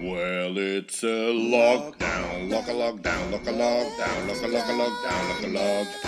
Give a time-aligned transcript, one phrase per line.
[0.00, 5.28] Well, it's a lockdown, lock a lockdown, lock a lockdown, lock a lock a lockdown,
[5.28, 6.00] lock a lockdown,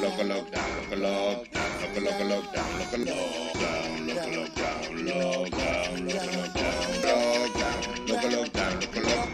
[0.00, 4.22] lock a lockdown, lock a lockdown, lock a lock a lockdown, lock a lockdown, lock
[4.22, 4.70] a lockdown,
[5.10, 9.28] lockdown, lock a lockdown, lockdown, lock a lockdown, lock a lock.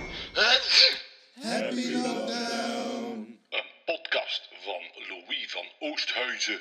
[1.42, 3.38] Happy lockdown.
[3.50, 6.60] Een podcast van Louis van Oosthuizen.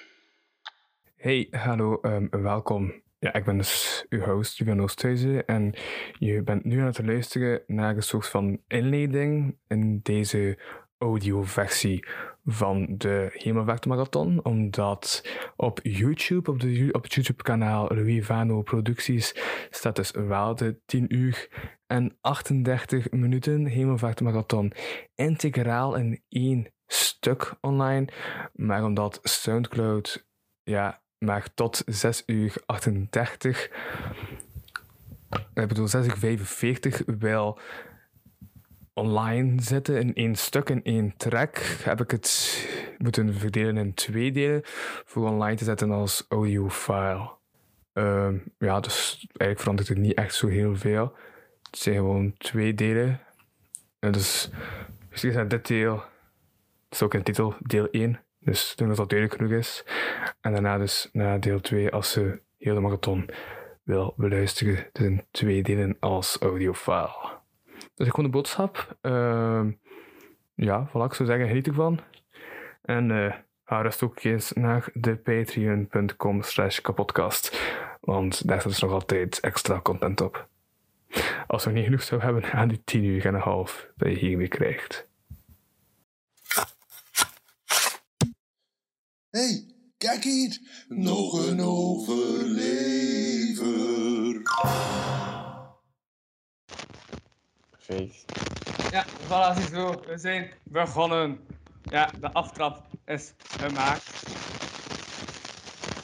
[1.16, 3.04] Hey, hallo, ehm, welkom.
[3.26, 5.74] Ja, ik ben dus uw host, Ruben Oosthuizen, en
[6.20, 10.60] je bent nu aan het luisteren naar een soort van inleiding in deze
[10.98, 12.06] audioversie
[12.44, 19.36] van de Hemelvaart Marathon, omdat op YouTube, op, de, op het YouTube-kanaal Louis Vano Producties,
[19.70, 21.50] staat dus wel de 10 uur
[21.88, 24.72] en 38 minuten Hemelvaart Marathon
[25.16, 28.08] integraal in één stuk online,
[28.54, 30.28] maar omdat Soundcloud
[30.64, 33.70] ja, maar tot 6 uur 38,
[35.54, 37.60] ik bedoel 6 uur 45, wil
[38.94, 42.68] online zitten in één stuk, in één track, heb ik het
[42.98, 44.62] moeten verdelen in twee delen
[45.06, 47.30] voor online te zetten als audiofile.
[47.94, 51.16] Ehm ja, dus eigenlijk verandert het niet echt zo heel veel.
[51.64, 53.22] Het zijn gewoon twee delen.
[54.00, 54.50] En dus,
[55.10, 56.04] misschien is dit deel, het
[56.90, 58.25] is ook een titel, deel 1.
[58.46, 59.86] Dus ik denk dat dat duidelijk genoeg is.
[60.42, 63.30] En daarna dus na deel 2 als ze heel de marathon
[63.84, 64.90] wil beluisteren.
[64.92, 67.40] Dus twee delen als audiofile.
[67.96, 68.98] Dus ik gewoon de boodschap.
[69.02, 69.72] Ehm,
[70.56, 72.00] ja, voilà, ik zou zeggen, geniet ervan.
[72.82, 73.34] En eh
[73.66, 77.62] ga rust ook eens naar de patreon.com slash kapodcast.
[78.02, 80.48] Want daar staat dus nog altijd extra content op.
[81.48, 84.16] Als we niet genoeg zou hebben aan die 10 uur en een half dat je
[84.16, 85.10] hiermee krijgt.
[89.36, 89.66] Hey,
[89.98, 92.42] kijk hier, nog een overlever.
[97.70, 98.26] Perfect.
[98.92, 100.02] Ja, voilà, ziezo.
[100.08, 101.40] We zijn begonnen.
[101.84, 104.24] Ja, de aftrap is gemaakt.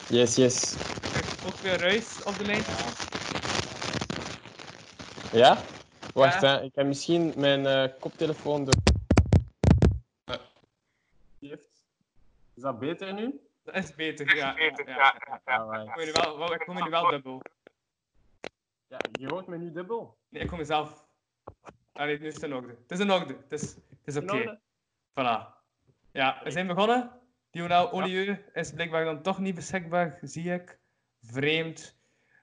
[0.08, 0.74] Yes, yes.
[1.46, 2.62] Ook weer ruis op de lijn.
[5.32, 5.58] Ja?
[6.14, 6.56] Wacht, Ja.
[6.56, 6.62] hè.
[6.62, 8.64] ik heb misschien mijn eh, koptelefoon.
[8.64, 8.72] De...
[12.62, 13.40] Is dat beter nu?
[13.64, 14.58] Dat is beter, ja.
[14.58, 15.20] ja, ja.
[15.44, 15.88] Alright.
[15.88, 17.42] Ik hoor je wel, ik hoor nu wel dubbel.
[18.86, 20.18] Ja, je hoort me nu dubbel.
[20.28, 21.06] Nee, ik hoor mezelf.
[21.92, 22.68] Allee, nu is het in orde.
[22.68, 23.36] Het is in orde.
[23.42, 24.60] Het is, het is oké.
[25.10, 25.62] Voilà.
[26.12, 27.10] Ja, we zijn begonnen.
[27.50, 30.78] Dionel Olieu is blijkbaar dan toch niet beschikbaar, zie ik.
[31.22, 31.98] Vreemd.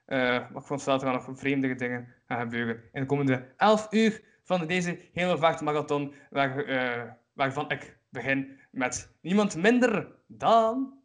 [0.05, 2.83] Eh, maar ik vond dat er nog vreemdere dingen gaan gebeuren.
[2.91, 9.11] In de komende 11 uur van deze hele vaartmarathon, waar, eh, waarvan ik begin met
[9.21, 11.01] niemand minder dan...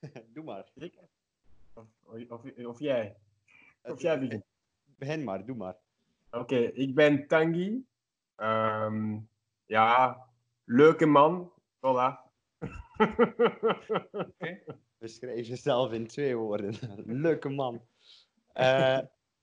[0.34, 0.70] Doe maar.
[0.74, 0.98] Ik?
[1.72, 1.86] Of,
[2.28, 3.16] of, of jij?
[3.82, 4.44] Of jij begint?
[4.84, 5.76] Begin maar, doe maar.
[6.30, 7.84] Oké, ik ben Tanguy.
[8.36, 9.18] Ehm,
[9.66, 10.24] ja,
[10.64, 11.52] leuke man.
[11.76, 12.28] Voilà.
[14.98, 16.74] Beschrijf jezelf in twee woorden.
[17.24, 17.82] Leuke man.
[18.52, 18.98] Eh,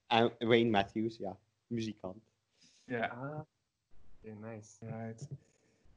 [0.08, 1.38] en Wayne Matthews, ja,
[1.68, 2.24] muzikant.
[2.84, 3.46] Ja,
[4.36, 4.78] nice.
[4.80, 5.28] Right.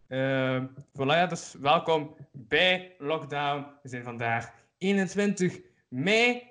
[0.06, 3.66] Ehm dus welkom bij Lockdown.
[3.82, 6.42] We zijn vandaag 21 mei,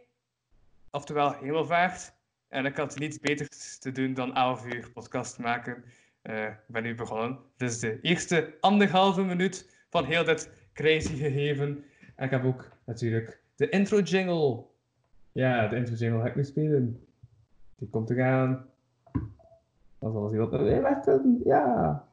[0.91, 2.13] oftewel hemelvaart.
[2.47, 5.83] En ik had niets beters te doen dan 11 uur podcast maken.
[6.21, 7.39] Eh, ik ben nu begonnen.
[7.57, 11.83] Dit is de eerste anderhalve minuut van heel dit crazy gegeven.
[12.15, 14.65] En ik heb ook natuurlijk de intro jingle.
[15.31, 17.07] Ja, de intro jingle ga ik nu spelen.
[17.75, 18.69] Die komt eraan.
[19.99, 20.49] Dat is alles heel...
[20.49, 21.09] Nee, wacht,
[21.43, 22.03] ja.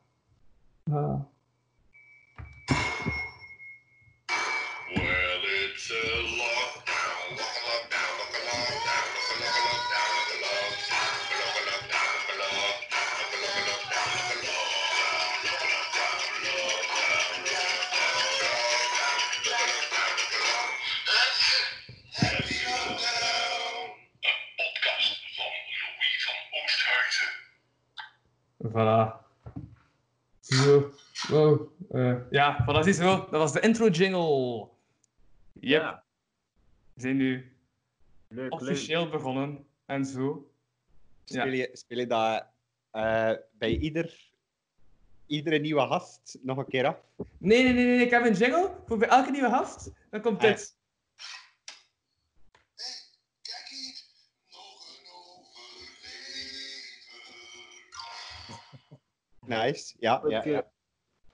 [32.58, 33.16] Ja, voilà, zie zo.
[33.16, 34.68] Dat was de intro jingle.
[35.53, 35.82] Yep.
[35.82, 36.04] Ja,
[36.94, 37.56] We zijn nu
[38.28, 38.53] leuk, leuk.
[38.60, 39.66] officieel begonnen.
[39.86, 40.50] En zo.
[41.24, 42.47] Speel je, speel je dat
[42.91, 44.30] eh, bij ieder,
[45.26, 46.97] iedere nieuwe gast nog een keer af?
[47.38, 48.04] Nee, nee, nee, nee.
[48.04, 49.91] Ik heb een jingle voor bij elke nieuwe gast.
[50.10, 50.76] Dan komt Ah, dit.
[53.42, 54.02] Kijk hier,
[54.50, 55.06] nog een
[59.47, 59.66] overlever.
[59.66, 60.22] Nice, ja.
[60.28, 60.70] Ja.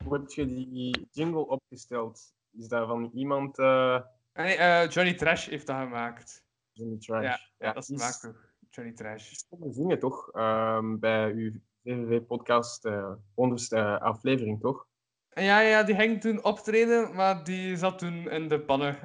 [0.05, 2.35] Hoe heb je die jingle opgesteld?
[2.59, 4.01] Is dat van iemand eh
[4.35, 6.45] nee, eh, Johnny Trash heeft dat gemaakt.
[6.73, 7.23] de trash?
[7.25, 9.33] Ja, ja, dat is gemaakt door Johnny Trash.
[9.33, 10.31] Stond zingen toch?
[10.33, 11.53] Ehm, bij uw
[11.85, 14.87] VVV-podcast, eh honderdste aflevering toch?
[15.35, 18.97] Ja, ja, die ging toen optreden, maar die zat toen in de pannen.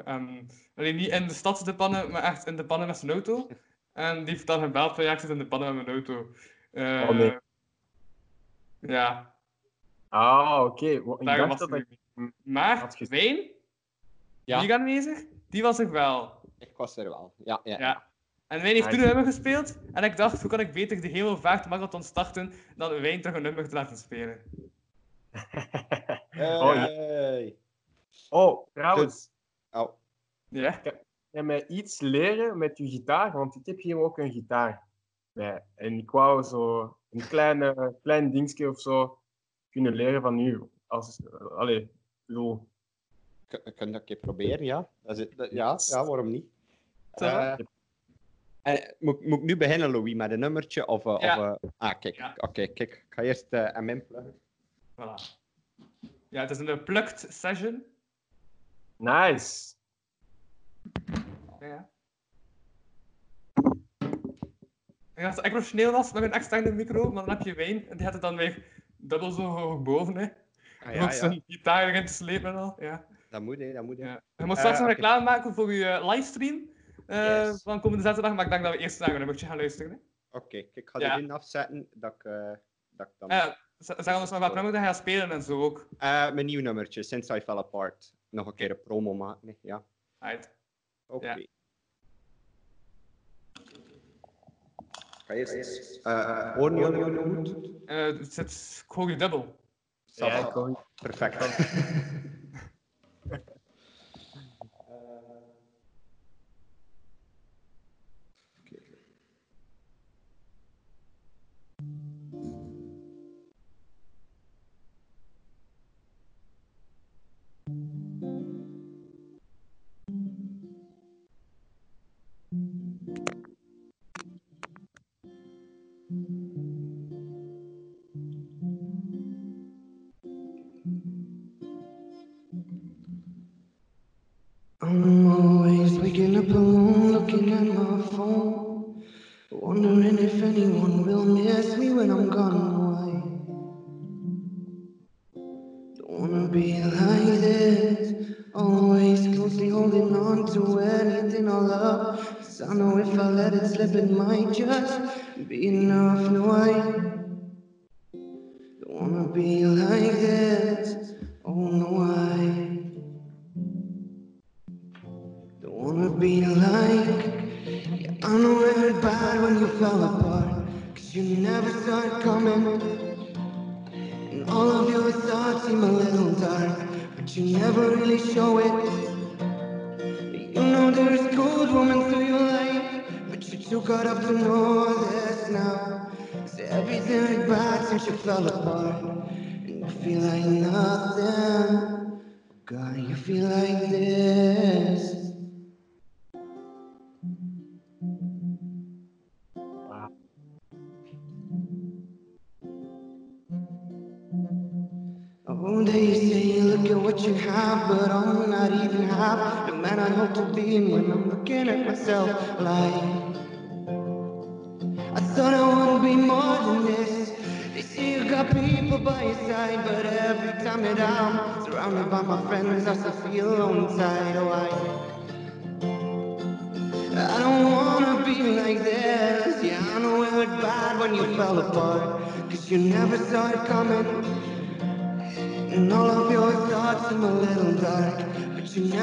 [0.75, 3.47] Alleen niet in de stad de pannen, maar echt in de pannen met zijn auto.
[3.93, 6.27] En die heeft dan gebeld van ja, ik zit in de pannen met mijn auto.
[6.71, 7.37] Eh, Oh, nee.
[8.79, 9.35] Ja,
[10.09, 11.03] Ah, oké.
[11.03, 11.85] Was dat ik...
[12.43, 12.95] Maar.
[13.09, 13.51] Wayne,
[14.43, 14.59] Ja.
[14.59, 15.19] die aanwezig,
[15.49, 16.31] die was er wel.
[16.59, 17.33] Ik was er wel.
[17.37, 17.79] Ja, ja.
[17.79, 18.05] Ja.
[18.47, 19.77] En Wayne heeft Ah, toen een nummer gespeeld.
[19.93, 23.41] En ik dacht, hoe kan ik beter de Hemelvaart Marathon starten dan Wayne terug een
[23.41, 24.41] nummer te laten spelen.
[26.29, 27.55] Hey.
[28.29, 29.31] Oh, trouwens.
[29.71, 29.89] Oh,
[30.49, 30.71] Ja?
[30.71, 30.93] Kan
[31.29, 33.31] jij mij iets leren met je gitaar?
[33.31, 34.87] Want ik heb hier ook een gitaar.
[35.33, 35.63] bij.
[35.75, 39.19] En ik wou zo een kleine, klein dingetje of zo
[39.69, 40.61] kunnen leren van u.
[40.87, 41.87] Als, uh, allee, ik
[42.25, 42.67] bedoel,
[43.47, 44.87] kun kun je dat een keer proberen, ja?
[45.01, 46.45] Dat is, dat- ja, ja, waarom niet?
[47.15, 47.25] Zo.
[47.25, 47.57] Eh,
[48.61, 50.87] eh, moet, moet ik nu beginnen, Louis, met een nummertje?
[50.87, 51.53] Of, eh, Ja.
[51.53, 52.15] of, eh, ah, kijk.
[52.15, 52.33] Ja.
[52.37, 52.93] Oké, kijk.
[52.93, 54.39] Ik ga eerst eh MM pluggen.
[54.91, 55.35] Voilà.
[56.29, 57.83] Ja, het is een plucked session.
[58.95, 59.73] nice.
[61.59, 61.89] Ja.
[65.15, 67.95] Ik dat het professioneel was met een externe micro, maar dan heb je wijn en
[67.97, 68.63] die had het dan weer
[69.07, 70.17] dubbel zo hoog boven.
[70.17, 70.23] Hè.
[70.23, 71.11] Ah, Ook ja, ja.
[71.11, 72.75] zijn gitaar erin te slepen en al.
[72.79, 73.05] Ja.
[73.29, 73.73] Dat moet, hè.
[73.73, 74.05] Dat moet, hè.
[74.07, 74.21] Ja.
[74.35, 75.01] Je moet straks Eh, nog oké.
[75.01, 76.69] reclame maken voor je eh, livestream
[77.05, 77.61] eh, Yes.
[77.61, 79.91] van komende zaterdag, maar ik denk dat we eerst naar een nummertje gaan luisteren.
[79.91, 79.97] Hè.
[80.37, 82.23] Oké, ik ga erin afzetten dat ik,
[82.89, 83.55] dat ik dan...
[83.77, 85.87] Zeg ons nog wat nummer dat je gaat spelen en zo ook.
[85.99, 88.13] Mijn nieuw nummertje, Since I Fell Apart.
[88.29, 89.53] Nog een keer een promo maken, hè.
[89.61, 89.83] ja.
[90.19, 90.55] Right.
[91.05, 91.45] Oké.
[96.03, 97.55] Eh horen jullie goed?
[97.85, 99.55] Eh, het zit, ik hoor je dubbel.
[100.05, 100.77] Ja, Sava.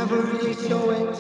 [0.04, 1.16] Never really show it.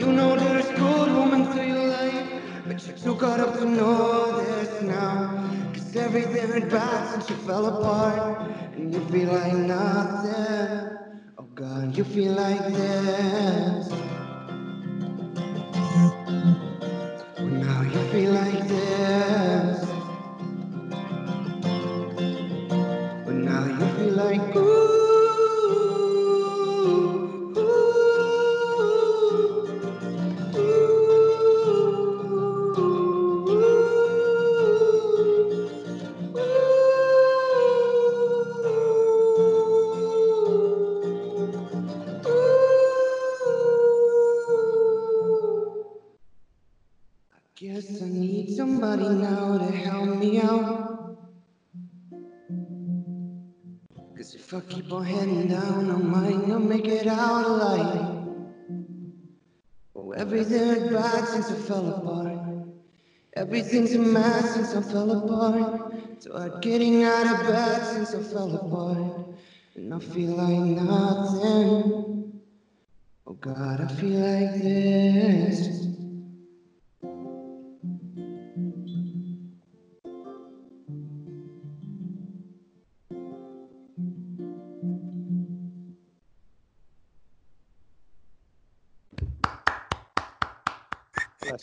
[0.00, 4.40] You know there's good women through your life, but you're too caught up to know
[4.44, 5.70] this now.
[5.72, 10.98] Cause everything went bad since you fell apart, and you feel like nothing.
[11.38, 13.81] Oh God, you feel like this.
[60.22, 62.38] Everything bad since I fell apart.
[63.34, 65.92] Everything's a mess since I fell apart.
[66.22, 69.34] Start getting out of bed since I fell apart.
[69.74, 72.40] And I feel like nothing.
[73.26, 75.81] Oh God, I feel like this.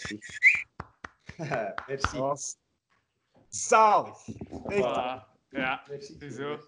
[0.08, 0.20] Merci.
[1.88, 2.12] Merci.
[2.12, 2.58] Dat was
[3.48, 4.28] zalig.
[4.68, 4.78] Echt.
[4.84, 5.28] Voilà.
[5.50, 6.30] Ja, Merci.
[6.32, 6.60] zo.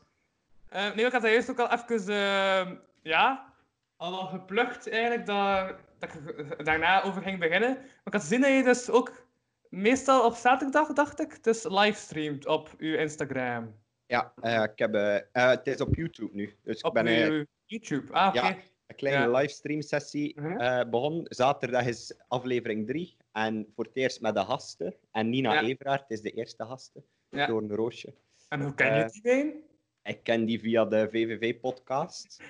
[0.69, 2.71] Eh nee, ik had dat juist ook al even, eh,
[3.01, 3.53] ja,
[3.95, 7.73] al al geplukt eigenlijk, dat, dat ik daarna over ging beginnen.
[7.77, 9.27] Maar ik had gezien dat je dus ook
[9.69, 13.79] meestal op zaterdag, dacht ik, dus livestreamt op uw Instagram.
[14.05, 16.57] Ja, eh, ik heb, eh, het is op YouTube nu.
[16.63, 18.13] Dus ik Op ben eh, uw YouTube.
[18.13, 18.39] Ah, oké.
[18.47, 18.55] ja.
[18.87, 19.37] een kleine Ja.
[19.37, 20.57] livestream sessie Mhm.
[20.59, 21.23] eh, begonnen.
[21.29, 23.17] Zaterdag is aflevering 3.
[23.31, 24.95] En voor het eerst met de gasten.
[25.11, 25.61] En Nina Ja.
[25.61, 27.03] Everaert is de eerste gaste.
[27.29, 27.45] Ja.
[27.47, 28.13] Door een roosje.
[28.49, 29.63] En hoe ken je Eh, die been?
[30.03, 32.41] Ik ken die via de VVV-podcast.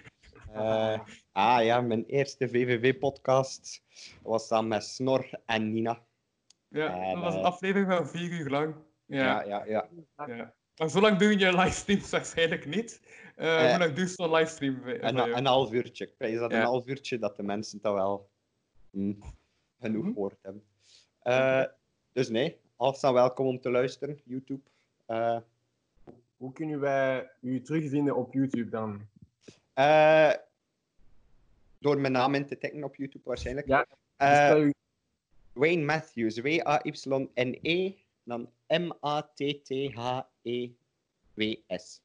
[1.31, 3.83] ah ja, mijn eerste VVV-podcast
[4.21, 6.05] was dan met Snor en Nina.
[6.67, 8.75] Ja, eh, dat was een eh, aflevering van vier uur lang.
[9.05, 10.25] Ja, Ja, ja, ja.
[10.35, 10.53] ja.
[10.77, 13.01] Maar zo lang doen je livestreams waarschijnlijk niet.
[13.35, 15.31] Eh Eh, hoe lang duurt zo'n livestream Een, jou?
[15.31, 16.05] een half uurtje.
[16.05, 16.57] Ik prijs dat Ja.
[16.57, 18.29] een half uurtje dat de mensen dat wel
[18.91, 19.13] hm,
[19.79, 20.13] genoeg Mhm.
[20.13, 20.63] gehoord hebben.
[21.23, 21.63] Eh,
[22.13, 24.19] dus nee, alles zijn welkom om te luisteren.
[24.23, 24.61] YouTube.
[25.05, 25.37] Eh,
[26.37, 29.01] Hoe kunnen wij u terugvinden op YouTube dan?
[29.73, 30.31] eh,
[31.79, 33.67] door mijn naam in te tikken op YouTube waarschijnlijk.
[33.67, 33.85] Ja,
[34.65, 34.73] u-
[35.53, 38.49] Wayne Matthews, W-A-Y-N-E, dan
[40.51, 42.01] M-A-T-T-H-E-W-S.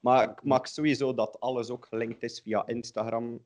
[0.00, 3.44] Maar ik maak sowieso dat alles ook gelinkt is via Instagram,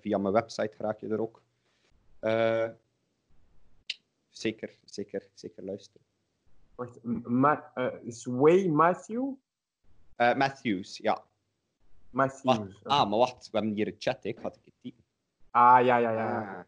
[0.00, 1.42] via mijn website raak je er ook.
[4.36, 6.06] Zeker, zeker, zeker luisteren.
[6.74, 9.32] Wacht, Ma eh, is Way Matthew?
[10.16, 11.24] Eh, Matthews, ja.
[12.10, 12.84] Matthews.
[12.84, 15.04] Ah, maar wacht, we hebben hier een chat, ik ga het typen.
[15.50, 16.38] Ah, ja, ja, ja.
[16.38, 16.66] Ah, ja.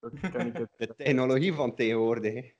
[0.00, 0.70] Dat kan ik het.
[0.88, 2.34] de technologie van tegenwoordig.
[2.34, 2.52] hè.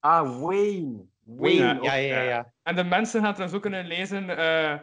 [0.00, 1.04] Ah, Wayne.
[1.22, 2.52] Wayne, Ja, ja, ja, ja.
[2.62, 4.28] En de mensen gaan het dan zo kunnen lezen.
[4.38, 4.80] eh,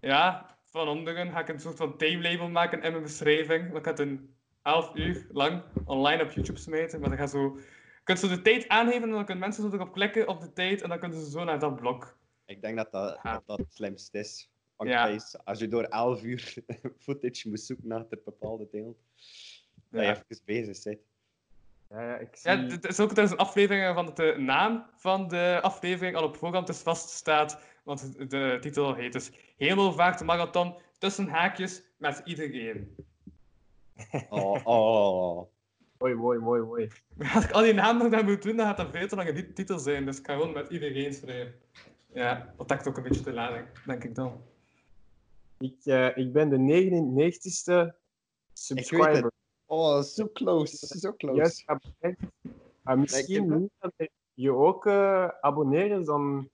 [0.00, 3.70] ja, van onderen ga ik een soort van timelabel maken in mijn beschrijving.
[3.72, 7.00] Gaat het een half uur lang online op YouTube smijten.
[7.00, 7.56] Maar dan gaat zo...
[7.96, 10.52] Je kunt zo de tijd aangeven en dan kunnen mensen zo erop klikken op de
[10.52, 12.16] tijd en dan kunnen ze zo naar dat blok.
[12.46, 13.32] Ik denk dat dat, Ja.
[13.32, 14.50] dat, dat het slimst is.
[14.78, 15.18] Ja.
[15.44, 16.54] als je door 11 uur
[17.04, 18.96] footage moet zoeken naar een bepaalde deel,
[19.90, 20.10] dat je Ja.
[20.10, 20.98] even bezig bent.
[21.90, 22.50] Ja, ja, ik zie...
[22.50, 26.36] Ja, het is ook tijdens een aflevering van de naam van de aflevering al op
[26.36, 27.60] voorhand dus vaststaat.
[27.84, 32.96] Want de titel heet dus Hemelvaartmarathon tussen haakjes met iedereen.
[34.30, 35.50] Oh, oh.
[35.98, 36.88] Mooi, mooi, mooi, mooi.
[37.16, 39.16] Maar als ik al die namen nog daar moet doen, dan gaat dat veel te
[39.16, 40.04] lange ti- titel zijn.
[40.04, 41.54] Dus ik ga gewoon met iedereen schrijven.
[42.12, 44.42] Ja, dat dekt ook een beetje te lading, denk ik dan.
[45.58, 47.94] Ik, eh, ik ben de 99ste
[48.52, 49.32] subscriber.
[49.66, 51.36] Oh, zo close, zo close.
[51.36, 52.18] Juist abonneerd.
[52.82, 53.50] Ah, misschien je.
[53.50, 56.48] moet dat je ook eh, abonneren, dan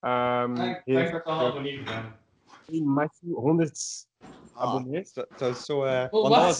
[0.00, 2.84] ehm heeft dat al abonneerd ben.
[2.84, 4.06] Matthew 100
[4.54, 5.12] Ah, abonnees.
[5.12, 6.58] Zo, zo, zo, eh, Oh, want dat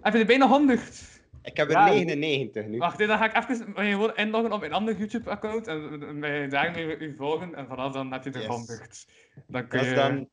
[0.00, 1.20] Heb je er bijna 100?
[1.42, 2.78] ik heb er Ja, 99 nu.
[2.78, 7.14] Wacht, dan ga ik even gewoon inloggen op mijn andere YouTube-account en mij daarmee u
[7.16, 7.54] volgen.
[7.54, 8.46] En vanaf dan heb je er Yes.
[8.46, 9.06] 100.
[9.46, 9.94] Dan kun Dat je...
[9.94, 10.28] is dan,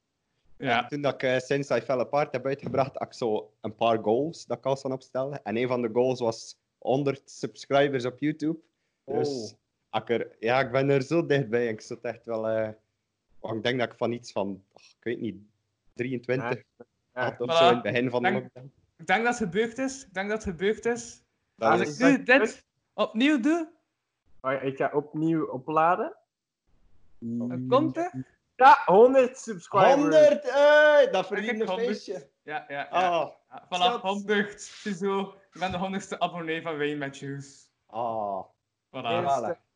[0.57, 0.85] Ja.
[0.87, 3.97] Toen dat ik uh, Since I Fell Apart heb uitgebracht, had ik zo een paar
[3.97, 5.43] goals dat ik al zou opstellen.
[5.43, 8.59] En een van de goals was 100 subscribers op YouTube.
[9.05, 9.57] Dus Oh.
[9.89, 11.67] als ik er, ja, ik ben er zo dichtbij.
[11.67, 12.47] Ik zit echt wel...
[12.47, 12.69] eh,
[13.39, 15.35] oh, ik denk dat ik van iets van, ach, ik weet niet,
[15.99, 16.63] 23
[17.13, 17.57] Ja, had of Voilà.
[17.57, 18.71] zo in het begin van de Dank- lockdown.
[18.97, 20.05] Ik denk dat het gebeurd is.
[20.05, 21.21] Ik denk dat het gebeurd is.
[21.55, 23.77] Dat Als is- ik nu dit opnieuw doe,
[24.41, 26.15] Ah, Ik ga opnieuw opladen.
[27.69, 28.11] komt er.
[28.55, 29.93] Ja, 100 subscribers.
[29.95, 30.45] 100!
[30.49, 31.87] eh, dat verdient een 100.
[31.87, 32.27] feestje.
[32.43, 32.99] Ja, ja, ja.
[32.99, 33.37] Ja,
[33.69, 34.01] Vanaf Schat.
[34.01, 34.61] 100.
[34.61, 35.19] Ziezo.
[35.53, 37.71] Ik ben de 100ste abonnee van Wayne Matthews.
[37.85, 38.45] ah.
[38.87, 38.91] Voilà.
[38.91, 39.67] Eerste Voilà.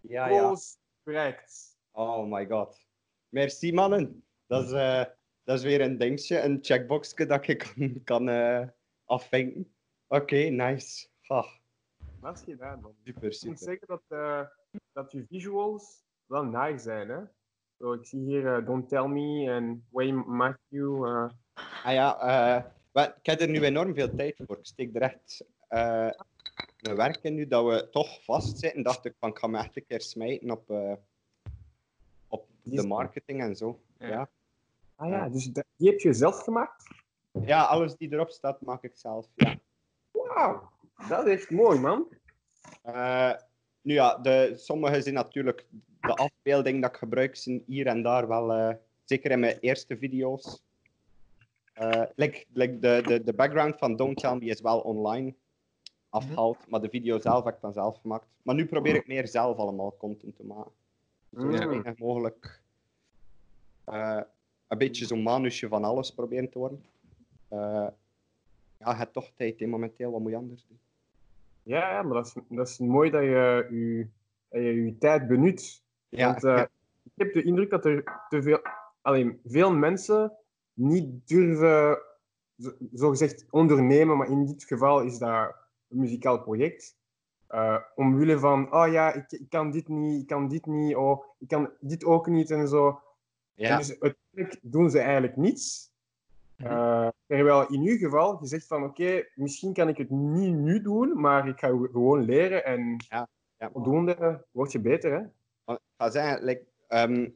[0.00, 0.54] Ja, ja.
[1.02, 1.78] bereikt.
[1.90, 2.86] Oh my god.
[3.28, 4.22] Merci, mannen.
[4.46, 5.04] Dat is, eh,
[5.44, 8.68] dat is weer een dingetje, een checkboxje dat ik kan, kan eh,
[9.04, 9.72] afvinken.
[10.08, 11.08] Oké, nice.
[11.26, 11.46] Ah,
[12.20, 12.94] Wat is gedaan, man?
[13.04, 13.58] super, Ik moet super.
[13.58, 14.40] zeggen dat, eh,
[14.92, 17.20] dat je visuals wel nice zijn, hè?
[17.78, 21.04] Zo, ik zie hier eh, Don't Tell Me en Wayne Matthew.
[21.84, 24.58] Ah ja, wel, ik heb er nu enorm veel tijd voor.
[24.58, 25.44] Ik steek er echt...
[25.68, 29.84] een werken nu dat we toch vastzitten, dacht ik van ik ga me echt een
[29.86, 30.70] keer smijten op,
[32.28, 33.80] op de marketing en zo.
[33.98, 34.08] Ja.
[34.08, 34.30] Ja.
[35.02, 36.84] Ah ja, dus die heb je zelf gemaakt?
[37.44, 39.26] ja, alles die erop staat maak ik zelf.
[39.34, 39.58] Ja.
[40.10, 40.70] Wauw,
[41.08, 42.08] dat is echt mooi, man.
[42.82, 43.32] Eh,
[43.80, 45.66] nu ja, de, sommige zijn natuurlijk
[46.00, 49.96] de afbeelding dat ik gebruik, zijn hier en daar wel, eh, zeker in mijn eerste
[49.96, 50.62] video's.
[52.14, 55.34] Like, like de, de, de background van Don't Tell Me is wel online
[56.08, 58.26] afgehaald, maar de video zelf heb ik dan zelf gemaakt.
[58.42, 60.72] Maar nu probeer ik meer zelf allemaal content te maken.
[61.32, 61.50] Zo Mm.
[61.50, 62.60] weinig mogelijk
[63.84, 64.20] eh,
[64.72, 66.84] een beetje zo'n manusje van alles proberen te worden.
[67.48, 67.86] Eh,
[68.78, 70.78] ja, je hebt toch tijd, hè, momenteel, wat moet je anders doen?
[71.62, 74.06] Ja, ja maar dat is, dat is mooi dat je je,
[74.48, 75.82] dat je, je tijd benut.
[76.08, 76.62] Ja, Want eh,
[77.02, 78.60] ik heb de indruk dat er te veel,
[79.00, 80.32] alleen, veel mensen
[80.72, 81.98] niet durven,
[82.58, 85.54] zo- zogezegd, ondernemen, maar in dit geval is dat
[85.88, 86.96] een muzikaal project.
[87.46, 91.24] Eh, omwille van, oh ja, ik, ik kan dit niet, ik kan dit niet, oh,
[91.38, 93.00] ik kan dit ook niet en zo.
[93.68, 95.90] Ja, dus uiteindelijk doen ze eigenlijk niets.
[96.56, 96.70] Mhm.
[96.70, 100.82] Eh, terwijl in uw geval, je zegt van oké, misschien kan ik het niet nu
[100.82, 103.28] doen, maar ik ga gewoon leren en ja.
[103.72, 105.12] voldoende word je beter.
[105.12, 105.20] Hè?
[105.74, 107.28] Ik ga zeggen, like, ehm,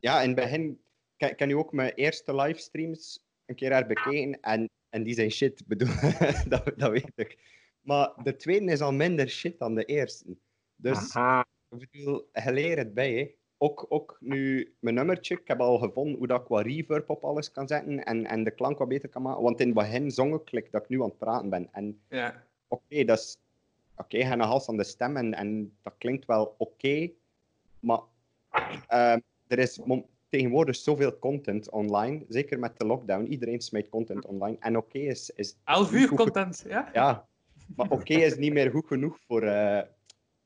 [0.00, 0.80] ja, in het begin
[1.16, 5.66] kan, kan je ook mijn eerste livestreams een keer herbekeken en, en die zijn shit,
[5.66, 5.94] bedoel,
[6.48, 7.38] dat, dat weet ik.
[7.80, 10.36] Maar de tweede is al minder shit dan de eerste.
[10.76, 11.46] Dus Aha.
[11.78, 13.14] ik bedoel, je leert het bij.
[13.14, 13.34] Hè.
[13.64, 17.24] Ook, ook nu mijn nummertje, ik heb al gevonden hoe dat ik wat reverb op
[17.24, 19.42] alles kan zetten en, en de klank wat beter kan maken.
[19.42, 21.68] Want in begin zong ik like, dat ik nu aan het praten ben.
[21.72, 22.44] En Ja.
[22.68, 23.36] oké, dat is...
[23.96, 27.10] Oké, hebt een hals aan de stem en, en dat klinkt wel oké.
[27.80, 28.00] maar
[28.86, 29.80] ehm, er is
[30.28, 32.24] tegenwoordig zoveel content online.
[32.28, 33.26] Zeker met de lockdown.
[33.26, 34.56] Iedereen smijt content online.
[34.60, 35.56] En oké is, is...
[35.64, 36.90] 11 niet uur content, ja?
[36.92, 37.26] Ja,
[37.76, 39.82] maar oké is niet meer goed genoeg voor, eh,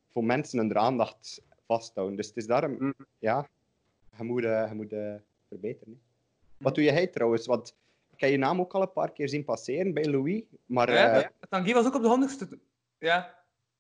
[0.09, 2.16] voor mensen hun aandacht vasthouden.
[2.16, 2.76] Dus het is daarom...
[2.78, 2.94] Mm.
[3.18, 3.48] Ja,
[4.16, 5.14] je moet, eh, je moet eh,
[5.48, 5.92] verbeteren.
[5.92, 5.98] hè.
[6.59, 7.46] Wat doe jij trouwens?
[7.46, 7.74] Want
[8.11, 10.42] ik heb je naam ook al een paar keer zien passeren bij Louis.
[10.66, 12.48] Maar Ja, Tanguy was ook op de honderdste.
[12.98, 13.35] Ja.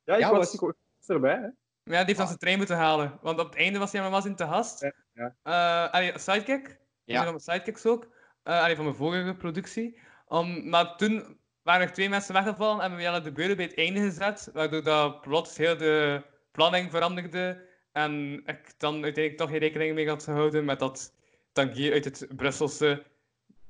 [0.04, 1.34] Ja, ik Ja, was, was- ik was erbij.
[1.34, 1.40] Hè?
[1.40, 3.18] Maar ja, die heeft dan zijn trein moeten halen.
[3.22, 4.80] Want op het einde was hij maar was in te gast.
[4.80, 5.34] Ja, ja.
[5.42, 6.78] Eh, allee, sidekick.
[7.04, 7.16] Ja.
[7.16, 8.08] Van mijn sidekicks ook.
[8.42, 9.98] Eh allee, van mijn vorige productie.
[10.28, 13.64] Um, maar toen waren er twee mensen weggevallen en hebben we alle de beuren bij
[13.64, 14.50] het einde gezet.
[14.52, 17.66] Waardoor dat plots heel de planning veranderde.
[18.04, 21.12] En ik dan uiteindelijk toch geen rekening mee had gehouden met dat
[21.52, 23.04] Tanguy uit het Brusselse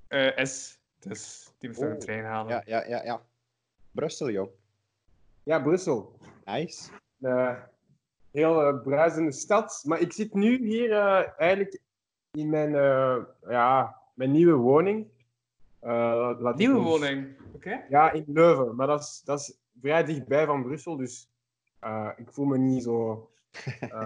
[0.08, 0.78] eh, is.
[0.98, 2.50] Dus die moest nog een Oh, trein halen.
[2.52, 3.22] ja, ja, ja, ja.
[3.90, 4.50] Brussel, joh.
[5.42, 6.18] Ja, Brussel.
[6.44, 6.90] Nice.
[7.20, 7.56] Een
[8.32, 9.82] heel eh, bruisende stad.
[9.86, 11.80] Maar ik zit nu hier eh, eigenlijk
[12.30, 13.16] in mijn, eh,
[13.48, 15.06] ja, mijn nieuwe woning.
[15.80, 17.36] Eh, laat Nieuwe ons- woning.
[17.54, 17.84] Oké.
[17.88, 18.74] Ja, in Leuven.
[18.76, 20.96] Maar dat is, dat is vrij dichtbij van Brussel.
[20.96, 21.28] Dus
[21.80, 23.30] eh, ik voel me niet zo
[23.80, 24.04] eh,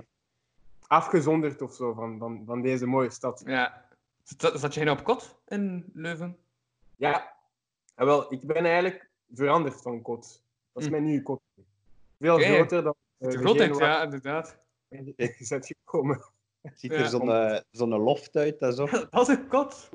[0.92, 3.42] afgezonderd of zo van, van, van deze mooie stad.
[3.46, 3.84] Ja.
[4.22, 6.36] Zat, zat je helemaal op kot in Leuven?
[6.96, 7.36] Ja,
[7.94, 10.42] en wel, ik ben eigenlijk veranderd van kot.
[10.72, 10.90] Dat is Hm.
[10.90, 11.40] mijn nieuwe kot.
[12.18, 14.58] Veel groter dan eh, De grootheid, degene waar ja, inderdaad.
[14.88, 16.22] je bent gekomen.
[16.74, 16.98] Ziet Ja.
[16.98, 18.86] er zo'n eh, zo'n loft uit en zo.
[19.10, 19.90] Dat is een kot.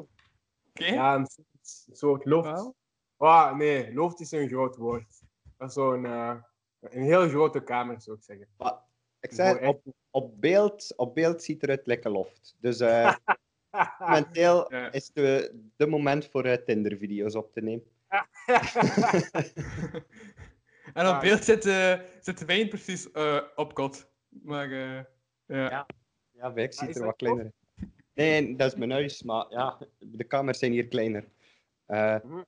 [0.70, 0.86] Oké.
[0.86, 2.50] Ja, een soort, soort loft.
[2.50, 2.76] Wauw.
[3.18, 5.22] Ah, nee, loft is een groot woord.
[5.58, 6.36] Dat is zo'n eh,
[6.80, 8.48] een heel grote kamer, zou ik zeggen.
[8.58, 8.86] Maar
[9.20, 12.56] ik echt- op, op, beeld, op beeld ziet er uit lekker loft.
[12.60, 13.16] Dus eh,
[14.00, 14.92] momenteel Ja.
[14.92, 17.86] is de, de moment voor eh, Tinder-video's op te nemen.
[20.94, 21.20] en op Ja.
[21.20, 24.10] beeld zitten, zitten wij precies eh, op kot.
[24.30, 25.04] Maar eh,
[25.46, 25.70] ja.
[25.70, 25.86] Ja.
[26.32, 27.52] Ja, ik Ah, ziet is er wat kleiner.
[28.14, 31.28] Nee, dat is mijn huis, maar ja, de kamers zijn hier kleiner.
[31.86, 32.42] Eh, Mhm.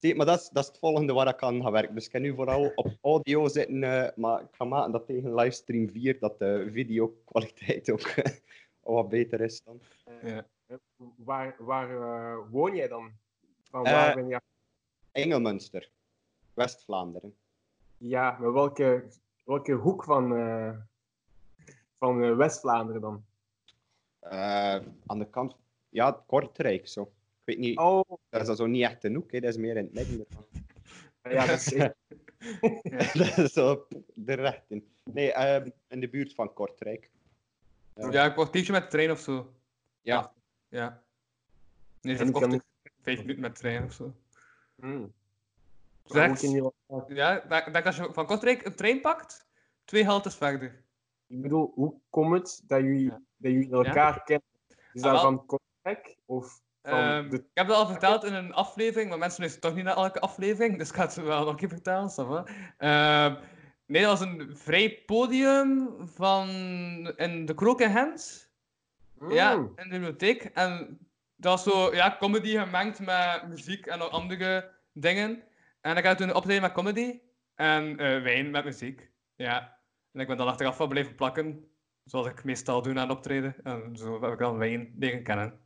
[0.00, 1.94] Maar dat is, dat is het volgende waar ik aan ga werken.
[1.94, 5.34] Dus ik kan nu vooral op audio zitten, eh, maar ik ga maken dat tegen
[5.34, 8.14] livestream 4 dat de videokwaliteit ook
[8.80, 9.80] wat beter is dan.
[10.22, 10.46] ja.
[11.16, 13.12] Waar, waar eh, woon jij dan?
[13.70, 14.40] Van Eh, waar ben je?
[15.12, 15.90] Engelmunster,
[16.54, 17.34] West-Vlaanderen.
[17.96, 19.08] Ja, maar welke,
[19.44, 20.76] welke hoek van, eh,
[21.98, 23.24] van West-Vlaanderen dan?
[24.18, 25.56] Eh, aan de kant,
[25.88, 27.12] ja, Kortrijk zo.
[27.48, 29.40] Ik weet niet, Oh, dat is dan zo niet echt een hoek, hè.
[29.40, 30.44] dat is meer in het midden ervan.
[31.32, 31.94] ja, dat is echt...
[33.18, 34.88] dat is zo de recht in.
[35.04, 37.10] Nee, eh, in de buurt van Kortrijk.
[37.94, 39.52] ja, een kwartiertje met de trein of zo.
[40.00, 40.32] Ja,
[40.68, 41.02] Ja.
[42.00, 42.62] Nee, dat ik kost kan-
[43.02, 44.14] vijf minuten met de trein of zo.
[44.80, 45.12] Hmm.
[46.04, 46.40] Zeg.
[47.08, 49.46] Ja, ik denk als je van Kortrijk een trein pakt,
[49.84, 50.82] twee haltes verder.
[51.26, 53.20] Ik bedoel, hoe komt het dat jullie, Ja.
[53.36, 54.46] dat jullie elkaar kennen?
[54.92, 55.20] Is Ah, dat wel.
[55.20, 56.16] van Kortrijk?
[56.24, 56.62] Of...
[56.92, 59.86] Ehm, de- Ik heb het al verteld in een aflevering, maar mensen luisteren toch niet
[59.86, 62.10] naar elke aflevering, dus ik ga het wel nog een keer vertellen.
[62.78, 63.34] Ehm,
[63.86, 66.48] nee, dat was een vrij podium van
[67.16, 68.50] in de Krook in Gent.
[69.28, 69.72] Ja, Mm.
[69.76, 70.42] in de bibliotheek.
[70.44, 70.98] En
[71.36, 75.42] dat was zo, ja, comedy gemengd met muziek en nog andere dingen.
[75.80, 77.20] En ik had toen een optreden met comedy
[77.54, 79.10] en eh, wijn met muziek.
[79.36, 79.76] Ja.
[80.12, 81.64] En ik ben dan achteraf wel blijven plakken,
[82.04, 83.54] zoals ik meestal doe aan optreden.
[83.62, 85.60] En zo heb ik dan wijn leren kennen.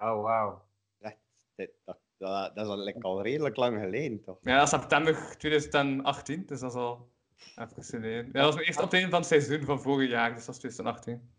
[0.00, 0.62] Oh, wauw.
[0.98, 1.14] Dat,
[1.56, 4.38] dat, dat, dat, dat is al, like, al redelijk lang geleden, toch?
[4.40, 7.08] Ja, dat is september 2018, dus dat is al
[7.56, 8.26] even geleden.
[8.26, 10.60] Ja, dat was mijn eerste optreden van het seizoen van vorig jaar, dus dat is
[10.60, 11.30] 2018.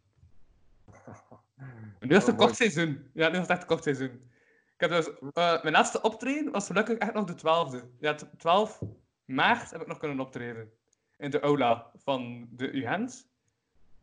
[2.00, 2.38] En nu is het een Oh, mooi.
[2.38, 3.10] kort seizoen.
[3.14, 4.32] Ja, nu is het echt een kort seizoen.
[4.74, 7.88] Ik heb dus, eh, mijn laatste optreden was gelukkig echt nog de 12e.
[8.00, 8.82] Ja, t- 12
[9.26, 10.72] maart heb ik nog kunnen optreden.
[11.18, 13.30] In de aula van de UGent.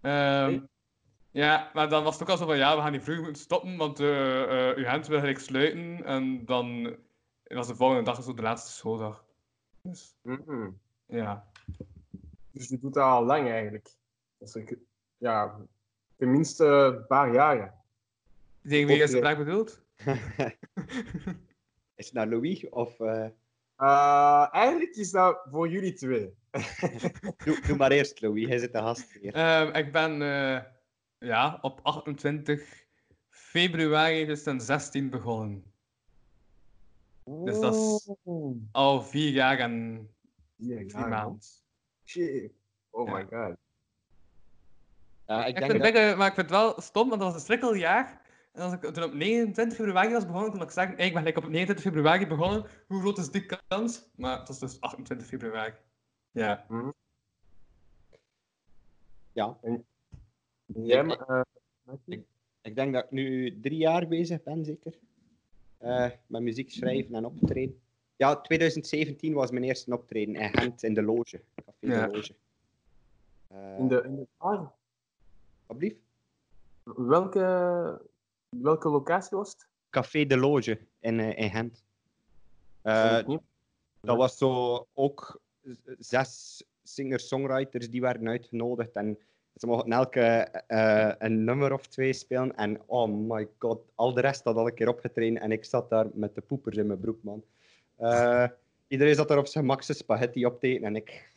[0.01, 0.61] Ehm,
[1.33, 3.43] ja, maar dan was het ook al zo van, ja, we gaan niet vroeg moeten
[3.43, 6.05] stoppen, want de uh, UGent wil gelijk sluiten.
[6.05, 6.97] En dan
[7.43, 9.25] was de volgende dag zo de laatste schooldag.
[9.83, 10.79] Dus, Mm.
[11.07, 11.51] ja.
[12.51, 13.89] Dus je doet dat al lang eigenlijk.
[14.39, 14.77] Dus ik,
[15.17, 15.57] ja,
[16.17, 17.75] tenminste een paar jaren.
[18.63, 19.21] Tegen wie is de Optreden.
[19.21, 19.81] vraag bedoeld?
[21.95, 23.01] Is het naar Louis of...
[23.01, 23.27] eh,
[23.77, 26.35] Eh, eigenlijk is dat voor jullie twee.
[27.45, 28.47] doe, doe maar eerst, Louis.
[28.49, 29.35] Hij zit de gast hier.
[29.35, 30.61] Ehm, ik ben eh,
[31.23, 32.85] ja, op 28
[33.29, 35.65] februari 2016 begonnen.
[37.25, 38.11] Dus dat is
[38.73, 40.09] al vier jaar en
[40.57, 41.39] drie maanden.
[42.05, 42.53] Shit.
[42.91, 43.15] Oh Ja.
[43.15, 43.57] my god.
[45.27, 45.95] Ja, ik Ik denk vind dat...
[45.95, 48.21] het, maar ik vind het wel stom, want dat was een schrikkeljaar.
[48.53, 51.23] En als ik toen op 29 februari was begonnen, kon ik zeggen, hey, ik ben
[51.23, 52.67] gelijk op 29 februari begonnen.
[52.87, 54.11] Hoe groot is die kans?
[54.17, 55.75] Maar het was dus 28 februari.
[56.31, 56.67] Ja.
[59.33, 59.59] Ja,
[60.75, 61.41] Jij, eh,
[62.63, 64.99] ik denk dat ik nu drie jaar bezig ben, zeker.
[65.79, 67.81] Eh, met muziek schrijven en optreden.
[68.17, 71.41] Ja, 2017 was mijn eerste optreden in Gent in de loge.
[71.55, 72.07] Café Ja.
[72.07, 72.35] de loge.
[73.47, 74.73] Eh, in de, in de bar?
[75.67, 76.01] alsjeblieft.
[76.83, 78.01] Welke,
[78.49, 79.67] welke locatie was het?
[79.91, 81.85] Café de Loge in, in Gent.
[83.27, 83.41] Niet.
[84.01, 85.41] dat was zo ook
[85.99, 88.97] zes singer-songwriters die werden uitgenodigd.
[88.97, 89.19] En
[89.57, 90.21] ze mochten elke
[90.67, 92.57] eh, een nummer of twee spelen.
[92.57, 95.39] En oh my god, al de rest had al een keer opgetraind.
[95.39, 97.45] En ik zat daar met de poepers in mijn broek, man.
[97.97, 98.49] Eh,
[98.89, 100.87] iedereen zat daar op zijn max spaghetti op te eten.
[100.87, 101.31] En ik...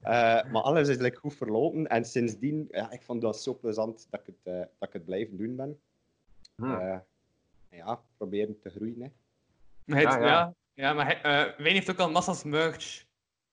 [0.00, 1.86] Eh, maar alles is like, goed verlopen.
[1.86, 5.04] En sindsdien, ja, ik vond dat zo plezant dat ik het, eh, dat ik het
[5.04, 5.80] blijven doen ben.
[6.56, 6.74] Hm.
[6.74, 6.98] Eh,
[7.70, 9.00] ja, proberen te groeien.
[9.00, 9.08] Hè.
[9.84, 10.54] Maar Ja, ja, ja.
[10.74, 10.92] ja.
[10.92, 13.04] maar hij, eh, Wayne heeft ook al massa's merch.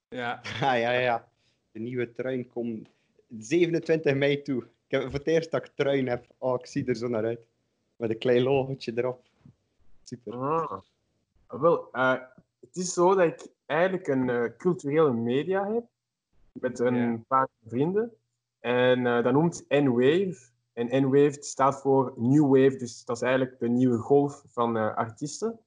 [0.07, 0.41] Ja.
[0.59, 1.27] Ja, ja, ja.
[1.77, 2.89] De nieuwe truin komt
[3.39, 4.63] 27 mei toe.
[4.63, 6.25] Ik heb voor het eerst dat ik truin heb.
[6.37, 7.39] Oh, ik zie er zo naar uit.
[7.95, 9.21] Met een klein logotje erop.
[10.03, 10.33] Super.
[10.33, 10.81] Ah.
[11.47, 12.13] Wel, eh,
[12.59, 15.83] het is zo dat ik eigenlijk een eh, culturele media heb
[16.51, 18.11] met een paar vrienden.
[18.59, 20.37] En eh, dat noemt N-Wave.
[20.73, 25.59] En N-Wave staat voor New Wave, dus dat is eigenlijk de nieuwe golf van artiesten.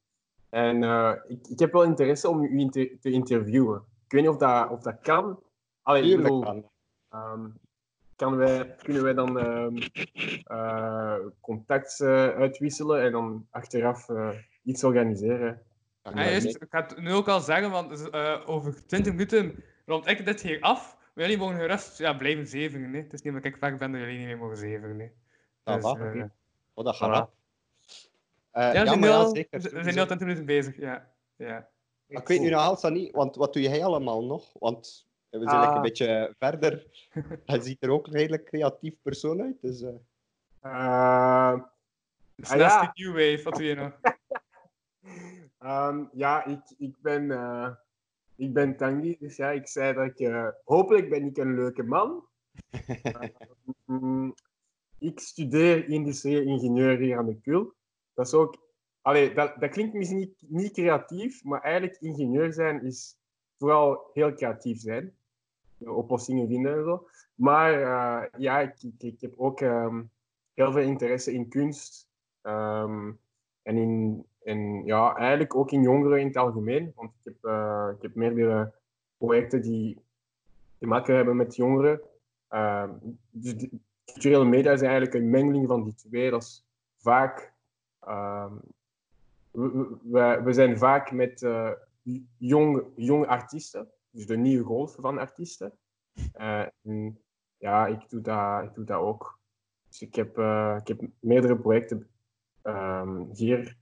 [0.49, 0.83] En
[1.29, 3.83] ik, ik heb wel interesse om u inter- te interviewen.
[4.05, 5.39] Ik weet niet of dat, of dat kan.
[5.83, 6.71] Allee, bedoel, kan.
[7.11, 7.49] Ehm,
[8.17, 9.77] kan wij, kunnen wij dan ehm,
[10.45, 14.31] eh, contact eh, uitwisselen en dan achteraf eh,
[14.63, 15.63] iets organiseren?
[16.03, 19.65] Ja, Ja, juist, ik ga het nu ook al zeggen, want eh, over 20 minuten
[19.87, 20.97] rond ik dit hier af.
[21.15, 22.91] Maar jullie mogen gerust ja, blijven zeven.
[22.91, 23.03] Nee?
[23.03, 24.97] Het is niet omdat ik weg ben dat jullie niet meer mogen zeven.
[24.97, 25.13] Nee?
[25.65, 25.85] Dus,
[26.75, 27.39] Oh, dat gaat voilà.
[28.51, 30.77] Eh, ja, we zijn, ja, al, we zijn nu al 20 minuten bezig.
[30.77, 31.11] Ja.
[31.37, 31.69] Ja.
[32.07, 34.53] Ik weet nu nog altijd niet, want wat doe jij allemaal nog?
[34.53, 35.75] Want we zijn Ah.
[35.75, 36.87] een beetje verder.
[37.45, 39.61] Hij ziet er ook een redelijk creatief persoon uit.
[39.61, 39.85] Dus,
[40.61, 41.61] Ah,
[42.37, 42.93] dat is ja.
[42.95, 44.01] die new wave, wat doe je nog?
[45.59, 47.71] ehm, ja, ik, ik ben, eh,
[48.37, 50.19] ik ben Tanguy, dus ja, ik zei dat ik...
[50.19, 52.25] eh, hopelijk ben ik een leuke man.
[53.85, 54.35] Mm,
[54.99, 57.75] ik studeer industrieel ingenieur hier aan de KUL.
[58.15, 58.57] Dat is ook...
[59.03, 63.17] Allee, dat, dat klinkt misschien niet, niet creatief, maar eigenlijk ingenieur zijn is
[63.59, 65.17] vooral heel creatief zijn.
[65.89, 67.09] Oplossingen vinden en zo.
[67.35, 70.03] Maar eh, ja, ik, ik, ik heb ook ehm,
[70.55, 72.09] heel veel interesse in kunst.
[72.43, 73.11] ehm,
[73.63, 76.93] en in, en ja, eigenlijk ook in jongeren in het algemeen.
[76.95, 78.73] Want ik heb, eh, ik heb meerdere
[79.17, 79.99] projecten die
[80.79, 82.01] te maken hebben met jongeren.
[82.49, 82.91] Ehm,
[83.31, 83.67] dus
[84.05, 86.31] culturele media is eigenlijk een mengeling van die twee.
[86.31, 86.67] Dat is
[86.99, 87.53] vaak...
[88.01, 88.53] ehm,
[89.51, 91.71] we, we- zijn vaak met eh,
[92.37, 93.89] jong, jonge artiesten.
[94.11, 95.73] Dus de nieuwe golf van artiesten.
[96.33, 97.23] Eh, en
[97.59, 99.39] ja, ik doe, dat, ik doe dat ook.
[99.89, 102.09] Dus ik heb, eh, ik heb meerdere projecten
[102.63, 103.77] ehm, hier.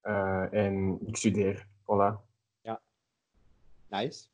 [0.00, 1.66] Eh, en ik studeer.
[1.82, 2.32] Voilà.
[3.94, 4.26] Nice.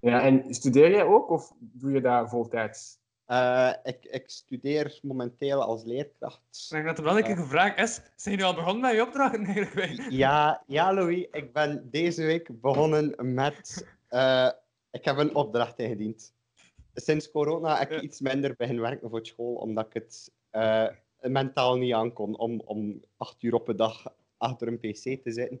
[0.00, 2.98] Ja, en studeer jij ook of doe je dat voltijds?
[3.24, 6.70] Eh, ik, ik studeer momenteel als leerkracht.
[6.70, 7.94] Ik er wel een keer gevraagd is.
[8.16, 10.10] Zijn jullie al begonnen met je opdrachten eigenlijk?
[10.10, 13.86] Ja, ja, Louis, ik ben deze week begonnen met.
[14.12, 14.50] Eh,
[14.90, 16.32] ik heb een opdracht ingediend.
[16.94, 18.02] Sinds corona heb ik Ja.
[18.02, 20.88] iets minder begin werken voor school, omdat ik het eh,
[21.20, 25.60] mentaal niet aankon om, om acht uur op een dag achter een pc te zitten.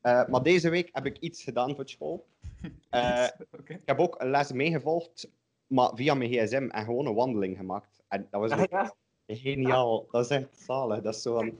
[0.00, 2.26] Eh, maar deze week heb ik iets gedaan voor school.
[3.66, 5.30] Ik heb ook een les meegevolgd,
[5.66, 8.02] maar via mijn gsm en gewoon een wandeling gemaakt.
[8.08, 8.94] En dat was Ah, ja.
[9.26, 10.06] geniaal.
[10.10, 11.00] Dat is echt zalig.
[11.02, 11.58] Dat is zo van,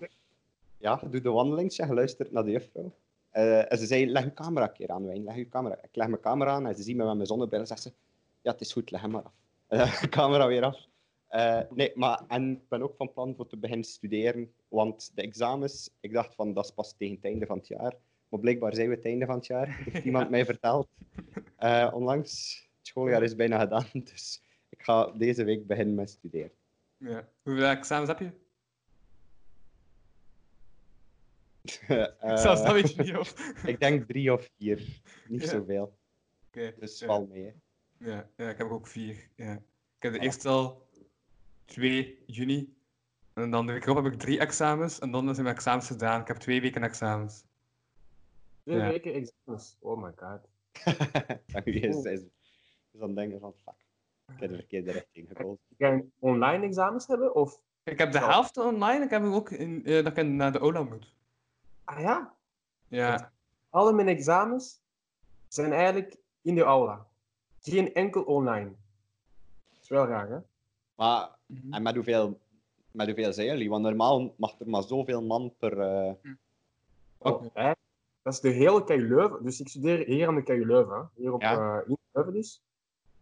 [0.79, 2.93] ja, doe de wandeling, je luistert naar de juffrouw.
[3.31, 5.25] Eh, en ze zei, leg je camera een keer aan, Wijn.
[5.25, 5.79] Leg je camera.
[5.83, 7.93] Ik leg mijn camera aan en ze ziet me met mijn zonnebril en zegt ze,
[8.43, 9.33] ja, het is goed, leg hem maar af.
[9.69, 10.89] Eh, camera weer af.
[11.29, 15.23] Eh, nee, maar en ik ben ook van plan voor te beginnen studeren, want de
[15.23, 17.95] examens, ik dacht van, dat is pas tegen het einde van het jaar.
[18.29, 20.89] Maar blijkbaar zijn we het einde van het jaar, heeft iemand mij verteld.
[21.57, 26.53] Eh, onlangs, het schooljaar is bijna gedaan, dus ik ga deze week beginnen met studeren.
[26.97, 27.29] Ja.
[27.43, 28.25] Hoeveel examens heb je?
[28.27, 28.31] Eh,
[32.21, 33.35] Zelfs dat weet je niet, of?
[33.73, 35.49] Ik denk drie of vier, niet Ja.
[35.49, 35.99] zoveel.
[36.47, 36.75] Oké.
[36.79, 37.07] Dus ja.
[37.07, 37.45] val mee.
[37.45, 37.53] hè.
[38.11, 39.29] Ja, ja, ik heb er ook vier.
[39.37, 39.53] Ja.
[39.53, 39.63] Ik
[39.99, 40.23] heb de Voilà.
[40.23, 40.87] eerste al
[41.65, 42.77] 2 juni.
[43.35, 44.99] En dan de week erop heb ik drie examens.
[44.99, 46.21] En dan zijn mijn examens gedaan.
[46.21, 47.45] Ik heb twee weken examens.
[48.65, 48.89] Twee Ja.
[48.89, 49.77] weken examens.
[49.81, 50.41] Oh my god.
[51.53, 52.21] Dan is, is,
[52.93, 53.75] is dan denken van, fuck,
[54.35, 55.59] ik heb de verkeerde richting gekozen.
[55.79, 57.35] Ga je online examens hebben?
[57.35, 57.61] Of...
[57.85, 59.05] Ik heb de helft online.
[59.05, 61.15] Ik heb ook in, eh, dat ik naar de OLA moet.
[61.89, 62.35] Ah ja,
[62.89, 63.33] Ja.
[63.71, 64.81] alle mijn examens
[65.49, 67.07] zijn eigenlijk in de aula.
[67.61, 68.69] Geen enkel online.
[69.73, 70.39] Dat is wel raar, hè?
[70.95, 71.73] Maar Mhm.
[71.73, 72.39] en met hoeveel,
[72.91, 73.69] met hoeveel zijn jullie?
[73.71, 75.81] Want normaal mag er maar zoveel man per...
[75.81, 76.13] eh,
[77.19, 77.73] Oh, hè?
[78.23, 79.43] Dat is de hele KU Leuven.
[79.45, 80.97] Dus ik studeer hier aan de KU Leuven.
[80.97, 81.03] hè.
[81.23, 81.81] Hier op Ja.
[81.81, 82.63] eh, in Leuven dus.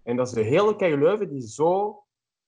[0.03, 2.03] En dat is de hele KU Leuven die zo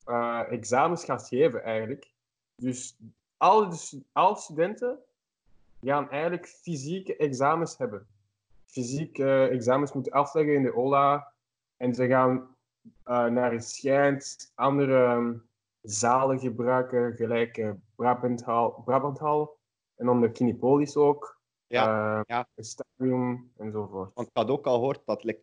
[0.04, 2.12] eh, examens gaat geven eigenlijk.
[2.57, 2.96] Dus
[3.37, 3.76] alle,
[4.12, 4.98] alle studenten
[5.81, 8.07] gaan eigenlijk fysieke examens hebben.
[8.64, 11.33] Fysieke eh, examens moeten afleggen in de OLA.
[11.77, 12.57] En ze gaan
[13.05, 15.35] eh, naar het schijnt andere ehm,
[15.83, 19.57] zalen gebruiken, gelijk eh, Brabanthal, Brabanthal
[19.97, 21.41] en dan de Kinipolis ook.
[21.67, 22.49] Ja, eh, ja.
[22.55, 24.11] Het stadion enzovoort.
[24.14, 25.41] want ik had ook al gehoord dat like,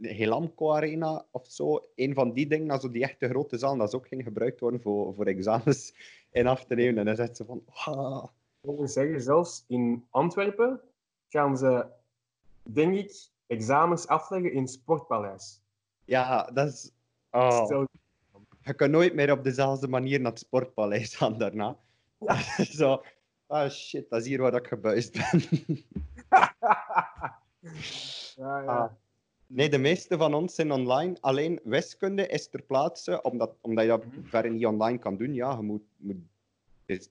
[0.00, 3.94] Helamco Arena of zo, een van die dingen, also die echte grote zaal, dat is
[3.94, 5.94] ook ging gebruikt worden voor, voor examens
[6.30, 6.98] in af te nemen.
[6.98, 8.24] En dan zegt ze van, ah,
[8.76, 10.80] Wil zeggen, zelfs in Antwerpen
[11.28, 11.86] gaan ze,
[12.62, 15.60] denk ik, examens afleggen in Sportpaleis.
[16.04, 16.90] ja, dat is...
[17.30, 17.64] Oh.
[17.64, 17.86] Stel-
[18.62, 21.76] Je kan nooit meer op dezelfde manier naar het sportpaleis gaan daarna.
[22.78, 23.02] Zo,
[23.46, 25.42] ah shit, dat is hier waar ik gebuist ben.
[28.36, 28.64] ja, ja.
[28.64, 28.92] Ah.
[29.46, 31.16] Nee, de meeste van ons zijn online.
[31.20, 34.22] Alleen wiskunde is ter plaatse, omdat, omdat je dat Mhm.
[34.24, 35.34] verder niet online kan doen.
[35.34, 36.16] Ja, je moet, moet
[36.86, 37.08] dus,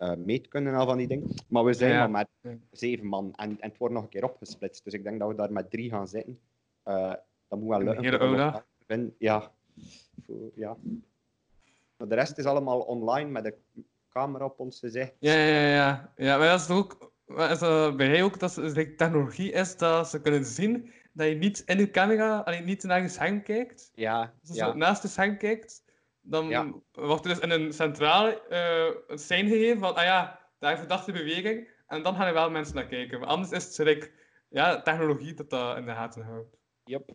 [0.00, 1.30] eh, meetkunde en al van die dingen.
[1.48, 2.06] Maar we zijn Ja.
[2.06, 2.50] maar Ja.
[2.50, 4.84] met zeven man en, en het wordt nog een keer opgesplitst.
[4.84, 6.38] Dus ik denk dat we daar met drie gaan zitten.
[6.82, 7.12] Eh,
[7.48, 8.02] dat moet wel lukken.
[8.86, 9.12] de.
[9.18, 9.52] Ja.
[10.54, 10.76] Ja.
[11.96, 13.54] Maar de rest is allemaal online met de
[14.08, 15.12] camera op ons gezicht.
[15.18, 16.12] Ja, ja, ja.
[16.16, 17.12] ja maar dat is toch ook...
[17.26, 21.34] maar Is dat bij ook dat de technologie is dat ze kunnen zien dat je
[21.34, 23.90] niet in je camera, alleen niet naar je scherm kijkt.
[23.94, 24.66] Ja, Dus als ja.
[24.66, 25.82] je naast de scherm kijkt,
[26.30, 26.72] dan Ja.
[26.92, 30.78] wordt er dus in een centrale eh, een sein gegeven van, ah ja, daar is
[30.78, 31.68] verdachte beweging.
[31.86, 33.18] En dan gaan er wel mensen naar kijken.
[33.20, 34.10] Maar anders is het like,
[34.48, 36.56] ja, technologie dat dat in de gaten houdt.
[36.84, 37.10] Yep.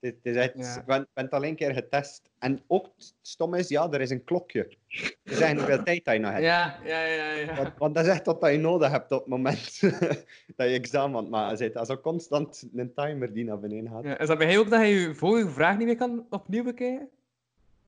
[0.00, 0.76] Het is echt, Ja.
[0.78, 2.30] Ik ben, ben het al een keer getest.
[2.38, 2.86] En ook
[3.22, 4.76] stom is, ja, er is een klokje.
[4.88, 6.42] Ze zeggen hoeveel tijd dat je nog hebt.
[6.44, 7.54] Ja, ja, ja, ja.
[7.56, 9.80] Want, want dat is echt wat dat je nodig hebt op het moment
[10.56, 11.74] dat je examen aan het maken bent.
[11.74, 14.04] Dat is ook constant een timer die naar beneden gaat.
[14.04, 14.18] ja.
[14.18, 17.08] Is dat bij hij ook dat je je vorige vraag niet meer kan opnieuw bekijken?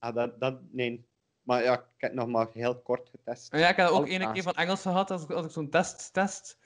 [0.02, 1.06] Ah, dat, dat, nee.
[1.42, 3.56] Maar ja, ik heb nog maar heel kort getest.
[3.56, 5.70] Ja, ik heb dat ook ene keer van Engels gehad als ik, als ik zo'n
[5.70, 6.58] test test.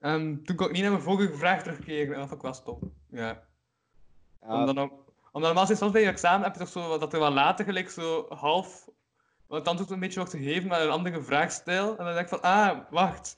[0.00, 2.54] Ehm, toen kon ik niet naar mijn vorige vraag terugkeren en dat vond ik wel
[2.54, 2.94] stom.
[3.10, 3.42] Ja.
[4.40, 4.90] Ja, Omdat, dan-
[5.32, 7.90] omdat normaal soms bij je examen heb je toch zo dat er wel later gelijk
[7.90, 8.84] zo half.
[9.46, 11.90] Want het antwoord een beetje wordt gegeven met een andere vraagstijl.
[11.98, 13.36] En dan denk ik van, ah, wacht.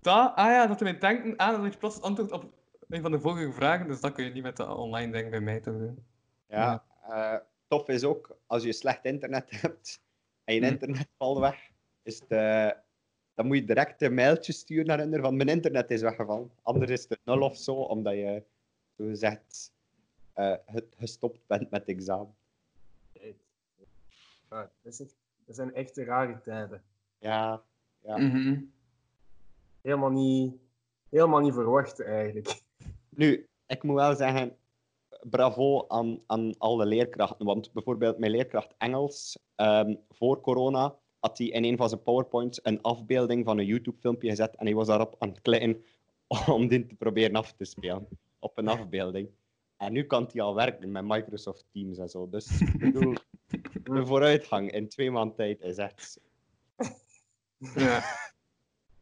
[0.00, 2.52] Dat, ah ja, dat we mij denken, ah, dan heb je plots het antwoord op
[2.88, 3.86] een van de vorige vragen.
[3.88, 6.06] Dus dat kun je niet met de online ding bij mij toch doen.
[6.48, 7.34] ja, eh,
[7.68, 10.00] tof is ook, als je slecht internet hebt
[10.44, 10.66] en je Hm.
[10.66, 11.70] internet valt weg,
[12.02, 12.70] is het, eh,
[13.34, 16.50] dan moet je direct een mailtje sturen naar hen van mijn internet is weggevallen.
[16.62, 18.42] Anders is het nul of zo, omdat je
[18.96, 19.72] zo gezegd
[20.32, 22.34] eh, het- gestopt bent met het examen.
[24.50, 26.82] Ja, dat, is echt- dat zijn echt rare tijden.
[27.18, 27.62] Ja,
[28.00, 28.16] Ja.
[28.18, 28.60] Mhm.
[29.80, 30.54] Helemaal niet,
[31.08, 32.60] helemaal niet verwacht eigenlijk.
[33.08, 34.56] Nu, ik moet wel zeggen,
[35.22, 37.46] bravo aan, aan alle leerkrachten.
[37.46, 42.60] Want bijvoorbeeld mijn leerkracht Engels, ehm, voor corona, had hij in een van zijn PowerPoints
[42.62, 45.84] een afbeelding van een YouTube-filmpje gezet en hij was daarop aan het klikken
[46.56, 48.08] om dit te proberen af te spelen.
[48.38, 49.30] Op een afbeelding.
[49.76, 52.28] En nu kan hij al werken met Microsoft Teams en zo.
[52.28, 53.14] Dus ik bedoel,
[53.94, 56.20] de vooruitgang in twee maanden tijd is echt...
[57.74, 58.02] Ja.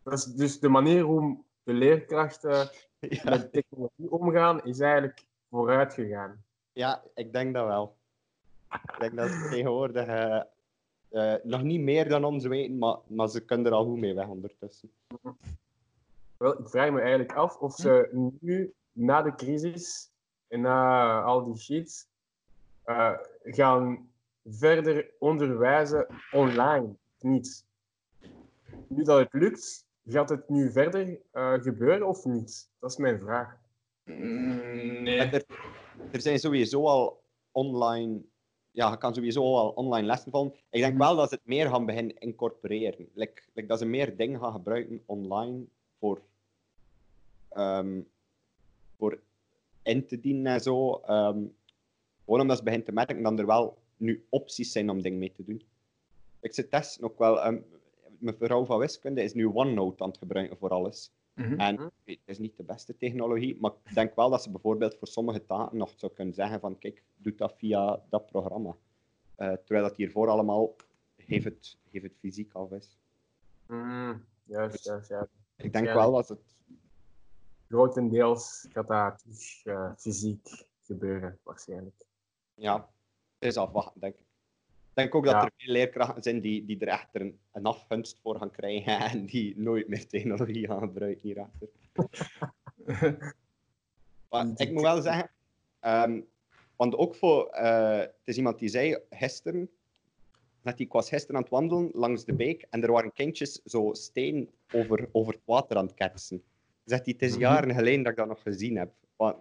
[0.02, 2.70] Dat is dus de manier hoe de leerkrachten
[3.09, 5.26] Ja, met technologie omgaan, is eigenlijk
[5.57, 6.45] vooruit gegaan.
[6.73, 7.97] ja, ik denk dat wel.
[8.73, 10.42] Ik denk dat ze tegenwoordig eh,
[11.09, 14.14] eh, nog niet meer dan ons weten, maar, maar ze kunnen er al goed mee
[14.14, 14.90] weg ondertussen.
[16.37, 18.09] Wel, ik vraag me eigenlijk af of ze
[18.40, 20.11] nu, na de crisis
[20.49, 22.09] en na al die shit,
[22.83, 24.11] eh, gaan
[24.45, 26.85] verder onderwijzen online.
[26.85, 27.64] Of Niet.
[28.88, 31.19] Nu dat het lukt, gaat het nu verder
[31.62, 32.71] gebeuren of niet?
[32.79, 33.65] Dat is mijn vraag.
[34.07, 35.19] Nee.
[35.19, 35.45] Er,
[36.12, 38.21] er zijn sowieso al online...
[38.71, 40.55] Ja, je kan sowieso al online lessen volgen.
[40.71, 43.09] Ik denk wel dat ze het meer gaan beginnen incorporeren.
[43.14, 45.64] Like, like dat ze meer dingen gaan gebruiken online
[45.99, 46.23] voor,
[47.49, 48.01] ehm,
[48.97, 49.21] voor
[49.83, 51.01] in te dienen en zo.
[51.07, 51.45] Ehm,
[52.25, 55.33] gewoon omdat ze beginnen te merken dat er wel nu opties zijn om dingen mee
[55.33, 55.62] te doen.
[56.40, 57.42] Ik zit testen ook wel.
[57.42, 57.59] ehm
[58.19, 61.11] mijn vrouw van wiskunde is nu OneNote aan het gebruiken voor alles.
[61.37, 61.61] Mhm.
[61.61, 65.09] En het is niet de beste technologie, maar ik denk wel dat ze bijvoorbeeld voor
[65.09, 68.77] sommige taken nog zou kunnen zeggen van kijk, doe dat via dat programma.
[69.35, 70.75] Eh, terwijl dat hiervoor allemaal
[71.16, 72.99] geef het, geef het fysiek af is.
[73.66, 75.31] Mm, juist, juist, juist.
[75.57, 75.94] Ik denk Ja.
[75.94, 76.55] wel dat het...
[77.68, 82.05] Grotendeels gaat dat terug, eh, fysiek gebeuren, waarschijnlijk.
[82.55, 82.88] Ja,
[83.38, 84.26] het is afwachten, denk ik.
[84.97, 85.45] Ik denk ook dat Ja.
[85.45, 89.27] er veel leerkrachten zijn die, die er echt een, een afgunst voor gaan krijgen en
[89.27, 91.69] die nooit meer technologie gaan gebruiken hierachter.
[94.31, 95.31] Maar ik moet wel zeggen,
[95.81, 96.21] ehm,
[96.77, 99.71] want ook voor, eh, het is iemand die zei gisteren,
[100.63, 103.93] dat ik was gisteren aan het wandelen langs de beek en er waren kindjes zo
[103.93, 106.43] steen over, over het water aan het ketsen.
[106.85, 108.93] Zegt hij, het is jaren geleden dat ik dat nog gezien heb.
[109.17, 109.37] Want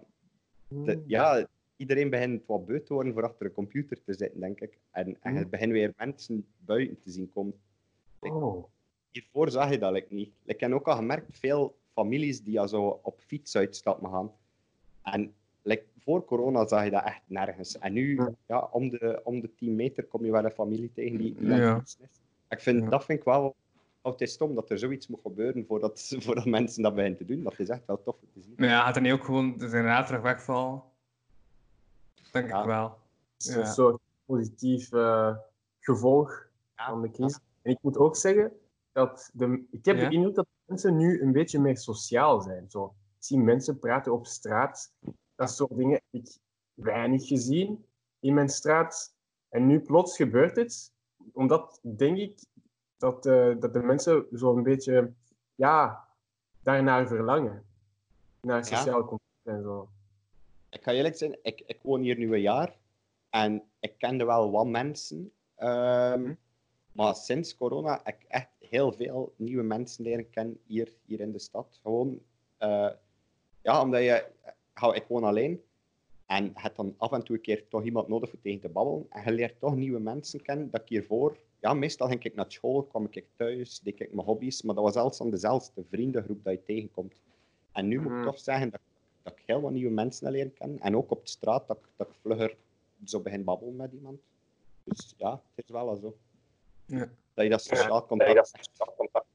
[0.68, 4.60] de- ja, iedereen begint wat beu te worden voor achter een computer te zitten, denk
[4.60, 4.78] ik.
[4.90, 7.54] En, en je begint weer mensen buiten te zien komen.
[8.20, 8.64] Oh.
[9.10, 10.30] Hiervoor zag je dat like, niet.
[10.44, 14.32] Ik heb ook al gemerkt, veel families die al zo op fietsuitstappen gaan.
[15.02, 17.78] En like, voor corona zag je dat echt nergens.
[17.78, 18.30] En nu, Ja.
[18.46, 21.76] ja, om, de, om de 10 meter kom je wel een familie tegen die, Ja.
[21.78, 22.08] het is.
[22.48, 22.88] Ik vind, Ja.
[22.88, 23.54] Dat vind ik wel...
[24.02, 27.24] oh, het is stom dat er zoiets moet gebeuren voordat, voordat mensen dat beginnen te
[27.24, 27.42] doen.
[27.42, 28.54] Dat is echt wel tof te zien.
[28.56, 30.82] Maar ja, gaat er niet ook gewoon de generator terug wegvallen?
[32.40, 32.60] Denk Ja.
[32.60, 32.98] ik wel.
[33.36, 33.60] Het is Ja.
[33.60, 35.36] een soort positief eh,
[35.80, 36.46] gevolg
[36.76, 36.88] Ja.
[36.90, 37.38] van de crisis.
[37.62, 38.52] En ik moet ook zeggen
[38.92, 40.08] dat de, ik heb Ja?
[40.08, 42.70] de indruk dat mensen nu een beetje meer sociaal zijn.
[42.70, 42.84] Zo,
[43.18, 44.92] ik zie mensen praten op straat.
[45.34, 46.36] Dat soort dingen heb ik
[46.74, 47.84] weinig gezien
[48.20, 49.14] in mijn straat.
[49.48, 50.92] En nu plots gebeurt het,
[51.32, 52.38] omdat denk ik
[52.96, 55.12] dat, eh, dat de mensen zo'n beetje
[55.54, 56.08] ja,
[56.62, 57.64] daarnaar verlangen.
[58.40, 59.88] Naar sociaal contact en zo.
[60.76, 62.76] Ik ga eerlijk zijn, ik, ik woon hier nu een jaar
[63.30, 65.32] en ik kende wel wat mensen.
[65.56, 66.32] ehm,
[66.92, 71.32] Maar sinds corona heb ik echt heel veel nieuwe mensen leren kennen hier, hier in
[71.32, 71.78] de stad.
[71.82, 72.20] Gewoon,
[72.58, 72.90] eh,
[73.62, 74.24] ja, omdat je,
[74.74, 75.62] ja, ik woon alleen
[76.26, 78.68] en je hebt dan af en toe een keer toch iemand nodig voor tegen te
[78.68, 79.06] babbelen.
[79.10, 82.44] En je leert toch nieuwe mensen kennen dat ik hiervoor, ja, meestal ging ik naar
[82.52, 86.44] school, kwam ik thuis, deed ik mijn hobby's, maar dat was zelfs aan dezelfde vriendengroep
[86.44, 87.20] dat je tegenkomt.
[87.72, 88.22] En nu moet ik Mhm.
[88.26, 88.80] toch zeggen dat,
[89.26, 90.78] dat ik heel wat nieuwe mensen leren kennen.
[90.80, 92.56] En ook op de straat, dat, ik- dat ik vlugger
[93.04, 94.20] zo begin babbelen met iemand.
[94.84, 96.16] Dus ja, het is wel zo.
[96.84, 97.08] Ja.
[97.34, 99.26] Dat je dat sociaal contact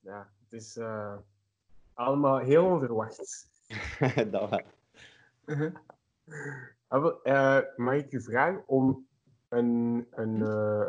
[0.00, 1.16] Ja, het is eh,
[1.94, 3.48] allemaal heel onverwacht.
[4.30, 4.62] dat
[6.88, 7.22] wel.
[7.22, 9.06] Eh, mag ik u vragen om
[9.48, 10.88] een, een, eh,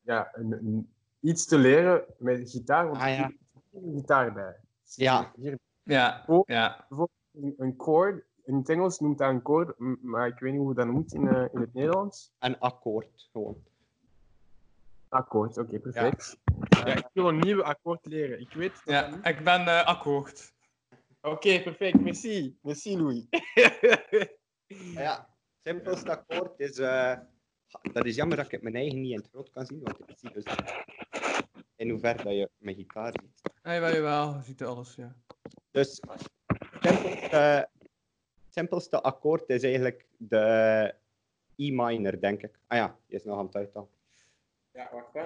[0.00, 2.84] ja, een, een- iets te leren met gitaar?
[2.88, 3.14] Want Ah, ja.
[3.26, 3.36] hier
[3.72, 4.56] zit een gitaar bij.
[4.84, 5.32] Ja.
[5.36, 6.42] Hier Ja, Oh.
[6.46, 6.86] ja.
[7.32, 8.24] een, een chord.
[8.44, 11.28] In het Engels noemt dat een chord, maar ik weet niet hoe dat noemt in,
[11.28, 12.32] eh, in het Nederlands.
[12.38, 13.62] Een akkoord, gewoon.
[15.08, 16.38] Akkoord, oké, perfect.
[16.68, 16.86] Ja.
[16.86, 18.40] ik wil een nieuwe akkoord leren.
[18.40, 19.08] Ik weet dat ja.
[19.10, 20.52] niet- Ik ben eh, akkoord.
[21.20, 22.00] Oké, perfect.
[22.00, 22.58] Merci.
[22.62, 23.26] Merci, Louis.
[24.94, 26.78] Ja, het simpelste akkoord is...
[26.78, 27.16] eh,
[27.92, 30.14] dat is jammer dat ik mijn eigen niet in het groot kan zien, want ik
[30.18, 30.44] zie dus
[31.76, 33.52] in hoeverre dat je mijn gitaar ziet.
[33.62, 34.34] Ja, jawel, jawel.
[34.36, 35.14] Je ziet alles, ja.
[35.74, 36.00] Dus
[36.80, 37.68] het
[38.50, 40.94] simpelste, akkoord is eigenlijk de
[41.56, 42.58] E minor, denk ik.
[42.66, 43.88] Ah ja, die is nog aan het uithalen.
[44.72, 45.24] Ja, wacht hè.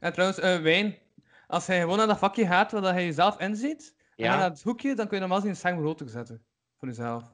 [0.00, 0.98] En trouwens, eh, Wijn,
[1.46, 4.36] als hij gewoon naar dat vakje gaat waar dat hij jezelf inziet, en Ja.
[4.36, 6.44] naar het hoekje, dan kun je normaal zien een scherm groter zetten.
[6.76, 7.32] Voor jezelf.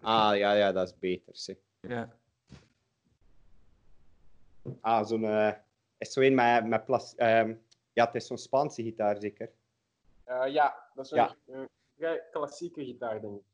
[0.00, 1.36] Ah, ja, ja, dat is beter.
[1.36, 1.56] Zeg.
[1.80, 2.08] Ja.
[4.80, 5.24] Ah, zo'n...
[5.24, 5.52] eh,
[5.98, 7.14] is zo een met, met plas...
[7.14, 7.54] ehm,
[7.92, 9.50] ja, het is zo'n Spaanse gitaar, zeker.
[10.24, 11.36] Eh, ja, dat is een, Ja.
[11.46, 13.44] een vrij klassieke gitaar, denk ik.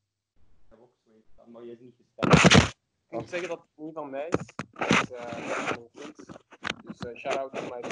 [1.47, 2.72] Maar je is niet gesteld.
[3.09, 4.41] Ik moet zeggen dat het niet van mij is.
[4.72, 5.43] Het is eh, van
[5.82, 6.16] mijn vriend.
[6.86, 7.82] Dus eh shout-out naar mijn,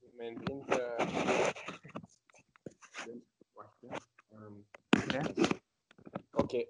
[0.00, 0.68] to mijn vriend.
[0.78, 1.06] eh.
[3.52, 3.88] Wacht, hè.
[4.36, 4.52] Ehm,
[5.08, 5.22] Ja.
[6.32, 6.66] Oké.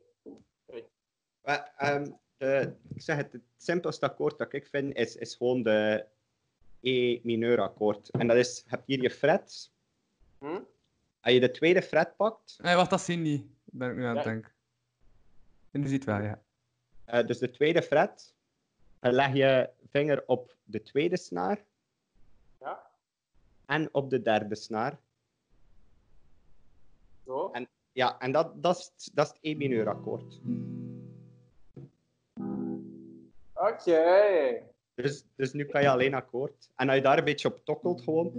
[1.43, 5.62] Maar, ehm, de, ik zeg het, het simpelste akkoord dat ik vind is, is gewoon
[5.62, 6.07] de
[6.83, 8.11] E mineur akkoord.
[8.11, 9.72] En dat is, je hebt hier je fret.
[10.39, 10.61] Hm?
[11.20, 13.47] Als je de tweede fret pakt, Nee, wacht, dat zien niet.
[13.64, 14.30] Ben ik nu aan het Ja.
[14.30, 14.53] denken.
[15.70, 16.43] En nu ziet wel, ja.
[17.05, 18.35] eh, dus de tweede fret,
[19.01, 21.64] dan leg je vinger op de tweede snaar
[22.61, 22.91] Ja,
[23.66, 24.99] en op de derde snaar.
[27.26, 27.51] zo.
[27.51, 30.41] En- Ja, en dat, dat, is, dat is het E mineur akkoord.
[33.55, 34.62] Oké.
[35.03, 36.70] Dus, dus nu kan je alleen akkoord.
[36.76, 38.32] En als je daar een beetje op tokkelt gewoon,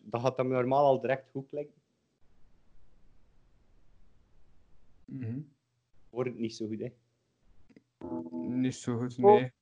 [0.00, 1.74] dan gaat hem normaal al direct goed klinken.
[5.04, 5.38] Mhm.
[6.10, 6.92] Wordt het niet zo goed, hè.
[8.30, 9.24] Niet zo goed, Oh.
[9.24, 9.52] nee.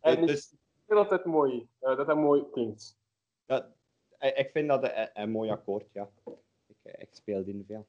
[0.00, 0.48] En ik Dus
[0.86, 2.98] vind dat het mooi, eh, dat het mooi klinkt.
[3.46, 3.66] dat,
[4.18, 6.10] ik ik vind dat een, een mooi akkoord, ja.
[6.66, 7.86] Ik, ik speel die veel.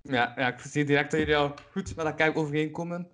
[0.00, 3.10] Ja, ja, ik zie direct dat jullie al goed met elkaar overeenkomen.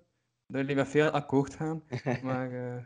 [0.51, 1.83] Dat jullie met veel akkoord gaan.
[2.23, 2.83] Maar eh,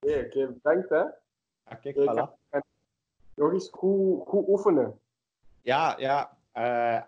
[0.00, 0.96] Oké, oké, bedankt hè.
[0.96, 2.58] Ja, kijk, Ik voilà.
[3.34, 4.98] nog eens goed, goed oefenen.
[5.62, 6.36] Ja, ja.
[6.52, 7.02] eh,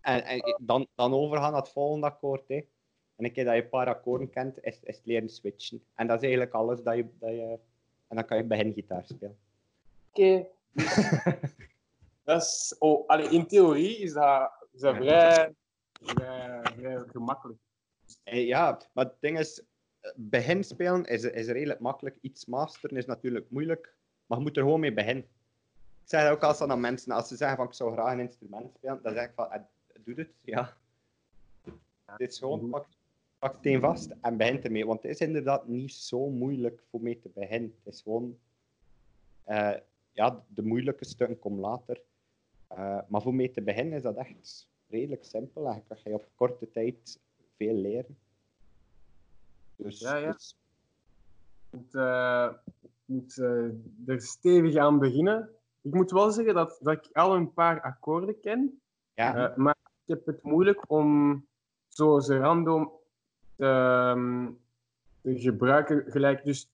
[0.00, 2.54] en en dan, dan overgaan naar het volgende akkoord, hè.
[3.16, 5.82] En een keer dat je een paar akkoorden kent, is, is het leren switchen.
[5.94, 7.06] En dat is eigenlijk alles dat je...
[7.18, 7.58] Dat je
[8.08, 9.38] en dan kan je begingitaar spelen.
[10.10, 10.46] Oké.
[12.24, 15.54] dat is, oh, allee, in theorie is dat, is dat vrij,
[16.02, 17.58] vrij, vrij gemakkelijk.
[18.24, 19.62] Eh, Ja, maar het ding is,
[20.00, 22.18] eh, begin spelen is, is redelijk makkelijk.
[22.20, 23.94] Iets masteren is natuurlijk moeilijk,
[24.26, 25.24] maar je moet er gewoon mee beginnen.
[26.02, 28.20] Ik zeg dat ook altijd aan mensen, als ze zeggen van ik zou graag een
[28.20, 29.60] instrument spelen, dan zeg ik van, eh,
[30.04, 30.76] doe het, ja.
[32.16, 32.86] Dit is gewoon, pak,
[33.38, 34.86] pak het een vast en begin ermee.
[34.86, 37.74] Want het is inderdaad niet zo moeilijk voor mee te beginnen.
[37.84, 38.38] Het is gewoon,
[39.44, 39.74] eh,
[40.12, 42.02] ja, de moeilijke stukken komen later.
[43.08, 45.68] Maar voor mee te beginnen is dat echt redelijk simpel.
[45.68, 47.20] En kan je op korte tijd
[47.56, 48.16] veel leren.
[49.76, 50.32] Dus, Ja, ja.
[50.32, 50.56] dus-
[51.70, 52.48] Je moet, eh,
[53.04, 53.68] moet eh,
[54.06, 55.50] er stevig aan beginnen.
[55.82, 58.80] Ik moet wel zeggen dat, dat ik al een paar akkoorden ken,
[59.14, 61.46] ja, eh, maar ik heb het moeilijk om
[61.88, 62.92] zo ze random
[63.56, 64.50] te, ehm,
[65.22, 66.44] te gebruiken gelijk.
[66.44, 66.70] Dus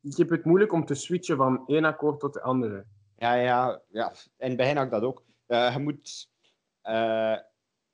[0.00, 2.84] ik heb het moeilijk om te switchen van één akkoord tot de andere.
[3.16, 4.12] ja, ja, ja.
[4.36, 5.22] Begin had ik dat ook.
[5.46, 6.30] Je moet...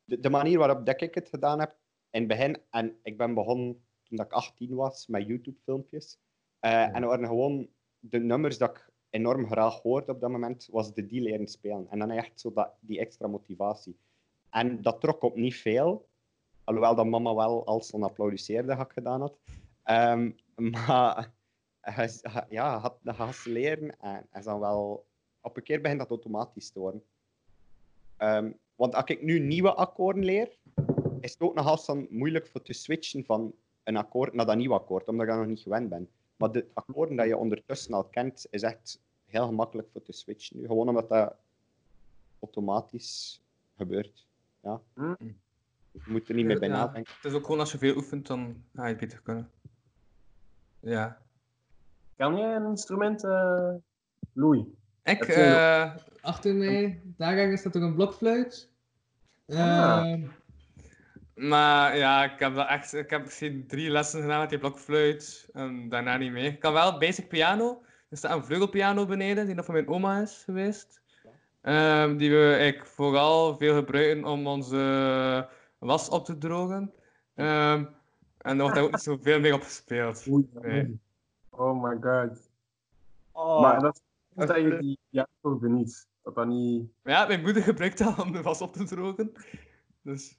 [0.04, 1.76] de, de manier waarop dat ik het gedaan heb,
[2.14, 2.58] in het begin...
[2.70, 6.18] En ik ben begonnen toen ik 18 was, met YouTube-filmpjes.
[6.58, 10.68] Eh, En er waren gewoon de nummers dat ik enorm graag hoorde op dat moment,
[10.70, 11.86] was de die leren spelen.
[11.90, 13.98] En dan echt zo dat, die extra motivatie.
[14.50, 16.08] En dat trok op niet veel.
[16.64, 19.38] Alhoewel dat mama wel als dan applaudisseerde dat ik gedaan had.
[19.82, 20.30] Ehm,
[20.72, 21.32] maar
[22.48, 25.06] ja, had, ze leren en, en dan wel...
[25.40, 27.04] Op een keer begint dat automatisch te worden.
[28.16, 30.58] Ehm, want als ik nu nieuwe akkoorden leer,
[31.24, 34.74] is het ook nog dan moeilijk voor te switchen van een akkoord naar dat nieuwe
[34.74, 36.08] akkoord, omdat ik nog niet gewend ben.
[36.36, 40.56] Maar de akkoorden die je ondertussen al kent, is echt heel gemakkelijk voor te switchen.
[40.60, 40.66] nu.
[40.66, 41.34] Gewoon omdat dat
[42.40, 43.42] automatisch
[43.76, 44.26] gebeurt.
[44.62, 44.80] Ja.
[44.94, 45.14] Hm.
[45.90, 46.74] Je moet er niet meer bij Ja.
[46.74, 47.14] nadenken.
[47.14, 49.50] het is ook gewoon als je veel oefent, dan ga je het beter kunnen.
[50.80, 51.22] Ja.
[52.16, 53.74] Kan jij een instrument, eh
[54.32, 54.64] Louis?
[55.02, 58.70] Ik, je eh, achter mij, daar ergens staat er een blokfluit.
[59.48, 59.56] Ah.
[59.56, 60.26] Ehm,
[61.34, 65.48] maar ja, ik heb, dat echt, ik heb misschien drie lessen gedaan met die blokfluit
[65.52, 66.44] en daarna niet meer.
[66.44, 67.82] Ik kan wel basic piano.
[68.08, 71.02] Er staat een vleugelpiano beneden, die nog van mijn oma is geweest.
[71.60, 76.92] Ehm, die we eigenlijk vooral veel gebruiken om onze was op te drogen.
[77.34, 77.84] Ehm,
[78.38, 80.26] en daar wordt ook niet zoveel mee op gespeeld.
[80.28, 80.48] Oei.
[80.52, 81.00] Nee.
[81.50, 82.50] Oh my god.
[83.32, 84.02] Oh, Maar dat
[84.36, 86.06] is dat je die piano beniet.
[86.22, 86.90] Dat dat niet...
[87.02, 89.32] Ja, mijn moeder gebruikt dat om de was op te drogen.
[90.02, 90.36] Dus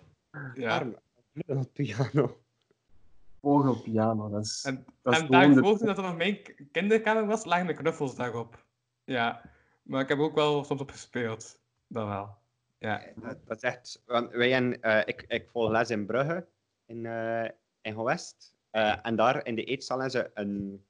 [0.55, 0.77] ja.
[0.77, 0.95] arm.
[1.33, 2.39] Een piano.
[3.41, 4.63] Vogelpiano, dat is...
[4.65, 8.15] En, dat is en de- toen dat er nog mijn kinderkamer was, lagen de knuffels
[8.15, 8.65] daarop.
[9.03, 9.41] Ja,
[9.81, 11.59] maar ik heb ook wel soms op gespeeld.
[11.87, 12.37] Dat wel.
[12.77, 13.03] Ja.
[13.15, 14.03] Dat, dat is echt...
[14.05, 16.47] Want wij en, eh, ik, ik volg les in Brugge,
[16.85, 17.49] in, eh
[17.81, 18.55] in Gewest.
[18.69, 20.85] Eh, en daar in de eetzaal hebben ze een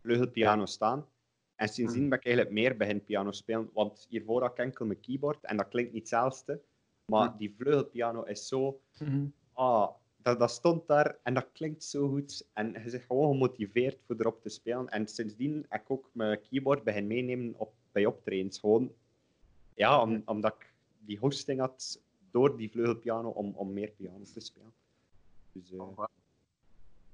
[0.00, 1.06] vleugelpiano staan.
[1.54, 3.70] En sindsdien ben ik eigenlijk meer begin piano spelen.
[3.72, 6.60] Want hiervoor had ik enkel mijn keyboard en dat klinkt niet hetzelfde.
[7.06, 8.80] Maar die vleugelpiano is zo...
[9.52, 12.46] Ah, dat, dat stond daar en dat klinkt zo goed.
[12.52, 14.88] En je bent gewoon gemotiveerd voor erop te spelen.
[14.88, 18.58] En sindsdien heb ik ook mijn keyboard begin meenemen op, bij optredens.
[18.58, 18.92] Gewoon,
[19.74, 24.40] ja, om, omdat ik die hosting had door die vleugelpiano om, om meer piano te
[24.40, 24.72] spelen.
[25.52, 26.04] Dus eh,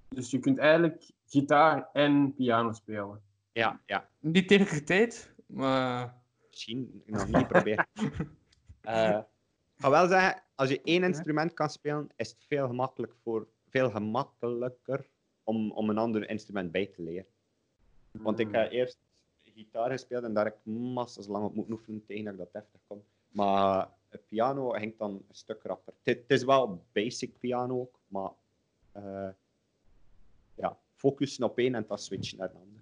[0.08, 3.20] Dus je kunt eigenlijk gitaar en piano spelen.
[3.52, 6.22] ja, ja, Niet tegelijkertijd, maar...
[6.50, 7.86] misschien nog niet proberen.
[8.82, 9.20] Eh,
[9.82, 13.90] ga wel zeggen, als je één instrument kan spelen, is het veel, gemakkelijk voor, veel
[13.90, 15.06] gemakkelijker
[15.44, 17.26] om, om een ander instrument bij te leren.
[18.10, 18.98] Want ik heb eerst
[19.44, 22.52] gitaar gespeeld en daar heb ik massas lang op moeten oefenen tegen dat ik dat
[22.52, 23.04] deftig kon.
[23.28, 25.94] Maar het piano ging dan een stuk rapper.
[26.02, 28.30] Het is wel basic piano ook, maar
[28.92, 29.28] eh,
[30.54, 32.80] ja, focussen op één en dan switchen naar een ander.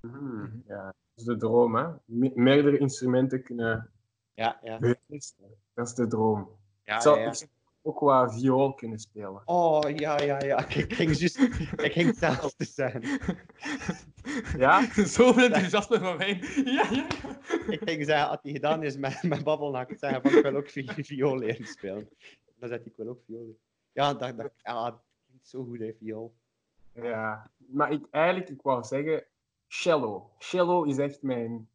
[0.00, 1.88] Hmm, Ja, dat is de droom, hè?
[2.04, 3.90] Me- meerdere instrumenten kunnen
[4.34, 4.78] Ja, ja.
[4.78, 5.54] beheersen.
[5.74, 6.48] Dat is de droom.
[6.84, 7.32] ja, ik zou ja, ja.
[7.82, 9.42] ook qua viool kunnen spelen.
[9.44, 10.66] Oh, ja, ja, ja.
[10.68, 13.02] Ik ging, ik ging hetzelfde zeggen.
[14.56, 14.88] Ja?
[15.04, 16.40] Zoveel enthousiasme van mij.
[16.64, 17.06] Ja, ja, ja.
[17.68, 20.42] Ik ging zeggen, als hij gedaan is met, met babbelen, had ik zeggen van ik
[20.42, 22.08] wil ook vi- viool leren spelen.
[22.58, 23.58] Dan zei hij, ik wil ook viool.
[23.92, 26.34] Ja, dat, dat, ja, dat klinkt zo goed, hè, viool.
[26.94, 27.50] Ja.
[27.56, 29.24] Maar ik, eigenlijk, ik wou zeggen,
[29.68, 30.30] cello.
[30.38, 31.68] Cello is echt mijn...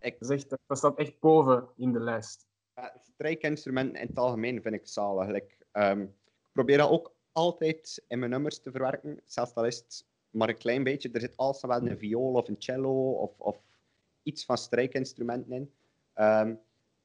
[0.00, 2.46] Ik- Dat, is echt, dat staat echt boven in de lijst.
[2.74, 5.28] Ja, strijkinstrumenten in het algemeen vind ik zalig.
[5.28, 9.76] Like, ehm, ik probeer dat ook altijd in mijn nummers te verwerken, zelfs al is
[9.76, 11.10] het maar een klein beetje.
[11.12, 13.56] Er zit altijd wel een viool of een cello of, of
[14.22, 15.72] iets van strijkinstrumenten in.
[16.12, 16.54] Ehm,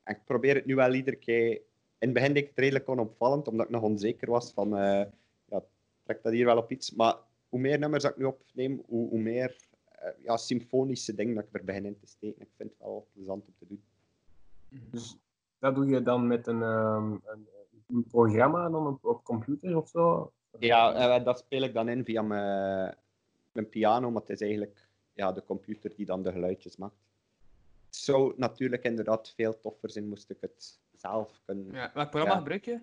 [0.04, 1.62] en ik probeer het nu wel iedere keer...
[2.00, 4.78] In het begin deed ik het redelijk onopvallend, omdat ik nog onzeker was van...
[4.78, 5.06] eh
[5.46, 5.64] ja,
[6.04, 6.92] trek dat hier wel op iets?
[6.92, 7.16] Maar
[7.50, 9.56] hoe meer nummers dat ik nu opneem, hoe, hoe meer
[9.92, 12.42] eh, ja, symfonische dingen dat ik er begin in te steken.
[12.42, 13.84] Ik vind het wel plezant om te doen.
[14.70, 15.18] Dus
[15.60, 17.48] dat doe je dan met een, ehm, een,
[17.88, 20.32] een programma dan op, op computer of zo?
[20.60, 22.98] Ja, eh, dat speel ik dan in via mijn,
[23.52, 26.96] mijn piano, maar het is eigenlijk ja, de computer die dan de geluidjes maakt.
[27.86, 31.74] Het zou natuurlijk inderdaad veel toffer zijn moest ik het zelf kunnen.
[31.74, 31.92] ja.
[31.94, 32.40] Welk programma Ja.
[32.40, 32.80] gebruik je?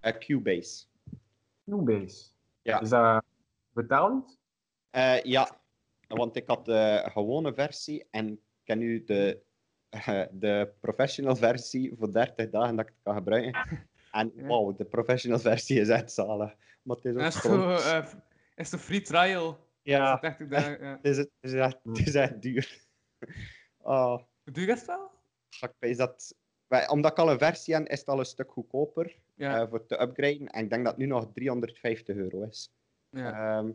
[0.00, 0.84] Eh, Cubase.
[1.64, 2.28] Cubase.
[2.62, 2.80] Ja.
[2.80, 3.24] Is dat
[3.72, 4.38] betalend?
[4.90, 5.58] Eh, ja,
[6.08, 9.40] want ik had de gewone versie en ik ken nu de, eh,
[10.32, 13.60] de professional versie voor 30 dagen dat ik het kan gebruiken.
[14.12, 16.54] En wow, de professional versie is echt zalig.
[16.82, 17.78] Maar het is ook is gewoon...
[17.78, 18.06] zo, eh,
[18.54, 19.58] is de free trial.
[19.82, 20.90] ja, 30 dagen, ja.
[20.96, 22.80] het is, het, is echt, het is echt duur.
[23.78, 24.18] Oh.
[24.44, 25.10] Doe je dat wel?
[25.60, 26.34] Ik weet dat,
[26.88, 29.60] omdat ik al een versie heb, is het al een stuk goedkoper Ja.
[29.60, 30.46] eh, voor te upgraden.
[30.48, 32.72] En ik denk dat het nu nog 350 euro is.
[33.10, 33.58] ja.
[33.58, 33.70] Ehm,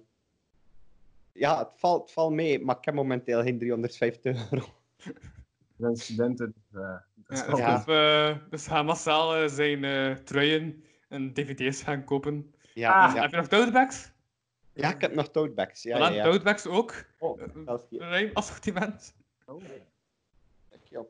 [1.33, 4.65] ja, het valt, het valt mee, maar ik heb momenteel geen 350 euro.
[5.81, 6.53] Ik ben studenten.
[6.69, 7.75] Dus, eh, dat is Ja, dus, Ja.
[7.75, 12.53] of, eh, dus ga massaal eh, zijn eh, truien en dvd's gaan kopen.
[12.73, 13.15] Ja, Ah.
[13.15, 13.21] ja.
[13.21, 14.11] Heb je nog totebacks?
[14.73, 15.83] ja, ik heb nog toadbacks.
[15.83, 16.23] Ja, Voilà, ja, ja.
[16.23, 16.93] totebacks ook.
[17.19, 17.41] Oh,
[17.91, 19.15] Ruim assortiment.
[19.45, 19.61] Oh,
[20.89, 21.03] ja.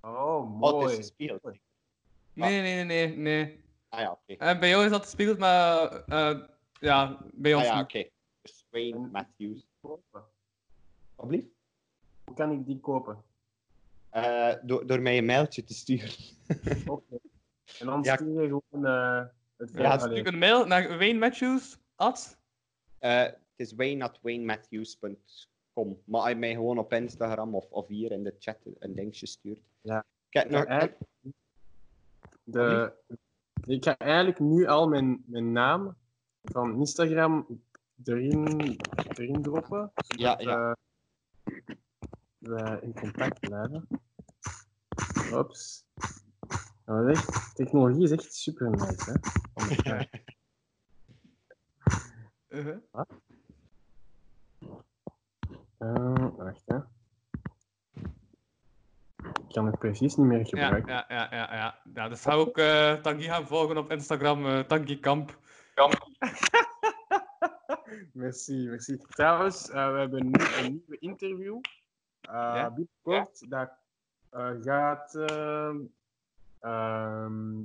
[0.00, 0.90] oh, Wat mooi.
[0.92, 1.42] is gespeeld?
[1.42, 3.16] Nee, nee, nee, nee.
[3.16, 3.64] nee.
[3.88, 4.32] Ah ja, oké.
[4.44, 6.40] En bij jou is dat gespeeld, maar eh,
[6.80, 7.84] ja, bij Ah ons ja, niet.
[7.84, 8.08] oké.
[8.42, 9.66] Dus Wayne Matthews.
[9.80, 10.22] Kopen.
[11.16, 11.48] Alsjeblieft.
[12.24, 13.22] Hoe kan ik die kopen?
[14.12, 16.10] Eh, door, door mij een mailtje te sturen.
[16.94, 17.18] Oké.
[17.78, 18.14] En dan Ja.
[18.16, 19.22] stuur je gewoon eh,
[19.56, 21.78] het Ja, Ja, het stuur een mail naar Wayne Matthews.
[21.94, 22.38] At.
[22.98, 26.02] Eh, het is wayne.waynematthews.com.
[26.04, 29.26] Maar als je mij gewoon op Instagram of, of hier in de chat een dingetje
[29.26, 29.60] stuurt.
[29.80, 30.04] Ja.
[30.28, 30.62] Ik heb nog...
[30.62, 31.00] Ja, eigenlijk-
[32.44, 32.92] De,
[33.66, 35.96] ik ga eigenlijk nu al mijn, mijn naam
[36.42, 37.60] van Instagram
[38.04, 38.76] erin,
[39.16, 39.92] erin droppen.
[40.16, 40.70] Ja, zodat, ja.
[40.70, 40.74] eh,
[42.38, 43.88] we in contact blijven.
[45.32, 45.84] Ops.
[46.84, 49.12] Dat is echt- technologie is echt super nice, hè?
[49.54, 50.24] Om te kijken.
[52.48, 52.78] Uh-huh.
[55.78, 56.76] Eh, wacht, hè.
[59.22, 60.92] Ik kan het precies niet meer Ja, gebruiken.
[60.92, 61.78] ja, ja, ja, ja.
[61.94, 65.38] ja dus ga ook eh Tanguy gaan volgen op Instagram, eh Tanguy Kamp.
[68.12, 68.96] Merci, merci.
[68.98, 71.56] Trouwens, eh, we hebben nu een nieuwe interview.
[72.20, 72.70] Eh Ja?
[72.70, 73.70] Binnenkort, dat
[74.60, 75.76] gaat ehm,
[76.60, 77.60] ehm,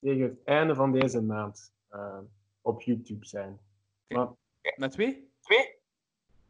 [0.00, 2.18] tegen het einde van deze maand eh,
[2.60, 3.58] op YouTube zijn.
[4.08, 4.28] Maar
[4.76, 5.30] Met wie?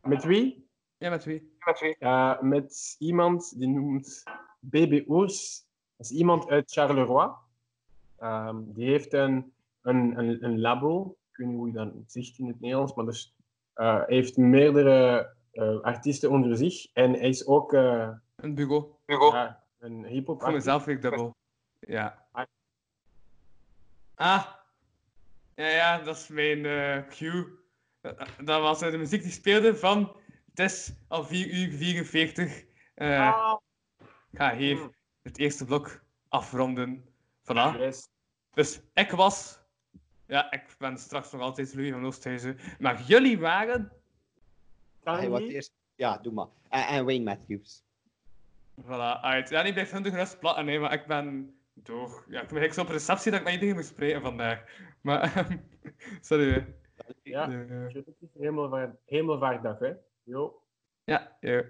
[0.02, 0.68] met wie?
[0.98, 1.52] Ja, met wie?
[1.98, 4.22] Eh, met iemand die noemt
[4.60, 5.66] Baby Oers.
[5.96, 7.30] Dat is iemand uit Charleroi.
[8.16, 9.52] Ehm, die heeft een,
[9.82, 13.34] een, een, een labo weet niet hoe je dat zegt in het Nederlands, maar dus,
[13.72, 16.92] eh, hij heeft meerdere eh, artiesten onder zich.
[16.92, 18.54] En hij is ook eh, Een
[19.08, 19.32] bugo.
[19.34, 21.36] ja, een hip-hop Voor mezelf vind ik dubbel.
[21.80, 22.26] Ja.
[24.14, 24.46] Ah.
[25.54, 27.46] Ja, ja, dat is mijn eh, cue.
[28.00, 30.16] Dat, dat was eh, de muziek die speelde van...
[30.48, 32.64] Het is al 4 uur 44.
[32.94, 33.58] Eh, Ah,
[34.30, 34.94] Ik ga hier Mm.
[35.22, 37.04] het eerste blok afronden.
[37.42, 37.78] Voilà.
[37.78, 38.08] yes.
[38.52, 39.60] Dus ik was...
[40.26, 42.58] Ja, ik ben straks nog altijd Louis van Oosthuizen.
[42.78, 43.92] Maar jullie waren...
[45.02, 45.50] Kan niet?
[45.52, 45.72] eerst...
[45.94, 46.46] Ja, doe maar.
[46.68, 47.82] En, en Wayne Matthews.
[48.84, 49.48] Voilà, uit.
[49.48, 52.08] Ja, niet bij hun gerust platten, nee, maar ik ben door.
[52.08, 54.64] Ja, ik ben eigenlijk zo op receptie dat ik met iedereen moest spreken vandaag.
[55.00, 55.56] Maar, ehm,
[56.20, 56.74] sorry.
[57.22, 59.92] Ja, Eh, het is hemelvaart, hemelvaartdag, hè?
[60.22, 60.62] Jo.
[61.04, 61.62] ja, ja.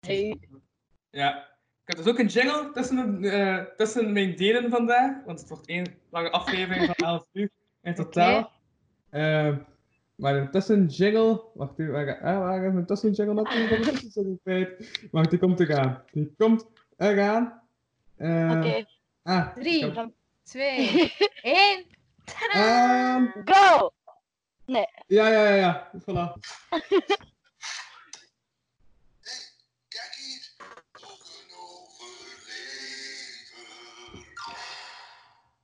[0.00, 0.40] Hey.
[1.10, 1.50] Ja.
[1.82, 5.66] Ik heb dus ook een jingle tussen, eh, tussen mijn delen vandaag, want het wordt
[5.66, 7.50] één lange aflevering van 11 uur
[7.82, 8.52] in totaal.
[9.10, 9.56] Eh,
[10.22, 13.34] maar een tussenjingle, wacht even, waar, ga- ah, waar is mijn tussenjingle?
[15.10, 16.02] Wacht, die komt eraan.
[16.12, 16.66] Die komt
[16.96, 17.62] eraan.
[18.16, 18.84] Eh, Oké,
[19.22, 20.10] Ah, Drie, ik heb-
[20.42, 21.12] twee,
[21.42, 21.84] één.
[22.52, 23.90] Ehm, go!
[24.64, 25.90] ja, ja, ja, ja.
[26.00, 26.32] Voilà.
[29.88, 30.52] Kijk hier,
[30.92, 32.96] nog een overlever.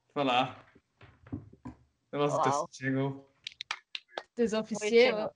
[0.08, 0.66] Voilà.
[2.10, 2.64] Dat was het Wauw.
[2.66, 3.12] tussenjingle.
[4.38, 5.32] Het is officieel.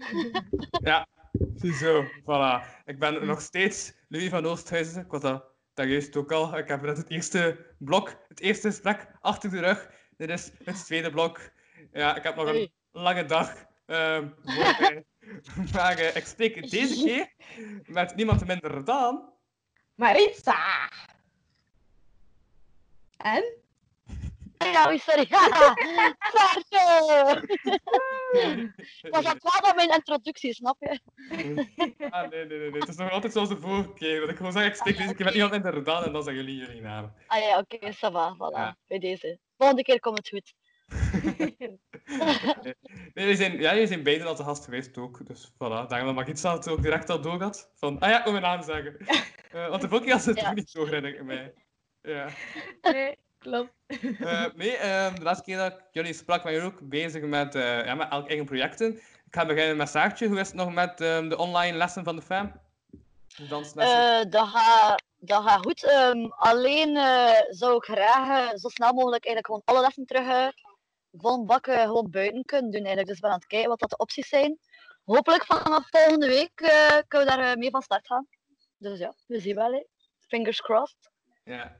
[0.84, 1.06] Ja,
[1.54, 2.82] ziezo, voilà.
[2.84, 5.02] Ik ben nog steeds Louis van Oosthuizen.
[5.02, 6.58] Ik was dat daar juist ook al.
[6.58, 9.90] Ik heb net het eerste blok, het eerste gesprek achter de rug.
[10.16, 11.40] Dit is het tweede blok.
[11.92, 12.72] Ja, ik heb nog een Hey.
[12.92, 15.04] lange dag ehm voor mij.
[15.74, 17.32] Maar eh, ik spreek deze keer
[17.86, 19.32] met niemand minder dan...
[19.94, 20.90] Maritza.
[23.16, 23.61] En?
[24.66, 25.26] Sorry.
[26.32, 27.42] Saartje!
[29.02, 31.00] Ik was aan het wachten op mijn introductie, snap je?
[32.10, 32.80] Ah, nee, nee, nee, nee.
[32.80, 34.20] Het is nog altijd zoals de vorige keer.
[34.20, 36.44] Dat ik gewoon zeg, ik spreek deze keer met iemand minder dan en dan zeggen
[36.44, 37.12] jullie jullie naam.
[37.26, 38.56] Ah ja, oké, ça va, voilà.
[38.56, 38.76] Ja.
[38.86, 39.38] Bij deze.
[39.56, 40.52] Volgende keer komt het goed.
[43.14, 45.26] Nee, jullie zijn, ja, jullie zijn beiden al te gast geweest ook.
[45.26, 45.56] Dus voilà,
[45.88, 47.70] daarom dat Magitza het ook direct al door had.
[47.74, 48.96] Van, ah ja, ik moet mijn naam zeggen.
[49.50, 50.48] Eh, want de vorige keer was het Ja.
[50.48, 51.54] ook niet zo, herinner ik mij.
[52.02, 52.28] Ja.
[52.82, 53.72] Nee, klopt.
[54.20, 57.54] Eh, nee, ehm, de laatste keer dat ik jullie sprak, waren jullie ook bezig met,
[57.54, 58.96] eh, ja, met elk eigen projecten.
[58.96, 60.28] Ik ga beginnen met Saartje.
[60.28, 62.52] Hoe is het nog met ehm, de online lessen van de fam?
[63.36, 64.20] De danslessen?
[64.20, 65.84] Eh, dat, gaat, dat gaat goed.
[65.84, 70.52] Ehm, alleen eh, zou ik graag zo snel mogelijk eigenlijk gewoon alle lessen terug
[71.12, 72.84] vol bakken gewoon buiten kunnen doen.
[72.84, 73.06] Eigenlijk.
[73.06, 74.58] Dus ik ben aan het kijken wat dat de opties zijn.
[75.04, 78.26] Hopelijk vanaf volgende week eh, kunnen we daar mee van start gaan.
[78.78, 79.86] Dus ja, we zien wel.
[80.18, 81.10] Fingers crossed.
[81.44, 81.76] Ja.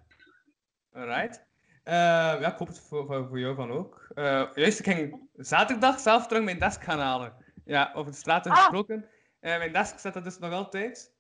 [0.93, 1.45] Alright.
[1.83, 1.95] Eh,
[2.41, 4.07] ja, ik hoop het voor, voor, voor jou van ook.
[4.15, 7.35] Eh, juist, ik ging zaterdag zelf terug mijn desk gaan halen.
[7.65, 8.57] Ja, over de straten Ah.
[8.59, 9.09] gesproken.
[9.41, 11.13] Eh, mijn desk zit er dus nog altijd.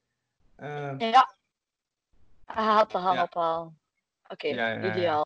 [0.57, 1.35] Ja.
[2.47, 3.23] Hij te gaan Ja.
[3.23, 3.79] ophalen.
[4.29, 5.21] Oké, ideaal.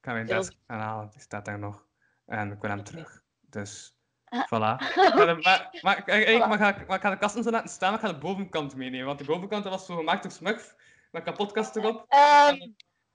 [0.00, 1.86] ik ga mijn desk gaan halen, die staat daar nog.
[2.26, 3.22] En ik wil hem terug.
[3.40, 3.94] Dus,
[4.26, 4.76] voilà.
[5.14, 6.48] Ga de- maar, maar, ik- Voilà.
[6.48, 8.18] maar, ga, ik- maar ik ga de kasten zo laten staan, maar ik ga de
[8.18, 9.06] bovenkant meenemen.
[9.06, 10.74] Want die bovenkant was zo gemaakt door Smurf,
[11.10, 12.04] met kapotkast erop.
[12.08, 12.70] Ehm,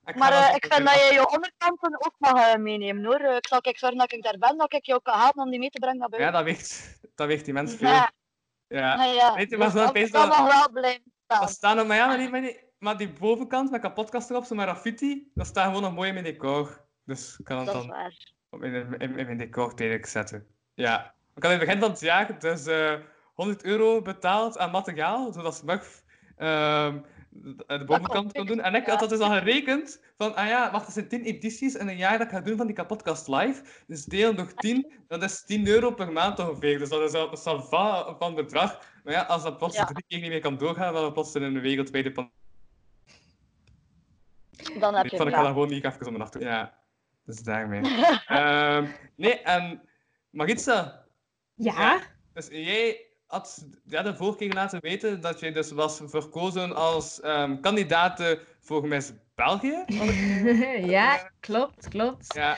[0.07, 3.19] ik maar eh, ik vind dat je je onderkanten ook mag eh, meenemen hoor.
[3.19, 5.49] Eh, Ik zal kijk zorgen dat ik daar ben, dat ik jou kan halen om
[5.49, 6.33] die mee te brengen naar Ja, buiten.
[6.33, 7.87] dat weegt, dat weegt die mens veel.
[7.89, 8.11] Ja,
[8.67, 8.95] Ja.
[8.95, 9.33] ja, ja.
[9.33, 11.39] Weet je, maar zo dat opeens kan dat- nog wel blijven staan.
[11.41, 14.65] Dat staan op, maar ja, maar die, maar die, bovenkant met kapotkast erop, zo met
[14.65, 16.85] graffiti, dat staat gewoon nog mooi in mijn decor.
[17.05, 18.11] Dus ik kan het Dat is dan
[18.49, 20.47] op in, in, in mijn decor tijdelijk zetten.
[20.73, 21.15] Ja.
[21.35, 22.93] Ik had in het begin van het jaar dus eh
[23.33, 26.03] 100 euro betaald aan materiaal, zodat Smurf
[26.35, 26.99] ehm,
[27.29, 28.61] de de bovenkant kon doen.
[28.61, 31.75] En ik had dat dus al gerekend van, ah ja, wacht, er zijn 10 edities
[31.75, 33.63] in een jaar dat ik ga doen van die kapotkast live.
[33.87, 36.79] Dus deel nog 10, dat is 10 euro per maand ongeveer.
[36.79, 38.81] Dus dat is al, dat is al va- van bedrag.
[39.03, 39.85] Maar ja, als dat plots Ja.
[39.85, 42.35] drie keer niet meer kan doorgaan, dan we plots in een wereldwijde pandemie.
[44.79, 46.41] Dan heb Ik je vond ik ga dat gewoon niet even om de nacht doen.
[46.41, 46.77] Ja,
[47.25, 47.81] dus daarmee.
[48.27, 49.81] Ehm nee, en
[50.29, 51.05] Maritza,
[51.55, 51.99] Ja?
[52.33, 57.19] dus jij had ja, de vorige keer laten weten dat jij dus was verkozen als
[57.21, 59.83] ehm kandidaat voor Miss België.
[60.95, 62.33] ja, klopt, klopt.
[62.33, 62.57] Ja,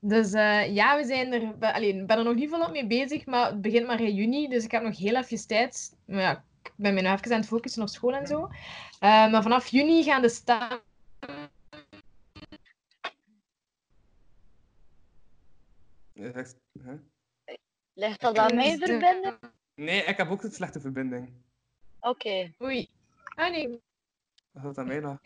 [0.00, 1.58] Dus eh, ja, we zijn er...
[1.58, 4.14] be- Allee, ik ben er nog niet volop mee bezig, maar het begint maar in
[4.14, 5.96] juni, dus ik heb nog heel even tijd.
[6.06, 8.48] Maar ja, ik ben me nog even aan het focussen op school en zo.
[9.00, 10.80] Eh, maar vanaf juni gaan de staan...
[17.94, 19.38] Ligt dat aan mijn Dus de- verbinding?
[19.76, 21.32] Nee, ik heb ook een slechte verbinding.
[22.00, 22.52] Oké.
[22.62, 22.88] Oei.
[23.34, 23.80] Ah nee.
[24.50, 25.18] Wat gaat dat mij nog?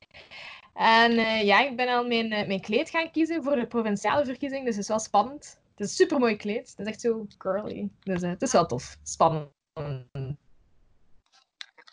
[0.74, 4.24] En eh, ja, ik ben al mijn, eh, mijn kleed gaan kiezen voor de provinciale
[4.24, 5.60] verkiezing, dus het is wel spannend.
[5.70, 6.68] Het is een super mooi kleed.
[6.70, 7.88] Het is echt zo curly.
[8.00, 8.98] Dus eh, het is wel tof.
[9.02, 9.50] Spannend.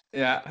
[0.09, 0.43] Ja,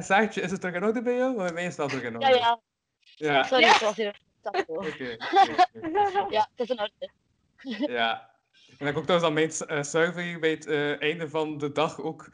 [0.00, 1.36] Saartje, is het terug in orde bij jou?
[1.36, 2.26] Bij mij is het wel terug in orde.
[2.26, 2.60] Ja, ja.
[3.02, 4.20] Ja, Sorry, het was hier
[4.66, 5.16] oké.
[6.30, 7.10] Ja, het is een orde.
[7.92, 8.33] Ja.
[8.78, 9.32] En ik ook trouwens dat
[9.68, 12.30] mijn uh, survey bij het eh, einde van de dag ook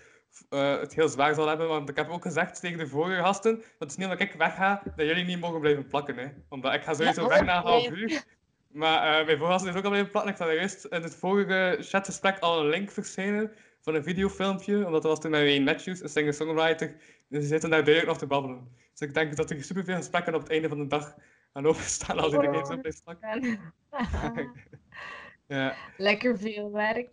[0.49, 1.69] eh, het heel zwaar zal hebben.
[1.69, 4.33] Want ik heb ook gezegd tegen de vorige gasten, dat het is niet omdat ik
[4.33, 6.17] wegga, dat jullie niet mogen blijven plakken.
[6.17, 6.27] Hè.
[6.49, 8.25] Omdat ik ga sowieso Ja, weg na een half uur.
[8.69, 10.33] Maar eh mijn vorige gasten is ook al blijven plakken.
[10.33, 14.77] Ik zag er juist in het vorige chatgesprek al een link verschijnen van een videofilmpje.
[14.77, 16.89] Omdat dat was toen met Wayne Matthews, een singer-songwriter.
[17.29, 18.69] Dus die zitten daar duidelijk nog te babbelen.
[18.93, 21.15] Dus ik denk dat er superveel gesprekken op het einde van de dag
[21.53, 23.61] gaan openstaan als iedereen zo blijft plakken.
[25.51, 25.75] Ja.
[25.97, 27.13] Lekker veel werk.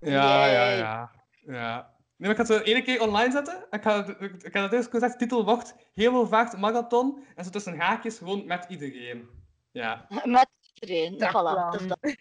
[0.00, 1.10] Ja, ja, ja.
[1.46, 1.94] ja.
[2.16, 3.66] Nee, maar ik ga het zo één keer online zetten.
[3.70, 7.24] Ik ga, ik, ik ga dat eerst gezegd, titel wordt Helemaal Vaart Marathon.
[7.34, 9.28] En zo tussen haakjes gewoon met iedereen.
[9.70, 10.06] Ja.
[10.24, 11.18] Met iedereen.
[11.18, 11.74] Dagplan.
[11.74, 11.98] Voilà, dus dat.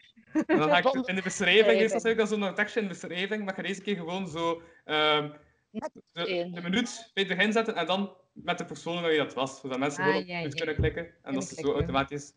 [0.48, 3.50] En dan ga ik in de beschrijving, ik dan zo'n tekstje in de beschrijving, maar
[3.50, 5.30] ik ga deze keer gewoon zo ehm,
[5.72, 9.34] de, de minuut bij het begin zetten en dan met de persoon waar je dat
[9.34, 9.60] was.
[9.60, 10.50] Zodat mensen Ah, gewoon op ja, ja.
[10.50, 12.34] kunnen klikken en dat ze zo automatisch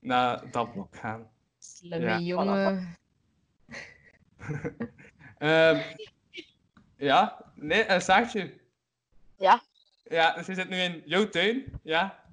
[0.00, 1.30] naar dat blok gaan.
[1.62, 2.18] Slimme Ja.
[2.18, 2.96] jongen.
[5.38, 5.80] Ehm,
[6.96, 8.54] ja, nee, een Saartje.
[9.36, 9.62] Ja.
[10.04, 12.24] Ja, dus je zit nu in jouw tuin, ja.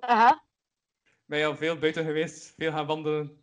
[0.00, 0.42] Aha.
[1.26, 3.40] Ben je al veel buiten geweest, veel gaan wandelen?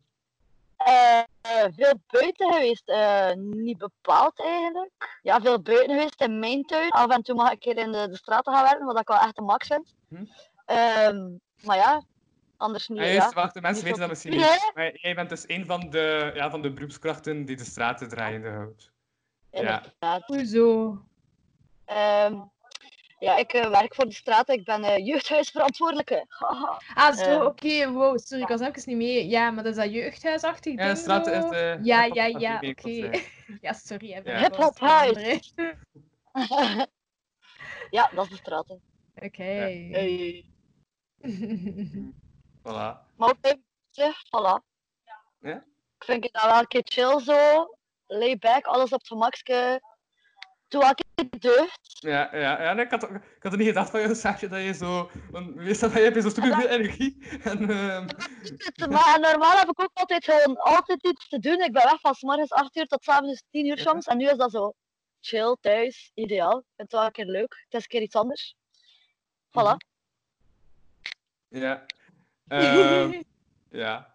[0.78, 2.90] Eh, eh, veel buiten geweest.
[2.90, 5.20] eh, niet bepaald eigenlijk.
[5.22, 6.90] Ja, veel buiten geweest in mijn tuin.
[6.90, 9.08] Af en toe mag ik een keer in de, de straten gaan werken, wat ik
[9.08, 9.94] wel echt een max vind.
[10.08, 10.26] Hm.
[10.66, 11.30] Ehm,
[11.64, 12.02] maar ja,
[12.62, 12.98] anders niet.
[12.98, 13.12] Ja, ja.
[13.12, 14.72] juist, wacht, de mensen Niet weten dat misschien niet.
[14.74, 18.50] Maar jij bent dus een van de, ja, van de beroepskrachten die de straten draaiende
[18.50, 18.92] houdt.
[19.52, 19.84] Ja.
[20.26, 20.98] Hoezo?
[21.86, 22.42] Ehm,
[23.20, 24.56] ja, ik eh, werk voor de straten.
[24.56, 26.26] Ik ben eh, jeugdhuisverantwoordelijke.
[26.28, 26.82] Haha.
[26.94, 29.28] Ah, zo, Eh, oké, wow, sorry, ik was even niet mee.
[29.28, 31.80] Ja, maar dat is dat jeugdhuisachtig Ja, de straten is de...
[31.82, 32.92] Ja, ja, ja, oké.
[32.92, 33.22] wil zeggen.
[33.62, 34.12] Ja, sorry.
[34.12, 34.72] hè, ben Ja.
[34.74, 35.40] Vlaanderen.
[37.98, 38.82] ja, dat is de straten.
[39.16, 39.44] Oké.
[39.44, 40.46] Hey.
[42.62, 43.16] Voilà.
[43.16, 43.56] Maar ook
[43.90, 44.64] zich, voilà.
[45.40, 45.64] Ja?
[45.98, 47.76] Ik vind het dan wel een keer chill zo.
[48.08, 49.82] Lay back, alles op het gemakske.
[50.68, 51.98] Doe elke keer deugd.
[52.00, 54.62] Ja, ja, ja nee, ik, had, ik had er niet gedacht van jou, Saartje, dat
[54.62, 55.10] je zo...
[55.32, 57.18] Want meestal heb je zo superveel energie.
[57.44, 58.08] En, ehm,
[58.92, 61.62] Maar normaal heb ik ook altijd gewoon altijd iets te doen.
[61.62, 64.06] Ik ben weg van 's morgens 8 uur tot 's avonds 10 uur soms.
[64.06, 64.74] En nu is dat zo
[65.22, 66.58] chill, thuis, ideaal.
[66.58, 67.62] Ik vind het wel een keer leuk.
[67.64, 68.56] Het is een keer iets anders.
[69.50, 69.76] Voilà.
[71.48, 71.86] ja.
[72.60, 73.12] Ehm,
[73.82, 74.14] ja.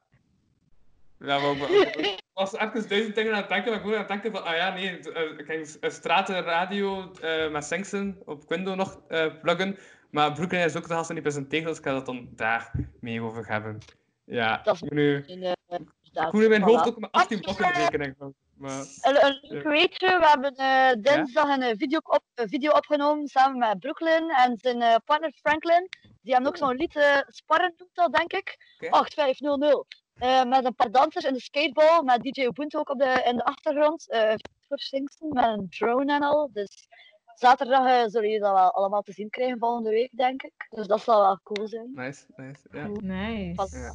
[1.19, 4.09] Ja, maar ik- was even duizend dingen aan het denken, maar ik moet aan het
[4.09, 8.75] denken van, ah ja, nee, eh, ik ging een stratenradio eh met Sengsen op Quindo
[8.75, 9.79] nog eh pluggen,
[10.11, 12.71] maar Brooklyn is ook de gast die presenteert, dus ik ga dat dan daar
[13.01, 13.79] mee over hebben.
[14.25, 18.39] Ja, Dat nu, ik moet nu mijn hoofd ook met 18 blokken rekening houden.
[18.57, 20.19] Maar, Een, een leuk weetje.
[20.19, 24.59] We hebben eh, dinsdag een, eh, video, op, een video opgenomen samen met Brooklyn en
[24.61, 25.89] zijn eh, partner Franklin.
[26.23, 28.57] Die hebben ook zo'n lied eh, Sparren noemt dat, denk ik.
[28.81, 28.91] Oké.
[28.91, 30.05] 8500.
[30.17, 33.37] Eh, met een paar dansers in de skateball, met DJ Ubuntu ook op de, in
[33.37, 34.11] de achtergrond.
[34.11, 34.35] eh
[34.69, 36.51] voor Singsten, met een drone en al.
[36.53, 36.89] Dus
[37.35, 40.67] zaterdag eh, zullen jullie dat wel allemaal te zien krijgen volgende week, denk ik.
[40.71, 41.91] Dus dat zal wel cool zijn.
[41.95, 42.87] nice, nice, ja.
[42.87, 43.79] Nice.
[43.79, 43.95] Ja.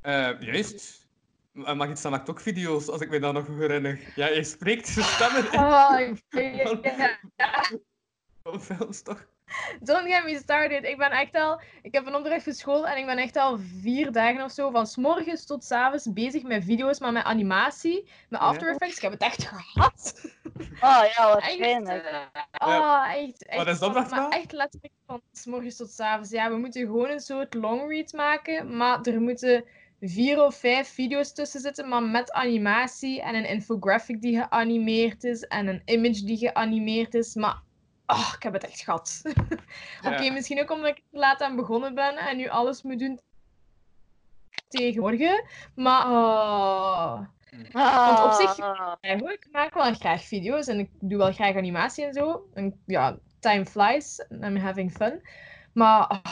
[0.00, 0.99] Eh, juist.
[1.64, 4.00] Maar Magitza maakt ook video's, als ik me dat nog herinner.
[4.14, 6.56] Ja, je spreekt zijn stemmen in Oh, ik vind-
[7.36, 7.64] ja.
[8.42, 9.26] van films, toch?
[9.80, 10.84] Don't get me started.
[10.84, 11.60] Ik ben echt al...
[11.82, 14.70] Ik heb een opdracht voor school en ik ben echt al vier dagen of zo,
[14.70, 18.46] van s morgens tot s avonds, bezig met video's, maar met animatie, met Ja.
[18.46, 18.96] After Effects.
[18.96, 20.12] Ik heb het echt gehad.
[20.80, 21.86] Oh ja, wat Echt, fijn.
[21.86, 21.98] eh,
[22.58, 23.56] oh, echt, echt.
[23.58, 24.32] Wat is de opdracht maar nou?
[24.32, 26.30] echt letterlijk van s morgens tot s avonds.
[26.30, 29.64] Ja, we moeten gewoon een soort longread maken, maar er moeten
[30.00, 35.42] vier of vijf video's tussen zitten, maar met animatie en een infographic die geanimeerd is
[35.46, 37.34] en een image die geanimeerd is.
[37.34, 37.62] Maar
[38.06, 39.22] oh, ik heb het echt gehad.
[40.06, 43.20] Oké, misschien ook omdat ik er laat aan begonnen ben en nu alles moet doen
[44.68, 45.44] tegen morgen.
[45.74, 47.20] Maar oh.
[47.72, 48.92] Want op zich- Ah.
[49.02, 52.48] Ik maak wel graag video's en ik doe wel graag animatie en zo.
[52.54, 55.20] En ja, time flies and I'm having fun.
[55.72, 56.24] Maar ah,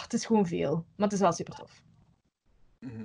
[0.00, 0.74] het is gewoon veel.
[0.74, 1.82] Maar het is wel super tof.
[2.78, 3.04] Mhm.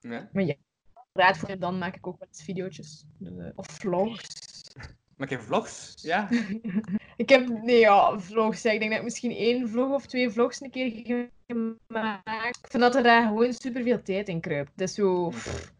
[0.00, 0.28] Ja.
[0.32, 2.76] Maar ja, voor dan maak ik ook eens video's.
[2.76, 4.26] Dus, eh, of vlogs.
[5.16, 5.94] Maak je vlogs?
[6.02, 6.28] Ja.
[7.16, 8.62] Ik heb, nee ja, vlogs.
[8.62, 8.70] ja.
[8.70, 12.56] Ik denk dat ik misschien één vlog of twee vlogs een keer gemaakt.
[12.56, 14.80] Ik vind dat er daar gewoon superveel tijd in kruipt.
[14.80, 15.28] Is zo...
[15.28, 15.70] pff,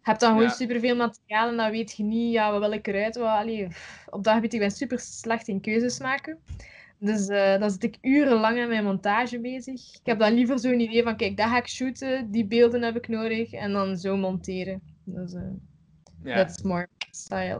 [0.00, 0.52] je hebt dan gewoon Ja.
[0.54, 3.16] superveel materiaal en dan weet je niet, ja, wat wil ik eruit?
[3.16, 3.68] Wat, allee,
[4.10, 6.38] op dat gebied, ik ben super slecht in keuzes maken.
[6.98, 9.94] Dus eh, dan zit ik urenlang aan mijn montage bezig.
[9.94, 12.96] Ik heb dan liever zo'n idee van, kijk, dat ga ik shooten, die beelden heb
[12.96, 14.80] ik nodig, en dan zo monteren.
[15.04, 15.42] Dus eh
[16.22, 16.34] Ja.
[16.36, 17.58] that's more style.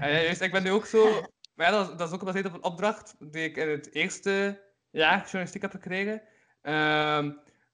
[0.00, 0.40] Ja, ja, juist.
[0.40, 1.20] Ik ben nu ook zo...
[1.54, 3.94] Maar ja, dat, is- dat is ook gebaseerd op een opdracht die ik in het
[3.94, 4.60] eerste
[4.90, 6.22] jaar journalistiek heb gekregen.
[6.62, 7.26] Ehm,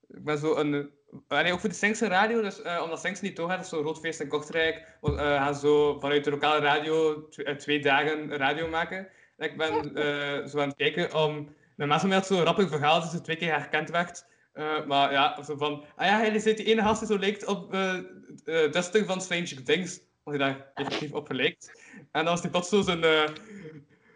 [0.09, 0.90] ik ben zo een...
[1.28, 3.70] ah, nee, ook voor de Sengse radio, dus eh, omdat Sengse niet doorgaat, dat is
[3.72, 7.55] zo'n groot feest in Kortrijk, we eh, gaan zo vanuit de lokale radio tw- eh,
[7.57, 9.09] twee dagen radio maken.
[9.39, 11.57] Ik ben eh, zo aan het kijken om...
[11.76, 14.26] De mensen mij had zo'n rappig verhaal dat ze twee keer herkend werd.
[14.53, 15.84] Eh, maar ja, zo van...
[15.97, 17.99] Ah ja, hij is die ene gast die zo lijkt op eh
[18.45, 20.01] eh, Dustin van Stranger Things.
[20.22, 21.82] Want hij daar effectief op gelijkt.
[21.95, 23.28] En dan was hij plots zo zijn, eh,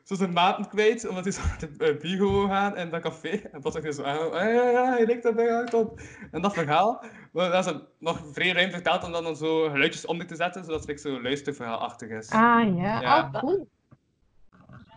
[0.02, 3.28] zo zijn maten kwijt, omdat hij zo naar de uh, gaan in dat café.
[3.52, 6.00] En plots zegt hij zo, ah, ja, ja, ja, hij lijkt daar bij hard op.
[6.30, 10.06] En dat verhaal, maar dat is nog vrij ruim verteld om dan, dan zo geluidjes
[10.06, 12.30] onder te zetten, zodat het like, zo luisterverhaalachtig is.
[12.30, 13.30] Ah ja, Ja.
[13.34, 13.68] oh cool.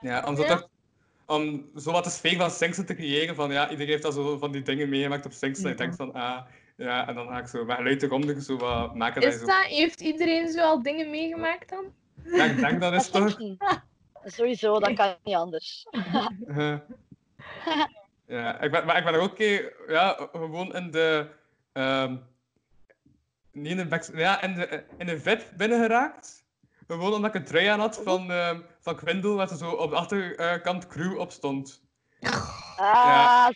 [0.02, 0.48] Ja, om zo, Ja.
[0.48, 0.70] toch,
[1.26, 4.38] om zo wat de sfeer van Singsten te creëren, van ja, iedereen heeft al zo
[4.38, 5.66] van die dingen meegemaakt op Singsten.
[5.66, 5.86] En ik Ja.
[5.86, 9.22] denk van, ah, ja, en dan ga ik zo met geluid eronder zo wat maken.
[9.22, 9.46] dat je Is zo...
[9.46, 11.86] dat, heeft iedereen zo al dingen meegemaakt dan?
[12.24, 13.38] Ja, ik denk dat is toch...
[14.24, 15.86] Sowieso, dat kan niet anders.
[16.48, 16.78] Uh,
[18.28, 21.28] ja, ik ben, maar ik ben er ook een keer ja, gewoon in de.
[21.74, 22.16] ehm
[23.52, 26.45] niet in de, back, ja, in de, in de VIP binnengeraakt.
[26.88, 29.90] Gewoon omdat ik een trui aan had van, ehm van Quindel, waar er zo op
[29.90, 31.84] de achterkant crew op stond.
[32.20, 32.66] Ah.
[32.78, 33.54] Ja.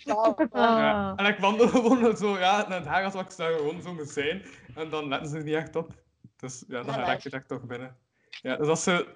[0.51, 1.13] Ah.
[1.19, 4.09] En ik wandelde gewoon zo ja, naar het haar alsof ik daar gewoon zo moet
[4.09, 4.45] zijn.
[4.75, 5.91] En dan letten ze er niet echt op.
[6.37, 7.97] Dus ja, dan Ja, raak je er toch binnen.
[8.41, 9.15] Ja, dus als ze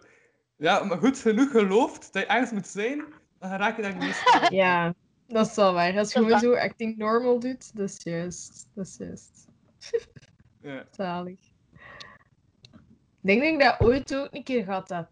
[0.57, 3.05] ja, maar goed genoeg gelooft dat je ergens moet zijn,
[3.39, 4.23] dan raak je daar niet
[4.61, 4.93] Ja,
[5.27, 5.97] dat is wel waar.
[5.97, 8.69] Als je gewoon zo acting normal doet, dat is juist.
[8.73, 9.47] Dat is juist.
[10.61, 10.85] Ja.
[10.91, 11.52] Zalig.
[13.23, 15.07] Ik denk dat ik dat ooit ook een keer gehad heb.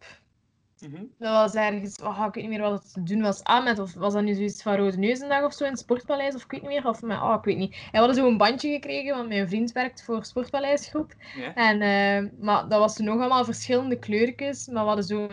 [0.79, 1.03] Mhm.
[1.17, 3.79] Dat was ergens, oh, ik weet niet meer wat het te doen was aan met,
[3.79, 6.51] of was dat nu zoiets van Rode Neuzendag of zo in het Sportpaleis, of ik
[6.51, 7.73] weet niet meer, of met, oh, ik weet niet.
[7.73, 11.13] En we hadden zo'n bandje gekregen, want mijn vriend werkt voor Sportpaleisgroep.
[11.55, 15.29] En, eh, maar dat was toen nog allemaal verschillende kleurtjes, maar we hadden zo'n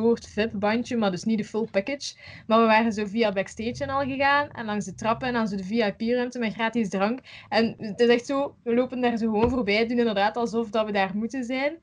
[0.00, 2.14] soort VIP-bandje, maar dus niet de full package.
[2.46, 5.48] Maar we waren zo via backstage en al gegaan, en langs de trappen en dan
[5.48, 7.18] zo de VIP-ruimte met gratis drank.
[7.48, 10.86] En het is echt zo, we lopen daar zo gewoon voorbij, doen inderdaad alsof dat
[10.86, 11.78] we daar moeten zijn.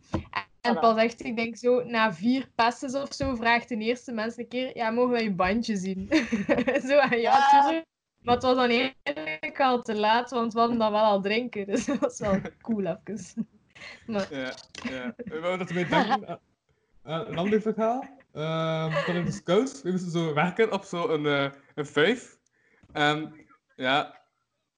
[0.62, 4.38] En pas echt, ik denk zo, na vier passes of zo, vraagt de eerste mens
[4.38, 6.08] een keer, ja, mogen wij je bandje zien?
[6.88, 7.62] zo, en ja, Ah.
[7.62, 7.86] tuurlijk.
[8.22, 11.66] Maar het was dan eigenlijk al te laat, want we hadden dan wel al drinken.
[11.66, 13.48] Dus dat was wel cool even.
[14.06, 14.54] Maar, Ja,
[14.90, 15.14] ja.
[15.18, 16.40] We wouden dat we denken
[17.04, 18.22] een ander verhaal.
[18.34, 19.82] Ehm van in de scouts.
[19.82, 22.38] We moesten zo werken op zo'n eh, een vijf.
[22.92, 23.34] En
[23.76, 24.22] ja,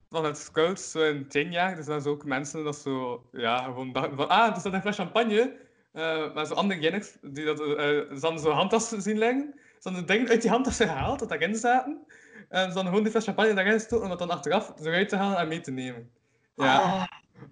[0.10, 1.76] van het scouts zo in tien jaar.
[1.76, 4.82] Dus dan zo ook mensen dat zo, ja, gewoon dachten van, ah, er staat een
[4.82, 5.58] fles champagne.
[5.92, 9.54] Eh, maar zo andere jenners, die dat, eh ze hadden zo'n handtas zien liggen.
[9.80, 12.06] Ze hadden dingen uit die handtas gehaald, dat daarin zaten.
[12.50, 15.16] En ze hadden gewoon die fles champagne daarin gestoken om het dan achteraf eruit te
[15.16, 16.12] halen en mee te nemen.
[16.56, 16.82] Ja.
[16.82, 17.06] Ah,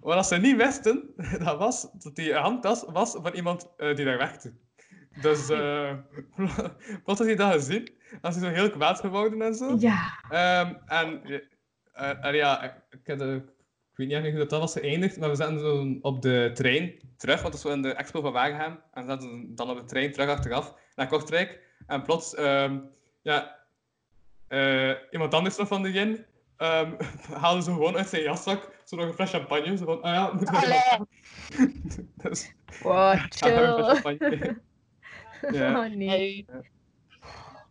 [0.04, 4.04] Maar als ze niet wisten, dat was dat die handtas was van iemand eh, die
[4.04, 4.52] daar werkte.
[5.20, 5.94] Dus eh
[7.04, 7.88] wat had hij dat gezien?
[8.20, 9.76] Was hij zo heel kwaad geworden en zo.
[9.78, 10.20] ja.
[10.28, 11.22] Ehm, en
[11.92, 13.16] eh, en ja, ik, ik,
[13.94, 17.52] weet niet hoe dat, was geëindigd, maar we zaten zo op de trein terug, want
[17.52, 18.80] dat is zo in de expo van Wagenham.
[18.92, 21.60] En we zaten dan op de trein terug achteraf naar Kortrijk.
[21.86, 22.78] En plots, ehm,
[23.22, 23.56] ja,
[24.48, 26.24] eh, iemand anders nog van de Yin
[26.64, 26.92] ehm
[27.42, 29.76] haalde ze gewoon uit zijn jaszak zo nog een fles champagne.
[29.76, 31.06] Zo van, ah ja, moeten we allee.
[32.16, 32.52] dus,
[32.82, 33.84] Wow, een fles chill.
[33.84, 34.60] champagne.
[35.52, 35.84] ja.
[35.86, 36.46] Oh nee.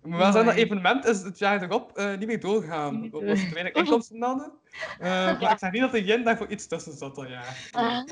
[0.01, 2.99] Maar wel zijn dat evenement is het jaar erop eh, niet meer doorgegaan.
[3.01, 4.53] Niet Dat was te weinig inkomsten hadden.
[4.99, 7.69] Eh, maar ik zeg niet dat de yen daarvoor iets tussen zat dat jaar.
[7.71, 8.05] Ah,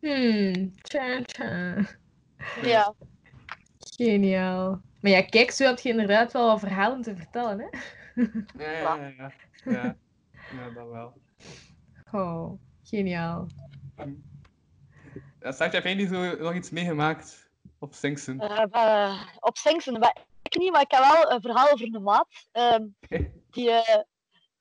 [0.00, 1.74] Hmm, tja, tja.
[2.62, 2.94] Ja,
[3.78, 4.80] Geniaal.
[5.00, 7.78] Maar ja, kijk, zo heb je inderdaad wel wat verhalen te vertellen, hè?
[8.64, 9.32] Ja, ja, ja.
[9.64, 9.96] Ja.
[10.74, 11.20] dat wel.
[12.12, 12.52] Oh,
[12.82, 13.46] geniaal.
[15.40, 18.40] Ja, Saartje, heb jij niet zo nog iets meegemaakt op Singsen?
[18.40, 22.02] eh, eh, op Singsen, maar ik niet, maar ik heb wel een verhaal over een
[22.02, 22.48] maat.
[22.52, 22.86] ehm,
[23.50, 24.02] die eh,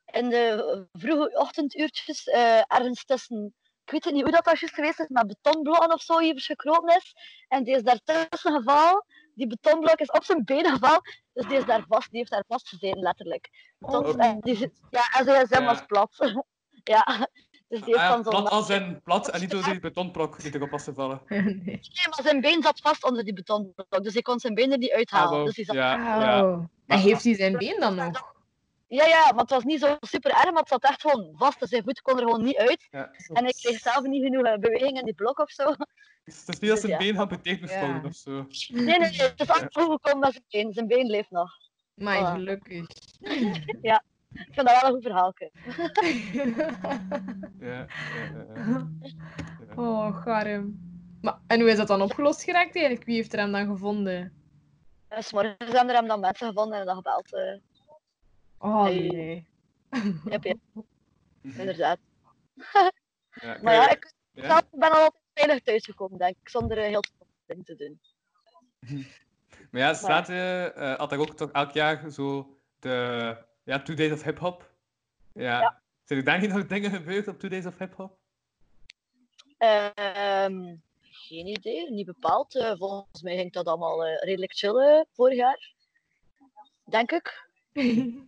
[0.05, 3.53] in de vroege ochtenduurtjes eh, ergens tussen,
[3.85, 6.95] ik weet niet hoe dat was juist geweest is, maar betonblokken of zo hier gekropen
[6.95, 7.13] is.
[7.47, 9.05] En die is daar tussen gevallen.
[9.33, 11.01] Die betonblok is op zijn benen gevallen.
[11.37, 13.49] Dus die is daar vast, die heeft daar vastgezeten, letterlijk.
[13.79, 14.25] Tot, Oh.
[14.25, 15.65] en die zit, ja, en zijn gsm Ja.
[15.65, 16.15] was plat.
[16.83, 17.27] ja,
[17.67, 18.29] dus die heeft Ah, dan zo...
[18.29, 21.21] plat als in plat en niet door die betonblok die erop was gevallen.
[21.27, 21.39] nee.
[21.65, 24.77] Nee, maar zijn been zat vast onder die betonblok, dus hij kon zijn been er
[24.77, 25.39] niet uithalen.
[25.39, 26.43] Ah, dus die zat ja, ja.
[26.43, 26.63] Oh.
[26.87, 28.35] En heeft hij zijn been dan nog?
[28.87, 31.59] Ja, ja, maar het was niet zo super erg, maar het zat echt gewoon vast.
[31.59, 32.87] Dus zijn voet kon er gewoon niet uit.
[32.91, 33.11] Ja.
[33.33, 35.73] En ik kreeg zelf niet genoeg eh, beweging in die blok of zo.
[36.27, 36.97] Dus het is niet dat zijn Ja.
[36.97, 37.15] been
[37.67, 37.85] Ja.
[37.89, 38.31] worden of zo.
[38.31, 39.09] Nee, nee, nee.
[39.21, 40.73] Het is altijd goed gekomen met zijn been.
[40.73, 41.51] Zijn been leeft nog.
[41.93, 42.31] Maar Voilà.
[42.31, 42.87] gelukkig.
[43.19, 45.33] Ik vind dat wel een goed verhaal.
[47.59, 48.87] Ja, ja, ja, ja.
[49.81, 50.79] oh, garm.
[51.21, 53.05] Maar, en hoe is dat dan opgelost geraakt eigenlijk?
[53.05, 54.33] Wie heeft er hem dan gevonden?
[55.07, 57.33] En s'morgens hebben er hem dan mensen gevonden en dan gebeld.
[57.33, 57.55] eh
[58.57, 59.47] Oh nee.
[60.29, 60.57] Yep, yep,
[61.61, 61.97] inderdaad.
[63.31, 64.47] Ja, Maar ja, ik ja?
[64.47, 67.99] zelf ben al altijd veilig thuisgekomen, denk ik, zonder eh, heel veel dingen te doen.
[69.71, 74.11] Maar ja, staat eh had er ook toch elk jaar zo de ja, Two Days
[74.11, 74.71] of Hip Hop.
[75.33, 75.59] Ja.
[75.59, 75.81] Ja.
[76.03, 78.17] Zijn er daar niet nog dingen gebeurd op Two Days of Hip Hop?
[79.57, 82.55] Ehm, geen idee, niet bepaald.
[82.55, 85.73] Eh, volgens mij ging dat allemaal eh, redelijk chillen vorig jaar.
[86.83, 87.45] Denk ik.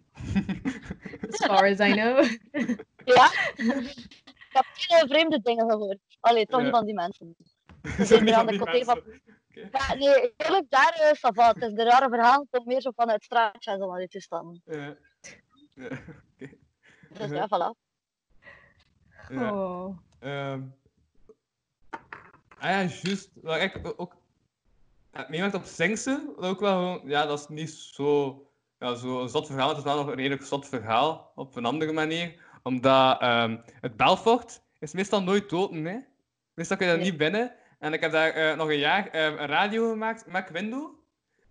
[1.30, 2.24] As far as I know.
[3.06, 3.32] Ja.
[4.26, 6.09] ik heb geen vreemde dingen gehoord.
[6.20, 6.66] Allee, toch Ja.
[6.66, 7.36] niet van die mensen.
[8.24, 9.04] Niet aan van de die côté van-.
[9.72, 13.24] Ja, nee, eerlijk, daar is uh, Het is de rare verhaal, komt meer zo vanuit
[13.24, 14.62] straatje en zo van die toestanden.
[14.66, 14.96] Ja.
[15.74, 15.90] Ja.
[17.10, 17.34] Dus Mhm.
[17.34, 17.78] ja, voilà.
[19.30, 19.54] Ja.
[19.54, 19.98] Oh.
[20.20, 20.62] Ehm.
[22.58, 23.30] Ah ja, juist.
[23.42, 24.16] Waar ik ook
[25.12, 28.42] heb meemaakt op Singse, dat ook wel gewoon, ja, dat is niet zo,
[28.78, 31.66] ja, zo een zot verhaal, het is wel nog een redelijk zot verhaal, op een
[31.66, 32.48] andere manier.
[32.64, 36.00] Omdat ehm, het Belfort is meestal nooit open, hè.
[36.60, 37.04] Meestal kun je Nee.
[37.04, 37.56] niet binnen.
[37.80, 40.94] En ik heb daar eh, nog een jaar ehm, een radio gemaakt met window.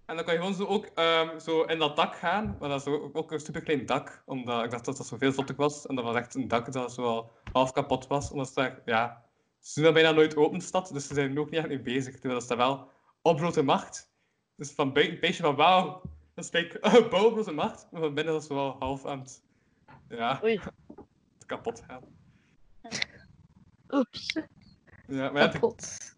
[0.06, 2.56] En dan kan je gewoon zo ook ehm, zo in dat dak gaan.
[2.60, 4.22] Maar dat is ook, ook een superklein dak.
[4.26, 5.86] Omdat ik dacht dat dat zoveel zottig was.
[5.86, 8.30] En dat was echt een dak dat zo al half kapot was.
[8.30, 9.24] Omdat ze daar, ja,
[9.58, 10.90] ze doen dat bijna nooit open stad.
[10.92, 12.12] Dus ze zijn er ook niet echt mee bezig.
[12.12, 12.90] Terwijl dat is daar wel
[13.22, 14.12] op grote macht.
[14.56, 16.02] Dus van buiten een beetje van wauw,
[16.34, 17.86] dat is like, uh, bouw op grote macht.
[17.90, 19.42] Maar van binnen is het wel half aan het,
[20.08, 20.60] ja, Oei,
[21.46, 22.02] kapot gaan.
[23.90, 24.38] oeps.
[25.08, 25.74] Ja, maar ja,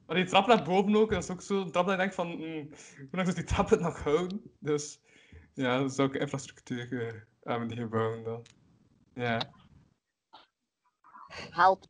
[0.07, 2.29] maar die trap naar boven ook, dat is ook zo'n trap dat je denkt van,
[2.29, 4.43] mm, hoe lang doet die trap het nog houden?
[4.59, 5.01] Dus
[5.55, 8.47] ja, dat is ook infrastructuur eh, aan die gebouwen dan.
[9.15, 9.53] Ja.
[11.51, 11.85] Help.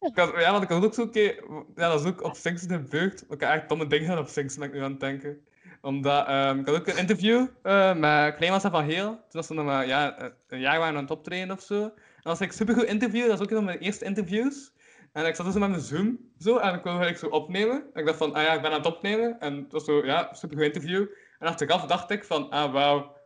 [0.00, 1.44] Ik had, ja, want ik had ook zo een keer,
[1.74, 3.22] ja, dat is ook op Singsen in Beurt.
[3.22, 5.46] Ik heb echt domme dingen gedaan op Singsen, ben ik nu aan het denken.
[5.80, 9.06] Omdat, ehm, ik had ook een interview eh, met Clemens en Van Heel.
[9.06, 11.92] Toen was ze nog maar, ja, een jaar waren aan het optreden of zo.
[12.18, 14.72] En dat was een supergoed interview, dat was ook een van mijn eerste interviews.
[15.12, 17.76] En ik zat dus met mijn Zoom, zo, en ik wilde eigenlijk zo opnemen.
[17.92, 19.40] En ik dacht van, ah ja, ik ben aan het opnemen.
[19.40, 21.06] En het was zo, ja, supergoed interview.
[21.38, 23.16] En achteraf dacht ik van, ah wauw,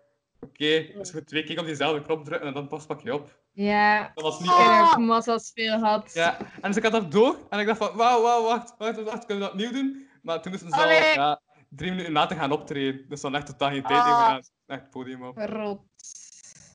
[0.40, 3.14] oké, dus je moet twee keer op diezelfde knop drukken en dan pas pak je
[3.14, 3.40] op.
[3.52, 4.90] Ja, Dat was niet ik Ah.
[4.92, 6.10] ook massa's veel gehad.
[6.14, 9.02] ja, en dus ik had dat door en ik dacht van, wauw, wauw, wacht, wacht,
[9.02, 10.08] wacht, kunnen we dat opnieuw doen?
[10.22, 13.04] Maar toen moesten ze al ja, drie minuten later gaan optreden.
[13.08, 14.06] Dus dan echt totaal geen tijd Ah.
[14.06, 14.36] meer
[14.66, 15.36] aan het podium op.
[15.36, 15.80] Rot.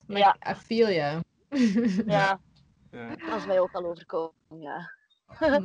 [0.06, 0.36] Maar Ja.
[0.50, 1.20] I feel ya.
[2.06, 2.40] Ja,
[2.90, 4.90] Ja, dat is mij ook al overkomen, ja.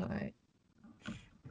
[0.08, 0.34] nee.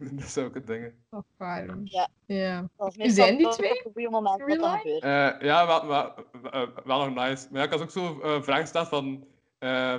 [0.13, 0.95] dat zijn ook het dingen.
[1.11, 1.81] Oh, waarom?
[1.85, 2.09] Ja.
[2.27, 2.69] Ja.
[2.97, 3.85] Zijn die twee?
[3.85, 5.03] op een moment dat Real dat gebeurt.
[5.03, 7.49] Eh, ja, wel, wel, wel, wel nog nice.
[7.51, 9.27] Maar ja, ik had ook zo eh vragen gesteld van...
[9.59, 9.95] eh,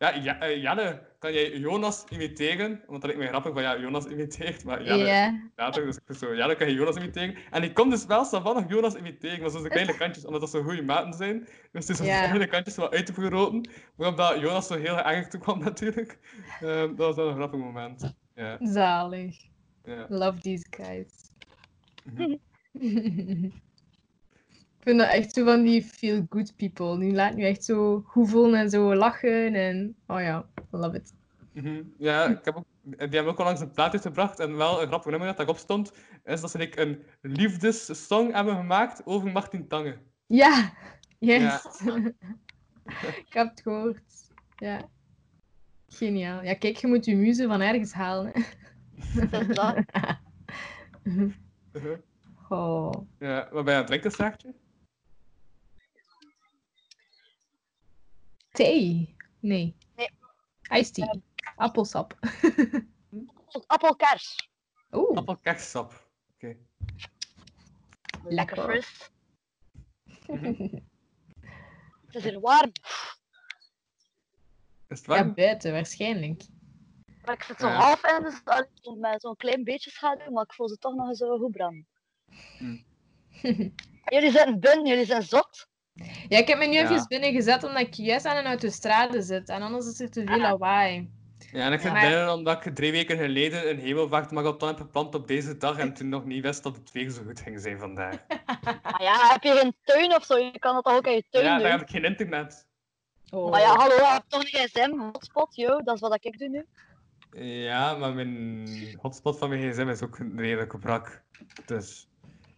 [0.00, 2.70] ja, ja eh, Janne, kan jij Jonas imiteren?
[2.86, 5.04] Want dat lijkt me grappig van, ja, Jonas imiteert, maar Janne...
[5.04, 5.50] Ja.
[5.56, 5.84] Ja, toch?
[5.84, 7.36] Dus zo, ja, dan kan je Jonas imiteren.
[7.50, 10.40] En ik kon dus wel van nog Jonas imiteren, maar zo de kleine kantjes, omdat
[10.40, 11.48] dat zo goede maten zijn.
[11.72, 12.20] Dus het is Ja.
[12.20, 13.70] de kleine kantjes wel uitvergroten.
[13.96, 16.18] Waarop dat Jonas zo heel erg toe kwam natuurlijk.
[16.60, 18.14] Ehm, dat was wel een grappig moment.
[18.34, 19.36] Ja, Zalig.
[20.08, 21.28] Love these guys.
[24.80, 26.98] Ik vind dat echt zo van die feel good people.
[26.98, 29.54] Die laten nu echt zo goed voelen en zo lachen.
[29.54, 31.14] En oh ja, love it.
[31.52, 31.82] Mhm.
[31.98, 34.38] Ja, ik heb ook, die hebben ook al langs een plaat uitgebracht.
[34.38, 35.92] En wel een grappig nummer dat daarop stond,
[36.24, 39.96] is dat ze like, een liefdessong hebben gemaakt over Martin Tange.
[40.26, 40.72] Ja,
[41.18, 41.80] juist.
[43.26, 44.32] Ik heb het gehoord.
[44.56, 44.88] Ja.
[45.88, 46.42] Geniaal.
[46.42, 48.32] Ja, kijk, je moet je muze van ergens halen.
[48.32, 48.40] Hè.
[49.30, 49.84] Dat is dat.
[52.48, 52.92] Oh.
[53.18, 54.54] Ja, wat ben je aan het drinken, Saartje?
[58.52, 59.16] Thee?
[59.40, 59.76] Nee.
[59.96, 60.10] Nee.
[60.70, 61.14] Iced tea.
[61.56, 62.18] Appelsap.
[63.66, 64.48] Appelkers.
[64.92, 66.08] Oeh, Appelkerssap.
[66.34, 66.56] Oké.
[68.24, 68.64] Lekker Lekker.
[68.64, 69.10] fris.
[72.06, 72.72] Het is hier warm.
[74.88, 75.34] Is het ja, warm?
[75.34, 76.42] buiten waarschijnlijk.
[77.24, 77.74] Maar ik zit zo Ja.
[77.74, 78.42] half in, dus
[78.98, 81.86] met zo'n klein beetje schaduw, maar ik voel ze toch nog zo goed branden.
[82.58, 82.84] Hmm.
[84.14, 85.68] Jullie zijn binnen, jullie zijn zot.
[86.28, 86.82] Ja, ik heb me nu Ja.
[86.82, 89.48] even binnen gezet omdat ik juist aan een autostrade zit.
[89.48, 91.10] En anders is er te veel lawaai.
[91.52, 94.68] Ja, en ik zit Maar- binnen omdat ik drie weken geleden een hemelvaart maar dan
[94.68, 97.40] heb gepland op deze dag en toen nog niet wist dat het weer zo goed
[97.40, 98.16] ging zijn vandaag.
[98.82, 100.36] Ah ja, heb je geen tuin of zo?
[100.36, 101.62] Je kan dat toch ook in je tuin Ja, doen?
[101.62, 102.66] daar heb ik geen internet.
[103.30, 103.50] Oh.
[103.50, 106.66] Maar ja, hallo, hebt toch een gsm, hotspot, yo, dat is wat ik doe nu.
[107.42, 108.68] Ja, maar mijn
[109.00, 111.22] hotspot van mijn gsm is ook redelijk brak.
[111.66, 112.08] Dus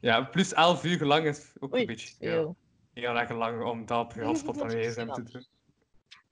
[0.01, 2.57] ja, plus 11 uur lang is ook Oei, een beetje Veel.
[2.93, 5.47] Heel erg lang om dat op je hotspot van je gsm te doen.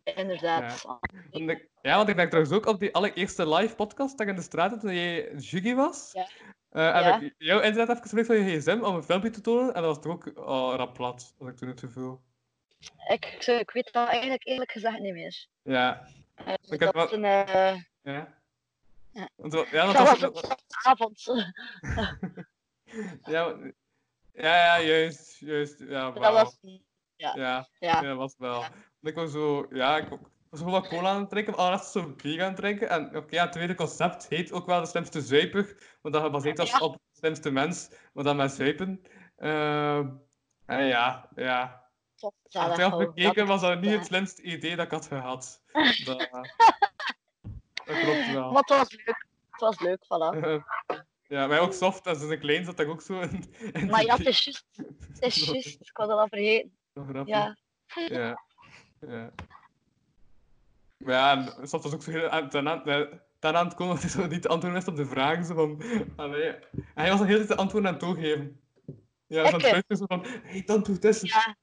[0.04, 0.84] Inderdaad.
[1.82, 4.42] Ja, want ik denk trouwens ook op die allereerste live podcast dat ik in de
[4.42, 6.10] straat had toen jij Juggy was.
[6.12, 6.28] Ja.
[6.70, 7.22] eh, heb Ja.
[7.26, 9.74] ik jouw internet even gebruikt van je gsm om een filmpje te tonen.
[9.74, 12.20] En dat was toch ook oh, rap plat, als ik toen het te veel.
[13.08, 15.46] Ik, ik, weet dat eigenlijk eerlijk gezegd niet meer.
[15.62, 18.38] Ja, Eh, Ik heb wel- een uh, ja.
[19.12, 19.28] Ja.
[19.36, 20.42] Want, wa- ja, dat was
[20.84, 21.24] avond.
[23.34, 23.56] ja,
[24.32, 25.78] ja, ja, juist, juist.
[25.78, 26.58] Ja, Dat was,
[27.16, 27.68] Ja, ja.
[27.78, 28.64] ja, dat was wel.
[29.02, 32.14] Ik was zo, ja, ik was gewoon wat cola aan het drinken, maar allereerst zo
[32.16, 32.88] bier aan het drinken.
[32.88, 36.58] En oké, ja, het tweede concept heet ook wel de slimste zuiper, want dat gebaseerd
[36.58, 39.02] was op de slimste mens, maar dan met zuipen.
[39.36, 40.08] Ehm,
[40.66, 41.88] en ja, ja.
[42.50, 45.62] Achteraf oh, bekeken was dat niet het slimste idee dat ik had gehad.
[46.04, 46.28] Dat,
[47.84, 48.52] dat klopt wel.
[48.52, 49.26] Maar het was leuk.
[49.50, 50.62] Het was leuk, voilà.
[51.30, 54.16] Ja, maar ook soft, als een klein zat ik ook zo in, in Maar ja,
[54.16, 54.66] het is juist.
[55.12, 55.80] Het is juist.
[55.80, 56.76] Ik was dat al vergeten.
[56.94, 57.34] Nog grappig.
[57.34, 57.56] Ja.
[58.08, 58.44] Ja.
[59.00, 59.32] ja.
[60.96, 64.10] Maar ja, en soms was ook zo heel aan, eh, aan het komen dat hij
[64.10, 65.44] zo niet te antwoorden op de vragen.
[65.44, 65.82] Zo van,
[66.16, 66.48] allee.
[66.48, 68.60] En hij was al heel de tijd de antwoorden aan het toegeven.
[69.26, 71.20] Ja, van het zo van, hé, hey, dan doe dit.
[71.20, 71.56] Ja,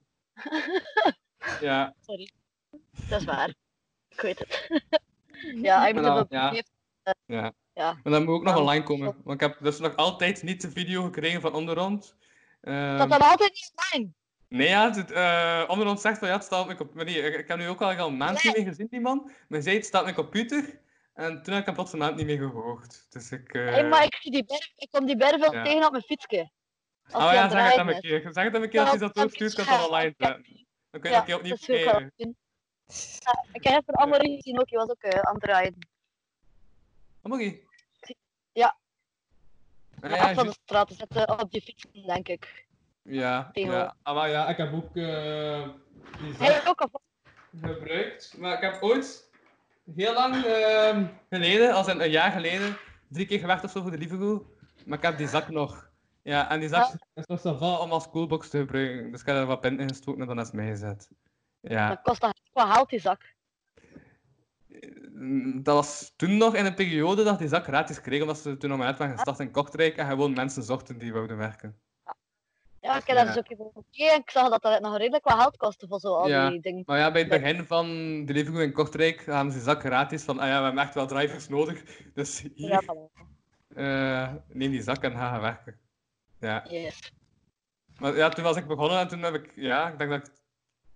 [1.61, 2.32] Ja, sorry.
[3.09, 3.53] Dat is waar.
[4.07, 4.82] Ik weet het.
[5.68, 6.51] ja, ik dat ja.
[6.51, 6.72] heeft...
[7.26, 7.53] ja.
[7.78, 7.97] Ja.
[8.03, 9.05] Maar dan moet ook nog online komen.
[9.23, 12.15] Want ik heb dus nog altijd niet de video gekregen van Onderhand.
[12.61, 14.11] Ehm, Dat dan altijd niet online.
[14.49, 17.05] Nee, ja, het, eh Onderhand zegt van ja, het staat op mijn computer.
[17.05, 19.21] Nee, ik, heb nu ook al een maand niet meer gezien, die man.
[19.25, 20.80] Maar hij zei het staat op mijn computer.
[21.13, 23.05] En toen heb ik hem plots een maand niet meer gehoord.
[23.09, 23.53] Dus ik...
[23.53, 25.63] eh, Hey, maar ik, zie die berg, ik kom die berg wel Ja.
[25.63, 26.49] tegen op mijn fietsje.
[27.11, 28.21] Als Oh ja, zeg het hem een keer.
[28.32, 30.65] Zeg het hem een keer als je dat doorstuurt, kan dan online zetten.
[30.91, 32.13] Dan kun je Ja, opnieuw dat kijken.
[32.15, 32.36] doen.
[33.19, 35.88] Ja, ik heb even Amory gezien ook, die was ook eh, aan het rijden.
[37.21, 37.66] Amorie?
[38.58, 38.78] Ja.
[40.01, 42.68] Ah, ja, af van de straat, zetten op die fiets, denk ik.
[43.03, 43.95] ja, ja.
[44.03, 45.68] Ah, maar ja, ik heb ook eh,
[46.20, 47.01] die zak ook al
[47.62, 48.38] gebruikt.
[48.38, 49.30] Maar ik heb ooit,
[49.95, 52.78] heel lang ehm, geleden, als in een jaar geleden,
[53.08, 54.45] drie keer gewerkt of zo voor de Liverpool.
[54.86, 55.89] Maar ik heb die zak nog.
[56.22, 59.12] Ja, en die zak is nog zo om als coolbox te gebruiken.
[59.12, 61.10] Dus ik heb er wat pint in gestoken en dan is het meegezet.
[61.60, 61.89] Ja.
[61.89, 63.36] Dat kost dat wat haalt die zak?
[65.13, 68.57] Mm, Dat was toen nog in een periode dat die zak gratis kreeg, omdat ze
[68.57, 71.80] toen nog maar net waren gestart in Kortrijk en gewoon mensen zochten die wouden werken.
[72.82, 75.23] Ja, ik heb daar dus ook even gekeken en ik zag dat dat nog redelijk
[75.23, 76.49] wat geld kostte voor zo al Ja.
[76.49, 76.84] die dingen.
[76.86, 77.86] Maar ja, bij het begin van
[78.25, 81.07] de Liverpool in Kortrijk hadden ze zak gratis van, ah ja, we hebben echt wel
[81.07, 82.82] drivers nodig, dus hier, Ja,
[83.75, 85.80] eh, neem die zak en ga gaan werken.
[86.39, 86.65] Ja.
[86.69, 87.11] Yes.
[87.99, 90.34] Maar ja, toen was ik begonnen en toen heb ik, ja, ik denk dat ik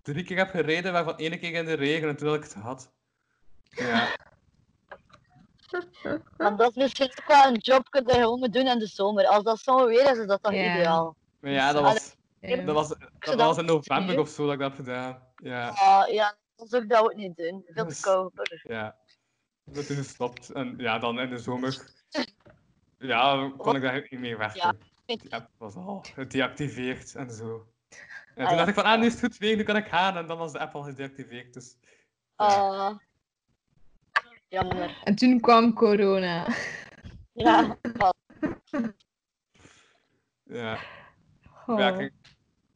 [0.02, 2.54] drie keer heb gereden, waarvan één keer in de regen en toen had ik het
[2.54, 2.94] gehad.
[3.72, 4.16] Ja,
[6.38, 8.88] Maar dat is misschien ook wel een job dat je gewoon moet doen in de
[8.88, 9.26] zomer.
[9.28, 10.76] Als dat zo weer is, is dat toch Ja.
[10.76, 11.16] ideaal.
[11.40, 12.56] maar ja, dat was, Ja.
[12.56, 12.88] dat was,
[13.20, 15.24] dat was in november of zo dat ik dat heb gedaan.
[15.36, 15.68] Ja.
[15.70, 17.64] Ah, ja, dat zou ik dat ook niet doen.
[17.68, 18.32] Veel te Dus- koud.
[18.64, 18.96] Ja,
[19.66, 20.50] ik ben toen gestopt.
[20.50, 21.78] En ja, dan in de zomer
[22.98, 24.60] ja, kon ik daar niet meer werken.
[24.60, 24.74] Ja.
[25.16, 27.68] Die app was al gedeactiveerd en zo.
[28.36, 28.56] En Ah, toen ja.
[28.56, 30.18] dacht ik van, ah, nu is het goed weer, nu kan ik gaan.
[30.18, 31.54] En dan was de app al gedeactiveerd.
[31.54, 31.78] Dus
[32.38, 32.46] ja.
[32.46, 32.98] Ah,
[34.52, 35.02] jammer.
[35.04, 36.48] En toen kwam corona.
[37.34, 38.16] Ja, wat.
[40.44, 40.80] ja.
[41.66, 41.80] Oh.
[41.80, 42.14] Ja, ik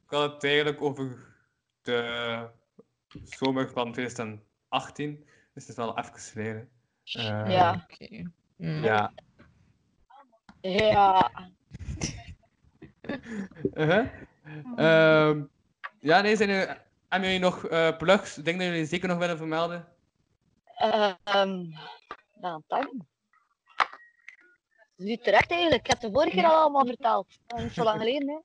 [0.05, 1.33] had het eigenlijk over
[1.81, 2.47] de
[3.23, 5.15] zomer van 2018.
[5.53, 6.69] Dus het is wel even geleden.
[7.03, 7.87] Eh, Ja.
[7.91, 8.31] Oké.
[8.55, 8.83] Mm.
[8.83, 9.13] Ja.
[10.61, 11.31] Ja.
[13.73, 14.07] Uh-huh.
[14.75, 15.43] Ehm,
[15.99, 16.67] ja, nee, zijn er,
[17.09, 19.87] hebben jullie nog eh, plugs, dingen die jullie zeker nog willen vermelden?
[20.75, 21.63] Ehm,
[22.41, 23.05] ja, tang.
[24.95, 25.81] Niet terecht eigenlijk.
[25.81, 27.27] Ik heb het de vorige keer al allemaal verteld.
[27.47, 28.39] Dat is niet zo lang geleden, hè.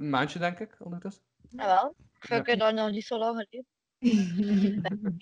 [0.00, 1.22] Een maandje, denk ik, ondertussen.
[1.48, 1.94] Jawel.
[2.20, 3.66] Ik vind het dan nog niet zo lang geleden.
[3.98, 5.12] Er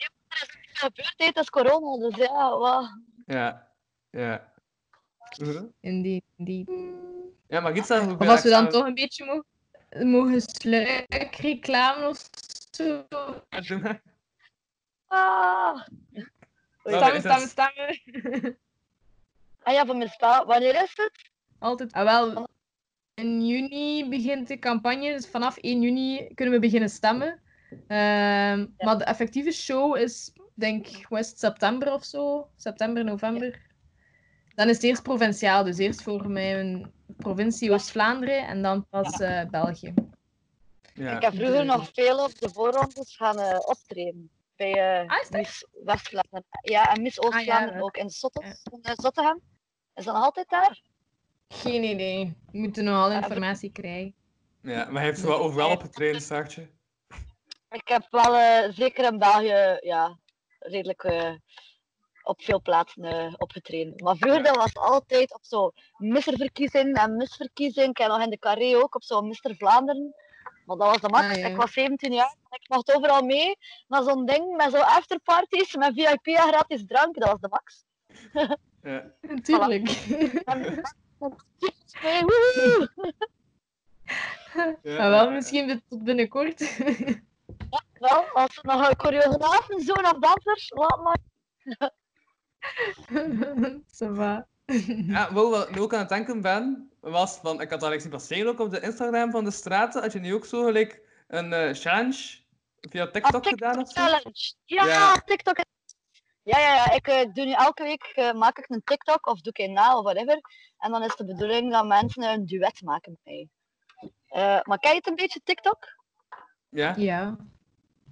[0.71, 2.99] is gebeurd, is corona, dus ja, wat.
[3.27, 3.73] Ja,
[4.11, 4.53] ja.
[5.81, 6.71] Indeed, indeed.
[7.49, 12.29] Ja, maar iets aan Of als we dan toch een beetje mogen, mogen sluikreclame of
[12.71, 13.05] zo.
[15.13, 15.87] Ah.
[16.85, 18.01] Stammen, is stammen.
[19.65, 20.45] Ah ja, van mijn spel.
[20.45, 21.31] Wanneer is het?
[21.59, 21.93] Altijd.
[21.93, 22.49] Ah, wel,
[23.15, 27.41] in juni begint de campagne, dus vanaf 1 juni kunnen we beginnen stemmen.
[27.87, 32.49] Ehm, Maar de effectieve show is denk West september of zo.
[32.57, 33.61] September, november.
[34.55, 35.65] Dan is het eerst provinciaal.
[35.65, 39.95] Dus eerst voor mijn provincie Oost-Vlaanderen en dan pas eh, België.
[40.95, 41.17] Ja.
[41.17, 44.31] Ik heb vroeger nog veel op de voorrondes gaan eh, optreden.
[44.63, 45.41] Bij eh Ah, is dat?
[45.41, 46.45] Miss West-Vlaanderen.
[46.63, 47.81] Ja, en Miss Oost-Vlaanderen ja.
[47.81, 48.55] ook in, Ja.
[48.83, 49.41] eh, Zottegem.
[49.95, 50.81] Is dat nog altijd daar?
[51.49, 52.37] Geen idee.
[52.53, 54.15] We moeten nog alle informatie krijgen.
[54.63, 56.71] ja, maar hij heeft wel overal opgetraind, Saartje.
[57.71, 60.19] Ik heb wel, eh, zeker in België, ja,
[60.59, 61.33] redelijk eh,
[62.23, 63.95] op veel plaatsen eh, opgetreden.
[64.05, 67.89] Maar vroeger dat was het altijd op zo'n misserverkiezing en misverkiezing.
[67.89, 70.15] Ik heb nog in de carré ook op zo'n Mister Vlaanderen.
[70.67, 71.27] Maar dat was de max.
[71.27, 71.47] Ah, ja.
[71.47, 73.57] Ik was 17 jaar en ik mocht overal mee
[73.89, 77.19] naar zo'n ding met zo'n afterparties met VIP en gratis drank.
[77.19, 77.85] Dat was de max.
[78.83, 79.05] Ja.
[79.43, 79.89] Tuurlijk.
[80.45, 80.81] En-
[81.93, 82.91] Hey, woehoe!
[84.83, 86.77] Ja, maar wel misschien tot binnenkort.
[87.93, 91.19] Wel, als er nog een choreografen zoen of dansers, laat maar.
[94.01, 94.47] Ça va.
[95.07, 97.91] Ja, wel, wat ik nu ook aan het denken ben, was van, ik had dat
[97.91, 100.65] eigenlijk zien passeren ook op de Instagram van de straten, had je nu ook zo
[100.65, 102.41] gelijk een eh, challenge
[102.81, 104.01] via TikTok, Ah, gedaan of zo?
[104.01, 104.55] Challenge.
[104.65, 105.15] Ja, Ja.
[105.15, 105.57] TikTok.
[106.43, 106.93] Ja, ja, ja.
[106.93, 109.73] Ik eh, doe nu elke week eh, maak ik een TikTok of doe ik een
[109.73, 110.41] na of whatever.
[110.79, 113.49] En dan is de bedoeling dat mensen een duet maken met mij.
[114.27, 115.79] Eh, maar kijk je het een beetje TikTok?
[116.69, 116.95] Ja?
[116.97, 117.37] Ja.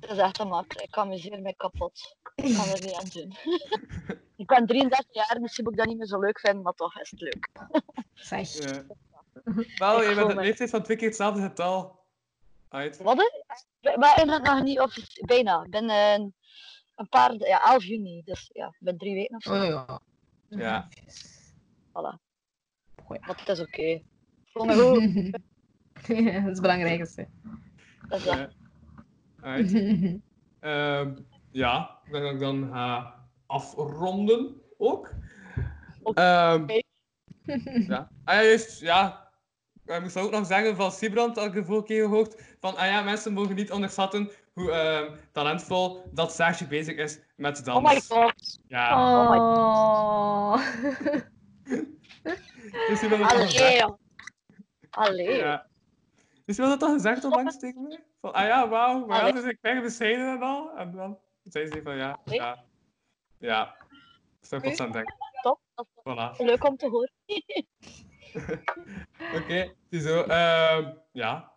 [0.01, 0.73] Dat is echt een mak.
[0.75, 2.17] Ik amuseer me kapot.
[2.35, 3.37] Ik kan er niet aan doen.
[4.43, 7.01] ik ben 33 jaar, misschien moet ik dat niet meer zo leuk vinden, maar toch
[7.01, 7.49] is het leuk.
[8.15, 8.53] Zeg.
[8.53, 8.83] Ja.
[9.77, 11.99] Wel, Ik je bent de me- leeftijd van twee keer hetzelfde getal.
[12.69, 13.03] Uit.
[13.03, 13.17] Wat?
[13.81, 15.63] Maar eigenlijk nog niet offici- bijna.
[15.65, 19.53] Ik ben een paar, ja, 11 juni, dus ja, ik ben drie weken of zo.
[19.55, 20.01] Oh ja.
[20.49, 20.89] Ja.
[21.89, 22.19] Voilà.
[23.09, 23.83] Maar het is oké.
[23.83, 24.03] Ik
[24.53, 25.39] voel me goed.
[26.07, 27.29] Ja, dat is het belangrijkste.
[28.09, 28.25] Dat is.
[28.25, 28.51] Ja.
[29.43, 29.73] Uit.
[30.61, 31.15] Ehm,
[31.51, 33.15] ja, ik denk dat ik dan ga
[33.47, 35.11] afronden ook.
[36.03, 36.21] Oké.
[36.21, 36.67] Ehm,
[37.93, 38.11] ja.
[38.25, 39.29] Ah, ja, juist, ja.
[39.85, 42.87] Ik moest ook nog zeggen van Sibrand, dat ik de vorige keer gehoord, van ah
[42.87, 47.79] ja, mensen mogen niet onderschatten hoe ehm, talentvol dat Saartje bezig is met dans.
[47.79, 48.61] Oh my god.
[48.67, 50.53] Ja, Oh.
[52.89, 53.85] dus je wil dat toch Allee.
[54.91, 55.37] Allee.
[55.37, 55.67] Ja.
[56.45, 58.05] Dus je wil dat toch gezegd onlangs tegen mij?
[58.21, 59.33] Van ah ja, wauw, maar ja, Allee.
[59.43, 60.77] dus ik krijg bescheiden en al.
[60.77, 62.65] En dan zei ze van ja, ja.
[63.39, 63.77] Ja.
[64.41, 64.65] Zo Oké.
[64.65, 65.07] constant denk.
[65.43, 65.61] Top.
[65.75, 66.37] Dat Voilà.
[66.37, 67.11] leuk om te horen.
[69.43, 70.23] Oké, ziezo.
[70.23, 71.53] ehm ja.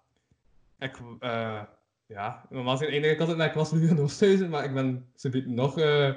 [0.79, 1.61] Ik, eh
[2.05, 5.11] ja, normaal gezien eindig ik altijd naar ik was nu in Oosthuizen, maar ik ben
[5.15, 5.73] zo nog.
[5.73, 6.15] Dus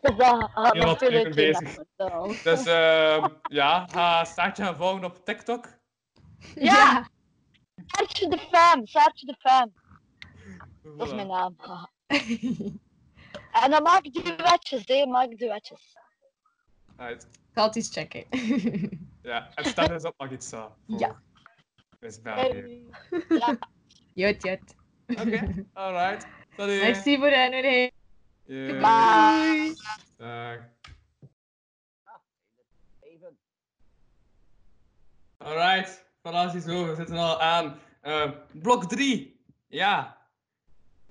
[0.00, 0.22] dat
[0.54, 2.42] gaat Heel wat nog veel uren uitzien, bezig.
[2.42, 5.68] dus ehm ja, ga staartje gaan volgen op TikTok.
[6.54, 7.06] Ja.
[7.86, 9.72] Saartje de fan, Saartje de fan.
[10.82, 11.14] Dat is Voilà.
[11.14, 11.56] mijn naam.
[13.62, 15.06] En dan maak ik duetjes, hè.
[15.06, 15.96] Maak ik duetjes.
[16.96, 17.22] Uit.
[17.22, 18.24] Ik zal het eens checken.
[19.22, 20.76] Ja, en stel eens op mag iets zo.
[20.86, 21.22] Ja.
[22.00, 22.86] Dus België.
[23.28, 23.58] Ja,
[24.14, 24.74] Jut, jut.
[25.06, 26.26] Oké, alright.
[26.56, 26.80] Salut.
[26.80, 27.92] Merci voor de uitnodiging.
[28.44, 28.80] Yeah.
[28.80, 29.74] bye.
[30.16, 30.58] Dag.
[35.38, 39.40] Alright, voilà, ziezo, we zitten al aan eh, blok 3.
[39.66, 40.16] Ja.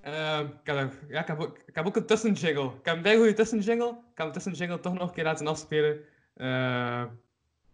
[0.00, 2.64] Eh, ik, heb, ook- ja ik, heb ook, ik heb ook een tussenjingle.
[2.78, 3.88] Ik heb een tussenjingle.
[3.88, 6.04] Ik kan de tussenjingle toch nog een keer laten afspelen.
[6.34, 7.04] Eh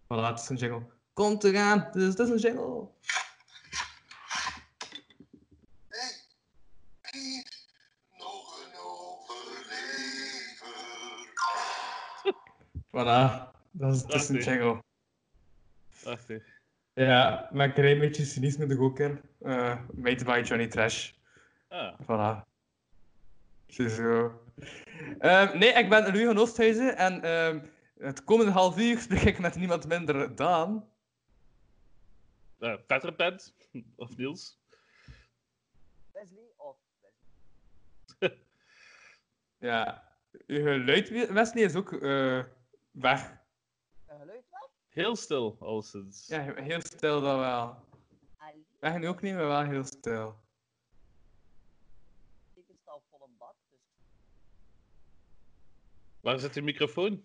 [0.04, 0.82] voilà, tussenjingle.
[1.12, 2.88] Komt eraan, dit is tussenjingle.
[7.00, 7.44] Een.
[12.90, 14.08] Voilà, dat is Prachtig.
[14.08, 14.82] tussenjingle.
[16.02, 16.60] Prachtig.
[16.94, 19.20] Ja, met een klein beetje cynisme er ook in.
[19.40, 21.12] Eh made by Johnny Trash.
[21.68, 22.44] Ah, Voilà.
[23.66, 24.42] Ziezo.
[25.18, 27.60] Ehm, nee, ik ben Louis van Oosthuizen en ehm,
[27.98, 30.88] het komende half uur spreek ik met niemand minder dan...
[32.58, 33.54] uh, Peter Pent.
[33.96, 34.60] Of Niels.
[36.12, 36.76] Wesley of
[39.58, 40.02] Ja,
[40.46, 42.44] uw geluid, Wesley, is ook eh,
[42.90, 43.30] weg.
[44.06, 44.51] Een geluid weg?
[44.92, 46.26] Heel stil, al sinds.
[46.26, 47.76] Ja, heel stil dat wel.
[48.80, 50.40] Weg nu ook niet, maar wel heel stil.
[52.54, 53.78] ik sta op volle bak, dus
[56.20, 57.24] Waar zit je microfoon?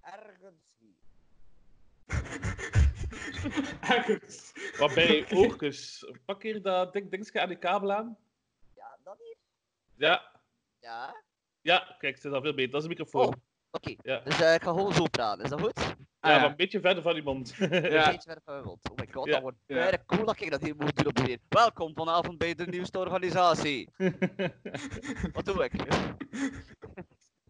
[0.00, 0.94] ergens hier.
[3.96, 4.52] Ergens.
[4.78, 6.04] Wat bij je oogjes.
[6.24, 8.18] Pak hier dat dik dingetje aan die kabel aan.
[8.74, 9.36] Ja, dat hier?
[9.96, 10.40] Ja,
[10.80, 11.22] Ja.
[11.60, 12.70] ja, kijk, het zit al veel beter.
[12.70, 13.26] Dat is een microfoon.
[13.26, 13.40] Oh.
[13.70, 14.20] Oké, Ja.
[14.20, 15.78] dus eh, ik ga gewoon zo praten, is dat goed?
[15.78, 16.40] Ja, Ah, ja.
[16.40, 17.54] maar een beetje verder van je mond.
[17.58, 18.04] Een Ja.
[18.10, 18.90] beetje verder van mijn mond.
[18.90, 19.32] Oh my god, Ja.
[19.32, 19.74] dat wordt Ja.
[19.76, 21.38] bijna cool dat ik dat hier moet doen op de.
[21.48, 23.88] Welkom vanavond bij de nieuwste organisatie.
[25.32, 25.72] Wat doe ik?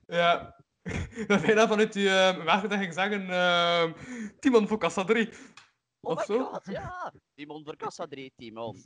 [0.07, 0.57] Ja.
[1.27, 3.93] Dat jij dan vanuit je uh, werk ging zeggen, ehm
[4.39, 5.29] Timon voor Kassa 3.
[6.01, 6.45] Oh Of my zo?
[6.45, 7.13] god, ja!
[7.35, 8.77] Timon voor Kassa 3, Timon.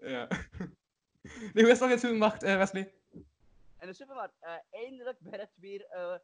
[0.00, 0.28] Ja.
[1.52, 2.94] Nee, hoe is het nog in de supermarkt, eh, Wesley?
[3.84, 6.14] En de supermarkt, eh, eindelijk begint het weer eh,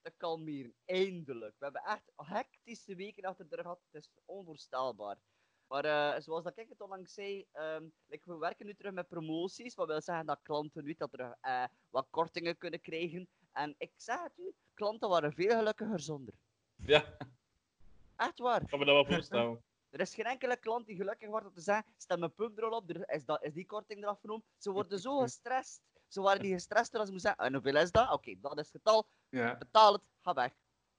[0.00, 0.74] te kalmeren.
[0.84, 1.54] Eindelijk.
[1.58, 3.80] We hebben echt hectische weken achter de rug gehad.
[3.90, 5.18] Het is onvoorstelbaar.
[5.66, 9.08] Maar eh, zoals dat ik het onlangs zei, ehm, like, we werken nu terug met
[9.08, 9.74] promoties.
[9.74, 13.28] Wat wil zeggen dat klanten nu dat er eh, wat kortingen kunnen krijgen.
[13.52, 16.34] En ik zeg het u, klanten waren veel gelukkiger zonder.
[16.74, 17.16] Ja,
[18.16, 18.68] Echt waar.
[18.68, 19.62] kan me dat wel voorstellen.
[19.90, 22.64] Er is geen enkele klant die gelukkig wordt om te zeggen, stel mijn pub er
[22.64, 24.44] al op, er is, dat, is die korting eraf genomen.
[24.56, 25.80] Ze worden zo gestrest.
[26.08, 28.12] Ze waren niet gestrest als ze moesten zeggen, en hoeveel is dat?
[28.12, 29.56] Oké, dat is het getal, Ja.
[29.58, 30.52] betaal het, ga weg.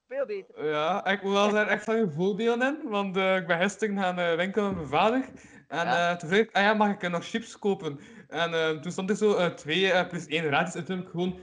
[0.07, 0.65] Veel beter.
[0.65, 2.90] Ja, ik moet wel zeggen, echt van voordelen in.
[2.90, 5.30] Want eh, ik ben gisteren gaan eh, winkelen met mijn vader.
[5.68, 6.10] En Ja.
[6.11, 7.99] eh, toen zei ik, ah ja, mag ik nog chips kopen?
[8.27, 10.76] En toen stond er zo eh, twee eh, plus één gratis.
[10.76, 11.40] En toen heb ik gewoon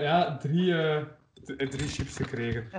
[0.00, 0.74] ja, drie,
[1.68, 2.70] drie chips gekregen.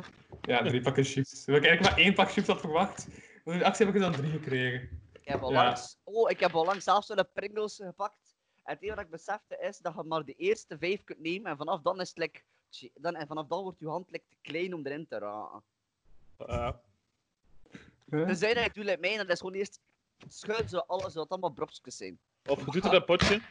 [0.41, 1.43] Ja, drie pakken chips.
[1.43, 3.07] Terwijl ik eigenlijk maar één pak chips had verwacht.
[3.43, 5.01] Maar in de actie heb ik er dan drie gekregen.
[5.13, 5.63] Ik heb al Ja.
[5.63, 8.24] langs, oh, ik heb al langs zelfs zo'n Pringles gepakt.
[8.65, 11.51] En het enige wat ik besefte is dat je maar de eerste vijf kunt nemen
[11.51, 14.25] en vanaf dan is het like, tje- dan, en vanaf dan wordt je hand like,
[14.29, 15.63] te klein om erin te raken.
[16.37, 16.71] Huh?
[18.05, 19.79] Dus ik doe like mij, dat is gewoon eerst
[20.27, 22.19] schuin zo alles, het allemaal brokjes zijn.
[22.45, 23.41] Of je doet er een potje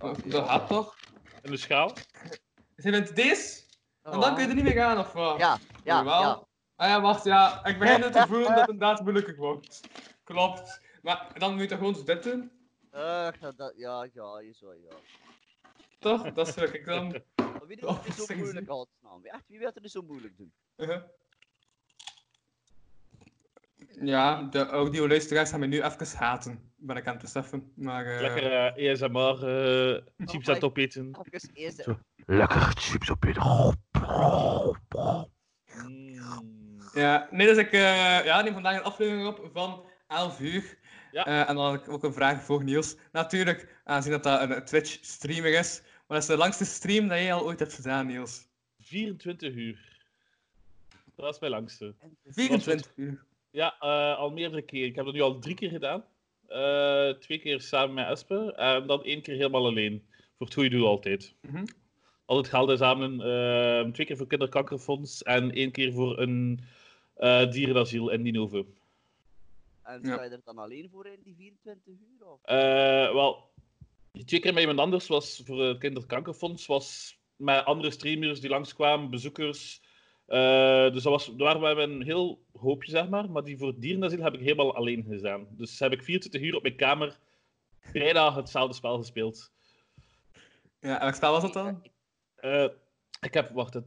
[0.00, 0.96] Oh, Dat gaat toch?
[1.42, 1.92] in de schaal.
[2.76, 3.62] Je bent deze?
[4.02, 5.38] En dan kun je er niet meer gaan, of wat?
[5.38, 6.46] Ja, ja.
[6.76, 7.64] Ah ja, wacht, ja.
[7.64, 9.80] Ik begin nu te voelen dat het inderdaad moeilijker wordt.
[10.24, 10.80] Klopt.
[11.02, 12.59] Maar dan moet je toch gewoon zo dit doen?
[12.90, 14.94] Eh, dat, dat- ja, ja, je zo, ja.
[15.98, 16.32] Toch?
[16.32, 17.22] Dat is ik dan.
[17.36, 19.24] Maar wie doet Oh, het zo zeg moeilijk, godsnaam?
[19.24, 20.52] Echt, wie wil het er nu zo moeilijk doen?
[20.76, 21.02] Uh-huh.
[24.02, 26.72] Ja, de audio-luisteraars gaan me nu even haten.
[26.76, 27.72] Ben ik aan het beseffen.
[27.76, 31.10] Maar, eh, Lekker eh, ASMR, eh chips aan het opeten.
[32.26, 33.42] Lekker chips opeten.
[35.86, 36.78] Mm.
[36.94, 40.78] Ja, nee, dus ik eh, ja, neem vandaag een aflevering op van 11 uur.
[41.12, 41.26] Ja.
[41.26, 42.96] Eh, en dan had ik ook een vraag voor Niels.
[43.12, 45.82] Natuurlijk, aangezien dat dat een Twitch-streamer is.
[46.06, 48.48] Wat is de langste stream dat jij al ooit hebt gedaan, Niels?
[48.80, 49.98] 24 uur.
[51.16, 51.94] Dat is mijn langste.
[52.24, 53.24] 24 uur.
[53.50, 54.88] Ja, eh, al meerdere keren.
[54.88, 56.04] Ik heb dat nu al drie keer gedaan.
[56.46, 60.02] Eh, twee keer samen met Esper en dan één keer helemaal alleen.
[60.36, 61.34] Voor het goede doel altijd.
[61.40, 61.64] Mhm.
[62.24, 63.20] Altijd geld inzamelen.
[63.20, 66.60] eh, twee keer voor Kinderkankerfonds en één keer voor een
[67.50, 68.64] dierenasiel in Ninove.
[69.90, 70.12] En Ja.
[70.12, 72.26] sta je er dan alleen voor in die 24 uur?
[72.26, 72.42] Of?
[72.42, 73.50] Eh, wel,
[74.12, 78.50] die twee keer met iemand anders was voor het Kinderkankerfonds, was met andere streamers die
[78.50, 79.82] langskwamen, bezoekers.
[80.26, 83.30] Eh, dus dat, was, dat waren we een heel hoopje, zeg maar.
[83.30, 85.46] Maar die voor dierenasiel heb ik helemaal alleen gedaan.
[85.50, 87.18] Dus heb ik 24 uur op mijn kamer
[87.92, 89.52] bijna hetzelfde spel gespeeld.
[90.80, 91.86] Ja, en welk spel was dat dan?
[92.34, 92.68] Eh,
[93.20, 93.84] ik heb, wacht, het,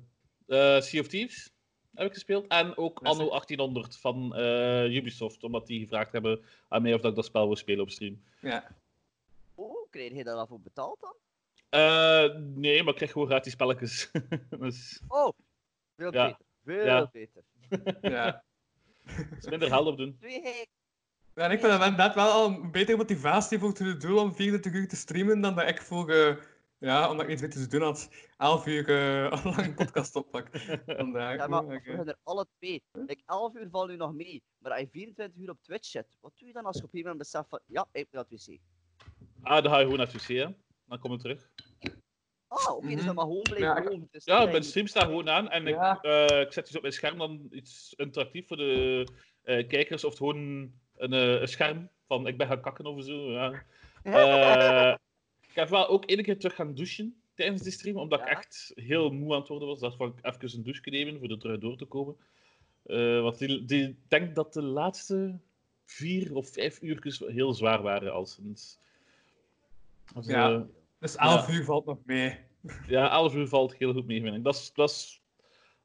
[0.47, 1.52] eh, Sea of Thieves
[1.95, 2.47] heb ik gespeeld.
[2.47, 7.09] En ook Anno 1800 van eh, Ubisoft, omdat die gevraagd hebben aan mij of dat
[7.09, 8.23] ik dat spel wil spelen op stream.
[8.41, 8.75] Ja.
[9.55, 11.13] Oh, krijg je daar al voor betaald dan?
[11.69, 14.11] Eh, nee, maar ik krijg gewoon gratis spelletjes.
[14.59, 15.29] dus Oh,
[15.95, 16.25] veel Ja.
[16.27, 16.45] beter.
[16.63, 17.09] Veel Ja.
[17.11, 17.43] beter.
[18.15, 18.43] ja.
[19.37, 20.17] is minder geld op doen.
[21.35, 24.33] Ja, en ik vind dat inderdaad wel al een betere motivatie voor het doel om
[24.35, 26.35] 24 uur te streamen dan dat ik voor, eh,
[26.83, 30.15] ja, omdat ik niet weet wat te doen had, 11 uur eh, lang een podcast
[30.15, 30.47] oppak.
[30.85, 31.37] Vandaag.
[31.37, 32.83] Ja, maar Ja, we gaan er alle twee.
[32.91, 34.43] Like, 11 uur valt nu nog mee.
[34.57, 36.93] Maar als je 24 uur op Twitch zit, wat doe je dan als je op
[36.93, 38.57] een gegeven moment beseft van, ja, ik ben dat wc?
[39.41, 40.47] Ah, dan ga je gewoon naar het wc, hè.
[40.85, 41.49] Dan kom ik terug.
[42.47, 43.05] Ah, oké, dus Mhm.
[43.05, 44.07] dan maar gewoon blijven Ja, ik- wonen.
[44.11, 46.75] Dus Ja, dan mijn je- stream staat gewoon aan en ik, eh, ik zet dus
[46.75, 49.07] op mijn scherm dan iets interactief voor de
[49.43, 50.37] eh, kijkers of gewoon
[50.95, 53.31] een, eh, een scherm van ik ben gaan kakken of zo.
[53.31, 53.63] Ja.
[55.53, 58.31] Ik heb wel ook één keer terug gaan douchen tijdens de stream, omdat ik Ja.
[58.31, 59.79] echt heel moe aan het worden was.
[59.79, 62.15] Dat van ik even een douche nemen voor er terug door te komen.
[62.83, 65.39] Eh, want die, die, ik denk dat de laatste
[65.85, 68.13] vier of vijf uurtjes heel zwaar waren.
[68.13, 68.79] Als, het-
[70.15, 70.51] als, Ja.
[70.53, 70.61] eh,
[70.99, 72.39] Dus 11 uur valt nog mee.
[72.87, 74.43] ja, 11 uur valt heel goed mee, vind ik.
[74.43, 75.21] Dat is, dat is,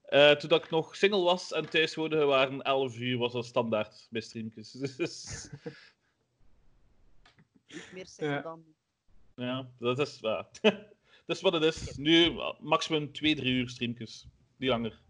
[0.02, 3.46] eh, toen dat ik nog single was en thuis woonde, waren 11 uur was dat
[3.46, 4.70] standaard bij streamjes.
[4.96, 5.48] Dus,
[7.68, 8.42] Niet meer zeggen Ja.
[8.42, 8.64] dan.
[9.46, 10.48] Ja, dat is, ja.
[11.26, 11.96] dat is wat het is.
[11.96, 14.26] Nu maximum 2, 3 uur streamjes.
[14.56, 15.00] Niet langer.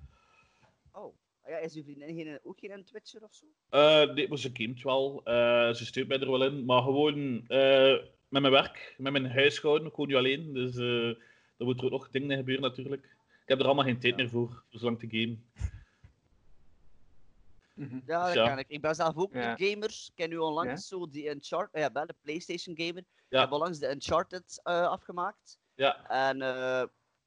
[0.93, 1.15] Oh,
[1.49, 3.47] Ah ja, is uw vriendin geen, ook geen Twitcher of zo?
[3.69, 5.21] Eh, nee, maar ze gamet wel.
[5.25, 6.65] Eh, ze steunt mij er wel in.
[6.65, 7.97] Maar gewoon eh,
[8.29, 10.53] met mijn werk, met mijn huishouden, ik woon nu alleen.
[10.53, 13.05] Dus Dan moeten er ook nog dingen gebeuren natuurlijk.
[13.43, 15.45] Ik heb er allemaal geen tijd meer voor, voor zo lang te gamen.
[17.79, 18.01] Mhm.
[18.07, 18.49] Ja, dat Ja.
[18.49, 18.69] kan ik.
[18.69, 19.51] Ik ben zelf ook Ja.
[19.59, 19.89] een gamer.
[19.89, 21.81] Ik ken nu onlangs zo die Uncharted...
[21.81, 22.99] Ja, ik ben een PlayStation gamer.
[22.99, 23.41] Ik Ja.
[23.41, 25.59] heb onlangs de Uncharted eh, afgemaakt.
[25.75, 26.85] Ja, En eh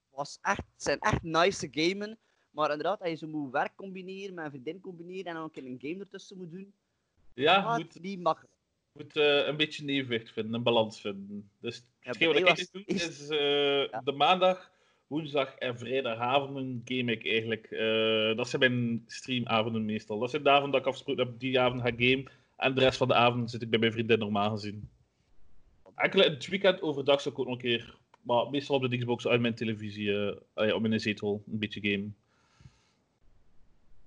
[0.09, 2.19] was echt, het zijn echt nice gamen.
[2.51, 5.55] Maar inderdaad, als je zo moet werk combineren met een vriendin combineren en dan ook
[5.55, 6.73] een game ertussen moet doen,
[7.33, 8.53] ja moet, niet makkelijk.
[8.91, 11.51] moet eh, een beetje een evenwicht vinden, een balans vinden.
[11.59, 14.70] Dus Ja, hetgeen wat ik doe, het is eh, de maandag,
[15.11, 17.65] woensdag en vrijdagavonden game ik eigenlijk.
[17.71, 20.19] Eh, dat zijn mijn streamavonden meestal.
[20.19, 22.23] Dat zijn de avonden dat ik afgesproken heb, die avond ga ik game.
[22.57, 24.89] En de rest van de avond zit ik bij mijn vriendin normaal gezien.
[25.95, 29.27] Enkele het weekend overdag zou ik ook nog een keer, maar meestal op de Xbox
[29.27, 30.11] uit mijn televisie,
[30.55, 32.09] ja, op mijn zetel, een beetje game.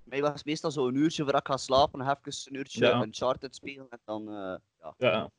[0.05, 3.03] Mij was meestal zo'n uurtje voor ik ga slapen, nog even een uurtje Ja.
[3.03, 4.95] Uncharted spelen en dan, eh, ja.
[4.99, 5.31] Ja,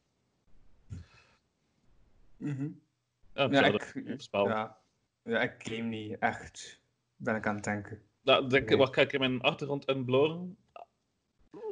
[2.37, 2.67] Mhm.
[3.33, 4.47] ja, Ja, ik, spel.
[4.47, 4.77] ja,
[5.25, 6.79] ja, ik game niet echt.
[7.15, 8.01] Ben ik aan het denken.
[8.21, 8.77] Nou, denk, Nee.
[8.77, 10.57] wat ga ik in mijn achtergrond inbloren?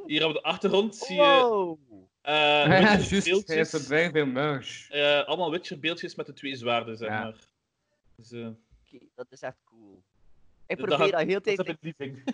[0.06, 1.22] Hier op de achtergrond zie je
[2.20, 3.10] eh ja, juist.
[3.10, 3.86] Hij heeft beeldjes.
[3.86, 4.90] vrij veel merch.
[4.90, 7.22] eh, allemaal Witcher beeldjes met de twee zwaarden, zeg Ja.
[7.22, 7.34] maar.
[8.16, 8.46] Dus, eh,
[8.86, 10.02] Oké, dat is echt cool.
[10.66, 11.56] Ik Dat probeer had- dat heel dat tijd...
[11.56, 12.24] heb ik lieving.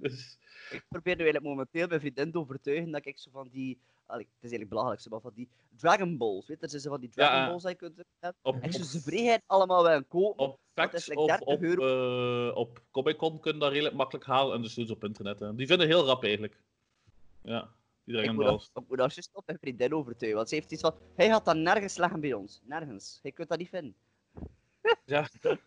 [0.00, 0.38] dus,
[0.70, 3.78] Ik probeer nu eigenlijk momenteel mijn vriendin te overtuigen dat ik zo van die...
[4.08, 6.80] allee, het is eigenlijk belachelijk, maar van die Dragon Balls, weet je?
[6.80, 7.48] Zo van die Dragon Ja.
[7.48, 8.40] Balls je kunt hebben.
[8.42, 10.44] op, En ze vrijheid allemaal wel kopen.
[10.44, 14.26] op Facts like of 30 op, eh, op Comic Con kun je dat redelijk makkelijk
[14.26, 15.38] halen en dus doen ze op internet.
[15.38, 15.54] Hè.
[15.54, 16.60] Die vinden heel rap eigenlijk.
[17.42, 17.70] Ja,
[18.04, 18.70] die Dragon moet, Balls.
[18.72, 20.94] dat, ik moet juist op mijn vriendin overtuigen, want ze heeft iets van...
[21.14, 22.60] Hij gaat dat nergens leggen bij ons.
[22.64, 23.18] Nergens.
[23.22, 23.94] Je kunt dat niet vinden.
[25.04, 25.28] Ja.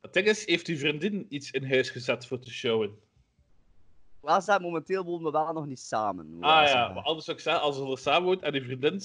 [0.00, 2.98] Het ding is, heeft uw vriendin iets in huis gezet voor te showen?
[4.24, 6.36] Wel zijn momenteel wonen we wel nog niet samen.
[6.40, 9.00] Ah ja, maar anders zou ik zeggen, als er samen woont en uw vriendin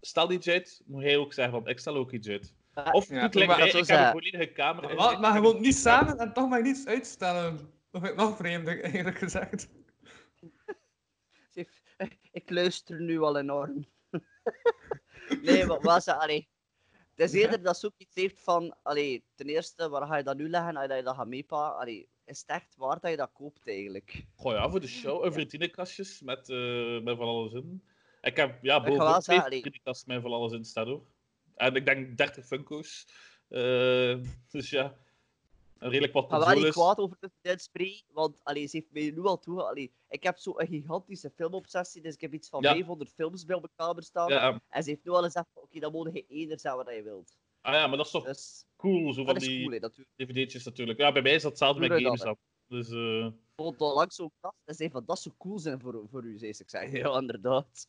[0.00, 2.54] stelt iets uit, moet hij ook zeggen van, ik stel ook iets uit.
[2.92, 4.94] Of Ja, doet maar mij, dat ik zo heb een volledige kamer.
[4.94, 7.56] Maar, maar je woont niet samen en toch mag je niets uitstellen.
[7.90, 9.68] Dat vind ik nog vreemder, eerlijk gezegd.
[12.30, 13.86] Ik luister nu al enorm.
[15.42, 16.48] nee, maar was ze, allee.
[17.14, 20.22] Het is eerder dat ze ook iets heeft van, allee, ten eerste, waar ga je
[20.22, 21.80] dat nu leggen als je dat gaat meepakken?
[21.80, 24.24] Allee, is het echt waard dat je dat koopt eigenlijk?
[24.34, 27.82] Goh ja, voor de show, een vriendinnenkastjes met, eh, met van alles in.
[28.20, 31.06] Ik heb, ja, bovenop twee met van alles in staat hoor.
[31.54, 33.06] En ik denk 30 Funko's.
[33.48, 34.16] Eh,
[34.50, 34.96] dus ja,
[35.78, 36.74] een redelijk wat Ik ga wel niet consoles.
[36.74, 39.62] kwaad over de spreken, want allee, ze heeft mij nu al toe.
[39.62, 42.72] Allee, ik heb zo'n gigantische filmobsessie, dus ik heb iets van Ja.
[42.72, 44.28] 500 films bij op mijn kamer staan.
[44.28, 47.02] Ja, En ze heeft nu al gezegd: oké, dan moet je eerder zeggen wat je
[47.02, 47.36] wilt.
[47.66, 49.78] Ah ja, maar dat is toch Dus cool, zo van dat is die cool, hè,
[49.78, 50.16] natuurlijk.
[50.16, 50.98] dvd'tjes natuurlijk.
[50.98, 52.36] Ja, bij mij is dat hetzelfde met Doe dat, games.
[52.68, 56.08] Dus eh, vond al lang zo'n kast en zei van dat zou cool zijn voor,
[56.10, 56.62] voor u, zei ze.
[56.62, 57.88] Ik zeg, ja, inderdaad.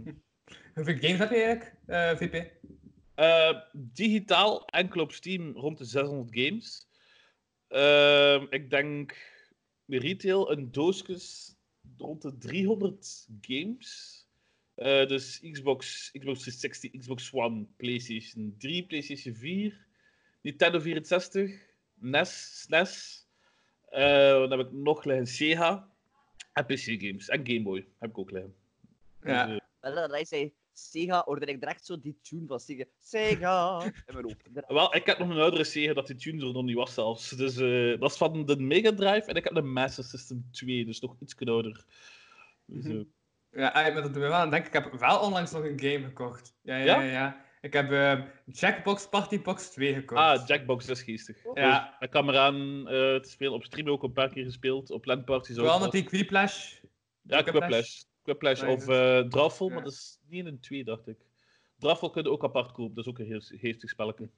[0.74, 2.52] Hoeveel games heb je eigenlijk, eh, VP?
[3.14, 6.86] eh, digitaal enkel op Steam rond de 600 games.
[7.68, 9.16] Ehm, ik denk
[9.86, 11.56] retail een doosjes
[11.96, 14.17] rond de 300 games.
[14.78, 19.86] Eh, dus Xbox, Xbox 360, Xbox One, PlayStation 3, PlayStation 4,
[20.40, 21.50] Nintendo 64,
[21.94, 23.26] NES, SNES.
[23.88, 25.90] Eh, dan heb ik nog liggen Sega
[26.52, 27.28] en PC-games.
[27.28, 28.54] En Game Boy heb ik ook liggen.
[29.22, 29.46] Ja.
[29.46, 32.84] Dus, eh, Wel, dat hij zei Sega, hoorde ik direct zo die tune van Sega.
[32.98, 33.84] Sega!
[33.84, 34.48] In mijn hoofd.
[34.78, 37.30] Wel, ik heb nog een oudere Sega dat die tune er nog niet was zelfs.
[37.30, 40.84] Dus eh, dat is van de Mega Drive en ik heb de Master System 2,
[40.84, 41.84] dus nog iets ouder.
[42.64, 43.00] Dus, eh,
[43.50, 44.68] Ja, dat doet me wel aan denken.
[44.68, 46.54] Ik heb wel onlangs nog een game gekocht.
[46.62, 47.00] Ja, ja, Ja?
[47.00, 47.10] ja.
[47.10, 47.46] ja.
[47.60, 50.20] Ik heb eh, Jackbox Party Box 2 gekocht.
[50.20, 51.36] ah, Jackbox, is geestig.
[51.54, 51.80] Ja.
[51.80, 55.04] Dus ik kwam eraan eh, te spelen op stream ook een paar keer gespeeld, op
[55.04, 55.62] LAN-parties ook.
[55.62, 56.74] Vooral met die Quiplash.
[57.22, 58.02] Ja, Quiplash.
[58.22, 59.74] Quiplash of eh Draffel, ja.
[59.74, 61.18] maar dat is niet in een 2, dacht ik.
[61.78, 64.28] Draffel kun je ook apart kopen, dat is ook een heel geestig spelletje.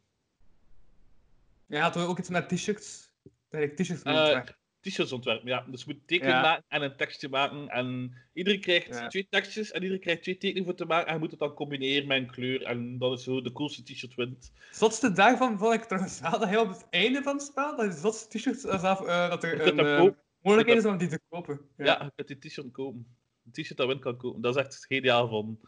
[1.67, 3.11] Ja, had ook iets met t-shirts.
[3.49, 4.55] Dat ik t-shirts ontwerpen.
[4.81, 5.65] T-shirts ontwerpen, ja.
[5.69, 6.41] Dus je moet tekening Ja.
[6.43, 7.69] maken en een tekstje maken.
[7.69, 9.09] En iedereen krijgt Ja.
[9.09, 11.07] twee tekstjes en iedereen krijgt twee tekeningen voor te maken.
[11.07, 12.63] En je moet het dan combineren met een kleur.
[12.63, 14.53] En dat is zo de coolste t-shirt wint.
[14.71, 17.87] Zotste daarvan vond ik trouwens wel dat heel op het einde van het spel, dat
[17.87, 21.09] je zotste t-shirts eh, zelf, eh, dat er een dat eh, mogelijkheid is om die
[21.09, 21.61] te kopen.
[21.77, 23.17] Ja, je kunt die t-shirt kopen.
[23.45, 24.41] Een t-shirt dat win kan kopen.
[24.41, 25.61] Dat is echt geniaal van.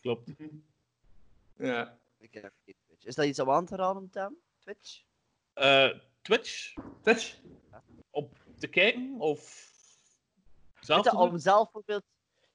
[0.00, 0.30] Klopt.
[1.58, 1.98] ja.
[2.18, 3.04] Ik heb geen Twitch.
[3.04, 4.36] Is dat iets om aan te raden, Tam?
[4.58, 5.02] Twitch?
[5.52, 5.88] Eh,
[6.22, 6.74] Twitch?
[7.02, 7.36] Twitch?
[8.62, 9.16] Te kijken?
[9.18, 9.70] Of
[10.80, 12.04] zelf te om zelf bijvoorbeeld...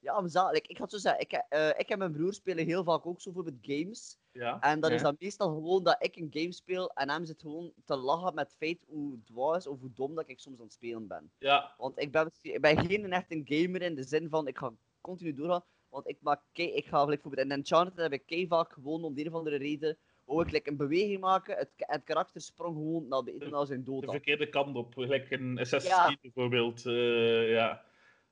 [0.00, 0.52] Ja, om zelf...
[0.52, 1.20] like, ik ga het zo zeggen.
[1.20, 4.18] Ik, eh, ik en mijn broer spelen heel vaak ook zo bijvoorbeeld games.
[4.32, 4.60] Ja.
[4.60, 7.72] En dan is dat meestal gewoon dat ik een game speel en hem zit gewoon
[7.84, 10.72] te lachen met het feit hoe dwaas of hoe dom dat ik soms aan het
[10.72, 11.30] spelen ben.
[11.38, 11.74] Ja.
[11.78, 14.72] Want ik ben, ik ben geen echt een gamer in de zin van ik ga
[15.00, 15.64] continu doorgaan.
[15.88, 19.14] Want ik maak kei- ik ga bijvoorbeeld in Enchanted heb ik kei vaak gewoon om
[19.14, 19.98] de een of andere reden
[20.28, 23.84] wou ik like, een beweging maken, het, het karakter sprong gewoon naar, de, naar zijn
[23.84, 24.94] dood de verkeerde kant op.
[24.94, 26.04] Gelijk in Assassin's Ja.
[26.04, 26.86] Creed bijvoorbeeld.
[26.86, 27.82] eh, ja.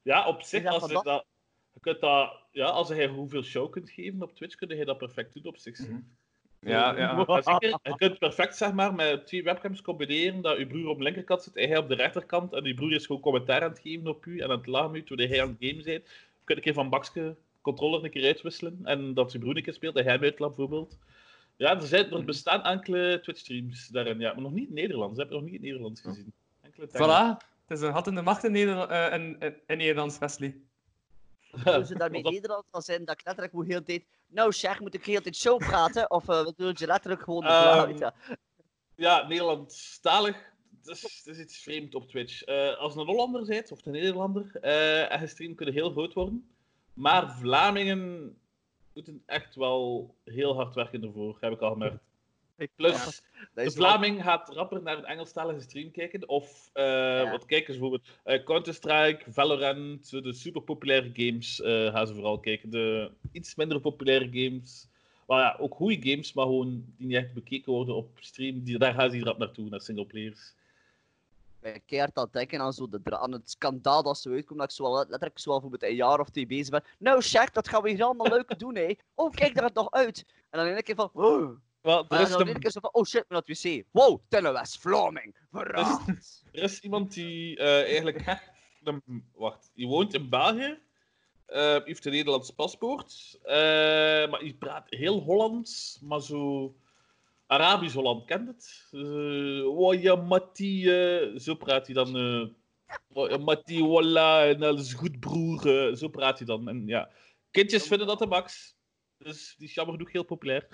[0.03, 1.25] ja, op zich, Ja, als je dat-
[1.73, 4.99] je kunt dat, ja, als hij hoeveel show kunt geven op Twitch, kun je dat
[4.99, 5.79] perfect doen op zich.
[5.79, 5.99] Mhm.
[6.61, 7.25] Ja, ja.
[7.43, 11.03] Zeker, je kunt perfect zeg maar, met twee webcams combineren dat je broer op de
[11.03, 12.53] linkerkant zit en hij op de rechterkant.
[12.53, 14.95] En je broer is gewoon commentaar aan het geven op u en aan het lachen
[14.95, 16.05] u terwijl hij aan het game bent.
[16.07, 19.63] Je kunt een keer van bakje controller een keer uitwisselen en dat je broer een
[19.63, 20.99] keer speelt en hij uitlaat bijvoorbeeld.
[21.57, 25.15] Ja, er, zijn, er bestaan enkele Twitch-streams daarin, ja, maar nog niet in het Nederlands.
[25.15, 26.33] Ze hebben nog niet in het Nederlands gezien.
[26.63, 27.45] Enkele Voilà.
[27.67, 30.57] Het is een gat in de macht in, Neder eh, in, in, in Nederlands, Wesley.
[31.51, 34.05] Hoe ze daarmee Nederlands zal zijn, dat ik letterlijk moet heel de tijd...
[34.27, 36.11] Nou, zeg, moet ik heel de tijd zo praten?
[36.19, 37.99] Of uh, wil je letterlijk gewoon de Ehm?
[37.99, 38.15] Ja.
[38.97, 40.55] Ja, Nederlandstalig.
[40.83, 42.43] Het is, het is iets vreemd op Twitch.
[42.43, 46.13] Eh, als een Hollander bent, of een Nederlander, eh en je stream kunnen heel groot
[46.13, 46.51] worden.
[46.95, 48.37] Maar Vlamingen
[48.97, 52.05] moeten echt wel heel hard werken ervoor, heb ik al gemerkt.
[52.77, 53.23] Plus,
[53.55, 56.29] de wel- Vlaming gaat rapper naar een Engelstalige stream kijken.
[56.29, 58.19] Of eh, wat kijken ze bijvoorbeeld?
[58.25, 62.71] eh, Counter-Strike, Valorant, zo de superpopulaire games eh, gaan ze vooral kijken.
[62.71, 64.89] De iets minder populaire games.
[65.27, 68.63] Maar ja, ook goede games, maar gewoon die niet echt bekeken worden op stream.
[68.63, 70.55] Die, daar gaan ze hier rap naartoe, naar singleplayers.
[71.87, 74.75] Keihard aan het denken aan, zo de aan het schandaal dat zo uitkomt, dat ik
[74.77, 76.85] zo al letterlijk zo al voor een jaar of twee bezig ben.
[76.99, 78.95] Nou, Shaq, dat gaan we hier allemaal leuk doen, hè.
[79.15, 80.25] Oh, kijk daar het nog uit.
[80.51, 81.57] En dan in één keer van, wow.
[81.81, 83.85] Wel, er En is dan in een- keer zo van, oh shit, naar het wc.
[83.91, 85.37] Wow, Tenne West-Vlaming.
[85.51, 86.09] Verraad.
[86.53, 88.25] Er is iemand die eh, eigenlijk.
[89.35, 90.79] wacht, die woont in België.
[91.47, 93.39] eh heeft een Nederlands paspoort.
[93.43, 93.55] eh,
[94.31, 96.75] maar die praat heel Hollands, maar zo.
[97.47, 98.89] Arabisch Holland, kent het?
[99.67, 100.91] Oh ja, Matti.
[100.91, 102.17] eh, zo praat hij dan.
[102.17, 102.49] eh
[103.31, 105.89] ja, Matti, wallah, en alles goed, broer.
[105.89, 106.69] eh, zo praat hij dan.
[106.69, 107.11] En ja,
[107.51, 108.77] kindjes vinden dat de max.
[109.19, 110.69] Dus die is jammer genoeg heel populair.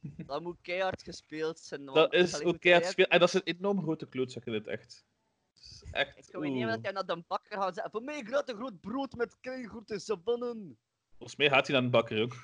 [0.00, 1.84] Dat moet keihard gespeeld zijn.
[1.84, 3.06] Dat is ook keihard keihard- speel.
[3.06, 5.06] En dat is een enorm grote klootzak in het echt.
[5.54, 6.18] Dat is echt.
[6.18, 9.12] Ik ga niet dat jij naar de bakker gaat zeggen, voor mij grote groot brood
[9.14, 10.78] met keigoede savannen.
[11.18, 12.34] Volgens mij gaat hij naar de bakker ook.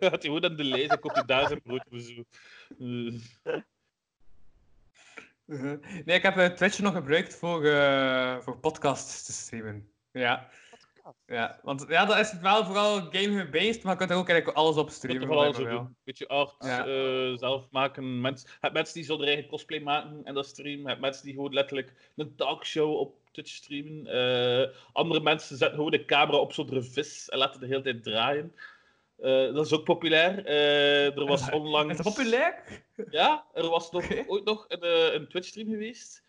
[0.00, 2.22] hij gewoon aan de lijst en koopt hij daar zijn brood voor zo.
[5.46, 5.72] Eh.
[6.04, 9.90] Nee, ik heb eh, Twitch nog gebruikt voor, eh, voor podcasts te streamen.
[10.12, 10.48] Ja.
[11.26, 14.76] Ja, want ja, dat is wel vooral game-based, maar je kunt er ook eigenlijk alles
[14.76, 15.38] op Je kunt streamen.
[15.38, 15.76] er je zo wil.
[15.76, 15.96] doen.
[16.04, 16.86] Beetje art, Ja.
[16.86, 18.20] eh, zelf maken.
[18.20, 20.82] Mens, je hebt mensen die zo hun eigen cosplay maken en dat streamen.
[20.82, 24.06] Je hebt mensen die gewoon letterlijk een talkshow op Twitch streamen.
[24.06, 28.02] Eh, andere mensen zetten gewoon de camera op zo'n vis en laten de hele tijd
[28.02, 28.54] draaien.
[29.16, 30.44] Eh, dat is ook populair.
[30.44, 31.98] Eh, er was onlangs...
[31.98, 32.82] Is dat populair?
[33.10, 36.22] Ja, er was nog, ooit nog een, een Twitch-stream geweest.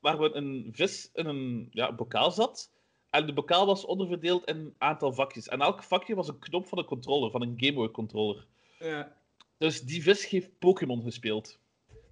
[0.00, 2.70] waar we een vis in een ja, bokaal zat.
[3.10, 5.48] En de bokaal was onderverdeeld in een aantal vakjes.
[5.48, 8.46] En elk vakje was een knop van een controller, van een Game Boy controller.
[8.78, 9.16] Ja.
[9.58, 11.58] Dus die vis heeft Pokémon gespeeld.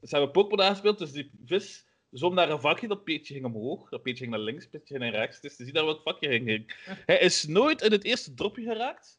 [0.00, 1.83] Dus hebben we Pokémon aangespeeld, dus die vis
[2.14, 4.98] zwom naar een vakje, dat peetje ging omhoog, dat peetje ging naar links, dat peetje
[4.98, 5.40] ging naar rechts.
[5.40, 6.86] Dus te zien naar welk vakje hij ging.
[7.06, 9.18] Hij is nooit in het eerste dropje geraakt.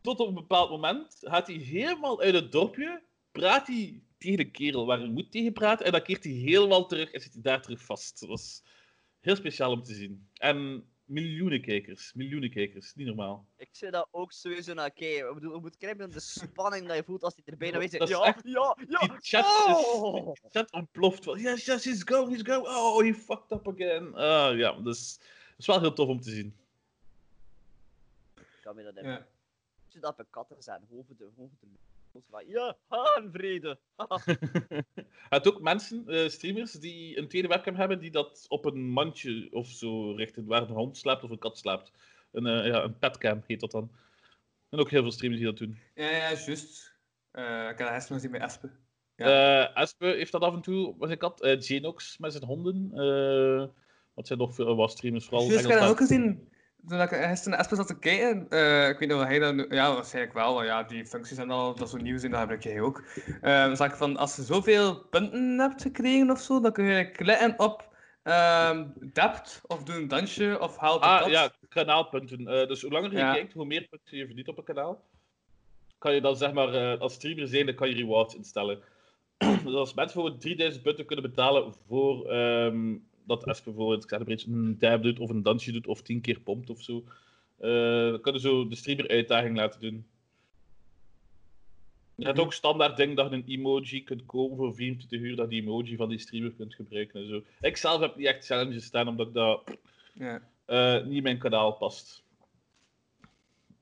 [0.00, 3.02] Tot op een bepaald moment gaat hij helemaal uit het dorpje,
[3.32, 6.86] praat hij tegen de kerel waar hij moet tegen praten, en dan keert hij helemaal
[6.86, 8.20] terug en zit hij daar terug vast.
[8.20, 8.62] Dat was
[9.20, 10.28] heel speciaal om te zien.
[10.34, 13.46] En miljoenen kijkers, miljoenen kijkers, niet normaal.
[13.56, 15.28] Ik zou dat ook sowieso naar kijken.
[15.28, 17.90] Ik bedoel, je moet krijgen de spanning dat je voelt als hij er bijna Dat
[17.90, 18.00] weet.
[18.02, 18.98] is Ja, echt- ja, ja.
[19.06, 20.32] Die chat, Oh!
[20.32, 21.38] is, die chat ontploft wel.
[21.38, 22.66] Yes, yes, he's going, he's going.
[22.66, 24.14] Oh, he fucked up again.
[24.14, 26.56] Ah, ja, dus dat is wel heel tof om te zien.
[28.36, 29.00] Ik kan me dat Ja.
[29.02, 29.26] hebben.
[29.86, 30.82] Ik zou dat bij katten zijn.
[30.88, 31.28] Voor de...
[31.36, 31.48] De...
[32.30, 33.78] van, Ja, haanvrede.
[33.96, 34.84] Je
[35.28, 39.48] hebt ook mensen, eh, streamers, die een tweede webcam hebben die dat op een mandje
[39.50, 41.92] of zo richten, waar een hond slaapt of een kat slaapt.
[42.32, 43.90] Een, eh, ja, een petcam heet dat dan.
[44.68, 45.78] En ook heel veel streamers die dat doen.
[45.94, 46.94] Ja, ja, juist.
[47.30, 48.84] Eh, ik heb het nog gezien bij Espen.
[49.14, 51.42] Eh Espe heeft dat af en toe met zijn kat.
[51.42, 52.90] Eh Genox met zijn honden.
[52.94, 53.66] Eh
[54.14, 56.48] wat zijn nog veel wat streamers, vooral Juist, ik heb dat ook gezien.
[56.88, 59.54] Toen ik gisteren Espen zat te kijken, eh, ik weet niet of hij dat...
[59.54, 62.40] nu- Ja, waarschijnlijk wel, want ja, die functies en al, dat zo nieuw zijn, dat
[62.40, 63.02] gebruik jij ook.
[63.40, 67.10] Dan zag ik van, als je zoveel punten hebt gekregen of zo, dan kun je
[67.10, 72.46] klikken op ehm depth, of doe een dansje, of haal Ah, ja, kanaalpunten.
[72.46, 73.32] Eh, dus hoe langer je Ja.
[73.32, 75.04] kijkt, hoe meer punten je verdient op een kanaal.
[75.98, 78.78] Kan je dan zeg maar, eh, als streamer zijn, dan kan je rewards instellen.
[79.64, 82.94] dus als mensen bijvoorbeeld 3000 punten kunnen betalen voor ehm,
[83.26, 86.02] dat Espen bijvoorbeeld, ik zeg een beetje, een dab doet of een dansje doet of
[86.02, 87.04] 10 keer pompt of zo.
[87.58, 90.06] eh, dan kunnen ze zo de streamer uitdaging laten doen.
[92.14, 95.44] Je hebt ook standaard ding dat je een emoji kunt kopen voor 24 uur, dat
[95.44, 97.42] je die emoji van die streamer kunt gebruiken en zo.
[97.60, 99.70] Ik zelf heb niet echt challenges staan, omdat dat
[100.14, 100.42] Ja.
[100.64, 102.22] eh, niet in mijn kanaal past.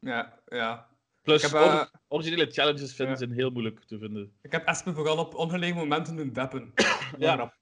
[0.01, 0.89] Ja, ja.
[1.23, 3.21] Plus, heb, eh, or- originele challenges vinden ja.
[3.21, 4.33] zijn heel moeilijk te vinden.
[4.43, 6.73] Ik heb Espen vooral op ongelegen momenten doen deppen.
[7.19, 7.53] Ja.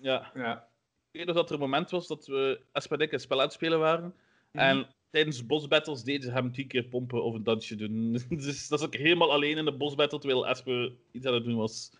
[0.00, 0.32] Ja.
[0.34, 0.68] Ja.
[1.12, 3.38] Ik weet nog dat er een moment was dat we Espen en ik een spel
[3.38, 4.14] aan het spelen waren.
[4.52, 4.64] Mhm.
[4.64, 8.12] En tijdens bosbattles deden ze hem tien keer pompen of een dansje doen.
[8.28, 11.56] dus dat is ook helemaal alleen in de bosbattle, terwijl Espen iets aan het doen
[11.56, 11.92] was.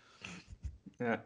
[0.97, 1.25] Ja.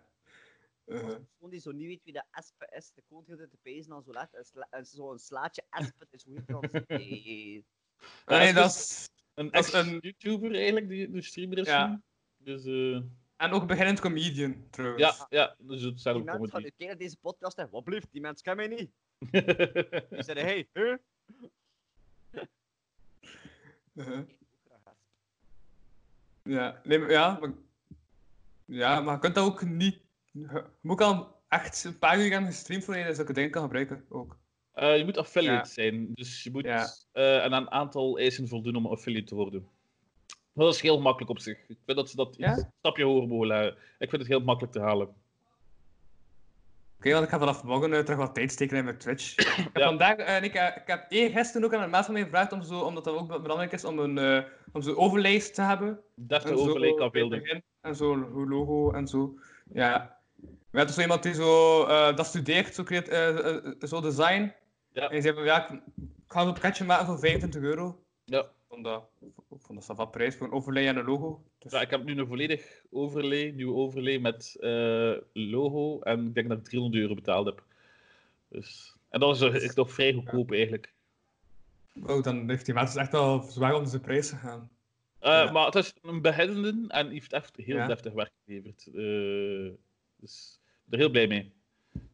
[0.85, 3.57] Eh, Gewoon die zo niet weet wie de Espe is, de komt heel de te
[3.61, 4.33] pezen dan zo laat.
[4.33, 6.71] En sla- en zo'n slaatje Espe is hoe dat?
[6.87, 7.65] Nee.
[8.25, 11.67] nee, Espen dat is een een- ex-YouTuber eigenlijk, die de streamer is.
[11.67, 11.87] Ja.
[11.87, 12.01] nu.
[12.37, 13.01] Dus eh,
[13.37, 15.03] En ook beginnend comedian, trouwens.
[15.03, 16.75] ja, ja, dus het zijn Die ook mensen van comedy.
[16.77, 18.91] kijken deze podcast en wat blieft, die mensen kennen mij niet.
[20.09, 20.95] Die zeiden, hey, huh?
[23.93, 24.19] Uh-huh.
[26.43, 27.51] Ja, nee, maar, ja, maar,
[28.65, 29.99] ja, maar je kunt dat ook niet...
[30.31, 34.05] Je moet al echt een paar uur gaan gestreamd voordat je zulke dingen kan gebruiken,
[34.09, 34.37] ook.
[34.71, 35.73] Eh, je moet affiliate Ja.
[35.73, 36.87] zijn, dus je moet Ja.
[37.11, 39.67] eh, aan een aantal eisen voldoen om affiliate te worden.
[40.65, 41.57] Dat is heel makkelijk op zich.
[41.67, 42.51] Ik vind dat ze dat Ja?
[42.57, 43.75] een stapje hoger mogen leggen.
[43.99, 45.07] Ik vind het heel makkelijk te halen.
[46.97, 49.35] Oké, want ik ga vanaf morgen eh, terug wat tijd steken in mijn Twitch.
[49.73, 52.23] Vandaag, eh, en ik, eh, ik heb één gisteren ook aan een maat van mij
[52.23, 55.53] gevraagd, om zo, omdat dat ook be- belangrijk is om een uh, om zo'n overlijst
[55.55, 55.99] te hebben.
[56.15, 59.33] Deftig En zo overlay kan begin, En zo'n logo en zo.
[59.73, 60.17] Ja.
[60.71, 64.53] We hadden zo iemand die zo, eh, dat studeert, zo, creat- zo design.
[64.91, 65.03] Ja.
[65.03, 65.81] En die zei van, ja, ik
[66.27, 68.03] ik ga een pakketje maken voor 25 euro.
[68.25, 68.45] Ja.
[68.77, 69.09] Ik vond dat,
[69.49, 71.43] ik vond dat zo wat prijs voor een overlay en een logo.
[71.59, 75.99] Dus, Ja, ik heb nu een volledig overlay, nieuwe overlay met eh, logo.
[76.01, 77.63] En ik denk dat ik 300 euro betaald heb.
[78.47, 80.93] Dus, en dat is toch- vrij goedkoop eigenlijk.
[82.05, 84.69] oh, dan heeft die maat echt al zwaar onder zijn prijs gegaan.
[85.21, 85.51] Ja.
[85.51, 88.87] Maar het is een beginnende en heeft echt heel deftig werk geleverd.
[88.87, 89.73] Eh,
[90.15, 91.53] dus ik ben er heel blij mee.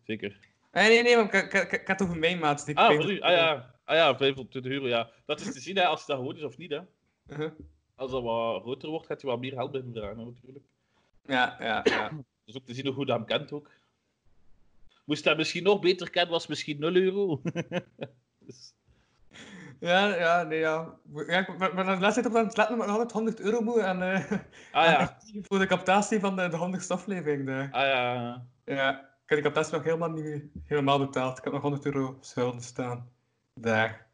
[0.03, 0.39] Zeker.
[0.71, 2.65] Nee, nee, nee, maar ik, ik, ik, ik had het over mijn maat.
[2.65, 3.19] Die Ah, voor u.
[3.19, 5.09] Ah ja, ah, ja 25 euro, ja.
[5.25, 6.71] Dat is te zien hè, als het dat gewoon is of niet.
[6.71, 6.79] Hè.
[7.27, 7.51] Uh-huh.
[7.95, 10.65] Als dat wat groter wordt, gaat je wat meer geld binnen dragen natuurlijk.
[11.25, 12.11] Ja, ja, ja.
[12.45, 13.69] Dus ook te zien hoe goed hij hem kent ook.
[15.05, 17.41] Moest hij misschien nog beter kennen, was misschien 0 euro.
[18.39, 18.73] dus,
[19.79, 20.93] Ja, ja, nee, ja.
[21.27, 23.61] ja ik ben de laatste tijd op aan het letten, maar nog altijd 100 euro
[23.61, 23.77] moet.
[23.77, 24.31] En, eh,
[24.71, 27.49] ah ja, voor de captatie van de, de 100ste aflevering.
[27.49, 28.45] Ah ja.
[28.65, 31.37] Ja, ik heb die captatie nog helemaal niet helemaal betaald.
[31.37, 33.09] Ik heb nog 100 euro schulden staan.
[33.53, 34.11] Daar.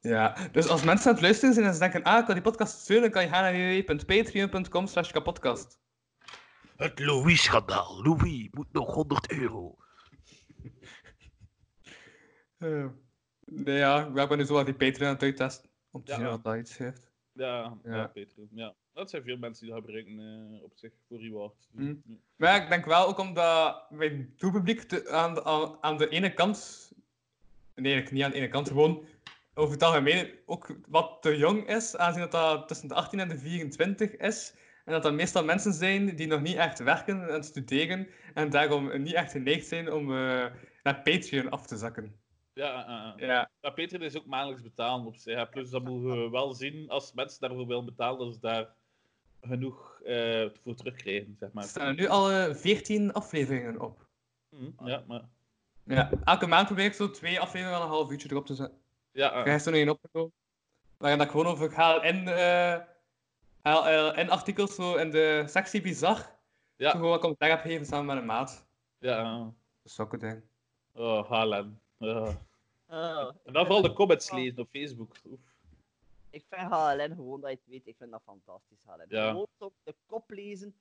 [0.00, 2.42] Ja, dus als mensen aan het luisteren zijn en ze denken, ah, ik kan die
[2.42, 5.78] podcast steunen, kan je gaan naar www.patreon.com slash kapodcast.
[6.76, 8.02] Het Louis-schandaal.
[8.02, 9.76] Louis moet nog 100 euro.
[12.58, 12.86] Eh,
[13.44, 15.70] nee, ja, ik ben nu zo aan die Patreon aan het uittesten.
[15.90, 16.18] Om te Ja.
[16.18, 17.12] zien wat dat iets heeft.
[17.32, 17.94] Ja, ja.
[17.96, 18.06] Ja.
[18.06, 18.48] Patreon.
[18.50, 18.74] Ja.
[18.92, 21.68] Dat zijn veel mensen die dat gebruiken eh, op zich voor rewards.
[21.74, 21.86] Hm.
[22.04, 22.16] Ja.
[22.36, 26.08] Maar ja, ik denk wel ook omdat mijn doelpubliek te- aan, de, aan, aan de
[26.08, 26.92] ene kant...
[27.74, 29.06] Nee, eigenlijk niet aan de ene kant, gewoon
[29.54, 33.28] over het algemeen ook wat te jong is, aangezien dat dat tussen de 18 en
[33.28, 34.54] de 24 is.
[34.84, 39.02] En dat dat meestal mensen zijn die nog niet echt werken en studeren en daarom
[39.02, 40.46] niet echt geneigd zijn om eh,
[40.82, 42.16] naar Patreon af te zakken.
[42.54, 43.28] Ja, uh, uh.
[43.28, 45.48] Ja, ja, Patreon is ook maandelijks betalen op zich.
[45.48, 48.74] Plus dat moeten we wel zien, als mensen daarvoor willen betalen, dat ze daar
[49.42, 51.64] genoeg eh, voor terugkrijgen, zeg er maar.
[51.64, 54.06] staan er nu al eh, 14 afleveringen op.
[54.48, 55.22] Hm, Ja, maar...
[55.84, 58.78] Ja, elke maand probeer ik zo twee afleveringen van een half uurtje erop te zetten.
[59.12, 60.32] Ja, Ik uh, heb er nog één opgenomen.
[60.96, 62.80] Waarin dat ik gewoon over eh
[63.62, 66.30] haal, eh, in artikels zo in de sectie bizar.
[66.76, 66.90] Ja.
[66.90, 68.66] Zo gewoon wat commentaar heb gegeven samen met een maat.
[68.98, 69.22] ja.
[69.22, 69.38] uh.
[69.82, 70.42] Dat is ook een ding.
[70.92, 71.78] Oh, Haaland.
[71.98, 72.38] Ja.
[72.86, 75.16] Ah, En dan vooral de comments lezen op Facebook.
[75.26, 75.40] Oef.
[76.30, 78.78] ik vind HLN gewoon dat je het weet, ik vind dat fantastisch.
[78.84, 79.04] HLN.
[79.08, 79.28] Ja.
[79.28, 80.74] Gewoon op de kop lezen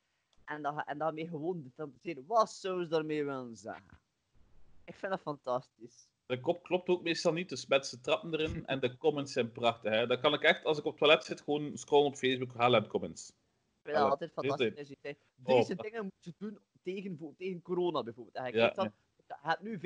[0.45, 2.25] en, dat, en daarmee gewoon fantaseren.
[2.27, 3.99] Wat zou ze daarmee willen zeggen?
[4.85, 6.07] Ik vind dat fantastisch.
[6.25, 9.91] De kop klopt ook meestal niet, dus mensen trappen erin en de comments zijn prachtig.
[9.91, 10.07] Hè.
[10.07, 12.87] Dan kan ik echt, als ik op het toilet zit, gewoon scrollen op Facebook, Haaland
[12.87, 13.29] comments.
[13.29, 13.35] Ik
[13.83, 14.89] vind dat altijd fantastisch.
[15.43, 15.55] Oh.
[15.57, 18.35] Deze dingen moet je doen tegen, tegen corona bijvoorbeeld.
[18.35, 18.91] En je Ja, kijkt dan,
[19.27, 19.79] je hebt nu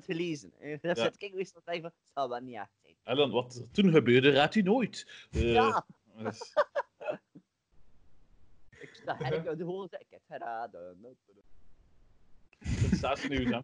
[0.00, 0.52] 15% gelezen.
[0.60, 1.02] En dan Ja.
[1.02, 2.96] zit ik weer te denken van, zal wel niet echt zijn.
[3.02, 5.26] En dan, wat er toen gebeurde, raadt u nooit.
[5.30, 5.86] Eh, Ja,
[6.18, 6.52] dus-
[8.80, 11.16] ik sta en ik de zeggen, ik heb het geraden.
[12.58, 13.60] dat staat er nu, hè.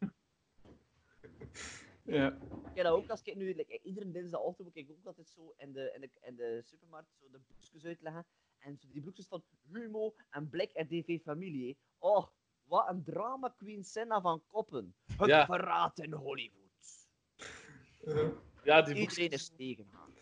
[2.03, 2.29] Ja.
[2.31, 5.55] Ik heb dat ook als ik nu, like, iedere dinsdagochtend moet ik ook altijd zo
[5.57, 8.25] in de, in de, in de supermarkt zo de boekjes uitleggen.
[8.59, 9.43] En zo die boekjes van
[9.73, 11.77] Humo en Blik en DV Familie.
[11.99, 12.27] Oh,
[12.65, 14.95] wat een drama queen Senna van Koppen.
[15.16, 15.47] Het Ja.
[15.47, 16.62] verraad in Hollywood.
[18.65, 20.12] Ja, die Iedereen boekjes- is tegengaan.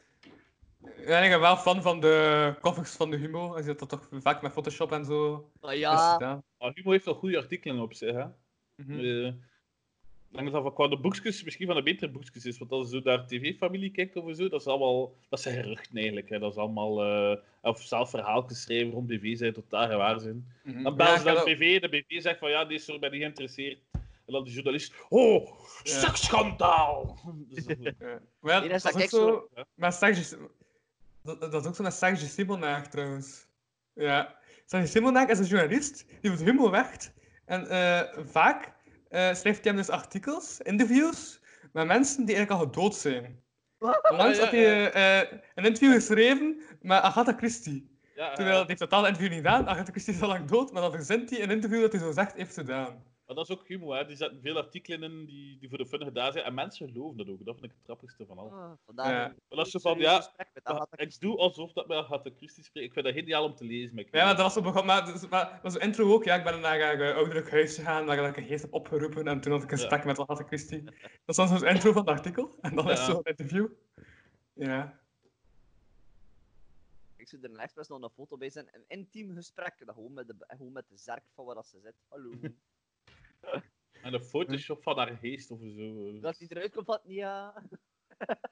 [0.97, 3.57] Ja, ik ben wel fan van de covers van de Humo.
[3.57, 6.43] Je ziet dat toch vaak met Photoshop en zo ja.
[6.59, 8.27] Ah, Humo heeft wel goede artikelen op zich, hè.
[8.74, 8.99] Mhm.
[9.01, 9.32] Eh,
[10.32, 12.59] dat dat qua de boekjes misschien van de betere boekjes is.
[12.59, 15.14] Want als je zo naar tv-familie kijkt of zo, dat is allemaal...
[15.28, 16.28] Dat zijn geruchten eigenlijk.
[16.28, 16.38] Hè.
[16.38, 17.02] Dat is allemaal...
[17.04, 20.46] eh, of zelf verhaal geschreven rond BV zijn totaal gewaar zijn.
[20.62, 20.82] Mhm.
[20.82, 23.10] Dan bellen Ja, ze naar de BV, de BV zegt van ja, deze soort ben
[23.10, 23.78] niet geïnteresseerd.
[24.26, 25.50] En dan de journalist, oh,
[25.82, 27.18] seksschandaal!
[27.48, 28.20] Dus dat- Ja.
[28.40, 29.48] Maar Nee, dat is ook zo...
[29.74, 29.98] Maar.
[31.22, 33.46] Dat, dat is ook zo met Serge Simonaar, trouwens.
[33.94, 34.36] Ja.
[34.66, 37.12] Serge Simonaar is een journalist die voor Humo werkt.
[37.44, 38.72] En eh, vaak
[39.12, 41.40] eh, schrijft hij hem dus artikels, interviews,
[41.72, 43.43] met mensen die eigenlijk al gedood zijn.
[44.10, 47.98] Onlangs Ja, had ja, hij eh, een interview geschreven met Agatha Christie.
[48.14, 49.68] Ja, Terwijl hij heeft totaal interview niet gedaan.
[49.68, 52.12] Agatha Christie is al lang dood, maar dan verzint hij een interview dat hij zo
[52.12, 53.02] zegt heeft gedaan.
[53.34, 54.04] Maar dat is ook humor, hè.
[54.06, 56.44] Die zetten veel artikelen in die, die voor de fun gedaan zijn.
[56.44, 57.44] En mensen geloven dat ook.
[57.44, 58.52] Dat vind ik het grappigste van alles.
[58.52, 58.72] Ah,
[59.06, 59.34] Ja.
[59.48, 62.86] Maar is zo serieus van, ja, Ik doe alsof dat met Agatha Christie spreekt.
[62.86, 63.94] Ik vind dat geniaal om te lezen.
[63.94, 64.86] Maar Ja, maar dat was zo begonnen.
[64.86, 66.24] Maar, dus- maar dat was een intro ook.
[66.24, 69.26] Ja, ik ben naar een uh, ouderlijk huis gegaan, waar ik een geest heb opgeroepen.
[69.28, 69.82] En toen had ik een Ja.
[69.82, 70.82] gesprek met Agatha Christie.
[71.24, 72.56] Dat was zo'n intro van het artikel.
[72.60, 73.04] En dan is Ja.
[73.04, 73.66] zo'n interview.
[74.52, 75.00] Ja.
[77.16, 78.68] Ik zou er een expres nog een foto bij zijn.
[78.72, 79.74] Een intiem gesprek.
[79.86, 81.94] Dat gewoon met de, gewoon met de zerk van waar dat ze zit.
[82.09, 82.30] Hallo.
[84.02, 86.20] En een Photoshop van haar geest of zo.
[86.20, 87.55] dat hij eruit komt van, ja.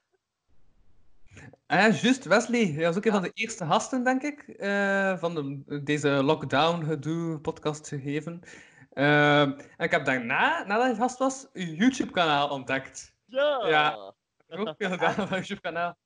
[1.66, 2.64] Ah ja, juist, Wesley.
[2.64, 7.88] Hij was ook een van de eerste gasten, denk ik, eh, van de, deze lockdown-gedoe-podcast
[7.88, 8.42] gegeven.
[8.90, 13.14] Eh, en ik heb daarna, nadat hij gast was, uw YouTube-kanaal ontdekt.
[13.24, 13.66] Ja!
[13.68, 14.14] Ja.
[14.46, 15.96] Ik heb ook veel gedaan op uw YouTube-kanaal.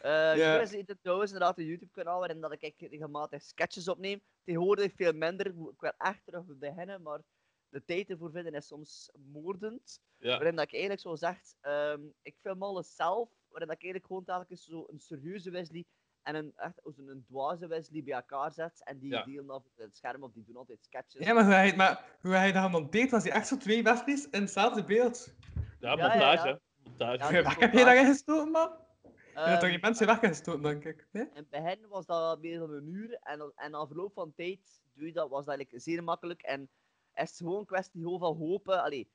[0.00, 0.56] Eh Ja.
[0.56, 4.20] Chris heeft trouwens inderdaad een YouTube-kanaal waarin dat ik regelmatig sketches opneem.
[4.44, 5.46] Tegenwoordig veel minder.
[5.46, 7.20] Ik wil echt terug beginnen, maar
[7.68, 10.00] de tijd ervoor vinden is soms moordend.
[10.18, 10.28] Ja.
[10.36, 14.06] Waarin dat ik eigenlijk zo zeg, ehm, ik film alles zelf, waarin dat ik eigenlijk
[14.06, 15.84] gewoon telkens zo een serieuze Wesley
[16.22, 18.84] en een, echt, een, een dwaze Wesley bij elkaar zet.
[18.84, 19.22] En die Ja.
[19.24, 21.26] delen af op het scherm of die doen altijd sketches.
[21.26, 24.28] Ja, maar hoe hij, maar hoe hij dat gemonteerd was, hij echt zo twee Wesleys
[24.30, 25.34] in hetzelfde beeld.
[25.80, 26.48] Ja, Ja, ja, montage.
[26.48, 26.58] ja.
[26.84, 27.58] montage.
[27.58, 28.70] Heb je daarin gestoken, man?
[28.72, 31.08] Je hebt toch Ehm, geen mensen weggestoten, denk ik?
[31.12, 31.22] Nee?
[31.24, 33.14] In het begin was dat meer dan een uur.
[33.20, 36.42] En, en na verloop van tijd doe je dat, was dat eigenlijk zeer makkelijk.
[36.42, 36.68] En
[37.22, 38.82] is het gewoon een kwestie gewoon van hopen.
[38.82, 39.08] Allee,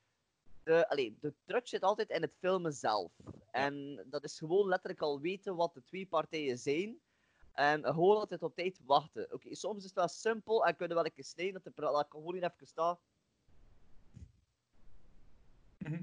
[0.62, 3.12] de, allee, de truc zit altijd in het filmen zelf.
[3.50, 7.00] En dat is gewoon letterlijk al weten wat de twee partijen zijn.
[7.52, 9.32] En gewoon altijd op tijd wachten.
[9.32, 12.04] Oké, soms is het wel simpel en kunnen we wel een snijden dat de dat
[12.04, 12.98] ik gewoon even sta.
[15.78, 16.02] Mhm.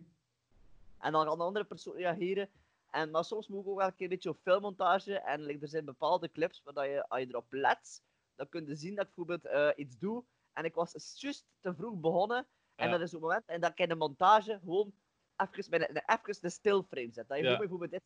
[1.00, 2.50] En dan kan de andere persoon reageren.
[2.92, 5.20] En, maar soms moet ik ook wel een keer een beetje op filmmontage.
[5.20, 8.02] En like, er zijn bepaalde clips waar je, als je erop let,
[8.36, 10.24] dan kun je zien dat ik bijvoorbeeld eh, iets doe.
[10.60, 12.46] En ik was juist te vroeg begonnen.
[12.76, 12.92] En Ja.
[12.92, 14.94] dat is het moment en dat ik in de montage gewoon
[15.38, 17.28] even, de, even de stilframe zet.
[17.28, 17.58] Dat je Ja.
[17.58, 18.02] bijvoorbeeld dit.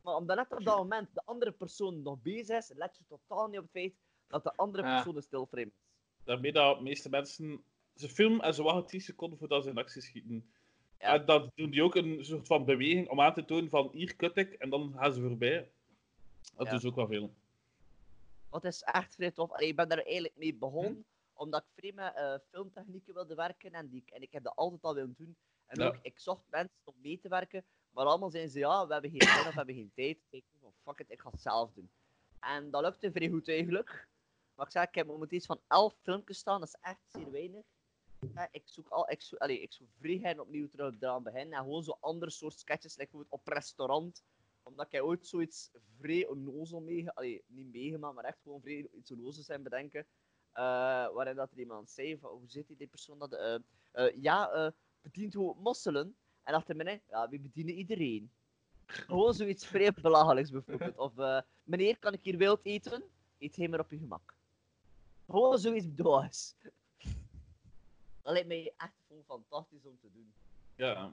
[0.00, 3.46] Maar omdat net op dat moment de andere persoon nog bezig is, let je totaal
[3.48, 3.94] niet op het feit
[4.28, 4.94] dat de andere Ja.
[4.94, 5.72] persoon de stilframe is.
[6.24, 7.64] Daarmee dat de meeste mensen...
[7.94, 10.50] Ze filmen en ze wachten 10 seconden voordat ze in actie schieten.
[10.98, 11.14] Ja.
[11.18, 14.16] En dan doen die ook een soort van beweging om aan te tonen van hier
[14.16, 15.70] kut ik en dan gaan ze voorbij.
[16.56, 16.78] Dat Ja.
[16.78, 17.34] ze ook wel veel.
[18.48, 19.50] Wat is echt vrij tof.
[19.52, 21.04] Allee, ik ben daar eigenlijk mee begonnen,
[21.34, 24.94] omdat ik met eh, filmtechnieken wilde werken en, die, en ik heb dat altijd al
[24.94, 25.36] willen doen.
[25.66, 25.86] En Ja.
[25.86, 29.10] ook, ik zocht mensen om mee te werken, maar allemaal zeiden ze, ja, we hebben
[29.10, 30.18] geen tijd of we hebben geen tijd.
[30.30, 31.90] Ik zei, van, fuck it, ik ga het zelf doen.
[32.40, 34.08] En dat lukte vrij goed eigenlijk.
[34.54, 37.30] Maar ik zeg, ik heb momenteel iets van 11 filmpjes staan, dat is echt zeer
[37.30, 37.64] weinig.
[38.34, 41.58] Ja, ik zoek al, ik zoek, allee, ik zoek vrijheid opnieuw terug eraan beginnen.
[41.58, 44.22] En gewoon zo andere soort sketches, like bijvoorbeeld op restaurant.
[44.62, 49.10] Omdat ik ooit zoiets vrij onnozel mee, allee, niet meegemaakt, maar echt gewoon vrij iets
[49.10, 50.06] onnozels zijn bedenken.
[50.54, 53.54] Eh, waarin dat er iemand zei, van, hoe zit die, persoon dat, eh,
[53.92, 54.70] eh, ja, eh
[55.02, 56.16] bedient hoe mosselen.
[56.42, 58.30] En achter mij, ja, we bedienen iedereen.
[58.86, 60.96] Gewoon zoiets vrij belachelijks bijvoorbeeld.
[60.96, 63.02] Of, eh, meneer, kan ik hier wild eten?
[63.38, 64.34] Eet hij maar op je gemak.
[65.26, 66.54] Gewoon zoiets doos.
[68.22, 70.32] Dat lijkt mij echt gewoon fantastisch om te doen.
[70.76, 71.12] Ja.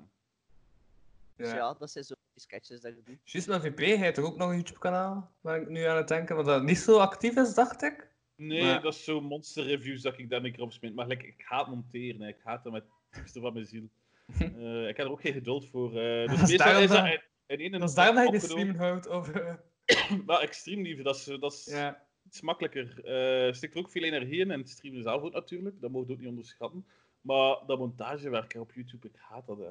[1.35, 1.55] Dus Ja.
[1.55, 3.31] ja, dat zijn zo die sketches dat je doet.
[3.31, 5.31] Juist met VP, hij heeft toch ook nog een YouTube-kanaal?
[5.41, 8.10] Waar ik nu aan het denken, want dat niet zo actief is, dacht ik.
[8.41, 10.95] Nee, Maar- dat is zo monster reviews dat ik daar keer op smint.
[10.95, 12.27] Maar like, ik haat monteren, hè.
[12.27, 13.89] ik haat dat met het diepste van mijn ziel.
[14.39, 15.97] Eh, ik heb er ook geen geduld voor.
[15.99, 18.41] eh dus Dat is daarom is dat je de opgenomen.
[18.41, 19.07] stream houdt.
[19.07, 19.53] Of, eh,
[20.25, 21.75] Wel, extreem liefde, dat is, dat is
[22.25, 23.03] iets makkelijker.
[23.05, 25.81] Eh stikt er ook veel energie in en het streamen zelf ook natuurlijk.
[25.81, 26.85] Dat moet je ook niet onderschatten.
[27.21, 29.57] Maar dat montagewerk op YouTube, ik haat dat.
[29.57, 29.69] Hè.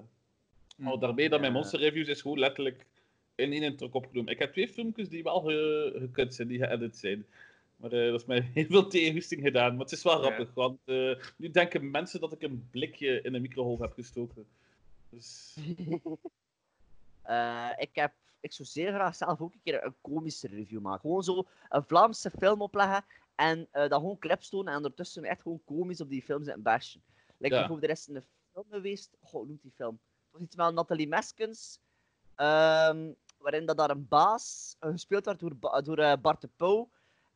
[0.76, 2.86] Maar daarmee dat mijn monster reviews is gewoon letterlijk
[3.34, 4.32] in één truc opgenomen.
[4.32, 7.26] Ik heb twee filmpjes die wel ge, gekut zijn, die geëdit zijn.
[7.80, 9.72] Maar eh, dat is mij heel veel tegenhoesting gedaan.
[9.72, 10.20] Maar het is wel Ja.
[10.26, 14.46] grappig, want eh, nu denken mensen dat ik een blikje in een microgolf heb gestoken.
[15.10, 15.56] Dus
[17.22, 21.00] Eh, ik, heb, ik zou zeer graag zelf ook een keer een komische review maken.
[21.00, 23.04] Gewoon zo een Vlaamse film opleggen
[23.34, 26.62] en eh dat gewoon clips tonen en ondertussen echt gewoon komisch op die film zitten
[26.62, 27.02] bashen.
[27.38, 27.60] Like Ja.
[27.60, 29.16] bijvoorbeeld, er is een, film geweest.
[29.20, 29.98] Goh, hoe noemt die film?
[30.22, 31.80] Het was iets met Nathalie Meskens.
[32.34, 36.90] ehm, waarin dat daar een baas gespeeld werd door, door Bart de Pauw.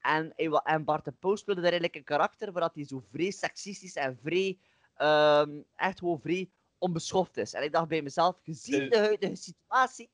[0.04, 3.02] En, wa- en Bart de Pauw speelde daar eigenlijk een karakter waar dat hij zo
[3.10, 4.58] vrij seksistisch en vrij,
[4.94, 7.52] ehm, echt gewoon vrij onbeschoft is.
[7.52, 10.10] En ik dacht bij mezelf, gezien de huidige situatie,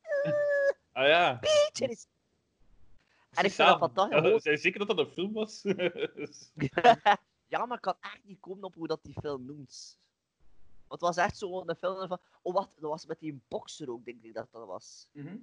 [0.92, 1.38] Ah ja.
[1.40, 2.06] beetje is...
[3.30, 4.18] En ik vind dat fantastisch.
[4.18, 5.62] Gewoon- Zijn zeker dat dat een film was?
[7.52, 9.98] ja, maar ik kan echt niet komen op hoe dat die film noemt.
[10.88, 12.20] Want het was echt zo een film van...
[12.42, 12.70] Oh, wat?
[12.78, 15.08] Dat was met die bokser ook, denk ik dat dat was.
[15.12, 15.36] Mhm.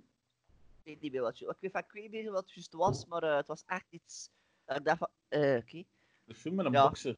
[0.88, 1.40] Weet niet meer wat...
[1.42, 3.64] Ik weet, van- ik weet niet meer wat het juist was, maar eh, het was
[3.66, 4.30] echt iets...
[4.66, 5.10] dat ik dacht van...
[5.28, 5.84] eh oké.
[6.26, 6.84] Een film met een Ja.
[6.88, 7.16] bokser.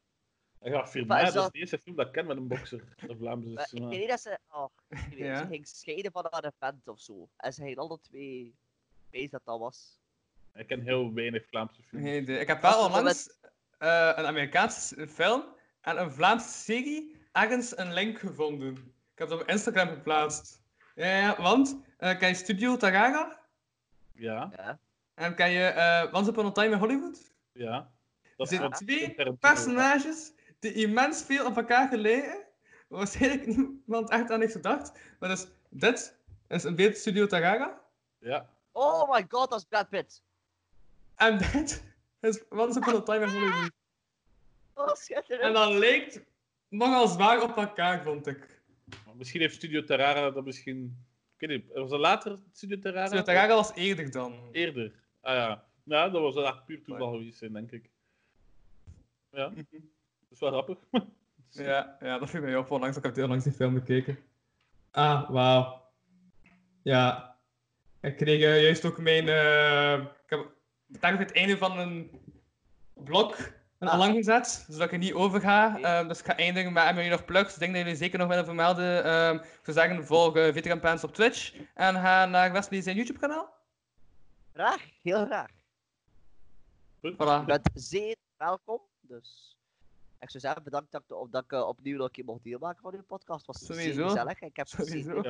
[0.58, 2.48] Hij gaat film Maar is dat is de eerste film dat ik ken met een
[2.48, 2.84] bokser.
[3.06, 4.38] De Vlaamse Maar ik weet niet dat ze...
[4.50, 5.36] Oh, ik weet niet, Ja.
[5.38, 7.28] Ze ging scheiden van haar vent of zo.
[7.36, 8.54] En ze gingen alle twee...
[9.10, 9.98] Wees dat dat was.
[10.54, 12.06] Ik ken heel weinig Vlaamse films.
[12.06, 12.38] Idee.
[12.38, 13.38] Ik heb wel onlangs
[13.78, 15.44] eh, een Amerikaanse film
[15.80, 18.72] en een Vlaamse serie ergens een link gevonden.
[19.12, 20.62] Ik heb dat op Instagram geplaatst.
[20.94, 23.39] Ja, ja, want eh ken je Studio Taraga?
[24.20, 24.78] Ja, Ja.
[25.14, 27.32] En ken je eh Once Upon a Time in Hollywood?
[27.52, 27.90] ja.
[28.22, 32.44] Er Dat zijn twee personages die immens veel op elkaar gelegen.
[32.88, 34.98] Waar waarschijnlijk niemand echt aan heeft gedacht.
[35.18, 36.16] Maar dus, dit
[36.48, 37.80] is een beeld Studio Taraga.
[38.18, 38.48] Ja.
[38.72, 40.22] Oh my god, dat is Brad Pitt.
[41.14, 41.84] En dit
[42.20, 43.70] is Once Upon a Time in Hollywood.
[44.74, 45.42] Oh, schitterend.
[45.42, 46.20] En dat lijkt
[46.68, 48.62] nogal zwaar op elkaar, vond ik.
[49.14, 51.04] Misschien heeft Studio Terrara dat misschien...
[51.40, 53.06] Ik weet niet, was dat later Studio Terrara?
[53.06, 54.48] Studio Taraga was eerder dan.
[54.52, 54.92] Eerder.
[55.20, 55.64] Ah ja.
[55.84, 57.90] Ja, dat was echt puur toeval geweest zijn, denk ik.
[59.30, 59.48] Ja.
[59.48, 59.64] Dat
[60.30, 60.78] is wel grappig.
[61.52, 62.70] Ja, ja, dat viel mij op.
[62.70, 64.18] Onlangs, ik heb heel langs die film bekeken.
[64.90, 65.82] Ah, wauw.
[66.82, 67.36] Ja.
[68.00, 69.28] Ik kreeg eh, juist ook mijn...
[69.28, 69.92] eh,
[70.24, 70.52] ik heb
[70.86, 72.10] daar het einde van een
[72.94, 73.36] blok
[73.80, 73.94] een Ah.
[73.94, 75.78] alarm gezet, zodat ik er niet over ga.
[75.80, 77.52] Ehm, dus ik ga eindigen met hebben jullie nog plugs.
[77.54, 79.04] Ik denk dat jullie zeker nog willen vermelden.
[79.04, 81.54] Ehm, ik zou zeggen, volg uh, Veteran Pants op Twitch.
[81.74, 83.52] En ga naar Wesley zijn YouTube kanaal.
[84.52, 85.50] Graag, heel graag.
[87.00, 87.14] Goed.
[87.18, 88.80] Je bent zeer welkom.
[89.00, 89.56] Dus
[90.20, 92.82] ik zou zeggen, bedankt dat ik, dat ik eh, opnieuw nog een keer mocht deelmaken
[92.82, 93.46] van uw podcast.
[93.46, 94.06] Het was zeer Sowieso.
[94.08, 94.40] gezellig.
[94.40, 95.22] Ik heb het same.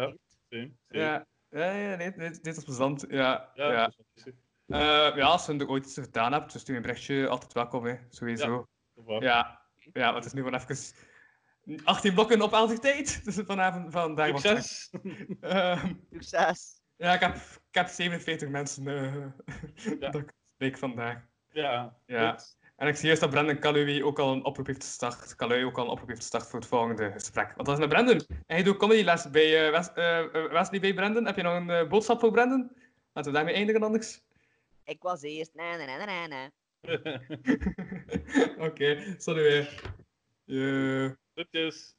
[0.89, 3.05] Ja, ja, ja nee, nee, dit was plezant.
[3.09, 3.93] Ja, Ja, ja.
[4.71, 7.85] Eh, ja, als je er ooit iets gedaan hebt, dus stuur een berichtje, altijd welkom,
[7.85, 7.95] hè.
[8.09, 8.67] sowieso.
[9.19, 9.61] Ja,
[9.93, 10.77] ja, want het is nu gewoon even
[11.85, 13.21] 18 blokken op elke tijd.
[13.25, 14.91] Dus vanavond, vandaag Succes!
[15.41, 16.81] Ehm, Succes.
[16.97, 19.15] ja, ik heb, ik heb 47 mensen eh
[20.01, 20.11] Ja.
[20.11, 21.19] dat ik spreek vandaag.
[21.53, 21.97] Ja.
[22.07, 22.31] Ja.
[22.31, 22.59] goed.
[22.77, 25.43] En ik zie juist dat Brandon Kaluwi ook al een oproep heeft gestart.
[25.43, 27.53] Ook al een oproep heeft gestart voor het volgende gesprek.
[27.55, 28.19] Want dat is met Brandon.
[28.29, 31.27] En hij doet comedyles bij eh, Wes, eh, eh, Wesley bij Brandon.
[31.27, 32.71] Heb je nog een boodschap voor Brandon?
[33.13, 34.23] Laten we daarmee eindigen anders.
[34.85, 35.51] Ik was eerst.
[35.55, 36.51] Na, na, na, na, na.
[38.67, 39.83] Oké, sorry weer.
[40.45, 41.11] Yeah.
[41.35, 41.95] Groetjes.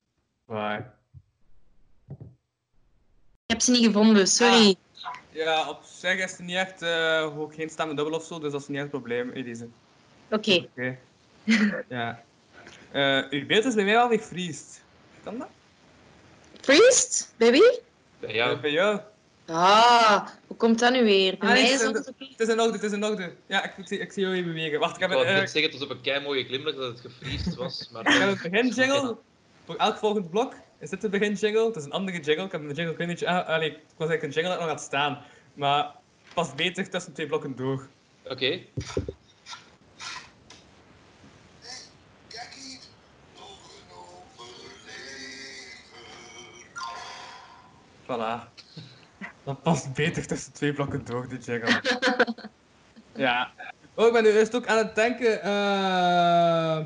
[0.46, 0.86] Bye.
[3.46, 4.76] Ik heb ze niet gevonden, sorry.
[5.30, 8.52] Ja, op zich is het niet echt, eh, ook geen stemmen dubbel of zo, dus
[8.52, 9.68] dat is niet echt een probleem in deze.
[10.30, 10.56] Oké.
[10.56, 10.98] Oké.
[11.90, 12.24] ja.
[12.92, 14.84] Eh uw beeld is bij mij wel gevriest.
[15.24, 15.50] Kan dat?
[16.62, 17.34] Priest?
[17.38, 17.80] Bij wie?
[18.20, 18.60] Bij jou.
[18.60, 19.02] Bij jou?
[19.46, 21.38] Ah, hoe komt dat nu weer?
[21.38, 21.98] Bij Ah, mij het, is in, oké.
[22.20, 23.36] het is in orde, het is in orde.
[23.46, 24.80] Ja, ik, ik, zie, ik zie jou even bewegen.
[24.80, 26.76] Wacht, ik Ik heb, wou een, net zeggen, het was op een kei mooie glimlach
[26.76, 27.90] dat het gevriesd was.
[27.92, 29.18] Maar ik heb een begin jingle.
[29.66, 31.66] Voor elk volgend blok is dit de begin jingle.
[31.66, 32.46] Het is een andere jingle.
[32.46, 33.28] Ik heb een jingle klein beetje...
[33.28, 35.24] Ah, allee, ik was eigenlijk een jingle dat nog gaat staan.
[35.54, 35.92] Maar
[36.34, 37.88] past beter tussen twee blokken door.
[38.24, 38.60] Oké.
[48.08, 48.50] Voilà.
[49.44, 51.82] Dat past beter tussen twee blokken door, die jingle.
[53.16, 53.52] ja.
[53.94, 55.42] Oh, ik ben nu eerst ook aan het denken.
[55.42, 56.86] eh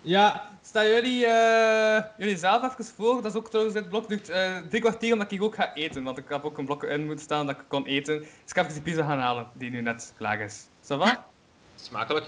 [0.00, 3.22] Ja, staan jullie, eh, jullie zelf even voor?
[3.22, 6.02] Dat is ook trouwens, dit blok duurt eh, drie kwartier omdat ik ook ga eten.
[6.02, 8.18] Want ik heb ook een blok in moeten staan dat ik kon eten.
[8.18, 10.66] Dus ik heb even die pizza gaan halen, die nu net klaar is.
[10.82, 11.26] Ça va?
[11.74, 12.26] Smakelijk.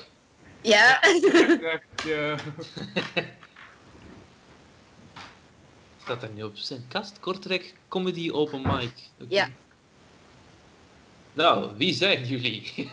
[0.60, 1.00] Ja.
[2.04, 2.36] Ja.
[6.06, 7.20] Staat er niet op zijn kast?
[7.20, 8.90] Kortrijk Comedy Open Mic.
[9.28, 9.48] Ja.
[11.32, 12.72] Nou, wie zijn jullie?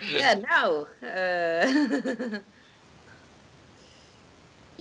[0.00, 0.86] Ja, nou.
[1.00, 2.34] eh.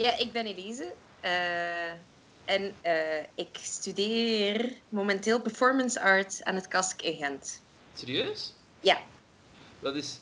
[0.05, 0.93] ja, ik ben Elise.
[1.19, 1.91] eh,
[2.45, 7.61] en eh, ik studeer momenteel performance art aan het KASK in Gent.
[7.93, 8.53] Serieus?
[8.79, 8.97] Ja.
[9.79, 10.19] Dat is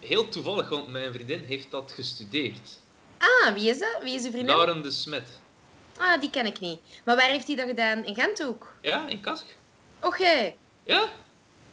[0.00, 2.78] heel toevallig, want mijn vriendin heeft dat gestudeerd.
[3.18, 3.98] Ah, wie is dat?
[4.02, 4.54] Wie is uw vriendin?
[4.56, 5.40] Lauren de Smet.
[6.02, 6.80] Ah, die ken ik niet.
[7.04, 8.04] Maar waar heeft hij dat gedaan?
[8.04, 8.74] In Gent ook?
[8.80, 9.44] Ja, in Kask?
[10.00, 10.56] Och, jij.
[10.84, 11.08] Ja?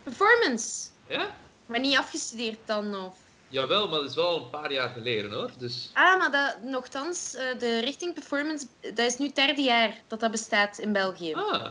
[0.04, 0.88] Performance.
[1.08, 1.36] Ja?
[1.66, 3.16] Maar niet afgestudeerd dan, of...
[3.48, 5.52] Jawel, maar dat is wel een paar jaar geleden hoor.
[5.58, 9.94] Dus Ah, maar dat, nogthans, eh, de richting performance, dat is nu het derde jaar
[10.08, 11.34] dat dat bestaat in België.
[11.34, 11.66] ah,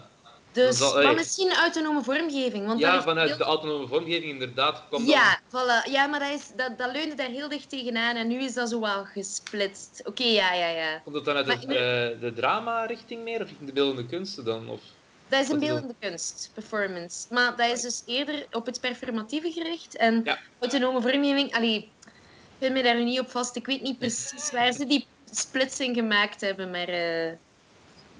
[0.52, 2.66] dus zal- maar misschien autonome vormgeving.
[2.66, 5.90] Want dat ja, vanuit heel- de autonome vormgeving inderdaad kwam Ja, voilà.
[5.90, 8.68] ja, maar dat, is, dat, dat leunde daar heel dicht tegenaan en nu is dat
[8.68, 10.00] zo wel gesplitst.
[10.04, 10.98] Oké, ja, ja, ja.
[10.98, 14.44] Komt dat dan uit Maar het, eh, de drama-richting meer of richting de beeldende kunsten
[14.44, 14.68] dan?
[14.68, 14.80] Of...
[15.28, 15.68] Dat is een dat?
[15.68, 17.26] beeldende kunst, performance.
[17.30, 19.96] Maar dat is dus eerder op het performatieve gericht.
[19.96, 22.14] En autonome vormgeving, allee, ik
[22.58, 23.56] vind me daar nu niet op vast.
[23.56, 26.88] Ik weet niet precies waar ze die splitsing gemaakt hebben, maar...
[26.88, 27.32] eh,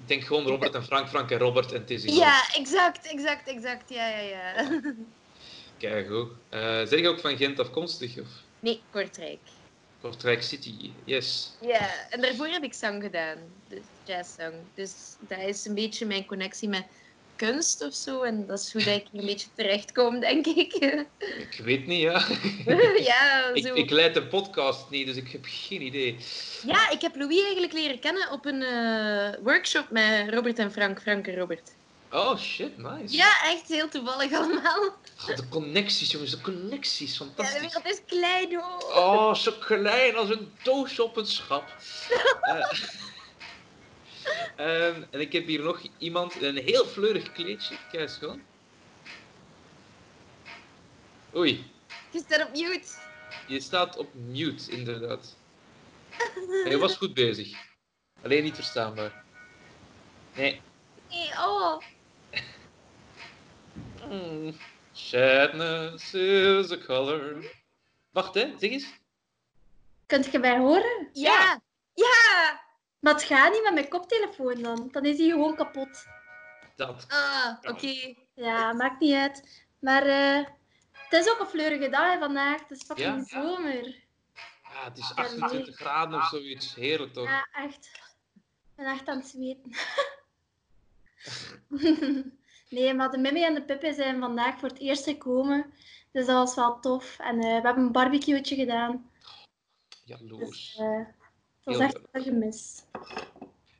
[0.01, 3.89] Ik denk gewoon Robert en Frank, Frank en Robert en is Ja, exact, exact, exact.
[3.89, 4.69] Ja, ja, ja.
[5.77, 6.31] Kijk goed.
[6.49, 8.19] Eh zeg je ook van Gent afkomstig?
[8.19, 8.27] Of
[8.59, 9.39] Nee, Kortrijk.
[10.01, 10.91] Kortrijk City?
[11.05, 11.57] Yes.
[11.61, 13.37] Ja, en daarvoor heb ik zang gedaan.
[13.67, 14.53] Dus jazzzang.
[14.73, 16.85] Dus dat is een beetje mijn connectie met
[17.39, 18.21] kunst of zo.
[18.21, 20.73] En dat is hoe dat ik hier een beetje terechtkom, denk ik.
[21.49, 22.25] Ik weet niet, ja.
[23.11, 23.73] ja, ik, zo.
[23.73, 26.17] ik leid de podcast niet, dus ik heb geen idee.
[26.65, 31.01] Ja, ik heb Louis eigenlijk leren kennen op een eh, workshop met Robert en Frank.
[31.01, 31.71] Frank en Robert.
[32.11, 33.15] Oh shit, nice.
[33.15, 34.83] Ja, echt heel toevallig allemaal.
[35.29, 37.17] Oh, de connecties, jongens, de connecties.
[37.17, 37.61] Ja, de Fantastisch.
[37.61, 38.93] wereld is klein hoor.
[38.95, 41.65] Oh, zo klein als een doos op een schap.
[42.41, 42.71] Eh,
[44.55, 47.75] ehm, en ik heb hier nog iemand in een heel fleurig kleedje.
[47.91, 48.41] Kijk eens gewoon.
[51.35, 51.71] Oei,
[52.11, 52.87] Je staat op mute.
[53.47, 55.35] je staat op mute, inderdaad.
[56.63, 57.57] Hij was goed bezig.
[58.23, 59.23] Alleen niet verstaanbaar.
[60.35, 60.61] Nee.
[61.09, 61.81] Nee, oh.
[64.09, 64.55] Mm,
[64.91, 67.45] Sadness is a color.
[68.09, 68.85] Wacht, hè, zeg eens.
[70.05, 71.09] Kunt je mij horen?
[71.13, 71.61] Ja.
[71.93, 72.61] Ja.
[72.99, 74.87] Maar het gaat niet met mijn koptelefoon dan.
[74.91, 76.05] Dan is die gewoon kapot.
[76.75, 77.05] Dat.
[77.09, 78.15] Ah, oké.
[78.33, 79.65] Ja, maakt niet uit.
[79.79, 80.45] Maar eh,
[80.91, 82.61] het is ook een fleurige dag hè, vandaag.
[82.61, 83.41] Het is fucking Ja?
[83.41, 84.07] zomer.
[84.63, 86.75] Ja, het is 28 graden of zoiets.
[86.75, 87.25] Heerlijk toch?
[87.25, 87.89] Ja, echt.
[88.33, 89.71] Ik ben echt aan het zweten.
[92.69, 95.73] nee, maar de Mimmy en de Pippe zijn vandaag voor het eerst gekomen.
[96.11, 97.19] Dus dat was wel tof.
[97.19, 99.11] En eh, we hebben een barbecueetje gedaan.
[100.05, 100.75] Jaloers.
[100.77, 101.05] Eh,
[101.63, 102.83] het was Heel echt een gemis.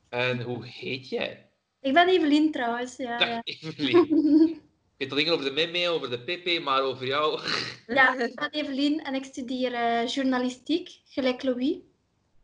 [0.10, 1.50] En hoe heet jij?
[1.82, 2.98] Ik ben Evelien trouwens.
[2.98, 3.42] Ja, Dag ja.
[3.62, 4.62] Evelien.
[5.00, 7.42] Ik weet al dingen over de Meme, over de Pepe, maar over jou.
[7.88, 11.78] ja, ik ben Evelien en ik studeer eh, journalistiek, gelijk Louis.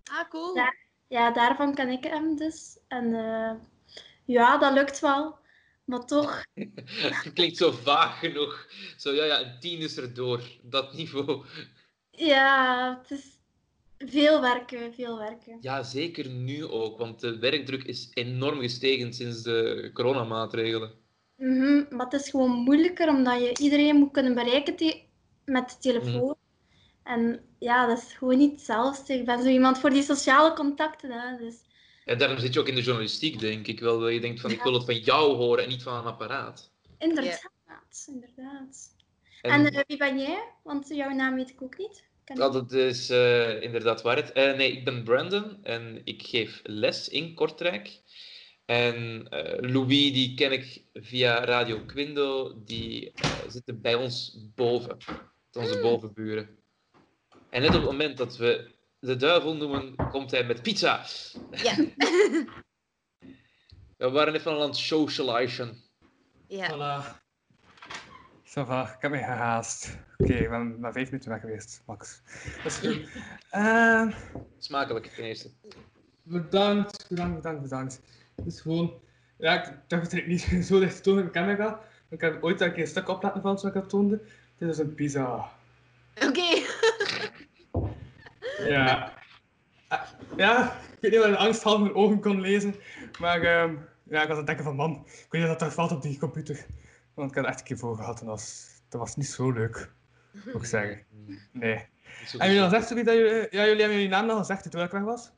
[0.03, 0.59] Ah, cool.
[1.07, 2.77] Ja, daarvan ken ik hem dus.
[2.87, 3.51] En eh,
[4.25, 5.37] ja, dat lukt wel.
[5.85, 6.43] Maar toch,
[7.33, 8.67] Klinkt zo vaag genoeg.
[8.97, 10.41] Zo, ja, ja, een tien is er door.
[10.61, 11.45] Dat niveau.
[12.11, 13.34] ja, het is
[14.05, 15.57] veel werken, veel werken.
[15.61, 20.91] Ja, zeker nu ook, want de werkdruk is enorm gestegen sinds de coronamaatregelen.
[21.35, 24.75] Mhm, maar het is gewoon moeilijker omdat je iedereen moet kunnen bereiken
[25.45, 26.35] met de telefoon.
[27.03, 29.13] En ja, dat is gewoon niet hetzelfde.
[29.13, 31.11] Ik ben zo iemand voor die sociale contacten.
[31.11, 31.55] Hè, dus.
[32.05, 33.99] Ja, daarom zit je ook in de journalistiek, denk ik wel.
[33.99, 36.71] Dat je denkt van, ik wil het van jou horen en niet van een apparaat.
[36.97, 37.51] Inderdaad,
[38.07, 38.95] inderdaad.
[39.41, 40.43] En- En, eh, wie ben jij?
[40.63, 42.03] Want jouw naam weet ik ook niet.
[42.33, 44.31] Ja, dat is eh, inderdaad waarheid.
[44.31, 48.01] Eh, nee, ik ben Brandon en ik geef les in Kortrijk.
[48.65, 54.97] En eh, Louis, die ken ik via Radio Quindo, die eh, zitten bij ons boven.
[55.53, 56.49] Onze bovenburen.
[57.49, 61.05] En net op het moment dat we de duivel noemen, komt hij met pizza.
[61.51, 61.75] Ja.
[63.97, 65.83] We waren even aan het socializen.
[66.47, 66.71] Ja.
[66.71, 67.24] Voilà.
[68.55, 69.97] Zo va, ik heb me gehaast.
[70.17, 72.21] Oké, ik ben maar vijf minuten weg geweest, max.
[72.63, 73.09] Dat is goed.
[73.49, 74.07] Eh,
[74.57, 75.49] Smakelijk, ten eerste.
[76.23, 78.01] bedankt, bedankt, bedankt, bedankt.
[78.35, 78.93] Het is gewoon...
[79.37, 81.79] Ja, ik dacht dat ik niet zo dicht toonde met mijn camera.
[82.09, 84.21] Ik heb ooit een keer een stuk op laten vallen zoals ik dat toonde.
[84.57, 85.49] Dit is een pizza.
[86.27, 86.41] Oké.
[88.67, 89.13] Ja.
[89.87, 90.01] Ah,
[90.37, 92.75] Ja, ik weet niet of de angst van mijn ogen kon lezen.
[93.19, 95.73] Maar ehm, ja, ik was aan het denken van, man, ik weet niet dat dat
[95.73, 96.65] valt op die computer.
[97.15, 99.27] Want ik had er echt een keer voor gehad en dat was, dat was niet
[99.27, 99.91] zo leuk,
[100.45, 101.03] moet ik zeggen.
[101.51, 101.85] Nee.
[102.37, 105.01] En jullie Sophie, dat jullie, ja, jullie hebben jullie naam al gezegd toen ik weg
[105.01, 105.31] was?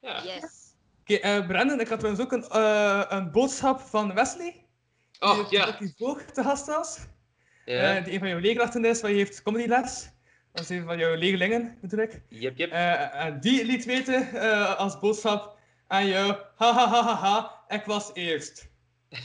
[0.00, 0.22] Ja.
[0.22, 0.74] Yes.
[1.00, 4.64] Oké, eh, Brandon, ik had trouwens ook een, eh, een boodschap van Wesley.
[5.20, 5.66] Oh, die ja.
[5.66, 6.98] ook hiervoor te gast was.
[7.64, 7.96] Ja.
[7.96, 10.10] Eh, die een van jouw leerkrachten is, waar je heeft comedyles.
[10.52, 12.22] Dat is een van jouw leerlingen, natuurlijk.
[12.28, 12.70] Yep, yep.
[12.70, 17.64] Eh, en die liet weten eh, als boodschap aan jou, ha ha ha ha ha,
[17.68, 18.68] ik was eerst.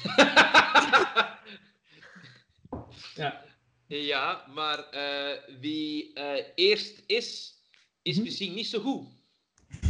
[3.15, 3.43] ja.
[3.87, 7.55] Ja, maar eh, wie eh, eerst is,
[8.01, 9.07] is misschien niet zo goed.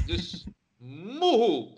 [0.06, 0.46] Dus,
[1.20, 1.78] moehoe.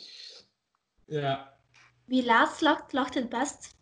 [1.05, 1.57] Ja.
[2.05, 3.75] Wie laatst lacht, lacht het best.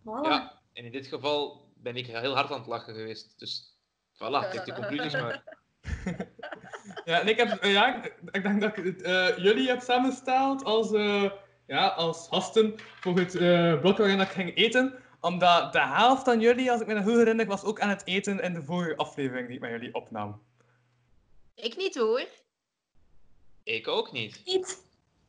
[0.00, 0.22] Voilà.
[0.22, 3.38] Ja, en in dit geval ben ik heel hard aan het lachen geweest.
[3.38, 3.76] Dus,
[4.14, 5.44] voilà, trek de conclusies maar.
[7.04, 9.80] Ja, en ik heb, eh, ja, ik, ik denk dat ik het, eh, jullie heb
[9.80, 11.30] samengesteld als, eh,
[11.66, 14.94] ja, als gasten voor het eh, blok waarin ik ging eten.
[15.22, 18.06] Omdat de helft van jullie, als ik me nog goed herinner, was ook aan het
[18.06, 20.42] eten in de vorige aflevering die ik met jullie opnam.
[21.54, 22.26] Ik niet hoor.
[23.62, 24.42] Ik ook niet.
[24.44, 24.84] Niet.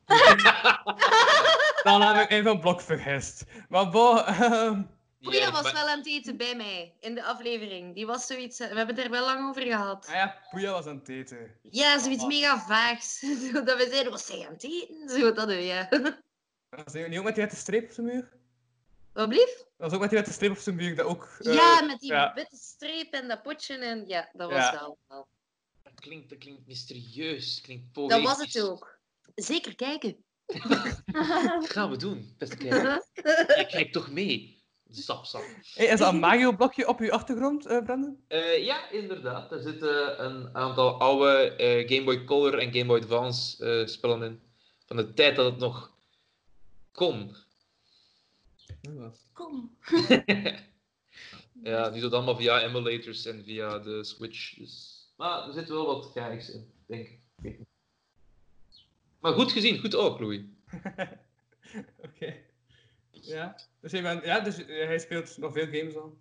[1.82, 3.44] Dan heb ik even een blok vergist.
[3.68, 4.82] Maar bo, ehm,
[5.20, 7.94] Poeja was wel aan het eten bij mij in de aflevering.
[7.94, 8.58] Die was zoiets.
[8.58, 10.06] We hebben het er wel lang over gehad.
[10.08, 11.58] ah ja, Poeja was aan het eten.
[11.62, 13.20] Ja, zoiets mega vaags.
[13.64, 15.08] Dat we zeiden, was zij aan het eten?
[15.08, 15.86] Zo, dat doe je.
[16.68, 18.32] Was hij niet ook met die witte streep op zijn muur?
[19.14, 19.58] Wat blieft?
[19.58, 21.28] Dat was ook met die witte streep op zijn muur, dat ook...
[21.40, 22.32] eh, Ja, met die ja.
[22.34, 23.76] witte streep en dat potje.
[23.76, 24.72] En ja, dat was Ja.
[24.72, 24.98] wel.
[25.08, 25.26] wel.
[25.82, 28.24] Dat klinkt, dat klinkt mysterieus, klinkt Dat poëtisch.
[28.24, 28.98] was het ook.
[29.34, 30.24] Zeker kijken.
[30.46, 33.06] Dat gaan we doen, beste kijker.
[33.58, 34.62] Je kijkt toch mee.
[34.90, 35.42] Sap, sap.
[35.74, 38.24] Hey, is dat een Mario-blokje op uw achtergrond, eh Brandon?
[38.28, 39.52] Eh, ja, inderdaad.
[39.52, 44.22] Er zitten een aantal oude eh, Game Boy Color en Game Boy Advance eh, spellen
[44.22, 44.40] in.
[44.86, 45.92] Van de tijd dat het nog
[46.92, 47.36] kon.
[49.32, 49.76] Kom.
[51.62, 54.54] Ja, nu zit allemaal via emulators en via de Switch.
[54.54, 55.04] Dus...
[55.16, 57.08] Maar er zit wel wat gags in, denk
[57.42, 57.58] ik.
[59.20, 60.40] Maar goed gezien, goed ook, Louis.
[62.06, 62.36] Oké.
[63.10, 66.18] Ja, dus, ja, dus eh, hij speelt nog veel games al.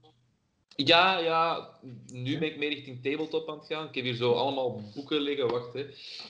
[0.75, 1.69] Ja, ja,
[2.07, 3.87] nu ben ik meer richting tabletop aan het gaan.
[3.87, 5.47] Ik heb hier zo allemaal boeken liggen.
[5.47, 5.87] Wacht, hè.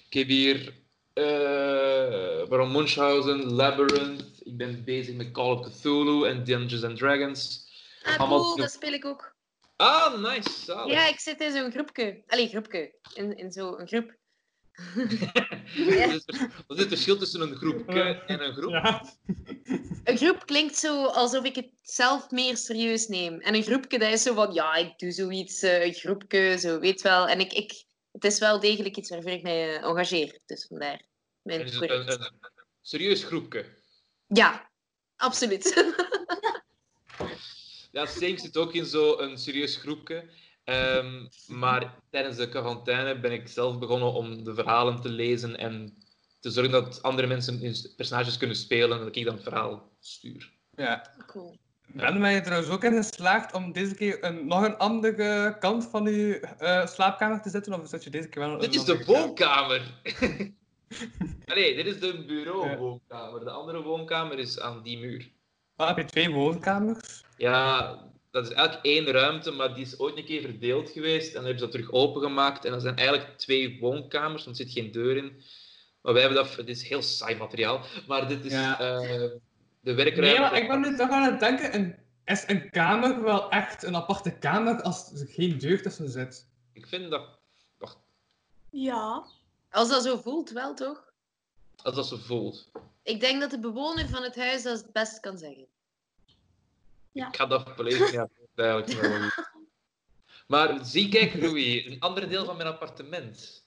[0.08, 0.74] Ik heb hier
[1.14, 4.42] eh Baron Munchausen, Labyrinth.
[4.44, 7.68] Ik ben bezig met Call of Cthulhu en Dungeons and Dragons.
[8.04, 9.36] Ah, Allemaal cool, dat speel ik ook.
[9.76, 10.50] Ah, nice.
[10.66, 10.94] zalig.
[10.94, 12.24] Ja, ik zit in zo'n groepje.
[12.28, 12.94] Allee, groepje.
[13.14, 14.16] In, in zo'n groep.
[14.96, 15.12] Wat
[15.94, 18.74] is het- Wat is het verschil tussen een groepje en een groep?
[20.04, 23.40] Een groep klinkt zo alsof ik het zelf meer serieus neem.
[23.40, 26.80] En een groepje, dat is zo van, ja, ik doe zoiets, eh, een groepje, zo,
[26.80, 27.28] weet wel.
[27.28, 27.84] En ik, ik,
[28.14, 30.40] het is wel degelijk iets waarvoor ik mij eh, engageer.
[30.46, 31.02] Dus vandaar.
[31.42, 32.08] Mijn Het is correct.
[32.08, 33.66] een, een, een serieus groepje.
[34.28, 34.70] Ja,
[35.16, 35.74] absoluut.
[37.92, 40.30] Ja, Same zit ook in zo'n serieus groepje.
[40.64, 45.98] Ehm, maar tijdens de quarantaine ben ik zelf begonnen om de verhalen te lezen en
[46.40, 49.92] te zorgen dat andere mensen hun personages kunnen spelen en dat ik dan het verhaal
[50.00, 50.52] stuur.
[50.76, 51.16] Ja.
[51.26, 51.58] Cool.
[51.88, 55.88] Ben ben je trouwens ook in geslaagd om deze keer een, nog een andere kant
[55.92, 57.82] van uw eh, slaapkamer te zetten?
[57.82, 59.82] Of zet je deze keer wel Dit is de woonkamer!
[61.56, 63.40] nee, dit is de bureauwoonkamer.
[63.44, 65.32] De andere woonkamer is aan die muur.
[65.76, 67.24] Ah, heb je twee woonkamers?
[67.38, 67.98] Ja,
[68.32, 71.28] dat is eigenlijk één ruimte, maar die is ooit een keer verdeeld geweest.
[71.28, 72.66] En dan hebben ze dat terug opengemaakt.
[72.66, 75.42] En dat zijn eigenlijk twee woonkamers, want er zit geen deur in.
[76.02, 76.56] Maar wij hebben dat...
[76.56, 77.82] Het is heel saai materiaal.
[78.08, 78.80] Maar dit is Ja.
[78.80, 79.30] eh,
[79.84, 80.22] de werkruimte.
[80.22, 81.96] Nee, maar ik ben nu toch aan het denken, een,
[82.26, 86.48] is een kamer wel echt een aparte kamer als er geen deur tussen zit?
[86.74, 87.40] Ik vind dat...
[88.70, 89.26] Ja.
[89.70, 91.14] Als dat zo voelt, wel toch?
[91.84, 92.72] Als dat zo voelt.
[93.04, 95.66] Ik denk dat de bewoner van het huis dat het best kan zeggen.
[97.12, 97.28] Ja.
[97.28, 98.80] Ik ga dat volledig wel
[99.20, 99.52] niet.
[100.48, 101.86] Maar zie, kijk, Louis.
[101.86, 103.66] Een ander deel van mijn appartement.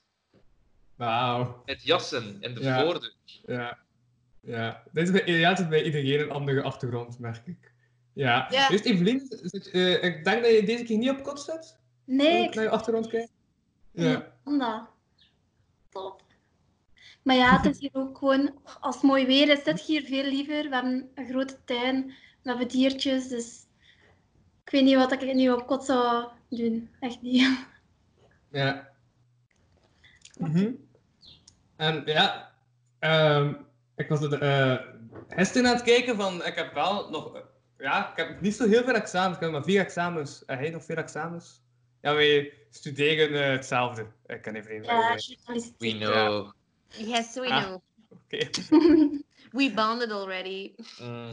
[0.96, 1.62] Wauw.
[1.66, 2.82] Met jassen en de Ja.
[2.82, 3.14] voordeur.
[3.46, 3.78] Ja.
[4.46, 4.82] Ja.
[4.92, 7.72] Dit is bij, ja, het is bij iedereen een andere achtergrond, merk ik.
[8.12, 8.46] Ja.
[8.50, 8.68] Ja.
[8.68, 9.28] Dus Evelien,
[9.72, 11.76] eh, ik denk dat je deze keer niet op kot zit?
[12.04, 13.28] Nee, ik naar je achtergrond kijk.
[13.92, 14.32] Ja.
[14.44, 14.88] dat.
[15.90, 16.22] Top.
[17.22, 20.24] Maar ja, het is hier ook gewoon, als het mooi weer is, zit hier veel
[20.24, 20.68] liever.
[20.68, 22.06] We hebben een grote tuin,
[22.42, 23.66] we hebben diertjes, dus
[24.64, 26.90] ik weet niet wat ik nu op kot zou doen.
[27.00, 27.66] Echt niet.
[28.50, 28.88] Ja.
[30.38, 30.70] Mhm.
[31.76, 32.52] En ja,
[32.98, 33.54] ehm,
[33.96, 34.86] ik was er eh,
[35.28, 37.42] gisteren aan het kijken van, ik heb wel nog, eh,
[37.78, 40.44] ja, ik heb niet zo heel veel examens, ik heb maar vier examens.
[40.44, 41.62] En hij nog vier examens?
[42.00, 44.06] Ja, wij studeren eh, hetzelfde.
[44.26, 44.80] Ik ken even Ja,
[45.16, 45.38] journalistiek.
[45.78, 46.52] We know.
[46.88, 47.64] Yes, we Ah.
[47.64, 47.80] know.
[48.08, 48.48] Oké.
[49.50, 50.74] We bonded already.
[51.00, 51.30] Mm.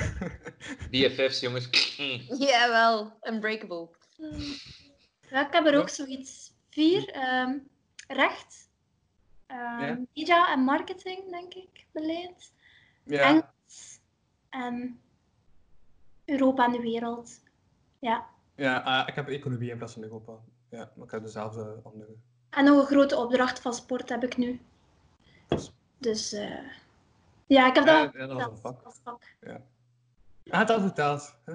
[0.90, 1.96] BFF's, jongens.
[1.98, 2.36] Mm.
[2.38, 3.88] Jawel, unbreakable.
[5.30, 6.52] Ja, ik heb er ook zoiets.
[6.70, 7.08] Vier.
[7.08, 7.58] ehm,
[8.08, 8.69] recht.
[9.50, 10.04] Ehm.
[10.14, 12.52] Media en marketing, denk ik, beleid.
[13.04, 13.20] Ja.
[13.20, 14.00] Engels.
[14.48, 15.00] En
[16.24, 17.42] Europa en de wereld.
[17.98, 18.26] Ja.
[18.54, 20.32] Ja, ah, ik heb economie in plaats van Europa.
[20.68, 22.12] Ja, maar ik heb dezelfde andere.
[22.50, 24.60] En nog een grote opdracht van sport heb ik nu.
[25.98, 26.64] Dus eh,
[27.46, 28.56] ja, ik heb dat Ja, dat was een
[29.02, 29.22] vak.
[29.40, 29.60] Ja.
[30.44, 31.36] Hij had al verteld.
[31.44, 31.54] Hè?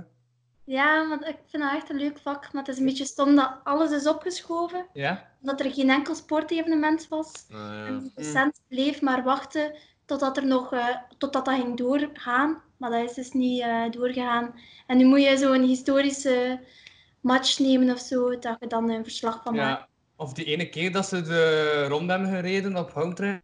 [0.65, 2.53] Ja, maar ik vind dat echt een leuk vak.
[2.53, 4.87] Maar het is een beetje stom dat alles is opgeschoven.
[4.93, 5.29] Ja?
[5.39, 7.45] Dat er geen enkel sportevenement was.
[7.49, 9.75] En de docent bleef maar wachten
[10.05, 10.87] totdat, er nog, eh,
[11.17, 12.61] totdat dat ging doorgaan.
[12.77, 14.59] Maar dat is dus niet eh, doorgegaan.
[14.87, 16.59] En nu moet je zo'n historische
[17.21, 19.79] match nemen of zo, dat je dan een verslag van maakt.
[19.79, 19.87] Ja.
[20.15, 23.43] Of die ene keer dat ze de ronde hebben gereden op hometrain.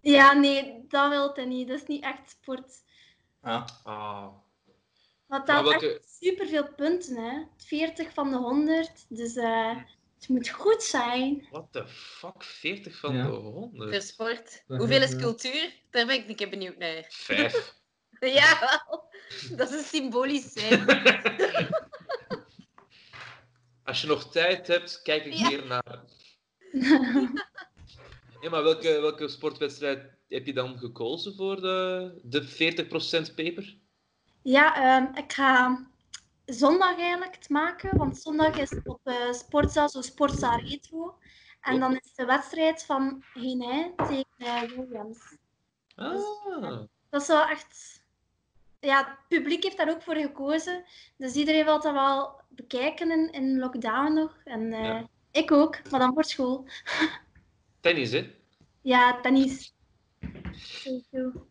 [0.00, 1.68] Ja, nee, dat wil hij niet.
[1.68, 2.72] Dat is niet echt sport.
[3.42, 3.64] Ja.
[3.84, 4.26] Ah.
[5.34, 7.42] Want dat welke- echt superveel punten, hè.
[7.56, 9.06] 40 van de 100.
[9.08, 9.76] Dus eh,
[10.14, 11.46] het moet goed zijn.
[11.50, 12.42] What the fuck?
[12.42, 13.22] 40 van Ja.
[13.24, 13.90] de 100?
[13.90, 14.62] Per sport.
[14.66, 15.72] Hoeveel is, cultuur?
[15.90, 17.04] Daar ben ik een keer benieuwd naar.
[17.08, 17.74] Vijf.
[18.20, 19.04] Ja, wel.
[19.56, 21.02] Dat is een symbolisch cijfer.
[23.84, 25.48] Als je nog tijd hebt, kijk ik Ja.
[25.48, 26.04] hier naar.
[28.40, 32.42] Ja, maar welke, welke sportwedstrijd heb je dan gekozen voor de, de
[33.30, 33.76] 40% paper?
[34.44, 35.86] Ja, ehm, ik ga
[36.44, 37.96] zondag eigenlijk het maken.
[37.98, 41.18] Want zondag is op eh Sportzaal, zo Sportzaal Retro.
[41.60, 45.36] En dan is de wedstrijd van Henij tegen eh, Williams.
[45.94, 46.82] Ah.
[47.10, 48.02] Dat is wel echt...
[48.80, 50.84] Ja, het publiek heeft daar ook voor gekozen.
[51.16, 54.40] Dus iedereen wil dat wel bekijken in, in lockdown nog.
[54.44, 55.08] En eh, Ja.
[55.30, 56.66] ik ook, maar dan voor school.
[57.80, 58.34] Tennis, hè?
[58.82, 59.74] Ja, tennis.
[60.52, 61.46] Sowieso.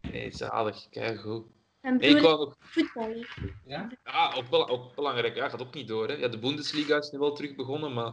[0.00, 0.88] Nee, zalig.
[0.90, 1.46] Kijk goed.
[1.82, 3.26] Nee, ik wou voetballen.
[3.66, 3.88] Ja?
[4.02, 5.34] Ah, ook, bela- ook belangrijk.
[5.36, 6.08] Ja, gaat ook niet door.
[6.08, 6.14] Hè.
[6.14, 8.12] Ja, de Bundesliga is nu wel terug begonnen, maar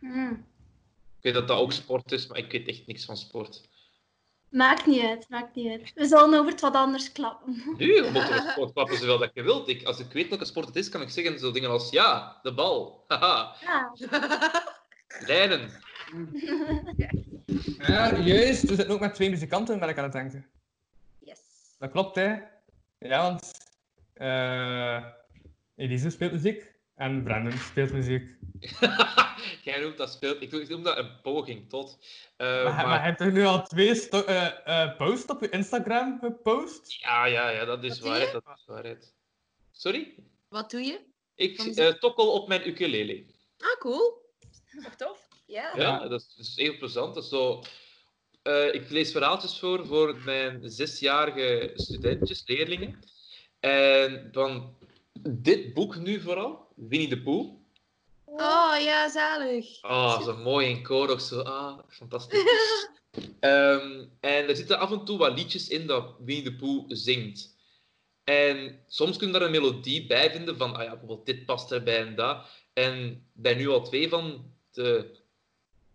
[0.00, 0.46] Mm.
[1.16, 3.68] ik weet dat dat ook sport is, maar ik weet echt niks van sport.
[4.50, 5.92] Maakt niet uit, maakt niet uit.
[5.94, 7.62] We zullen over het wat anders klappen.
[7.76, 9.68] Nu, je moet over sport klappen zoveel dat je wilt.
[9.68, 12.38] Ik, als ik weet welke sport het is, kan ik zeggen zo dingen als ja,
[12.42, 13.04] de bal.
[13.08, 13.92] Haha, Ja.
[15.26, 15.70] lijnen.
[17.78, 18.62] Ja, juist.
[18.62, 20.46] We zitten ook met twee muzikanten, ben ik aan het denken.
[21.78, 22.36] Dat klopt, hè.
[22.98, 23.52] Ja, want
[24.14, 25.04] eh
[25.76, 28.36] Elise speelt muziek en Brandon speelt muziek.
[29.64, 30.42] Jij noemt dat speelt.
[30.42, 31.98] Ik, noem dat een poging tot.
[32.36, 32.86] Eh, maar, maar, maar...
[32.86, 36.92] maar je hebt er nu al twee eh, eh, posts op je Instagram gepost?
[36.92, 38.32] Ja, ja, ja, dat is Wat doe waarheid.
[38.32, 38.40] je?
[38.44, 39.14] Dat is waarheid.
[39.70, 40.14] Sorry?
[40.48, 41.00] Wat doe je?
[41.34, 41.98] Ik eh, muziek?
[41.98, 43.24] tokkel op mijn ukulele.
[43.58, 44.32] Ah, cool.
[44.96, 45.28] Tof?
[45.46, 45.72] Ja.
[45.76, 47.14] Ja, dat is, dat is heel plezant.
[47.14, 47.62] Dat is zo...
[48.48, 52.98] Eh, ik lees verhaaltjes voor voor mijn zesjarige studentjes, leerlingen.
[53.60, 54.76] En van
[55.30, 57.56] dit boek nu vooral, Winnie de Pooh.
[58.24, 59.82] Oh, ja, zalig.
[59.82, 61.40] Ah, zo mooi in koor ook zo.
[61.40, 62.40] Ah, fantastisch.
[63.40, 67.56] Ehm, en er zitten af en toe wat liedjes in dat Winnie de Pooh zingt.
[68.24, 71.72] En soms kun je daar een melodie bij vinden van, ah ja, bijvoorbeeld dit past
[71.72, 72.46] erbij en dat.
[72.72, 75.17] En bij nu al twee van de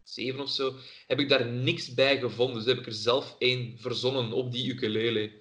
[0.04, 0.76] zeven of zo,
[1.08, 2.56] heb ik daar niks bij gevonden.
[2.56, 5.32] Dus heb ik er zelf één verzonnen op die ukulele.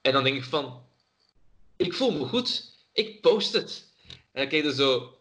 [0.00, 0.86] En dan denk ik van,
[1.76, 3.92] ik voel me goed, ik post het.
[4.08, 5.18] En dan krijg je zo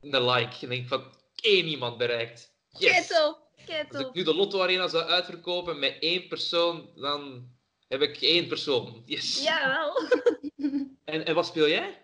[0.00, 1.04] een like en denk ik van,
[1.34, 2.54] één iemand bereikt.
[2.78, 2.92] Yes!
[2.96, 3.40] Ketel.
[3.98, 7.50] Als ik nu de Lotto Arena zou uitverkopen met één persoon, dan
[7.88, 9.02] heb ik één persoon.
[9.06, 9.42] Yes!
[9.42, 10.00] Jawel.
[11.04, 12.02] En, en wat speel jij?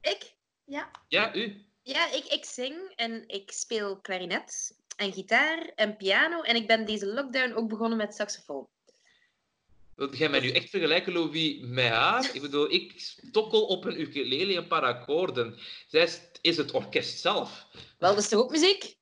[0.00, 0.32] Ik?
[0.64, 0.90] Ja.
[1.08, 1.66] Ja, u?
[1.82, 6.42] Ja, ik, ik zing en ik speel klarinet en gitaar en piano.
[6.42, 8.68] En ik ben deze lockdown ook begonnen met saxofoon.
[9.94, 12.34] Wil jij mij nu echt vergelijken, Louis, met haar?
[12.34, 15.58] Ik bedoel, ik tokkel op een ukulele een paar akkoorden.
[15.86, 17.66] Zij is, is het orkest zelf.
[17.98, 18.96] Wel, dat is toch ook muziek?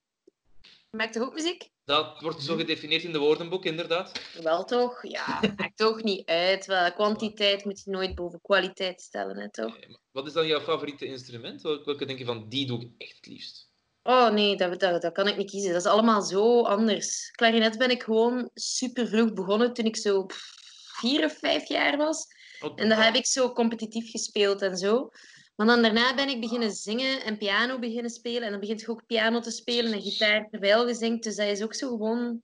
[0.91, 1.71] Maakt toch ook muziek?
[1.91, 4.21] Dat wordt zo gedefinieerd in de woordenboek, inderdaad.
[4.43, 5.03] Wel toch?
[5.03, 6.67] Ja, maakt toch niet uit.
[6.67, 9.79] Wel, kwantiteit moet je nooit boven kwaliteit stellen, hè, toch?
[10.11, 11.63] Wat is dan jouw favoriete instrument?
[11.63, 13.71] Welke, denk je van, die doe ik echt het liefst?
[14.03, 15.73] Oh nee, dat, dat, dat kan ik niet kiezen.
[15.73, 17.31] Dat is allemaal zo anders.
[17.31, 20.53] Klarinet ben ik gewoon super vroeg begonnen toen ik zo pff,
[21.01, 22.27] vier of vijf jaar was.
[22.75, 25.11] En dan heb ik zo competitief gespeeld en zo.
[25.55, 28.43] Maar dan daarna ben ik beginnen zingen en piano beginnen spelen.
[28.43, 31.23] En dan begint je ook piano te spelen en gitaar terwijl je zingt.
[31.23, 32.41] Dus dat is ook zo gewoon...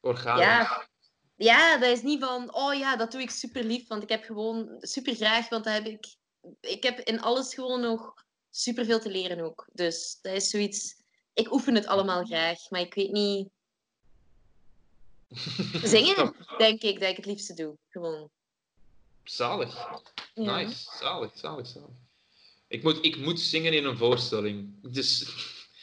[0.00, 0.44] Organisch.
[0.44, 0.88] Ja,
[1.36, 2.54] ja, dat is niet van...
[2.54, 3.88] Oh ja, dat doe ik super lief.
[3.88, 5.48] Want ik heb gewoon super graag...
[5.48, 6.16] Want dat heb ik...
[6.60, 8.14] Ik heb in alles gewoon nog
[8.50, 9.68] super veel te leren ook.
[9.72, 10.96] Dus dat is zoiets...
[11.32, 12.70] Ik oefen het allemaal graag.
[12.70, 13.48] Maar ik weet niet...
[15.82, 17.76] Zingen, denk ik, dat ik het liefste doe.
[17.88, 18.30] Gewoon.
[19.24, 19.74] Zalig.
[20.34, 20.56] Ja.
[20.56, 20.96] Nice.
[20.98, 21.90] Zalig, zalig, zalig.
[22.70, 24.74] Ik moet, ik moet zingen in een voorstelling.
[24.92, 25.28] Dus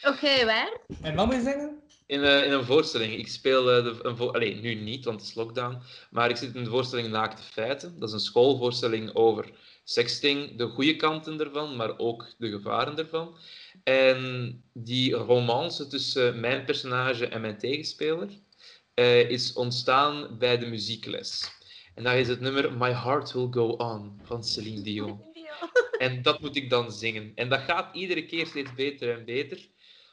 [0.04, 0.80] Oké, waar?
[1.02, 1.82] En wat moet je zingen?
[2.08, 3.14] in, eh, in een voorstelling.
[3.14, 5.82] Ik speel eh, de, een Allee, nu niet, want het is lockdown.
[6.12, 8.00] Maar ik zit in de voorstelling Naakte Feiten.
[8.00, 9.50] Dat is een schoolvoorstelling over
[9.84, 13.38] sexting, de goede kanten ervan, maar ook de gevaren ervan.
[13.84, 18.30] En die romance tussen mijn personage en mijn tegenspeler
[18.94, 21.56] eh, is ontstaan bij de muziekles.
[21.96, 25.27] En daar is het nummer My Heart Will Go On van Celine Dion.
[25.98, 27.32] En dat moet ik dan zingen.
[27.36, 29.68] En dat gaat iedere keer steeds beter en beter.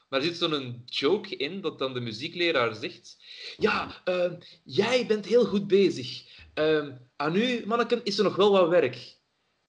[0.09, 3.17] Maar er zit zo'n joke in dat dan de muziekleraar zegt:
[3.57, 6.23] Ja, ehm, jij bent heel goed bezig.
[6.53, 9.17] Ehm, aan u, manneken, is er nog wel wat werk.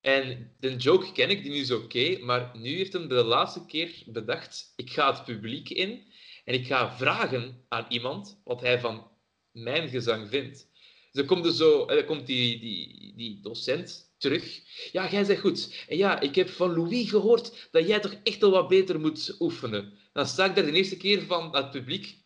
[0.00, 4.02] En de joke ken ik, die is oké, maar nu heeft hem de laatste keer
[4.06, 6.12] bedacht, ik ga het publiek in
[6.44, 9.10] en ik ga vragen aan iemand wat hij van
[9.52, 10.56] mijn gezang vindt.
[10.56, 10.66] Dus
[11.12, 14.60] dan komt, er zo, eh, dan komt die, die, die docent terug.
[14.92, 15.84] Ja, jij zegt goed.
[15.88, 19.36] En ja, ik heb van Louis gehoord dat jij toch echt wel wat beter moet
[19.38, 19.98] oefenen.
[20.12, 22.18] Dan sta ik daar de eerste keer van het publiek.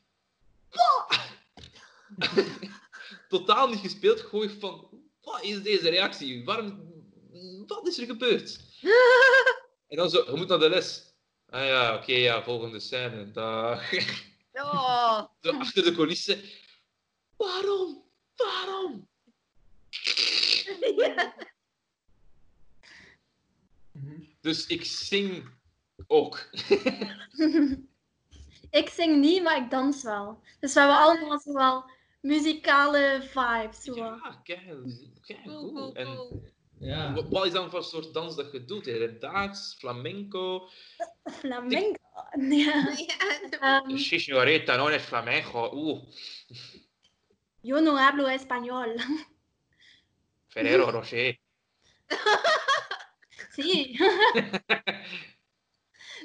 [3.28, 4.88] Totaal niet gespeeld, gooi van,
[5.20, 6.44] wat is deze reactie?
[6.44, 6.92] Waarom,
[7.66, 8.60] wat is er gebeurd?
[9.88, 11.10] En dan zo, je moet naar de les.
[11.48, 13.30] Ah ja, oké, ja, volgende scène.
[13.30, 13.92] Dag.
[14.52, 15.22] Oh.
[15.42, 16.40] Zo achter de coulissen.
[17.36, 18.04] Waarom?
[18.36, 19.08] Waarom?
[20.96, 21.34] Ja.
[24.40, 25.48] Dus ik zing
[26.06, 26.38] ook.
[28.70, 30.42] ik zing niet, maar ik dans wel.
[30.60, 31.90] Dus we hebben allemaal zo wel
[32.20, 33.82] muzikale vibes.
[33.82, 34.02] Zo.
[34.02, 34.60] Ah, kijk,
[35.26, 35.92] kijk, Cool,
[36.78, 38.84] wa- wat is dan voor soort dans dat je doet?
[38.86, 40.68] Hedendaags, flamenco?
[41.24, 41.98] Flamenco.
[42.38, 42.96] Ja.
[43.60, 45.70] Ehm, Sí, señorita, no es flamenco.
[45.74, 46.02] Oeh,
[47.62, 48.96] yo no hablo español.
[50.52, 51.38] Ferrero Rocher.
[53.52, 53.98] Zie.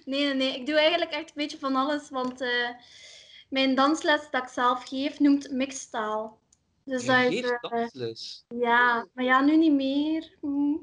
[0.05, 0.59] nee, nee, nee.
[0.59, 2.09] Ik doe eigenlijk echt een beetje van alles.
[2.09, 2.69] Want eh,
[3.49, 6.39] mijn dansles dat ik zelf geef noemt mixtaal.
[6.83, 7.41] Dus Je dat is...
[7.41, 8.45] eh, dansles.
[8.49, 10.37] ja, maar ja, nu niet meer.
[10.41, 10.75] Hm.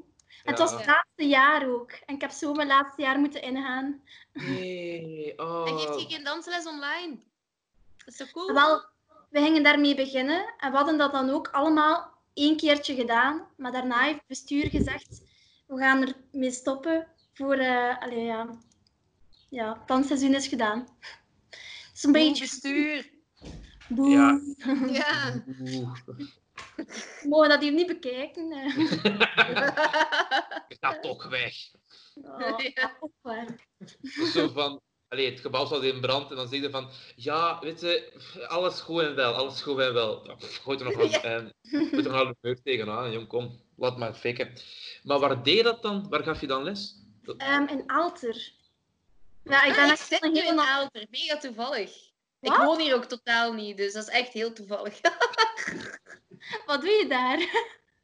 [0.43, 1.91] Het was het laatste jaar ook.
[1.91, 4.01] En ik heb zo mijn laatste jaar moeten ingaan.
[4.33, 5.79] Nee, En oh.
[5.79, 7.17] geeft je geen dansles online?
[7.97, 8.53] Dat is toch cool?
[8.53, 8.85] Wel,
[9.29, 10.53] we gingen daarmee beginnen.
[10.57, 13.47] En we hadden dat dan ook allemaal één keertje gedaan.
[13.57, 15.21] Maar daarna heeft het bestuur gezegd,
[15.73, 17.55] we gaan ermee stoppen voor...
[17.55, 18.49] eh allee, ja,
[19.49, 20.87] ja, het dansseizoen is gedaan.
[21.49, 22.43] Het is een beetje...
[22.43, 23.11] bestuur.
[23.89, 24.09] Boe.
[24.09, 24.39] Ja.
[24.99, 25.43] Ja.
[26.75, 28.51] We mogen dat hier niet bekijken.
[28.51, 28.75] eh.
[30.67, 31.53] Je gaat toch weg.
[32.21, 33.57] Oh, Ja.
[34.33, 37.81] zo van, allee, het gebouw staat in brand en dan zeg je van, ja, weet
[37.81, 38.13] je,
[38.47, 40.27] alles goed en wel, alles goed en wel.
[40.27, 43.97] Ja, Gooi er nog een, en, gooi er nog een muur tegenaan, jong, kom, laat
[43.97, 44.53] maar fikken.
[45.03, 46.09] Maar waar deed je dat dan?
[46.09, 46.95] Waar gaf je dan les?
[47.37, 48.51] Ehm, in Alter.
[49.43, 51.05] Ja, ik ben Ah, ik echt zit een nu heel in Aalter.
[51.09, 52.11] Mega toevallig.
[52.41, 54.99] Ik woon hier ook totaal niet, dus dat is echt heel toevallig.
[56.65, 57.39] Wat doe je daar?
[57.39, 57.47] Ja,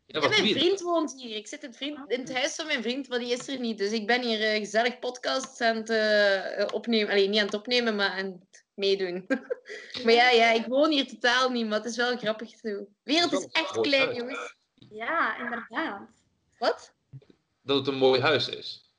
[0.06, 0.60] Ja, wat doe mijn je?
[0.60, 1.35] vriend woont hier.
[1.35, 3.60] Ik zit in het, vriend, in het huis van mijn vriend, maar die is er
[3.60, 3.77] niet.
[3.77, 7.11] Dus ik ben hier eh, gezellig podcasts aan het eh, opnemen.
[7.11, 9.26] Alleen niet aan het opnemen, maar aan het meedoen.
[10.03, 12.60] maar ja, ja, ik woon hier totaal niet, maar het is wel grappig zo.
[12.69, 14.56] De wereld is echt klein, jongens.
[14.91, 16.10] Ja, inderdaad.
[16.57, 16.94] Wat?
[17.61, 18.94] Dat het een mooi huis is.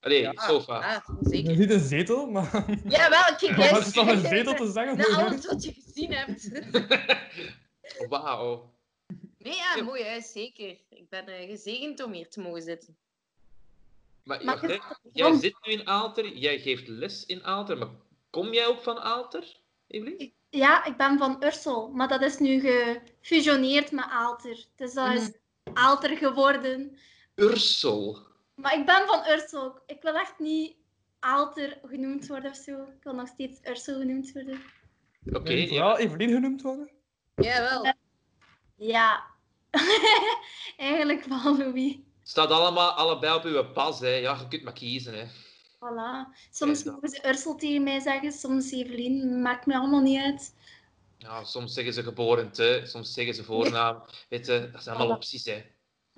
[0.00, 0.78] Allee, sofa.
[0.78, 1.50] Ah, Dat zeker.
[1.50, 2.64] is niet een zetel, maar...
[2.88, 4.96] Jawel, kijk, Maar jij wat is dan een zetel te zeggen?
[4.96, 6.50] Na alles wat je gezien hebt.
[8.08, 8.74] Wauw.
[9.38, 10.78] Nee, ja, mooi huis, zeker.
[10.88, 12.96] Ik ben eh, gezegend om hier te mogen zitten.
[14.24, 14.80] Maar,
[15.12, 17.88] jij zit nu in Aalter, jij geeft les in Aalter, maar
[18.30, 19.56] kom jij ook van Aalter,
[19.86, 20.32] Evelien?
[20.50, 24.64] Ja, ik ben van Ursel, maar dat is nu gefusioneerd met Aalter.
[24.76, 25.30] Dus dat is
[25.72, 26.98] Aalter geworden.
[27.34, 28.18] Ursel.
[28.54, 29.78] Maar ik ben van Ursel.
[29.86, 30.76] Ik wil echt niet
[31.18, 32.82] Aalter genoemd worden of zo.
[32.82, 34.60] Ik wil nog steeds Ursel genoemd worden.
[35.32, 35.96] Oké, ja.
[35.96, 36.90] Evelien genoemd worden?
[37.34, 37.94] Jawel.
[38.76, 39.24] Ja.
[40.76, 41.98] Eigenlijk wel, Louis.
[42.22, 44.08] Staat allemaal allebei op uw pas, hè.
[44.14, 45.24] Ja, je kunt maar kiezen, hè.
[45.80, 46.28] Voilà.
[46.50, 49.42] Soms Ja, mogen ze Ursel tegen mij zeggen, soms Evelien.
[49.42, 50.54] Maakt me allemaal niet uit.
[51.18, 54.02] Ja, soms zeggen ze geboren te, soms zeggen ze voornaam.
[54.28, 55.62] Weet je, dat zijn allemaal opties, hè.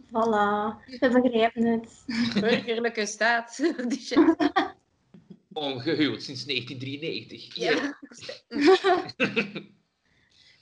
[0.06, 0.76] Voilà.
[1.00, 2.04] We begrijpen het.
[2.40, 3.58] Burgerlijke staat.
[5.52, 7.54] Ongehuwd sinds 1993.
[7.54, 7.98] Ja.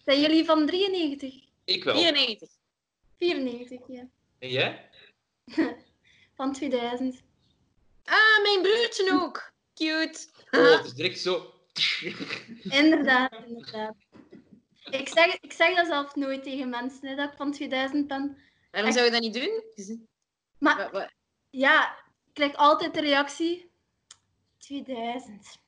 [0.05, 1.35] Zijn jullie van 93?
[1.65, 1.95] Ik wel.
[1.95, 2.49] 94.
[3.17, 4.09] 94, ja.
[4.39, 4.91] En jij?
[6.35, 7.23] Van 2000.
[8.11, 9.53] Ah, mijn broertje ook.
[9.75, 10.29] Cute.
[10.51, 11.55] Oh, het is direct zo...
[12.83, 13.95] Inderdaad, inderdaad.
[14.91, 18.39] Ik zeg, ik zeg dat zelf nooit tegen mensen, hè, dat ik van 2000 ben.
[18.71, 19.63] Waarom zou je dat niet doen?
[20.59, 21.13] Maar
[21.51, 21.97] ja,
[22.27, 23.71] ik krijg altijd de reactie...
[24.59, 25.59] 2000.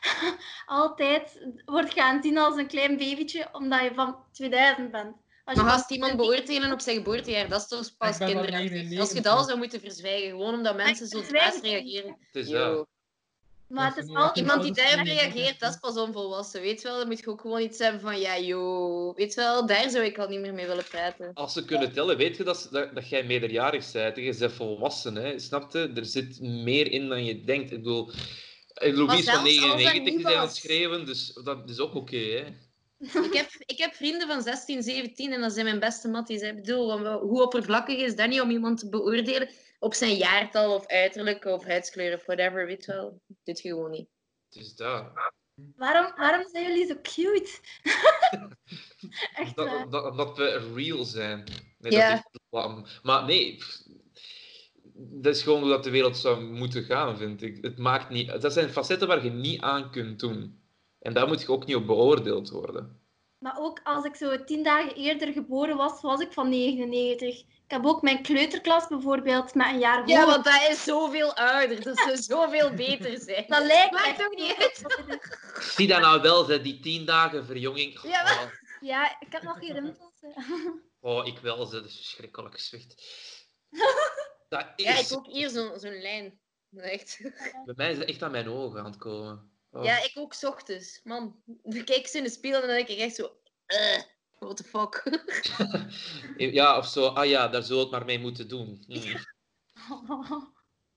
[0.66, 5.16] altijd wordt gaan zien als een klein babytje, omdat je van 2000 bent.
[5.44, 8.50] Als je Maar iemand beoordelen op zijn geboortejaar, dat is toch pas kinderachtig.
[8.58, 8.98] 99.
[9.00, 12.16] Als je dat al zou moeten verzwijgen, gewoon omdat mensen zo dwaas reageren.
[12.20, 12.86] Het is dat.
[13.68, 14.36] Maar het is altijd...
[14.36, 16.60] Iemand die daarop reageert, dat is pas onvolwassen.
[16.60, 19.16] Weet wel, dan moet je ook gewoon iets hebben van, ja, joh.
[19.16, 21.30] Weet wel, daar zou ik al niet meer mee willen praten.
[21.34, 24.16] Als ze kunnen tellen, weet je dat, ze- dat, dat jij meerderjarig bent.
[24.16, 25.38] Je bent volwassen, hè.
[25.38, 25.92] Snap je?
[25.94, 27.70] Er zit meer in dan je denkt.
[27.70, 28.10] Ik bedoel,
[28.74, 31.94] Louise van zelfs als er 99 niet is aan het schreeuwen, dus dat is ook
[31.94, 32.44] oké, hè.
[33.28, 36.40] Ik heb, ik heb vrienden van 16, 17 en dat zijn mijn beste matties.
[36.42, 39.48] Ik bedoel, hoe oppervlakkig is dat niet om iemand te beoordelen
[39.78, 43.20] op zijn jaartal of uiterlijk of huidskleur of whatever, weet je wel.
[43.44, 44.08] Dit gewoon niet.
[44.48, 45.04] Dus dat.
[45.76, 47.50] Waarom, waarom zijn jullie zo cute?
[49.34, 49.90] Echt Dat, waar.
[49.90, 51.44] dat, omdat we real zijn.
[51.78, 52.08] Nee, Ja.
[52.08, 52.86] dat is echt lam.
[53.02, 53.82] Maar nee, pff,
[54.94, 57.58] dat is gewoon hoe dat de wereld zou moeten gaan, vind ik.
[57.60, 58.40] Het maakt niet...
[58.40, 60.61] Dat zijn facetten waar je niet aan kunt doen.
[61.02, 63.00] En daar moet je ook niet op beoordeeld worden.
[63.38, 67.38] Maar ook als ik zo tien dagen eerder geboren was, was ik van 99.
[67.38, 70.30] Ik heb ook mijn kleuterklas bijvoorbeeld met een jaar Ja, voor.
[70.30, 71.82] want dat is zoveel ouder.
[71.82, 73.44] Dat zou zoveel beter zijn.
[73.48, 74.82] Dat lijkt echt toch niet uit.
[75.76, 78.00] Zie dat nou wel, zeg, die tien dagen verjonging.
[78.02, 78.50] Ja, Oh,
[78.80, 80.12] Ja, ik heb nog geen rimpels.
[81.00, 82.94] oh, ik wel, ze, dat is verschrikkelijk zwicht.
[84.48, 85.10] Dat Ja, is...
[85.10, 86.40] ik ook hier zo'n zo'n lijn.
[86.76, 87.18] Echt.
[87.64, 89.51] Bij mij is het echt aan mijn ogen aan het komen.
[89.72, 89.84] Oh.
[89.84, 91.00] Ja, ik ook 's ochtends.
[91.04, 93.30] Man, dan kijk ik zo in de spiegel en dan denk ik echt zo...
[93.66, 94.00] eh,
[94.38, 95.02] what the fuck.
[96.52, 98.84] Ja, of zo, ah ja, daar zullen we het maar mee moeten doen.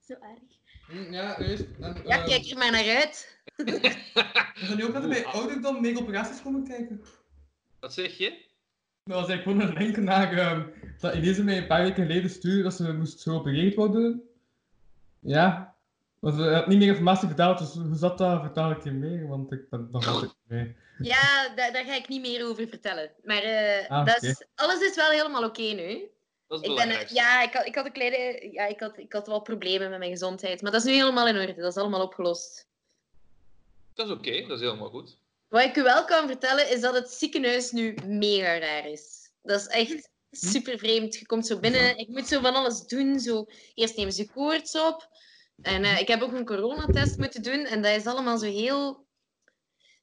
[0.07, 0.39] Zo erg.
[0.88, 1.64] Hm, Ja, juist.
[1.80, 3.39] En, Ja, ehm, kijk er maar naar uit.
[3.56, 7.03] We gaan nu ook net bij ouderdom mega operaties komen kijken.
[7.80, 8.43] Wat zeg je?
[9.03, 10.68] Dat was eigenlijk gewoon een link naar ehm,
[10.99, 14.30] dat Elise mij een paar weken geleden stuurde dat ze moest geopereerd worden.
[15.19, 15.74] Ja.
[16.26, 18.41] Maar ze had niet meer informatie verteld, dus hoe zat dat?
[18.41, 20.76] Vertel ik je meer, want ik ben nog altijd mee.
[20.99, 23.11] Ja, daar, daar ga ik niet meer over vertellen.
[23.23, 26.10] Maar eh, Ah, dat is, alles is wel helemaal oké nu.
[26.47, 29.14] Dat is Ik ben, ja, ik had, ik, had een kleine, ja ik, had, ik
[29.14, 30.61] had wel problemen met mijn gezondheid.
[30.61, 31.56] Maar dat is nu helemaal in orde.
[31.56, 32.68] Dat is allemaal opgelost.
[33.93, 35.18] Dat is oké, dat is helemaal goed.
[35.47, 39.31] Wat ik u wel kan vertellen, is dat het ziekenhuis nu mega raar is.
[39.41, 41.15] Dat is echt super vreemd.
[41.15, 43.19] Je komt zo binnen, ik moet zo van alles doen.
[43.19, 45.10] Zo, eerst nemen ze koorts op.
[45.61, 47.65] En eh, ik heb ook een coronatest moeten doen.
[47.65, 49.06] En dat is allemaal zo heel...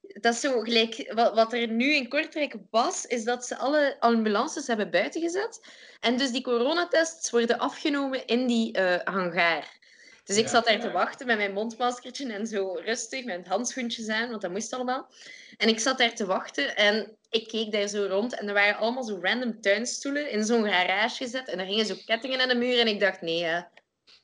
[0.01, 1.13] Dat is zo gelijk...
[1.15, 5.67] Wat, wat er nu in Kortrijk was, is dat ze alle ambulances hebben buiten gezet.
[6.01, 9.81] En dus die coronatests worden afgenomen in die eh hangaar.
[10.25, 14.29] Dus ik zat daar te wachten met mijn mondmaskertje en zo rustig, met handschoentjes aan,
[14.29, 15.11] want dat moest allemaal.
[15.57, 18.77] En ik zat daar te wachten en ik keek daar zo rond en er waren
[18.77, 22.55] allemaal zo random tuinstoelen in zo'n garage gezet en er hingen zo kettingen aan de
[22.55, 23.71] muur en ik dacht, nee, ja,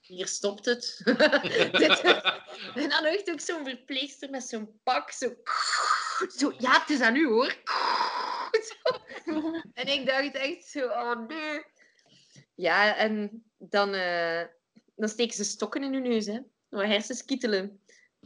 [0.09, 1.01] hier stopt het.
[2.74, 5.35] En dan echt ook zo'n verpleegster met zo'n pak, zo...
[6.36, 6.52] zo...
[6.59, 7.56] Ja, het is aan u, hoor.
[9.72, 11.64] En ik dacht echt zo, oh nee.
[12.55, 14.43] Ja, en dan, eh,
[14.97, 16.39] dan steken ze stokken in hun neus, hè.
[16.68, 17.80] Waar hersens kietelen.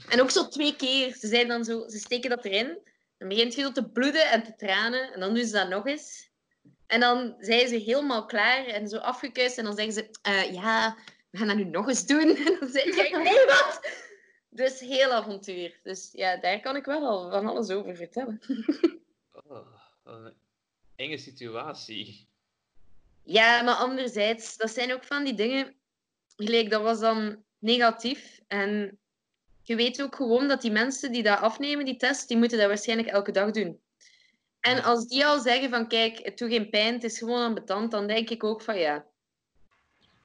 [0.09, 1.15] En ook zo twee keer.
[1.17, 2.79] Ze, zijn dan zo, ze steken dat erin.
[3.19, 5.13] Dan begint zo te bloeden en te tranen.
[5.13, 6.31] En dan doen ze dat nog eens.
[6.87, 9.59] En dan zijn ze helemaal klaar en zo afgekuist.
[9.59, 10.97] En dan zeggen ze, eh, ja,
[11.33, 12.37] we gaan dat nu nog eens doen.
[12.47, 13.81] En dan zeg ik, nee, wat?
[14.49, 15.81] Dus heel avontuur.
[15.83, 18.41] Dus ja, daar kan ik wel al van alles over vertellen.
[19.33, 19.67] Oh,
[20.03, 20.35] wat een
[20.97, 22.29] enge situatie.
[23.25, 25.75] Ja, maar anderzijds, dat zijn ook van die dingen.
[26.37, 28.41] Gelijk, dat was dan negatief.
[28.49, 28.99] En
[29.63, 32.67] je weet ook gewoon dat die mensen die dat afnemen, die test, die moeten dat
[32.67, 33.81] waarschijnlijk elke dag doen.
[34.61, 37.91] En als die al zeggen van, kijk, het doet geen pijn, het is gewoon ambetant,
[37.91, 39.07] dan denk ik ook van, ja,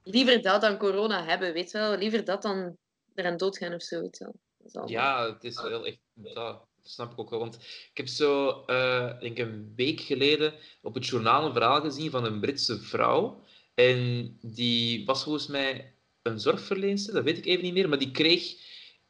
[0.10, 1.98] liever dat dan corona hebben, weet je wel.
[1.98, 2.78] Liever dat dan
[3.16, 4.36] eraan doodgaan of zo, weet je wel.
[4.58, 5.98] Dat is allemaal- Ja, het is wel echt.
[6.14, 7.40] Dat snap ik ook wel.
[7.40, 7.56] Want
[7.92, 12.26] ik heb zo, eh denk een week geleden op het journaal een verhaal gezien van
[12.26, 13.44] een Britse vrouw.
[13.74, 17.90] En die was volgens mij een zorgverlenster, dat weet ik even niet meer.
[17.90, 18.44] Maar die kreeg,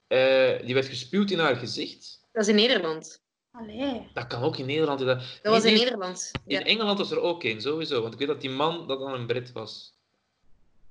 [0.07, 2.19] eh, die werd gespuwd in haar gezicht.
[2.31, 3.21] Dat is in Nederland.
[3.51, 4.07] Allee.
[4.13, 4.99] Dat kan ook in Nederland.
[4.99, 5.07] Dat,
[5.41, 6.31] Dat was in Nederland.
[6.45, 6.63] In Ja.
[6.65, 8.01] Engeland was er ook één, sowieso.
[8.01, 9.95] Want ik weet dat die man dat dan een Brit was.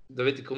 [0.09, 0.51] Dat weet ik 100%.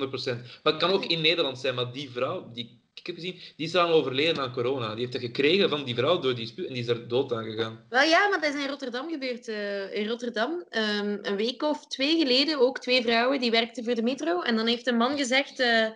[0.62, 3.66] Maar het kan ook in Nederland zijn, maar die vrouw, die ik heb gezien, die
[3.66, 4.88] is aan overleden aan corona.
[4.90, 7.32] Die heeft dat gekregen van die vrouw door die spuw en die is er dood
[7.32, 7.84] aan gegaan.
[7.88, 9.48] Wel ja, maar dat is in Rotterdam gebeurd.
[9.48, 13.94] eh, in Rotterdam, ehm, een week of twee geleden, ook twee vrouwen die werkten voor
[13.94, 14.40] de metro.
[14.40, 15.58] En dan heeft een man gezegd...
[15.60, 15.86] eh,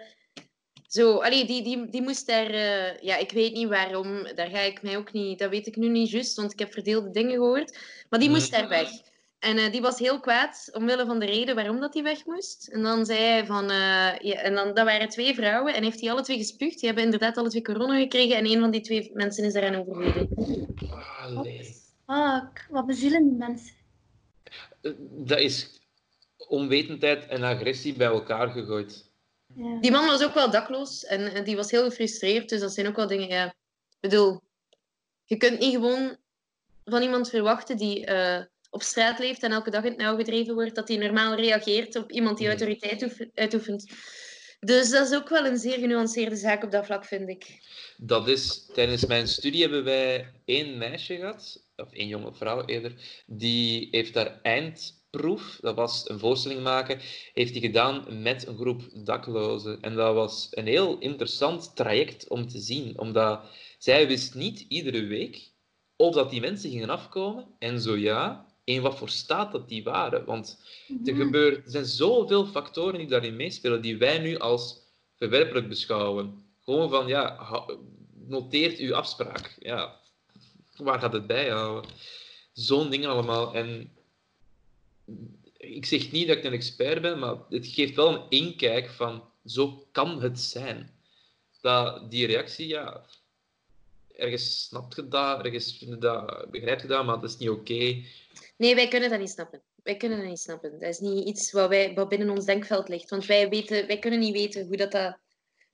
[0.88, 2.50] zo, allee, die, die, die moest daar...
[2.50, 4.22] eh, ja, ik weet niet waarom.
[4.34, 5.38] Daar ga ik mij ook niet...
[5.38, 7.78] Dat weet ik nu niet juist, want ik heb verdeelde dingen gehoord.
[8.10, 8.88] Maar die moest daar weg.
[9.42, 12.68] En eh, die was heel kwaad omwille van de reden waarom dat hij weg moest.
[12.68, 13.70] En dan zei hij van...
[13.70, 16.78] eh, ja, en dan, dat waren twee vrouwen en heeft hij alle twee gespuugd.
[16.78, 19.74] Die hebben inderdaad alle twee corona gekregen en een van die twee mensen is daaraan
[19.74, 20.28] overleden.
[21.20, 21.64] Allee.
[22.06, 23.74] Fuck, wat bezielen die mensen.
[24.80, 25.80] Eh, Dat is
[26.48, 29.10] onwetendheid en agressie bij elkaar gegooid.
[29.80, 32.48] Die man was ook wel dakloos en, en die was heel gefrustreerd.
[32.48, 33.46] Dus dat zijn ook wel dingen, ja.
[33.46, 34.40] Ik bedoel,
[35.24, 36.16] je kunt niet gewoon
[36.84, 40.54] van iemand verwachten die eh, op straat leeft en elke dag in het nauw gedreven
[40.54, 43.86] wordt, dat hij normaal reageert op iemand die autoriteit oefen- uitoefent.
[44.60, 47.60] Dus dat is ook wel een zeer genuanceerde zaak op dat vlak, vind ik.
[47.96, 53.22] Dat is, tijdens mijn studie hebben wij één meisje gehad, of één jonge vrouw eerder,
[53.26, 57.00] die heeft haar eindproef, dat was een voorstelling maken,
[57.32, 59.80] heeft die gedaan met een groep daklozen.
[59.80, 63.44] En dat was een heel interessant traject om te zien, omdat
[63.78, 65.50] zij wist niet iedere week
[65.96, 69.84] of dat die mensen gingen afkomen, en zo ja, in wat voor staat dat die
[69.84, 70.24] waren.
[70.24, 70.62] Want
[71.04, 74.80] er, gebeurt, er zijn zoveel factoren die daarin meespelen, die wij nu als
[75.16, 76.44] verwerpelijk beschouwen.
[76.64, 77.48] Gewoon van, ja,
[78.26, 79.56] noteert uw afspraak.
[79.58, 80.00] Ja,
[80.76, 81.90] waar gaat het bij houden?
[82.52, 83.54] Zo'n dingen allemaal.
[83.54, 83.92] En
[85.56, 89.24] ik zeg niet dat ik een expert ben, maar het geeft wel een inkijk van,
[89.44, 90.90] zo kan het zijn.
[91.60, 93.06] Dat die reactie, ja,
[94.16, 98.04] ergens snapt je dat, ergens dat, begrijp je dat, maar dat is niet oké.
[98.62, 99.62] Nee, wij kunnen dat niet snappen.
[99.82, 100.70] Wij kunnen dat niet snappen.
[100.70, 103.10] Dat is niet iets wat, wij, wat binnen ons denkveld ligt.
[103.10, 104.90] Want wij, weten, wij kunnen niet weten hoe dat...
[104.90, 105.18] dat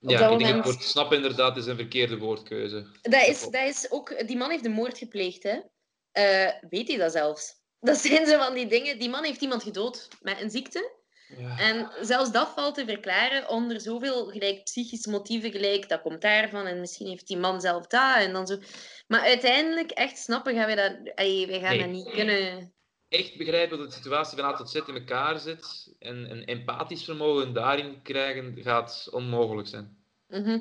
[0.01, 0.55] op Ja, dat ik denk moment...
[0.55, 2.87] het woord snappen inderdaad is een verkeerde woordkeuze.
[3.03, 4.27] Dat is, dat is ook...
[4.27, 5.61] Die man heeft een moord gepleegd, hè.
[6.13, 7.55] Eh, weet hij dat zelfs?
[7.81, 8.99] Dat zijn zo van die dingen...
[8.99, 10.97] Die man heeft iemand gedood met een ziekte.
[11.59, 15.89] En zelfs dat valt te verklaren onder zoveel gelijk, psychische motieven gelijk.
[15.89, 18.59] Dat komt daarvan en misschien heeft die man zelf dat en dan zo.
[19.07, 21.15] Maar uiteindelijk, echt snappen gaan wij dat...
[21.15, 21.79] Allee, wij gaan Nee.
[21.79, 22.73] dat niet kunnen...
[23.09, 27.05] Echt begrijpen dat de situatie van A tot Z in elkaar zit en een empathisch
[27.05, 29.97] vermogen daarin krijgen gaat onmogelijk zijn.
[30.27, 30.59] Mhm.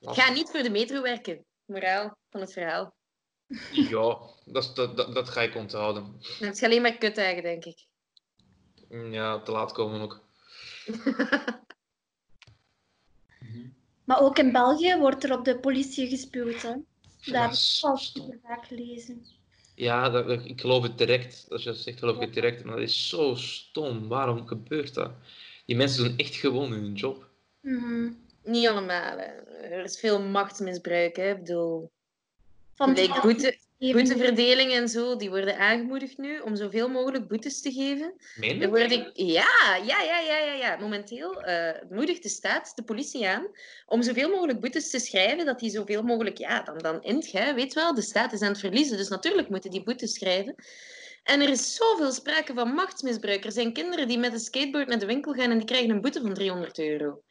[0.00, 1.44] Ga niet voor de metro werken.
[1.64, 2.94] Moraal van het verhaal.
[3.72, 6.16] Ja, dat, is- dat, dat, dat ga ik onthouden.
[6.38, 7.86] Heb je alleen maar kut eigen, denk ik.
[9.10, 10.20] Ja, te laat komen ook.
[14.04, 16.62] Maar ook in België wordt er op de politie gespuwd.
[16.62, 16.74] Hè.
[17.24, 17.52] Ik al
[17.96, 19.26] super vaak gelezen.
[19.74, 21.46] Ja, dat, dat- ik geloof het direct.
[21.48, 22.64] Als je dat zegt, geloof ik het direct.
[22.64, 24.08] Maar dat is zo stom.
[24.08, 25.12] Waarom gebeurt dat?
[25.66, 27.28] Die mensen doen echt gewoon hun job.
[27.60, 28.12] Mhm.
[28.44, 29.18] Niet allemaal.
[29.18, 29.24] hè.
[29.62, 31.16] Er is veel machtsmisbruik.
[31.16, 31.30] Hè.
[31.30, 31.90] Ik bedoel...
[32.74, 37.72] Van die boete, boeteverdeling en zo, die worden aangemoedigd nu om zoveel mogelijk boetes te
[37.72, 38.14] geven.
[38.34, 38.62] Meen je?
[38.62, 40.76] Er worden, ja, ja, ja, ja, ja, ja.
[40.76, 43.46] Momenteel eh, moedigt de staat de politie aan
[43.86, 47.54] om zoveel mogelijk boetes te schrijven, dat die zoveel mogelijk, ja, dan, dan int, hè,
[47.54, 50.54] weet wel, de staat is aan het verliezen, dus natuurlijk moeten die boetes schrijven.
[51.22, 53.44] En er is zoveel sprake van machtsmisbruik.
[53.44, 56.00] Er zijn kinderen die met een skateboard naar de winkel gaan en die krijgen een
[56.00, 57.22] boete van 300 euro.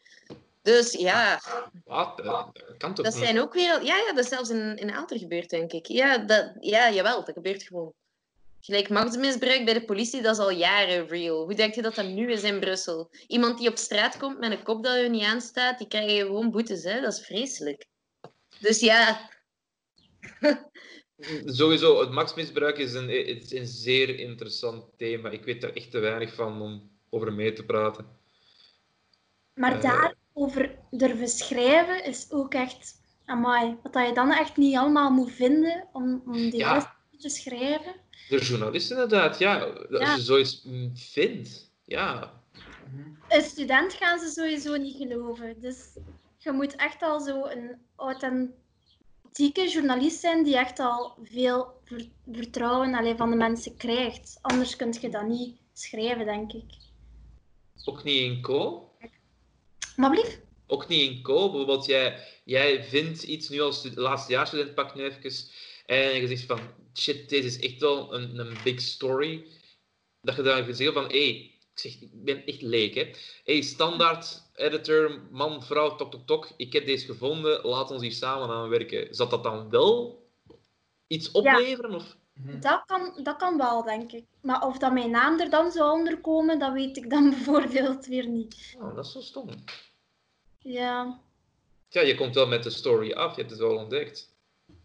[0.61, 1.41] Dus ja,
[1.85, 2.17] Wat?
[2.17, 3.23] Dat, dat kan toch dat niet?
[3.23, 3.83] zijn ook weer...
[3.83, 5.85] Ja, ja, dat is zelfs in, in Aalter gebeurd, denk ik.
[5.85, 7.93] Ja, dat, ja, jawel, dat gebeurt gewoon.
[8.59, 11.43] Gelijk machtsmisbruik bij de politie, dat is al jaren real.
[11.43, 13.09] Hoe denk je dat dat nu is in Brussel?
[13.27, 16.25] Iemand die op straat komt met een kop dat je niet aanstaat, die krijg je
[16.25, 17.01] gewoon boetes, hè?
[17.01, 17.85] Dat is vreselijk.
[18.59, 19.29] Dus ja,
[21.45, 25.29] Sowieso, het machtsmisbruik is een, het is een zeer interessant thema.
[25.29, 28.05] Ik weet er echt te weinig van om over mee te praten.
[29.53, 30.09] Maar Eh.
[30.47, 32.99] Daarover durven schrijven is ook echt...
[33.25, 36.95] Amai, wat dat je dan echt niet allemaal moet vinden om, om die Ja.
[37.17, 37.93] te schrijven.
[38.29, 39.59] De journalist inderdaad, ja.
[39.63, 40.15] Als Ja.
[40.15, 42.33] je zoiets mm, vindt, ja.
[43.29, 45.61] Een student gaan ze sowieso niet geloven.
[45.61, 45.77] Dus
[46.37, 52.93] je moet echt al zo een authentieke journalist zijn die echt al veel ver- vertrouwen
[52.95, 54.39] alleen van de mensen krijgt.
[54.41, 56.71] Anders kun je dat niet schrijven, denk ik.
[57.85, 58.89] Ook niet in co.
[59.95, 60.39] Maar blief?
[60.67, 61.49] Ook niet in co.
[61.49, 65.49] Bijvoorbeeld, jij, jij vindt iets nu als stu- laatstejaarsstudent, pak nu even.
[65.85, 66.59] En je zegt van,
[66.93, 69.45] shit, deze is echt wel een, een big story.
[70.21, 73.11] Dat je dan even zeggen van, hé, hey, ik, zeg, ik ben echt leek, hè.
[73.43, 76.49] hey, standaard, editor, man, vrouw, tok, tok, tok.
[76.57, 79.15] Ik heb deze gevonden, laat ons hier samen aan werken.
[79.15, 80.21] Zal dat dan wel
[81.07, 81.95] iets opleveren?
[81.95, 82.15] Of?
[82.59, 84.25] Dat kan, dat kan wel, denk ik.
[84.41, 88.27] Maar of dat mijn naam er dan zou onderkomen, dat weet ik dan bijvoorbeeld weer
[88.27, 88.75] niet.
[88.79, 89.49] Oh, dat is zo stom.
[90.59, 91.19] Ja.
[91.89, 94.31] Ja, je komt wel met de story af, je hebt het wel ontdekt.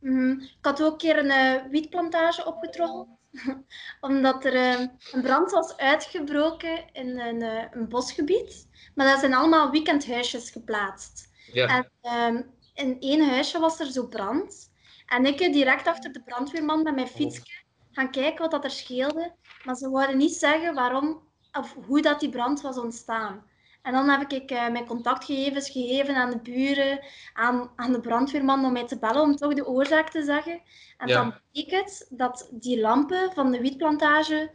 [0.01, 0.31] Mhm.
[0.31, 3.09] Ik had ook een keer een eh, wietplantage opgetroggeld.
[4.01, 4.81] Omdat er eh,
[5.12, 8.69] een brand was uitgebroken in een, eh, een bosgebied.
[8.95, 11.28] Maar dat zijn allemaal weekendhuisjes geplaatst.
[11.53, 11.69] Ja.
[11.69, 12.43] En ehm,
[12.74, 14.65] in één huisje was er zo brand.
[15.07, 19.35] En ik direct achter de brandweerman met mijn fietsje gaan kijken wat dat er scheelde.
[19.65, 21.23] Maar ze wouden niet zeggen waarom
[21.53, 23.45] of hoe dat die brand was ontstaan.
[23.83, 27.05] En dan heb ik eh, mijn contactgegevens gegeven aan de buren,
[27.35, 30.61] aan, aan de brandweerman om mij te bellen om toch de oorzaak te zeggen.
[30.99, 31.15] En Ja.
[31.15, 34.51] dan bleek het dat die lampen van de wietplantage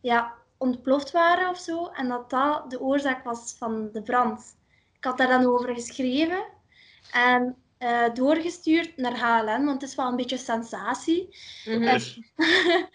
[0.00, 1.86] ja, ontploft waren of zo.
[1.86, 4.56] En dat dat de oorzaak was van de brand.
[4.96, 6.44] Ik had daar dan over geschreven
[7.12, 11.36] en eh, doorgestuurd naar HLN, want het is wel een beetje sensatie.
[11.64, 11.82] Mhm.
[11.82, 12.26] En-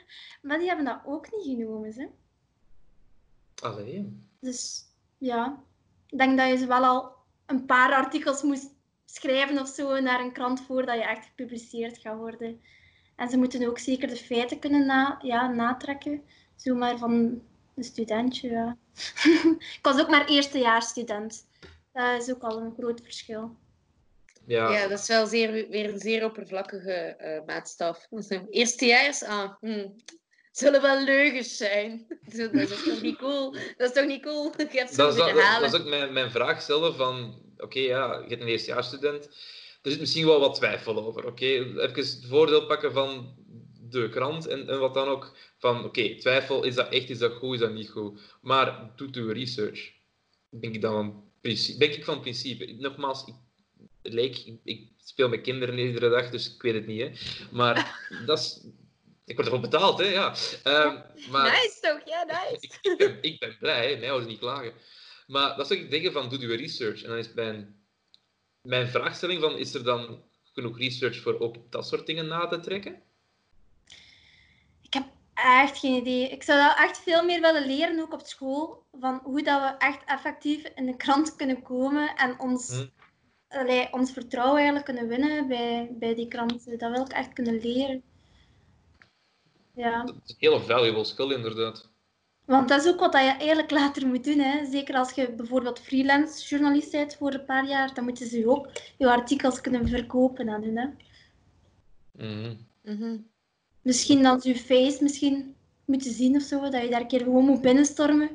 [0.47, 1.93] maar die hebben dat ook niet genomen.
[1.93, 2.07] Hè?
[3.61, 4.19] Allee.
[4.39, 4.85] Dus
[5.17, 5.63] ja,
[6.07, 8.69] ik denk dat je ze wel al een paar artikels moest
[9.05, 12.61] schrijven of zo naar een krant voordat je echt gepubliceerd gaat worden.
[13.15, 16.23] En ze moeten ook zeker de feiten kunnen na, ja, natrekken.
[16.55, 17.41] Zomaar van
[17.75, 18.77] een studentje, ja.
[19.77, 21.47] ik was ook maar eerstejaarsstudent.
[21.91, 23.55] Dat is ook al een groot verschil.
[24.45, 24.71] Ja.
[24.71, 28.07] Ja, dat is wel zeer, weer een zeer oppervlakkige eh, maatstaf.
[28.49, 29.87] Eerstejaars, ah, hm,
[30.51, 32.05] zullen wel leugens zijn.
[32.35, 33.51] Dat is toch niet cool?
[33.51, 34.53] Dat is toch niet cool?
[34.57, 35.71] Je hebt Dat is, dat, dat, halen.
[35.71, 37.41] dat is ook mijn, mijn vraag zelf van...
[37.57, 39.25] Oké, ja, je bent een eerstejaarsstudent.
[39.81, 41.25] Er zit misschien wel wat twijfel over.
[41.25, 43.35] Oké, even het voordeel pakken van
[43.89, 45.37] de krant en, en wat dan ook.
[45.57, 48.21] Van, oké, twijfel, is dat echt, is dat goed, is dat niet goed?
[48.41, 49.91] Maar doe uw research.
[50.49, 51.77] Ben ik dan van principe.
[51.77, 52.75] Ben ik van principe.
[52.79, 53.33] Nogmaals, ik,
[54.01, 57.01] leek, ik, ik speel met kinderen iedere dag, dus ik weet het niet.
[57.01, 57.11] Hè.
[57.51, 58.65] Maar dat is...
[59.25, 60.35] Ik word ervoor betaald, hè, ja.
[60.63, 60.99] Ehm,
[61.29, 62.01] maar, Nice toch?
[62.05, 62.77] Ja, nice.
[62.81, 63.99] ik, ben, ik ben blij, hè.
[63.99, 64.73] mij ze niet klagen.
[65.27, 67.01] Maar dat zou ik denken van, doe je research.
[67.03, 67.83] En dan is mijn,
[68.61, 70.23] mijn vraagstelling van, is er dan
[70.53, 73.01] genoeg research voor ook dat soort dingen na te trekken?
[75.43, 76.29] Echt geen idee.
[76.29, 79.85] Ik zou dat echt veel meer willen leren, ook op school, van hoe dat we
[79.85, 82.85] echt effectief in de krant kunnen komen en ons, Hm.
[83.51, 86.77] Allee, ons vertrouwen eigenlijk kunnen winnen bij, bij die kranten.
[86.77, 88.03] Dat wil ik echt kunnen leren.
[89.75, 91.89] Ja, Dat is een hele valuable skill, inderdaad.
[92.45, 94.39] want dat is ook wat dat je eigenlijk later moet doen.
[94.39, 94.65] Hè.
[94.65, 98.49] Zeker als je bijvoorbeeld freelance journalist bent voor een paar jaar, dan moeten ze je
[98.49, 100.77] ook je artikels kunnen verkopen aan hun.
[100.77, 100.87] Hè.
[102.11, 102.55] Mhm.
[102.83, 103.17] Mhm.
[103.81, 105.55] Misschien dan je face misschien
[105.85, 108.29] moeten zien of zo, dat je daar een keer gewoon moet binnenstormen.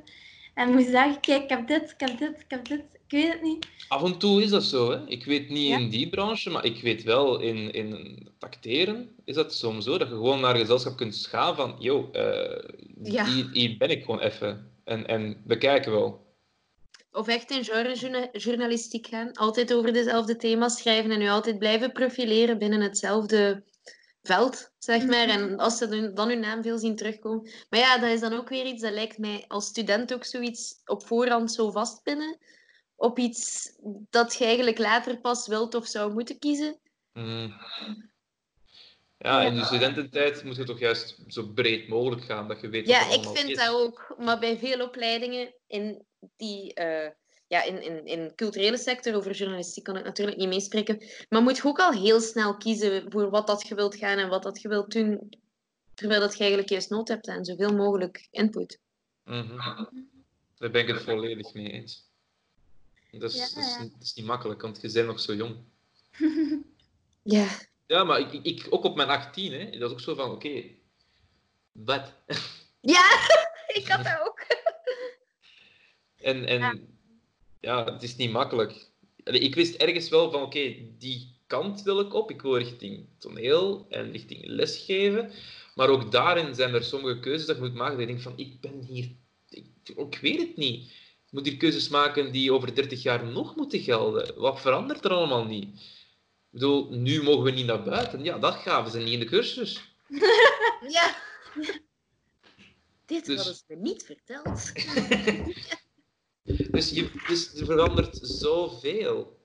[0.55, 2.82] En moet zeggen, kijk, ik heb dit, ik heb dit, ik heb dit.
[3.08, 3.66] Ik weet het niet.
[3.88, 4.90] Af en toe is dat zo.
[4.90, 5.06] Hè.
[5.06, 5.78] Ik weet niet Ja.
[5.78, 9.98] in die branche, maar ik weet wel in, in acteren is dat soms zo.
[9.98, 12.68] Dat je gewoon naar gezelschap kunt gaan van, yo, eh,
[13.02, 13.24] Ja.
[13.26, 14.72] hier, hier ben ik gewoon even.
[14.84, 16.24] En, en we kijken wel.
[17.12, 19.32] Of echt in genrejournalistiek gaan.
[19.32, 23.64] Altijd over dezelfde thema's schrijven en u altijd blijven profileren binnen hetzelfde
[24.22, 25.28] veld, zeg maar.
[25.28, 27.50] En als ze dan- dan hun naam veel zien terugkomen.
[27.70, 30.74] Maar ja, dat is dan ook weer iets, dat lijkt mij als student ook zoiets
[30.84, 32.38] op voorhand zo vastpinnen.
[32.97, 33.73] Op iets
[34.10, 36.78] dat je eigenlijk later pas wilt of zou moeten kiezen.
[37.12, 37.55] Mm.
[39.18, 42.86] Ja, in de studententijd moet je toch juist zo breed mogelijk gaan, dat je weet
[42.86, 43.56] Ja, ik vind is.
[43.56, 44.14] dat ook.
[44.18, 46.05] Maar bij veel opleidingen in
[46.36, 46.74] die...
[46.74, 47.10] eh,
[47.48, 51.05] ja, in, in, in culturele sector, over journalistiek kan ik natuurlijk niet meespreken.
[51.28, 54.28] Maar moet je ook al heel snel kiezen voor wat dat je wilt gaan en
[54.28, 55.32] wat dat je wilt doen.
[55.94, 58.81] Terwijl dat je eigenlijk juist nood hebt aan zoveel mogelijk input.
[59.24, 59.85] Mhm.
[60.56, 62.05] Daar ben ik het volledig mee eens.
[63.18, 63.55] Dat is, Ja.
[63.55, 65.56] dat is, dat is niet makkelijk, want je bent nog zo jong.
[67.22, 67.48] Ja.
[67.86, 70.62] Ja, maar ik, ik, ook op mijn 18, hè, dat is ook zo van, oké,
[71.72, 72.12] wat?
[72.80, 73.28] Ja,
[73.80, 74.47] ik had dat ook.
[76.16, 76.88] En, en
[77.61, 77.85] ja.
[77.85, 78.90] het is niet makkelijk.
[79.24, 82.30] Allee, ik wist ergens wel van, oké, die kant wil ik op.
[82.30, 85.32] Ik wil richting toneel en richting lesgeven.
[85.74, 87.93] Maar ook daarin zijn er sommige keuzes dat je moet maken.
[87.93, 89.11] Dat je denkt van, ik ben hier...
[89.48, 90.93] Ik, ik weet het niet.
[91.30, 94.38] Moet hier keuzes maken die over 30 jaar nog moeten gelden.
[94.40, 95.74] Wat verandert er allemaal niet?
[95.74, 98.24] Ik bedoel, nu mogen we niet naar buiten.
[98.24, 99.80] Ja, dat gaven ze niet in de cursus.
[100.88, 101.16] Ja.
[103.06, 104.72] Dit Dus- hadden ze me niet verteld.
[106.71, 109.38] Dus, je, dus er verandert zoveel.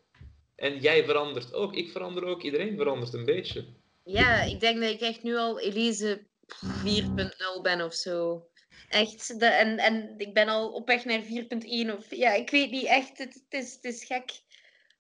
[0.56, 1.74] En jij verandert ook.
[1.76, 2.42] Ik verander ook.
[2.44, 3.66] Iedereen verandert een beetje.
[4.04, 6.22] Ja, ik denk dat ik echt nu al Elise
[6.66, 8.46] 4.0 ben of zo.
[8.90, 9.40] Echt.
[9.40, 12.16] De, en, en ik ben al op weg naar 4.1 of...
[12.16, 13.18] Ja, ik weet niet echt.
[13.18, 14.42] Het, het, is, het is gek.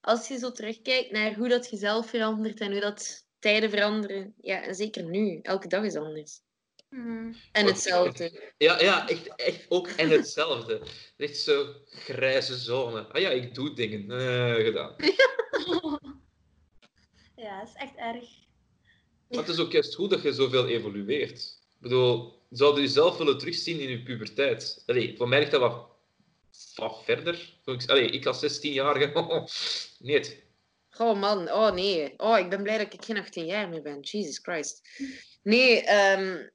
[0.01, 4.33] Als je zo terugkijkt naar hoe dat je zelf verandert en hoe dat tijden veranderen.
[4.41, 5.39] Ja, en zeker nu.
[5.41, 6.39] Elke dag is anders.
[6.89, 7.35] Hmm.
[7.51, 8.53] En hetzelfde.
[8.57, 10.81] Ja, ja echt, echt ook en hetzelfde.
[11.17, 13.07] Echt zo grijze zone.
[13.07, 14.11] Ah ja, ik doe dingen.
[14.11, 14.95] Eh, gedaan.
[17.41, 18.29] Ja, dat is echt erg.
[19.29, 21.59] Maar het is ook juist goed dat je zoveel evolueert.
[21.69, 24.83] Ik bedoel, zou je jezelf willen terugzien in je puberteit?
[24.85, 25.61] Allee, voor mij ligt dat
[26.75, 27.59] wat, verder.
[27.85, 29.47] Allee, ik als 16-jarige...
[29.99, 30.43] nee.
[30.97, 32.13] Oh man, oh nee.
[32.17, 33.99] Oh, ik ben blij dat ik geen 18 jaar meer ben.
[33.99, 34.89] Jesus Christ.
[35.43, 36.47] Nee, ehm,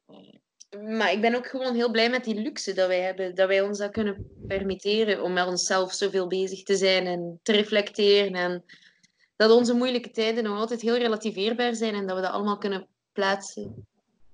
[0.97, 3.35] maar ik ben ook gewoon heel blij met die luxe dat wij hebben.
[3.35, 7.51] Dat wij ons dat kunnen permitteren om met onszelf zoveel bezig te zijn en te
[7.51, 8.33] reflecteren.
[8.33, 8.63] En
[9.35, 12.87] dat onze moeilijke tijden nog altijd heel relativeerbaar zijn en dat we dat allemaal kunnen
[13.11, 13.87] plaatsen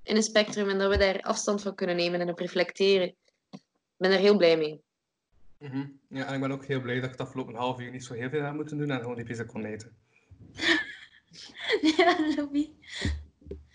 [0.04, 3.08] in een spectrum en dat we daar afstand van kunnen nemen en op reflecteren.
[3.52, 3.62] Ik
[3.98, 4.82] ben er heel blij mee.
[5.60, 5.86] Mhm.
[6.10, 8.14] Ja, en ik ben ook heel blij dat ik het afgelopen half uur niet zo
[8.14, 9.96] heel veel heb moeten doen en gewoon die pizza kon eten.
[11.82, 12.16] Ja.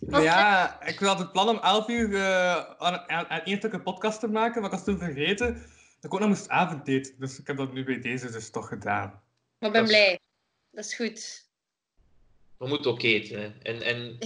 [0.01, 3.73] Was Ja, ik had het plan om 11 uur eh, aan, aan, aan één stuk
[3.73, 7.15] een podcast te maken, maar ik was toen vergeten dat ik ook nog moest avondeten.
[7.19, 9.23] Dus ik heb dat nu bij deze dus toch gedaan.
[9.59, 10.21] Maar ik ben Dat is- blij.
[10.71, 11.47] Dat is goed.
[12.59, 13.41] we moeten ook eten.
[13.41, 13.47] Hè.
[13.63, 14.19] En, en,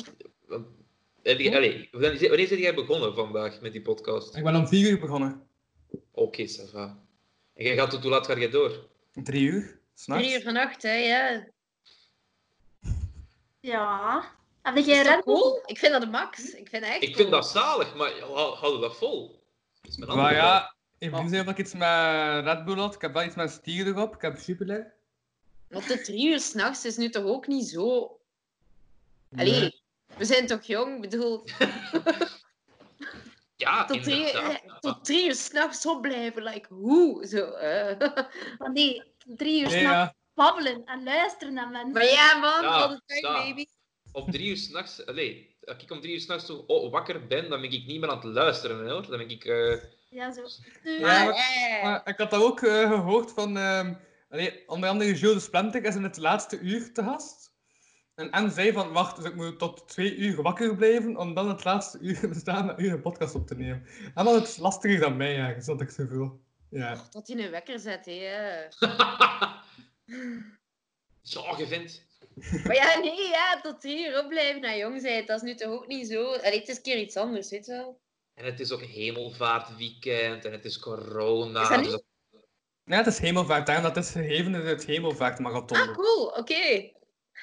[1.24, 4.36] allee, wanneer ben jij begonnen vandaag met die podcast?
[4.36, 5.46] Ik ben om vier uur begonnen.
[6.10, 6.98] Oké, ça va.
[7.54, 8.88] En jij gaat tot hoe laat ga jij door?
[9.12, 10.24] Drie uur, s'nachts.
[10.24, 11.46] Drie uur vannacht, hè, ja.
[13.60, 14.24] Ja.
[14.62, 15.62] Heb jij Red cool?
[15.64, 16.54] Ik vind dat de max.
[16.54, 17.30] Ik vind dat echt Ik vind cool.
[17.30, 19.42] dat zalig, maar hou, dat vol.
[19.82, 22.94] Dat is Maar ja, ik ben zei dat ik iets met Red Bull had.
[22.94, 24.14] Ik heb wel iets met stier erop.
[24.14, 24.84] Ik heb superleg.
[25.68, 28.18] Want de drie uur s'nachts is nu toch ook niet zo...
[29.36, 29.81] Allee, Nee.
[30.22, 30.94] We zijn toch jong?
[30.94, 31.44] Ik bedoel,
[33.56, 34.32] Ja, tot drie,
[34.80, 36.42] tot drie uur s'nachts opblijven.
[36.42, 37.26] Like, hoe?
[37.26, 38.10] Zo, eh.
[38.58, 40.14] Van nee, drie uur Nee, s'nachts ja.
[40.34, 41.92] babbelen en luisteren naar mensen.
[41.92, 43.64] Maar ja, man, Ja, all the time, baby.
[44.12, 47.50] Om drie uur s'nachts, allee, als ik om drie uur s'nachts zo oh, wakker ben,
[47.50, 49.02] dan ben ik niet meer aan het luisteren, hoor.
[49.08, 49.44] Dan ben ik...
[49.44, 50.42] eh, Ja, zo.
[50.82, 53.56] Ja, Maar, maar, eh, maar ik had dat ook eh, gehoord van...
[53.56, 53.94] ehm
[54.28, 57.41] allee, onder andere Jules de is in het laatste uur te gast.
[58.30, 61.48] En M zei van, wacht, dus ik moet tot twee uur wakker blijven om dan
[61.48, 63.86] het laatste uur bestaan met u een podcast op te nemen.
[64.14, 66.40] En dat is lastiger dan mij, ergens, wat ik zo voel.
[66.70, 66.96] Ja.
[67.10, 68.66] Dat hij een wekker zet, hè.
[71.22, 72.04] Zo, je vindt...
[72.64, 75.70] Maar ja, nee, ja, tot drie uur opblijven naar jong zijn, dat is nu toch
[75.70, 76.24] ook niet zo...
[76.32, 78.00] Allee, het is een keer iets anders, weet je wel.
[78.34, 81.62] En het is ook hemelvaartweekend en het is corona.
[81.62, 81.90] Is dat dus niet?
[81.92, 82.04] dat-
[82.84, 83.66] Ja, het is hemelvaart.
[83.66, 85.78] Daarom dat is gegeven in het hemelvaartmarathon.
[85.78, 86.90] Ah, cool, oké.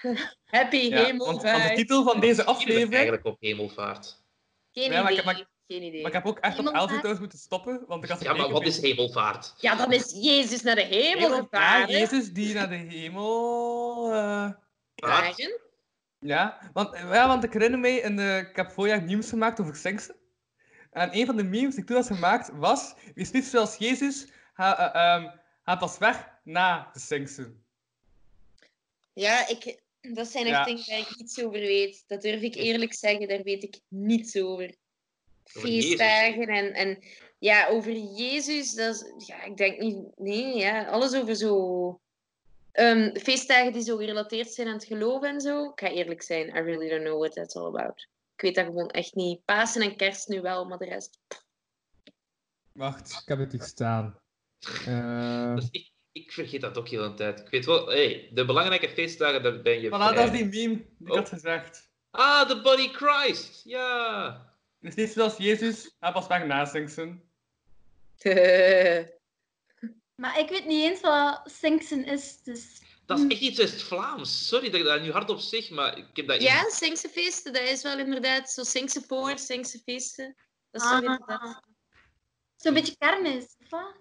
[0.46, 1.42] Happy want, hemelvaart.
[1.42, 2.94] want de titel van deze aflevering...
[2.94, 4.24] eigenlijk op hemelvaart.
[4.72, 5.34] Geen Ja, maar ik idee.
[5.34, 6.02] maar- Geen idee.
[6.02, 6.98] Maar ik heb ook echt op 11 uur Hemelvaart?
[7.00, 9.54] trouwens moeten stoppen, want ik had Ja, maar wat is hemelvaart?
[9.58, 11.88] Ja, dan is Jezus naar de hemel Hemel- gevaren.
[11.92, 14.12] Ja, Jezus die naar de hemel...
[14.14, 14.50] eh,
[14.96, 15.60] Varen?
[16.20, 20.16] Ja, want, ja, want ik herinner in de, ik heb voorjaar memes gemaakt over Singsen.
[20.92, 24.28] En een van de memes die ik toen had gemaakt was, wees niet zoals Jezus,
[24.54, 25.30] ga, eh, ehm,
[25.64, 27.64] ga pas weg na de Singsen.
[29.14, 30.64] Ja, ik, dat zijn echt Ja.
[30.64, 32.04] dingen waar ik niets over weet.
[32.08, 34.76] Dat durf ik eerlijk zeggen, daar weet ik niets over.
[35.44, 37.04] Feestdagen en, en
[37.40, 42.00] ja, over Jezus, dat is, ja, ik denk niet, nee, ja, alles over zo.
[42.72, 45.70] ehm, feestdagen die zo gerelateerd zijn aan het geloof en zo.
[45.70, 48.08] Ik ga eerlijk zijn, I really don't know what that's all about.
[48.36, 49.46] Ik weet dat gewoon echt niet.
[49.46, 51.20] Pasen en kerst nu wel, maar de rest.
[52.72, 54.20] Wacht, ik heb het hier staan.
[54.86, 55.92] Eh, Dus
[56.24, 57.40] ik, vergeet dat ook heel de tijd.
[57.40, 60.76] Ik weet wel, hey, de belangrijke feestdagen, daar ben je Voilà, dat is die meme
[60.76, 61.16] die ik Oh.
[61.18, 61.90] had gezegd.
[62.12, 63.62] Ah, de Body Christ!
[63.64, 64.54] Ja!
[64.80, 65.96] Wees niet zoals Jezus,
[66.28, 67.24] weg na Singsen.
[70.16, 72.82] Maar ik weet niet eens wat Sinksen is, dus...
[73.06, 74.48] Dat is echt iets West-Vlaams.
[74.48, 76.42] Sorry dat ik dat nu hardop zeg, maar ik heb dat...
[76.42, 76.64] Ja,
[77.10, 79.38] feesten, dat is wel inderdaad zo Singse voor,
[79.86, 80.36] feesten.
[80.72, 81.04] Dat is zo Ah.
[81.04, 81.62] inderdaad.
[82.56, 83.96] Zo'n beetje kermis, of wat?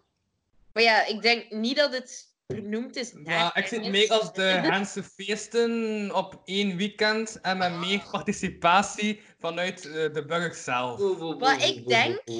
[0.79, 3.13] Maar ja, ik denk niet dat het vernoemd is.
[3.13, 8.09] naar Ja, ik zit mee als de Haanse feesten op één weekend en met meer
[8.11, 10.99] participatie vanuit eh, de burger zelf.
[11.39, 12.35] Wat ik denk is-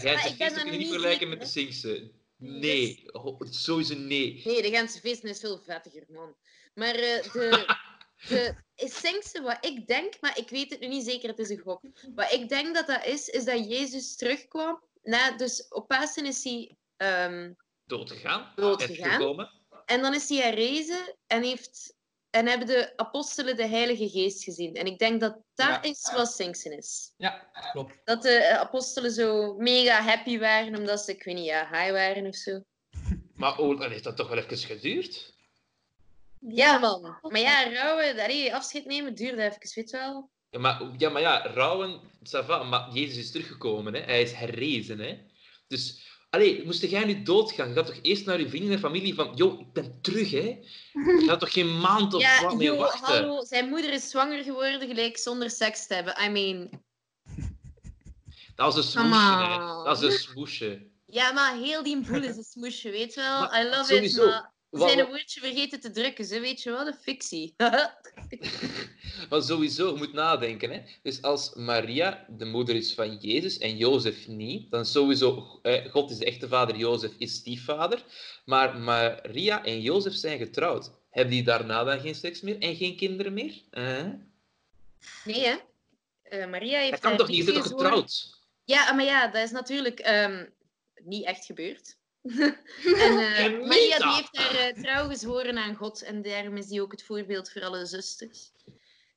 [0.00, 2.10] Gijnse ik ben feesten er niet vergelijken met de Singse.
[2.36, 3.04] Nee,
[3.50, 4.42] sowieso nee.
[4.44, 6.36] Nee, de Gentse feesten is veel vettiger, man.
[6.74, 7.66] Maar eh, de,
[8.28, 11.58] de Singse, wat ik denk, maar ik weet het nu niet zeker, het is een
[11.58, 11.80] gok.
[12.14, 14.82] Wat ik denk dat dat is, is dat Jezus terugkwam.
[15.02, 16.76] Na, dus op Pasen is hij
[17.88, 18.52] Doodgegaan.
[18.56, 19.10] Doodgegaan.
[19.10, 19.50] Uitgekomen.
[19.86, 21.94] En dan is hij herrezen en, heeft,
[22.30, 24.74] en hebben de apostelen de Heilige Geest gezien.
[24.74, 25.82] En ik denk dat dat Ja.
[25.82, 27.12] is wat Singsen is.
[27.16, 28.00] Ja, klopt.
[28.04, 31.92] Dat de eh, apostelen zo mega happy waren omdat ze, ik weet niet, ja, high
[31.92, 32.60] waren of zo.
[33.34, 35.34] Maar oh, dan heeft dat toch wel even geduurd?
[36.40, 37.18] Ja, man.
[37.22, 40.30] Maar ja, rouwen, allee, afscheid nemen duurde even, weet je wel.
[40.50, 44.00] Ja, maar ja, maar ja rouwen, ça va, maar Jezus is teruggekomen, hè?
[44.00, 44.98] hij is herrezen.
[44.98, 45.18] Hè?
[45.66, 47.68] Dus, allee, moest jij nu doodgaan?
[47.68, 50.38] Je gaat toch eerst naar je vrienden en familie van, yo, ik ben terug, hè?
[51.18, 53.06] Je gaat toch geen maand of ja, wat meer joh, wachten?
[53.06, 56.24] hallo, zijn moeder is zwanger geworden gelijk zonder seks te hebben.
[56.24, 56.70] I mean,
[58.56, 59.84] Dat is een smoesje, hè?
[59.84, 60.90] Dat is een smoesje.
[61.06, 63.40] ja, maar heel die boel is een smoesje, weet je wel.
[63.48, 66.62] Maar I love sowieso, it, maar wat- zijn een woordje vergeten te drukken, ze weet
[66.62, 67.54] je wel, de fictie.
[69.30, 70.70] Maar sowieso, je moet nadenken.
[70.70, 70.82] Hè?
[71.02, 76.10] Dus als Maria de moeder is van Jezus en Jozef niet, dan sowieso, eh, God
[76.10, 78.04] is de echte vader, Jozef is stiefvader.
[78.44, 80.90] Maar Maria en Jozef zijn getrouwd.
[81.10, 83.62] Hebben die daarna dan geen seks meer en geen kinderen meer?
[83.70, 84.04] Eh?
[85.24, 85.56] Nee, hè?
[86.22, 87.36] Eh, Maria heeft Dat kan toch niet?
[87.36, 88.36] Je bent toch getrouwd?
[88.64, 90.46] Ja, maar ja, dat is natuurlijk ehm,
[91.04, 91.96] niet echt gebeurd.
[93.06, 96.82] en eh, Maria die heeft haar eh, trouw gezworen aan God en daarom is die
[96.82, 98.52] ook het voorbeeld voor alle zusters.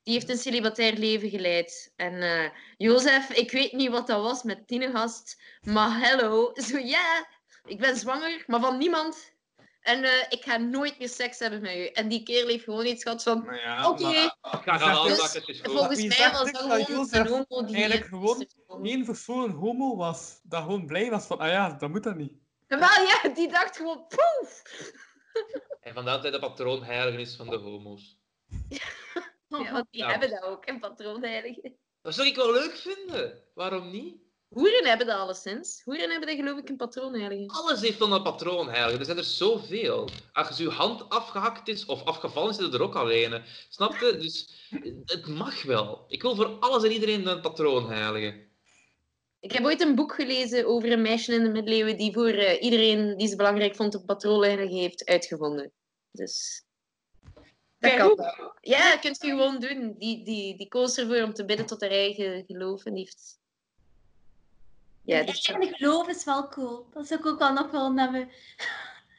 [0.04, 1.94] Die heeft een celibatair leven geleid.
[1.96, 7.28] En eh Jozef, ik weet niet wat dat was met Tinegast, maar hello, zo ja,
[7.66, 9.32] ik ben zwanger, maar van niemand.
[9.82, 11.86] En eh, ik ga nooit meer seks hebben met u.
[11.86, 13.38] En die kerel heeft gewoon iets gehad van...
[13.86, 14.32] Oké.
[14.42, 15.72] Gaan aanmaken, het is goed.
[15.72, 17.76] volgens mij was dat gewoon een homo die...
[17.76, 20.40] Eigenlijk gewoon één persoon homo was.
[20.44, 22.34] Dat gewoon blij was van, ah ja, dat moet dat niet.
[22.80, 24.62] Wel ja, die dacht gewoon poef.
[25.82, 28.18] En vandaar dat hij de patroonheilige is van de homo's.
[28.70, 28.86] Ja,
[29.72, 30.10] want die Ja.
[30.10, 31.76] hebben dat ook, een patroonheilige.
[32.02, 33.44] Dat zou ik wel leuk vinden.
[33.54, 34.16] Waarom niet?
[34.48, 35.82] Hoeren hebben dat alleszins.
[35.84, 37.48] Hoeren hebben dat geloof ik een patroonheilige.
[37.48, 39.00] Alles heeft dan een patroonheilige.
[39.00, 40.10] Er zijn er zoveel.
[40.34, 43.44] Als je hand afgehakt is of afgevallen is, zit er ook alleen.
[43.70, 44.18] Snap je?
[44.18, 44.50] Dus
[45.06, 46.06] het mag wel.
[46.08, 48.50] Ik wil voor alles en iedereen een patroonheilige.
[49.42, 52.62] Ik heb ooit een boek gelezen over een meisje in de middeleeuwen die voor eh,
[52.62, 55.72] iedereen die ze belangrijk vond een patroonheilige heeft uitgevonden.
[56.12, 56.64] Dus...
[57.80, 58.54] Dat kan wel.
[58.62, 59.96] Ja, dat kun je gewoon doen.
[59.98, 62.86] Die, die, die koos ervoor om te bidden tot haar eigen geloof.
[62.86, 63.40] En heeft...
[65.02, 65.46] Ja, Ja, dus...
[65.46, 66.88] eigen geloof is wel cool.
[66.94, 68.30] Dat zou ik ook wel nog wel hebben.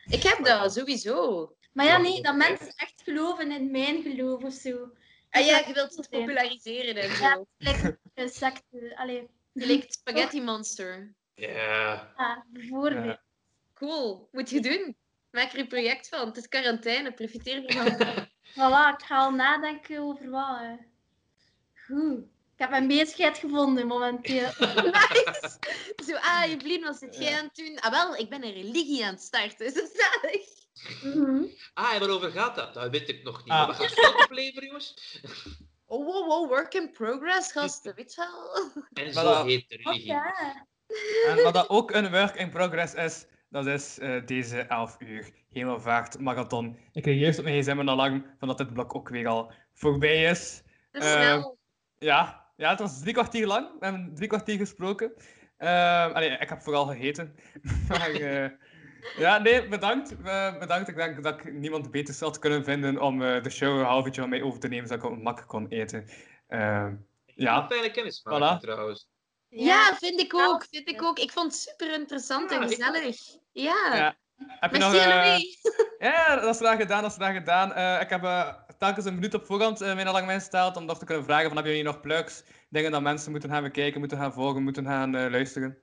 [0.07, 1.52] Ik heb dat, sowieso.
[1.73, 4.91] Maar ja, nee, dat mensen echt geloven in mijn geloof of zo.
[5.31, 7.47] Ah ja, je wilt het populariseren en zo.
[7.59, 8.92] Ja, een secte.
[8.97, 9.28] Allee.
[9.55, 11.14] Gelijk het Spaghetti Monster.
[11.34, 12.12] Ja.
[12.16, 13.18] Ja, bijvoorbeeld.
[13.74, 14.97] Cool, moet je doen.
[15.31, 16.26] Maak er een project van.
[16.26, 17.97] Het is quarantaine, profiteer ervan.
[18.52, 20.58] Voilà, ik ga al nadenken over wat.
[20.58, 20.74] hè.
[21.86, 22.18] Goed.
[22.55, 24.50] Ik heb mijn bezigheid gevonden momenteel.
[24.58, 25.58] nice.
[26.06, 27.81] Zo, ah, Evelien, wat zit jij aan het doen?
[27.81, 29.74] Ah, wel, ik ben een religie aan het starten.
[29.74, 30.60] Dat is zalig.
[31.74, 32.74] Ah, en waarover gaat dat?
[32.74, 33.52] Dat weet ik nog niet.
[33.52, 33.68] Ah.
[33.68, 34.94] Maar het ook opleveren, jongens?
[35.92, 37.94] Oh, wow, wow, work in progress, gasten.
[37.94, 39.24] Weet je wel?
[39.36, 40.14] En heet de religie.
[41.28, 45.30] En wat dat ook een work in progress is, dat is eh, deze 11 uur
[45.50, 46.78] hemelvaart marathon.
[46.92, 49.52] Ik kreeg juist op mijn gsm al lang van dat dit blok ook weer al
[49.72, 50.62] voorbij is.
[50.90, 51.58] Dat is Eh, snel.
[51.98, 53.78] ja, ja, het was drie kwartier lang.
[53.78, 55.12] We hebben drie kwartier gesproken.
[55.56, 57.34] Eh, allee, ik heb vooral gegeten.
[57.88, 58.50] maar eh,
[59.16, 60.16] ja, nee, bedankt.
[60.24, 60.89] Eh, bedankt.
[60.89, 64.05] Ik denk dat ik niemand beter had kunnen vinden om eh, de show een half
[64.05, 66.08] uurtje van mij over te nemen, zodat ik mijn mak kon eten.
[66.47, 66.89] Eh,
[67.24, 68.60] ja, fijne kennismaking Voilà.
[68.60, 69.08] trouwens.
[69.48, 70.66] Ja, vind ik ook.
[70.70, 71.18] Vind ik ook.
[71.18, 73.16] Ik vond het super interessant en Ja, gezellig.
[73.52, 73.94] Ja.
[73.94, 74.16] Ja.
[74.60, 74.94] Heb je nog...
[74.94, 75.36] Eh.
[75.98, 77.72] Ja, dat is graag gedaan, dat is graag gedaan.
[77.72, 78.22] Eh, ik heb
[78.78, 81.55] telkens een minuut op voorhand uh, mijn alarm ingesteld om nog te kunnen vragen van
[81.55, 85.14] hebben jullie nog plugs, dingen dat mensen moeten gaan bekijken, moeten gaan volgen, moeten gaan
[85.14, 85.78] eh, luisteren.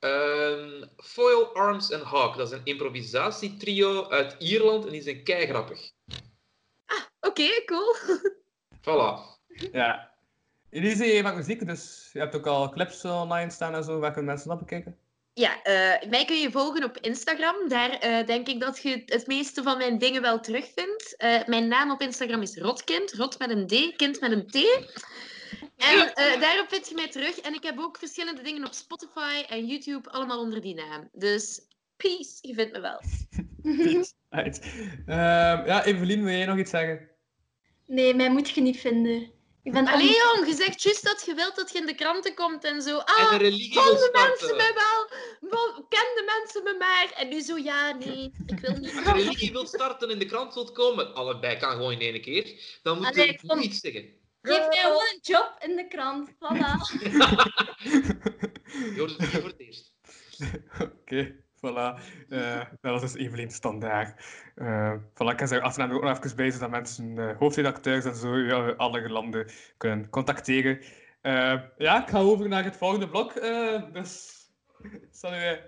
[0.00, 5.90] Ehm, Foil Arms and Hawk, dat is een improvisatietrio uit Ierland en die zijn keigrappig.
[7.20, 7.96] Oké, cool.
[8.84, 9.38] Voilà.
[9.72, 10.10] Ja.
[10.70, 13.98] Elise, je maakt muziek, dus je hebt ook al clips online staan en zo.
[13.98, 14.98] Waar kunnen mensen dat bekijken?
[15.32, 17.68] Ja, eh, mij kun je volgen op Instagram.
[17.68, 21.16] Daar eh, denk ik dat je het meeste van mijn dingen wel terugvindt.
[21.16, 23.12] Eh, mijn naam op Instagram is Rotkind.
[23.12, 24.56] Rot met een D, kind met een T.
[25.80, 27.38] En eh, daarop vind je mij terug.
[27.38, 31.08] En ik heb ook verschillende dingen op Spotify en YouTube, allemaal onder die naam.
[31.12, 31.60] Dus
[31.96, 33.00] peace, je vindt me wel.
[34.30, 34.60] Right.
[35.06, 37.08] Ehm, ja, Evelien, wil jij nog iets zeggen?
[37.86, 39.32] Nee, mij moet je niet vinden.
[39.62, 42.34] Ik ben Allee jong, je zegt juist dat je wilt dat je in de kranten
[42.34, 42.98] komt en zo.
[42.98, 45.18] Ah, En de mensen me wel?
[45.50, 47.12] Wel, Kenden mensen me maar?
[47.16, 48.94] En nu zo, ja, nee, ik wil niet.
[48.96, 52.00] Als je religie wilt starten en in de krant wilt komen, allebei kan gewoon in
[52.00, 54.19] één keer, dan moet Allee, je niet zeggen.
[54.42, 56.30] Geef mij gewoon een job in de krant.
[56.30, 56.72] Voilà.
[58.94, 59.94] Je hoort het niet voor het eerst.
[61.00, 62.00] Oké, voilà.
[62.28, 64.24] Eh, dat is dus Evelien Standaard.
[64.54, 68.04] Eh voilà, ik kan zeggen, achternaam er ook nog even bij, zodat mensen, eh, hoofdredacteurs
[68.04, 70.80] en zo, ja, alle landen kunnen contacteren.
[71.20, 73.32] Eh, ja, ik ga over naar het volgende blok.
[73.32, 74.38] eh, dus,
[75.10, 75.58] zal u...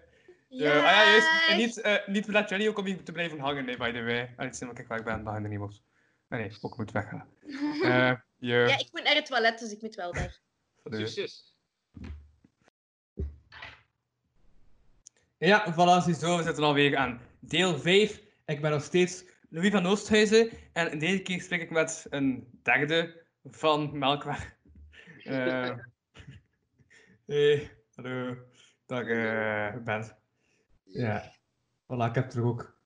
[0.48, 1.48] Ja, ah ja, juist.
[1.48, 4.02] En niet, eh niet Black Jelly ook om hier te blijven hangen, nee, by the
[4.02, 4.18] way.
[4.36, 5.82] En het is helemaal kijk waar ik ben, behind the niemals.
[6.28, 7.28] Nee, nee, ook moet weggaan.
[8.42, 8.68] Eh.
[8.68, 10.40] Ja, ik moet naar het toilet, dus ik moet wel weg.
[10.84, 11.50] Succes.
[15.38, 18.22] Ja, voilà, ziezo, we zitten alweer aan deel 5.
[18.46, 23.24] Ik ben nog steeds Louis van Oosthuizen en deze keer spreek ik met een derde
[23.44, 24.50] van Melkweg.
[25.24, 25.76] Eh
[27.26, 28.36] hey, hallo.
[28.86, 30.16] Dag uh, Ben.
[30.84, 31.34] Ja,
[31.84, 32.78] voilà, ik heb er ook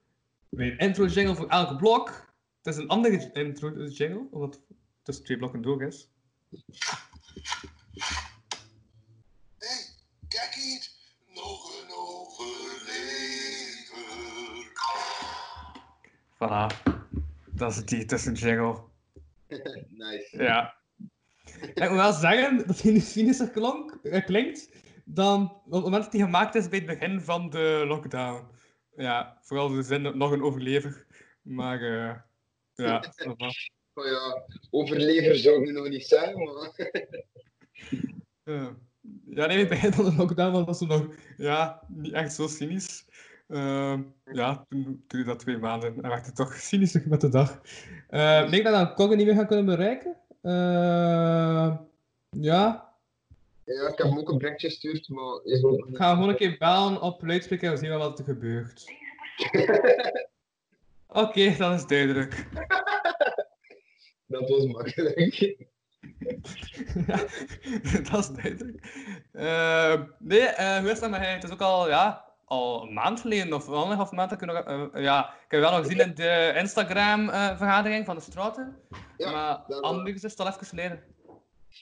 [0.48, 2.34] mijn intro jingle voor elk blok.
[2.62, 4.60] Het is een andere intro jingle, omdat
[5.06, 6.10] tussen twee blokken door is.
[10.28, 10.88] Kijk hier,
[11.34, 13.12] nog een overlever.
[16.34, 16.66] Voilà,
[17.50, 18.82] dat is die tussen jingle.
[19.88, 20.28] nice.
[20.42, 20.74] Ja.
[21.74, 24.68] Ik moet wel zeggen dat hij nu cynischer klonk, eh, klinkt
[25.04, 28.46] dan op het moment dat hij gemaakt is bij het begin van de lockdown.
[28.96, 31.06] Ja, vooral de zin nog een overlever.
[31.42, 32.16] Maar eh
[32.74, 36.73] ja, dat was- Oh ja, overlever zou ik nu nog niet zeggen, maar...
[39.28, 43.05] Ja, nee, van de lockdown was het nog ja, niet echt zo cynisch.
[43.49, 44.02] Ehm,
[44.33, 47.60] ja, toen duurde dat twee maanden en werd het toch cynischer met de dag.
[48.44, 50.16] Ik denk dat we dan Kogge niet meer gaan kunnen bereiken.
[50.42, 51.76] Eh,
[52.31, 52.94] ja,
[53.65, 56.57] Ja, ik heb hem ook een berichtje gestuurd, maar ook ik ga gewoon een keer
[56.58, 58.84] bellen op luidspreker en zien wat er gebeurt.
[61.07, 62.47] Oké, dat is duidelijk.
[64.26, 65.16] Dat was makkelijk.
[68.10, 68.86] dat is duidelijk.
[69.32, 71.32] Eh, nee, eh hoe is dat met hij?
[71.32, 74.30] Het is ook al, ja, al een maand geleden of wel een half maand.
[74.30, 78.22] Dat ik, nog, eh, ja, ik heb wel nog gezien in de Instagram-vergadering van de
[78.22, 78.80] Straten.
[79.18, 81.02] maar anders is het al even geleden.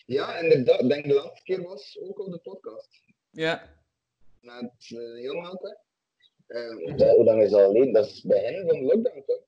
[0.06, 0.80] Ja, inderdaad.
[0.80, 3.02] Ik denk de laatste keer was ook op de podcast.
[3.30, 3.62] Ja.
[4.40, 5.58] Met uh, Jan
[6.48, 7.92] Uh, hoe lang is dat alleen?
[7.92, 9.42] Dat is begin van de lockdown, toch?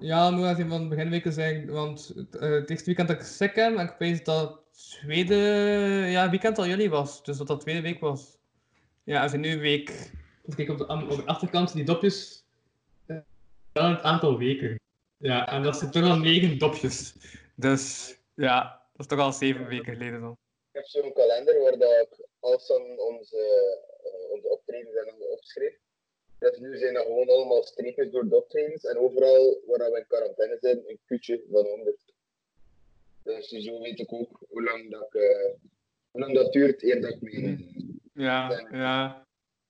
[0.00, 3.22] Ja, moet even van het beginweken zijn, want het, eh, het eerste weekend dat ik
[3.22, 5.34] ziek heb, en ik weet dat het tweede
[6.08, 8.38] ja, weekend al jullie was, dus dat dat tweede week was.
[9.04, 10.10] Ja, als je nu week,
[10.46, 12.44] als kijk op de, op de achterkant, die dopjes,
[13.06, 13.16] eh,
[13.72, 14.80] dan het aantal weken.
[15.16, 17.14] Ja, en dat zijn toch al negen dopjes.
[17.54, 20.36] Dus ja, dat is toch al zeven weken geleden dan.
[20.72, 23.36] Ik heb zo'n kalender waar dat ik al van onze,
[24.04, 25.74] uh, onze optredens en opschreef.
[26.38, 30.06] Dus nu zijn dat gewoon allemaal streepjes door de optredens en overal waar we in
[30.08, 32.04] quarantaine zijn, een kuutje van 100.
[33.22, 35.70] Dus zo weet ik ook hoe lang dat, ik, uh,
[36.10, 37.72] hoe lang dat duurt eer dat ik mee.
[38.12, 39.26] Ja, ja.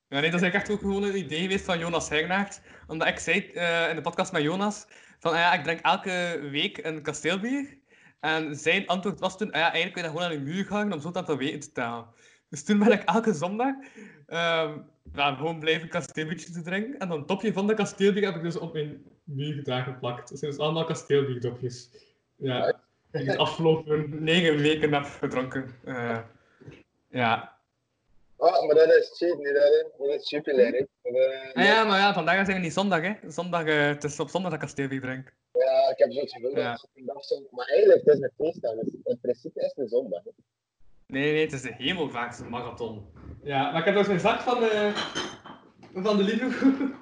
[0.09, 2.61] Ja, nee, dat is eigenlijk echt ook gewoon een idee geweest van Jonas Hegenaert.
[2.87, 4.87] Omdat ik zei uh, in de podcast met Jonas,
[5.19, 7.79] van ah ja, ik drink elke week een kasteelbier.
[8.21, 10.69] En zijn antwoord was toen, ah ja, eigenlijk kun je dat gewoon aan de muur
[10.69, 12.07] hangen om zo het aantal weken te tellen.
[12.49, 13.75] Dus toen ben ik elke zondag
[14.27, 16.99] um, ja, gewoon blijven kasteelbiertjes te drinken.
[16.99, 20.29] En dan topje van de kasteelbier heb ik dus op mijn muur gedaan geplakt.
[20.29, 21.91] Dat zijn dus allemaal kasteelbierdopjes.
[22.37, 25.71] Ja, die ik de afgelopen negen weken heb gedronken.
[25.85, 26.19] Uh,
[27.09, 27.57] ja.
[28.37, 30.07] Ah, maar dat is cheap, niet dat, hè?
[30.07, 30.55] Dat is super.
[30.55, 30.87] Uh,
[31.53, 33.31] ah, ja, maar ja, vandaag zijn we niet zondag, hè?
[33.31, 35.33] Zondag, uh, het is op zondag dat ik kasteelbier drink.
[35.53, 36.79] Ja, ik heb zo'n gevoel ja.
[36.95, 38.75] dat Maar eigenlijk, het is een feestdag.
[38.75, 40.25] Dus in principe is het een zondag.
[40.25, 40.31] Hè?
[41.13, 43.07] Nee, nee, het is de hemelvaartse marathon.
[43.43, 44.93] Ja, maar ik heb dus een zak van de,
[45.93, 46.51] van de Lidl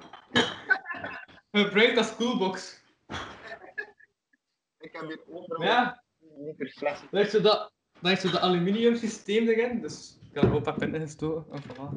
[1.63, 2.83] gebruikt als coolbox.
[4.79, 6.03] Ik heb hier overal ja.
[6.37, 7.07] liter.
[7.11, 7.71] Daar is zo dat,
[8.01, 11.53] is zo dat aluminium systeem erin, dus ik heb er ook een paar pinten gestoken.
[11.53, 11.89] En voilà.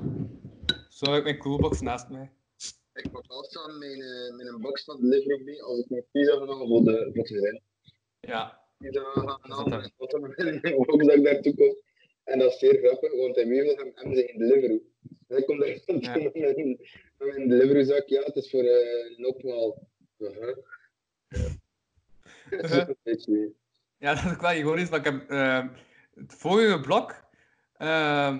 [0.88, 2.30] Zo heb ik mijn coolbox naast mij.
[2.92, 6.56] Ik pak altijd uh, met een box van Deliveroo mee als ik mijn pizza halen
[6.56, 7.62] voor de, voor de gezin.
[8.20, 8.60] Ja.
[8.78, 10.12] Pizza en dan box
[11.06, 11.76] dat ik daartoe kom.
[12.30, 14.80] En dat is zeer grappig, want in Wevel hebben ze geen Deliveroo.
[15.26, 16.22] Dus ik kom daar ja.
[16.22, 16.80] met mijn,
[17.18, 18.08] mijn Deliveroo-zak.
[18.08, 18.70] Ja, het is voor uh,
[19.16, 19.34] een.
[20.18, 20.56] Uh -huh.
[22.50, 23.50] Uh -huh.
[23.98, 25.66] Ja, dat is wel ironisch, maar ik heb uh,
[26.14, 27.10] het vorige blok...
[27.78, 28.38] Uh,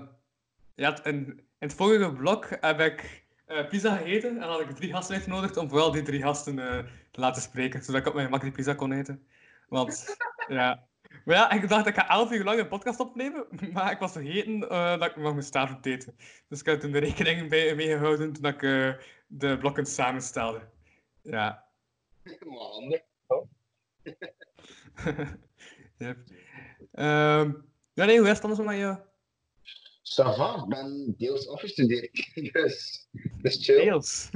[0.74, 4.92] ja, in, in het vorige blok heb ik uh, pizza gegeten en had ik drie
[4.92, 6.78] gasten uitgenodigd om vooral die drie gasten uh,
[7.10, 9.26] te laten spreken, zodat ik op mijn gemak die pizza kon eten.
[9.68, 10.16] Want,
[10.48, 10.88] ja...
[11.30, 14.12] Maar ja, ik dacht, ik ga elf uur lang een podcast opnemen, maar ik was
[14.12, 16.16] vergeten uh, dat ik nog moest eten.
[16.48, 18.94] Dus ik heb toen de rekening bij meegehouden toen ik uh,
[19.26, 20.60] de blokken samenstelde.
[21.22, 21.64] Ja.
[22.48, 23.00] Handig.
[23.26, 23.48] Oh.
[25.98, 26.16] yep.
[26.92, 28.96] um, ja, nee, hoe is het anders met jou?
[30.02, 32.30] Ça va, ik ben deels afgestudeerd.
[32.52, 33.08] dus,
[33.42, 33.84] dus chill.
[33.84, 34.30] Deels?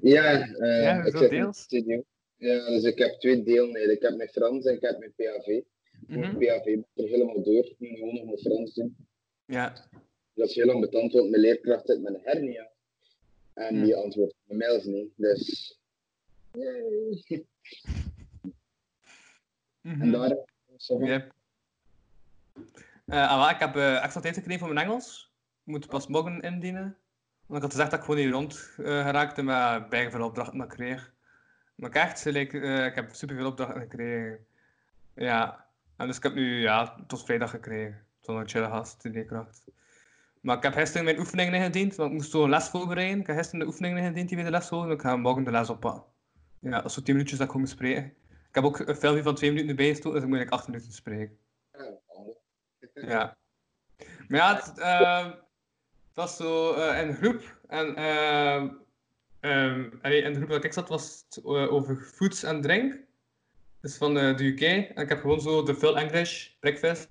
[0.00, 1.60] Ja, uh, ja ik zit deels?
[1.60, 2.04] Studio.
[2.36, 3.94] Ja, dus ik heb twee deelneden.
[3.94, 5.62] Ik heb mijn Frans en ik heb mijn PAV.
[6.06, 7.64] Mijn PAV ben er helemaal door.
[7.64, 8.96] Ik moet gewoon nog mijn Frans doen.
[9.44, 9.72] Ja.
[10.34, 12.70] Dat is heel lang betand, want mijn leerkracht zit met een hernia.
[13.54, 15.10] En die antwoordt mijn mails niet.
[15.16, 15.78] Dus.
[16.52, 17.44] Yay.
[19.80, 20.00] Mhm.
[20.00, 20.36] En daar.
[20.98, 21.34] Yep.
[23.06, 25.32] Uh, ah, ik heb uh, extra tijd gekregen voor mijn Engels.
[25.64, 26.96] Ik moet pas morgen indienen.
[27.46, 30.66] Want ik had gezegd dat ik gewoon niet rond uh, geraakte met bijgeveel opdrachten dat
[30.66, 31.14] ik kreeg.
[31.74, 34.46] Maar ik echt, like, ik heb superveel opdrachten gekregen.
[35.14, 35.65] Ja,
[35.96, 38.06] en dus ik heb nu ja, tot vrijdag gekregen.
[38.20, 39.64] Tot een chille gast, die leerkracht.
[40.40, 43.20] Maar ik heb gisteren mijn oefeningen ingediend, want ik moest zo een les voorbereiden.
[43.20, 44.90] Ik heb gisteren de oefeningen ingediend die we de les volgen.
[44.90, 46.04] Ik ga morgen de les oppakken.
[46.60, 48.04] Ja, dat is zo 10 minuutjes dat ik moet spreken.
[48.48, 50.68] Ik heb ook een filmpje van 2 minuten erbij gestoken, dus ik moet eigenlijk 8
[50.68, 51.38] minuten spreken.
[52.94, 53.36] Ja.
[54.28, 57.58] Maar ja, het, uh, het was zo uh, in een groep.
[57.68, 58.70] En uh,
[59.40, 63.05] um, allee, in de groep dat ik zat was het uh, over foods en drink.
[63.86, 64.60] Dus van de, de UK.
[64.60, 67.08] En ik heb gewoon zo de Full English Breakfast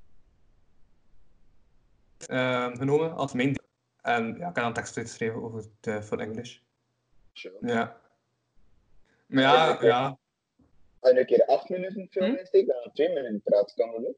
[2.18, 3.68] ehm, genomen als mijn deel.
[4.02, 6.58] En ja, ik heb dan tekst uitgeschreven over de Full English.
[7.34, 7.58] Sure.
[7.62, 7.98] Ja.
[9.26, 10.18] Maar ja, ja.
[11.00, 14.18] Als je een keer 8 minuten film insteekt, dan 2 minuten praat, kan dat ook?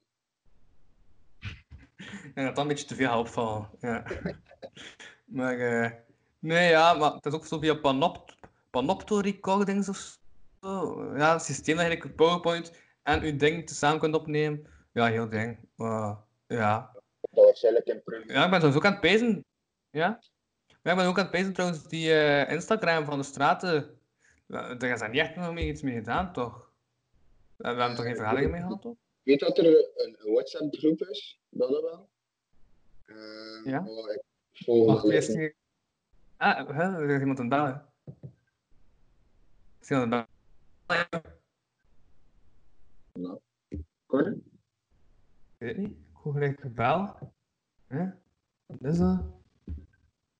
[2.33, 3.69] En dat dan een beetje te veel opvallen.
[3.81, 4.03] Ja.
[5.39, 5.91] maar eh,
[6.39, 8.35] nee, ja, maar het is ook zo via Panop
[8.69, 10.25] Panopto recordings of zo.
[10.61, 12.71] Ja, het systeem dat eigenlijk PowerPoint
[13.03, 14.67] en je ding samen kunt opnemen.
[14.91, 15.59] Ja, heel ding.
[16.47, 16.91] Ja.
[17.21, 18.31] Dat waarschijnlijk in print.
[18.31, 19.45] Ja, ik ben trouwens ook aan het pezen.
[19.89, 20.19] Ja?
[20.81, 23.99] ja, ik ben ook aan het pezen trouwens, die eh, Instagram van de straten.
[24.47, 26.71] Daar is daar niet echt nog mee iets mee gedaan, toch?
[27.55, 28.95] We we hebben toch geen vergaderingen mee gehad, toch?
[29.23, 31.41] Weet dat er een, WhatsApp-groep is?
[31.49, 32.09] Dat dan wel?
[33.05, 33.79] Eh, Ja?
[34.13, 34.21] ik
[34.51, 35.55] volg Wacht, niet.
[36.37, 37.85] Ah, er is iemand aan het bellen.
[39.81, 40.36] Is iemand aan het bellen?
[43.13, 43.39] Nou?
[43.67, 43.85] Ik
[45.57, 45.91] weet niet.
[45.91, 47.33] Ik hoor gelijk een bel.
[47.87, 48.09] Hè?
[48.65, 49.23] Wat is dat?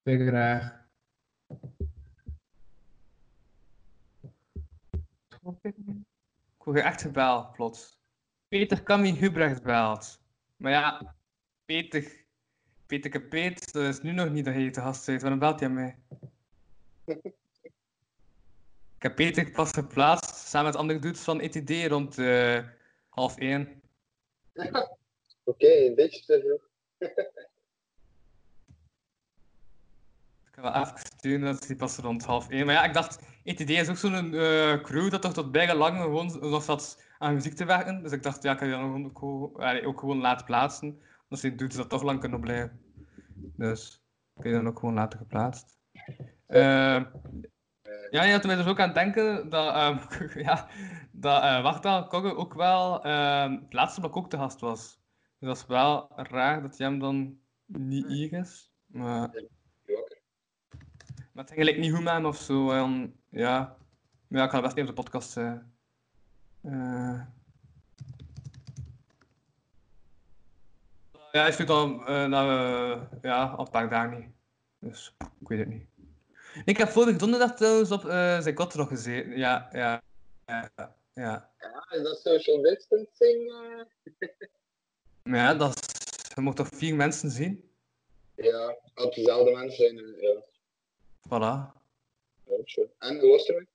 [0.04, 0.86] Ik graag.
[5.64, 8.00] Ik hoor echt gebeld, plots.
[8.48, 10.22] Peter Camille Hubrecht belt.
[10.56, 11.16] Maar ja,
[11.66, 12.26] Peter,
[12.86, 13.30] Peter
[13.72, 15.22] dat is nu nog niet dat hij te gast zit.
[15.22, 15.98] Waarom belt hij mij?
[19.08, 22.60] Ik heb Peter pas geplaatst, samen met andere dudes van ETD rond eh,
[23.10, 23.82] half één.
[25.44, 26.70] Oké, een beetje te vroeg.
[30.46, 32.66] Ik kan wel even sturen dat die pas rond half één.
[32.66, 35.98] Maar ja, ik dacht, ETD is ook zo'n eh, crew dat toch tot bijna lang
[36.02, 38.04] gewoon nog zat aan muziek te werken.
[38.04, 41.02] Dus ik dacht, ja, ik kan je dan ook, gewoon- ook gewoon laten plaatsen.
[41.30, 42.82] Als die dudes dat toch lang kunnen blijven.
[43.36, 44.02] Dus
[44.36, 45.78] ik kan je dan ook gewoon laten geplaatst.
[46.48, 47.04] Eh,
[48.10, 49.98] ja, je had mij dus ook aan het denken dat, ehm
[50.48, 50.68] ja,
[51.12, 55.00] dat eh Wachtel Kogge ook wel ehm het laatste blok ook te gast was.
[55.40, 58.72] Dus dat is wel raar dat hij hem dan niet hier is.
[58.86, 59.30] Maar,
[61.32, 62.72] maar het ging niet goed met hem of zo.
[62.72, 63.78] En, ja.
[64.28, 65.74] Maar ja, ik ga best niet op de podcast zijn.
[66.62, 67.22] Eh.
[71.32, 74.30] ja, hij stuurt al eh, na, eh, ja, al een paar dagen niet.
[74.80, 75.97] Dus ik weet het niet.
[76.66, 79.38] Ik heb vorige donderdag trouwens op eh zijn kot nog gezeten.
[79.38, 80.02] Ja, ja,
[80.46, 80.72] ja.
[81.14, 81.52] ja.
[81.60, 83.52] Ja, is dat social distancing?
[83.52, 84.30] eh?
[85.24, 87.70] Ja, dat is, je mocht toch vier mensen zien?
[88.36, 90.16] Ja, als dezelfde mensen zijn.
[90.22, 90.42] Ja.
[91.28, 91.76] Voilà.
[92.46, 92.90] Ja, sure.
[93.00, 93.66] En hoe was het?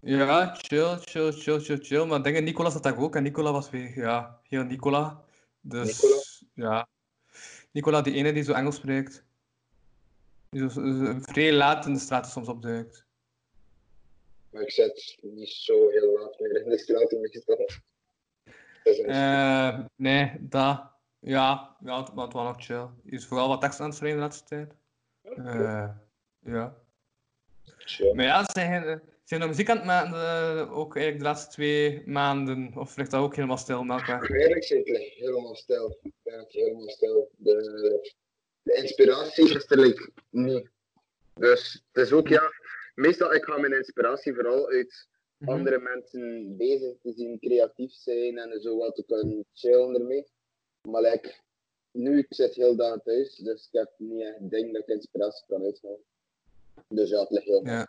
[0.00, 2.04] Ja, chill, chill, chill, chill, chill.
[2.04, 3.16] Maar ik denk dat Nicola zat daar ook.
[3.16, 5.24] En Nicola was weer, ja, heel Nicola.
[5.60, 6.20] Dus, Nicola?
[6.54, 6.88] ja.
[7.72, 9.24] Nicola, die ene die zo Engels spreekt.
[10.50, 13.06] Die zo, zo vrij laat in de straten soms opduikt.
[14.50, 17.68] Maar ik zit niet zo heel laat meer in de straat meestal.
[19.06, 20.96] Eh, nee, dat.
[21.20, 22.86] Ja, ja, het, maar het was nog chill.
[23.04, 24.74] Je is vooral wat tekst aan het schrijven de laatste tijd.
[25.22, 25.88] Eh,
[26.44, 26.76] ja.
[28.14, 31.18] Maar ja, ze zijn, eh, ze zijn nog muziek aan het maken, eh, ook eigenlijk
[31.18, 32.72] de laatste twee maanden.
[32.76, 33.82] Of ligt dat ook helemaal stil?
[33.82, 35.98] Eerlijk gezegd, het helemaal stil.
[36.22, 37.30] Ja, helemaal stil.
[37.36, 38.12] De,
[38.62, 40.68] de inspiratie is er like, niet.
[41.34, 42.42] Dus het is ook, ja,
[42.94, 45.50] meestal ik ga mijn inspiratie vooral uit Mhm.
[45.50, 50.26] andere mensen bezig te zien, creatief zijn en zo wat te kunnen chillen ermee.
[50.88, 51.34] Maar like,
[51.90, 55.44] nu, ik zit heel dagen thuis, dus ik heb niet echt ding dat ik inspiratie
[55.48, 55.98] kan uithalen.
[56.88, 57.88] Dus ja, het ligt heel Ja.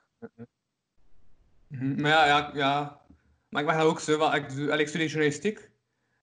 [1.68, 3.02] Mhm, Maar ja, ja, ja.
[3.50, 5.70] Maar ik ben ook zo, want ik, doe, ik studeer journalistiek.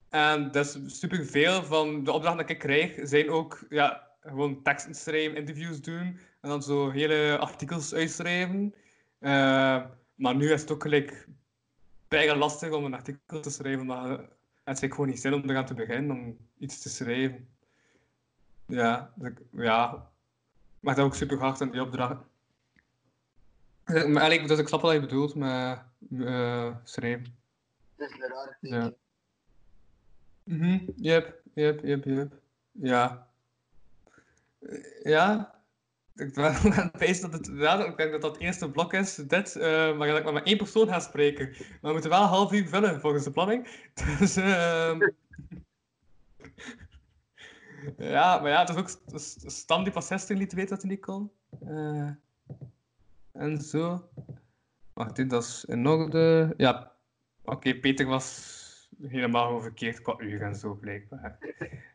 [0.09, 5.37] En dus superveel van de opdrachten dat ik krijg, zijn ook ja, gewoon teksten schrijven,
[5.37, 6.19] interviews doen.
[6.41, 8.75] En dan zo hele artikels uitschrijven.
[9.19, 11.29] Eh, maar nu is het ook gelijk
[12.09, 14.09] bijna lastig om een artikel te schrijven, maar
[14.65, 17.49] het is gewoon niet zin om eraan te beginnen, om iets te schrijven.
[18.67, 20.11] Ja, dus ik, ja.
[20.77, 22.23] Ik maak dat ook super hard aan die opdracht.
[23.85, 25.79] Eh, Maar eigenlijk, dus ik snap wat je bedoelt met
[26.21, 27.37] eh schrijven.
[27.97, 28.93] Het is een rare Ja.
[30.45, 32.33] Mhm, Yep, yep, yep, yep.
[32.73, 33.29] Ja.
[35.03, 35.55] Ja.
[36.15, 39.97] Ik ben aan dat het, ja, ik denk dat dat eerste blok is, dit, eh,
[39.97, 41.49] maar dat ik maar met één persoon ga spreken.
[41.59, 43.69] Maar we moeten wel half uur vullen volgens de planning.
[44.19, 44.99] Dus, ehm
[47.99, 50.83] ja, maar ja, het is ook st- st- Stam die pas 16 liet weten dat
[50.83, 51.31] hij niet kon.
[51.67, 52.11] Eh,
[53.33, 54.09] en zo.
[54.93, 56.55] Wacht, dit dat is in orde.
[56.57, 56.93] Ja,
[57.45, 58.55] oké, Peter was
[59.03, 61.39] helemaal verkeerd qua uur en zo, blijkbaar.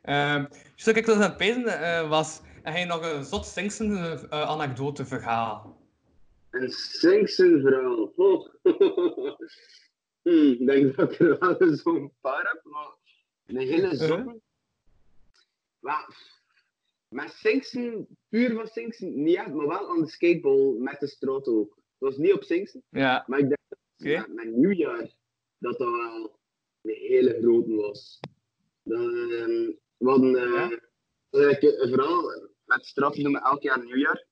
[0.02, 3.46] Ehm dus wat ik dus aan het pezen eh, was, en hij nog een zot
[3.46, 5.80] Singsen eh, anekdote verhaal.
[6.50, 6.72] Een
[7.62, 8.14] verhaal.
[8.16, 8.50] Oh.
[10.22, 12.96] Hmm, ik denk dat ik er wel zo'n paar heb, maar
[13.46, 14.42] een hele zotte.
[15.80, 16.16] Maar,
[17.08, 21.48] met Singsen, puur van Singsen, niet echt, maar wel aan de skateball met de straat
[21.48, 21.76] ook.
[21.76, 23.24] Het was niet op Singsen, Ja.
[23.28, 25.14] maar ik denk dat met, met nieuwjaar
[25.58, 26.40] dat dat wel
[26.82, 28.20] een hele grote was.
[28.84, 34.26] Dan, ehm, We hadden eh, een verhaal met straffen doen we elk jaar nieuwjaar.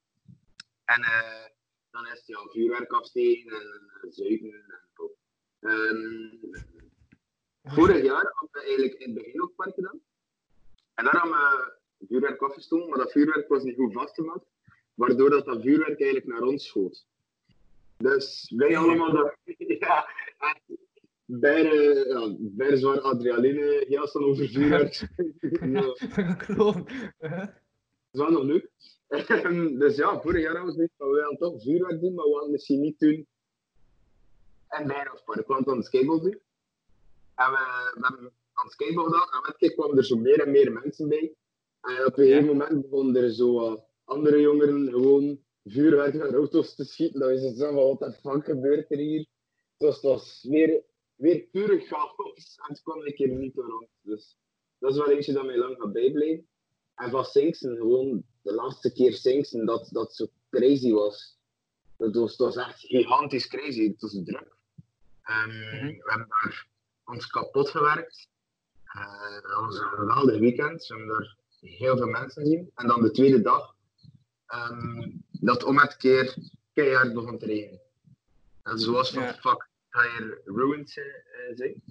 [0.86, 1.46] En eh,
[1.92, 5.12] dan is het ja, vuurwerk afsteken en uh, zuipen en zo.
[5.60, 6.64] Ehm,
[7.64, 10.00] vorig jaar hadden we eigenlijk in het begin ook park gedaan.
[10.94, 11.78] En daar hadden we
[12.08, 14.46] vuurwerk afgestoken, maar dat vuurwerk was niet goed vastgemaakt.
[14.94, 17.08] Waardoor dat, dat vuurwerk eigenlijk naar ons schoot.
[17.98, 19.36] Dus wij allemaal dat,
[19.80, 20.10] ja,
[21.26, 21.74] bijna,
[22.08, 25.08] ja, bijna zwaar adrenaline jassen over vuurwerk.
[27.20, 27.68] ja.
[28.12, 28.70] Is wel nog leuk.
[29.80, 32.42] dus ja, vorig jaar hadden we zoiets van, we toch vuurwerk doen, maar we gaan
[32.42, 33.28] het misschien niet doen
[34.70, 36.40] en Bijrafpark, want aan het skateboard doen.
[37.36, 40.42] En we, we hebben aan het skateboard gedaan, en met keer kwamen er zo meer
[40.42, 41.34] en meer mensen bij.
[41.82, 46.84] En op een gegeven moment begonnen er zo andere jongeren gewoon vuurwerk naar auto's te
[46.84, 47.20] schieten.
[47.20, 49.20] Dat is zo van, wat de fuck gebeurt er hier?
[49.78, 50.84] Het was, het was weer,
[51.16, 52.58] weer pure chaos.
[52.58, 53.88] En het kwam een keer niet ons.
[54.02, 54.38] Dus
[54.78, 56.48] dat is wel eentje dat mij lang gaat bijblijven.
[57.00, 61.38] En van Singsen, gewoon de laatste keer Singsen, dat, dat zo crazy was.
[61.98, 63.88] Dat was, dat was echt gigantisch crazy.
[63.88, 64.56] Het was druk.
[65.24, 65.48] Ehm,
[65.88, 66.68] We hebben daar
[67.06, 68.28] ons kapot gewerkt.
[68.84, 70.88] Eh, dat was een geweldig weekend.
[70.88, 72.72] We hebben daar heel veel mensen gezien.
[72.76, 73.76] En dan de tweede dag,
[74.46, 76.36] ehm, dat om het keer
[76.74, 77.82] keihard begon te regenen.
[78.64, 81.84] En zoals van fuck, ga je ruined eh, zijn.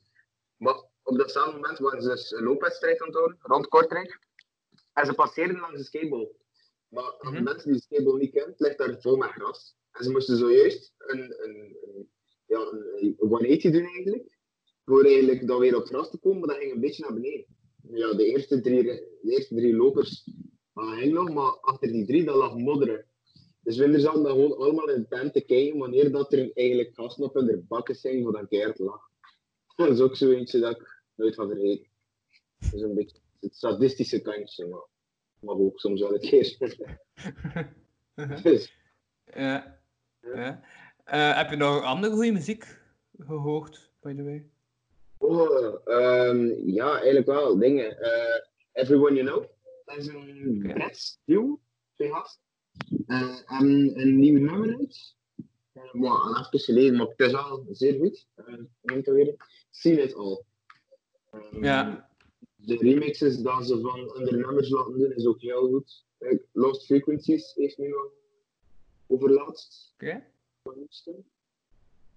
[0.56, 4.26] Maar op datzelfde moment waren ze dus een loopwedstrijd aan het houden, rond Kortrijk.
[4.98, 6.28] En ze passeerden langs de skateball.
[6.88, 9.76] Maar aan de mensen die de skateball niet kennen, ligt daar vol met gras.
[9.92, 12.08] En ze moesten zojuist een, een, een,
[12.46, 14.38] ja, een 180 doen eigenlijk.
[14.84, 17.46] Voor eigenlijk dan weer op gras te komen, maar dat ging een beetje naar beneden.
[17.82, 20.24] Ja, de eerste drie, de eerste drie lopers
[20.74, 23.06] ging nog, maar achter die drie, dat lag modderen.
[23.60, 26.94] Dus we zaten dan gewoon allemaal in de tent te kijken wanneer dat er eigenlijk
[26.94, 29.00] gasten op hun bakken zijn voor dat keihard lag.
[29.76, 31.90] Dat is ook zo eentje dat ik nooit van vergeten.
[32.58, 34.66] Dat is een beetje het sadistische kantje,
[35.40, 36.56] maar ook soms wel een keer.
[38.42, 38.74] dus,
[39.34, 39.78] Ja.
[40.20, 40.60] ja.
[41.04, 42.78] Eh, heb je nog andere goede muziek
[43.18, 44.46] gehoord, by the way?
[45.18, 47.58] Oh, ehm, ja, eigenlijk wel.
[47.58, 48.00] Dingen.
[48.00, 48.40] Eh,
[48.72, 49.44] Everyone You Know.
[49.84, 51.60] Dat is een Brits duo.
[51.94, 52.42] Twee gasten.
[53.06, 55.16] Eh, en een nieuw nummer uit.
[55.92, 58.26] Maar al even geleden, maar het is al zeer goed.
[58.36, 59.34] Uh, noemt dat weer?
[59.70, 60.42] Seen It All.
[61.30, 62.07] Ehm, Ja.
[62.64, 66.04] De remixes dat ze van andere nummers laten doen is ook heel goed.
[66.18, 68.12] Kijk, Lost Frequencies heeft nu nog
[69.06, 69.92] overlaatst.
[69.94, 70.24] Oké.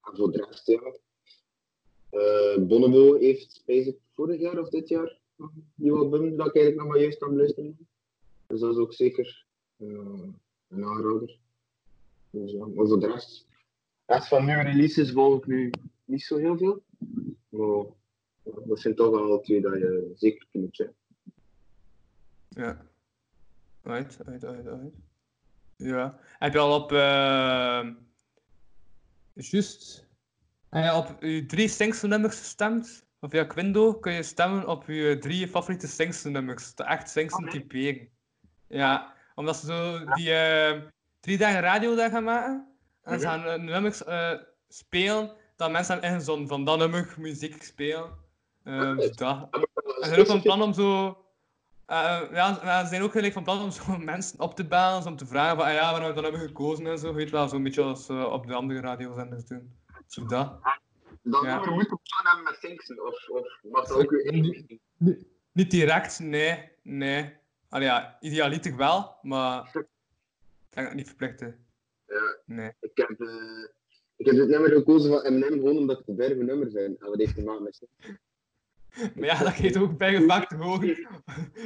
[0.02, 0.96] En voor de rest, ja.
[2.10, 6.56] Eh Bonobo heeft bezig vorig jaar of dit jaar nog een nieuw album dat ik
[6.56, 7.88] eigenlijk nog maar juist aan het luisteren.
[8.48, 9.46] Dus dat is ook zeker
[9.78, 9.88] eh,
[10.68, 11.40] een aanrader.
[12.30, 13.48] Dus ja, maar voor de rest.
[14.06, 15.72] de rest van nieuwe releases volg ik nu
[16.06, 16.84] niet zo heel veel.
[17.50, 17.86] Maar
[18.44, 20.90] dat zijn toch wel twee dat je zeker kunt.
[22.50, 22.86] Ja.
[23.84, 24.94] Uit, uit, uit, uit.
[25.76, 26.20] Ja.
[26.40, 26.92] Heb je al op...
[26.92, 27.88] eh
[29.34, 30.10] juist...
[30.70, 33.06] Heb je op je drie Singsten-nummers gestemd?
[33.20, 36.76] Of via Quindo kun je stemmen op je drie favoriete Singsten-nummers.
[36.76, 38.10] De echt Singsten typeren.
[38.68, 40.82] Ja, omdat ze zo die eh,
[41.20, 42.68] drie dagen radio daar gaan maken.
[43.02, 43.36] En ze Mhm.
[43.36, 44.04] gaan eh, nummers
[44.68, 48.20] spelen dat mensen hebben ingezonden van dat nummer muziek spelen.
[48.64, 49.48] Dus dat.
[49.52, 49.62] En
[50.02, 51.08] ze zijn ook van plan om zo.
[51.86, 55.18] eh, ja, ze zijn ook gelijk van plan om zo mensen op te bellen, om
[55.18, 57.14] te vragen van ah, ja, waarom je dat nummer gekozen en zo.
[57.14, 59.76] Weet wel, zo'n beetje als op de andere radiozenders doen.
[60.08, 60.60] Zo dat.
[61.24, 61.56] Dat Ja.
[61.56, 64.66] nummer moet je plan hebben met Singsen, of, of mag dat ook weer?
[65.52, 66.70] Niet direct, nee.
[66.84, 67.34] Nee.
[67.70, 69.86] Allee, ja, idealiter wel, maar ik
[70.70, 71.66] kan het niet verplichten.
[72.08, 72.36] Ja.
[72.46, 72.72] Nee.
[72.80, 73.10] Ik heb,
[74.16, 76.96] ik heb dit nummer gekozen van Eminem gewoon omdat het een bergen nummer zijn.
[77.00, 77.82] En wat heeft te maken met?
[79.16, 81.08] Maar ja, dat geeft ook bij vaak te horen.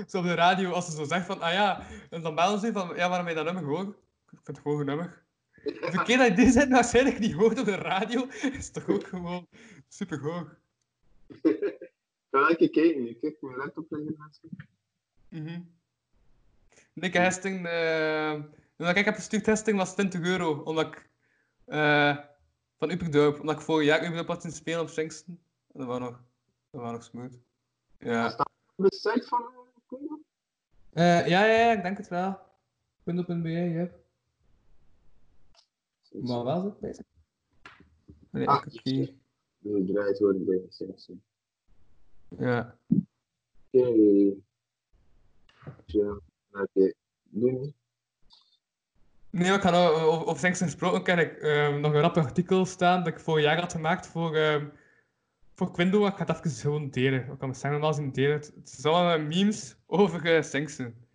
[0.08, 2.72] Zo op de radio, als ze zo zegt van, ah ja, en dan bellen ze
[2.72, 3.98] van, ja, waarom heb je dat nummer gehoord?
[4.32, 5.24] Ik vind het gewoon een nummer.
[5.64, 9.08] De keer dat je die zin waarschijnlijk niet hoort op de radio, is toch ook
[9.08, 9.48] gewoon
[9.88, 10.56] super hoog.
[12.32, 14.50] Ga ik kijken, ik kijk mijn laptop mensen.
[15.30, 15.62] Mhm.
[16.94, 17.64] Dikke hesting,
[18.78, 21.10] dat ik heb gestuurd hesting was 20 euro, omdat ik
[21.66, 22.18] eh
[22.78, 25.40] van Uperdorp, omdat ik vorig jaar Uperdorp had zien spelen op Singsten.
[25.74, 26.24] En dat was nog,
[26.76, 27.40] dat was nog smooth.
[28.00, 28.36] Ja.
[28.76, 29.44] Op de site van
[30.94, 31.20] eh?
[31.20, 32.40] Eh, ja, ja, ja, ik denk het wel.
[33.04, 33.90] Punt.be, ja.
[36.12, 37.06] Maar wel zo bezig.
[38.30, 39.14] Nee, Ah, ik heb hier.
[39.62, 41.24] Gedraaid worden bij Singsen.
[42.38, 42.78] Ja.
[43.68, 44.34] Oké.
[45.86, 46.20] Ja,
[46.52, 46.94] oké.
[47.24, 47.76] Doen.
[49.30, 52.66] Nee, maar ik ga nou, over, over gesproken, ken ik ehm, nog een rap artikel
[52.66, 54.68] staan dat ik vorig jaar had gemaakt voor, ehm,
[55.56, 57.20] voor Quindo, ik ga het even gewoon delen.
[57.20, 58.40] Ik kan mijn stem normaal zien delen.
[58.40, 61.08] Het allemaal memes over uh, Singsen.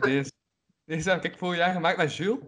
[0.00, 0.32] Deze.
[0.84, 2.38] Deze heb ik vorig jaar gemaakt met Jules.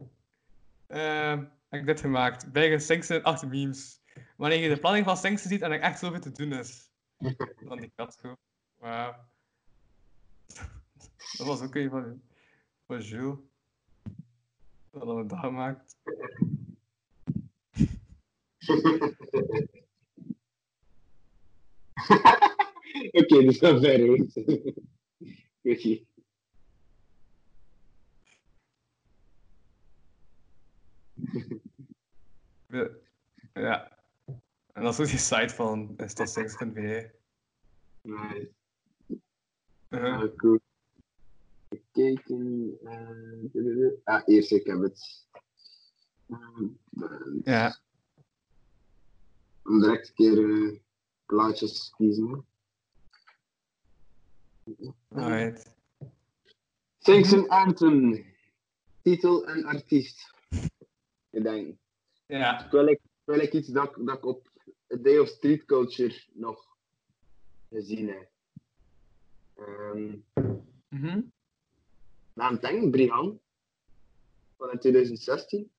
[0.86, 2.52] Ehm, heb ik dit gemaakt.
[2.52, 4.00] Bij Singsen, acht memes.
[4.36, 6.90] Wanneer je de planning van Singsen ziet en er echt zoveel te doen is.
[7.68, 8.36] Dan die kat gewoon.
[8.76, 9.14] Wauw.
[11.36, 12.22] Dat was ook een van,
[12.86, 13.38] van Jules.
[14.90, 15.96] Dat hadden we dat gemaakt.
[23.20, 24.26] Oké, dus dat ver hoor.
[25.62, 26.00] Oké.
[33.52, 33.98] Ja.
[34.72, 37.10] En dat is ook die site van st6.be.
[38.02, 38.50] Nice.
[39.88, 40.20] Uh-huh.
[40.22, 40.60] Ah, cool.
[41.92, 42.78] Kijken.
[42.84, 45.26] eh, ah, eerst, ik heb het.
[46.26, 46.38] Eh,
[47.44, 47.78] Ja.
[49.64, 50.80] Om direct een keer
[51.32, 52.44] plaatjes kiezen.
[55.08, 55.74] Alright.
[56.98, 58.24] Singsen Anthem.
[59.02, 60.30] Titel en artiest.
[61.30, 61.76] Ik denk.
[62.26, 62.62] Ja.
[62.68, 64.48] Terwijl ik, terwijl ik iets dat, ik- dat ik op
[64.92, 66.76] A Day of Street Culture nog
[67.70, 68.30] gezien heb.
[70.88, 71.20] Mhm.
[72.34, 73.40] Nou, ik denk Brihan.
[74.56, 75.70] Van 2016.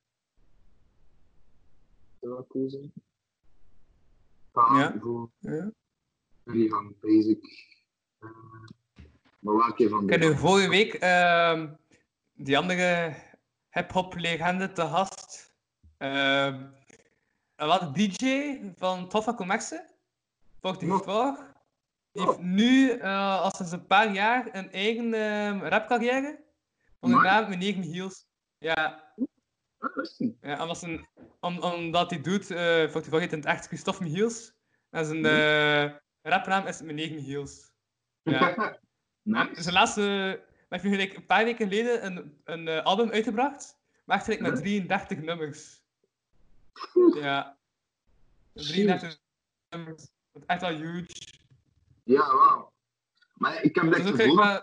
[2.20, 2.94] Dat zou cool zijn.
[4.54, 4.94] Ja.
[5.00, 5.72] Voor Ja.
[6.44, 7.72] Brihan, basic.
[8.20, 8.30] Uh,
[9.40, 11.74] maar welke van Ik heb vorige week ehm,
[12.34, 13.16] die andere
[13.70, 15.54] hip-hop legende te gast.
[15.98, 16.66] Ehm
[17.56, 19.86] en wat DJ van Toffa Comexe.
[20.62, 21.52] Volgt die vraag.
[22.12, 26.44] Die heeft nu, eh, al sinds een paar jaar, een eigen ehm, rapcarrière.
[27.00, 28.26] Onder de naam Meneer Michiels.
[28.58, 29.14] Ja.
[30.42, 31.08] Ja omdat zijn,
[31.40, 34.54] om, omdat hij doet, eh vraag heet in het echt Christophe Michiels.
[34.90, 37.72] En zijn eh rapnaam is Meneer Michiels.
[38.22, 38.56] Ja.
[39.24, 40.02] En Zijn laatste,
[40.70, 44.56] maar heeft gelijk een paar weken geleden een, een eh, album uitgebracht, maar echt met
[44.56, 45.84] 33 nummers.
[47.14, 47.58] Ja.
[48.54, 49.20] 33
[49.70, 50.02] nummers.
[50.32, 51.08] Dat is echt wel huge.
[52.04, 52.72] Ja, wauw.
[53.34, 54.62] Maar ik heb Dat gevoel,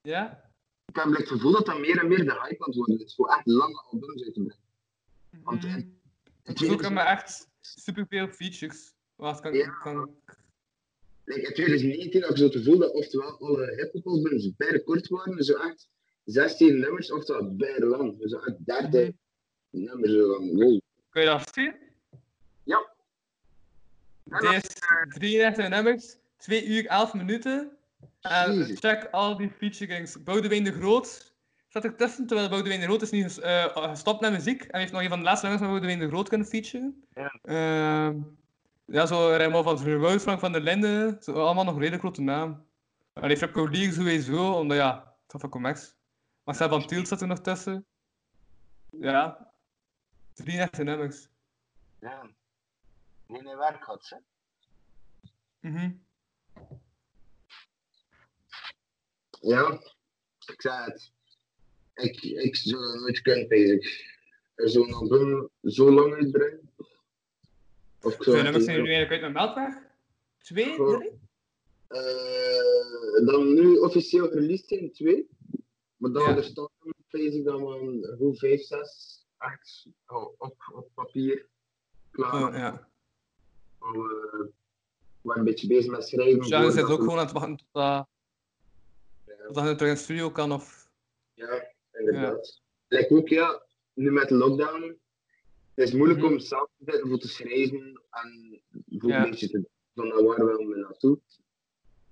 [0.00, 0.47] Ja?
[0.88, 3.14] Ik heb het gevoel dat dat meer en meer de hype aan het worden is.
[3.14, 4.64] Voor echt lange albums uit te brengen.
[5.44, 6.00] Want in- in
[6.42, 8.94] Het is ook maar echt superveel features.
[9.16, 9.68] Wat kan, Ja.
[9.68, 10.14] kan...
[11.24, 15.08] like, in 2019 had ik zo het gevoel dat oftewel alle hip-hop albums bijna kort
[15.08, 15.88] waren, zo echt
[16.24, 18.16] 16 nummers, oftewel bijna lang.
[18.24, 19.10] Zo echt 30
[19.70, 20.12] nummers.
[20.12, 20.80] Zo van, wow.
[21.10, 21.74] Kun je dat zien?
[22.64, 22.92] Ja.
[24.24, 24.74] Dit is
[25.08, 27.77] 33 nummers, 2 uur 11 minuten.
[28.20, 30.22] En check al die featurings.
[30.22, 31.34] Boudewijn de Groot
[31.68, 34.62] staat er tussen, terwijl Boudewijn de Groot is nu ges- eh, gestopt met muziek.
[34.62, 37.04] En heeft nog een van de laatste nummers met Boudewijn de Groot kunnen featuren.
[37.14, 37.38] Ja.
[37.42, 38.20] Ehm,
[38.84, 41.16] ja, zo Raymond van Verwoud, Frank van der Linden.
[41.22, 42.66] Zo, allemaal nog redelijk grote naam.
[43.12, 45.94] Allee, Flip Colier sowieso, omdat ja, het van Comex.
[46.44, 47.86] Marcel van Tielt zat er nog tussen.
[48.90, 49.50] Ja.
[50.34, 51.28] 33 nummers.
[52.00, 52.22] Ja.
[53.26, 54.16] Nee, nee, werk had, hè.
[55.68, 55.90] Mhm.
[59.40, 59.80] Ja,
[60.46, 61.12] ik zei het.
[61.94, 64.06] Ik, ik zou dat nooit kunnen, basic.
[64.54, 66.70] Zo'n album zo lang uitbrengen.
[68.00, 69.74] Of ik Hoeveel het nummers zijn er nu eigenlijk uit met Melkweg?
[70.38, 70.74] Twee?
[70.76, 71.20] Drie?
[71.88, 75.28] Eh, dan nu officieel released in twee.
[75.96, 76.68] Maar dan er staan
[77.10, 81.46] basic dan een hoe vijf, zes, acht oh, op, op papier.
[82.10, 82.48] Klaar.
[82.48, 82.88] Oh, ja.
[83.78, 84.50] Al, eh, we
[85.20, 86.46] waren een beetje bezig met schrijven.
[86.46, 87.66] Ja, zit voordat ook we- gewoon aan het wachten tot
[89.54, 90.90] dat, tot dat je terug in de studio kan of...
[91.34, 92.60] Ja, inderdaad.
[92.88, 93.62] Like ook, ja,
[93.92, 94.98] nu met de lockdown.
[95.74, 99.24] Het is moeilijk om samen te zitten voor te schrijven en voor Ja.
[99.24, 99.62] een beetje te
[99.94, 101.18] van nou, waar we naartoe.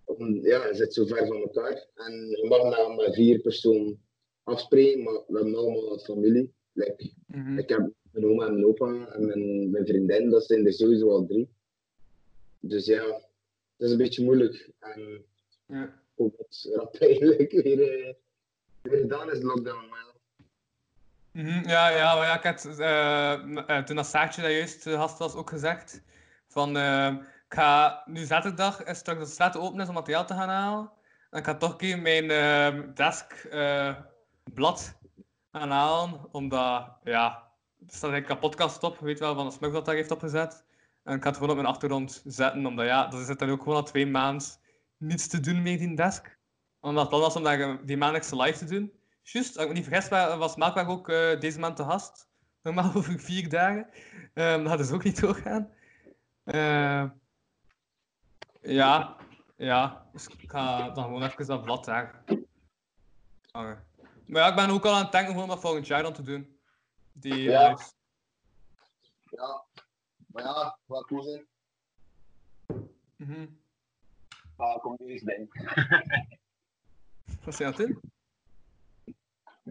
[0.05, 4.01] Om, ja, je zit zo ver van elkaar en je mag nou met vier personen
[4.43, 6.53] afspreken, maar we hebben allemaal een familie.
[6.73, 7.59] Like, Mhm.
[7.59, 11.11] Ik heb mijn oma en mijn opa en mijn, mijn vriendin, dat zijn er sowieso
[11.11, 11.49] al drie.
[12.61, 14.71] Dus ja, het is een beetje moeilijk.
[14.79, 15.25] En
[15.67, 16.03] Ja.
[16.17, 18.15] Dat eigenlijk weer, eh,
[18.83, 19.95] weer gedaan is, de lockdown.
[21.33, 25.19] Mhm, Ja, ja, maar ja, ik had, eh, toen dat Saartje dat juist uh, gast
[25.19, 26.03] was ook gezegd,
[26.49, 26.77] van
[27.49, 30.91] ik ga nu zaterdag is straks de straat open is om materiaal te gaan halen.
[31.31, 33.95] En ik ga toch een keer mijn eh, desk eh,
[34.55, 34.99] blad
[35.53, 37.49] gaan halen, omdat, ja,
[37.87, 40.65] er staat een podcast op, weet wel, van de Smug dat daar heeft opgezet.
[41.03, 43.63] En ik ga het gewoon op mijn achtergrond zetten, omdat ja, er zit dan ook
[43.63, 44.47] gewoon al twee maanden
[44.97, 46.39] niets te doen met die desk.
[46.81, 48.93] Omdat het plan was om daar eh, die maandelijkse live te doen.
[49.23, 52.29] Juist, als ik me niet vergis, wa- was Melkweg ook eh, deze maand te gast.
[52.63, 53.89] Normaal over vier dagen.
[54.35, 55.71] Ehm dat dus ook niet doorgaan.
[56.45, 57.05] Eh,
[58.61, 59.17] Ja,
[59.57, 60.07] ja.
[60.13, 62.23] Dus ik ga dan gewoon even dat blad daar
[63.51, 63.85] hangen.
[64.27, 66.23] Maar ja, ik ben ook al aan het denken om dat volgend jaar dan te
[66.23, 66.59] doen.
[67.13, 67.69] Die Ja.
[67.69, 67.95] lives.
[69.31, 69.65] Ja.
[70.27, 71.47] Maar ja, wat cool zijn.
[74.57, 75.49] Ah, kom nu eens bij.
[77.45, 78.01] Wat zijn je aan het doen?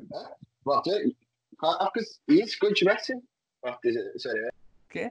[0.09, 0.27] Hè?
[0.61, 0.99] Wacht, hè.
[1.01, 1.15] Ik
[1.57, 3.27] ga even één secondje weg zijn.
[3.59, 4.51] Wacht, is het- sorry.
[4.83, 5.09] Oké.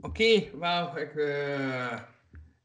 [0.00, 0.96] Oké, wauw.
[0.96, 2.00] Ik eh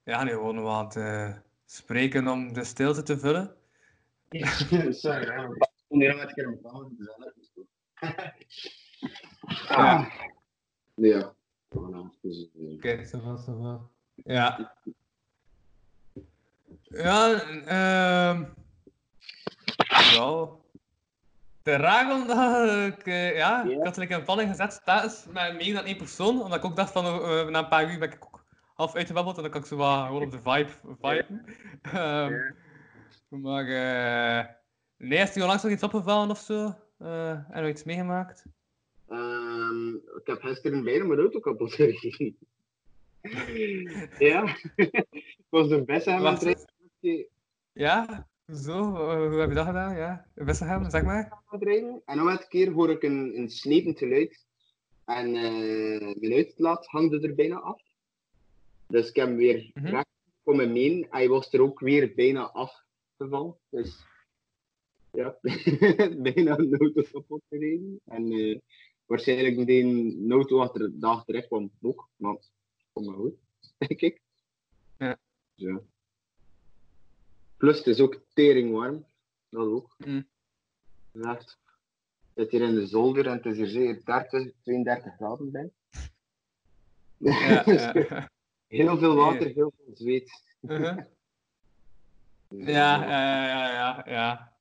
[0.03, 3.56] ja, nu gewoon wel aan het eh, spreken om de stilte te vullen.
[5.03, 5.43] sorry, hè.
[5.53, 7.67] Ik kom hier een keer een pauze, dus dat is goed.
[10.95, 11.35] Ja.
[11.69, 11.80] Ja.
[11.80, 13.80] Voilà, dus, eh, Oké, ça va, ça va.
[14.15, 14.73] Ja.
[16.83, 18.45] Ja, ehm
[20.14, 20.49] ja.
[21.64, 24.81] De regel dat ik, eh, ja, ik had er een planning gezet,
[25.31, 27.99] met meer dan één persoon, omdat ik ook dacht van, eh, na een paar uur
[27.99, 30.72] ben ik ook half uitgebabbeld en dan kan ik zo wat gewoon op de vibe
[30.99, 31.45] viben.
[31.81, 32.51] Ehm,
[33.30, 34.45] Maar eh
[34.98, 36.75] nee, is er onlangs nog iets opgevallen of zo?
[36.98, 38.45] Eh en nog iets meegemaakt?
[39.09, 42.38] Ehm, ik heb gisteren bijna mijn auto kapot gereden.
[44.19, 47.27] ja, ik was de beste aan het rijden.
[47.71, 48.27] Ja?
[48.53, 49.95] Zo, eh, hoe heb je dat gedaan?
[49.95, 51.41] Ja, best hem, zeg maar.
[52.05, 54.45] En om elke keer hoor ik een, een geluid.
[55.05, 57.81] En eh mijn uitlaat hangde er bijna af.
[58.88, 59.85] Dus ik heb hem weer Mhm.
[59.88, 60.07] recht
[60.43, 61.07] voor me mee.
[61.09, 63.55] Hij was er ook weer bijna afgevallen.
[63.69, 64.05] Dus
[65.11, 65.38] ja,
[66.31, 67.99] bijna een auto kapot gereden.
[68.05, 68.59] En eh,
[69.09, 72.09] waarschijnlijk meteen een auto achter de dag terecht kwam ook.
[72.15, 72.38] Maar
[72.93, 73.35] kom maar goed,
[73.77, 74.21] denk ik.
[74.97, 75.19] Ja.
[75.55, 75.81] Ja.
[77.57, 79.05] Plus het is ook tering warm.
[79.49, 79.95] Dat ook.
[79.97, 80.27] Mm.
[82.35, 85.71] Zit hier in de zolder en het is hier zeker 30, 32 graden bij.
[87.17, 87.63] Ja,
[88.09, 88.29] ja.
[88.67, 90.43] Heel veel water, heel veel zweet.
[90.61, 90.97] Uh-huh.
[92.49, 94.53] Ja, ja, ja, ja, ja.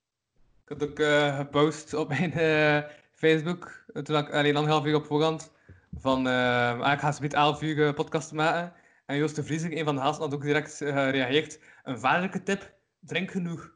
[0.65, 2.83] Ik had ook eh, gepost op mijn eh,
[3.19, 5.53] Facebook, eh, toen ik alleen anderhalf uur op voorhand,
[5.97, 8.73] van ah, ik ga zometeen 11 uur eh, podcast maken.
[9.07, 11.61] En Joost de Vries, een van de gasten, had ook direct gereageerd.
[11.85, 13.71] Een vaderlijke tip, drink genoeg.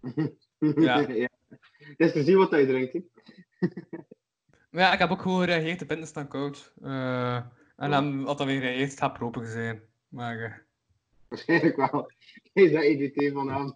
[0.58, 1.06] Ja.
[1.78, 2.92] Het is te zien wat hij drinkt.
[2.92, 3.00] hè.
[4.70, 6.72] Maar ja, ik heb ook gewoon gereageerd, de pinten staan koud.
[6.82, 7.36] Eh,
[7.76, 9.80] en dan had dan weer gereageerd, het gaat proper zijn.
[10.08, 10.66] Maar,
[11.28, 12.10] Waarschijnlijk wel.
[12.52, 13.72] Is dat EDT vanavond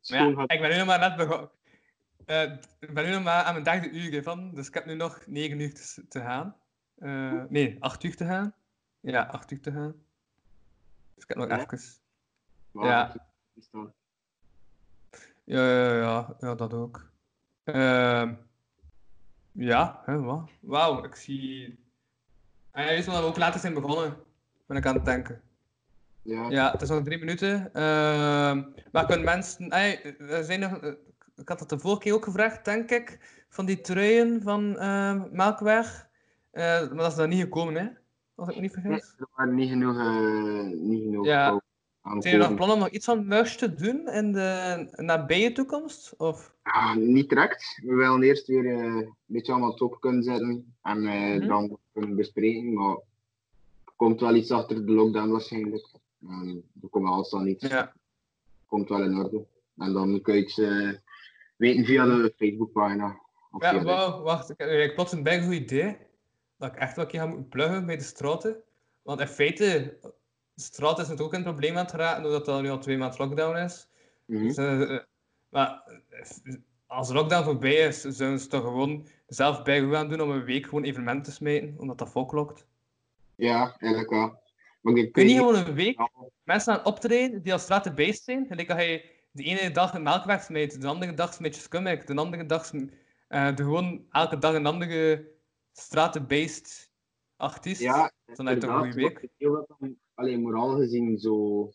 [0.00, 1.50] schoon ja, ik ben nu nog maar net begonnen.
[2.26, 2.42] Eh,
[2.78, 5.26] ik ben nu nog maar aan mijn derde uur hiervan, dus ik heb nu nog
[5.26, 6.56] 9 uur te, te gaan.
[6.98, 8.54] Eh, nee, 8 uur te gaan.
[9.00, 9.94] Ja, 8 uur te gaan.
[11.14, 11.58] Dus ik heb nog Ja?
[11.58, 11.78] even.
[12.70, 13.14] Wauw, Ja.
[13.54, 13.92] is dat-
[15.44, 17.10] Ja, ja, ja, ja, dat ook.
[17.64, 18.34] Ehm,
[19.52, 20.50] ja, hè, wat?
[20.60, 21.84] Wauw, ik zie.
[22.70, 24.16] Ah, ja, juist omdat we ook later zijn begonnen,
[24.66, 25.42] ben ik aan het denken.
[26.22, 26.50] Ja.
[26.50, 27.74] Ja, het is nog drie minuten.
[27.74, 29.68] Ehm, maar kunnen mensen.
[29.70, 30.80] Ey, er zijn nog,
[31.40, 33.18] ik had dat de vorige keer ook gevraagd, denk ik.
[33.48, 36.08] Van die truien van ehm Melkweg.
[36.50, 37.88] Eh, maar dat is daar niet gekomen, hè?
[38.34, 39.14] Als ik me niet Nee, vergis.
[39.18, 41.60] er waren niet genoeg, eh, niet genoeg Ja.
[42.18, 46.14] Zijn er nog plannen om nog iets van merch te doen in de nabije toekomst?
[46.16, 46.54] Of?
[46.64, 47.80] Ja, niet direct.
[47.84, 51.46] We willen eerst weer een beetje allemaal top kunnen zetten en Mhm.
[51.46, 52.72] dan kunnen bespreken.
[52.72, 52.94] Maar
[53.84, 55.86] er komt wel iets achter de lockdown waarschijnlijk.
[56.82, 57.66] Er komt alles dan iets.
[57.68, 57.92] Ja.
[58.66, 59.44] Komt wel in orde.
[59.78, 60.60] En dan kun je iets
[61.60, 63.20] weten via de Facebookpagina.
[63.58, 64.50] Ja, wauw, wacht.
[64.50, 65.96] Ik heb ik plots een goed idee.
[66.56, 68.56] Dat ik echt wel een keer ga moeten pluggen bij de straten.
[69.02, 69.98] Want in feite,
[70.54, 72.98] de straat is natuurlijk ook een probleem aan het geraken, doordat er nu al twee
[72.98, 73.88] maanden lockdown is.
[74.24, 74.46] Mhm.
[74.46, 75.00] Dus, eh, eh,
[75.48, 75.82] maar
[76.86, 80.44] als de lockdown voorbij is, zouden ze toch gewoon zelf bij gaan doen om een
[80.44, 82.66] week gewoon evenementen te smijten, omdat dat volklokt.
[83.34, 84.42] Ja, eigenlijk wel.
[84.80, 86.08] Maar ik Kun je niet gewoon een week
[86.44, 88.46] mensen aan optreden die als straten beest zijn?
[88.46, 92.06] Gelijk dat je de ene dag een melkweg smijt, de andere dag smijt je skummek,
[92.06, 92.72] de andere dag
[93.28, 95.30] eh, de gewoon elke dag een andere
[95.72, 96.90] stratenbeest
[97.36, 97.80] artiest.
[97.80, 99.28] Ja, dan heb je toch een goede week.
[100.14, 101.70] alleen moraal gezien zo...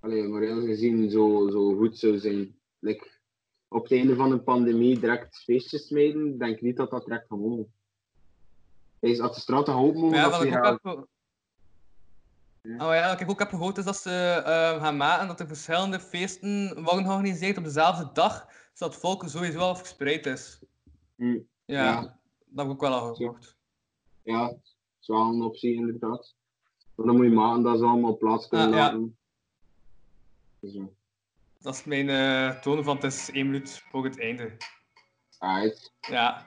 [0.00, 2.56] Allee, moraal gezien zo, zo goed zou zijn.
[2.78, 3.06] Like,
[3.68, 7.26] op het einde van een pandemie direct feestjes smijten, denk ik niet dat dat direct
[7.26, 7.66] gewoon
[9.00, 9.20] is.
[9.20, 11.08] Als de straten open mogen, ja, dat ook.
[12.62, 15.46] Oh ja, wat ik ook heb gehoord is dat ze eh, gaan maken dat er
[15.46, 20.58] verschillende feesten worden georganiseerd op dezelfde dag, zodat het volk sowieso al verspreid is.
[21.16, 22.00] Hm, Ja, Ja.
[22.00, 22.12] dat
[22.56, 23.56] heb ik ook wel al gehoord.
[24.22, 26.34] Ja, dat is wel een optie inderdaad.
[26.94, 28.78] Maar dan moet je maken dat ze allemaal plaats kunnen Ah, ja.
[28.82, 29.18] laten.
[30.60, 30.84] Dus, ja.
[31.60, 34.56] Dat is mijn eh toon van het is één minuut voor het einde.
[35.38, 35.92] Alright.
[36.00, 36.46] Ja.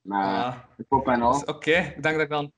[0.00, 1.32] Maar de pop en al.
[1.32, 2.52] Dus Oké, ik denk dat ik dan.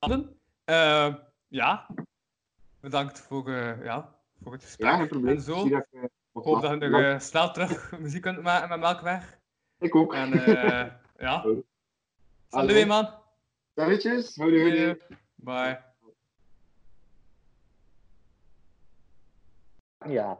[0.00, 1.14] Eh,
[1.48, 1.86] ja,
[2.80, 4.90] bedankt voor, eh, ja, voor het gesprek.
[4.90, 5.36] Ja, geen probleem.
[5.36, 5.60] En zo.
[5.60, 9.38] Zie dat ik, eh, hoop dat je nog snel terug muziek kunt maken met Melkweg.
[9.78, 10.14] Ik ook.
[10.14, 10.92] En eh,
[11.26, 11.40] ja.
[11.40, 11.64] Hallo.
[12.48, 13.08] Salut, weer, man.
[13.74, 14.36] Salutjes.
[14.36, 14.98] Houdoe, houdoe.
[15.34, 15.82] Bye.
[20.06, 20.38] Ja.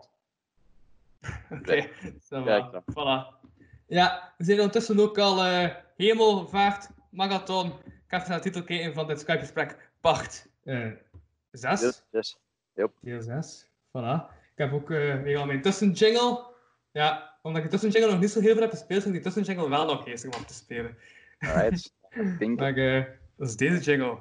[1.50, 1.88] Oké.
[2.28, 2.82] Kijk dan.
[2.90, 3.38] Voilà.
[3.86, 7.72] Ja, we zijn ondertussen ook al eh Hemelvaart Marathon.
[8.10, 9.90] Ik ga even naar de titel kijken van dit Skype-gesprek.
[10.00, 11.80] Part 6.
[11.80, 12.38] Yes, yes.
[12.74, 12.92] Yep.
[13.00, 13.66] Deel 6.
[13.88, 14.34] Voilà.
[14.52, 16.46] Ik heb ook eh, weer al mijn tussenjingle.
[16.92, 19.32] Ja, omdat ik de tussenjingle nog niet zo heel veel heb gespeeld, vind ik die
[19.32, 20.96] tussenjingle wel nog geestig om te spelen.
[21.38, 21.94] Alright.
[22.38, 23.04] Denk Maar eh,
[23.36, 24.18] dat is deze jingle.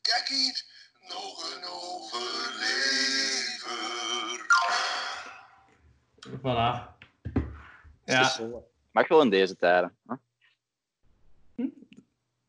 [0.00, 0.64] Kijk hier,
[1.08, 2.92] nog een overlever.
[6.38, 6.92] Voilà.
[8.04, 8.72] Ja.
[8.94, 9.96] Mag wel in deze tijden.
[10.06, 10.14] Hè?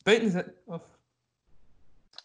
[0.03, 0.56] Buiten zitten.
[0.65, 0.82] Of...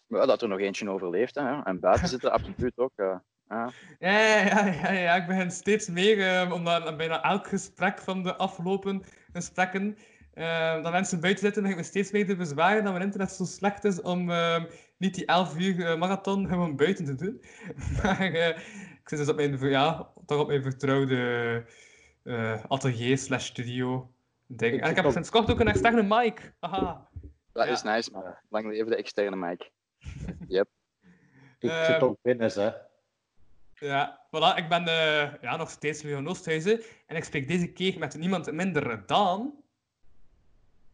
[0.07, 1.35] Ja, dat er nog eentje overleeft.
[1.35, 1.61] Hè?
[1.61, 2.91] En buiten zitten absoluut ook.
[2.95, 3.15] eh,
[3.49, 3.71] ja.
[3.99, 9.03] Ja, ja, ja, ik begin steeds meer, eh, omdat bijna elk gesprek van de afgelopen
[9.33, 9.97] gesprekken,
[10.33, 13.31] eh, dat mensen buiten zitten, begin ik me steeds meer te bezwaren dat mijn internet
[13.31, 14.63] zo slecht is om eh,
[14.97, 17.41] niet die 11 uur marathon gewoon buiten te doen.
[18.03, 18.21] maar
[19.01, 21.65] ik zit dus op mijn, ja, toch op mijn vertrouwde
[22.67, 24.10] atelier slash studio
[24.57, 24.81] ding.
[24.81, 26.53] En ik heb sinds kort ook een externe mic.
[26.59, 27.09] Haha.
[27.51, 27.71] Dat Ja.
[27.71, 28.35] is nice, man.
[28.49, 29.71] Lang leven de externe mic.
[30.47, 30.67] Yep.
[31.59, 32.71] Ik Ehm, zit ook binnen, hè.
[33.73, 37.99] Ja, voilà, ik ben eh, ja, nog steeds Leon Oosthuizen en ik spreek deze keer
[37.99, 39.63] met niemand minder dan...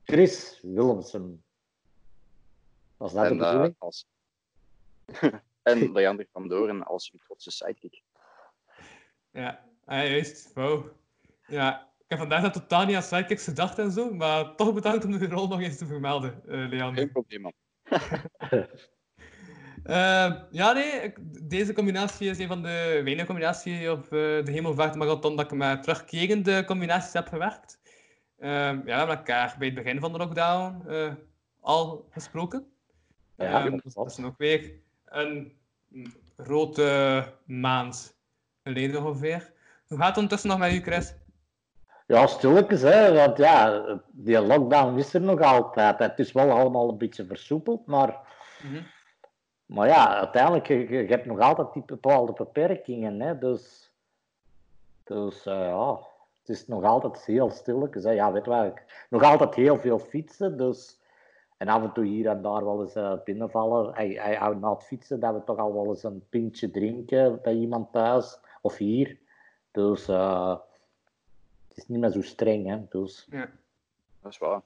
[0.04, 1.44] Chris Willemsen.
[2.98, 3.76] Was dat de En, eh, bedoeling?
[3.78, 4.06] als...
[5.64, 8.02] en Leander van Doorn als uw trotse sidekick.
[9.32, 10.88] Ja, ah, juist, wow.
[11.48, 15.06] Ja, ik heb vandaag dat totaal niet aan sidekicks gedacht en zo, maar toch bedankt
[15.06, 16.94] om de rol nog eens te vermelden, eh Leander.
[17.04, 17.54] Geen probleem, man.
[19.84, 21.18] Eh, ja, nee, ik-
[21.50, 25.84] deze combinatie is een van de weinige combinaties op eh, de Hemelvaartmarathon dat ik met
[25.84, 27.80] terugkerende combinaties heb gewerkt.
[28.40, 30.84] Ja, we hebben elkaar bij het begin van de lockdown
[31.60, 32.68] al gesproken.
[33.38, 34.72] Ja, dus dat is nog weer
[35.06, 35.54] een
[36.38, 38.18] grote maand
[38.64, 39.52] geleden ongeveer.
[39.88, 41.14] Hoe gaat het ondertussen nog met u, Chris?
[42.08, 43.14] Ja, stilletjes, hè.
[43.14, 46.00] Want ja, die lockdown is er nog altijd.
[46.00, 48.20] Het is wel allemaal een beetje versoepeld, maar...
[49.66, 53.38] Maar ja, uiteindelijk, je, je hebt nog altijd die bepaalde beperkingen, hè.
[53.38, 53.92] Dus...
[55.04, 56.00] Dus eh, ja,
[56.40, 58.12] het is nog altijd heel stilletjes, hè.
[58.12, 61.00] Ja, weet je wel, ik- nog altijd heel veel fietsen, dus...
[61.58, 63.94] En af en toe hier en daar wel eens eh, binnenvallen.
[63.94, 67.40] Hij, hij houdt na het fietsen dat we toch al wel eens een pintje drinken
[67.42, 68.40] bij iemand thuis.
[68.62, 69.18] Of hier.
[69.72, 70.56] Dus eh,
[71.78, 72.88] het is niet meer zo streng, hè.
[72.90, 73.28] Dus...
[73.30, 73.50] Ja.
[74.22, 74.62] Dat is waar.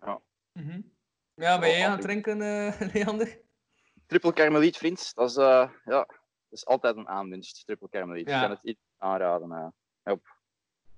[0.00, 0.20] Ja.
[0.52, 0.80] Mhm.
[1.34, 3.38] Ja, ben jij aan het drinken, eh, Leander?
[4.06, 5.14] Triple Karmeliet, vriend.
[5.14, 6.08] Dat is, eh, ja, dat
[6.50, 8.28] is altijd een aanwinst, triple Karmeliet.
[8.28, 8.34] Ja.
[8.34, 9.52] Ik kan het iedereen aanraden.
[9.52, 9.66] eh.
[10.04, 10.34] Yep.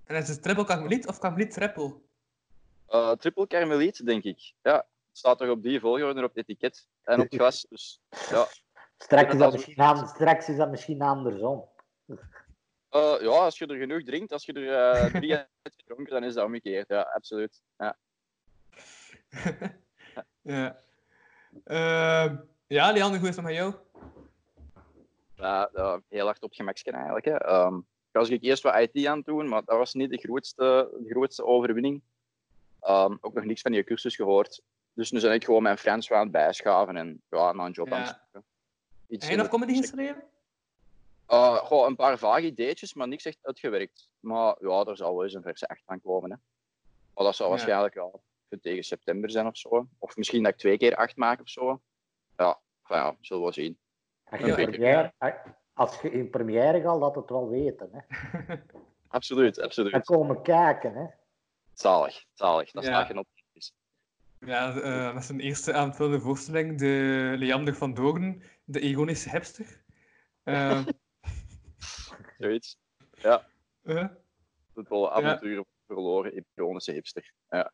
[0.04, 1.94] En is het triple karmeliet of karmeliet triple?
[2.86, 4.52] Eh, triple Karmeliet, denk ik.
[4.62, 4.86] Ja, het
[5.18, 7.66] staat toch op die volgorde op het etiket en op het glas.
[7.68, 8.46] Dus, ja.
[9.04, 11.68] Straks is, dat als- misschien aan, straks is dat misschien andersom.
[12.90, 14.72] Eh, ja, als je er genoeg drinkt, als je er
[15.04, 16.88] eh, drie hebt gedronken, dan is dat omgekeerd.
[16.88, 17.62] Ja, absoluut.
[17.78, 17.96] Ja.
[20.42, 20.76] Ja.
[21.64, 22.36] Ehm,
[22.66, 23.74] ja, Leander, hoe is het met jou?
[25.34, 27.24] Ja, ja, heel hard op gemaksken eigenlijk.
[27.24, 27.34] Hè.
[27.36, 30.88] Ik was ik eerst wat IT aan het doen, maar dat was niet de grootste,
[31.00, 32.02] de grootste overwinning.
[32.80, 34.62] Ehm, ook nog niks van die cursus gehoord.
[34.92, 37.92] Dus nu ben ik gewoon mijn Frans aan het bijschaven en ja, naar een job
[37.92, 38.20] aan het Ja.
[38.32, 38.50] zoeken.
[39.08, 40.22] Heb je nog comedy geschreven?
[41.28, 44.10] Eh, goh, een paar vage ideetjes, maar niks echt uitgewerkt.
[44.20, 46.30] Maar ja, er zal wel eens een verse 8 van komen.
[46.30, 46.36] Hè.
[47.14, 47.52] Maar dat zal Ja.
[47.52, 48.22] waarschijnlijk wel
[48.60, 49.86] tegen september zijn of zo.
[49.98, 51.80] Of misschien dat ik twee keer 8 maak of zo.
[52.36, 53.78] Ja, van ja, zullen we zien.
[54.24, 55.12] Als Een je, in beetje- première,
[55.72, 57.90] als je in première gaat, laat het wel weten.
[57.92, 58.00] Hè.
[59.08, 60.04] Absoluut, En absoluut.
[60.04, 60.94] komen kijken.
[60.94, 61.06] Hè.
[61.74, 62.70] Zalig, zalig.
[62.70, 62.88] Dat Ja.
[62.90, 63.26] staat je op.
[64.40, 69.82] Ja, eh, met zijn eerste aanvullende voorstelling, de Leander van Doorn, de ironische hipster.
[70.44, 70.84] Ehm,
[72.42, 72.78] Zoiets.
[73.10, 73.46] Ja.
[74.74, 77.32] Het wel avonturen verloren, ironische hipster.
[77.48, 77.72] Ja.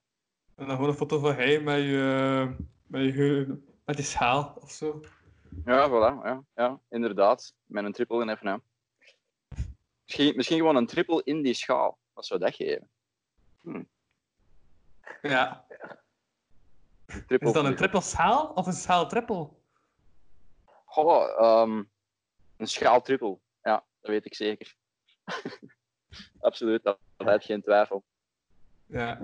[0.55, 2.55] en dan gewoon een foto van hij met je,
[2.87, 5.01] met je, met je schaal of zo.
[5.65, 6.25] Ja, voilà.
[6.25, 7.55] Ja, ja, inderdaad.
[7.65, 8.63] Met een triple in FNM.
[10.05, 11.99] Misschien, misschien gewoon een triple in die schaal.
[12.13, 12.89] Wat zou dat geven?
[13.61, 13.83] Hm.
[15.23, 15.67] Ja.
[17.29, 19.49] Is dat een triple schaal of een schaal triple?
[20.95, 21.83] Ehm,
[22.57, 23.39] een schaal triple.
[24.05, 24.75] Dat weet ik zeker.
[26.41, 26.83] absoluut.
[26.83, 28.05] Dat dat heeft geen twijfel.
[28.87, 29.19] Ja.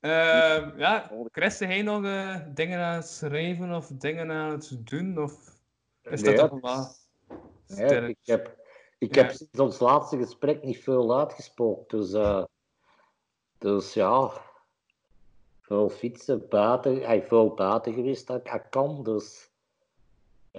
[0.00, 4.86] Ehm, ja, Chris, heb jij nog eh, dingen aan het schrijven of dingen aan het
[4.86, 5.18] doen?
[5.22, 5.60] Of
[6.02, 6.94] is Nee, dat allemaal
[7.66, 8.08] Nee, sterk?
[8.08, 8.58] ik heb,
[8.98, 9.22] ik Ja.
[9.22, 11.98] heb sinds ons laatste gesprek niet veel uitgesproken.
[11.98, 12.44] Dus, eh,
[13.58, 14.30] dus ja,
[15.60, 17.02] veel fietsen buiten.
[17.02, 19.02] Hij is veel buiten geweest dat ik dat kan.
[19.04, 19.50] Dus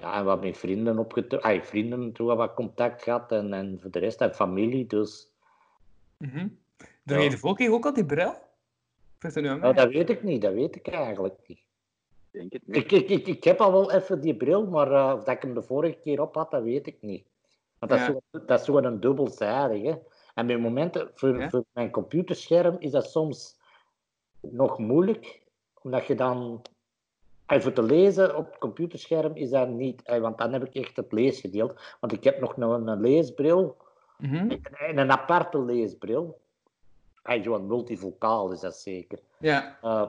[0.00, 1.64] ja, en wat met vrienden opgetrokken.
[1.64, 4.86] Vrienden toen wat contact gehad en, en voor de rest en familie.
[4.86, 5.30] Dus
[6.16, 6.48] Mhm.
[7.02, 7.18] Ja.
[7.18, 8.34] je de volking ook al die bril?
[9.34, 11.58] Nou, dat weet ik niet, dat weet ik eigenlijk niet.
[12.30, 12.76] Denk het niet.
[12.76, 15.42] Ik, ik, ik, ik heb al wel even die bril, maar eh, of dat ik
[15.42, 17.24] hem de vorige keer op had, dat weet ik niet.
[17.78, 18.06] Want dat, Ja.
[18.06, 20.02] is zo, dat is zo een dubbelzijdige.
[20.34, 21.50] En bij momenten, voor, Ja.
[21.50, 23.58] voor mijn computerscherm, is dat soms
[24.40, 25.40] nog moeilijk,
[25.82, 26.62] omdat je dan...
[27.46, 30.74] eh, voor te lezen op het computerscherm is dat niet, eh, want dan heb ik
[30.74, 31.74] echt het leesgedeelte.
[32.00, 33.76] Want ik heb nog een, een leesbril
[34.18, 34.50] Mhm.
[34.78, 36.40] en een aparte leesbril.
[37.22, 39.18] Hij Zo'n multivocaal is dat zeker.
[39.38, 39.78] Ja.
[39.82, 40.08] Eh,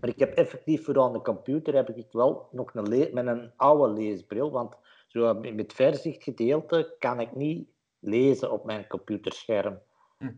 [0.00, 3.26] maar ik heb effectief voor aan de computer heb ik wel nog een le- met
[3.26, 9.78] een oude leesbril, want zo met verzichtgedeelte kan ik niet lezen op mijn computerscherm.
[10.18, 10.24] Hm.
[10.24, 10.34] En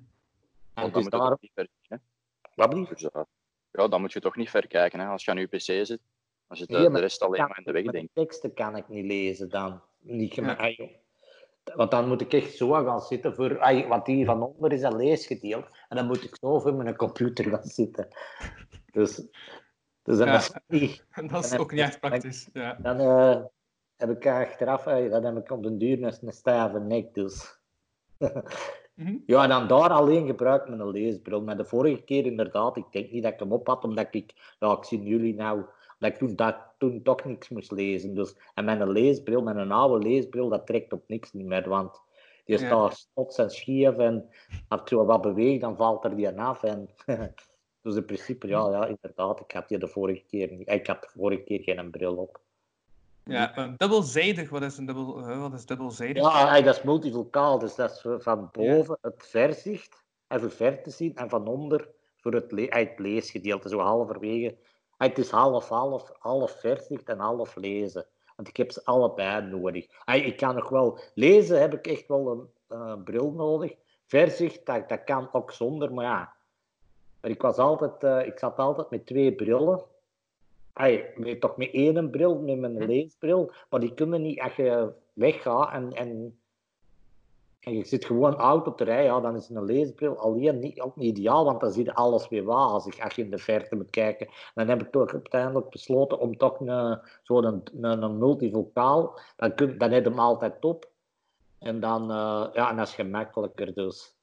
[0.74, 1.28] Want dan dus moet je daar...
[1.28, 1.96] toch niet ver, hè?
[2.54, 2.74] Wat
[3.82, 5.00] ja, dan moet je toch niet ver kijken.
[5.00, 5.06] Hè?
[5.06, 5.98] Als je aan je pc zit,
[6.48, 8.14] dan zit de, de rest alleen kan maar in de weg, met denk ik.
[8.14, 9.80] de teksten kan ik niet lezen dan.
[10.00, 10.52] Niet Ja.
[10.52, 10.90] ah, joh.
[11.74, 13.58] Want dan moet ik echt zo gaan zitten voor...
[13.58, 15.68] ah, Want die van onder is een leesgedeelte.
[15.88, 18.08] En dan moet ik zo voor mijn computer gaan zitten.
[18.92, 19.16] Dus,
[20.02, 20.34] dus dan Ja.
[20.36, 21.04] is het niet...
[21.30, 22.48] Dat is dan ook heb- niet echt dan- praktisch.
[22.52, 22.74] Ja.
[22.82, 23.42] Dan eh,
[23.96, 27.58] heb ik achteraf, eh, dan heb ik op den duur een, een stijve nek, dus...
[28.94, 29.16] Mhm.
[29.26, 31.42] Ja, en dan daar alleen gebruik ik mijn leesbril.
[31.42, 34.54] Maar de vorige keer inderdaad, ik denk niet dat ik hem op had, omdat ik,
[34.58, 35.64] ja, ik zie jullie nou,
[35.98, 38.14] dat ik toen, dat, toen toch niks moest lezen.
[38.14, 42.02] Dus, en mijn leesbril, mijn oude leesbril, dat trekt op niks niet meer, want
[42.44, 42.66] die Ja.
[42.66, 44.28] staat stots en schief en
[44.68, 46.62] als zo wat beweeg, dan valt er die af.
[46.62, 46.88] En,
[47.82, 50.70] dus in principe, ja, ja, inderdaad, ik had die de vorige keer niet.
[50.70, 52.40] Ik had de vorige keer geen bril op.
[53.24, 56.22] Ja, dubbelzijdig, wat is een dubbel, eh, wat is dubbelzijdig?
[56.22, 60.90] Ja, dat is multivocaal, dus dat is van boven het verzicht en voor ver te
[60.90, 64.56] zien en van onder voor het, le het leesgedeelte, zo halverwege.
[64.96, 68.06] Hey, het is half, half, half verzicht en half lezen.
[68.36, 69.86] Want ik heb ze allebei nodig.
[70.04, 73.74] Hey, ik kan nog wel lezen, heb ik echt wel een bril nodig.
[74.06, 76.32] Verzicht, dat, dat kan ook zonder, maar ja.
[77.20, 79.82] Maar ik, was altijd, eh, ik zat altijd met twee brillen.
[80.74, 83.52] Ay, met, toch met één bril, met mijn leesbril.
[83.70, 86.38] Maar die kunnen niet, als je weggaat en, en,
[87.60, 90.80] en je zit gewoon oud op de rij, ja, dan is een leesbril alleen niet,
[90.80, 93.76] ook niet ideaal, want dan zie je alles weer wazig als je in de verte
[93.76, 94.28] moet kijken.
[94.54, 99.54] Dan heb ik toch uiteindelijk besloten om toch een, zo'n een, een, een multivocaal, dan,
[99.54, 100.92] kun, dan heb je hem altijd op.
[101.58, 104.16] En dan, eh, ja, en dat is gemakkelijker dus.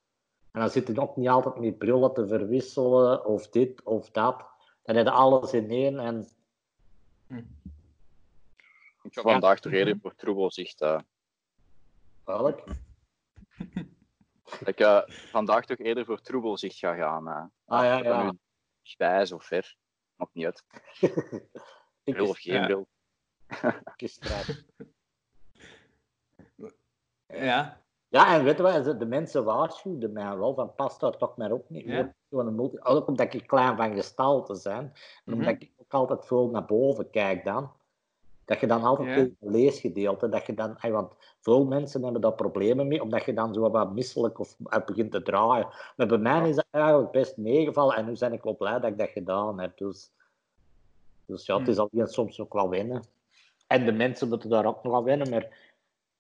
[0.51, 4.45] En dan zit je ook niet altijd met brillen te verwisselen, of dit of dat.
[4.83, 6.27] Dan heb je alles in één en
[9.03, 10.81] Ik ga vandaag toch eerder voor troebelzicht.
[10.81, 10.99] eh
[12.23, 12.63] Welk?
[14.59, 17.27] dat ik eh, vandaag toch eerder voor troebelzicht ga gaan.
[17.27, 17.43] eh.
[17.65, 18.23] Ah, ja, ja.
[18.23, 18.37] nu
[18.81, 19.75] dichtbij of ver.
[20.15, 20.63] Maakt niet uit.
[22.03, 22.87] Bril of geen bril.
[23.95, 24.65] Ik eruit.
[27.27, 27.79] Ja.
[28.07, 31.51] Ja, en weet je wat, de mensen waarschuwden mij wel van pas daar toch maar
[31.51, 32.13] op niet Ja.
[32.29, 32.77] multi...
[32.79, 34.93] Ook omdat ik klein van gestalte ben.
[35.25, 35.61] En omdat Mhm.
[35.63, 37.71] ik ook altijd veel naar boven kijk dan.
[38.45, 39.15] Dat je dan altijd Ja.
[39.15, 43.53] het leesgedeelte, dat je dan, want veel mensen hebben daar problemen mee, omdat je dan
[43.53, 45.67] zo wat misselijk of eh, begint te draaien.
[45.95, 48.91] Maar bij mij is dat eigenlijk best meegevallen en nu ben ik wel blij dat
[48.91, 49.77] ik dat gedaan heb.
[49.77, 50.11] Dus,
[51.25, 53.03] dus ja, het is alleen soms ook wel wennen.
[53.67, 55.73] En de mensen moeten daar ook nog aan wennen, maar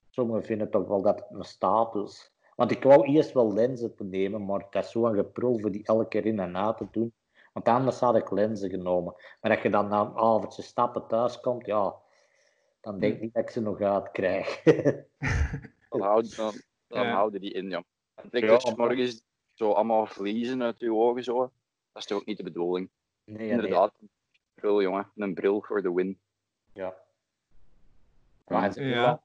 [0.09, 2.31] sommigen vinden toch wel dat het een status.
[2.55, 5.85] Want ik wou eerst wel lenzen te nemen, maar dat is zo'n geprul voor die
[5.85, 7.13] elke keer in en uit te doen.
[7.51, 9.15] Want anders had ik lenzen genomen.
[9.41, 11.95] Maar als je dan na een avondje stappen thuis komt, ja,
[12.81, 14.61] dan denk ik niet dat ik ze nog uitkrijg.
[15.89, 16.53] Dan, houd, dan,
[16.87, 17.11] dan Ja.
[17.13, 17.83] houden die in, ja.
[18.15, 19.23] En denk Ja, dat maar- morgens
[19.53, 21.37] zo allemaal verliezen uit je ogen, zo.
[21.91, 22.89] Dat is toch ook niet de bedoeling?
[23.23, 23.49] Nee.
[23.49, 24.09] Inderdaad, een
[24.53, 25.11] bril, jongen.
[25.15, 26.19] Een bril voor de win.
[26.73, 26.95] Ja.
[28.47, 29.21] Ja, en, Ja.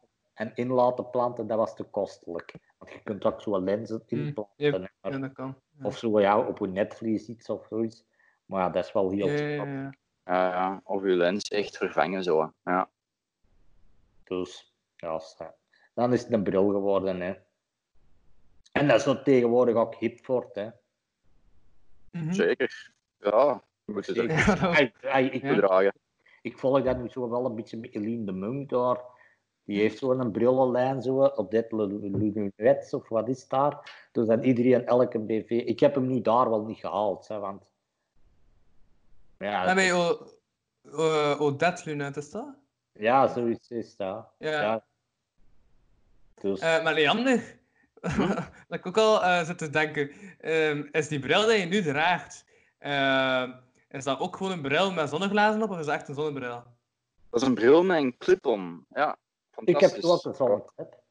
[0.54, 2.54] in laten planten, dat was te kostelijk.
[2.78, 4.90] Want je kunt ook zo'n lenzen inplanten.
[5.02, 5.54] ja, dat kan.
[5.78, 5.86] Ja.
[5.86, 8.04] Of zo, ja, op een netvlies iets of zoiets.
[8.46, 9.64] Maar ja, dat is wel heel Ja,
[10.24, 10.80] ja, ja.
[10.84, 12.52] Of je lens echt vervangen, zo.
[12.64, 12.90] Ja.
[14.24, 15.20] Dus, ja,
[15.94, 17.34] dan is het een bril geworden, hè.
[18.72, 20.68] En dat is wat tegenwoordig ook hip wordt, hè.
[22.10, 22.32] Mhm.
[22.32, 22.92] Zeker.
[23.18, 24.08] Ja, je moet
[25.32, 25.92] ik, bedragen.
[26.42, 29.00] ik volg dat nu zo wel een beetje met Eline de Munk daar.
[29.64, 34.08] Die heeft zo'n brillenlijn, zo, op dit Lunets of wat is daar.
[34.12, 35.50] Dus dan iedereen elke BV.
[35.50, 37.62] Ik heb hem nu daar wel niet gehaald, hè, want.
[39.38, 40.26] Ja, bij O-
[40.90, 42.54] O- Odette Lunet is dat?
[42.92, 44.28] ja, zoiets is dat.
[44.38, 44.84] Ja.
[46.34, 47.58] Dus, Eh, maar Leander,
[48.00, 48.08] dat
[48.78, 52.44] ik ook al eh zit te denken, ehm, is die bril die je nu draagt,
[52.78, 53.52] ehm,
[53.88, 56.64] is dat ook gewoon een bril met zonneglazen op of is dat echt een zonnebril?
[57.30, 58.86] Dat is een bril met een clip-on.
[58.90, 59.16] Ja,
[59.64, 60.02] ik heb fantastisch.
[60.04, 61.04] zo ook een zonneclip.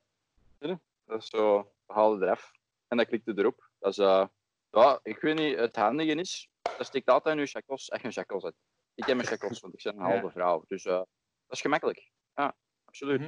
[1.06, 2.52] Dat is zo, we halen eraf.
[2.88, 3.70] En dan klikt je erop.
[3.80, 4.26] Dat is, eh,
[4.72, 8.44] ja, ik weet niet, het handige is, dat steekt altijd je chakos, echt een chakos
[8.44, 8.56] uit.
[8.96, 10.64] Ik heb mijn chakos, want ik ben een halve vrouw.
[10.68, 11.08] Dus eh, dat
[11.50, 12.12] is gemakkelijk.
[12.36, 13.22] Ja, absoluut.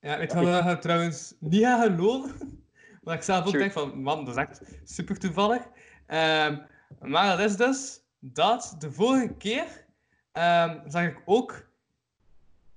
[0.00, 2.34] Ja, weet je wat ik trouwens niet ga geloven?
[3.02, 5.62] Maar ik zelf ook denk van, man, dat is echt super toevallig.
[6.06, 6.58] Ehm,
[7.00, 9.86] maar dat is dus dat de vorige keer
[10.32, 11.66] ehm, zag ik ook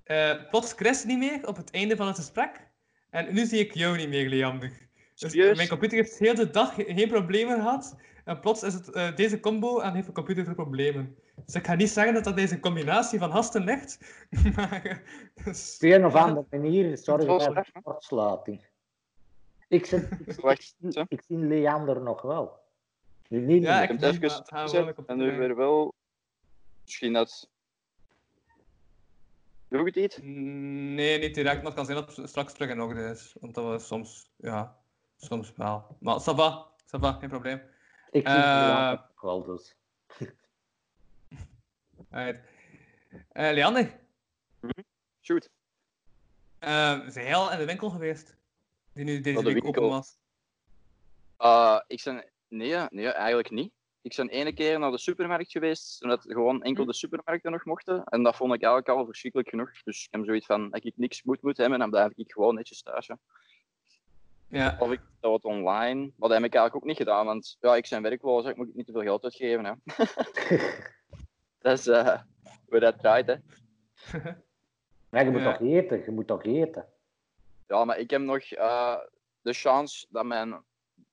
[0.03, 2.68] eh, plots Chris niet meer op het einde van het gesprek.
[3.09, 4.69] En nu zie ik jou niet meer, Leander.
[5.16, 5.56] Dus Serieus?
[5.58, 7.95] mijn computer heeft heel de dag ge- geen problemen gehad.
[8.30, 11.16] En plots is het eh, deze combo en heeft de computer problemen.
[11.45, 13.99] Dus ik ga niet zeggen dat dat deze combinatie van hasten ligt.
[14.56, 15.01] maar,
[15.43, 18.67] dus- Op een of andere manier weg, voor kortsluiting.
[19.67, 22.59] Ik, zit, ik, Wacht, ik, ik zie Leander nog wel.
[23.27, 23.82] Nu niet Ja.
[23.82, 25.93] Ik heb het even gezet en nu weer wel.
[26.83, 27.49] Misschien dat.
[29.67, 30.19] Doe ik het iets?
[30.22, 33.35] Nee, niet direct, maar het kan zijn dat het straks terug in orde is.
[33.40, 34.77] Want dat was soms, ja,
[35.17, 35.98] soms wel.
[35.99, 37.61] Maar ça va, ça va, geen probleem.
[38.12, 39.76] Ik zie Eh, wel, dus.
[42.12, 42.40] Right.
[43.32, 44.00] Eh, Leander,
[45.22, 45.50] Shoot.
[46.60, 48.38] eh, zijn jij al in de winkel geweest?
[48.94, 49.90] Die nu deze de week open winkel?
[49.90, 50.18] was.
[51.40, 52.26] Uh, ik ben...
[52.48, 53.72] Nee, nee, eigenlijk niet.
[54.02, 58.04] Ik ben ene keer naar de supermarkt geweest, omdat gewoon enkel de supermarkten nog mochten.
[58.04, 59.84] En dat vond ik eigenlijk al verschrikkelijk genoeg.
[59.84, 62.56] Dus ik heb zoiets van, dat ik niks moet moet hebben, dan blijf ik gewoon
[62.56, 63.08] netjes thuis.
[63.08, 63.16] hè.
[64.50, 64.76] Ja.
[64.80, 66.00] Of ik doe het online.
[66.00, 68.76] Maar dat heb ik eigenlijk ook niet gedaan, want ja, ik ben werkloos, ik moet
[68.76, 69.66] niet te veel geld uitgeven.
[69.66, 69.74] Hè.
[71.61, 72.22] dat is eh
[72.69, 73.36] hoe dat draait, hè.
[75.10, 75.52] Maar je moet Ja.
[75.52, 76.03] toch eten?
[76.06, 76.86] Je moet toch eten?
[77.68, 78.98] Ja, maar ik heb nog eh,
[79.42, 80.64] de chance dat, mijn,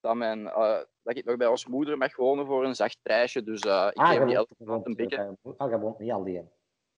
[0.01, 3.43] dat, mijn, eh, dat ik nog bij ons moeder mag wonen voor een zacht prijsje.
[3.43, 5.37] Dus eh, ik Ah, geef je die elke maand een beetje.
[5.57, 6.51] ah, je woont niet alleen.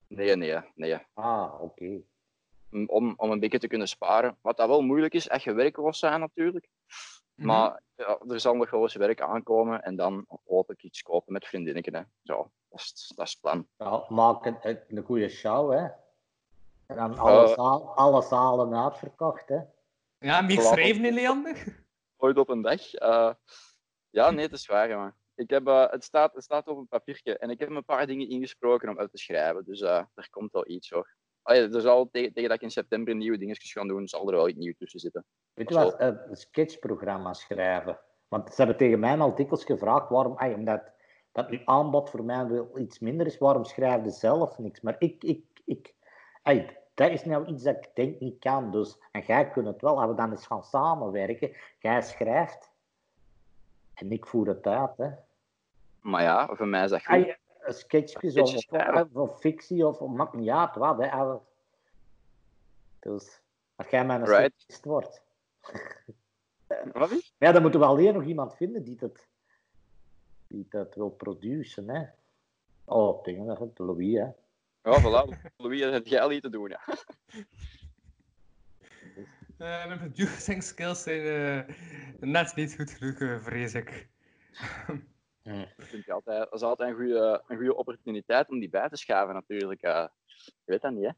[0.07, 0.97] Nee, nee, nee.
[1.15, 2.01] Ah, oké.
[2.71, 4.37] Om, om een beetje te kunnen sparen.
[4.41, 6.69] Wat dat wel moeilijk is, als je werkloos zijn natuurlijk.
[7.35, 7.47] Mhm.
[7.47, 11.33] Maar ja, er zal nog wel eens werk aankomen en dan hoop ik iets kopen
[11.33, 11.95] met vriendinnen.
[11.95, 12.03] Hè.
[12.23, 13.67] Zo, dat is, dat is het plan.
[13.77, 15.87] Ja, maak een, een, goede show, hè.
[16.87, 17.55] En dan alle, Eh.
[17.55, 19.59] zaal, alle zalen uitverkocht, hè.
[20.19, 21.85] Ja, meer schrijven in Leander?
[22.17, 22.95] Ooit op een dag.
[22.95, 23.33] eh,
[24.11, 25.17] ja, nee, het is waar.
[25.35, 28.07] Ik heb, eh, het, staat, het staat op een papiertje en ik heb een paar
[28.07, 29.65] dingen ingesproken om uit te schrijven.
[29.65, 31.17] Dus eh, er komt wel iets hoor.
[31.49, 34.37] Allee, er zal tegen, tegen dat ik in september nieuwe dingetjes ga doen, zal er
[34.37, 35.25] wel iets nieuws tussen zitten.
[35.55, 37.99] Weet je wat, eh, een sketchprogramma schrijven.
[38.29, 40.83] Want ze hebben tegen mij al dikwijls gevraagd waarom, ay, omdat
[41.33, 44.81] dat nu aanbod voor mij wel iets minder is, waarom schrijf je zelf niks?
[44.81, 45.95] Maar ik, ik, ik,
[46.43, 48.71] ay, dat is nou iets dat ik denk niet kan.
[48.71, 52.71] Dus, en jij kunt het wel, als we dan eens gaan samenwerken, jij schrijft
[53.95, 54.97] en ik voer het uit.
[54.97, 55.11] Hè.
[56.01, 57.15] Maar ja, voor mij is dat goed.
[57.15, 60.99] Ay, een sketchje zo, Sketches of, of, of fictie, of of maakt niet uit wat.
[60.99, 61.37] Hè.
[62.99, 63.41] Dus,
[63.77, 64.53] als jij mijn Right.
[64.57, 65.23] sketchist wordt.
[66.93, 67.35] Wat is?
[67.39, 69.27] Ja, dan moeten we alleen nog iemand vinden die dat,
[70.47, 72.05] die dat wil produceren, hè.
[72.85, 74.29] Oh, dingen, dat is Louis, hè.
[74.83, 75.39] Ja, voilà.
[75.57, 76.69] Louis, dat heb jij al iets te doen.
[76.69, 76.81] Ja.
[79.59, 81.21] Eh, mijn producing skills zijn
[81.69, 81.75] eh,
[82.21, 84.09] net niet goed genoeg, eh, vrees ik.
[85.77, 88.89] Dat, vind ik altijd, dat is altijd een goede, een goede opportuniteit om die bij
[88.89, 89.83] te schaven, natuurlijk.
[89.83, 90.07] eh.
[90.45, 91.11] je weet dat niet, hè?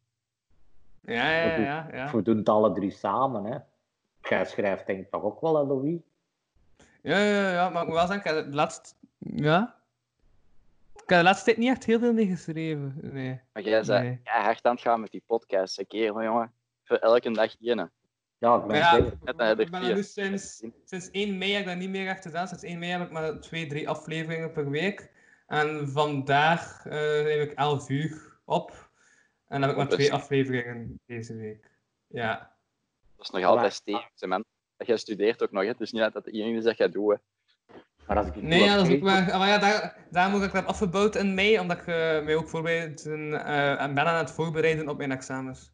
[1.14, 1.88] Ja, ja, We doen- ja.
[1.92, 2.10] ja.
[2.10, 3.58] We doen het alle drie samen, hè.
[4.28, 6.00] Jij schrijft denk ik toch ook wel, hè, Louis?
[7.02, 8.94] Ja, ja, ja, maar ik moet wel zeggen, ik heb de laatste...
[9.18, 9.74] Ja?
[10.94, 13.40] Ik heb de laatste tijd niet echt heel veel mee geschreven, nee.
[13.52, 14.20] Maar jij bent Nee.
[14.24, 16.52] ja, hard aan het gaan met die podcast, hè, kerel, jongen.
[16.84, 17.90] Voor elke dag één.
[18.40, 18.96] Ja, ik ja,
[19.58, 22.48] ik ben er nu sinds, sinds 1 mei heb ik dat niet meer echt gedaan.
[22.48, 25.10] Sinds 1 mei heb ik maar 2, 3 afleveringen per week.
[25.46, 26.92] En vandaag eh
[27.24, 28.70] neem ik 11 uur op.
[29.48, 31.70] En dan heb ik maar is- twee afleveringen deze week.
[32.06, 32.54] Ja.
[33.16, 34.44] Dat is nog altijd stevig, hè, man.
[34.76, 35.68] Dat jij studeert ook nog, hè.
[35.68, 37.18] Het is niet dat dat de enige dat jij doet.
[38.06, 40.54] Maar als ik Nee, ja, dat is ook maar, maar ja, daar, daarom heb ik
[40.54, 44.30] dat afgebouwd in mei, omdat ik eh, mij ook voorbereiden, eh, en ben aan het
[44.30, 45.72] voorbereiden op mijn examens.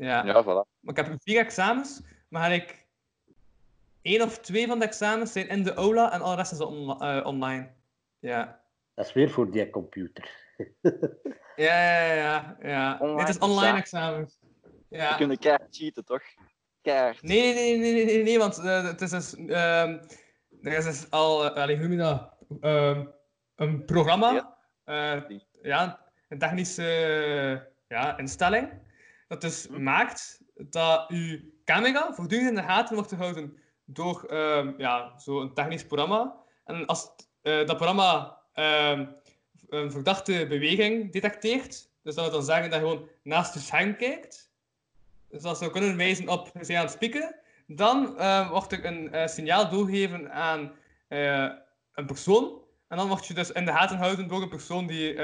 [0.00, 0.24] Ja.
[0.24, 0.80] Ja, voilà.
[0.80, 2.86] Maar ik heb vier examens, maar ik
[4.02, 6.60] één of twee van de examens zijn in de aula en al de rest is
[6.60, 7.68] on- eh, online.
[8.18, 8.60] Ja.
[8.94, 10.30] Dat is weer voor die computer.
[11.56, 12.56] Ja, ja, ja.
[12.62, 12.98] ja.
[13.00, 14.20] Online Dit is online examen.
[14.20, 14.38] examens.
[14.88, 15.10] Ja.
[15.10, 16.22] We kunnen keihard cheaten, toch?
[16.82, 17.22] Keihard.
[17.22, 19.98] Nee, nee, nee, nee, nee, nee, want eh, het is dus, ehm,
[20.62, 22.32] er is dus al, uh, allee, hoe noem je dat?
[22.60, 23.06] Ehm,
[23.56, 25.22] een programma, eh,
[25.62, 28.68] ja, een technische ja, instelling,
[29.30, 35.12] dat dus maakt dat uw camera voortdurend in de gaten wordt gehouden door ehm, ja,
[35.18, 36.36] zo'n technisch programma.
[36.64, 37.10] En als
[37.42, 39.06] eh, dat programma ehm,
[39.68, 43.96] een verdachte beweging detecteert, dus dat wil dan zeggen dat je gewoon naast je scherm
[43.96, 44.52] kijkt,
[45.28, 47.34] dus dat zou kunnen wijzen op je bent aan het spieken,
[47.66, 50.72] dan eh, wordt er een eh, signaal doorgegeven aan
[51.08, 51.50] eh,
[51.94, 52.62] een persoon.
[52.88, 55.14] En dan word je dus in de gaten gehouden door een persoon die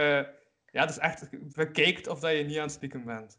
[0.71, 3.39] ja, dus echt bekijkt of dat je niet aan het spieken bent.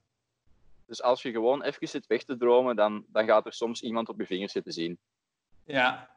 [0.87, 4.09] Dus als je gewoon even zit weg te dromen, dan, dan gaat er soms iemand
[4.09, 4.99] op je vingers zitten zien.
[5.63, 6.09] Ja.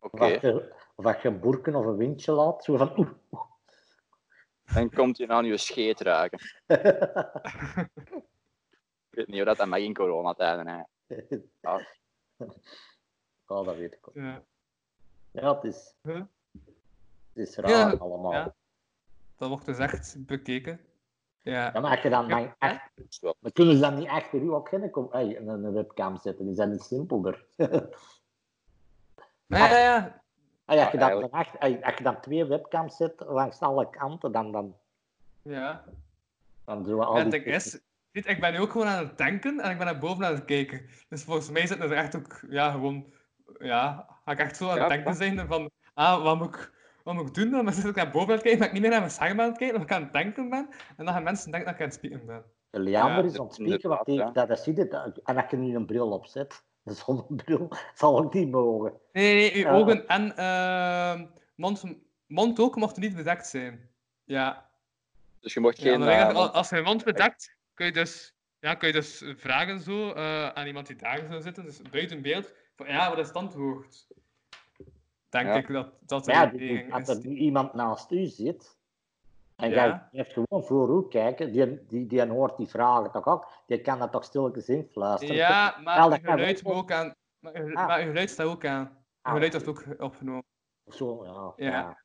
[0.00, 0.14] Oké.
[0.14, 3.10] Of, als je, of als je een boerken of een windje laat, zo van oeh.
[4.74, 6.38] Dan komt je aan je scheet raken.
[9.10, 10.66] Ik weet niet hoe dat, dat mag in coronatijden.
[10.68, 10.82] Hè.
[11.60, 11.86] Ja.
[13.48, 14.14] Ja, dat weet ik ook.
[14.14, 14.42] Ja.
[15.30, 16.26] Ja, het is, het
[17.32, 18.32] is raar Ja, allemaal.
[18.32, 18.54] ja.
[19.36, 20.80] Dat wordt dus echt bekeken.
[21.42, 22.90] Ja, Ja, maar als je dan, dan echt...
[23.40, 26.48] Maar kunnen ze dan niet achter u ook geen kom, ey, een, een webcam zetten?
[26.48, 27.44] Is dat niet simpelder?
[29.46, 30.22] Ja, ja, ja.
[30.64, 31.30] Als, je dan, dan
[31.82, 34.76] als je dan twee webcams zet langs alle kanten, dan, dan,
[35.42, 35.84] ja.
[36.64, 37.42] dan doen we al het die...
[37.42, 37.80] is,
[38.10, 40.34] weet, ik ben nu ook gewoon aan het denken en ik ben naar boven aan
[40.34, 40.86] het kijken.
[41.08, 43.12] Dus volgens mij zit er echt ook, ja, gewoon,
[43.58, 46.72] ja, ga ik echt zo aan het Ja, denken zijn van, ah, wat moet ik,
[47.04, 47.50] wat moet ik doen?
[47.50, 49.40] Dan zit ik naar boven aan het kijken, maar ik niet meer naar mijn scherm
[49.40, 50.68] aan het kijken, omdat ik aan het denken ben.
[50.96, 52.42] En dan gaan mensen denken dat ik aan het spieken ben.
[52.70, 54.88] Leander Ja, is aan het spieken, want die, dat, dat zie je.
[54.88, 58.92] dat- En als je nu een bril opzet, een zonnebril, zal ook niet mogen.
[59.12, 59.72] Nee, nee, uw Ja.
[59.76, 61.84] ogen en ehm, mond,
[62.26, 63.90] mond ook mochten niet bedekt zijn.
[64.24, 64.70] Ja.
[65.40, 66.00] Dus je mocht Ja, geen...
[66.00, 68.94] dan ik, eh, al- als je je mond bedekt, kun je dus, ja, kun je
[68.94, 73.08] dus vragen zo, eh, aan iemand die daar zou zitten, dus buiten beeld, van ja,
[73.08, 74.06] wat is het antwoord?
[75.32, 75.54] Denk Ja.
[75.54, 76.52] ik dat dat ja,
[76.90, 78.76] als er nu iemand naast u zit,
[79.56, 79.74] en Ja.
[79.74, 83.80] jij blijft gewoon voor u kijken, die, die, die hoort die vragen toch ook, die
[83.80, 85.34] kan dat toch stilletjes influisteren.
[85.36, 87.14] Ja, Terwijl maar je geluid ook aan.
[87.38, 87.86] Maar je, Ah.
[87.86, 88.80] maar je geluid staat ook aan.
[88.82, 88.88] Je
[89.22, 90.44] Ah, geluid wordt ook opgenomen.
[90.86, 91.52] Zo, ja.
[91.70, 91.70] Ja.
[91.70, 91.96] Ja,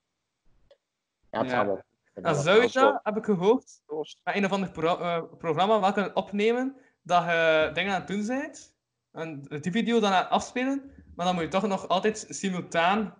[1.29, 1.65] ja het Ja.
[1.65, 1.81] wel.
[2.13, 3.81] En zou je dat, heb ik gehoord,
[4.23, 8.07] met een of ander pro- eh, programma wel kunnen opnemen, dat je dingen aan het
[8.07, 8.75] doen bent,
[9.11, 13.17] en die video dan aan het afspelen, maar dan moet je toch nog altijd simultaan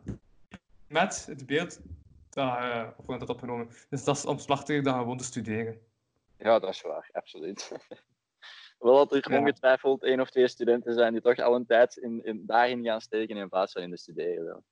[0.88, 1.80] met het beeld
[2.30, 3.70] dat je op hebt opgenomen.
[3.90, 5.80] Dus dat is omslachtiger dan gewoon te studeren.
[6.38, 7.72] Ja, dat is waar, absoluut.
[8.80, 9.40] Wel dat er Ja.
[9.40, 13.02] ongetwijfeld één of twee studenten zijn die toch al een tijd in, in, daarin gaan
[13.02, 14.46] steken in plaats van in de studeren.
[14.46, 14.64] wel.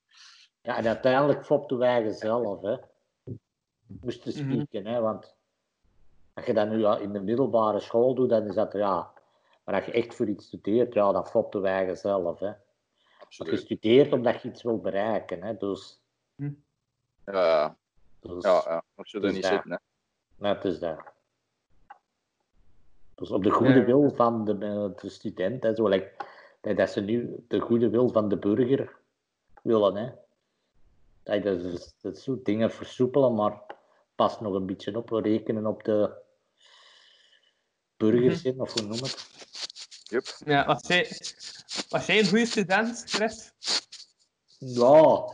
[0.60, 2.76] Ja, en uiteindelijk fopten wij zelf, hè.
[4.00, 4.44] Moesten Mhm.
[4.44, 5.36] spieken, hè, want
[6.34, 9.14] als je dat nu ja, in de middelbare school doet, dan is dat, ja...
[9.64, 12.52] Maar als je echt voor iets studeert, ja, dan fopten wij zelf, hè.
[13.36, 16.00] Want je studeert omdat je iets wil bereiken, hè, dus...
[17.24, 17.76] Ja,
[18.20, 18.84] dus ja, ja.
[19.20, 19.52] Er niet daar.
[19.52, 19.76] zitten, hè.
[20.36, 20.98] Net is dat.
[23.14, 23.84] Dus op de goede Ja.
[23.84, 26.12] wil van de, eh, de student, hè, zo, like,
[26.60, 28.96] dat- dat ze nu de goede wil van de burger
[29.62, 29.96] willen.
[29.96, 30.10] Hè.
[31.22, 33.62] Dat, dat, is- dat soort dingen versoepelen, maar
[34.14, 35.10] pas nog een beetje op.
[35.10, 36.22] We rekenen op de
[37.96, 39.34] burgers in, of hoe noem het.
[40.44, 41.10] Ja, was jij,
[41.88, 43.52] was jij een goede student, Chris?
[44.58, 45.24] Ja,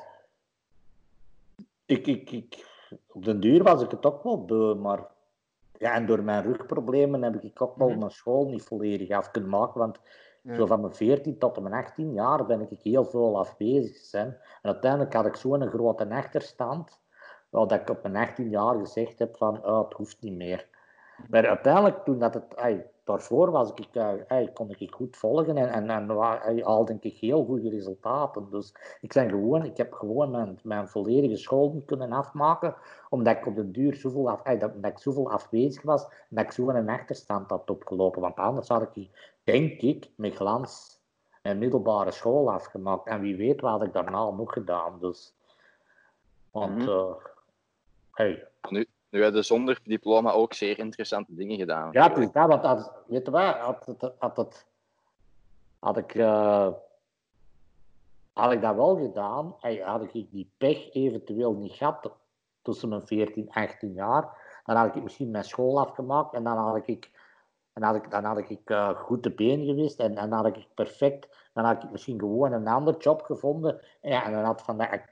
[1.86, 2.66] ik, ik, ik,
[3.06, 5.06] op den duur was ik het ook wel beu, maar
[5.78, 9.50] ja, en door mijn rugproblemen heb ik ook wel mijn school niet volledig af kunnen
[9.50, 9.98] maken, want
[10.42, 10.54] Ja.
[10.54, 14.26] zo van mijn 14 tot en mijn 18 jaar ben ik heel veel afwezig zijn.
[14.62, 17.00] En uiteindelijk had ik zo'n grote achterstand,
[17.50, 20.68] dat ik op mijn 18 jaar gezegd heb van, oh, het hoeft niet meer.
[21.28, 22.54] Maar uiteindelijk, toen dat het,
[23.04, 26.08] daarvoor was ik, eh, ey, kon ik goed volgen en, en, en
[26.62, 28.50] haalde ik heel goede resultaten.
[28.50, 32.74] Dus ik, ben gewoon, ik heb gewoon mijn, mijn volledige school niet kunnen afmaken,
[33.08, 36.10] omdat ik op de duur zoveel, af, ey, dat, dat ik zoveel afwezig was en
[36.28, 38.20] dat ik zo'n achterstand had opgelopen.
[38.20, 41.00] Want anders had ik, denk ik, met glans
[41.42, 43.06] een middelbare school afgemaakt.
[43.06, 44.98] En wie weet wat ik daarna nog gedaan.
[45.00, 45.34] Dus,
[46.50, 46.88] want, Mhm.
[46.88, 47.14] eh,
[48.12, 51.88] hey, Nu, nu heb je zonder diploma ook zeer interessante dingen gedaan.
[51.92, 54.66] Ja, want als, weet je wat, had, had, het,
[55.78, 56.68] had, ik, eh,
[58.32, 62.10] had ik dat wel gedaan, had ik die pech eventueel niet gehad
[62.62, 66.56] tussen mijn 14 en 18 jaar, dan had ik misschien mijn school afgemaakt en dan
[66.56, 67.10] had ik,
[67.72, 70.66] dan had ik, dan had ik eh, goed de been geweest en dan had ik
[70.74, 74.62] perfect, dan had ik misschien gewoon een ander job gevonden en, ja, en dan had
[74.62, 75.10] van act-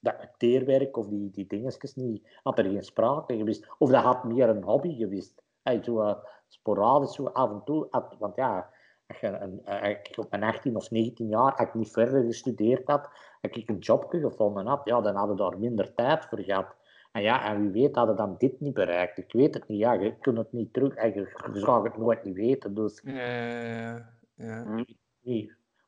[0.00, 3.66] dat acteerwerk of die, die dingetjes niet, had er geen sprake geweest.
[3.78, 5.42] Of dat had meer een hobby geweest.
[5.62, 6.14] Hey, zo, eh,
[6.48, 7.86] sporadisch, zo af en toe.
[7.90, 8.70] had- want ja,
[9.06, 12.22] als je een, eh, ik op mijn 18 of 19 jaar, als ik niet verder
[12.24, 13.08] gestudeerd had,
[13.40, 16.76] heb ik een jobje gevonden had, ja, dan hadden we daar minder tijd voor gehad.
[17.12, 19.18] En ja, en wie weet hadden dan dit niet bereikt.
[19.18, 21.20] Ik weet het niet, ja, je kunt het niet terug, en je,
[21.52, 22.74] je zou het nooit niet weten.
[22.74, 24.84] Dus Ja, ja.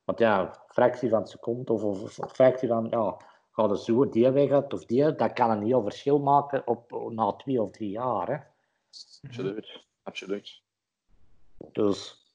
[0.05, 3.17] Want ja, fractie van een seconde of, of, of fractie van, ja,
[3.51, 7.33] gaat het zo die weg of die, dat kan een heel verschil maken op, na
[7.33, 8.29] twee of drie jaar.
[8.29, 8.37] Hè.
[9.23, 9.85] Absoluut.
[10.03, 10.63] Absoluut.
[11.73, 12.27] Dus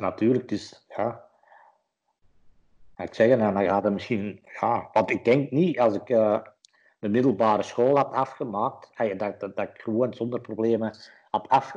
[0.00, 1.24] natuurlijk, dus ja.
[2.96, 6.40] Ik zeg nou, dan gaat het misschien, ja, want ik denk niet als ik eh,
[6.98, 10.96] de middelbare school had afgemaakt, ey, dat, dat, dat ik gewoon zonder problemen
[11.30, 11.74] had af,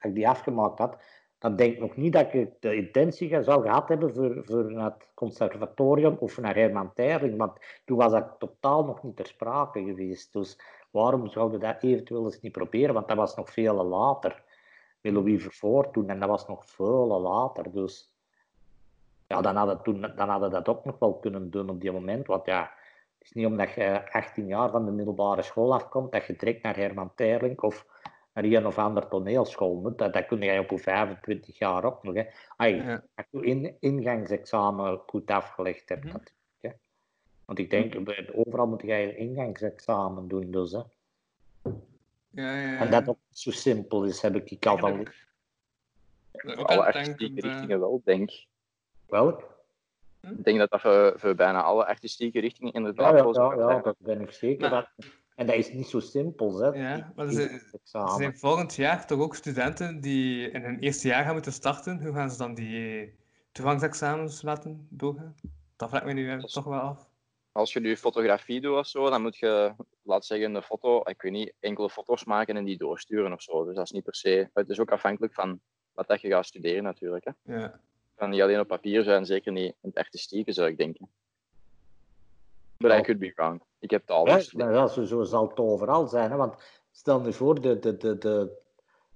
[0.00, 0.96] ik die afgemaakt had,
[1.42, 4.90] dan denk ik nog niet dat ik de intentie zou gehad hebben voor, voor naar
[4.90, 7.52] het conservatorium of naar Herman Terling, want
[7.84, 10.32] toen was dat totaal nog niet ter sprake geweest.
[10.32, 10.58] Dus
[10.90, 12.94] waarom zouden we dat eventueel eens niet proberen?
[12.94, 14.42] Want dat was nog veel later.
[15.00, 17.72] Met Louis Vervoort toen, en dat was nog veel later.
[17.72, 18.14] Dus
[19.26, 22.26] ja, dan hadden, toen, dan hadden dat ook nog wel kunnen doen op die moment.
[22.26, 22.60] Want ja,
[23.18, 26.62] het is niet omdat je 18 jaar van de middelbare school afkomt, dat je direct
[26.62, 27.86] naar Herman Terling of
[28.32, 29.98] naar een of andere toneelschool moet.
[29.98, 32.14] Dat, dat kun je op je 25 jaar ook nog.
[32.14, 32.24] Hè.
[32.56, 36.04] Ai, Als je in, ingangsexamen goed afgelegd hebt.
[36.04, 36.70] natuurlijk, hè.
[37.44, 40.50] Want ik denk, bij- overal moet je een ingangsexamen doen.
[40.50, 40.80] Dus, hè.
[42.30, 45.06] Ja, ja, En dat ook niet zo simpel is, heb ik al van.
[46.32, 48.46] Voor alle artistieke richtingen wel, denk ik.
[49.06, 49.50] Welk?
[50.20, 53.52] Ik denk dat dat voor, voor bijna alle artistieke richtingen Ja, inderdaad ja, wel zo
[53.54, 53.82] ja, ja, zijn.
[53.82, 54.70] dat ben ik zeker.
[54.70, 56.68] Maar- Dat- en dat is niet zo simpel, hè?
[56.68, 57.50] Ja, maar er zijn,
[57.92, 62.02] er zijn volgend jaar toch ook studenten die in hun eerste jaar gaan moeten starten.
[62.02, 63.14] Hoe gaan ze dan die
[63.52, 65.34] toegangsexamens laten doorgaan?
[65.76, 67.10] Dat vraag ik me nu eh, toch wel af.
[67.52, 71.22] Als je nu fotografie doet of zo, dan moet je, laat zeggen, een foto, ik
[71.22, 73.64] weet niet, enkele foto's maken en die doorsturen of zo.
[73.64, 74.50] Dus dat is niet per se.
[74.54, 75.60] Het is ook afhankelijk van
[75.92, 77.24] wat dat je gaat studeren, natuurlijk.
[77.24, 77.54] Hè.
[77.54, 77.60] Ja.
[77.60, 77.80] Het
[78.14, 81.08] kan niet alleen op papier zijn, zeker niet in het artistieke, zou ik denken.
[82.76, 83.62] But I could be wrong.
[83.82, 84.70] Ik heb Ja, gestudeerd.
[84.70, 86.30] maar ja, zo, zo zal het overal zijn.
[86.30, 86.36] Hè?
[86.36, 86.54] Want
[86.90, 88.60] stel je voor, de, de, de, de,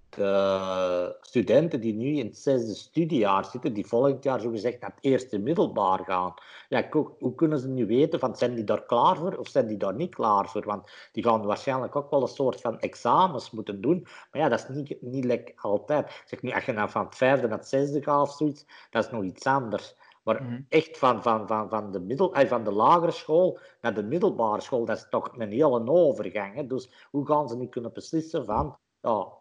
[0.08, 5.04] de studenten die nu in het zesde studiejaar zitten, die volgend jaar zogezegd naar het
[5.04, 6.34] eerste middelbaar gaan.
[6.68, 6.88] Ja,
[7.18, 9.94] hoe kunnen ze nu weten, van, zijn die daar klaar voor of zijn die daar
[9.94, 10.64] niet klaar voor?
[10.64, 14.06] Want die gaan waarschijnlijk ook wel een soort van examens moeten doen.
[14.32, 16.22] Maar ja, dat is niet, niet lekker altijd.
[16.26, 19.04] Zeg nu, als je nou van het vijfde naar het zesde gaat of zoiets, dat
[19.04, 19.94] is nog iets anders.
[20.26, 24.60] Maar echt van, van, van, van, de middel, van de lagere school naar de middelbare
[24.60, 26.54] school, dat is toch een hele overgang.
[26.54, 26.66] Hè?
[26.66, 29.32] Dus hoe gaan ze nu kunnen beslissen van, ja,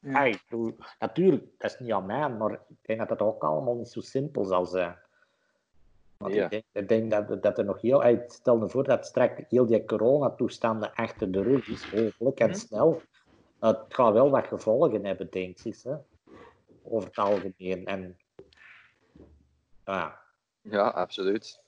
[0.00, 0.38] hey,
[0.98, 4.00] natuurlijk, dat is niet aan mij, maar ik denk dat dat ook allemaal niet zo
[4.00, 4.98] simpel zal zijn.
[6.16, 6.44] Want Ja.
[6.44, 8.02] ik denk, ik denk dat, dat er nog heel...
[8.02, 12.54] hey, Stel je voor dat straks heel die coronatoestanden achter de rug is, hopelijk en
[12.54, 13.02] snel.
[13.60, 15.94] Het gaat wel wat gevolgen hebben, denk ik, hè?
[16.82, 17.86] over het algemeen.
[17.86, 18.16] En
[19.84, 20.21] ja,
[20.62, 21.60] Ja, absoluut.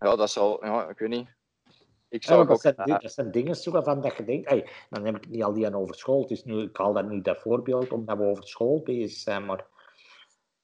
[0.00, 1.28] Ja, dat zal, ja, ik weet niet.
[2.08, 4.48] Ik Ja, zou ook, dat, zijn, di- dat zijn dingen zo waarvan dat je denkt,
[4.48, 6.20] hey, dan heb ik het niet alleen over school.
[6.20, 9.44] Het is nu, ik haal dat nu dat voorbeeld omdat we over school bezig zijn,
[9.46, 9.58] maar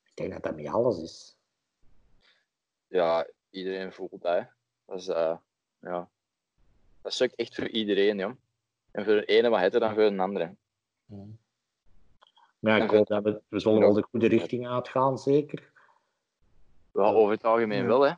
[0.05, 1.37] ik denk dat dat niet alles is.
[2.87, 4.35] ja, iedereen voelt dat.
[4.35, 4.43] hè.
[4.87, 5.37] Dat is, eh,
[5.81, 6.09] ja.
[7.03, 8.33] Dat sukt echt voor iedereen, joh.
[8.91, 10.55] En voor de ene wat heter dan voor de andere.
[12.59, 15.71] Maar ja, ik hoop dat we, we zullen wel de goede richting uitgaan, zeker.
[16.97, 17.87] Wel, over het algemeen Ja.
[17.87, 18.13] wel, hè.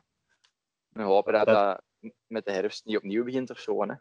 [0.89, 3.93] We hopen dat Dat- dat met de herfst niet opnieuw begint of zo, hè.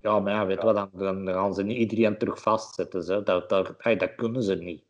[0.00, 3.02] Ja, maar ja, weet wat, dan, dan gaan ze niet iedereen terug vastzetten.
[3.02, 3.22] Zo.
[3.22, 4.84] Dat, dat, hey, dat kunnen ze niet.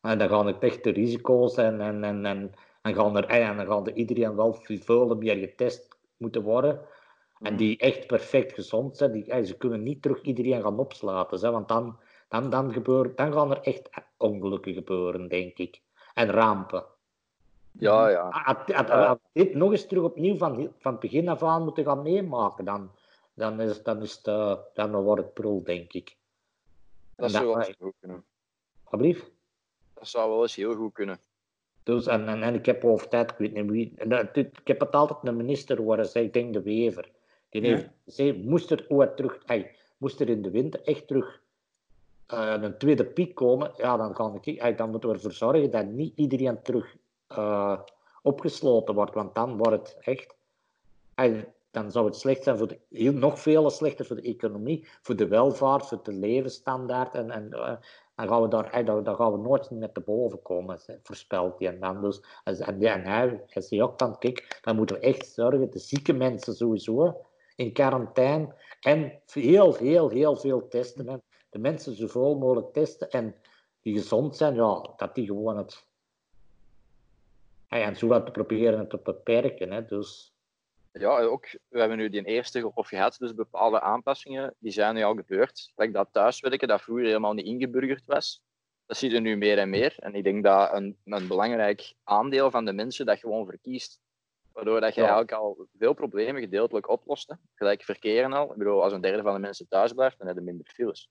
[0.00, 2.52] En dan gaan het echt de risico's en, en, en, en,
[2.82, 6.80] en, gaan er, hey, en dan gaan er iedereen wel veel meer getest moeten worden.
[7.40, 11.38] En die echt perfect gezond zijn, die, hey, ze kunnen niet terug iedereen gaan opsluiten.
[11.38, 15.80] Zo, want dan, dan, dan, gebeurt, dan gaan er echt ongelukken gebeuren, denk ik.
[16.14, 16.84] En rampen.
[17.72, 18.28] Ja, ja.
[18.28, 21.62] Als, als- als we dit nog eens terug opnieuw van, van het begin af aan
[21.64, 22.90] moeten gaan meemaken, dan,
[23.34, 26.16] dan, is, dan, is het, eh, dan wordt het prul, denk ik.
[27.16, 28.24] Dat zou wel eens goed kunnen.
[28.84, 29.30] Alsjeblieft.
[29.94, 31.18] Dat zou wel eens heel goed kunnen.
[31.82, 34.66] Dus, en, en, en ik heb over tijd, ik weet niet wie, en dit- ik
[34.68, 37.10] heb het altijd een minister horen zeggen, ik denk de Wever.
[37.48, 39.42] Die heeft gezegd, moest er ooit terug,
[39.96, 41.42] moest er in de winter echt terug
[42.26, 45.86] eh, een tweede piek komen, ja, dan, gaan hey, dan moeten we ervoor zorgen dat
[45.86, 46.96] niet iedereen terug
[47.30, 47.78] eh,
[48.22, 50.36] opgesloten wordt, want dan wordt het echt,
[51.14, 54.88] hey, dan zou het slecht zijn voor de, heel, nog veel slechter voor de economie,
[55.02, 57.76] voor de welvaart, voor de levensstandaard en, en eh,
[58.14, 61.68] dan gaan we daar, dan, dan gaan we nooit meer te boven komen, voorspelt hij.
[61.68, 65.26] En dan dus, en, en, en hij, hij ook dan, kijk, dan moeten we echt
[65.26, 67.24] zorgen, de zieke mensen sowieso,
[67.56, 71.08] in quarantaine, en heel, heel, heel veel testen.
[71.08, 73.34] En de mensen zoveel mogelijk testen en
[73.80, 75.88] die gezond zijn, ja, dat die gewoon het.
[77.70, 79.72] Ja, en zo wat te proberen het te beperken.
[79.72, 80.32] Hè, dus.
[80.92, 85.02] Ja, ook, we hebben nu die eerste golf gehad, dus bepaalde aanpassingen die zijn nu
[85.02, 85.72] al gebeurd.
[85.76, 88.42] Like dat thuiswerken, dat vroeger helemaal niet ingeburgerd was.
[88.86, 89.94] Dat zie je nu meer en meer.
[89.98, 94.00] En ik denk dat een, een belangrijk aandeel van de mensen dat gewoon verkiest.
[94.52, 95.06] Waardoor dat je Ja.
[95.06, 97.28] eigenlijk al veel problemen gedeeltelijk oplost.
[97.28, 97.34] hè.
[97.54, 98.50] Gelijk verkeren al.
[98.52, 101.08] Ik bedoel, als een derde van de mensen thuis blijft, dan heb je minder files.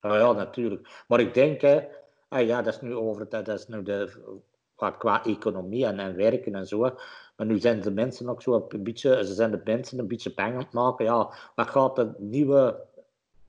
[0.00, 1.04] Ja, ja, natuurlijk.
[1.08, 1.80] Maar ik denk, hè,
[2.28, 4.12] ah ja, dat is nu over dat is nu de,
[4.82, 6.80] qua, qua economie en, en werken en zo.
[7.36, 10.34] Maar nu zijn de mensen ook zo een beetje, ze zijn de mensen een beetje
[10.34, 11.04] bang aan het maken.
[11.04, 12.86] Ja, wat gaat de nieuwe,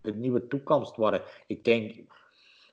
[0.01, 1.21] de nieuwe toekomst worden?
[1.47, 1.95] Ik denk,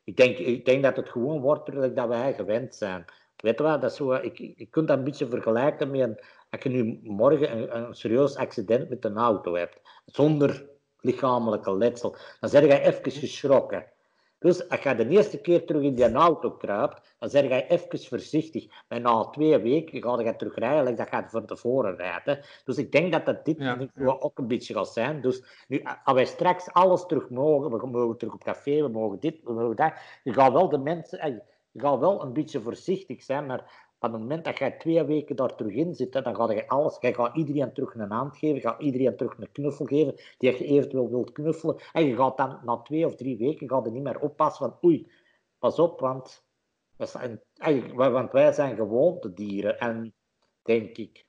[0.04, 3.04] ik denk, ik denk dat het gewoon wordt dat wij gewend zijn.
[3.36, 6.62] Weet je wat, dat zo, ik, je kunt dat een beetje vergelijken met een, als
[6.62, 10.68] je nu morgen een, een serieus accident met een auto hebt, zonder
[11.00, 13.86] lichamelijke letsel, dan ben je even geschrokken.
[14.40, 18.08] Dus als je de eerste keer terug in die auto kruipt, dan zeg je even
[18.08, 18.66] voorzichtig.
[18.88, 22.44] En na twee weken ga je terug rijden, like dat gaat van tevoren rijden.
[22.64, 23.58] Dus ik denk dat dat dit
[23.94, 25.20] nu ook een beetje gaat zijn.
[25.20, 29.20] Dus nu, als wij straks alles terug mogen, we mogen terug op café, we mogen
[29.20, 29.92] dit, we mogen dat.
[30.22, 31.34] Je gaat wel de mensen, eh,
[31.70, 35.36] je gaat wel een beetje voorzichtig zijn, maar op het moment dat jij twee weken
[35.36, 38.60] daar terug in zit, dan ga je alles, je gaat iedereen terug een hand geven,
[38.60, 41.76] gaat iedereen terug een knuffel geven, die je eventueel wilt knuffelen.
[41.92, 44.90] En je gaat dan na twee of drie weken gaat er niet meer oppassen van
[44.90, 45.10] oei,
[45.58, 46.44] pas op, want,
[47.96, 49.78] want wij zijn gewoontedieren.
[49.78, 50.14] En
[50.62, 51.26] denk ik,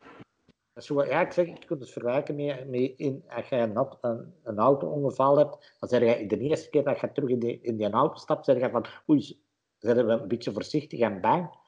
[0.75, 4.33] zo, ja, ik zeg, je kunt het vergelijken met, met in, als je een, een,
[4.43, 7.77] een auto-ongeval hebt, dan zeg je de eerste keer dat je terug in, die, in
[7.77, 9.41] die auto stapt, zeg je van oei,
[9.77, 11.59] zijn we een beetje voorzichtig en bang.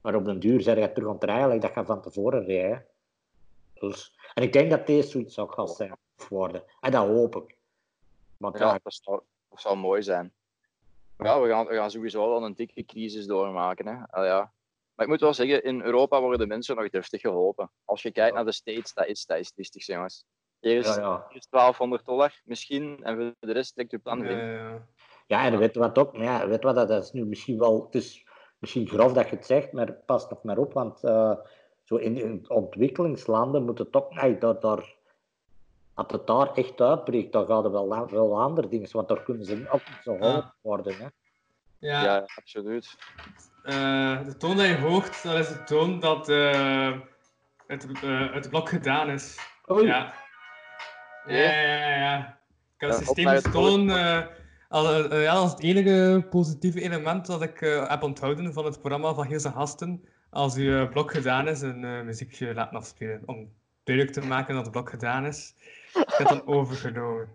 [0.00, 2.44] Maar op den duur zeg je terug aan het rijden, like dat je van tevoren
[2.44, 2.88] rijdt.
[3.74, 5.96] Dus, en ik denk dat deze zoiets ook gaat zijn
[6.28, 6.64] worden.
[6.80, 7.56] En dat hoop ik.
[8.36, 10.32] Want Ja, ja, dat zou, dat zou mooi zijn.
[11.18, 13.86] Ja, we gaan, we gaan sowieso wel een dikke crisis doormaken.
[13.86, 13.96] Hè.
[14.10, 14.52] Al ja.
[14.94, 17.70] Maar ik moet wel zeggen, in Europa worden de mensen nog deftig geholpen.
[17.84, 20.24] Als je kijkt naar de States, dat is, dat is triestig, jongens.
[20.60, 21.26] Ja, ja.
[21.28, 24.38] is 1200 dollar misschien, en voor de rest trekt je plan in.
[25.26, 26.16] Ja, en weet je wat ook?
[26.16, 28.26] Ja, weet wat, dat is nu misschien wel, het is
[28.60, 31.32] misschien grof dat je het zegt, maar pas nog maar op, want eh,
[31.84, 34.94] zo in, in ontwikkelingslanden moet het ook, ey, daar, daar,
[35.94, 39.44] als het daar echt uitbreekt, dan gaan er wel, wel andere dingen, want daar kunnen
[39.44, 40.94] ze ook niet zo geholpen worden.
[40.96, 41.06] Hè.
[41.78, 42.04] Ja.
[42.04, 42.96] Ja, absoluut.
[43.62, 46.92] Eh, de toon dat je hoort, dat is de toon dat eh,
[47.66, 49.38] het, eh, het blok gedaan is.
[49.70, 49.86] Oei.
[49.86, 50.14] Ja.
[51.26, 52.38] Ja, ja, ja, ja.
[52.74, 53.42] Ik heb Ja, op systeem
[54.70, 58.64] eh, als, eh, ja, als het enige positieve element dat ik eh, heb onthouden van
[58.64, 60.04] het programma van Gilles en Gasten.
[60.30, 63.22] Als uw blok gedaan is, een muziekje laten afspelen.
[63.26, 63.52] Om
[63.84, 65.54] duidelijk te maken dat het blok gedaan is.
[65.94, 67.28] Ik heb het dan overgenomen.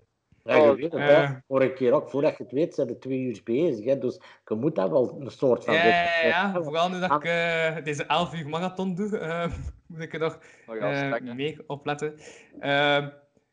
[0.44, 1.28] Ja, je Oh, weet het, hè.
[1.48, 3.86] vorige keer ook, voordat je het weet, zijn er twee uur bezig.
[3.86, 3.98] Hè.
[3.98, 5.74] Dus je moet dat wel een soort van...
[5.74, 9.52] Ja, vooral nu dat ik eh, deze 11 uur marathon doe, eh,
[9.88, 11.34] moet ik er nog eh, hè.
[11.34, 12.20] mee opletten.
[12.60, 13.10] Ehm,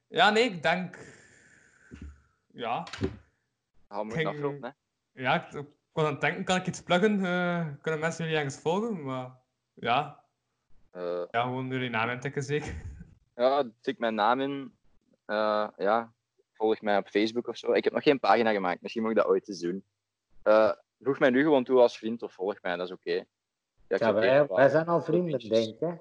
[0.09, 0.99] ja, nee, ik denk.
[2.53, 2.87] Ja.
[3.93, 4.75] Gaan we Ging- afronden,
[5.13, 5.23] hè?
[5.23, 7.25] Ja, ik, ik was aan het denken, kan ik iets pluggen?
[7.25, 9.03] Eh, kunnen mensen jullie ergens volgen?
[9.05, 9.31] Maar
[9.75, 10.21] ja,
[10.91, 12.75] Eh, ja gewoon jullie naam intikken zeker.
[13.37, 14.75] ja, tik mijn naam in.
[15.25, 16.13] Eh, ja,
[16.53, 17.73] volg mij op Facebook of zo.
[17.73, 19.85] Ik heb nog geen pagina gemaakt, misschien moet ik dat ooit eens doen.
[20.43, 23.25] Eh voeg mij nu gewoon toe als vriend of volg mij, dat is oké.
[23.89, 24.57] Ja, wij, wel.
[24.57, 25.81] wij zijn al vrienden, denk ik.
[25.81, 25.93] Hè.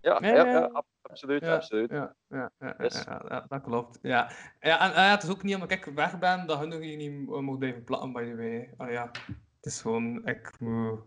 [0.00, 0.68] Ja, Ja, ja, ja, ja, ja.
[0.72, 1.90] ab- absoluut, Ja, absoluut.
[1.90, 3.04] Ja, ja, ja, ja, Yes.
[3.04, 3.98] ja, ja, dat klopt.
[4.02, 4.30] Ja.
[4.60, 7.12] Ja, en, het is ook niet omdat ik weg ben dat hun nog hier niet
[7.26, 8.70] mo- mogen blijven platten, by the way.
[8.76, 9.10] Ah, ja.
[9.56, 11.00] Het is gewoon, ik moet...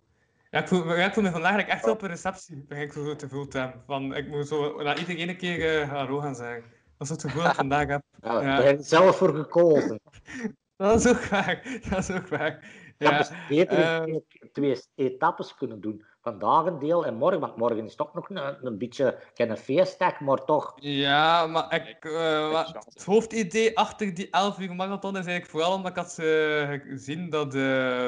[0.50, 3.16] Ja, ik voel, ik voel me vandaag eigenlijk echt op een receptie, begin ik zo
[3.48, 3.84] te hebben.
[3.86, 6.64] Van, ik moet zo naar iedereen een keer eh, hallo gaan zeggen.
[6.98, 8.02] Dat is het gevoel dat ik vandaag heb.
[8.22, 10.00] Ja, je zelf voor gekozen.
[10.76, 11.62] Dat is ook waar.
[11.90, 12.60] Dat is ook waar.
[12.98, 13.18] Je Ja.
[13.18, 16.06] dus beter twee, twee etappes kunnen doen.
[16.22, 20.20] Vandaag een deel en morgen, want morgen is toch nog een, een beetje geen feestdag,
[20.20, 20.74] maar toch.
[20.76, 25.74] Ja, maar ik, eh, maar het hoofdidee achter die 11 uur marathon is eigenlijk vooral
[25.74, 28.06] omdat ik had eh, gezien dat eh,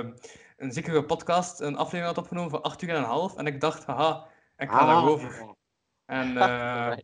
[0.57, 3.35] een zekere podcast een aflevering had opgenomen van 8 uur en een half.
[3.35, 4.27] En ik dacht, haha,
[4.57, 5.55] ik ga Ah, daarover.
[6.05, 6.97] En eh,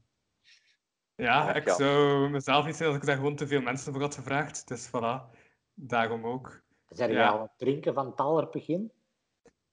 [1.16, 4.16] ja, ik zou mezelf niet zeggen als ik daar gewoon te veel mensen voor had
[4.16, 4.68] gevraagd.
[4.68, 5.38] Dus voilà,
[5.74, 6.62] daarom ook.
[6.90, 7.28] Zijn je Ja.
[7.28, 8.92] al aan het drinken van het begin?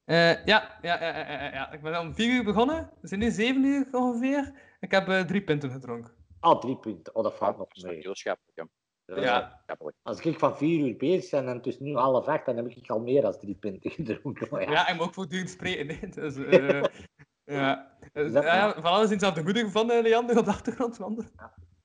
[0.07, 2.89] Eh, ja, ja, ja, ja, ja, ja, ik ben om 4 uur begonnen.
[3.01, 4.53] We zijn nu 7 uur ongeveer.
[4.79, 6.11] Ik heb eh, drie pinten gedronken.
[6.39, 7.15] Ah, drie punten.
[7.15, 7.99] Oh, dat valt nog mee.
[7.99, 8.69] Heel schappelijk,
[9.05, 9.63] ja.
[10.01, 12.67] Als ik van vier uur bezig ben en het is nu half acht, dan heb
[12.67, 14.47] ik al meer dan drie punten gedronken.
[14.51, 14.71] Maar ja.
[14.71, 16.11] Ja, ik moet ook voortdurend spreken.
[16.11, 16.83] Dus, eh,
[17.57, 17.97] ja.
[18.13, 20.99] Dus, dat ja, van alles is aan de moeder van Leander op de achtergrond.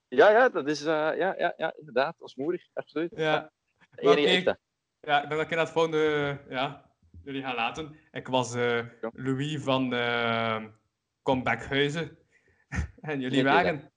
[0.08, 0.86] Ja, ja, dat is, eh,
[1.16, 3.12] ja, ja, ja, inderdaad, als moeder, absoluut.
[3.16, 3.52] Ja.
[3.90, 6.91] Ja, ik denk dat ik in het volgende ja,
[7.24, 7.96] jullie gaan laten.
[8.12, 10.64] Ik was eh, Louis van eh
[11.22, 12.18] Comebackhuizen.
[13.00, 13.90] en jullie waren...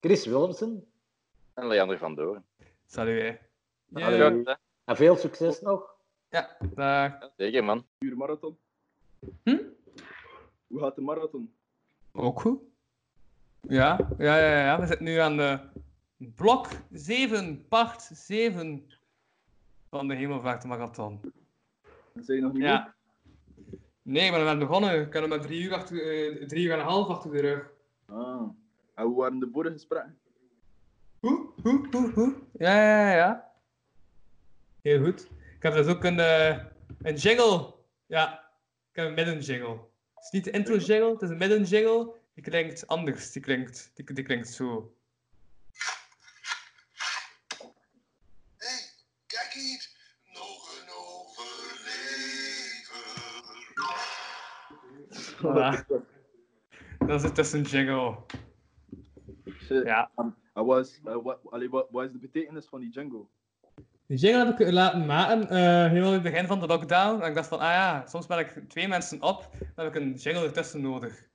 [0.00, 0.92] Chris Willemsen.
[1.54, 2.44] En Leander van Doorn.
[2.86, 3.36] Salut, hè.
[4.02, 4.42] Hallo.
[4.84, 5.96] En veel succes nog.
[6.28, 7.30] Ja, dag.
[7.36, 7.86] Zeker, man.
[7.98, 8.58] Uur marathon.
[9.42, 9.62] Hm?
[10.66, 11.54] Hoe gaat de marathon?
[12.12, 12.60] Ook goed.
[13.60, 14.80] Ja, ja, ja, ja.
[14.80, 15.60] We zitten nu aan de
[16.16, 18.90] blok 7, part 7
[19.88, 21.20] van de Hemelvaartmarathon.
[22.24, 22.94] Zijn je nog niet Ja.
[24.02, 25.00] Nee, ben er net begonnen.
[25.00, 27.40] Ik heb er met drie uur, achter, eh, drie uur en een half achter de
[27.40, 27.70] rug.
[28.06, 28.42] Ah.
[28.94, 30.18] En hoe waren de vorige gesprekken?
[31.20, 32.34] Hoe, hoe, hoe?
[32.52, 33.52] Ja, ja, ja.
[34.82, 35.28] Heel goed.
[35.56, 36.58] Ik heb dus ook een, eh,
[37.02, 37.74] een jingle.
[38.06, 38.50] Ja,
[38.90, 39.78] ik heb een midden jingle.
[40.14, 42.14] Het is niet de intro jingle, het is een midden jingle.
[42.34, 43.32] Die klinkt anders.
[43.32, 44.96] Die klinkt, die, die klinkt zo.
[55.38, 55.86] Voilà.
[57.06, 58.16] Dat is het tussen jingle.
[59.44, 59.84] Shit.
[59.84, 60.10] Ja.
[60.52, 63.26] Wat, is, eh, wat, allee, wat, wat is de betekenis van die jingle?
[64.06, 67.22] Die jingle heb ik laten maken eh, helemaal in het begin van de lockdown.
[67.22, 70.02] En ik dacht van, ah ja, soms ben ik twee mensen op, dan heb ik
[70.02, 71.28] een jingle ertussen nodig.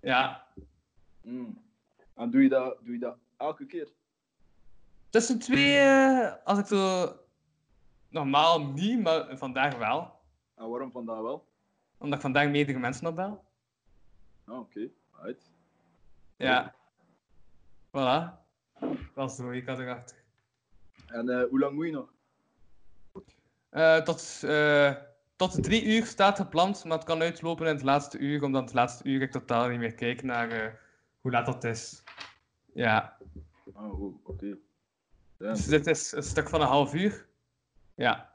[0.00, 0.46] Ja.
[1.22, 1.62] Mm.
[2.14, 3.88] En doe je, dat, doe je dat elke keer?
[5.10, 7.12] Tussen twee, eh, als ik zo...
[8.10, 10.12] Normaal niet, maar vandaag wel.
[10.54, 11.47] En waarom vandaag wel?
[11.98, 13.44] Omdat ik vandaag meerdere mensen opbel.
[14.44, 14.88] Ah, oké.
[15.22, 15.50] Right.
[16.36, 16.74] Ja.
[17.86, 18.46] Voilà.
[19.14, 20.16] Dat is de logica erachter.
[21.06, 22.12] En eh, hoe lang moet je nog?
[23.68, 24.94] Eh, tot, eh,
[25.36, 28.74] tot drie uur staat gepland, maar het kan uitlopen in het laatste uur, omdat het
[28.74, 30.80] laatste uur ik totaal niet meer kijk naar
[31.20, 32.02] hoe laat dat is.
[32.72, 33.16] Ja.
[33.64, 34.58] Oh, oh, oké.
[35.36, 37.26] Dus dit is een stuk van een half uur.
[37.94, 38.32] Ja.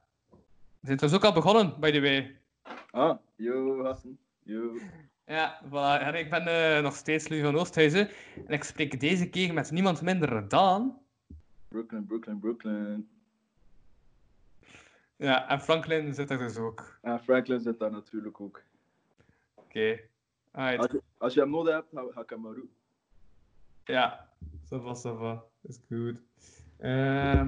[0.79, 2.41] We zijn dus ook al begonnen, by the way.
[2.93, 4.17] Ah, yo, gasten.
[4.43, 4.77] Yo.
[5.25, 6.01] Ja, voilà.
[6.01, 8.09] En ik ben eh, nog steeds Louis van Oosthuizen.
[8.35, 10.97] En ik spreek deze keer met niemand minder dan...
[11.67, 13.09] Brooklyn, Brooklyn, Brooklyn.
[15.15, 16.97] Ja, en Franklin zit er dus ook.
[17.01, 18.61] En Franklin zit daar natuurlijk ook.
[19.53, 19.99] Oké.
[20.51, 22.75] Als je, als je hem nodig hebt, ga, ik hem maar roepen.
[23.83, 24.29] Ja,
[24.69, 25.43] ça va, ça va.
[25.61, 26.17] Is goed.
[26.77, 27.47] Eh,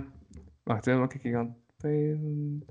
[0.63, 1.57] wacht even, wat kijk ik aan?
[1.77, 2.65] Pijlen.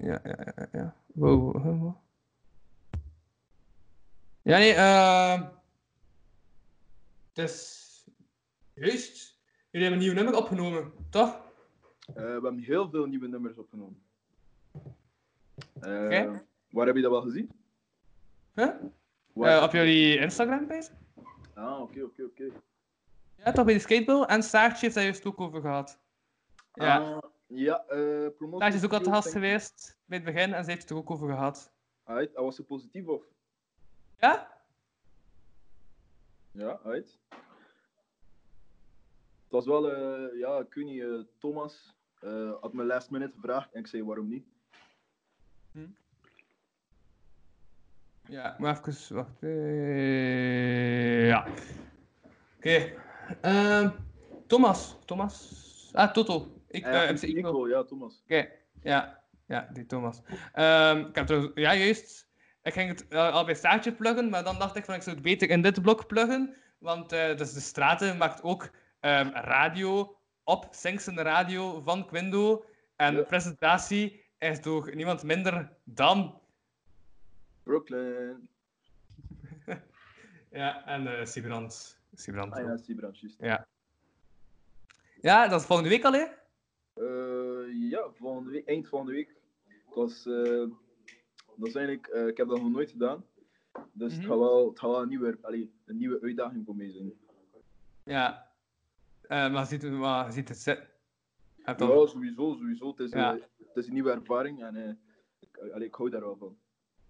[0.00, 0.96] Ja, ja, ja, ja.
[1.06, 1.96] Wow, wow.
[4.42, 5.42] Ja, nee, eh.
[7.28, 7.86] het is
[8.74, 9.36] juist.
[9.70, 11.40] Jullie hebben een nieuw nummer opgenomen, toch?
[12.06, 14.02] Eh, we hebben heel veel nieuwe nummers opgenomen.
[15.74, 16.42] Oké.
[16.70, 17.50] Waar heb je dat wel gezien?
[18.54, 18.68] Huh?
[19.34, 20.90] Eh, op jullie Instagram page?
[21.54, 22.44] Ah, oké, oké, oké.
[23.36, 24.22] Ja, toch bij de skateball.
[24.22, 25.98] En Saartje heeft daar juist ook over gehad.
[26.72, 26.98] Ja.
[26.98, 27.18] Ah,
[27.48, 28.58] ja, eh promotie.
[28.60, 30.96] Saartje is ook al te gast geweest bij het begin en ze heeft het er
[30.96, 31.72] ook over gehad.
[32.04, 33.22] Uit, was ze positief of?
[34.16, 34.60] Ja?
[36.50, 37.18] Ja, uit.
[39.42, 41.96] Het was wel, eh, ja, ik weet niet, eh, Thomas
[42.60, 44.46] had me last minute gevraagd en ik zei waarom niet.
[48.28, 49.42] Ja, maar even, wacht.
[49.42, 51.46] eh, ja.
[52.56, 52.92] Oké.
[53.40, 53.90] Ehm,
[54.46, 54.96] Thomas.
[55.04, 55.90] Thomas.
[55.92, 56.57] Ah, Toto.
[56.68, 58.20] Ik, ja, eh, MC ja, Thomas.
[58.24, 58.48] Oké,
[58.82, 59.26] ja.
[59.46, 60.22] Ja, die Thomas.
[60.52, 62.28] Ehm, ik heb trouwens, ja, juist.
[62.62, 65.16] Ik ging het eh, al bij Staartje pluggen, maar dan dacht ik van ik zou
[65.16, 66.56] het beter in dit blok pluggen.
[66.78, 72.64] Want eh, dus de Straten maakt ook ehm, radio op Singsen Radio van Quindo.
[72.96, 76.40] En de presentatie is door niemand minder dan
[77.62, 78.48] Brooklyn.
[80.50, 81.98] Ja, en uh, Sibrand.
[82.14, 82.52] Sibrand.
[82.52, 83.36] Ah ja, Sibrand, juist.
[83.40, 83.66] Ja.
[85.20, 86.24] Ja, dat is volgende week al, hè?
[86.98, 89.34] Eh, ja, volgende week, eind volgende week.
[89.86, 90.66] Het was, eh,
[91.56, 93.24] dat is eigenlijk, eh, ik heb dat nog nooit gedaan.
[93.92, 94.30] Dus het Mhm.
[94.30, 97.12] gaat wel, het gaat wel een, nieuwe, allee, een nieuwe uitdaging voor mij zijn.
[98.02, 98.50] Ja.
[99.22, 100.64] Eh, maar ziet, maar ziet het?
[100.64, 100.88] Heb
[101.64, 102.88] Ja, dan- sowieso, sowieso.
[102.90, 103.38] Het is, Ja.
[103.58, 104.92] het is een nieuwe ervaring en eh,
[105.40, 106.58] ik, allee, ik hou daar wel van.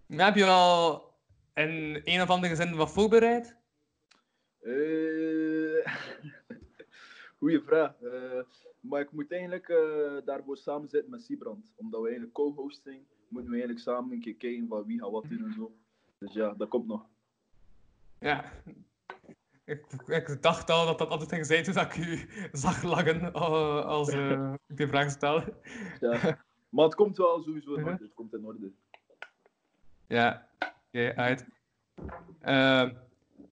[0.05, 1.13] Ja, heb je al
[1.53, 3.57] in een of andere zin wat voorbereid?
[7.39, 8.01] Goeie vraag.
[8.01, 8.41] Eh,
[8.79, 11.71] maar ik moet eigenlijk eh, daarvoor samen zitten met Sibrand.
[11.75, 15.11] Omdat we eigenlijk co-host zijn, moeten we eigenlijk samen een keer kijken van wie gaat
[15.11, 15.71] wat doen en zo.
[16.17, 17.05] Dus ja, dat komt nog.
[18.19, 18.51] Ja.
[19.63, 23.85] Ik, ik dacht al dat dat altijd ging zijn toen ik u zag lachen eh,
[23.85, 25.53] als ik die vraag stelde.
[25.99, 26.43] Ja.
[26.69, 28.03] Maar het komt wel sowieso in orde.
[28.03, 28.71] Het komt in orde.
[30.07, 31.45] Ja, oké, uit.
[32.39, 32.93] Ehm,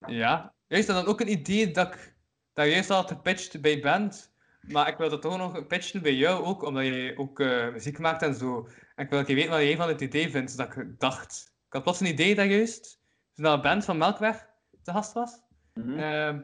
[0.07, 2.16] ja, juist dat dan ook een idee dat ik
[2.57, 4.31] dat juist al gepitcht bij band.
[4.61, 7.99] maar ik wil dat toch nog pitchen bij jou ook, omdat je ook eh, muziek
[7.99, 8.67] maakt en zo.
[8.95, 11.53] En ik wil dat je weet wat jij van het idee vindt, dat ik dacht.
[11.67, 12.99] Ik had plots een idee dat juist,
[13.33, 14.47] toen dat band van Melkweg
[14.83, 15.39] te gast was.
[15.73, 15.99] Mhm.
[15.99, 16.41] Ehm,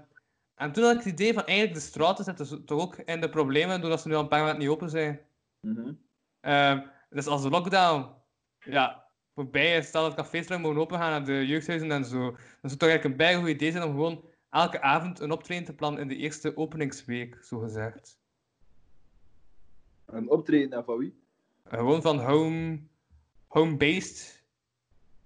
[0.55, 3.29] en toen had ik het idee van eigenlijk de straten zitten toch ook in de
[3.29, 5.19] problemen, doordat ze nu al een paar maanden niet open zijn.
[5.59, 5.93] Mhm.
[6.39, 8.13] Ehm, dus als de lockdown
[8.59, 12.35] ja, voorbij is, stel dat cafés terug mogen opengaan en de jeugdhuizen en zo, dan
[12.35, 15.65] zou het toch eigenlijk een bijna goed idee zijn om gewoon elke avond een optreden
[15.65, 18.19] te plannen in de eerste openingsweek, zo gezegd.
[20.05, 21.21] Een optreden en van wie?
[21.63, 22.79] Gewoon van home,
[23.47, 24.43] home-based,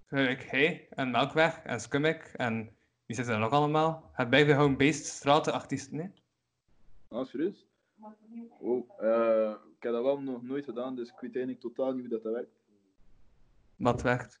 [0.06, 2.76] gelijk hij en Melkweg en Skummick en
[3.06, 4.10] wie zitten er nog allemaal?
[4.12, 6.10] Het bij de home-based stratenartiesten, nee?
[7.08, 7.66] Ah, serieus?
[8.58, 12.06] Oh, eh, ik heb dat wel nog nooit gedaan, dus ik weet eigenlijk totaal niet
[12.06, 12.56] hoe dat werkt.
[13.76, 14.40] Wat werkt?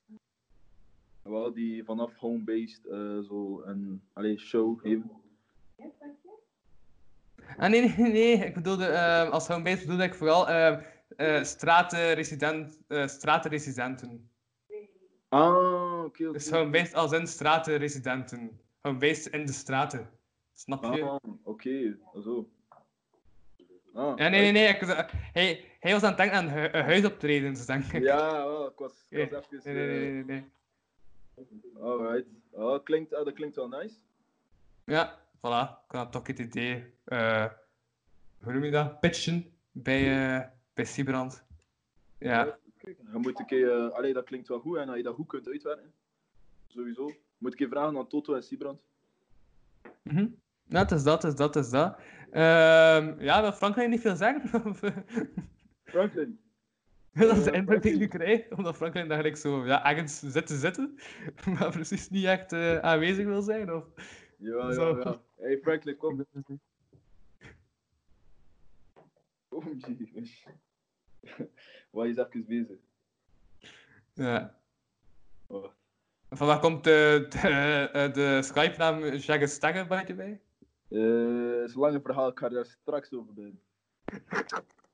[1.28, 5.10] Wel, die vanaf home-based eh, zo een allee, show geven.
[7.56, 8.32] Ah, nee, nee, nee.
[8.32, 10.78] Ik bedoelde, eh, als home-based bedoelde ik vooral eh
[11.42, 14.30] stratenresident, stratenresidenten.
[15.28, 16.32] Ah, oké, oké.
[16.32, 18.60] Dus home-based als in stratenresidenten.
[18.80, 20.10] Home-based in de straten.
[20.52, 21.02] Snap je?
[21.02, 22.48] Ah, oké, zo.
[23.92, 24.68] Ah, Ja, nee, nee, nee.
[24.68, 24.80] Ik,
[25.32, 28.02] hij, hij was aan het denken aan hu eh, huisoptredens, denk ik.
[28.02, 29.74] Ja, wel, ik was, ik was Nee, even...
[29.74, 30.44] nee, nee, nee, nee.
[31.80, 32.26] Alright.
[32.50, 33.94] Oh, klinkt, ah, dat klinkt wel nice.
[34.84, 35.84] Ja, voilà.
[35.86, 36.92] Ik had toch het idee.
[37.04, 37.46] eh
[38.42, 39.00] hoe noem je dat?
[39.00, 41.44] Pitchen bij, eh bij Siebrand.
[42.18, 42.58] Ja.
[42.84, 43.70] Je moet keer...
[43.72, 45.92] eh, allee, dat klinkt wel goed en als je dat goed kunt uitwerken.
[46.66, 47.10] Sowieso.
[47.38, 48.80] Moet ik je vragen aan Toto en Siebrand.
[50.02, 50.26] Mhm.
[50.64, 51.98] Ja, het is dat, het is dat, het is dat.
[52.30, 54.74] Ehm, ja, wil Franklin niet veel zeggen?
[55.84, 56.40] Franklin.
[57.28, 60.46] dat is de indruk die ik nu krijg, omdat Franklin eigenlijk zo ja, ergens zit
[60.46, 60.98] te zitten,
[61.58, 63.72] maar precies niet echt eh, aanwezig wil zijn.
[63.72, 63.84] Of...
[64.36, 64.98] Ja, Zo.
[64.98, 65.20] ja.
[65.36, 66.26] Hey Franklin, kom.
[69.48, 70.46] Kom, G.
[71.90, 72.78] Waar is even bezig?
[74.12, 74.58] Ja.
[75.46, 75.72] Oh.
[76.30, 77.38] Van waar komt de, de,
[77.92, 80.40] eh, de Skype-naam Jagger Stagger bij je bij?
[80.88, 83.54] Eh, is een lange verhaal, ik ga daar straks over bij.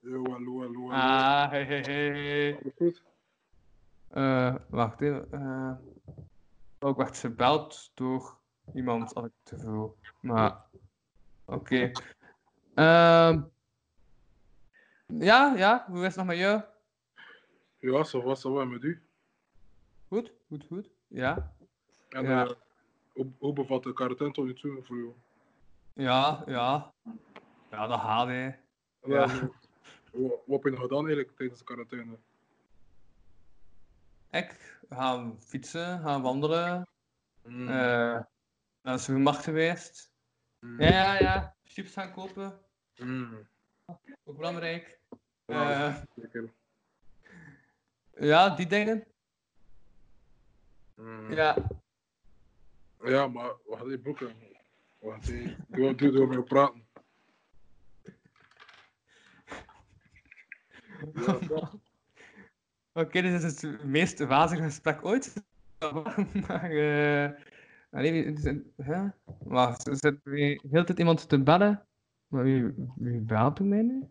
[0.04, 0.92] Yo, hallo, hallo, hallo.
[0.92, 2.94] Ah, hey, hey, hey.
[4.08, 5.32] Eh, wacht even.
[5.32, 5.74] eh
[6.78, 8.38] oh, ik werd gebeld door
[8.74, 9.96] iemand, als ik te veel.
[10.20, 10.64] Maar,
[11.44, 11.90] oké.
[12.74, 13.42] Ehm,
[15.06, 16.62] ja, ja, hoe is het nog met jou?
[17.78, 19.02] Ja, ça va, ça va, met u?
[20.08, 20.90] Goed, goed, goed.
[21.06, 21.54] Ja.
[22.08, 22.44] En Ja.
[22.44, 22.52] eh,
[23.12, 25.14] hoe, hoe bevat de quarantaine tot nu toe voor jou?
[25.92, 26.92] Ja, ja.
[27.70, 28.28] Ja, dat gaat.
[28.28, 28.58] Ja.
[29.00, 29.48] Ja.
[30.14, 32.16] Wat, wat heb je nog gedaan eigenlijk tijdens de quarantaine?
[34.30, 36.86] Ik ga fietsen, gaan wandelen.
[37.44, 37.68] Mm.
[37.68, 38.20] eh
[38.82, 40.12] naar de supermarkt geweest.
[40.78, 41.56] Ja, ja, ja.
[41.64, 42.58] Chips gaan kopen.
[42.98, 43.48] Mm.
[44.24, 44.98] Ook belangrijk.
[45.46, 46.52] Ja, Eh, zeker.
[48.14, 49.04] ja, die dingen.
[50.94, 51.32] Mm.
[51.32, 51.56] Ja.
[53.02, 54.34] Ja, maar we gaan die boeken.
[54.98, 55.56] We gaan die...
[55.68, 56.83] Doe, doe, praten.
[62.92, 65.44] Oké, dit is het meest wazige gesprek ooit.
[66.46, 66.70] maar,
[67.90, 69.08] allee, wie- is het- hè?
[69.38, 71.86] Wacht, er zit de hele tijd iemand te bellen.
[72.28, 74.08] Maar wie, wie belt mij nu?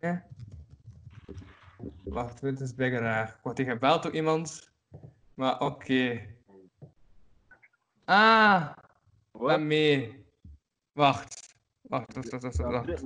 [0.00, 0.26] Ja.
[2.04, 3.28] Wacht, dit is bijna raar.
[3.28, 4.72] Ik word hier gebeld door iemand.
[5.34, 6.20] Maar oké.
[8.04, 8.72] Ah!
[9.30, 9.60] Wat?
[10.92, 11.54] Wacht.
[11.80, 13.04] Wacht, wacht, wacht, wacht.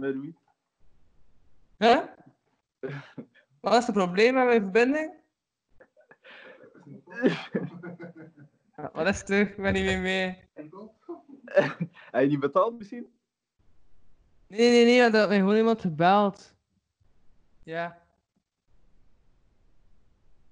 [3.60, 5.14] Wat is het probleem met mijn verbinding?
[8.92, 9.30] Wat is het?
[9.30, 10.38] Ik ben niet meer mee.
[11.44, 13.12] Heb je niet betaald misschien?
[14.46, 16.54] Nee, nee, nee, want er had mij gewoon iemand gebeld.
[17.62, 18.02] Ja.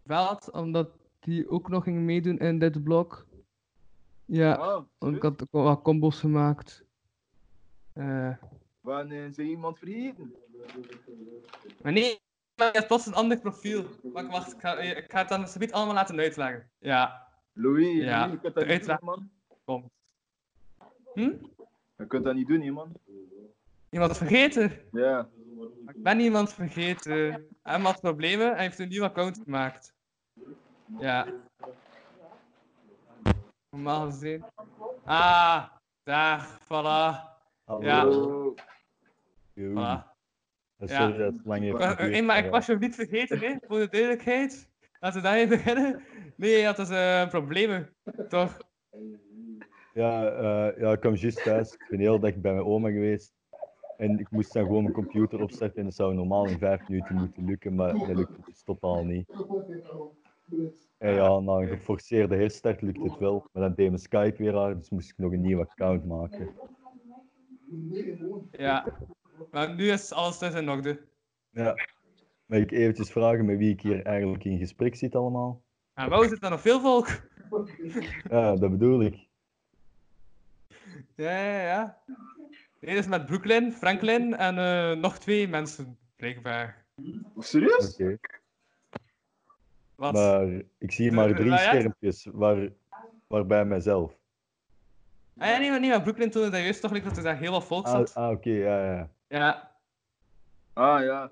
[0.02, 3.26] Gebeld, omdat die ook nog ging meedoen in dit blok.
[4.24, 6.84] Ja, want ik had ook wel wat combos gemaakt.
[7.92, 8.32] Eh,
[8.80, 10.34] Wanneer zijn iemand vergeten?
[11.82, 12.20] maar nee,
[12.54, 13.84] maar je hebt plots een ander profiel.
[14.02, 16.70] Wacht, wacht, ik ga, ik ga het dan allemaal laten uitleggen.
[16.78, 17.26] Ja.
[17.52, 19.30] Louis, Ja, Louis, je kunt dat niet doen, man.
[19.64, 19.90] komt.
[21.14, 21.32] Hm?
[21.96, 22.92] Je kunt dat niet doen, hè, man.
[23.90, 24.72] Iemand vergeten?
[24.92, 25.28] Ja.
[25.86, 27.46] Ik ben iemand vergeten.
[27.62, 29.94] Hij had problemen en heeft een nieuw account gemaakt.
[30.98, 31.26] Ja.
[33.70, 34.44] Normaal gezien.
[35.04, 35.64] Ah,
[36.02, 37.31] daar, voilà.
[37.80, 38.02] Ja.
[38.04, 38.54] Yo.
[39.54, 40.12] Voilà.
[40.78, 42.50] Sorry dat het lang heeft eh, maar ik ja.
[42.50, 44.70] was je niet vergeten, hè, voor de duidelijkheid.
[45.00, 46.02] Laten we daarmee beginnen.
[46.36, 47.94] Nee, je had dus eh, problemen,
[48.28, 48.56] toch?
[49.94, 51.72] Ja, eh, ja, ik kwam juist thuis.
[51.72, 53.34] Ik ben heel dag bij mijn oma geweest.
[53.96, 55.78] En ik moest dan gewoon mijn computer opstarten.
[55.78, 59.30] En dat zou normaal in vijf minuten moeten lukken, maar dat lukt dus totaal niet.
[60.98, 63.48] En ja, na een geforceerde herstart lukt het wel.
[63.52, 66.48] Maar dan deed mijn Skype weer aan, dus moest ik nog een nieuw account maken.
[68.50, 68.86] Ja.
[69.50, 71.00] Maar nu is alles dus in orde.
[71.50, 71.74] Ja.
[72.46, 75.62] Mag ik eventjes vragen met wie ik hier eigenlijk in gesprek zit allemaal?
[75.94, 77.08] En wou zit er nog veel volk?
[78.28, 79.26] Ja, dat bedoel ik.
[81.14, 82.02] Ja, ja, ja.
[82.80, 86.84] Nee, dat is met Brooklyn, Franklin en eh, nog twee mensen, blijkbaar.
[87.38, 87.94] Serieus?
[87.94, 88.18] Oké.
[89.94, 90.12] Wat?
[90.12, 92.68] Maar ik zie maar drie schermpjes, waar,
[93.26, 94.21] waarbij mijzelf.
[95.42, 97.36] Ah ja, nee, maar, nee, maar Brooklyn toonde dat juist toch like, dat er daar
[97.38, 98.14] heel wat volk Ah, zat.
[98.14, 99.10] ah oké, ja, ja.
[99.28, 99.76] Ja.
[100.72, 101.30] Ah ja,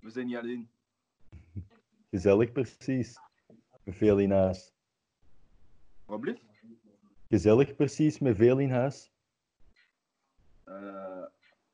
[0.00, 0.68] we zijn niet alleen.
[2.10, 3.18] Gezellig precies.
[3.84, 4.72] Met veel in huis.
[6.04, 6.40] Wat blieft?
[7.28, 9.10] Gezellig precies, met veel in huis.
[10.64, 10.74] Eh,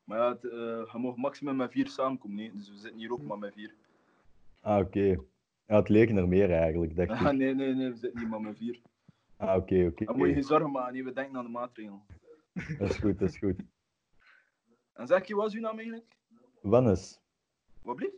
[0.03, 2.51] maar ja, het, eh, je mag maximum met vier samenkomen, nee?
[2.53, 3.73] dus we zitten hier ook maar met vier.
[4.61, 5.15] Ah, oké.
[5.67, 7.37] Ja, het leek er meer eigenlijk, dacht Ah, ik.
[7.37, 8.79] nee, nee, nee, we zitten hier maar met vier.
[9.47, 10.05] Ah, oké, oké.
[10.05, 12.01] Dan moet je geen zorgen maken, nee, we denken aan de maatregelen.
[12.79, 13.61] Dat is goed, dat is goed.
[14.93, 16.15] En zeg je, wat is uw naam eigenlijk?
[16.61, 17.19] Wannes.
[17.81, 18.15] Wat blieft?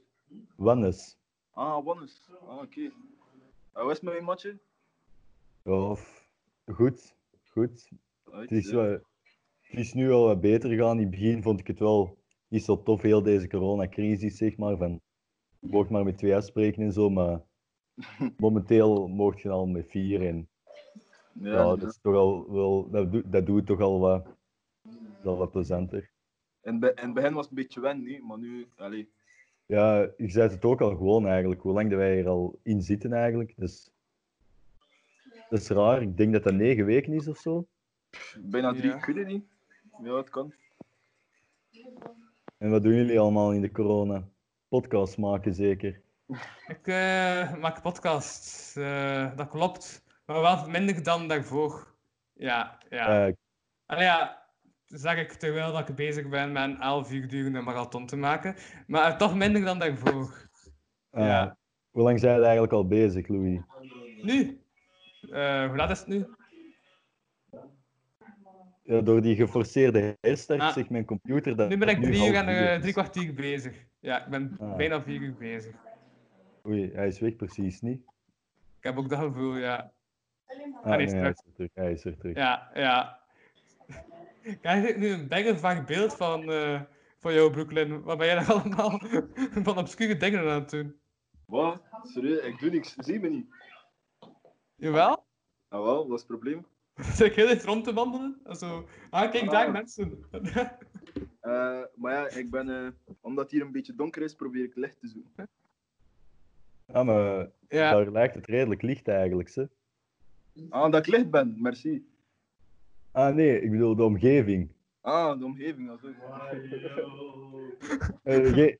[0.55, 1.17] Wannes.
[1.51, 2.29] Ah, Wannes.
[2.41, 2.81] Ah, oké.
[2.81, 2.91] Eh,
[3.81, 4.59] Hoe is het met je matje?
[5.63, 6.27] Ja, f-
[6.65, 7.15] goed,
[7.49, 7.89] goed.
[8.31, 8.81] Uit, Het is, ja.
[9.61, 10.95] het is nu wel wat beter gegaan.
[10.95, 14.77] In het begin vond ik het wel niet zo tof, heel deze coronacrisis, zeg maar.
[14.77, 15.01] Van,
[15.59, 17.41] je mocht maar met twee afspreken en zo, maar
[18.37, 20.27] momenteel mocht je al met vier.
[20.27, 20.49] En
[21.39, 24.27] Ja, dat is toch al wel, dat, doet- dat doet toch al wat,
[25.23, 26.09] al wat plezanter.
[26.61, 29.09] In, be- in het begin was het een beetje wennen, nee, maar nu, allee.
[29.65, 32.81] Ja, je zei het ook al gewoon eigenlijk, hoe lang dat wij er al in
[32.81, 33.53] zitten eigenlijk.
[33.57, 33.89] Dus,
[35.49, 37.67] dat is raar, ik denk dat dat negen weken is of zo.
[38.39, 38.95] Bijna drie, Ja.
[38.97, 39.45] ik weet het niet.
[40.03, 40.53] Ja, het kan.
[42.57, 44.27] En wat doen jullie allemaal in de corona?
[44.67, 46.01] Podcast maken zeker.
[46.67, 50.03] Ik eh, maak podcasts, eh, dat klopt.
[50.25, 51.93] Maar wel minder dan daarvoor.
[52.33, 53.27] Ja, ja.
[53.27, 53.33] Eh,
[53.85, 54.43] Allee, ja,
[54.85, 58.55] zeg ik terwijl dat ik bezig ben met een 11 uur durende marathon te maken.
[58.87, 60.49] Maar toch minder dan daarvoor.
[61.11, 61.57] ah, Ja.
[61.91, 63.59] Hoe lang zijn we eigenlijk al bezig, Louis?
[64.21, 64.61] Nu?
[65.31, 66.25] Eh, hoe laat is het nu?
[68.83, 70.73] Ja, door die geforceerde herstart Ah.
[70.73, 73.85] zegt mijn computer dat Nu ben ik drie uur en drie kwartier bezig.
[73.99, 74.75] Ja, ik ben Ah.
[74.75, 75.75] bijna vier uur bezig.
[76.67, 78.01] Oei, hij is weg precies niet.
[78.77, 79.91] Ik heb ook dat gevoel, ja.
[80.47, 81.35] Ah, Hij nee, is hij terug.
[81.35, 81.69] is er terug.
[81.73, 82.35] Hij is er terug.
[82.35, 83.19] Ja, ja.
[84.61, 86.81] Krijg ik nu een best vaak beeld van, eh,
[87.17, 88.01] van jou, Brooklyn?
[88.03, 88.99] Wat ben jij daar allemaal
[89.63, 90.95] van obscure dingen aan het doen?
[91.45, 91.81] Wat?
[92.03, 92.93] Serieus, ik doe niks.
[92.97, 93.45] Zie me niet.
[94.75, 95.23] Jawel?
[95.67, 96.65] Ah wel, wat is het probleem?
[97.15, 98.39] Zit ik heel eens rond te wandelen?
[98.43, 99.71] En Zo, ah, kijk daar, Ah.
[99.73, 100.25] mensen.
[101.39, 104.75] Eh, maar ja, ik ben, eh, omdat het hier een beetje donker is, probeer ik
[104.75, 105.47] licht te zoeken.
[106.91, 107.91] Ah, maar Ja.
[107.91, 109.69] daar lijkt het redelijk licht eigenlijk, ze.
[110.69, 112.07] Ah, dat ik licht ben, merci.
[113.11, 114.71] Ah, nee, ik bedoel de omgeving.
[115.01, 115.89] Ah, de omgeving.
[115.89, 116.07] Also.
[118.23, 118.79] Eh, ge-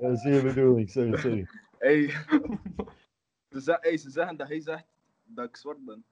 [0.00, 1.46] Dat is de bedoeling, sorry, sorry.
[1.78, 2.08] Hey.
[3.50, 4.84] ze, ze- hey, ze zeggen dat hij zegt
[5.24, 6.04] dat ik zwart ben.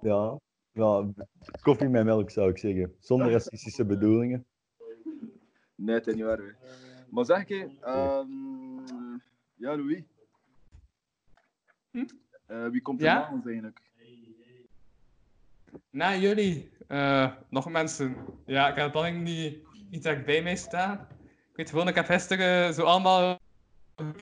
[0.00, 0.38] Ja,
[0.72, 1.08] ja,
[1.62, 2.94] koffie met melk zou ik zeggen.
[2.98, 4.44] Zonder racistische bedoelingen.
[5.74, 6.38] Nee, het is niet waar.
[6.38, 6.52] hè.
[7.10, 9.16] Maar zeg ik, ehm,
[9.54, 10.02] ja, Louis.
[12.46, 13.14] Eh, wie komt er Ja?
[13.14, 13.80] na ons eigenlijk?
[15.90, 18.16] Na jullie, eh, nog mensen.
[18.46, 21.06] Ja, ik heb planning niet, niet direct bij mij staan.
[21.50, 23.38] Ik weet gewoon, ik heb gisteren zo allemaal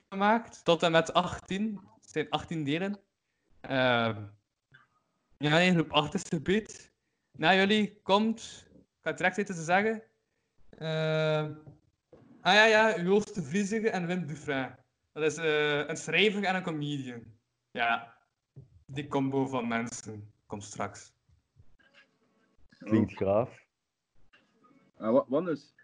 [0.08, 0.64] gemaakt.
[0.64, 1.80] Tot en met 18.
[2.00, 3.00] Het zijn 18 delen.
[3.60, 4.22] Ehm,
[5.38, 6.92] ja, nee, groep 8 is gebied.
[7.32, 10.02] Na jullie komt, ik ga het direct weten te zeggen.
[12.42, 14.78] Ah ja, ja, Joost de Vliezer en Wim Dufresne.
[15.12, 17.22] Dat is eh, een schrijver en een comedian.
[17.70, 18.14] Ja,
[18.86, 21.12] die combo van mensen komt straks.
[22.78, 23.58] Klinkt graaf.
[24.96, 25.74] Ah, wa- Wannes,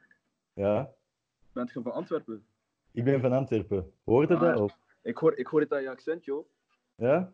[0.55, 0.91] Ja,
[1.53, 2.47] bent je van Antwerpen?
[2.93, 3.93] ik ben van Antwerpen.
[4.05, 4.61] Hoorde Ah, dat?
[4.61, 4.79] Of?
[5.03, 6.47] Ik hoor, ik hoor het aan je accent, joh.
[6.95, 7.33] Ja?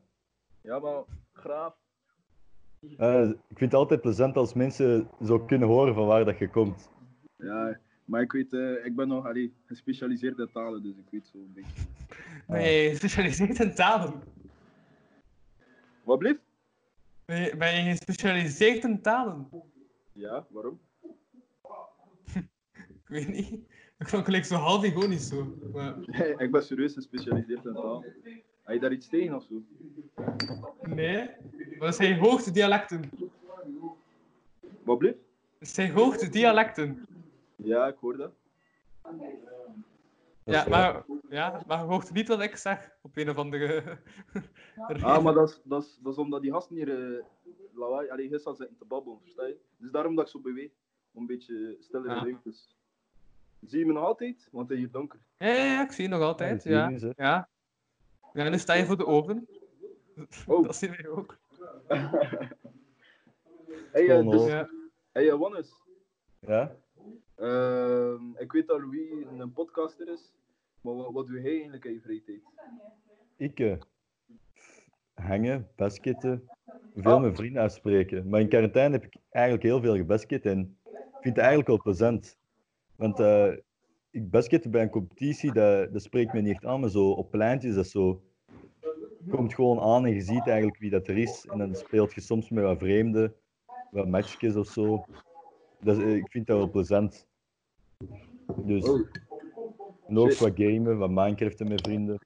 [0.60, 1.74] Ja, maar graaf.
[2.96, 6.48] Eh, ik vind het altijd plezant als mensen zo kunnen horen van waar dat je
[6.50, 6.90] komt.
[7.36, 11.26] Ja, maar ik weet, eh, ik ben nog allee, gespecialiseerd in talen, dus ik weet
[11.26, 11.82] zo een beetje.
[12.46, 14.22] Nee, gespecialiseerd in talen.
[16.04, 16.40] Wat blieft?
[17.24, 19.48] Ben je, ben je gespecialiseerd in talen?
[20.12, 20.80] Ja, waarom?
[22.74, 23.50] Ik weet niet.
[23.98, 25.56] Ik vond het zo half ironisch zo.
[25.72, 25.94] Maar...
[26.06, 28.04] Nee, ik ben serieus gespecialiseerd in taal.
[28.62, 29.62] Heb je daar iets tegen of zo?
[30.82, 31.30] Nee,
[31.78, 33.10] dat zijn hoogte dialecten.
[34.82, 35.18] Wat blieft?
[35.60, 37.06] Zijn hoogte-dialecten.
[37.56, 38.32] Ja, ik hoor dat.
[40.44, 43.82] Ja, maar, ja, maar je hoort niet wat ik zeg op een of andere...
[45.02, 47.24] Ah, maar dat is, dat, is, dat is omdat die gasten hier eh
[47.74, 49.56] lawaai, allee, gisteren zitten te babbelen, versta je?
[49.76, 50.70] Dus daarom dat ik zo beweeg,
[51.12, 52.22] om een beetje stillere Ja.
[52.22, 52.76] ruimtes.
[53.66, 54.48] Zie je me nog altijd?
[54.50, 55.18] Want het is hier donker.
[55.36, 56.62] Ja, ja, ja, ik zie je nog altijd.
[56.62, 57.12] Ja, Ja, zeg.
[57.16, 57.48] ja.
[58.32, 59.48] ja, nu sta je voor de oven.
[60.46, 60.62] Oh.
[60.64, 61.38] Dat zien wij ook.
[63.92, 64.52] Hey, uh, dus,
[65.12, 65.72] hey uh, Wannes.
[66.38, 66.76] Ja?
[67.42, 70.32] Ehm, ik weet dat Louis een podcaster is,
[70.80, 72.40] maar wat, wat doe hij eigenlijk in je vrije tijd?
[73.36, 73.76] Ik eh,
[75.14, 76.48] hangen, basketten,
[76.94, 78.28] veel met vrienden afspreken.
[78.28, 81.82] Maar in quarantaine heb ik eigenlijk heel veel gebasket en ik vind het eigenlijk wel
[81.82, 82.38] plezant.
[82.96, 83.52] Want eh,
[84.10, 87.30] ik basketten bij een competitie, dat, dat spreekt me niet echt aan, maar zo op
[87.30, 88.22] pleintjes, dat zo...
[89.24, 91.46] Je komt gewoon aan en je ziet eigenlijk wie dat er is.
[91.50, 93.34] En dan speelt je soms met wat vreemden,
[93.90, 95.04] wat matchjes of zo.
[95.80, 97.30] Dat eh, ik vind dat wel plezant.
[98.56, 98.84] Dus...
[100.06, 100.38] En ook Shit.
[100.38, 102.18] wat gamen, wat Minecraften met vrienden.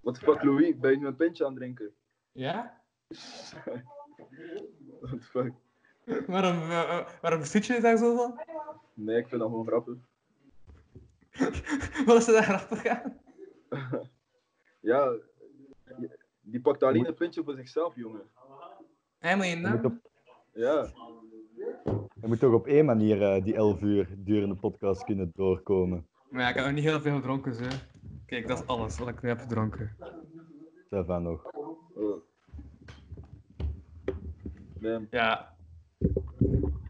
[0.00, 0.78] Wat de fuck, Louis?
[0.78, 1.94] Ben je nu een pintje aan het drinken?
[2.32, 2.80] Ja?
[5.00, 5.52] What the fuck?
[6.26, 8.40] Waarom, eh, waarom zit je daar zo van?
[8.94, 9.94] Nee, ik vind dat gewoon grappig.
[12.06, 13.18] Wat is er daar grappig aan?
[14.80, 15.16] Ja,
[16.40, 18.30] die pakt alleen een pintje voor zichzelf, jongen.
[19.18, 20.00] Hij moet je naam?
[20.52, 20.92] Ja.
[22.20, 26.06] Je moet toch op één manier eh, die 11 uur durende podcast kunnen doorkomen.
[26.30, 27.64] Maar ja, ik heb nog niet heel veel gedronken, zo.
[28.26, 29.96] Kijk, dat is alles wat ik nu heb gedronken.
[30.90, 31.44] Daarvan nog.
[31.94, 32.22] Oh.
[35.10, 35.54] Ja.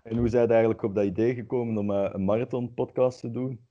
[0.03, 3.31] En hoe zijn je eigenlijk op dat idee gekomen om eh, een marathon podcast te
[3.31, 3.67] doen?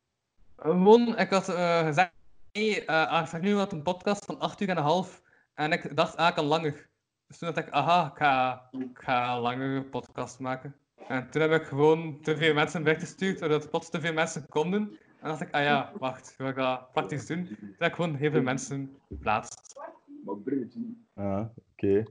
[0.55, 2.11] Gewoon, ik had eh, gezegd,
[2.51, 5.23] hey, eh Arthur nu had een podcast van 8 uur en een half.
[5.53, 6.89] En ik dacht, ah, ik kan langer.
[7.27, 10.75] Dus toen dacht ik, aha, ik ga, ik ga een langere podcast maken.
[11.07, 14.81] En toen heb ik gewoon te veel mensen weggestuurd, zodat plots te veel mensen konden.
[15.21, 17.45] En dacht ik, ah ja, wacht, wil ik dat praktisch doen?
[17.45, 19.75] Toen heb ik gewoon heel veel mensen geplaatst.
[19.75, 21.25] Maar.
[21.25, 22.03] Ah, oké.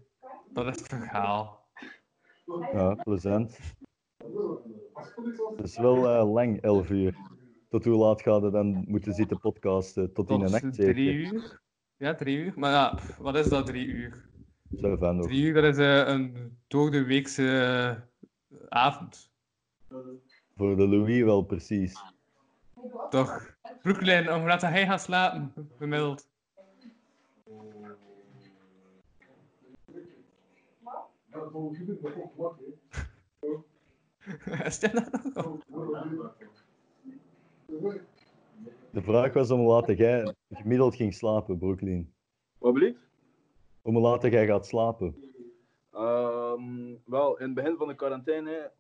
[0.53, 1.69] Dat is het verhaal.
[2.73, 3.59] Ja, plezant.
[5.57, 7.17] Het is wel eh, lang, 11 uur.
[7.69, 10.13] Tot hoe laat gaat het dan moeten zitten podcasten?
[10.13, 10.93] Tot in de Tot nacht zeker?
[10.93, 11.61] drie uur.
[11.97, 12.53] Ja, drie uur.
[12.57, 14.29] Maar ja, pff, wat is dat, drie uur?
[14.77, 15.21] Zo van.
[15.21, 18.03] Drie uur, dat is eh, een door de weekse eh,
[18.75, 19.33] avond.
[20.57, 22.03] Voor de Louis wel precies.
[23.11, 23.57] Toch?
[23.83, 26.29] Brooklyn, om laten hij gaan slapen, gemiddeld.
[34.65, 35.59] Is dit nou nog?
[38.91, 42.15] De vraag was om hoe laat jij gemiddeld ging slapen, Brooklyn.
[42.59, 42.99] Wat blieft?
[43.83, 45.24] Om hoe laat jij gaat slapen.
[45.95, 48.73] Ehm, wel, in het begin van de quarantaine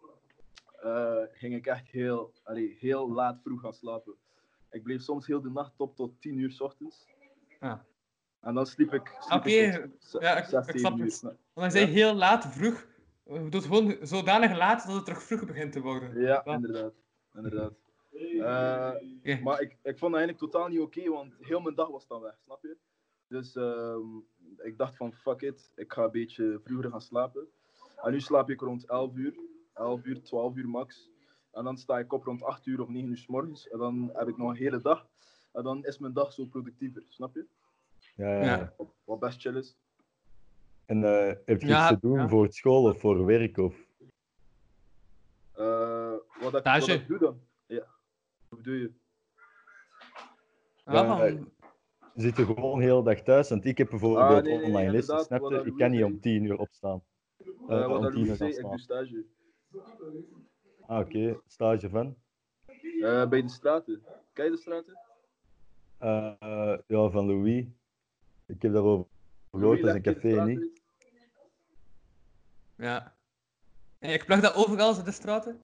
[0.82, 4.14] eh, ging ik echt heel, allee, heel laat vroeg gaan slapen.
[4.70, 7.06] Ik bleef soms heel de nacht op tot 10 uur s ochtends.
[7.60, 7.84] Ja.
[8.40, 9.16] En dan sliep ik.
[9.30, 11.20] Oké, ja, ik, zes, ik zeven snap het.
[11.22, 12.86] Want hij zei heel laat, vroeg.
[13.24, 16.20] Het doet gewoon zodanig laat dat het terug vroeg begint te worden.
[16.20, 16.92] Ja, inderdaad.
[17.34, 17.72] inderdaad.
[18.14, 22.06] Eh, Maar ik, ik vond dat eigenlijk totaal niet oké, want heel mijn dag was
[22.06, 22.76] dan weg, snap je?
[23.28, 24.16] Dus ehm,
[24.56, 27.48] ik dacht van fuck it, ik ga een beetje vroeger gaan slapen.
[28.02, 29.34] En nu slaap ik rond 11 uur,
[29.74, 31.10] 11 uur, 12 uur max.
[31.50, 33.68] En dan sta ik op rond 8 uur of 9 uur s morgens.
[33.68, 35.06] En dan heb ik nog een hele dag.
[35.52, 37.46] En dan is mijn dag zo productiever, snap je?
[38.14, 38.44] Ja, ja.
[38.44, 38.74] ja.
[39.04, 39.76] Wat best chill is.
[40.86, 42.28] En eh, heb je Ja, iets te doen ja.
[42.28, 43.58] voor school of voor werk?
[43.58, 43.74] Of...
[45.52, 47.40] Eh, wat, ik, wat ik doe dan?
[47.66, 47.86] Ja.
[48.48, 48.92] Hoe doe je?
[50.84, 51.34] Ja, eh,
[52.14, 53.48] zit je gewoon heel de dag thuis?
[53.48, 55.62] Want ik heb bijvoorbeeld Ah, nee, nee, online lessen, snap je?
[55.64, 57.02] Ik kan niet om tien uur opstaan.
[57.66, 59.24] Wat om dat tien uur ik doe stage.
[60.86, 61.40] Ah, oké.
[61.46, 62.16] Stage van?
[63.00, 64.02] Eh, bij de straten.
[64.32, 64.98] Ken je de straten?
[66.86, 67.66] Ja, van Louis.
[68.46, 69.06] Ik heb daarover
[69.50, 70.82] gehoord, dat is een café, niet?
[72.76, 73.16] Ja.
[73.98, 75.60] En ik plug dat overal in de straten.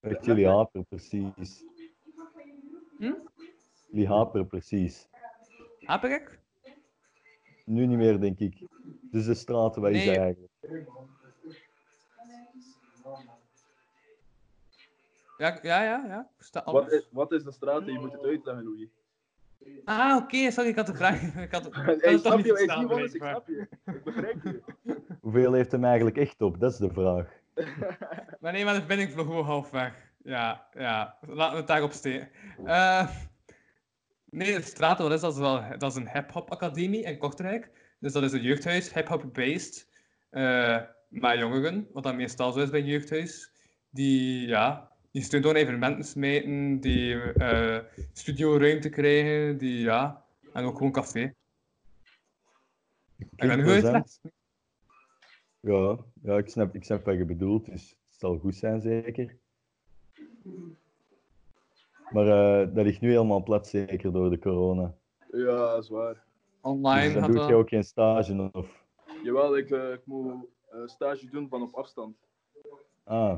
[0.00, 1.64] Echt, jullie precies.
[2.98, 3.12] Hm?
[3.92, 5.08] Jullie haperen precies.
[5.80, 6.38] Haper ik?
[7.64, 8.66] Nu niet meer, denk ik.
[9.10, 9.34] Dus de
[9.90, 10.18] is Nee.
[10.18, 10.52] eigenlijk?
[15.38, 16.04] Ja, ja, ja.
[16.06, 16.28] ja.
[16.38, 17.86] Ik Wat is, wat is de straat?
[17.86, 18.88] Je moet het uitleggen, Louis.
[19.84, 21.22] Ah, oké, sorry, ik had de vraag.
[21.46, 22.52] Ik had, ik Hey, het toch snap niet je?
[22.62, 23.68] Ik snap je.
[23.84, 24.62] Ik begrijp je.
[25.20, 26.60] Hoeveel heeft hem eigenlijk echt op?
[26.60, 27.28] Dat is de vraag.
[28.40, 30.10] Maar nee, maar de verbinding vloog gewoon half weg.
[30.22, 31.16] Ja, ja.
[31.20, 32.28] Laten we het daarop steken.
[32.64, 33.08] Eh,
[34.32, 35.32] nee, de Straten, wat is dat?
[35.32, 37.70] Is, wel, dat is een hip-hop academie in Kortrijk.
[37.98, 39.88] Dus dat is een jeugdhuis, hip-hop based.
[40.30, 43.50] Eh, met jongeren, wat dan meestal zo is bij een jeugdhuis.
[43.90, 47.78] Die, ja, die steun door evenementen smijten, die eh
[48.12, 51.34] studioruimte krijgen, die, ja, en ook gewoon café.
[53.18, 53.60] Ik ben.
[53.60, 54.30] 20%.
[55.60, 59.36] Ja, ja ik, snap, ik snap wat je bedoelt, dus het zal goed zijn zeker.
[62.12, 62.26] Maar
[62.60, 64.94] eh, dat ligt nu helemaal plat, zeker door de corona.
[65.30, 66.24] Ja, dat is waar.
[66.60, 68.84] Online Dus dan doe dat- je ook geen stage of...
[69.22, 72.16] Jawel, ik, eh, ik moet eh, stage doen van op afstand.
[73.04, 73.34] Ah,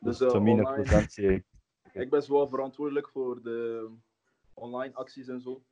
[0.00, 1.04] Dus dus eh, online.
[1.08, 1.44] zeker.
[1.92, 3.88] Ik ben zowel verantwoordelijk voor de
[4.54, 5.62] online acties en zo.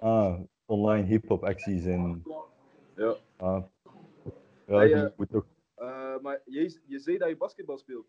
[0.00, 2.22] Ah, online hip-hop acties en.
[2.96, 3.14] Ja.
[3.36, 3.62] Ah.
[4.66, 5.46] Ja, Hey, je moet ook.
[5.74, 8.06] Eh, maar je, je zei dat je basketbal speelt.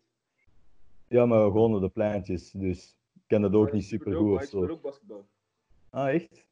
[1.08, 4.42] Ja, maar gewoon op de pleintjes, dus ik ken dat ook niet super goed of
[4.42, 4.66] Ik zo.
[4.68, 5.26] ook basketbal.
[5.90, 6.46] Ah, echt?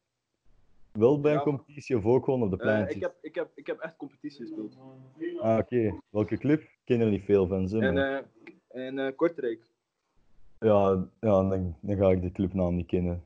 [0.91, 1.43] Wel bij een Ja.
[1.43, 2.95] competitie of ook gewoon op de Eh, pleintjes?
[2.95, 4.77] ik, heb, ik, heb, ik heb echt competitie gespeeld.
[5.39, 5.99] Ah, oké.
[6.09, 6.61] Welke club?
[6.61, 7.79] Ik ken er niet veel van, ze.
[7.79, 8.21] En, eh
[8.67, 9.63] en eh, Kortrijk.
[10.59, 13.23] Ja, ja dan, dan ga ik de clubnaam niet kennen.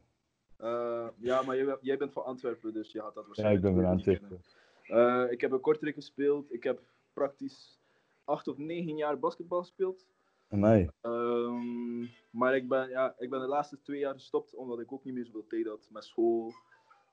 [1.21, 3.83] Ja, maar jij, jij bent van Antwerpen, dus je had dat Ja, waarschijnlijk ik ben
[3.83, 5.31] van Antwerpen.
[5.31, 6.53] ik heb in Kortrijk gespeeld.
[6.53, 6.81] Ik heb
[7.13, 7.79] praktisch
[8.23, 10.05] acht of negen jaar basketbal gespeeld.
[10.49, 10.89] Amai.
[11.01, 11.99] Ehm,
[12.31, 15.13] maar ik ben, ja, ik ben de laatste twee jaar gestopt, omdat ik ook niet
[15.13, 16.51] meer zoveel tijd had met school.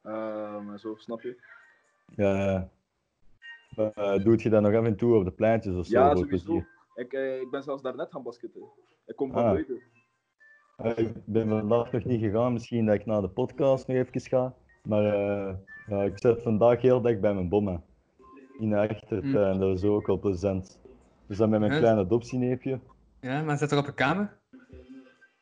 [0.02, 1.36] ehm, en zo, snap je?
[2.16, 2.68] Ja,
[3.76, 5.98] eh, doet je dat nog af en toe op de pleintjes of zo?
[5.98, 6.65] Ja, sowieso.
[6.94, 8.62] Ik, eh, ik ben zelfs daarnet gaan basketten.
[9.06, 9.50] Ik kom van Ah.
[9.52, 9.81] buiten.
[10.76, 14.20] Eh, ik ben vandaag nog niet gegaan, misschien dat ik na de podcast nog even
[14.20, 14.55] ga.
[14.82, 15.55] Maar eh,
[15.86, 17.84] ja, ik zit vandaag heel dicht bij mijn bommen.
[18.58, 20.81] In de achtertuin, dat is ook wel plezant.
[21.26, 22.81] Dus dan met mijn kleine adoptieneefje.
[23.26, 24.36] Ja, maar zit er op een kamer?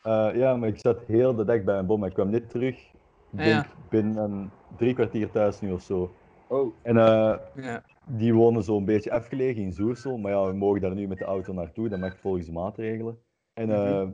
[0.02, 2.08] Eh, ja, maar ik zat heel de dag bij mijn bommen.
[2.08, 2.76] Ik kwam net terug.
[2.78, 2.92] Ik
[3.32, 3.66] Ah, denk ja.
[3.90, 6.14] binnen een drie kwartier thuis nu of zo.
[6.48, 6.74] Oh.
[6.82, 7.82] En eh, Ja.
[8.06, 10.18] die wonen zo'n beetje afgelegen in Zoersel.
[10.18, 11.88] Maar ja, we mogen daar nu met de auto naartoe.
[11.88, 13.18] Dat mag volgens de maatregelen.
[13.54, 14.10] En eh, Mhm.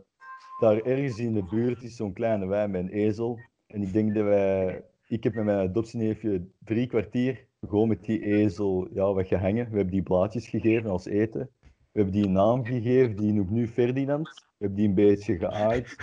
[0.61, 3.39] daar ergens in de buurt is zo'n kleine wijn met een ezel.
[3.67, 4.85] En ik denk dat wij...
[5.07, 9.71] Ik heb met mijn adoptieneefje drie kwartier gewoon met die ezel ja, wat gehangen.
[9.71, 11.51] We hebben die blaadjes gegeven als eten.
[11.93, 14.29] We hebben die een naam gegeven, die noemt nu Ferdinand.
[14.29, 15.97] We hebben die een beetje geaaid.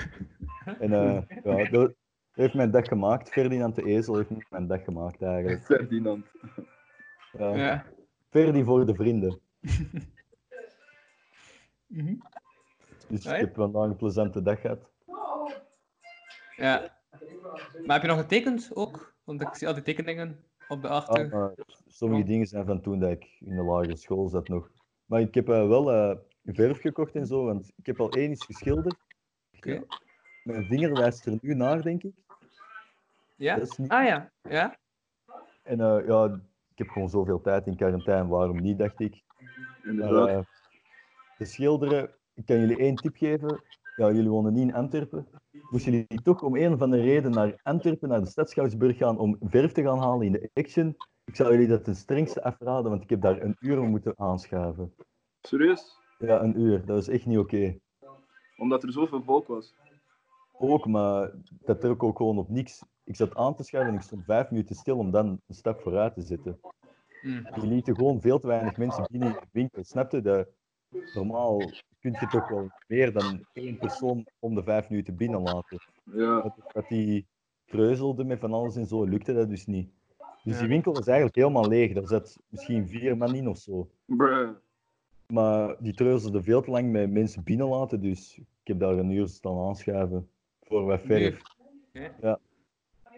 [0.79, 1.93] En eh, ja, dat
[2.31, 3.29] heeft mijn dag gemaakt.
[3.29, 5.65] Ferdinand de ezel heeft mijn dag gemaakt eigenlijk.
[5.65, 6.25] Ferdinand.
[7.37, 7.55] Ja.
[7.55, 7.85] Ja.
[8.29, 9.39] Ferdi voor de vrienden.
[11.87, 12.15] Mhm.
[13.07, 14.89] Dus ik heb vandaag een plezante dag gehad.
[16.55, 16.99] Ja.
[17.85, 19.15] Maar heb je nog getekend ook?
[19.23, 21.23] Want ik zie al die tekeningen op de achter.
[21.23, 21.53] Ah, maar
[21.87, 24.69] sommige dingen zijn van toen dat ik in de lagere school zat nog.
[25.07, 28.31] Maar ik heb eh, wel eh, verf gekocht en zo, want ik heb al één
[28.31, 28.95] iets geschilderd.
[30.43, 32.13] Mijn vinger wijst er nu naar, denk ik.
[33.35, 33.57] Ja?
[33.77, 34.31] Niet- Ah ja.
[34.41, 34.77] Ja?
[35.63, 36.25] En eh, ja,
[36.71, 39.23] ik heb gewoon zoveel tijd in quarantaine, waarom niet, dacht ik.
[39.83, 40.27] Inderdaad.
[40.27, 40.39] Eh,
[41.37, 43.61] de schilderen, ik kan jullie één tip geven.
[43.95, 45.27] Ja, jullie wonen niet in Antwerpen.
[45.69, 49.37] Moesten jullie toch om een van de reden naar Antwerpen, naar de Stadschouwsburg gaan om
[49.39, 50.95] verf te gaan halen in de Action?
[51.27, 54.93] Ik zou jullie dat ten strengste afraden, want ik heb daar een uur moeten aanschuiven.
[55.41, 55.97] Serieus?
[56.17, 56.85] Ja, een uur.
[56.85, 57.79] Dat is echt niet oké.
[58.57, 59.75] Omdat er zoveel volk was.
[60.51, 62.83] Ook, maar dat trok ook gewoon op niks.
[63.03, 65.81] Ik zat aan te schuiven en ik stond vijf minuten stil om dan een stap
[65.81, 66.59] vooruit te zetten.
[67.21, 67.47] Mm.
[67.55, 69.83] Je lieten gewoon veel te weinig mensen binnen in de winkel.
[69.83, 70.47] Snapte dat?
[71.13, 71.57] Normaal
[71.99, 75.79] kun je toch wel meer dan één persoon om de vijf minuten binnen laten.
[76.03, 76.41] Ja.
[76.41, 77.27] Dat, dat die
[77.65, 79.96] treuzelde met van alles en zo, lukte dat dus niet.
[80.47, 80.61] Dus Ja.
[80.61, 81.93] die winkel was eigenlijk helemaal leeg.
[81.93, 83.89] Daar zat misschien vier man in of zo.
[84.05, 84.49] Bruh.
[85.27, 89.27] Maar die treuzelde veel te lang met mensen binnenlaten, dus ik heb daar een uur
[89.27, 90.29] staan aanschuiven
[90.61, 91.41] voor wat verf.
[92.21, 92.39] Ja.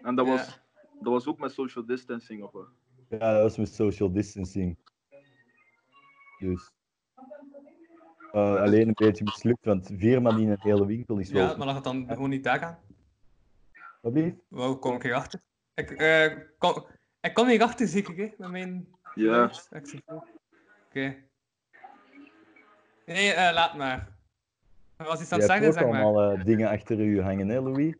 [0.01, 0.32] En dat Ja.
[0.32, 0.59] was,
[0.99, 2.67] dat was ook met social distancing of wat?
[3.09, 4.77] ja, dat was met social distancing.
[6.40, 6.72] Dus.
[8.32, 11.48] eh, alleen een beetje mislukt, want vier man in een hele winkel is wel.
[11.49, 12.77] Ja, maar lag het dan gewoon niet daar aan?
[14.01, 14.35] Wat blieft?
[14.48, 15.41] Wow, kom ik hierachter?
[15.74, 16.85] Ik, eh, kom,
[17.22, 18.88] ik kom hierachter zeker, hè, met mijn...
[19.15, 19.51] Ja.
[19.69, 20.03] Ik zie.
[20.88, 21.15] Oké.
[23.06, 24.07] Nee, eh, laat maar.
[24.98, 26.01] Was iets aan Je het hebt zeggen, ook zeg maar.
[26.03, 27.95] allemaal eh, dingen achter u hangen, hè, Louis?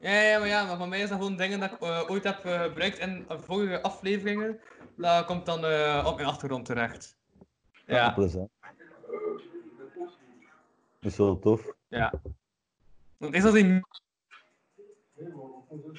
[0.00, 2.24] Ja, ja, maar ja, maar voor mij is dat gewoon dingen dat ik eh, ooit
[2.24, 4.60] heb eh, gebruikt in vorige afleveringen.
[4.96, 7.16] Dat komt dan eh, op mijn achtergrond terecht.
[7.86, 8.50] Ja, Plezant.
[11.00, 11.72] Dat is wel tof.
[11.88, 12.12] ja.
[13.16, 13.80] Want is dat die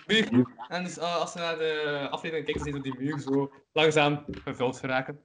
[0.07, 0.47] muur?
[0.67, 3.51] En dus eh, als je naar de aflevering kijkt, dan je dat die muur zo
[3.71, 5.19] langzaam gevuld geraken.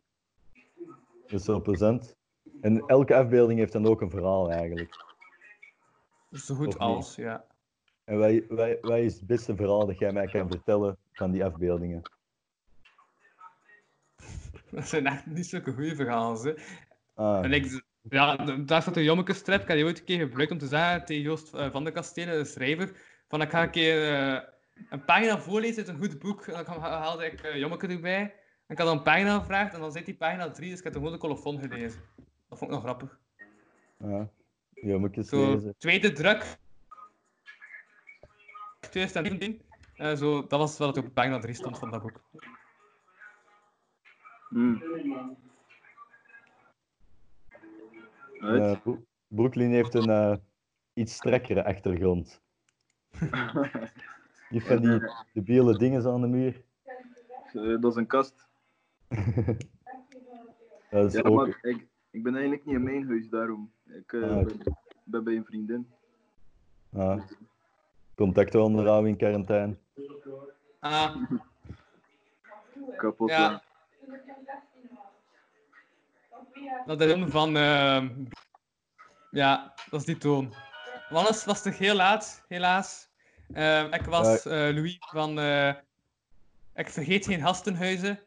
[1.27, 2.17] Dat is wel plezant.
[2.61, 5.05] En elke afbeelding heeft dan ook een verhaal eigenlijk.
[6.31, 7.45] Zo goed als, ja.
[8.05, 11.45] En wij, wij, wij is het beste verhaal dat jij mij kan vertellen van die
[11.45, 12.03] afbeeldingen?
[14.71, 16.43] Dat zijn echt niet zulke goede verhalen.
[16.45, 16.55] Hè.
[17.15, 17.45] Ah.
[17.45, 19.61] En ik, ja, daar staat een jommeke-strip.
[19.61, 21.91] Ik heb die ooit een keer gebruikt om te zeggen tegen Joost eh, van de
[21.91, 22.93] Kastelen, de schrijver,
[23.29, 24.43] van ik ga een keer eh,
[24.91, 26.47] een pagina voorlezen uit een goed boek.
[26.47, 28.21] En dan haalde ik uh, jommeke erbij.
[28.67, 30.85] En ik had dan een pagina gevraagd en dan zit die pagina 3, dus ik
[30.85, 32.01] heb de gewoon de colofon gelezen.
[32.49, 33.19] Dat vond ik nog grappig.
[33.99, 34.29] Ja,
[34.75, 35.75] jammertjes Zo, lezen.
[35.79, 36.57] tweede druk.
[38.81, 39.63] 2017.
[39.97, 42.21] Eh, zo, dat was wat op pagina 3 stond van dat boek.
[48.41, 50.37] Eh, Bro- Brooklyn heeft een eh,
[50.95, 52.43] iets strekkere achtergrond.
[54.51, 55.01] Die van die
[55.33, 56.63] debiele dingen aan de muur.
[57.53, 58.47] Eh, dat is een kast.
[60.91, 61.37] Dat is Ja, ook...
[61.37, 63.73] maar ik, ik ben eigenlijk niet in mijn huis, daarom.
[63.87, 65.89] Ik eh, Ah, ben, ben bij een vriendin.
[66.93, 67.23] Ah.
[68.15, 69.77] Contactonderhoud in quarantaine.
[70.79, 71.17] Ah,
[72.97, 73.31] Kapot.
[73.31, 73.63] Ja.
[76.87, 77.57] dat is van...
[77.57, 78.09] ehm,
[79.31, 80.53] ja, dat is die toon.
[81.09, 83.09] Want anders was het heel laat, helaas.
[83.53, 85.39] Ehm, ik was eh, Louis van...
[85.39, 85.75] eh,
[86.75, 88.21] ik vergeet geen gastenhuizen.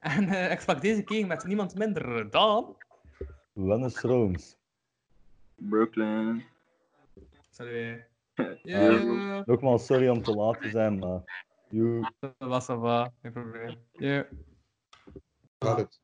[0.00, 2.76] En eh, ik sprak deze keer met niemand minder dan...
[3.52, 4.56] Wannes Rooms.
[5.54, 6.44] Brooklyn.
[7.50, 8.06] Sorry.
[8.34, 9.42] Ah, Ja.
[9.46, 11.46] nogmaals, sorry om te laat te zijn, maar...
[12.20, 13.78] Dat was dat wel, geen probleem.
[13.92, 14.26] Ja.
[15.58, 16.00] Gaat het?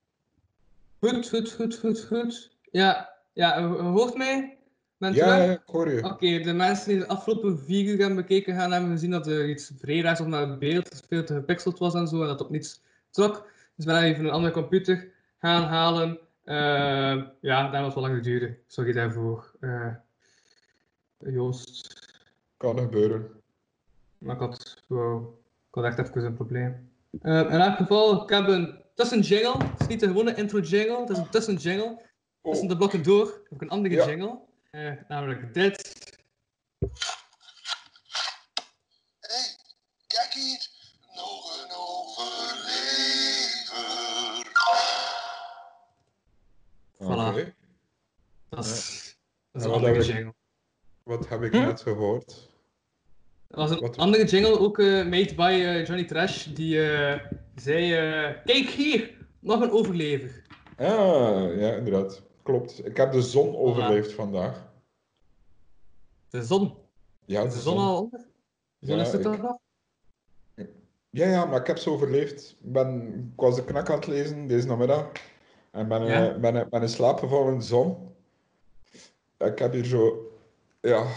[1.01, 2.57] Goed, goed, goed, goed, goed.
[2.71, 4.59] Ja, ja, hoort mij?
[5.05, 6.05] Bent Ja, ja, ik hoor je.
[6.05, 9.49] Oké, de mensen die de afgelopen vier uur hebben bekeken gaan hebben gezien dat er
[9.49, 12.27] iets vrij raars op naar het beeld, dat veel te gepixeld was en zo, en
[12.27, 13.47] dat op niets trok.
[13.77, 15.09] Dus ben even een andere computer
[15.39, 16.19] gaan halen.
[16.45, 18.59] Eh, ja, daar was wel lang duren.
[18.67, 19.53] Sorry daarvoor.
[19.61, 19.95] Eh,
[21.19, 22.13] Joost.
[22.57, 23.31] Kan gebeuren.
[24.19, 25.35] Maar ik had, wow,
[25.69, 26.89] ik had echt even een probleem.
[27.23, 29.57] Eh, in elk geval, ik heb een tussenjingle.
[29.59, 32.01] Het is niet de gewone intro jingle, het is een tussenjingle.
[32.43, 34.07] Tussen de blokken door heb ik een andere Ja.
[34.07, 34.39] jingle.
[34.75, 36.03] Eh, namelijk dit.
[40.07, 40.69] Kijk hier,
[41.15, 42.93] nog een overlever.
[46.99, 47.55] Voilà.
[48.49, 49.17] Dat is,
[49.53, 50.35] dat is En een andere ik- jingle.
[51.03, 51.61] Wat heb ik Hm?
[51.61, 52.27] net gehoord?
[53.49, 57.21] Dat was een Wat- andere jingle, ook eh, made by eh, Johnny Trash, die eh,
[57.57, 60.43] zei: eh, Kijk hier, nog een overlever.
[60.77, 62.23] Ah, ja, inderdaad.
[62.45, 62.87] Klopt.
[62.87, 64.73] Ik heb de zon overleefd vandaag.
[66.29, 66.75] De zon.
[67.25, 68.21] Ja, de zon al onder?
[68.79, 69.59] De zon Ja, is er toch nog?
[71.11, 72.51] Ja, ja, maar ik heb ze overleefd.
[72.51, 75.11] Ik, ben, ik was de knak aan het lezen deze namiddag.
[75.71, 76.29] En ben, Ja?
[76.35, 78.15] eh, ben, ben in slaap gevallen in de zon.
[79.39, 80.31] Ik heb hier zo...
[80.81, 81.07] Ja...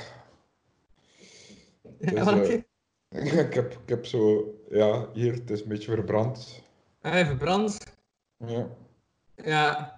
[3.09, 4.53] Eh, ik, heb, ik heb zo...
[4.69, 6.61] Ja, hier, het is een beetje verbrand.
[6.99, 7.77] Hij verbrand.
[8.38, 8.67] Ja.
[9.35, 9.97] Ja.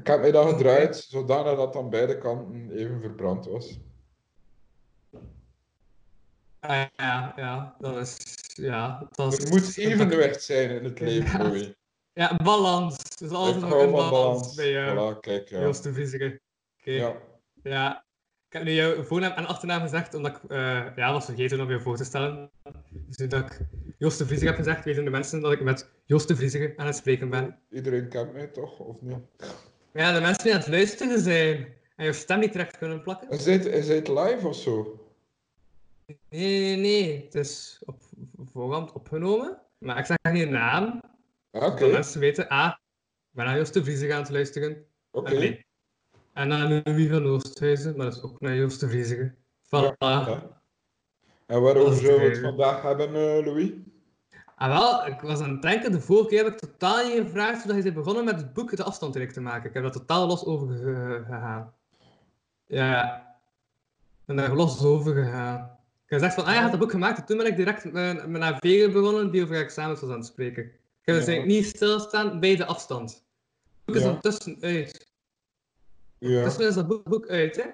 [0.00, 3.78] Ik heb mij dan gedraaid, zodanig dat aan beide kanten even verbrand was.
[6.60, 8.16] Ah, ja, ja, dat is.
[8.54, 11.44] Ja, dat is Er moet evenwicht zijn in het leven, Ja.
[11.44, 11.72] Louis.
[12.12, 12.96] Ja, balans.
[13.18, 14.54] Dus altijd nog hou een balans balans.
[14.54, 15.16] bij jou.
[15.16, 15.60] Voilà, kijk, ja.
[15.60, 16.40] Joost de.
[16.76, 17.16] Ja.
[17.62, 18.04] Ja.
[18.46, 21.70] Ik heb nu jouw voornaam en achternaam gezegd, omdat ik eh, ja, was vergeten om
[21.70, 22.50] je voor te stellen.
[22.90, 23.60] Dus nu dat ik
[23.98, 26.86] Joost de Vriezige heb gezegd, weten de mensen dat ik met Joost de Vriezige aan
[26.86, 27.58] het spreken ben.
[27.70, 29.18] Iedereen kent mij toch, of niet?
[29.92, 33.30] Ja, de mensen die aan het luisteren zijn en je stem niet terecht kunnen plakken.
[33.30, 35.04] Is het, is het live of zo?
[36.06, 37.24] Nee, nee, nee.
[37.24, 38.02] Het is op
[38.52, 39.60] voorhand opgenomen.
[39.78, 41.02] Maar ik zeg geen naam.
[41.50, 41.78] Oké.
[41.78, 42.72] Zodat mensen weten, ah,
[43.30, 44.86] ik ben naar Joost de Vriezige aan het luisteren.
[45.10, 45.58] Oké.
[46.32, 49.34] En, naar Louis van Oosthuizen, maar dat is ook naar Joost de Vriezige.
[49.66, 49.96] Voilà.
[51.46, 53.70] En waarover zullen we het vandaag hebben, eh, Louis?
[54.58, 57.64] Ah, wel, ik was aan het denken, de vorige keer heb ik totaal niet gevraagd
[57.64, 59.68] hoe je bent begonnen met het boek De Afstand direct te maken.
[59.68, 61.72] Ik heb daar totaal los over ge- gegaan.
[62.66, 63.16] Ja,
[64.10, 65.56] ik ben daar los over gegaan.
[66.04, 67.92] Ik heb gezegd van, ah je had het boek gemaakt en toen ben ik direct
[67.92, 70.62] met, met naar vegen begonnen die over examens was aan het spreken.
[70.64, 73.10] Ik heb dus eigenlijk niet stilstaan bij de afstand.
[73.10, 74.08] Het boek is Ja.
[74.08, 75.06] er tussenuit.
[76.18, 76.44] Ja.
[76.44, 77.64] Is dat boek, boek uit, hè?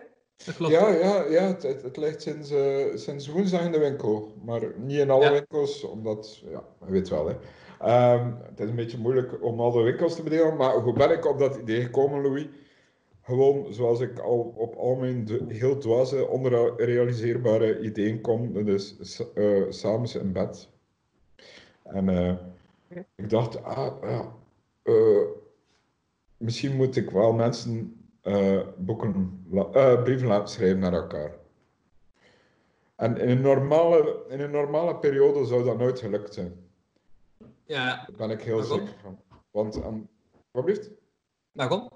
[0.58, 4.32] Ja, ja, ja het, het, het ligt sinds, eh, sinds woensdag in de winkel.
[4.44, 5.30] Maar niet in alle Ja.
[5.32, 7.34] winkels, omdat, ja, je weet wel, hè.
[7.80, 11.26] Ehm, het is een beetje moeilijk om alle winkels te bedelen, maar hoe ben ik
[11.26, 12.46] op dat idee gekomen, Louis?
[13.22, 19.32] Gewoon zoals ik al op al mijn heel dwaze, onrealiseerbare ideeën kom, dat is s-
[19.34, 20.68] eh, s'avonds in bed.
[21.82, 22.34] En eh,
[23.14, 24.32] ik dacht, ah, ja,
[24.82, 25.20] eh,
[26.36, 27.93] misschien moet ik wel mensen
[28.25, 31.33] eh, boeken, eh, brieven laten schrijven naar elkaar.
[32.97, 36.53] En in een, normale, in een normale periode zou dat nooit gelukt zijn.
[37.65, 37.97] Ja.
[37.97, 38.78] Daar ben ik heel Waarom?
[38.78, 39.19] zeker van.
[39.51, 40.09] Want aan,
[40.51, 40.91] Wat
[41.53, 41.89] Waarom?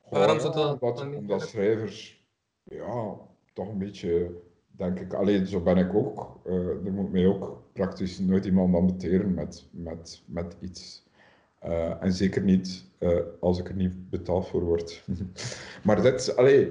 [0.00, 2.26] Goh, Waarom ja, zou dat omdat, omdat schrijvers,
[2.62, 3.16] ja,
[3.52, 4.30] toch een beetje,
[4.66, 6.40] denk ik, alleen zo ben ik ook.
[6.44, 11.08] eh, er moet mij ook praktisch nooit iemand ambeteren met, met, met iets.
[11.60, 15.02] Eh, en zeker niet eh, als ik er niet betaald voor word.
[15.84, 16.64] maar dit, allee,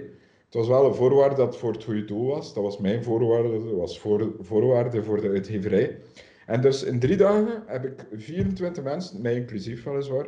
[0.45, 2.53] het was wel een voorwaarde dat het voor het goede doel was.
[2.53, 5.97] Dat was mijn voorwaarde, dat was voor, voorwaarde voor de uitgeverij.
[6.45, 10.27] En dus in drie dagen heb ik 24 mensen, mij inclusief weliswaar,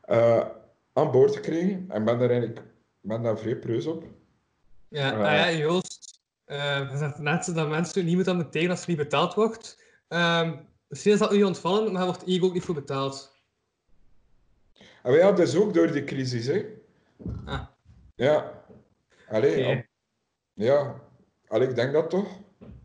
[0.00, 0.46] eh,
[0.92, 1.84] aan boord gekregen.
[1.88, 2.62] En ben daar eigenlijk
[3.00, 4.04] ben daar vrij preus op.
[4.88, 8.88] Ja, ah ja, Joost, eh je zegt net dat mensen niet moeten meteen als er
[8.88, 9.84] niet betaald wordt.
[10.08, 10.52] Ehm
[10.88, 13.39] misschien is dat nu ontvallen, maar wordt hier ook niet voor betaald.
[15.02, 16.64] En ja, dat is ook door die crisis, hè.
[17.44, 17.66] Ah.
[18.14, 18.64] Ja.
[19.28, 19.86] Allee,
[20.52, 21.00] ja.
[21.48, 22.28] Allee, ik denk dat toch.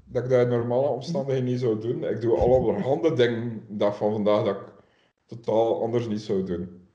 [0.06, 2.04] Dat ik dat in normale omstandigheden niet zou doen.
[2.04, 4.62] Ik doe allerhande dingen dat van vandaag dat ik
[5.26, 6.88] totaal anders niet zou doen.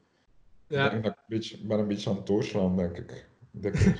[0.66, 0.84] Ja.
[0.84, 3.28] Ik denk dat ik een beetje, ben een beetje aan het doorslaan, denk ik.
[3.50, 3.98] Dikwijls.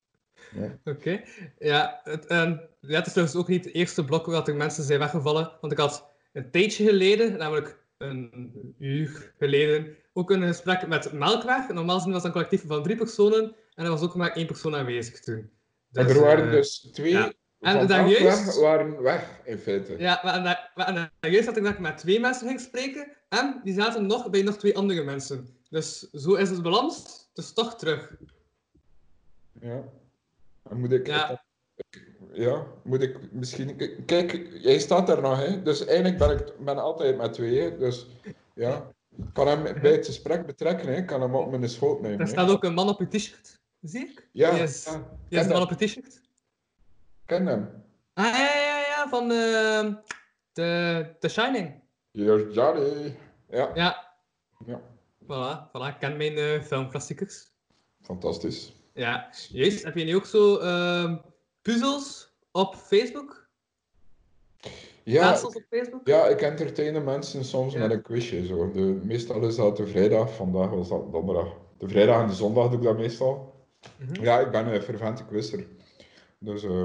[0.60, 0.78] ja.
[0.84, 1.22] Oké.
[1.58, 4.84] Ja, het, en, ja, het is trouwens ook niet het eerste blok dat er mensen
[4.84, 5.52] zijn weggevallen.
[5.60, 11.68] Want ik had een tijdje geleden, namelijk een uur geleden, ook een gesprek met Melkweg.
[11.68, 14.46] Normaal gezien was dat een collectief van drie personen en er was ook maar één
[14.46, 15.50] persoon aanwezig toen.
[15.92, 17.32] En er waren eh, dus twee ja.
[17.60, 18.60] En Melkweg juist...
[18.60, 19.94] waren weg, in feite.
[19.98, 22.48] Ja, maar, en, daar- maar, en daar juist had ik dat ik met twee mensen
[22.48, 25.48] ging spreken en die zaten nog bij nog twee andere mensen.
[25.70, 28.16] Dus zo is het balans, dus toch terug.
[29.60, 29.84] Ja.
[30.68, 31.06] Dan moet ik...
[31.06, 31.44] Ja.
[32.32, 34.04] Ja, moet ik misschien...
[34.06, 35.62] Kijk, jij staat daar nog, hè.
[35.62, 37.76] Dus eigenlijk ben ik ben altijd met twee.
[37.76, 38.06] Dus
[38.54, 40.96] ja, ik kan hem bij het gesprek betrekken, hè.
[40.96, 42.26] Ik kan hem op mijn schoot nemen, hè.
[42.26, 44.28] staat ook een man op je t-shirt, zie ik?
[44.32, 44.90] Ja, is, ja,
[45.28, 45.70] is een man hem.
[45.70, 46.20] op je t-shirt.
[47.26, 47.84] Ken hem.
[48.14, 49.94] Ah, ja, ja, ja, van uh,
[50.52, 51.80] The, The Shining.
[52.12, 53.16] Here's Johnny.
[53.48, 53.70] Ja.
[53.74, 54.14] Ja.
[54.66, 54.80] Ja.
[55.22, 57.50] Voilà, voilà, ik ken mijn eh, filmklassiekers.
[58.00, 58.72] Fantastisch.
[58.94, 59.84] Ja, juist.
[59.84, 61.16] Heb je nu ook zo ehm,
[61.62, 63.48] puzzels op Facebook?
[65.04, 66.06] Ja, Raadsels op Facebook?
[66.06, 68.46] ja, ik entertaine mensen soms met een quizje.
[68.46, 68.70] Zo.
[68.70, 71.56] De, meestal is dat de vrijdag, vandaag was dat donderdag.
[71.78, 73.54] De vrijdag en de zondag doe ik dat meestal.
[73.96, 74.22] Mhm.
[74.22, 75.66] Ja, ik ben een fervente quizzer.
[76.38, 76.82] Dus, eh,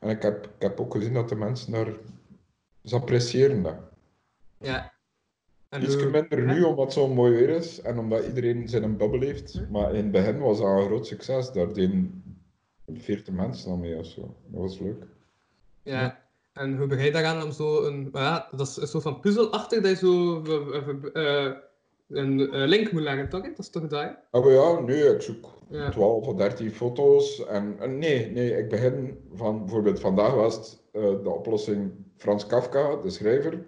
[0.00, 1.88] en ik heb, ik heb ook gezien dat de mensen daar...
[2.84, 3.74] Ze appreciëren dat.
[4.58, 4.92] Ja.
[5.68, 8.82] En Iets hoe- minder nu, omdat het zo mooi weer is en omdat iedereen zijn
[8.82, 9.60] een bubbel heeft.
[9.70, 11.52] Maar in het begin was dat een groot succes.
[11.52, 12.22] Daar deden
[12.92, 14.20] 40 mensen aan mee of zo.
[14.46, 15.04] Dat was leuk.
[15.82, 16.28] Ja.
[16.60, 18.08] En hoe begin je daaraan om zo een...
[18.12, 20.42] Ja, dat is een soort van puzzelachtig dat je zo
[21.12, 21.52] eh,
[22.08, 23.42] een eh, link moet leggen, toch?
[23.42, 24.08] Dat is toch dat, hè?
[24.30, 25.90] Ah, maar ja, nee, ik zoek Ja.
[25.90, 27.46] 12 of 13 foto's.
[27.46, 32.46] En, en nee, nee, ik begin van, bijvoorbeeld vandaag was het eh, de oplossing Frans
[32.46, 33.66] Kafka, de schrijver.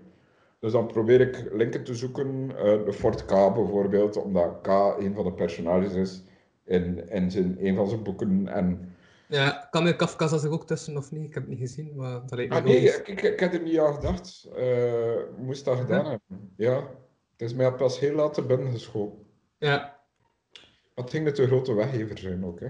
[0.58, 2.48] Dus dan probeer ik linken te zoeken,
[2.84, 4.66] de Fort K bijvoorbeeld, omdat K
[4.98, 6.22] een van de personages is
[6.64, 8.48] in, in zijn, een van zijn boeken.
[8.48, 8.91] En,
[9.32, 11.24] Ja, Camille Kafka zat er ook tussen, of niet?
[11.24, 13.52] Ik heb het niet gezien, maar dat lijkt me ah, nee, ik, ik, ik heb
[13.52, 14.48] er niet aan gedacht.
[14.56, 16.52] Eh, moest dat gedaan hebben.
[16.56, 16.76] Ja,
[17.32, 19.18] het is mij pas heel laat te binnen geschoten.
[19.58, 20.00] Ja.
[20.94, 22.66] Wat ging het een grote weggever zijn ook, hè?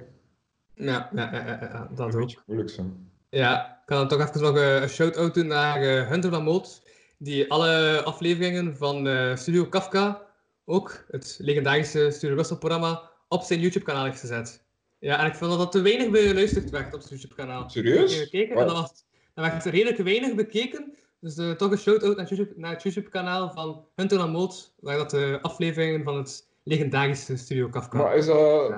[0.75, 2.21] Ja, ja, ja, ja, dat Een ook.
[2.21, 3.11] beetje moeilijk zijn.
[3.29, 6.83] Ja, ik kan dan toch even nog een shout-out doen naar eh, Hunter Lamoot,
[7.19, 10.23] die alle afleveringen van eh, Studio Kafka,
[10.65, 14.62] ook het legendarische Studio Russell-programma, op zijn YouTube-kanaal heeft gezet.
[15.03, 17.71] Ja, en ik vond dat dat te weinig beluisterd werd op zijn YouTube-kanaal.
[17.71, 18.15] Serieus?
[18.15, 20.95] Ik gekeken en dat, was, dat werd redelijk weinig bekeken.
[21.21, 24.97] Dus eh, toch een shout-out naar, het YouTube- naar het YouTube-kanaal van Hunter Lamoot, waar
[24.97, 27.99] dat de afleveringen van het legendarische Studio Kafka...
[27.99, 28.75] Maar is dat...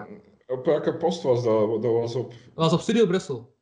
[0.47, 1.83] Op welke post was dat?
[1.83, 2.31] Dat was op...
[2.31, 3.55] Dat was op Studio Brussel.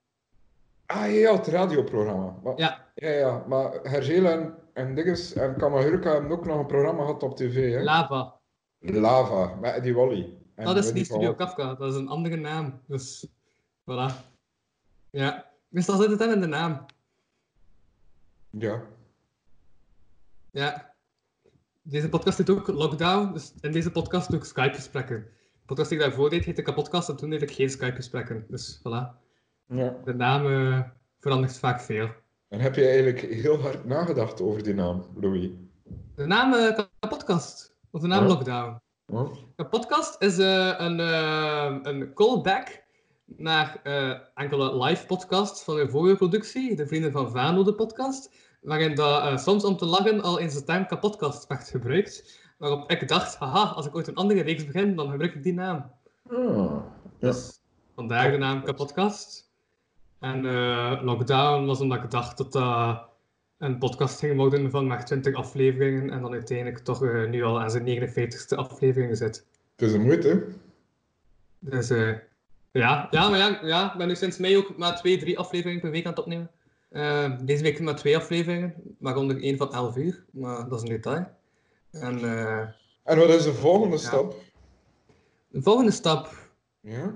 [0.87, 2.37] Ah ja, het radioprogramma.
[2.43, 2.93] Maar, Ja.
[2.95, 3.45] Ja, ja.
[3.49, 7.73] Maar Hergele en, en Dinges en Kamahurka hebben ook nog een programma gehad op tv,
[7.73, 7.83] hè?
[7.83, 8.41] Lava.
[8.79, 10.41] Lava, met Eddie Wally.
[10.55, 11.35] En dat is niet Studio.
[11.35, 12.81] Kafka, dat is een andere naam.
[12.87, 13.27] Dus,
[13.81, 14.31] voilà.
[15.11, 16.87] Ja, dus dat zit het dan in de naam.
[18.51, 18.83] Ja.
[20.51, 20.95] Ja.
[21.83, 25.17] Deze podcast heet ook Lockdown, dus in deze podcast doe ik Skype-gesprekken.
[25.53, 28.45] De podcast die ik daarvoor deed heette Kapotkast, en toen deed ik geen Skype-gesprekken.
[28.49, 29.21] Dus, voilà.
[29.67, 29.97] Ja.
[30.05, 30.81] De naam eh,
[31.19, 32.09] verandert vaak veel.
[32.49, 35.51] En heb je eigenlijk heel hard nagedacht over die naam, Louis?
[36.15, 38.29] De naam Kapotkast, of de naam Ja.
[38.29, 38.81] Lockdown.
[39.13, 39.29] Huh?
[39.57, 42.83] Een podcast is eh, een, eh, een callback
[43.25, 48.35] naar eh, enkele live podcasts van een vorige productie, de Vrienden van Vano, de podcast,
[48.63, 52.41] waarin dat, soms om te lachen al in zijn term kapodcast werd gebruikt.
[52.59, 55.55] Waarop ik dacht, haha, als ik ooit een andere reeks begin, dan gebruik ik die
[55.55, 55.91] naam.
[56.31, 56.77] Ah,
[57.19, 57.61] Dus
[57.95, 59.51] vandaar de naam kapodcast.
[60.21, 60.43] En
[61.05, 63.12] Lockdown was omdat ik dacht dat dat
[63.63, 67.61] een podcast ging houden van maar 20 afleveringen en dan uiteindelijk toch eh, nu al
[67.61, 69.47] aan zijn 59ste aflevering zit.
[69.77, 70.47] Het is een moeite?
[71.59, 72.13] Dus eh,
[72.73, 75.81] ja, ja, maar ja, ja, ik ben nu sinds mei ook maar twee, drie afleveringen
[75.81, 76.51] per week aan het opnemen.
[76.89, 80.95] Eh, deze week maar twee afleveringen, waaronder één van 11 uur, maar dat is een
[80.95, 81.27] detail.
[81.91, 82.25] En,
[83.05, 84.03] En wat is de volgende Ja.
[84.03, 84.35] stap?
[85.49, 86.29] de volgende stap,
[86.81, 87.13] Ja.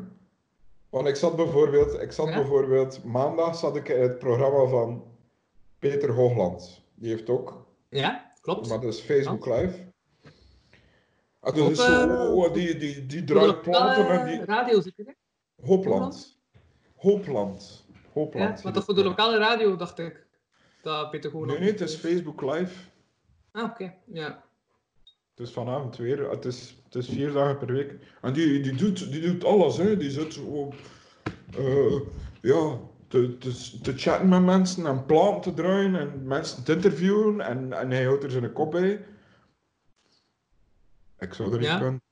[0.91, 2.35] Want ik zat bijvoorbeeld, ik zat Ja?
[2.35, 5.05] bijvoorbeeld maandag zat ik in het programma van
[5.79, 6.85] Peter Hoogland.
[6.95, 8.69] Die heeft ook, ja, klopt.
[8.69, 9.93] maar dat is Facebook Live.
[11.41, 14.45] Ah, dat Op, is zo, eh, oh, die, die, die draait planten en lokale die...
[14.45, 15.13] radio zit je, hè?
[15.67, 16.39] Hoopland.
[16.97, 17.85] Hoopland.
[18.33, 20.27] Ja, maar toch voor de lokale radio dacht ik
[20.83, 21.47] dat Peter gewoon.
[21.47, 22.89] Nee, nee, het is Facebook Live.
[23.53, 24.45] Ah, oké, ja.
[25.35, 26.31] Het is vanavond weer.
[26.31, 27.95] Het is, het is vier dagen per week.
[28.23, 29.97] En die, die, doet, die doet alles, hè.
[29.97, 30.73] Die zit zo...
[31.57, 32.01] eh,
[32.43, 37.41] ja, te, te, te chatten met mensen en platen te draaien en mensen te interviewen.
[37.41, 39.05] En, en hij houdt er zijn kop bij.
[41.19, 41.79] Ik zou er niet Ja.
[41.79, 42.03] kunnen.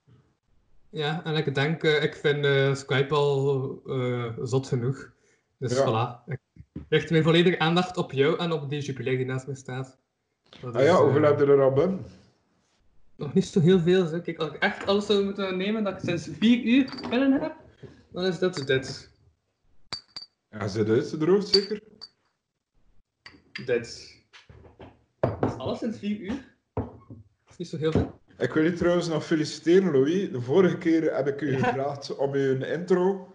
[0.90, 5.12] Ja, en ik denk, eh, ik vind eh, Skype al eh, zot genoeg.
[5.58, 5.84] Dus Ja.
[5.84, 6.32] voilà.
[6.32, 6.40] Ik
[6.88, 9.98] richt mijn volledige aandacht op jou en op die Jupiler die naast me staat.
[10.60, 12.04] Dat Ah is, ja, hoeveel heb je er al binnen?
[13.16, 14.06] Nog niet zo heel veel.
[14.06, 14.22] Zeg.
[14.22, 17.54] Kijk, als ik echt alles zou moeten nemen dat ik sinds vier uur binnen heb,
[18.12, 19.10] dan is dat dit.
[20.58, 21.80] Ja, zit uitgedroogd zeker?
[23.66, 23.66] Dit.
[23.66, 23.84] Dat
[25.50, 26.54] is alles sinds vier uur.
[26.74, 26.86] Dat
[27.50, 28.20] is niet zo heel veel.
[28.38, 30.30] Ik wil je trouwens nog feliciteren, Louis.
[30.30, 33.34] De vorige keer heb ik u gevraagd om uw intro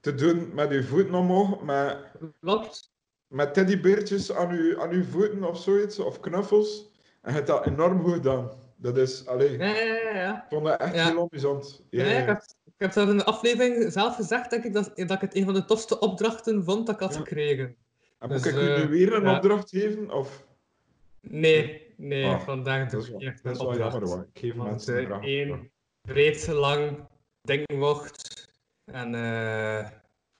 [0.00, 1.62] te doen met uw voeten omhoog.
[1.62, 1.98] Met,
[2.40, 2.92] Klopt.
[3.26, 6.90] met teddybeertjes aan uw, aan uw voeten of zoiets, of knuffels.
[7.22, 8.50] En je hebt dat enorm goed gedaan.
[8.76, 10.10] Dat is, allee, Ja, ja, ja.
[10.14, 10.42] ja.
[10.42, 11.04] ik vond dat echt Ja.
[11.06, 11.82] heel amusant.
[11.90, 15.20] Ja, ik, ik heb zelfs in de aflevering zelf gezegd denk ik, dat, dat ik
[15.20, 17.76] het een van de tofste opdrachten vond dat ik had gekregen.
[18.18, 19.36] En Dus, moet ik u eh, nu weer een ja.
[19.36, 20.10] opdracht geven?
[20.10, 20.46] Of?
[21.20, 23.92] Nee, nee, Ah, vandaag dat doe ik echt dat is wel opdracht.
[23.92, 24.26] jammer, hoor.
[24.32, 25.70] Ik geef Want mensen een één
[26.00, 27.08] breed lang
[27.42, 28.48] ding wordt.
[28.84, 29.88] En eh,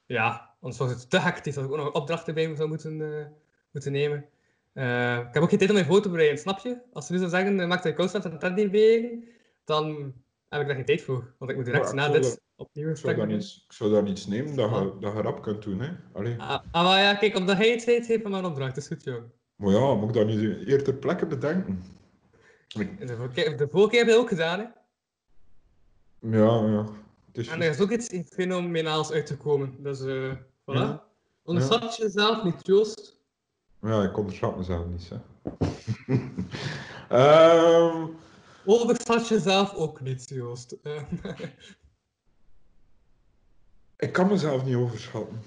[0.07, 3.19] ja, anders was het te hectisch dat ik ook nog opdrachten bij me zou moeten,
[3.19, 3.27] eh,
[3.71, 4.29] moeten nemen.
[5.29, 6.79] Ik heb ook geen tijd om mij voor te bereiden, snap je?
[6.93, 9.25] Als ze nu zou zeggen, uh, maak je constant een tent bewegen,
[9.65, 10.15] dan
[10.59, 11.35] heb ik daar geen tijd voor.
[11.39, 14.57] Want ik moet direct na dit opnieuw Ik zou dan ik zou dan iets nemen
[14.57, 15.89] dat je, dat je rap kunt doen, hè?
[16.13, 16.35] Allee.
[16.39, 18.75] Ah, ah, maar ja, kijk, omdat hij het weet, heeft een opdracht.
[18.75, 19.23] Dat is goed, joh.
[19.57, 21.85] Maar ja, moet ik dat niet eer ter plekke bedenken?
[22.69, 24.67] De vorige keer, de vorige keer heb je ook gedaan, hè?
[26.39, 26.87] Ja, ja.
[27.33, 29.77] Is En er is ook iets fenomenaals uitgekomen.
[29.79, 30.73] Dus, eh voilà.
[30.73, 31.05] Ja.
[31.43, 33.21] Onderschat jezelf niet, Joost.
[33.83, 35.17] Ja, ik onderschat mezelf niet, hè.
[37.09, 38.07] Ehm,
[38.65, 40.77] Overschat jezelf ook niet, Joost.
[43.97, 45.43] Eh, ik kan mezelf niet overschatten.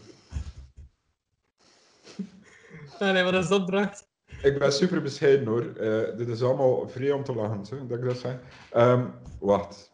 [3.00, 4.08] ah, nee, wat is de opdracht?
[4.42, 5.76] Ik ben super bescheiden hoor.
[5.76, 8.36] Eh, dit is allemaal vrij om te lachen, hè, dat ik dat zeg.
[8.72, 9.06] Ehm,
[9.40, 9.92] wacht.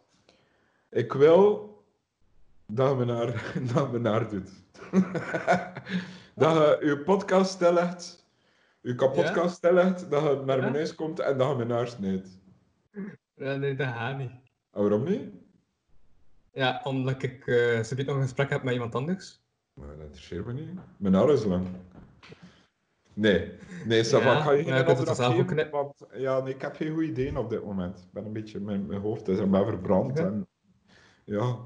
[0.90, 1.74] Ik wil
[2.68, 4.50] dat je me naar, dat naar doet.
[6.36, 8.26] dat je je podcast stelt,
[8.82, 10.72] je kapotkast stelt, dat je naar Ja?
[10.72, 12.42] huis komt en dat je me naar snijdt.
[13.36, 14.32] Ja, nee, dat gaat niet.
[14.72, 15.30] En waarom niet?
[16.54, 19.42] Ja, omdat ik eh zo nog een gesprek heb met iemand anders.
[19.74, 20.70] Maar dat interesseert me niet.
[20.98, 21.68] Mijn haar is lang.
[23.14, 23.52] Nee,
[23.86, 26.92] nee, Savan, Ja, ik ga je geen opdracht geven, want ja, nee, ik heb geen
[26.92, 28.00] goede ideeën op dit moment.
[28.00, 30.18] Ik ben een beetje, mijn, mijn hoofd is beetje verbrand.
[30.18, 30.26] Ja.
[30.26, 30.48] En,
[31.24, 31.58] ja,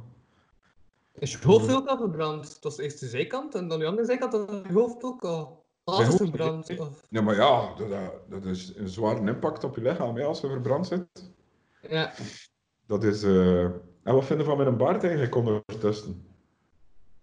[1.13, 2.53] Is je hoofd ook al verbrand?
[2.53, 5.56] Het was eerst de zijkant en dan de andere zijkant en je hoofd ook al.
[5.95, 6.79] Verbrand.
[6.79, 7.05] Of...
[7.09, 7.89] Ja, maar ja, dat,
[8.29, 11.31] dat- is een zware impact op je lichaam hè, als je verbrand zit.
[11.89, 12.13] Ja.
[12.85, 13.23] Dat is.
[13.23, 16.13] eh, En wat vinden van mijn baard eigenlijk ondertussen?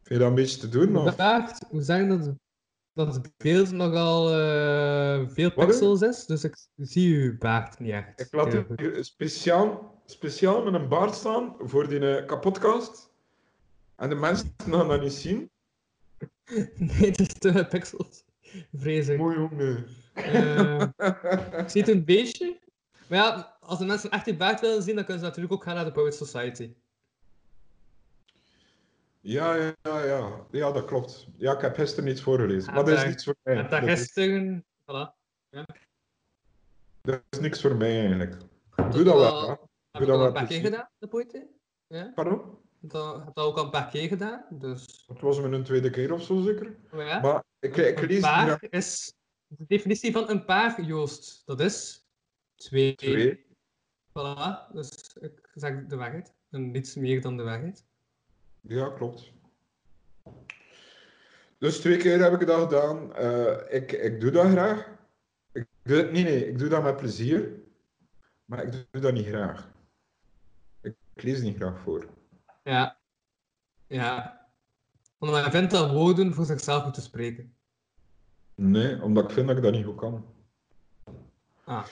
[0.02, 0.96] Vind je dat een beetje te doen?
[0.96, 1.16] Of?
[1.16, 2.34] Baard, we zeggen dat,
[2.92, 7.90] dat het beeld nogal eh veel Wat, pixels is, dus ik zie uw baard niet
[7.92, 8.20] echt.
[8.20, 13.12] Ik laat hier speciaal, speciaal met een baard staan voor die eh, kapotkast.
[13.96, 15.50] En de mensen gaan dat niet zien.
[16.76, 18.24] Nee, het is te pixels.
[18.76, 19.18] Vrees ik.
[19.18, 19.86] Mooi jongen.
[20.14, 20.80] Eh,
[21.58, 22.58] ik zie het een beetje.
[23.08, 25.62] Maar ja, als de mensen echt die baard willen zien, dan kunnen ze natuurlijk ook
[25.62, 26.74] gaan naar de Poet Society.
[29.20, 30.72] Ja, ja, ja, ja.
[30.72, 31.26] Dat klopt.
[31.36, 32.68] Ja, ik heb gisteren iets voorgelezen.
[32.68, 33.56] En Maar dat is niets voor mij.
[33.56, 34.64] En Dat is, gisteren...
[34.82, 35.22] Voilà.
[35.50, 35.66] Ja.
[37.00, 38.36] dat is niks voor mij eigenlijk.
[38.90, 39.48] Doe dat wel.
[39.48, 39.58] Heb
[39.90, 41.46] Doe ik dat al een paar keer gedaan, de?
[41.86, 42.12] Ja?
[42.14, 42.58] Pardon?
[42.80, 45.04] Dat heb dat ook al een paar keer gedaan, dus...
[45.06, 46.76] Het was me een tweede keer of zo zeker.
[46.90, 49.14] Maar ja, Maar ik, ik een lees paar is...
[49.46, 52.04] De definitie van een paar, Joost, dat is...
[52.54, 52.94] Twee.
[52.94, 53.46] Twee.
[54.08, 56.32] Voilà, dus ik zeg de waarheid.
[56.50, 57.84] En niets meer dan de waarheid.
[58.60, 59.32] Ja, klopt.
[61.58, 63.14] Dus twee keer heb ik dat gedaan.
[63.14, 64.92] Eh, ik, ik doe dat graag.
[65.52, 67.60] Ik doe nee, nee, ik doe dat met plezier,
[68.44, 69.70] maar ik doe dat niet graag.
[70.80, 72.06] Ik, ik lees niet graag voor.
[72.62, 72.98] Ja.
[73.86, 74.43] Ja.
[75.24, 77.54] Omdat hij vindt dat woorden voor zichzelf moeten spreken.
[78.54, 80.24] Nee, omdat ik vind dat ik dat niet goed kan.
[81.64, 81.84] Ah.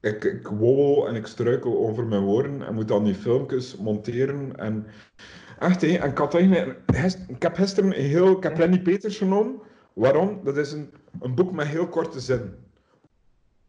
[0.00, 4.56] Ik, ik wobbel en ik struikel over mijn woorden en moet dan die filmpjes monteren.
[4.56, 4.86] En
[5.58, 8.80] echt, hé, en ik, had eigenlijk, gist- ik heb gisteren een heel, ik heb Lenny
[8.80, 9.60] Peters genomen.
[9.92, 10.40] Waarom?
[10.44, 12.64] Dat is een, een boek met heel korte zinnen.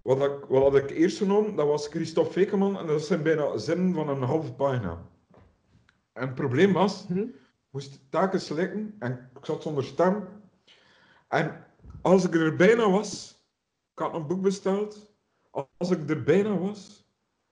[0.01, 3.57] Wat, ik, wat had ik eerst genomen, dat was Christophe Fekeman en dat zijn bijna
[3.57, 5.01] zinnen van een halve pagina.
[6.13, 7.35] En het probleem was, ik
[7.69, 10.27] moest taken slikken en ik zat zonder stem.
[11.27, 11.65] En
[12.01, 13.41] als ik er bijna was,
[13.93, 15.13] ik had een boek besteld,
[15.77, 17.05] als ik er bijna was,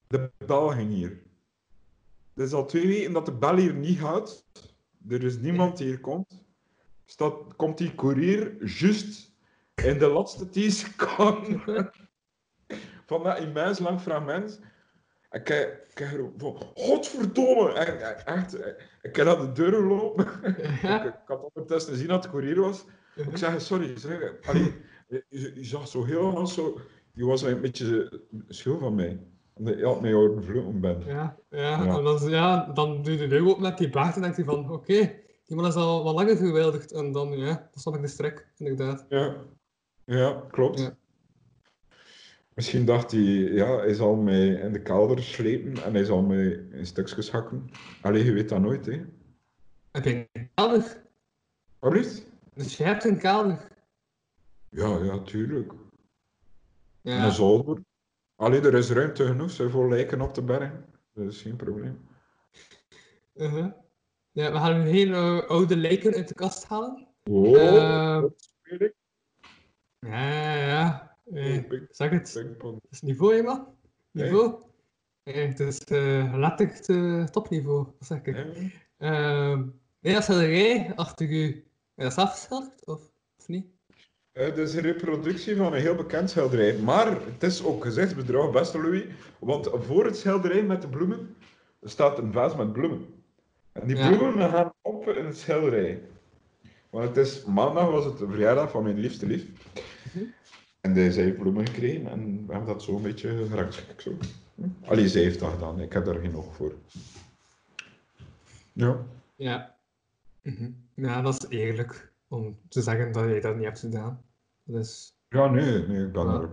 [0.07, 1.23] de bel ging hier.
[2.35, 4.45] Is al twee weken dat de bel hier niet gaat.
[5.09, 6.45] Er is niemand die hier komt.
[7.05, 9.31] Staat, komt die courier juist
[9.75, 11.61] in de laatste 10 seconden
[13.07, 14.59] van dat immens lang fragment.
[15.29, 16.31] En ik, ik, ik er
[16.75, 17.73] godverdomme!
[18.25, 18.57] Echt,
[19.05, 20.25] ik heb naar de deur gelopen.
[20.83, 22.85] ik, ik had ondertussen gezien dat het courier was.
[23.15, 24.73] Ik zeg, sorry, zeg, allee,
[25.07, 26.79] je, je, je zag zo heel als zo...
[27.13, 29.19] Je was een beetje schuld van mij.
[29.53, 31.03] Omdat je had mij horen vloeken ben.
[31.05, 31.97] Ja, ja, Ja.
[31.97, 34.45] En dan, ja, dan doe je de deur op met die baard en denkt hij
[34.45, 35.13] van, oké,
[35.45, 36.91] die man is al wat langer verwildigd.
[36.91, 39.05] En dan, ja, dan snap ik de strek, inderdaad.
[39.09, 39.35] Ja,
[40.05, 40.95] ja klopt.
[42.55, 46.45] Misschien dacht hij, ja, hij zal mij in de kelder slepen en hij zal mij
[46.71, 47.69] in stukjes hakken.
[48.01, 49.01] Allee, je weet dat nooit, hè.
[49.91, 51.01] Heb je een kelder?
[51.79, 52.23] Wat is?
[52.53, 53.67] Dus je hebt een kelder?
[54.69, 55.71] Ja, ja, tuurlijk.
[57.01, 57.17] Ja.
[57.17, 57.79] En een zolder.
[58.35, 60.71] Allee, er is ruimte genoeg voor lijken op de berg.
[61.13, 62.07] Dat is geen probleem.
[63.35, 63.71] Uh-huh.
[64.31, 67.07] Ja, we gaan geen eh, oude lijken uit de kast halen.
[67.23, 68.93] Wow, Eh, dat speel ik.
[69.99, 71.14] ja, ja, ja.
[71.33, 72.33] Eh, zeg het.
[72.33, 73.67] Het is niveau, hè, man.
[74.11, 74.55] Niveau.
[75.23, 78.35] Eh, het is eh letterlijk eh, topniveau, dat zeg ik.
[78.97, 79.63] Ehm,
[79.99, 81.65] nee, dat schilderij achter u.
[81.95, 83.01] Is dat zelf geschilderd, of,
[83.37, 83.65] of niet?
[84.31, 86.77] Het is een reproductie van een heel bekend schilderij.
[86.77, 89.03] Maar het is ook gezichtsbedrog, beste Louis.
[89.39, 91.35] Want voor het schilderij met de bloemen
[91.83, 93.05] staat een vaas met bloemen.
[93.71, 94.17] En die Ja.
[94.17, 96.01] bloemen gaan op in het schilderij.
[96.89, 99.43] Want het is, maandag was het de verjaardag van mijn liefste lief.
[100.85, 104.01] En die, zij heeft bloemen gekregen en we hebben dat zo een beetje gerangschikt.
[104.01, 104.17] Zo.
[104.83, 105.79] Allee, zij heeft dat gedaan.
[105.79, 106.75] Ik heb daar geen oog voor.
[108.73, 109.05] Ja.
[109.35, 109.75] Ja.
[110.41, 110.71] Mhm.
[110.93, 112.13] Ja, dat is eerlijk.
[112.27, 114.21] Om te zeggen dat je dat niet hebt gedaan.
[114.65, 115.15] Is...
[115.29, 116.49] Ja, nee, nee, ik ben er.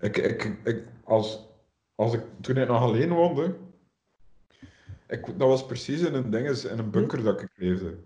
[0.00, 1.48] Ik, ik, ik, als,
[1.94, 3.56] als ik, toen ik nog alleen woonde,
[5.06, 7.96] ik, dat was precies in een dinges, in een bunker dat ik leefde.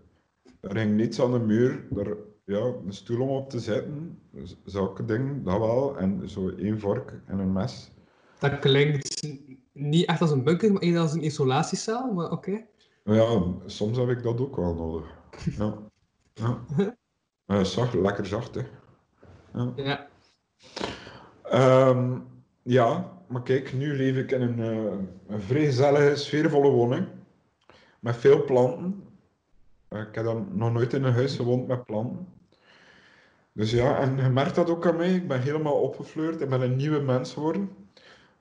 [0.59, 4.55] Er hing niets aan de muur, daar, ja, een stoel om op te zitten, z-
[4.65, 7.91] zulke dingen, dat wel, en zo één vork en een mes.
[8.39, 9.27] Dat klinkt
[9.73, 12.65] niet echt als een bunker, maar eerder als een isolatiecel, maar oké.
[13.03, 15.07] Ja, soms heb ik dat ook wel nodig.
[15.57, 15.77] Ja.
[16.33, 16.57] Ja.
[17.45, 18.61] Eh, zacht, lekker zacht, hè.
[19.53, 19.73] Ja.
[19.75, 20.07] Ja.
[21.43, 22.19] Ehm,
[22.63, 24.97] ja, maar kijk, nu leef ik in een, eh,
[25.27, 27.07] een vrij gezellige, sfeervolle woning.
[27.99, 29.03] Met veel planten.
[29.91, 32.27] Eh, ik heb dan nog nooit in een huis gewoond met planten.
[33.53, 35.13] Dus ja, en je merkt dat ook aan mij.
[35.15, 36.41] Ik ben helemaal opgefleurd.
[36.41, 37.69] Ik ben een nieuwe mens geworden.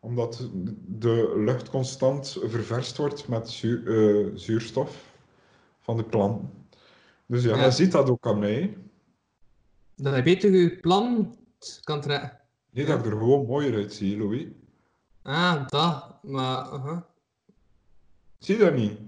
[0.01, 0.49] Omdat
[0.87, 5.15] de lucht constant ververst wordt met zuur- eh, zuurstof
[5.81, 6.51] van de planten.
[7.27, 7.65] Dus ja, Ja.
[7.65, 8.77] je ziet dat ook aan mij.
[9.97, 11.37] Dat je beter je plan
[11.83, 12.39] kan trekken.
[12.71, 14.47] Nee, dat ik er gewoon mooier uitzie, Louis.
[15.23, 16.19] Ah, dat.
[16.23, 16.97] Maar, uh
[18.39, 18.99] Zie je dat niet?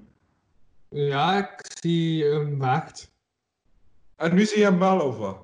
[0.92, 3.10] Ja, ik zie een waard.
[4.16, 5.38] En nu zie je hem wel, of wat?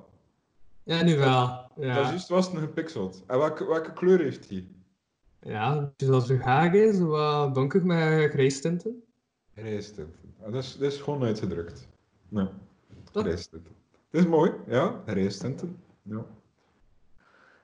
[0.82, 1.46] Ja, nu wel.
[1.46, 3.22] Dat is Ja, juist was het een gepixeld.
[3.26, 4.66] En welke, welke kleur heeft hij?
[5.40, 9.02] ja dus als uw haar is, wat donker met grijstinten.
[9.54, 10.34] Grijstinten.
[10.42, 11.88] Ah, Dat is, dat is gewoon uitgedrukt.
[12.28, 12.50] Ja,
[13.12, 13.72] grijstinten.
[14.10, 15.82] Het is mooi, ja, grijstinten.
[16.02, 16.24] Ja.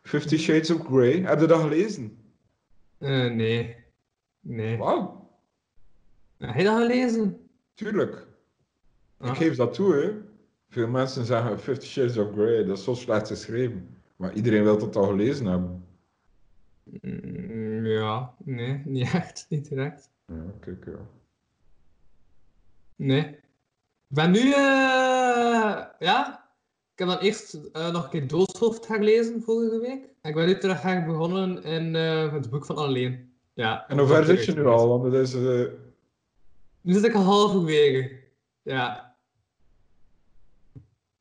[0.03, 1.21] Fifty Shades of Grey.
[1.21, 2.17] Heb je dat gelezen?
[2.99, 3.77] Eh, nee.
[4.41, 4.77] Nee.
[4.79, 5.29] Wauw.
[6.39, 7.44] Heb je dat gelezen?
[7.75, 8.27] Tuurlijk.
[9.19, 9.29] Ah.
[9.29, 10.13] Ik geef dat toe, hè.
[10.69, 13.97] Veel mensen zeggen Fifty Shades of Grey, dat is zo slecht geschreven.
[14.17, 15.85] Maar iedereen wil dat al gelezen hebben.
[17.01, 19.47] Mm, Ja, nee, niet echt.
[19.49, 20.11] Niet direct.
[20.27, 20.99] Ja, kijk, ja.
[22.97, 23.25] Nee.
[24.09, 26.49] Ik ben nu, eh, ja.
[26.93, 30.05] Ik heb dan eerst eh, nog een keer Dooshoofd herlezen vorige week.
[30.21, 33.33] En ik ben nu terug begonnen in eh, het boek van Alleen.
[33.55, 33.89] Ja.
[33.89, 34.89] En hoe ver zit je nu al?
[34.89, 35.37] Want het is...
[36.85, 38.23] eh, Nu zit ik al halverwege.
[38.63, 39.17] Ja.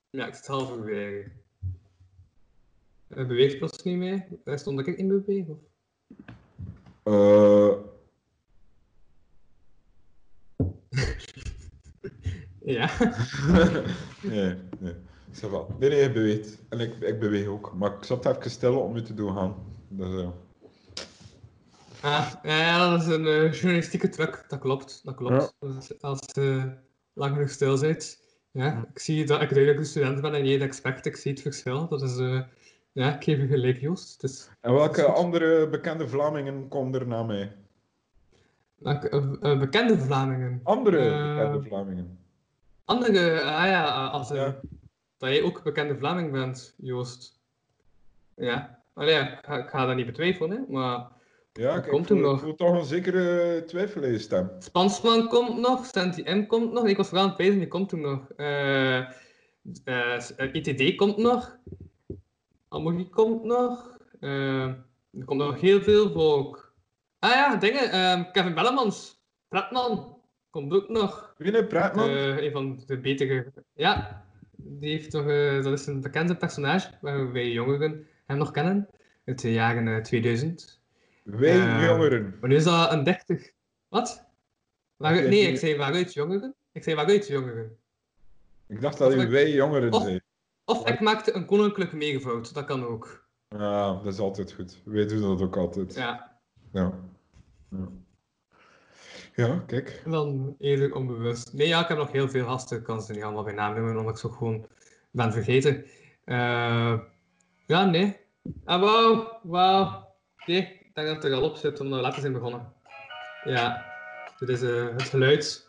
[0.10, 1.32] Ja, ik zit halverwege.
[3.08, 4.28] Hij beweegt plots niet meer.
[4.44, 5.50] Hij stond ik bewegen.
[5.50, 5.60] Of?
[7.04, 7.76] Eh,
[12.66, 12.90] Ja.
[14.22, 14.94] nee, nee.
[15.80, 16.60] Nee, nee, je beweegt.
[16.70, 17.74] En ik, ik beweeg ook.
[17.74, 19.56] Maar ik zat even stil om u te doen gaan.
[19.88, 20.30] Dus, eh,
[22.04, 24.46] Ah, ja, dat is een eh, journalistieke truc.
[24.48, 25.02] Dat klopt.
[25.04, 25.56] Dat klopt.
[25.60, 26.72] Dus als je
[27.14, 28.22] lang genoeg stil bent.
[28.52, 31.06] Ja, ik zie dat ik duidelijk een student ben en jij de expert.
[31.06, 31.88] Ik zie het verschil.
[31.88, 32.18] Dat is...
[32.18, 32.42] eh,
[32.92, 34.24] ja, ik geef je gelijk, Joost.
[34.24, 37.56] Is, En welke andere bekende Vlamingen komen er na mij?
[38.76, 40.60] Welke, eh, bekende Vlamingen.
[40.64, 42.20] Andere Eh, bekende Vlamingen.
[42.86, 44.52] Andere, ah ja, als eh,
[45.18, 47.42] dat jij ook bekende Vlaming bent, Joost.
[48.36, 51.08] Ja, Allee, ja, ik ga, ik ga dat niet betwijfelen, hè, maar
[51.54, 52.42] Ja, ik, komt er voel, nog.
[52.42, 54.52] voel toch een zekere twijfel in je stem.
[54.60, 56.88] Spansman komt nog, Santi M komt nog.
[56.88, 58.30] Ik was vooral aan het pijzen, die komt toen nog.
[58.36, 59.00] Eh
[59.84, 61.58] eh, ITD komt nog.
[62.70, 63.98] Amogi komt nog.
[64.20, 64.68] Eh,
[65.12, 66.74] er komt nog heel veel volk.
[67.20, 67.92] Ah ja, dingen.
[67.92, 69.22] eh, Kevin Bellemans.
[69.48, 70.18] Pretman.
[70.50, 71.34] Komt ook nog.
[71.38, 72.10] Wie Pretman?
[72.10, 73.52] Eh, een van de betere...
[73.74, 74.24] Ja,
[74.56, 75.26] die heeft toch...
[75.64, 78.90] dat is een bekende personage waar wij jongeren hem nog kennen.
[79.26, 80.82] Uit de jaren eh, 2000.
[81.24, 82.38] Wij Eh, jongeren.
[82.40, 83.52] Maar nu is dat een 30.
[83.88, 84.26] Wat?
[84.98, 86.56] Oké, nee, ik zei waaruit jongeren?
[86.72, 87.78] Ik zei waaruit jongeren.
[88.68, 90.20] Ik dacht dat u wij jongeren Of- zei.
[90.66, 93.28] Of ik maakte een koninklijke meegevoud, dat kan ook.
[93.48, 94.82] Ja, dat is altijd goed.
[94.86, 95.96] Wij doen dat ook altijd.
[95.96, 96.38] Ja.
[96.72, 96.94] Ja,
[97.70, 97.88] ja.
[99.36, 100.02] Ja, kijk.
[100.06, 101.54] En dan eerder onbewust.
[101.54, 102.78] Nee, ja, ik heb nog heel veel gasten.
[102.78, 104.68] Ik kan ze niet allemaal bij naam noemen, omdat ik ze gewoon
[105.12, 105.86] ben vergeten.
[106.26, 107.00] Eh,
[107.66, 108.18] ja, nee.
[108.66, 110.16] Ah, wauw, wauw.
[110.46, 112.74] Nee, ik denk dat het er al op zit, omdat we later zijn begonnen.
[113.44, 113.86] Ja,
[114.40, 115.68] dit is eh, het geluid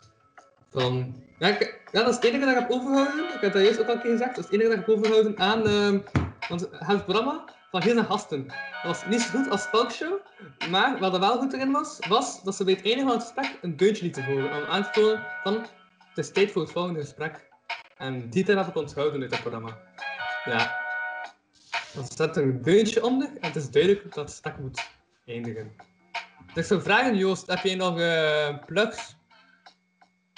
[0.71, 1.23] van...
[1.39, 1.57] Ja,
[1.91, 3.33] dat is het enige dat ik heb overgehouden.
[3.33, 4.35] Ik heb dat juist ook al een keer gezegd.
[4.35, 5.99] Dat is het enige dat ik heb overgehouden aan ehm,
[6.49, 8.47] want het programma van heel zijn gasten.
[8.47, 10.19] Dat was niet zo goed als talkshow,
[10.69, 13.21] maar wat er wel goed erin was, was dat ze bij het einde van het
[13.21, 14.61] gesprek een deuntje lieten horen.
[14.61, 15.53] Om aan te tonen van,
[16.09, 17.49] het is tijd voor het volgende gesprek.
[17.97, 19.77] En die tijd heb ik onthouden uit dat programma.
[20.45, 20.83] Ja.
[22.17, 24.94] Er een deuntje onder en het is duidelijk dat het gesprek moet
[25.25, 25.71] eindigen.
[26.45, 29.15] Dus ik zou vragen, Joost, heb jij nog eh plugs?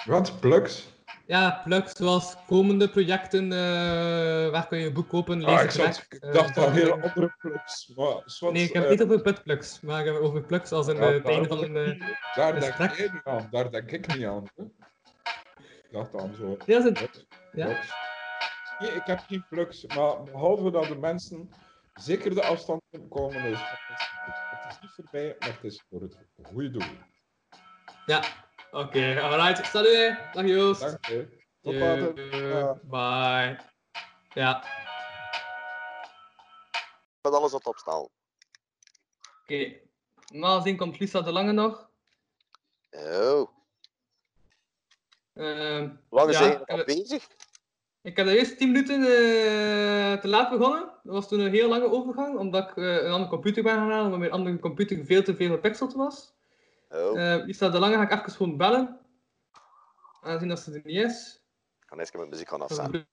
[0.05, 0.39] Wat?
[0.39, 0.95] Plugs?
[1.25, 5.93] Ja, plugs zoals komende projecten, eh, waar kun je een boek kopen, Ah, ik, lezen,
[5.93, 7.91] zat, ik dacht al heel andere plugs.
[7.95, 10.87] Maar, zwart, Nee, ik heb eh, het niet over putplugs, maar ik over plugs als
[10.87, 13.47] in Ja, eh, het einde van een ik eh, Daar denk jij niet aan.
[13.51, 14.43] Daar denk ik niet aan.
[14.55, 14.63] hè.
[15.63, 16.57] Ik dacht aan zo.
[16.65, 17.25] Ja, dat is Wat?
[17.53, 17.67] ja.
[18.79, 19.85] Nee, ik heb geen plugs.
[19.85, 21.49] Maar behalve dat de mensen
[21.93, 23.43] zeker de afstand komen.
[23.43, 23.59] Dus
[24.67, 26.97] het is niet voorbij, maar het is voor het goede doel.
[28.05, 28.23] Ja,
[28.71, 29.65] oké, alright.
[29.65, 30.81] Salut, dag Joost.
[30.81, 31.45] Dank je.
[31.61, 32.13] Tot later.
[32.83, 33.59] Bye.
[34.33, 34.63] Ja,
[37.21, 38.07] Met alles wat opstaan.
[39.41, 39.79] oké.
[40.27, 41.89] Normaal gezien komt Lisa de Lange nog.
[42.89, 43.49] Oh.
[45.33, 47.27] Ehm, Hoe lang ja, zijn we bezig?
[48.07, 50.89] Ik heb de eerste 10 minuten eh, te laat begonnen.
[51.03, 53.89] Dat was toen een heel lange overgang, omdat ik eh, een andere computer ben gaan
[53.89, 56.33] halen, omdat mijn andere computer veel te veel gepixeld was.
[56.89, 57.21] Oh.
[57.21, 58.99] Eh Lisa de Lange ga ik even gewoon bellen.
[60.21, 61.41] Aangezien dat ze er niet is.
[61.81, 63.07] Ik ga eerst mijn muziek gaan Ik ga afzetten.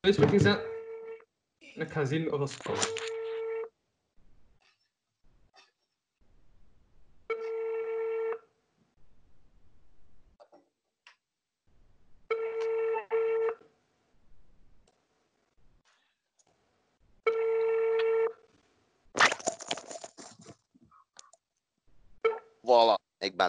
[1.74, 2.92] ik ga zien of dat ze komt.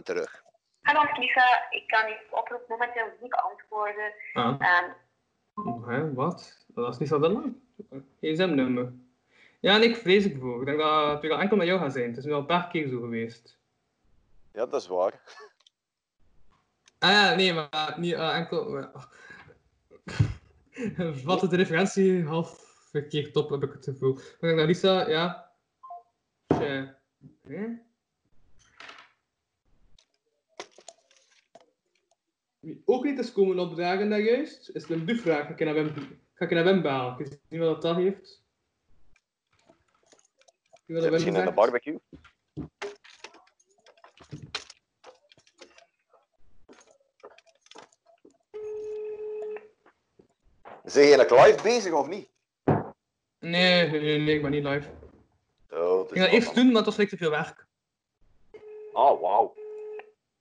[0.04, 0.44] Terug.
[0.82, 4.14] Hallo met Lisa, ik kan uw oproep momenteel niet beantwoorden.
[4.34, 4.56] Ah.
[4.60, 4.90] Ehm,
[5.90, 6.66] Hè, wat?
[6.68, 7.56] Dat is niet zo lang.
[8.22, 8.94] gsm-nummer.
[9.60, 10.60] Ja, nee, ik vrees ik voor.
[10.60, 12.08] Ik denk dat het weer al enkel met jou gaat zijn.
[12.10, 13.58] Het is nu al een paar keer zo geweest.
[14.54, 15.14] Ja, dat is waar.
[17.00, 18.70] Ah ja, nee, maar niet eh, enkel...
[18.70, 18.92] maar-
[21.24, 22.60] Wat het de referentie half
[22.92, 24.18] verkeerd op, heb ik het gevoel.
[24.18, 25.52] Ik denk dat Lisa, ja...
[26.48, 26.98] Tja.
[27.48, 27.68] Hè?
[32.86, 35.46] Ook niet is komen opdagen daar juist, is een buurvraag.
[35.46, 35.94] Ga ik naar Wim,
[36.34, 37.20] ga ik naar bellen.
[37.50, 38.44] Ik wat dat heeft.
[40.86, 42.00] Wat dat Misschien in de barbecue.
[50.84, 52.30] Zijn je eigenlijk live bezig of niet?
[53.40, 54.90] Nee, nee, nee, ik ben niet live.
[55.70, 57.66] Oh, Ik ging dat eerst doen, maar het was lekker te veel werk.
[58.94, 59.54] Oh, wauw.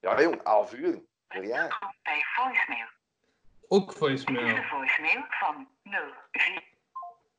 [0.01, 1.03] Ja, jong, 11 uur.
[1.43, 1.95] Ja.
[2.03, 2.87] bij voicemail.
[3.69, 4.55] Ook Dit is voicemail.
[4.55, 5.69] de voicemail van
[6.31, 6.63] 04.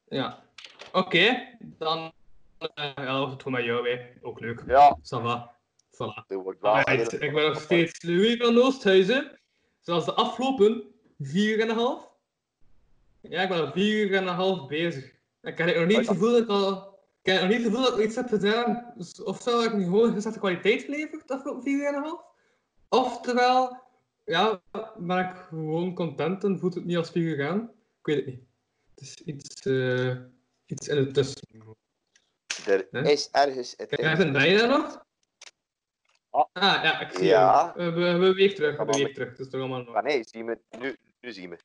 [0.08, 0.44] Ja.
[0.92, 2.14] Oké, dan
[2.58, 4.06] eh, ja, het gewoon met jou, hè.
[4.22, 4.64] Ook leuk.
[4.68, 4.98] Ja.
[5.02, 5.56] Ça va.
[5.92, 6.24] Voilà.
[6.62, 9.40] Eigenlijk- ik ben nog steeds Louis van Oosthuizen.
[9.80, 10.84] Zoals de afgelopen
[11.20, 12.08] vier en een half.
[13.22, 15.06] Ja, ik ben al vier en een half bezig.
[15.42, 16.94] Ik heb nog niet het gevoel dat ik al...
[17.22, 18.94] Ik heb nog niet het gevoel dat ik iets heb gedaan.
[18.96, 22.22] Dus ofwel heb ik nu gewoon gezette kwaliteit geleverd de afgelopen vier en een half.
[22.90, 23.78] Oftewel,
[24.26, 24.62] ja,
[24.98, 27.72] ben ik gewoon content en voelt het niet als vier gegaan.
[28.00, 28.44] Ik weet het niet.
[28.96, 30.16] Het is iets, eh,
[30.66, 31.76] iets in het tussen.
[32.66, 35.04] Er is ergens het ben je daar nog?
[36.30, 37.74] Ah, ja, ik zie Ja.
[37.76, 39.30] We, we, we weer terug, we weer terug.
[39.30, 39.94] Het is toch allemaal nog.
[39.94, 40.60] Maar nee, zie me.
[40.80, 41.58] Nu, nu zie me.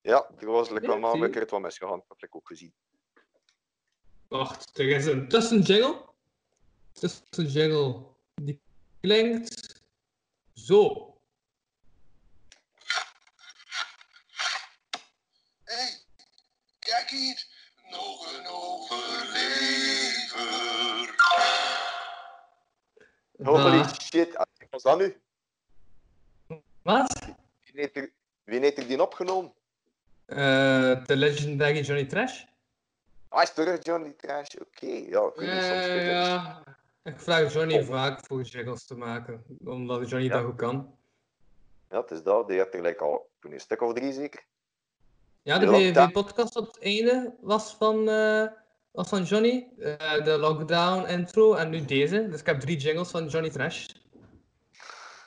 [0.00, 1.98] Ja, er was maar zie een keer het wat misgegaan.
[1.98, 2.72] Dat heb ik ook gezien.
[4.28, 6.04] Wacht, er is een tussenjingle.
[6.92, 8.06] Tussenjingle.
[8.34, 8.60] Die
[9.00, 9.82] klinkt
[10.54, 11.08] zo.
[16.78, 17.46] Kijk hier,
[17.90, 19.18] nog een overlever.
[23.42, 23.88] Holy Ah.
[24.00, 25.16] shit, wat was dat nu?
[26.82, 27.18] Wat?
[27.72, 28.10] Wie heeft er,
[28.44, 29.52] wie heeft er die opgenomen?
[30.24, 32.44] Eh, de legendary Johnny Trash?
[33.28, 34.54] Ah, is terug Johnny Trash?
[34.60, 35.20] Oké, ja.
[35.34, 36.62] soms Ja, ik- ja.
[37.02, 40.96] Ik vraag Johnny vaak voor jingles te maken, omdat Johnny dat goed kan.
[41.90, 42.48] Ja, het is dat.
[42.48, 44.44] Die had er like, al toen een stuk of drie zeker.
[45.42, 48.46] Ja, de VVV-podcast op het einde was van, eh,
[48.98, 49.68] was van Johnny.
[49.78, 52.28] eh, de lockdown intro en nu deze.
[52.30, 53.86] Dus ik heb drie jingles van Johnny Trash.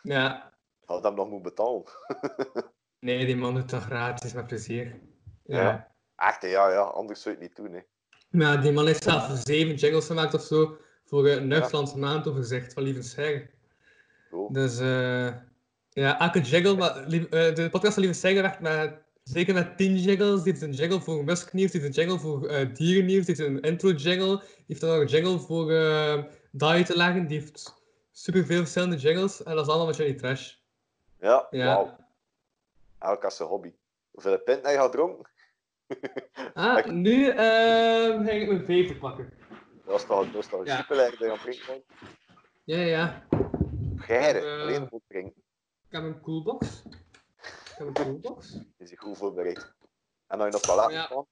[0.03, 0.51] Ja.
[0.85, 1.83] Had hem nog moet betalen.
[2.99, 4.99] Nee, die man doet dat gratis, met plezier.
[5.43, 5.61] Ja.
[5.61, 5.91] Ja.
[6.15, 6.81] Echt, ja, ja.
[6.81, 7.81] Anders zou je het niet doen, hè.
[8.29, 12.73] Maar die man heeft zelf zeven jingles gemaakt of zo voor een Nuchtlandse maand overzicht
[12.73, 13.49] van Lieve Stijger.
[14.49, 15.27] Dus eh
[15.89, 19.95] ja, elke jingle, maar, eh, de podcast van Lieve Stijger werkt met, zeker met tien
[19.97, 20.41] jingles.
[20.43, 23.47] Die heeft een jingle voor musknieuws, die heeft een jingle voor eh dierennieuws, die heeft
[23.49, 27.39] een intro jingle, die heeft dan nog een jingle voor eh diet te leggen, die
[27.39, 27.73] heeft
[28.11, 30.53] superveel verschillende jingles en dat is allemaal met Johnny Trash.
[31.19, 31.65] Ja, Ja.
[31.65, 31.95] wauw.
[32.99, 33.71] Elk als zijn hobby.
[34.11, 35.29] Hoeveel pint heb je gedronken?
[36.53, 37.35] Ah, nu eh,
[38.25, 39.33] ga ik mijn vijver pakken.
[39.85, 40.77] Dat is toch, dat is toch Ja.
[40.77, 41.83] super lekker dat je aan het drinken bent?
[42.63, 43.23] Ja, ja.
[43.95, 44.61] Geire, Eh.
[44.61, 45.41] alleen goed drinken.
[45.87, 46.81] Ik heb een coolbox.
[47.71, 48.59] Ik heb een coolbox.
[48.77, 49.73] Is hij goed voorbereid.
[50.27, 51.25] En dan je op toilet Ja.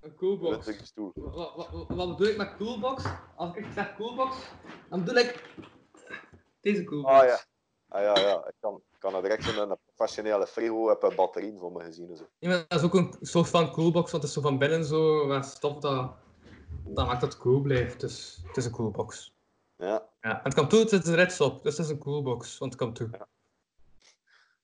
[0.00, 0.82] Een coolbox.
[0.82, 1.12] stoel.
[1.14, 3.04] Wat, wat, wat bedoel ik met coolbox?
[3.36, 4.36] Als ik zeg coolbox,
[4.88, 5.54] dan bedoel ik
[6.60, 7.14] deze coolbox.
[7.14, 7.38] Ah ja.
[7.88, 8.46] Ah ja, ja.
[8.46, 12.10] Ik kan, kan er direct zo'n een professionele frigo heb een batterij voor me gezien.
[12.10, 12.28] en Zo.
[12.38, 14.84] Ja, maar dat is ook een soort van coolbox, want het is zo van binnen
[14.84, 16.12] zo met stof dat,
[16.84, 18.00] dat maakt dat het cool blijft.
[18.00, 19.34] Dus het is een coolbox.
[19.76, 20.08] Ja.
[20.20, 22.72] Ja, en het komt toe, het is reds op, dus het is een coolbox, want
[22.72, 23.10] het komt toe.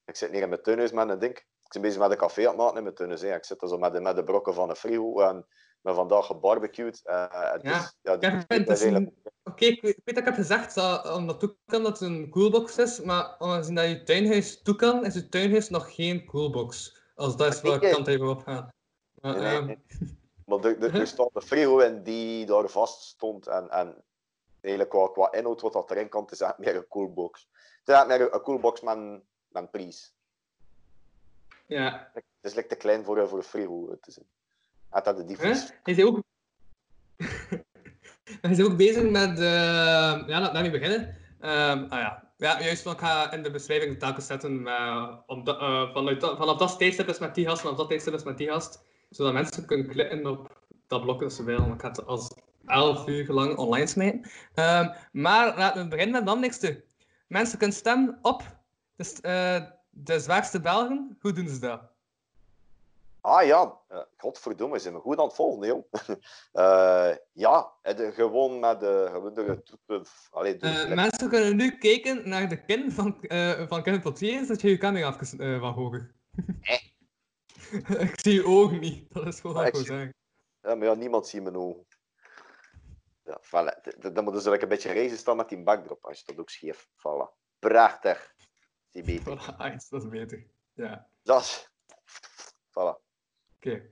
[0.06, 1.36] Ik zit hier in mijn tuinhuis met een ding.
[1.36, 3.22] Ik ben bezig met een café aan het maken in mijn tuinhuis.
[3.22, 3.34] hè.
[3.34, 5.46] Ik zit er zo met de, met de brokken van de frigo en
[5.80, 7.00] ben vandaag gebarbecued.
[7.04, 9.14] eh, het Ja, die- is eigenlijk- een...
[9.44, 12.08] Oké, ik, weet, ik weet dat ik heb gezegd dat omdat toe kan dat het
[12.08, 16.24] een coolbox is, maar aangezien dat je tuinhuis toe kan, is je tuinhuis nog geen
[16.26, 17.00] coolbox.
[17.14, 18.72] Als dat is Maar waar kijk, kant even op gaan.
[19.20, 19.78] Maar, Nee, nee, ehm, nee.
[20.46, 23.46] Maar er, er, er stond een frigo in die daar vast stond.
[23.46, 24.04] En, en
[24.60, 27.48] eigenlijk qua, qua inhoud wat dat erin komt, is echt meer een coolbox.
[27.78, 29.22] Het is echt meer een, een coolbox met een,
[29.56, 30.12] een prijs.
[31.66, 32.10] ja.
[32.14, 33.90] Het is like te klein voor, voor frigo.
[33.90, 34.18] Het is
[34.88, 35.26] had de Huh?
[35.26, 35.72] diepvries.
[35.82, 36.22] Hij is ook...
[38.42, 39.38] Hij is ook bezig met...
[39.38, 39.44] eh,
[40.26, 41.16] Ja, laat daarmee beginnen.
[41.40, 42.30] Ehm, ah ja.
[42.36, 44.78] ja, juist, want ik ga in de beschrijving telkens zetten met,
[45.26, 48.14] om dat- eh, vanuit dat- vanaf dat tijdstip is met die gast, vanaf dat tijdstip
[48.14, 51.72] is met die gast, zodat mensen kunnen klikken op dat blok dat ze willen.
[51.72, 52.28] Ik ga het als
[52.66, 54.30] 11 uur lang online smijten.
[54.54, 56.84] Ehm, maar laten we beginnen met het belangrijkste.
[57.26, 58.55] Mensen kunnen stemmen op
[58.97, 61.16] dus, eh, de zwaarste Belgen.
[61.20, 61.94] Hoe doen ze dat?
[63.20, 65.84] Ah ja, uh, godverdomme, zijn we goed aan het volgen, jong.
[66.52, 69.08] Eh, ja, de- gewoon met de...
[69.10, 73.16] Gewoon de, de, allee, de Eh, mensen kunnen nu kijken naar de kin van,
[73.68, 76.15] van Kevin Potier, dat je je camera even van hoger.
[77.99, 80.15] ik zie je ogen niet, dat is gewoon wat Ah, ik wil zeggen.
[80.60, 81.86] Ja, maar ja, niemand ziet mijn ogen.
[83.25, 83.99] Ja, voilà.
[84.12, 86.05] Dan moeten ze like een beetje reizen staan met die backdrop.
[86.05, 86.86] Als je dat ook scheef.
[86.89, 87.39] Voilà.
[87.58, 88.34] Prachtig.
[88.97, 89.39] Zie beter.
[89.39, 90.47] Voilà, dat is beter.
[90.73, 91.70] Ja, Dat is...
[92.70, 92.97] Voilà.
[93.57, 93.83] oké.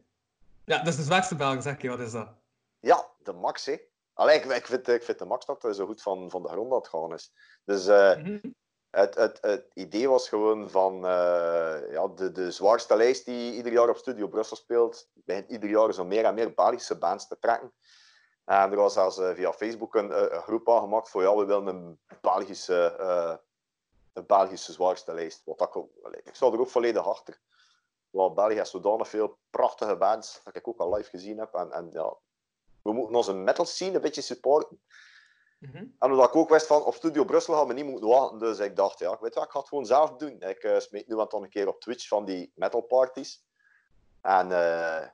[0.65, 2.29] Ja, dat is de zwaarste Belg, zeg je, wat is dat?
[2.81, 3.77] Ja, de max, hè.
[4.15, 6.49] Allee, ik, ik, vind, ik vind de max dat hij zo goed van, van de
[6.49, 7.33] grond aan het gaan is.
[7.65, 8.39] Dus eh, Mhm.
[8.91, 13.73] het, het, het idee was gewoon van eh, ja, de, de zwaarste lijst die ieder
[13.73, 17.39] jaar op Studio Brussel speelt, begint ieder jaar zo meer en meer Belgische bands te
[17.39, 17.73] trekken.
[18.45, 21.67] En er was zelfs eh, via Facebook een, een groep aangemaakt voor ja, we willen
[21.67, 22.97] een Belgische,
[24.15, 25.43] een Belgische zwaarste lijst.
[25.45, 27.41] Wat dat, ook- allee, ik sta er ook volledig achter.
[28.11, 31.55] Want België heeft zodanig veel prachtige bands dat ik ook al live gezien heb.
[31.55, 32.17] En, en ja,
[32.83, 34.81] we moeten onze metal scene een beetje supporten.
[35.59, 35.77] Mhm.
[35.77, 38.39] En omdat ik ook wist van, op Studio Brussel gaan we niet moeten wachten.
[38.39, 40.41] Dus ik dacht, ja, weet je wat, ik ga het gewoon zelf doen.
[40.41, 43.45] Ik smeet nu en dan een keer op Twitch van die metal parties.
[44.21, 45.09] En eh,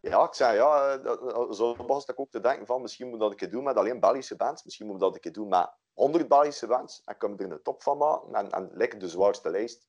[0.00, 3.32] ja, ik zei, ja, eh, zo begon ik ook te denken van, misschien moet dat
[3.32, 4.64] ik het doen met alleen Belgische bands.
[4.64, 7.02] Misschien moet dat ik het doen met 100 Belgische bands.
[7.04, 8.34] En ik er een top van maken.
[8.34, 9.86] En, en lekker de zwaarste lijst.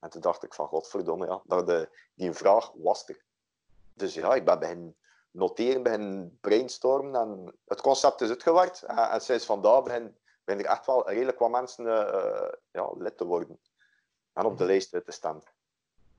[0.00, 3.24] En toen dacht ik van, godverdomme, ja, dat de, die vraag was er.
[3.94, 4.96] Dus ja, ik ben beginnen
[5.30, 7.14] noteren, beginnen brainstormen.
[7.20, 8.82] En het concept is uitgewerkt.
[8.82, 13.16] En, en sinds vandaag begin, begin er echt wel redelijk wat mensen eh, ja, lid
[13.16, 13.60] te worden.
[14.32, 15.42] En op de lijst te staan.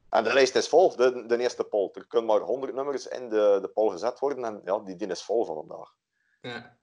[0.10, 1.90] En de lijst is vol, de, de eerste poll.
[1.94, 4.46] Er kunnen maar 100 nummers in de, de poll gezet worden.
[4.46, 5.96] En ja, die, die is vol van vandaag.
[6.42, 6.78] Ja.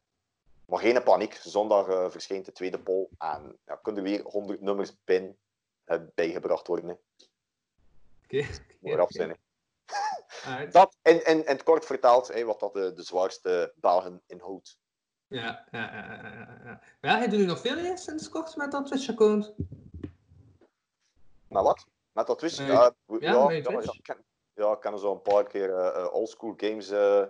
[0.70, 1.34] Maar geen paniek.
[1.34, 3.08] Zondag eh, verschijnt de tweede poll.
[3.18, 5.38] En ja, kunnen er weer 100 nummers bin,
[5.84, 6.88] eh, bijgebracht worden.
[6.88, 6.94] Hè.
[8.24, 8.46] Oké.
[8.80, 9.28] Moet eraf zijn.
[9.28, 9.36] hè.
[10.50, 10.72] Alright.
[10.78, 14.78] Dat in, in, in het kort vertaald, wat dat de, de zwaarste Belgen inhoudt.
[15.26, 17.26] Ja, ja, ja, ja, ja, ja.
[17.26, 19.52] Nu nog veel hè, sinds kort met dat Twitch-account.
[21.48, 21.86] Maar wat?
[22.12, 22.56] Met dat Twitch?
[22.58, 23.84] Ja, Ja, ja, ja, Twitch.
[23.84, 24.24] ja, ik ken,
[24.54, 27.24] ja, ik heb zo een paar keer eh, eh, oldschool games eh,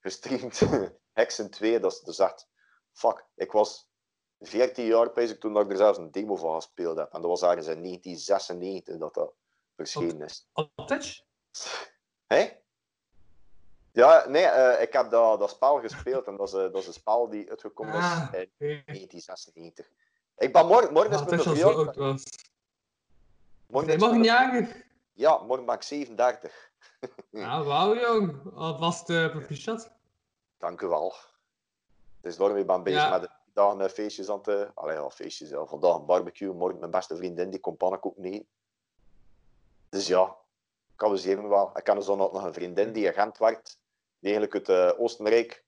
[0.00, 0.60] gestreamd.
[1.12, 2.46] Hexen 2, dat is, dat is echt...
[2.98, 3.88] Fuck, ik was
[4.40, 7.12] 14 jaar bezig toen dat ik er zelfs een demo van gespeeld heb.
[7.12, 9.34] En dat was ergens in 1996 dat dat
[9.76, 10.48] verschenen is.
[10.86, 11.20] Twitch?
[12.26, 12.56] Hé?
[13.92, 16.86] Ja, nee, eh, ik heb dat, dat spel gespeeld en dat is, eh, dat is
[16.86, 18.82] een spel die uitgekomen is Ah, in oké.
[18.86, 19.90] 1996.
[20.36, 21.94] Ik ben morgen, morgen is Ah, mijn zo verjaardag.
[23.66, 24.84] Morgen is niet jagen.
[25.12, 26.70] Ja, morgen ben ik 37.
[27.32, 28.54] Ah, wauw jong.
[28.54, 29.92] Alvast uh, proficiat.
[30.58, 31.14] Dank u wel.
[32.28, 33.10] Is daarom, ik ben bezig Ja.
[33.10, 34.70] met de dagen feestjes aan te...
[34.74, 35.48] Allee, ja, feestjes.
[35.48, 35.64] Ja.
[35.64, 38.48] Vandaag een barbecue, morgen mijn beste vriendin, die komt pannenkoek mee.
[39.88, 40.36] Dus ja,
[40.94, 41.70] ik amuseer me wel.
[41.74, 43.80] Ik ken zo nog nog een vriendin die in Gent werkt,
[44.18, 45.64] die eigenlijk uit eh, Oostenrijk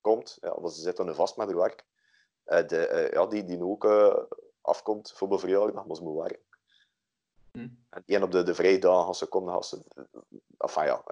[0.00, 0.38] komt.
[0.40, 1.84] Ja, want ze zit er nu vast met haar werk.
[2.44, 3.86] Eh, de, eh, ja, die, die nu ook
[4.60, 6.42] afkomt voor mijn verjaardag, maar ze moet werken.
[7.52, 7.68] Hm.
[8.06, 9.82] En op de, de vrijdagen, als ze komt, dan gaan ze...
[10.58, 11.02] Enfin ja,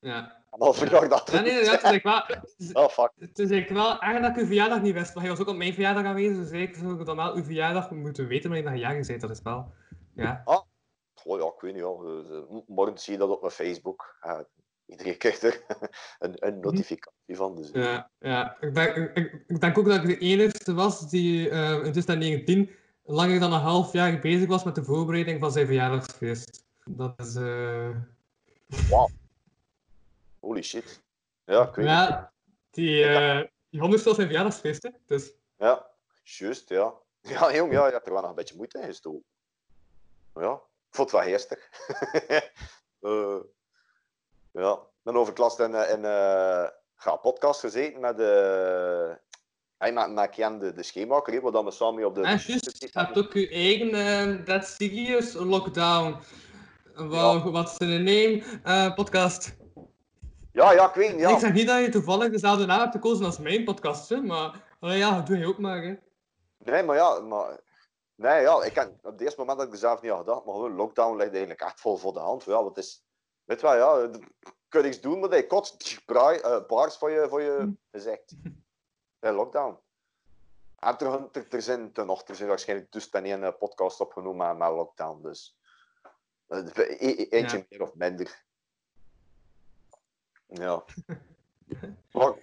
[0.00, 0.42] Ja.
[0.50, 1.32] en al verjaardag.
[1.32, 3.10] Ja, nee, inderdaad, het is wel, Oh, fuck.
[3.18, 5.14] het is eigenlijk wel erg dat ik uw verjaardag niet wist.
[5.14, 7.90] Maar hij was ook op mijn verjaardag aanwezig, dus ik zou dan wel uw verjaardag
[7.90, 9.20] moeten weten wanneer je jagen bent.
[9.20, 9.72] Dat is wel...
[10.14, 10.42] Ja.
[10.44, 10.60] Ah,
[11.14, 11.82] goh, ja, ik weet niet.
[11.82, 11.88] Ja.
[12.56, 14.16] M- morgen zie je dat op mijn Facebook.
[14.20, 14.38] Eh,
[14.86, 15.62] iedereen krijgt er
[16.18, 17.56] een, een notificatie van.
[17.56, 18.56] Dus, Ja, ja.
[18.60, 18.96] Ik, denk,
[19.46, 22.70] ik, denk ook dat ik de enige was die eh, in 2019
[23.04, 26.64] langer dan een half jaar bezig was met de voorbereiding van zijn verjaardagsfeest.
[26.84, 27.34] Dat is...
[27.34, 27.88] eh
[28.90, 29.08] Wauw.
[30.40, 31.02] Holy shit.
[31.44, 31.86] Ja, ik weet.
[31.86, 32.32] Ja,
[32.70, 34.90] die, eh die honderd was zijn verjaardagsfeest, hè.
[35.06, 35.32] Dus...
[35.56, 35.86] Ja,
[36.22, 36.94] juist, ja.
[37.20, 39.24] Ja, jong, ja, je hebt er wel nog een beetje moeite in gestoken.
[40.34, 41.68] Ja, ik vond het wel geestig.
[43.00, 43.36] Eh,
[44.52, 46.68] ja, ben overklast in, eh, in eh,
[47.04, 49.12] ja, podcast gezeten met, uh,
[49.76, 52.20] hey, met, met Ken, de, de schemaker, hè, waar dan we samen op de...
[52.20, 56.16] En juist, je hebt ook je eigen That Serious Lockdown.
[56.94, 58.42] Wat is de name?
[58.62, 59.56] Eh, podcast.
[60.58, 61.30] Ja, ja, ik weet ja.
[61.30, 64.76] Ik zeg niet dat je toevallig dezelfde naam hebt gekozen als mijn podcast, hè, maar
[64.80, 65.82] allee, ja, dat doe je ook maar.
[65.82, 65.94] Hè.
[66.58, 67.60] Nee, maar ja, maar...
[68.14, 70.44] Nee, ja, ik kan, op het eerste moment had ik er zelf niet aan gedacht,
[70.44, 72.44] maar gewoon lockdown ligt eigenlijk echt vol voor de hand.
[72.44, 73.04] Ja, wat is...
[73.44, 74.10] Weet je wel, ja,
[74.68, 78.34] kun je iets doen, maar je kotst braai, eh, baars voor je, voor je gezicht.
[79.20, 79.78] Ja, lockdown.
[80.78, 84.58] En er, er, er zijn ten nog, er zijn waarschijnlijk dus eh, podcast opgenomen met,
[84.58, 85.58] met lockdown, dus...
[86.46, 87.64] eh, e- e- eentje Ja.
[87.68, 88.46] meer of minder.
[90.48, 90.84] Ja.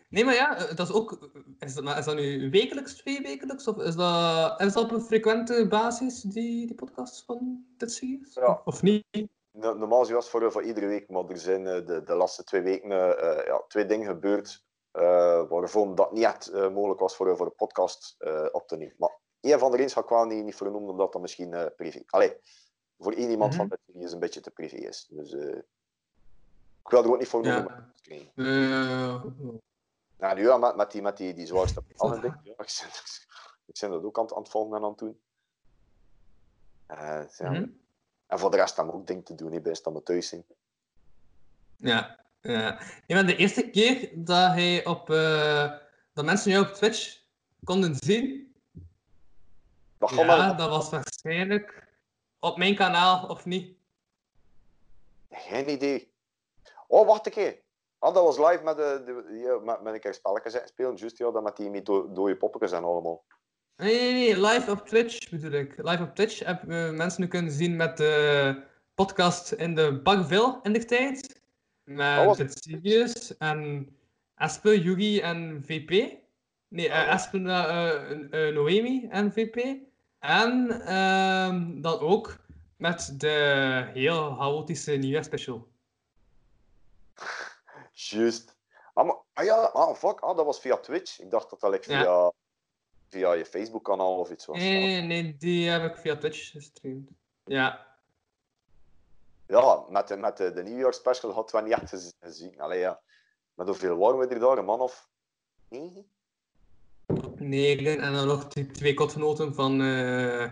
[0.10, 1.30] Nee, maar ja, dat is ook.
[1.60, 3.68] Is dat, is dat nu wekelijks, twee wekelijks?
[3.68, 8.34] Of is dat, is dat op een frequente basis, die, die podcast van dit series?
[8.34, 8.62] Ja.
[8.66, 9.04] Of niet?
[9.52, 12.44] No- Normaal was het voor, voor iedere week, maar er zijn eh, de, de laatste
[12.44, 17.16] twee weken eh, eh, ja, twee dingen gebeurd eh waarvan dat niet echt mogelijk was
[17.16, 18.16] voor, voor een podcast
[18.52, 18.96] op te nemen.
[18.98, 22.04] Maar één van de eens ga ik wel niet, niet vernoemen, omdat dat misschien privé...
[22.06, 22.38] Allee,
[22.98, 23.74] voor één iemand van Mhm.
[23.76, 25.08] de serie is een beetje te privé is.
[25.10, 25.36] Dus
[26.86, 27.94] ik wil er ook niet voor noemen.
[30.18, 30.34] Ja.
[30.34, 32.46] nu ja, met, met die, met die, die zwaarste plannen, denk ik.
[32.46, 32.66] Ik, ben,
[33.66, 35.20] ik ben dat ook aan, het- aan het volgen en aan het doen.
[36.86, 37.50] Eh, ja.
[37.52, 37.68] Mhm.
[38.28, 40.46] En voor de rest we ook dingen te doen, hè, best we thuis zijn.
[41.78, 42.20] ja.
[42.42, 42.80] ja.
[43.08, 45.10] Nee, maar de eerste keer dat hij op.
[45.10, 45.72] eh,
[46.14, 47.20] dat mensen jou op Twitch
[47.64, 48.54] konden zien.
[49.98, 51.88] Dat Ja, maar- dat was waarschijnlijk
[52.40, 53.78] op mijn kanaal, of niet?
[55.30, 56.14] Geen idee.
[56.88, 57.64] Oh, wacht een keer.
[58.00, 60.96] Ah, dat was live met, de, de, ja, met, met een keer spelletjes spelen.
[60.96, 63.24] Juist, ja, dat met die do- dode poppetjes en allemaal.
[63.78, 65.74] Nee, nee, nee, live op Twitch bedoel ik.
[65.78, 70.60] Live op Twitch hebben we mensen nu kunnen zien met de podcast in de Bagville
[70.64, 71.42] in de tijd.
[71.84, 73.90] Met Oh, het serieus en
[74.36, 75.90] Espe, Yugi en VP.
[76.68, 79.78] Nee, eh Espe, eh, eh, Noemi en VP.
[80.20, 82.36] En ehm, dan ook
[82.78, 83.30] met de
[83.94, 85.68] heel chaotische nieuwjaarspecial.
[88.10, 88.56] Juist.
[88.94, 91.20] Ah, maar, ah ja, ah, fuck, ah, dat was via Twitch.
[91.20, 92.00] Ik dacht dat dat like, Ja.
[92.02, 92.32] via,
[93.08, 94.58] via je Facebook-kanaal of iets was.
[94.58, 97.10] Nee, nee, nee, die heb ik via Twitch gestreamd.
[97.46, 97.86] Ja.
[99.48, 102.60] Ja, met de, met de, de nieuwjaarsspecial hadden we niet echt gez- gezien.
[102.60, 103.00] Allee, ja.
[103.54, 104.58] Met hoeveel waren we er daar?
[104.58, 105.10] Een man of
[105.70, 106.06] negen?
[107.36, 109.82] Negen en dan nog die twee kotgenoten van.
[109.82, 110.52] eh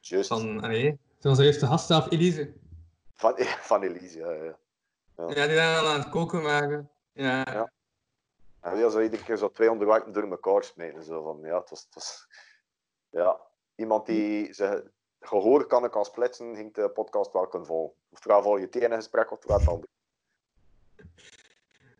[0.00, 0.28] Juist.
[0.28, 0.60] Van.
[0.62, 2.52] Allee, de eerste gast zelf, Elise.
[3.14, 3.34] Van,
[3.70, 4.30] van Elise, ja.
[4.30, 4.42] ja.
[5.16, 5.28] ja.
[5.28, 6.90] Ja, die dan aan het koken maken.
[7.14, 7.44] Ja.
[7.52, 7.72] Ja.
[8.60, 11.02] En ja, zo iedere keer zo twee onderwerpen door elkaar smijten.
[11.02, 12.26] Zo van, ja, het was, het was,
[13.10, 13.40] ja.
[13.74, 17.96] Iemand die zijn gehoor kan ik als splitsen, ging de podcast wel kunnen volgen.
[18.10, 19.88] Oftewel volg je het ene gesprek, oftewel het andere.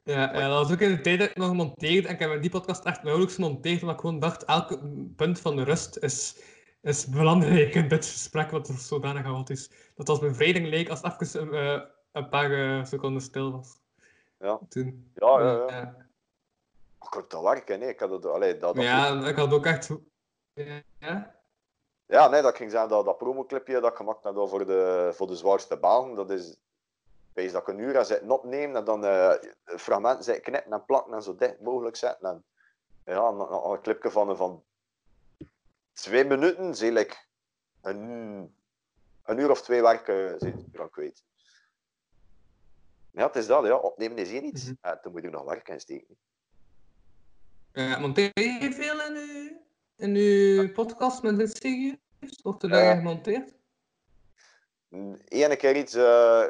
[0.02, 2.41] Ja, ja, dat was ook in de tijd dat ik nog gemonteerd en ik heb
[2.41, 4.78] die podcast echt nauwelijks gemonteerd, omdat ik gewoon dacht, elke
[5.17, 6.43] punt van de rust is,
[6.83, 9.70] is belangrijk in dit gesprek, wat er zodanig groot is.
[9.94, 11.81] Dat als bevrijding leek als het even eh,
[12.12, 13.83] een paar eh, seconden stil was.
[14.38, 15.12] Ja, Toen.
[15.14, 15.66] ja, ja.
[15.68, 15.96] ja.
[17.00, 17.88] Ik kon dat werken, nee.
[17.88, 19.90] Ik had het, allee, dat, dat Ja, ik had ook echt...
[20.98, 21.34] Ja?
[22.06, 25.26] Ja, nee, dat ging zeggen, dat, dat promoclipje dat ik gemaakt heb voor de, voor
[25.26, 26.56] de zwaarste baan, dat is...
[27.32, 30.84] Wees dat ik een uur aan zitten opnemen en dan eh fragmenten zitten knippen en
[30.84, 32.28] plakken en zo dicht mogelijk zetten.
[32.28, 32.44] En,
[33.04, 34.64] ja, een, een, een clipje van, van
[35.92, 37.28] twee minuten, zie ik
[37.80, 38.54] een,
[39.24, 41.22] een uur of twee werken zit ik eraan kwijt.
[43.15, 43.76] Ja, het is dat, ja.
[43.76, 44.73] Opnemen is één iets.
[44.83, 46.17] Ja, dan moet je er nog werk in steken.
[47.73, 49.60] Eh, monteer je veel in uw,
[49.97, 51.99] in uw podcast met dit?
[52.43, 52.75] Of er Ja.
[52.75, 53.55] daar gemonteerd?
[55.28, 56.47] Ene keer iets, eh,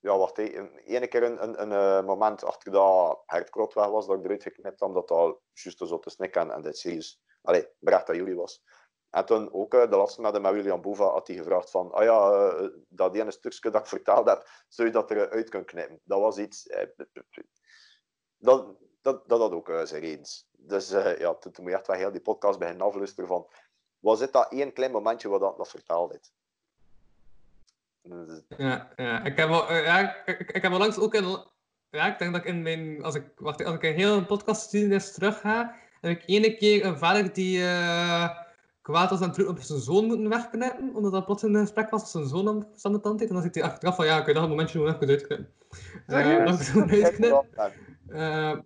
[0.00, 0.38] ja, wacht.
[0.38, 4.24] Ene keer een, een, een eh, moment achter dat Hert Krot weg was, dat ik
[4.24, 8.06] eruit geknipt had, omdat dat juist zo te snikken en, en dit serieus, allee, bericht
[8.06, 8.62] dat jullie was.
[9.10, 12.04] En toen ook, eh, de laatste met, met William Bova, had hij gevraagd van, ah
[12.04, 16.00] ja, eh, dat ene stukje dat ik vertaald heb, zou je dat eruit kunnen knippen?
[16.04, 16.86] Dat was iets, eh,
[18.36, 20.48] dat, dat, dat had ook zijn redens.
[20.52, 23.46] Dus ja, toen, toen moet je echt heel die podcast beginnen afluisteren van,
[23.98, 26.32] was dit dat één klein momentje wat dat, dat vertaald heeft?
[28.02, 28.90] Dus, Ja.
[29.24, 31.44] Ik heb eh, ja, ik, heb wel langs ook in,
[31.90, 35.12] ja, ik denk dat ik in mijn, als ik, wacht, als ik een hele podcastgeschiedenis
[35.12, 37.64] terug ga, heb ik ene keer een vader die
[38.86, 42.10] kwaad was doen op zijn zoon moeten wegknippen, omdat dat plots een gesprek was dat
[42.10, 44.34] zijn zoon aan de tand heeft, en dan zit hij achteraf van, ja, kun je
[44.34, 45.48] dat een momentje nog even uitknippen.
[46.06, 46.90] Eh, heb ik zo'n.
[48.08, 48.58] Eh,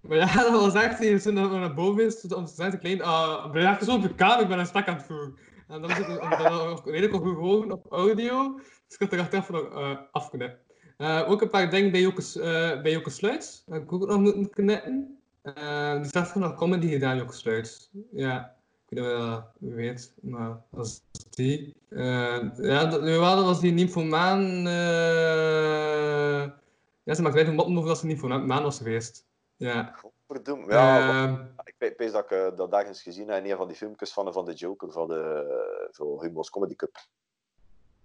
[0.00, 2.78] maar ja, dat was echt hier, toen dat we naar boven is, ze zei te
[2.78, 5.04] klein, ah, ben je echt zo op de kamer, ik ben een gesprek aan het
[5.04, 5.38] voeren.
[5.68, 9.20] En dan is het en ook redelijk goed gehoord op audio, dus ik had er
[9.20, 10.56] achteraf nog uh, afgeknipt.
[10.96, 14.20] Eh, ook een paar dingen bij Joke, uh, bij Joke Sluits, heb ik ook nog
[14.20, 15.18] moeten knippen.
[15.42, 17.90] Uh, die staat gewoon nog comedy gedaan, Joke Sluits.
[18.12, 18.53] Ja,
[18.96, 21.76] ik dat weet, maar is die.
[21.88, 24.66] Uh, ja, dat, ja, dat was die Nymphomaan.
[24.66, 26.50] Uh...
[27.02, 29.26] Ja, ze maakt even moppen over dat ze Nymphomaan was geweest.
[29.56, 29.94] Ja.
[30.26, 30.70] Verdoem.
[30.70, 33.76] Ja, Ehm, ik weet dat ik uh, dat ergens gezien heb in een van die
[33.76, 36.96] filmpjes van, van de Joker, van de uh, van Humo's Comedy Cup.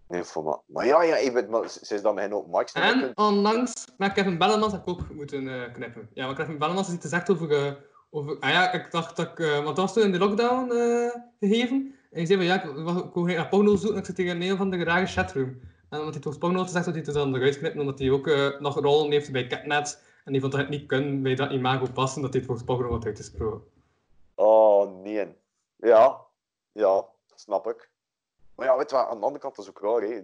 [0.08, 2.72] Nee, voor maar, maar ja, ja, ik maar ze is dan mijn open mics.
[2.72, 6.09] En onlangs met Kevin Bellemans heb ik ook moeten uh, knippen.
[6.14, 7.77] Ja, maar Kevin Bellemans is iets gezegd over,
[8.11, 8.39] uh, over...
[8.39, 9.39] Ah ja, ik dacht dat ik...
[9.39, 10.69] Uh, want was toen in de lockdown
[11.39, 11.95] gegeven.
[12.11, 14.57] En je zei van, ja, ik, ik wil naar zoeken en ik zit tegen een
[14.57, 15.59] van de rare chatroom.
[15.89, 18.09] En omdat hij toch porno had gezegd, dat hij het dan eruit knippen, omdat hij
[18.09, 18.25] ook
[18.59, 20.03] nog rollen heeft bij Catnet.
[20.25, 22.89] En die vond dat het niet kunnen bij dat imago passen, dat dit volgens porno
[22.89, 23.67] wat uitgesproken.
[24.35, 25.27] Oh, nee.
[25.75, 26.21] Ja,
[26.71, 27.05] ja,
[27.35, 27.89] snap ik.
[28.55, 30.15] Maar ja, weet je wat, aan de andere kant is het ook raar, hè.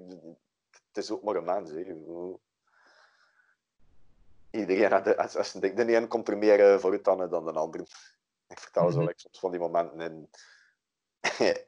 [0.87, 1.83] Het is ook maar een mens, hè.
[4.55, 7.81] Iedereen, als, als de, de een komt er meer uh, vooruit dan, dan de ander.
[8.47, 10.29] Ik vertel zo like, soms van die momenten in,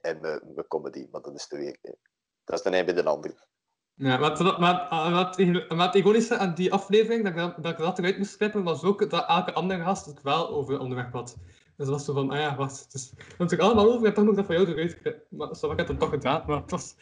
[0.02, 1.96] in mijn, mijn comedy, maar dat is de weer.
[2.44, 3.46] Dat is de een bij de ander.
[3.94, 8.18] Ja, wat, wat, wat, wat ironische aan die aflevering, dat ik dat, ik dat eruit
[8.18, 11.36] moest knippen, was ook dat elke andere gast het wel over het onderwerp had.
[11.76, 14.16] Dus dat was zo van, ah ja, wacht, het is natuurlijk allemaal over, je hebt
[14.16, 15.32] toch nog dat van jou eruit geknipt.
[15.32, 16.96] Maar zo heb ik het toch gedaan, maar het was...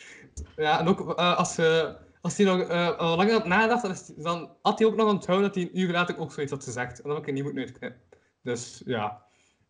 [0.55, 1.93] Ja, en ook uh, als, uh,
[2.25, 5.55] als hij nog uh, al langer had nagedacht, dan, had hij ook nog onthouden dat
[5.55, 6.97] hij een uur later ook zoiets had gezegd.
[6.97, 8.01] En dan heb ik het niet moeten uitknippen.
[8.41, 9.25] Dus, ja.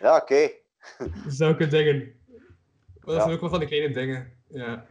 [0.00, 0.22] Ja, oké.
[0.22, 0.62] Okay.
[1.38, 1.96] Zulke dingen.
[1.96, 3.20] Maar dat ja.
[3.20, 4.86] zijn ook wel van die kleine dingen, ja.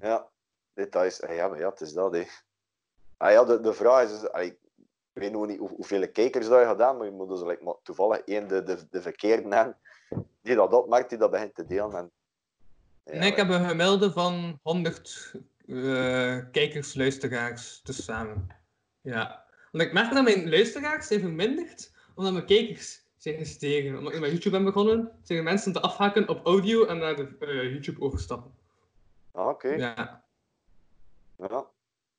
[0.00, 0.28] Ja,
[0.74, 1.22] details.
[1.28, 2.24] Ja, maar ja, het is dat, hè.
[3.16, 4.20] Ah, ja, de, de vraag is...
[4.20, 4.58] Dus, ik
[5.12, 7.74] weet nog niet hoe, hoeveel kijkers dat je gedaan, maar je moet dus like, maar
[7.82, 9.76] toevallig één de, de, de verkeerde hebben
[10.42, 11.92] die dat opmerkt, die dat begint te delen.
[11.92, 12.12] En,
[13.12, 15.32] nee, ik heb een gemiddelde van 100
[15.66, 18.46] uh, kijkers, luisteraars, dus samen.
[19.00, 19.44] Ja.
[19.72, 23.98] Want ik merk dat mijn luisteraars zijn verminderd, omdat mijn kijkers zijn gestegen.
[23.98, 27.16] Omdat ik met YouTube ben begonnen, zijn er mensen te afhaken op audio en naar
[27.16, 28.54] de eh, YouTube overstappen.
[29.32, 29.68] Ah, oké.
[29.68, 30.24] Ja.
[31.38, 31.66] Ja.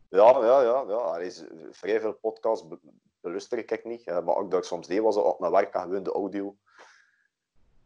[0.09, 0.83] Ja, ja, ja.
[0.87, 0.95] ja.
[0.95, 2.79] Allee, is- vrij veel podcasts be-
[3.21, 4.07] beluister ik niet.
[4.07, 6.55] eh, maar ook dat ik soms deed, was op mijn werk en gewoon de audio.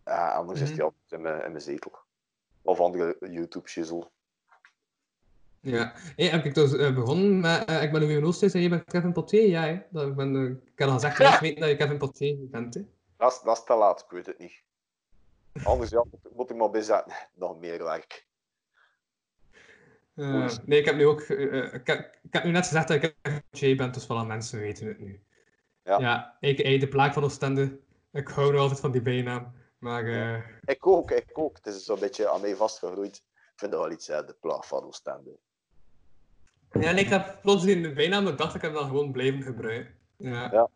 [0.04, 0.74] Anders is Mhm.
[0.76, 1.92] die altijd in mijn, in mijn zetel.
[2.64, 4.10] Of andere YouTube-shizzle.
[5.60, 5.94] Ja.
[6.16, 7.66] Hey, heb ik dus eh, begonnen met...
[7.66, 9.48] eh, ik ben Louis Oosthuis en je bent Kevin Potier?
[9.48, 9.82] Ja, hè?
[9.90, 12.82] Dat, ik, ben, eh, ik al gezegd, dat je Kevin Potier bent, hè?
[13.18, 14.62] Dat is, dat is te laat, ik weet het niet.
[15.64, 16.04] Anders ja,
[16.36, 17.14] moet- ik maar bezetten.
[17.34, 18.26] Nog meer werk.
[20.66, 21.22] Nee, ik heb nu ook...
[21.22, 24.60] ik, heb, ik heb nu net gezegd dat ik Kevin Potier ben, dus voilà, mensen
[24.60, 25.22] weten het nu.
[25.84, 26.00] Ja.
[26.00, 26.80] Ja, a.k.a.
[26.80, 27.80] de plaag van Oostende.
[28.12, 29.54] Ik hou nog altijd van die bijnaam.
[29.84, 31.56] Maar eh, Ik ook, ik ook.
[31.56, 33.16] Het is zo'n beetje aan mij vastgegroeid.
[33.16, 35.38] Ik vind dat wel iets, hè, de plaag van Oostende.
[36.72, 39.96] ja, en ik heb plots die bijnaam, maar dacht ik hem dan gewoon blijven gebruiken.
[40.18, 40.50] Ja.
[40.52, 40.70] Ja.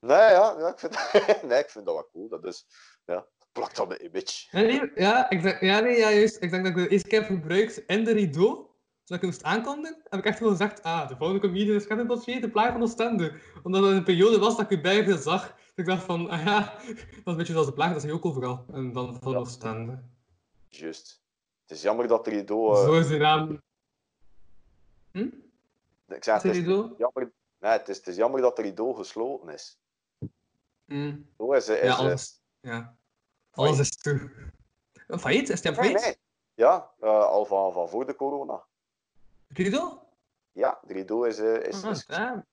[0.00, 0.92] Nee, ja, ja ik, vind,
[1.48, 2.28] nee, ik vind dat wel cool.
[2.28, 2.66] Dat is,
[3.04, 4.48] ja, plakt dat een beetje.
[4.50, 6.42] Ja, nee, ja, ik denk, ja, nee, ja, juist.
[6.42, 8.54] Ik denk dat ik de eerste keer heb gebruikt in de rideau,
[9.04, 11.86] zodat ik hem moest aankondigen, heb ik echt gewoon gezegd, ah, de volgende comedian is
[11.86, 13.32] Kevin Potier, de plaag van Oostende.
[13.62, 15.54] Omdat het een periode was dat ik u bij veel zag.
[15.76, 18.12] Ik dacht van, ah ja, dat is een beetje zoals de plaag, dat is hij
[18.12, 18.64] ook overal.
[18.72, 20.02] En dan van Oostende.
[20.68, 21.22] Juist.
[21.66, 22.76] Het is jammer dat Rideau...
[22.76, 23.62] eh, Zo is die naam.
[25.12, 25.28] Hm?
[26.08, 26.64] ik zeg, het Is
[26.98, 29.78] jammer, nee, het, is, het is jammer dat Rideau gesloten is.
[30.84, 31.16] Hm.
[31.36, 32.96] Rideau is, is, Ja, alles, ja.
[33.50, 34.30] alles is toe.
[35.08, 35.48] Failliet?
[35.48, 36.00] Is hij failliet?
[36.00, 36.16] nee.
[36.54, 38.64] Ja, eh, al van, van voor de corona.
[39.48, 39.98] Rideau?
[40.52, 42.46] Ja, de Rideau is, eh, is, Ah, is ja.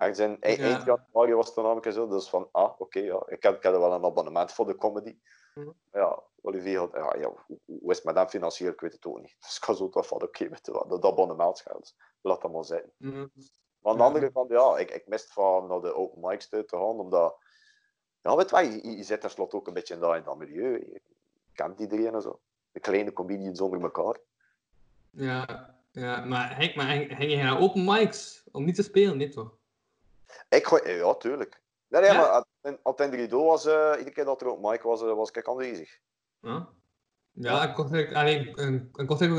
[0.00, 2.08] Ergens in e- eind januari was het dan namelijk zo.
[2.08, 3.22] Dus van, ah, oké, ja.
[3.26, 5.18] Ik had, ik had wel een abonnement voor de comedy.
[5.54, 5.70] Mhm.
[5.92, 7.32] Ja, Olivier had, ja, ja,
[7.64, 8.72] hoe, is het met hem financieel?
[8.72, 9.36] Ik weet het ook niet.
[9.40, 11.94] Dus ik was zo toch van, oké, met dat, dat abonnementsgeld.
[12.20, 12.92] Laat dat maar zijn.
[12.98, 13.26] Hm.
[13.78, 16.64] Maar aan de andere kant, ja, ik, ik mist van naar de open mics te
[16.64, 17.36] te gaan, omdat...
[18.22, 20.38] Ja, weet je wel, je, je zit tenslotte ook een beetje in dat, in dat
[20.38, 20.72] milieu.
[20.72, 21.00] Je
[21.52, 22.40] kent iedereen en zo.
[22.72, 24.18] De kleine comedians onder elkaar.
[25.10, 29.16] Ja, ja, maar Henk, maar Henk, je naar open mics om niet te spelen?
[29.16, 29.59] Nee, toch?
[30.48, 30.92] Ik gooi...
[30.92, 31.60] Ja, tuurlijk.
[31.88, 32.18] Nee, nee, Ja?
[32.18, 32.44] maar
[33.14, 35.98] Rideau was, eh, iedere keer dat er op mic was, eh, was ik aanwezig.
[36.40, 36.68] Ja,
[37.32, 38.58] ja ik had eigenlijk,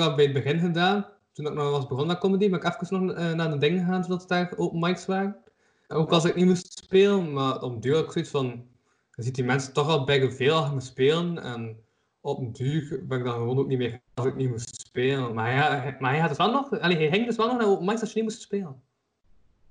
[0.02, 1.08] al bij het begin gedaan.
[1.34, 3.80] Toen ik nog was begonnen met comedy, ben ik even nog eh, naar de dingen
[3.80, 5.44] gegaan, zodat het daar open mics waren.
[5.88, 8.70] En ook als ik niet moest spelen, maar op duur had ik zoiets van...
[9.16, 11.38] Je ziet die mensen toch al bij veel als spelen.
[11.38, 11.84] En
[12.22, 15.34] op een duur ben ik dan gewoon ook niet meer als ik niet moest spelen.
[15.34, 16.80] Maar ja, hij- maar hij had het wel nog...
[16.80, 18.82] Allee, hij ging dus wel nog naar open mics als je niet moest spelen.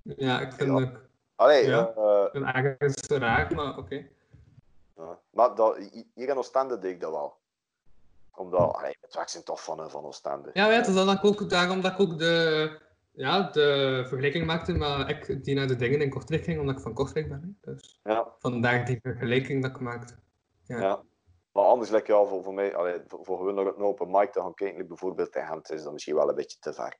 [0.03, 0.93] Ja, ik vind het...
[1.41, 4.07] Allee, ja, eh, vind het ergens raar, maar oké.
[4.97, 5.19] ja.
[5.31, 5.77] Maar dat,
[6.15, 7.37] hier in Oostende deed ik dat wel.
[8.35, 10.51] Omdat, allee, het werk zijn toch van, eh, van Oostende.
[10.53, 12.79] Ja, maar ja, het is dan ook daarom dat ik ook de,
[13.11, 16.83] ja, de vergelijking maakte met ik die naar de dingen in Kortrijk ging, omdat ik
[16.83, 17.59] van Kortrijk ben.
[17.61, 18.35] Dus Ja.
[18.39, 20.15] vandaar die vergelijking dat ik maakte.
[20.65, 20.81] Ja.
[20.81, 21.03] Ja.
[21.53, 24.33] Maar anders, like, ja, voor, voor mij, allee, voor, voor gewoon naar een open mic
[24.33, 26.97] te gaan kijken, bijvoorbeeld in Gent, is dat misschien wel een beetje te ver.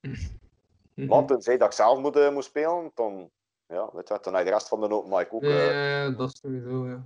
[1.12, 3.30] Want tenzij dat ik zelf moet, eh, moet spelen, dan,
[3.66, 5.42] ja, weet je, dan heb je de rest van de open mic ook.
[5.42, 7.02] eh, Ja, dat is sowieso, ja.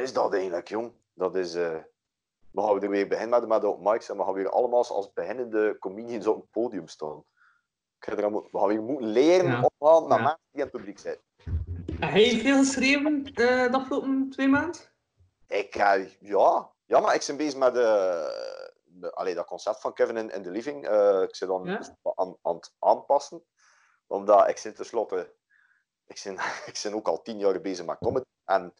[0.00, 0.92] is dat eigenlijk, jong?
[1.14, 1.54] Dat is...
[1.54, 1.76] eh
[2.50, 4.84] we gaan weer weer beginnen met, met de open mics en we gaan weer allemaal
[4.88, 7.24] als, beginnende comedians op het podium staan.
[7.98, 9.68] Er we gaan weer moeten leren Ja.
[9.78, 10.24] opgaan naar Ja.
[10.24, 11.16] mensen die in het publiek zijn.
[12.00, 14.80] Heb jij veel geschreven eh, de afgelopen twee maanden?
[15.48, 16.70] Ik, eh, ja.
[16.84, 20.50] ja, maar ik ben bezig met de, allee, dat concept van Kevin in, in the
[20.50, 20.88] Living.
[21.22, 21.76] Ik zit dan Ja?
[21.76, 23.42] dus aan, aan het aanpassen.
[24.14, 25.34] Omdat ik zit tenslotte...
[26.06, 26.34] Ik ben,
[26.70, 28.24] ik ben ook al tien jaar bezig met comedy.
[28.44, 28.74] En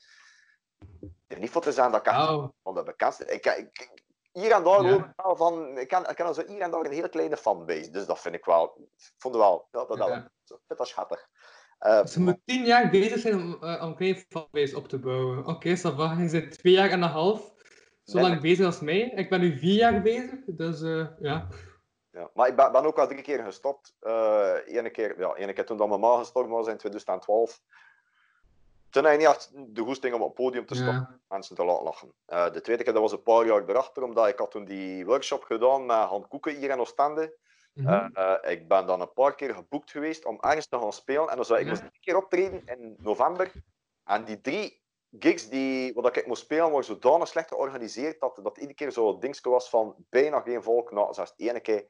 [1.27, 2.27] er niet voor te zijn dat ik echt
[2.63, 3.25] van de bekendste...
[3.25, 5.15] Ik, ik, hier en daar Ja.
[5.17, 5.79] van...
[5.79, 7.91] Ik ken, ik ken zo hier en daar een hele kleine fanbase.
[7.91, 8.65] Dus dat vind ik wel...
[8.97, 9.69] Ik vond het wel...
[9.71, 10.31] Ja, dat, dat, Ja.
[10.67, 11.29] dat schattig.
[11.79, 15.47] Eh, je moet tien jaar bezig zijn om, eh, om een fanbase op te bouwen.
[15.47, 16.17] Oké, ça va.
[16.19, 17.53] Je zit twee jaar en een half.
[18.05, 19.01] Zo lang bezig als mij.
[19.01, 21.49] Ik ben nu vier jaar bezig, dus eh, ja.
[22.15, 23.97] Ja, maar ik ben, ben ook al drie keer gestopt.
[24.01, 27.61] Eh Eén keer, ja, ene keer toen dat mijn ma gestorven was in 2012.
[28.91, 31.21] Toen had ik niet echt de goesting om op het podium te stoppen Ja.
[31.29, 32.13] mensen te laten lachen.
[32.27, 35.07] Eh, de tweede keer dat was een paar jaar erachter, omdat ik had toen die
[35.07, 37.37] workshop gedaan met Han Koeken hier in Oostende.
[38.15, 41.29] Eh, ik ben dan een paar keer geboekt geweest om ergens te gaan spelen.
[41.29, 41.71] En dan zou ik Ja.
[41.71, 43.53] moest drie keer optreden in november.
[44.05, 44.83] En die drie
[45.19, 49.21] gigs die, wat ik moest spelen, waren zodanig slecht georganiseerd dat dat iedere keer zo'n
[49.21, 50.91] dingetje was van bijna geen volk.
[50.93, 51.87] Nou, zelfs de ene keer,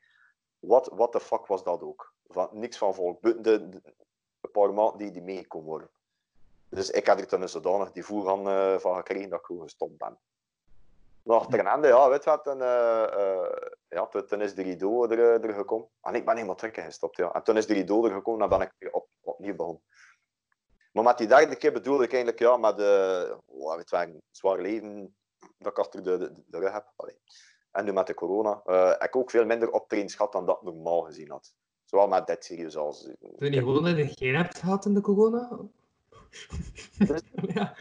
[0.66, 2.12] wat what the fuck was dat ook?
[2.28, 3.22] Van, niks van volk.
[3.22, 3.82] De, de-
[4.40, 5.90] een paar maanden die, die meegekomen worden.
[6.68, 9.44] Dus ik had er toen een zodanig die voer aan, eh, van gekregen dat ik
[9.44, 10.18] gewoon gestopt ben.
[11.22, 13.56] Nog ten einde, ja, weet wat, en, eh, eh,
[13.88, 15.88] ja, toen, is de Rideau er, er gekomen.
[16.02, 17.32] En ik ben helemaal trekken gestopt, ja.
[17.32, 19.82] En toen is de Rideau er gekomen, dan ben ik op, opnieuw begonnen.
[20.92, 24.22] Maar met die derde keer bedoel ik eigenlijk, ja, met de, oh, weet wel, een
[24.30, 25.16] zwaar leven
[25.58, 26.92] dat ik achter de, de, de rug heb.
[26.96, 27.18] Allee.
[27.74, 30.56] En nu met de corona, eh, heb ik ook veel minder optredens gehad dan dat
[30.56, 31.54] ik normaal gezien had.
[31.84, 33.02] Zowel met dit serieus als...
[33.02, 35.58] Vind je niet gewoon je geen hebt gehad in de corona?
[37.54, 37.76] ja.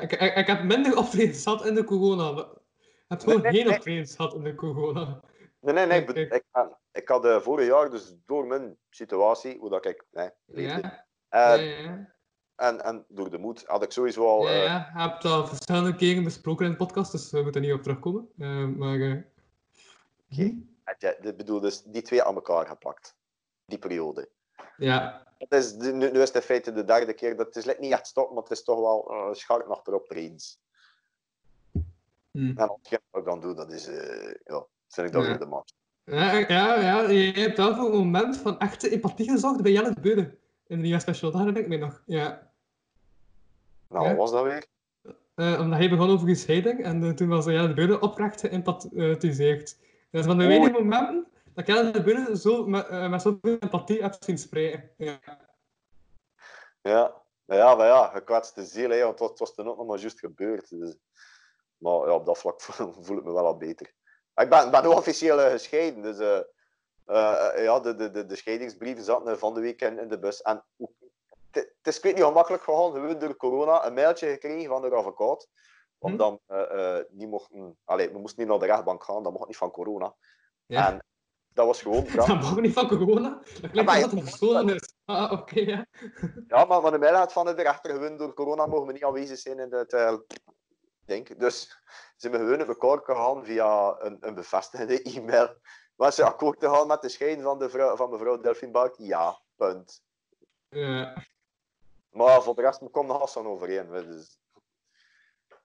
[0.00, 2.32] Ik, ik, ik heb minder optredens gehad in de corona.
[2.32, 3.74] maar Ik heb gewoon Nee, geen nee.
[3.76, 5.20] optredens gehad in de corona.
[5.60, 6.26] Nee, nee, nee.
[6.28, 6.44] Ik,
[6.92, 10.80] ik had eh, vorig jaar, dus door mijn situatie, hoe dat ik nee, Ja.
[11.28, 12.16] eh, Ja, ja.
[12.58, 14.42] En, en door de moed had ik sowieso al...
[14.48, 17.60] Ja, eh, ja, je hebt dat verschillende keren besproken in de podcast, dus we moeten
[17.62, 18.28] er niet op terugkomen.
[18.38, 19.16] Eh, maar eh,
[20.26, 20.66] je-
[21.20, 23.14] ik bedoel, dus die twee aan elkaar geplakt.
[23.66, 24.28] Die periode.
[24.76, 27.36] ja, Het is, nu, nu is het in feite de derde keer.
[27.36, 30.06] Dat het is like, niet echt stop, maar het is toch wel uh, scharp achterop
[30.06, 30.58] trains.
[32.30, 32.38] Hm.
[32.56, 33.86] En hetgeen wat ik dan doe, dat is...
[33.86, 35.28] eh ja, vind ik dat Ja.
[35.28, 35.74] weer de max.
[36.04, 39.94] ja, ja, ja, je hebt wel voor een moment van echte empathie gezorgd bij Jelle
[39.94, 41.30] de Beuren in de nieuwe special.
[41.30, 42.02] Daar herinner ik me nog.
[42.06, 42.47] Ja.
[43.88, 44.14] Nou, Ja.
[44.14, 44.66] wat was dat weer?
[45.34, 49.78] Eh, omdat hij begon over gescheiding en eh, toen was Jelle de Beuren oprecht geëmpathiseerd.
[50.10, 50.58] Dat is van de Oei.
[50.58, 54.90] weinige momenten dat ik de Beuren zo met, eh, met zoveel empathie heb zien spreken.
[54.96, 55.18] Ja.
[56.82, 60.18] Ja, ja, maar ja, gekwetste ziel, hè, want het was, toen ook nog maar juist
[60.18, 60.70] gebeurd.
[60.70, 60.96] Dus,
[61.76, 62.60] maar ja, op dat vlak
[63.00, 63.92] voel ik me wel al beter.
[64.34, 66.18] Ik ben, ben officieel gescheiden, dus
[67.56, 70.42] ja, de, de, de, de scheidingsbrieven zaten van de week in, in de bus.
[70.42, 70.90] En hoe-
[71.50, 74.90] het is ik weet niet gemakkelijk gegaan, gewoon door corona, een mailtje gekregen van de
[74.90, 75.48] advocaat.
[75.98, 79.46] Omdat we eh, niet mochten, allee, we moesten niet naar de rechtbank gaan, dat mocht
[79.46, 80.14] niet van corona.
[80.66, 80.92] Ja.
[80.92, 81.04] En
[81.48, 82.04] dat was gewoon...
[82.14, 83.42] Dat mag niet van corona.
[83.60, 84.94] Dat klinkt gestolen is.
[85.04, 85.86] Ah, oké, ja.
[86.48, 89.04] Ja, maar van de mail had van de rechter gewoon door corona mogen we niet
[89.04, 90.14] aanwezig zijn in het uh,
[91.04, 91.40] denk.
[91.40, 91.82] Dus
[92.16, 95.56] zijn we gewoon op elkaar gegaan via een, een bevestigende e-mail.
[95.96, 98.94] Was ze akkoord te gaan met de scheiding van, de vrouw, van mevrouw Delphine Bout?
[98.98, 100.02] Ja, punt.
[100.68, 101.24] Ja.
[102.18, 103.88] Maar voor de rest we komen nog zo overeen.
[103.90, 104.38] Dus...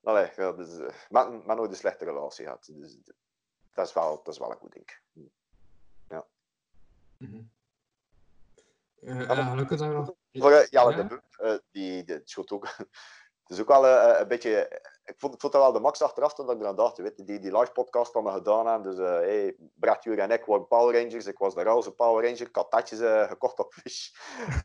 [0.03, 0.77] Allee, ja, dus,
[1.09, 2.69] met, met nooit een slechte relatie gehad.
[2.73, 2.97] Dus,
[3.73, 4.99] dat, is wel, dat is wel een goed ding.
[6.09, 6.25] Ja.
[9.01, 10.13] Eh, ja, gelukkig dat we nog...
[10.33, 11.03] Voor uh, Jelle Ja?
[11.03, 12.75] de eh, die, die het schoot ook.
[13.51, 14.81] Is ook wel eh, een beetje.
[15.05, 16.97] Ik vond, ik vond dat wel de max achteraf toen ik eraan dacht.
[16.97, 18.95] je Weet, die, die live podcast dat we gedaan hebben.
[18.95, 21.25] Dus eh hey, Brett, Jure en ik waren Power Rangers.
[21.25, 22.47] Ik was de roze Power Ranger.
[22.47, 24.09] Ik had tatjes eh, gekocht op Fish.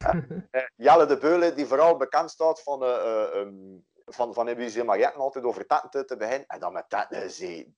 [0.51, 2.83] Eh, Jelle de Beulen, die vooral bekend staat van.
[2.85, 3.79] eh eh, ehm,
[4.11, 6.47] van, van in Museum Marietten altijd over tatten te, beginnen.
[6.47, 7.77] En dan met tatten gezeten.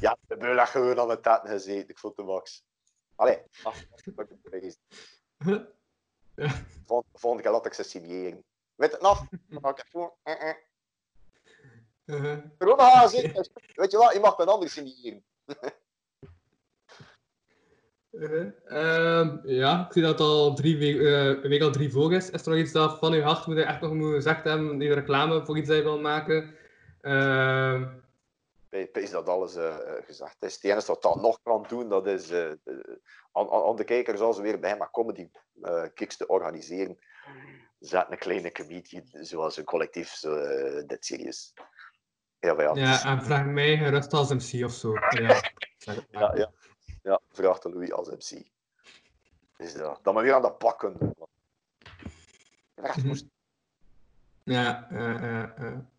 [0.00, 1.88] Ja, de Beulen had gewoon aan met tatten gezeten.
[1.88, 2.64] Ik vond de max.
[3.16, 4.76] Allee, ach, dat ik.
[6.86, 9.26] Vol- Volgende keer Weet het nog?
[9.48, 10.12] Dan ga ik echt gewoon...
[10.22, 10.56] eh, eh.
[12.06, 13.48] Uh, Corona gaan zitten.
[13.74, 14.12] Weet je wat?
[14.12, 15.24] Je mag met anderen signeren.
[18.10, 22.14] uh, ehm, ja, ik zie dat het al drie week, eh, week al drie voor
[22.14, 22.30] is.
[22.30, 24.78] Is er nog iets dat van uw hart moet je echt nog moeten gezegd hebben?
[24.78, 26.56] Die reclame voor iets dat je wil maken?
[27.00, 27.86] Ehm,
[28.92, 29.56] is dat alles
[30.04, 30.54] gezegd is.
[30.54, 32.52] Het enige wat dat nog kan doen, dat is eh,
[33.32, 35.28] aan, aan de kijkers als ze weer bij maar comedy
[35.62, 36.98] eh kicks te organiseren.
[37.84, 41.52] Zet een kleine comedian, zoals een collectief, zo, eh, dit serieus.
[42.38, 42.74] Ja, maar ja.
[42.74, 44.92] ja, en vraag mij gerust als MC of zo.
[44.92, 45.40] Ja.
[46.10, 46.52] Ja, ja.
[47.02, 48.46] ja vraag de Louis als MC.
[49.56, 51.14] Dus dat, dat we weer aan de pak kunnen doen.
[51.18, 51.28] man.
[52.74, 53.26] Echt moest.
[54.42, 54.86] Ja,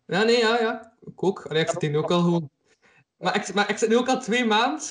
[0.06, 0.96] ja, nee, ja, ja.
[1.00, 1.46] Ik ook.
[1.46, 2.50] Allee, ik zit nu ook al gewoon...
[3.16, 4.86] Maar ik, maar ik zit nu ook al twee maanden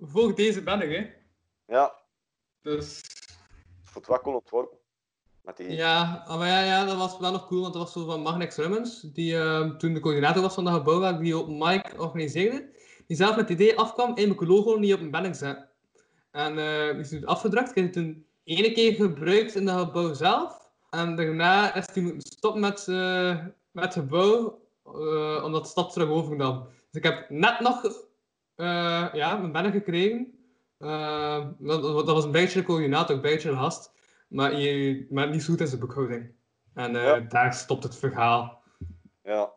[0.00, 1.12] voor deze banner, hè.
[1.66, 1.94] Ja.
[2.62, 2.96] Dus...
[2.96, 4.81] Het voelt wel ontworpen.
[5.56, 8.56] Ja, maar ja, ja, dat was wel nog cool, want dat was zo van Magnex
[8.56, 12.70] Rummens, die ehm, toen de coördinator was van dat gebouw waar die open mic organiseerde,
[13.06, 15.68] die zelf met het idee afkwam, in mijn logo niet op een banner zetten.
[16.30, 16.54] En
[16.92, 20.62] die is toen afgedrukt, ik heb het toen ene keer gebruikt in dat gebouw zelf,
[20.90, 25.92] en daarna is hij moeten stoppen met, eh, met het gebouw, eh, omdat de stad
[25.92, 26.66] terug overnam.
[26.90, 27.82] Dus ik heb net nog
[29.12, 30.32] ja, mijn banner gekregen.
[31.58, 33.92] Dat, dat was een beetje de coördinator, een beetje de gast.
[34.32, 36.34] Maar, je, maar niet zo goed in zijn boekhouding.
[36.74, 38.62] En eh, daar stopt het verhaal.
[39.22, 39.52] Ja.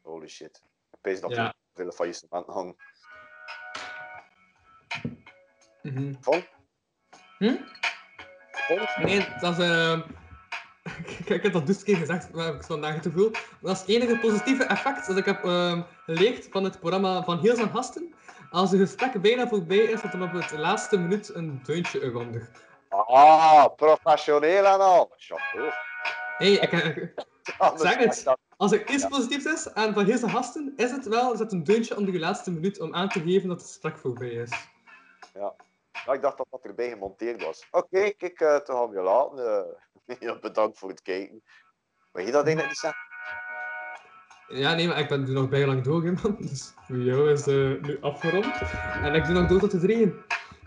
[0.00, 0.62] Holy shit.
[0.92, 1.54] Ik pees dat Ja.
[1.74, 2.76] veel faillissementen hangen.
[5.82, 6.14] Mhm.
[6.20, 6.42] Van?
[7.38, 7.56] Hm?
[9.02, 9.64] Nee, dat is...
[9.64, 10.00] eh,
[11.18, 13.30] ik, ik heb dat dus een keer gezegd, maar heb ik vandaag veel.
[13.30, 17.22] Maar dat is het enige positieve effect dat ik heb ehm, geleerd van het programma
[17.24, 18.14] van heel zijn gasten.
[18.50, 22.50] Als de gesprek bijna voorbij is, dat er op het laatste minuut een deuntje eronder.
[22.92, 25.10] Ah, professioneel en al.
[25.16, 25.70] Chapeau.
[26.36, 26.70] Hey, ik,
[27.76, 28.24] Zeg het.
[28.56, 31.64] Als er iets positiefs is en van deze gasten, is het wel is het een
[31.64, 34.50] deuntje om de laatste minuut om aan te geven dat het gesprek voorbij is.
[35.34, 35.54] Ja.
[36.06, 37.66] Ja, ik dacht dat dat erbij gemonteerd was.
[37.70, 39.66] Oké, kijk, uh, te gaan we je laten.
[40.06, 41.42] Eh, ja, bedankt voor het kijken.
[42.12, 43.00] Mag je dat eigenlijk niet zeggen?
[44.48, 46.36] Ja, nee, maar ik ben er nog bijna lang door, hè, man.
[46.48, 48.60] Dus voor jou is het nu afgerond.
[49.02, 50.14] En ik doe nog door tot de drieën.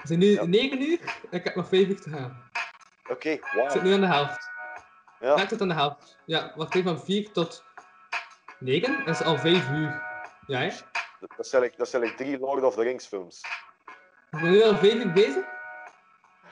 [0.05, 2.49] We zijn nu 9 uur, ik heb nog 5 uur te gaan.
[3.09, 3.69] Oké, Ik wauw.
[3.69, 4.49] zit nu aan de helft.
[5.19, 5.35] Ja.
[5.37, 6.17] Ja, tot aan de helft.
[6.25, 7.63] Ja, wacht even, van 4 tot
[8.59, 10.01] 9 is al 5 uur.
[10.47, 10.69] Ja, hè?
[11.19, 13.41] Dat dat zijn like, dat zijn drie Lord of the Rings films.
[14.31, 15.43] Ik ben nu al 5 uur bezig.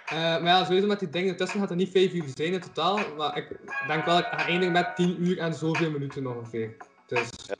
[0.06, 2.60] Eh, maar ja, sowieso met die dingen ertussen gaat het niet 5 uur zijn in
[2.62, 3.00] totaal.
[3.18, 3.48] Maar ik
[3.88, 6.78] denk wel dat ik ga eindigen met 10 uur en zoveel minuten ongeveer.
[7.08, 7.56] Dus ja.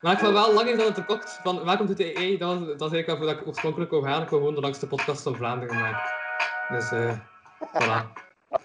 [0.00, 2.38] Maar ik ga wel langer dan het tekort van Welkom to the EE.
[2.38, 4.22] Dat, was- dat is eigenlijk wel voor dat ik oorspronkelijk wou gaan.
[4.22, 6.10] Ik wou gewoon de langste podcast van Vlaanderen maken.
[6.68, 7.18] Dus eh
[7.60, 8.20] voilà.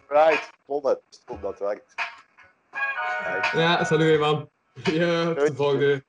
[0.07, 1.23] Right, vond het.
[1.41, 1.93] Dat werkt.
[3.23, 3.51] Right.
[3.51, 4.49] Ja, salut man.
[4.83, 6.03] Ja, tot de volgende.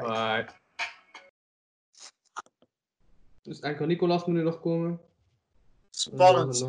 [0.00, 0.46] Bye.
[3.42, 5.00] Dus enkel Nicolas moet nu nog komen.
[5.90, 6.66] Spannend.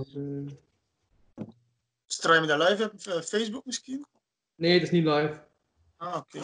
[2.07, 4.05] Straal je dat live op eh, Facebook misschien?
[4.55, 5.39] Nee, het is niet live.
[5.97, 6.39] Ah, oké.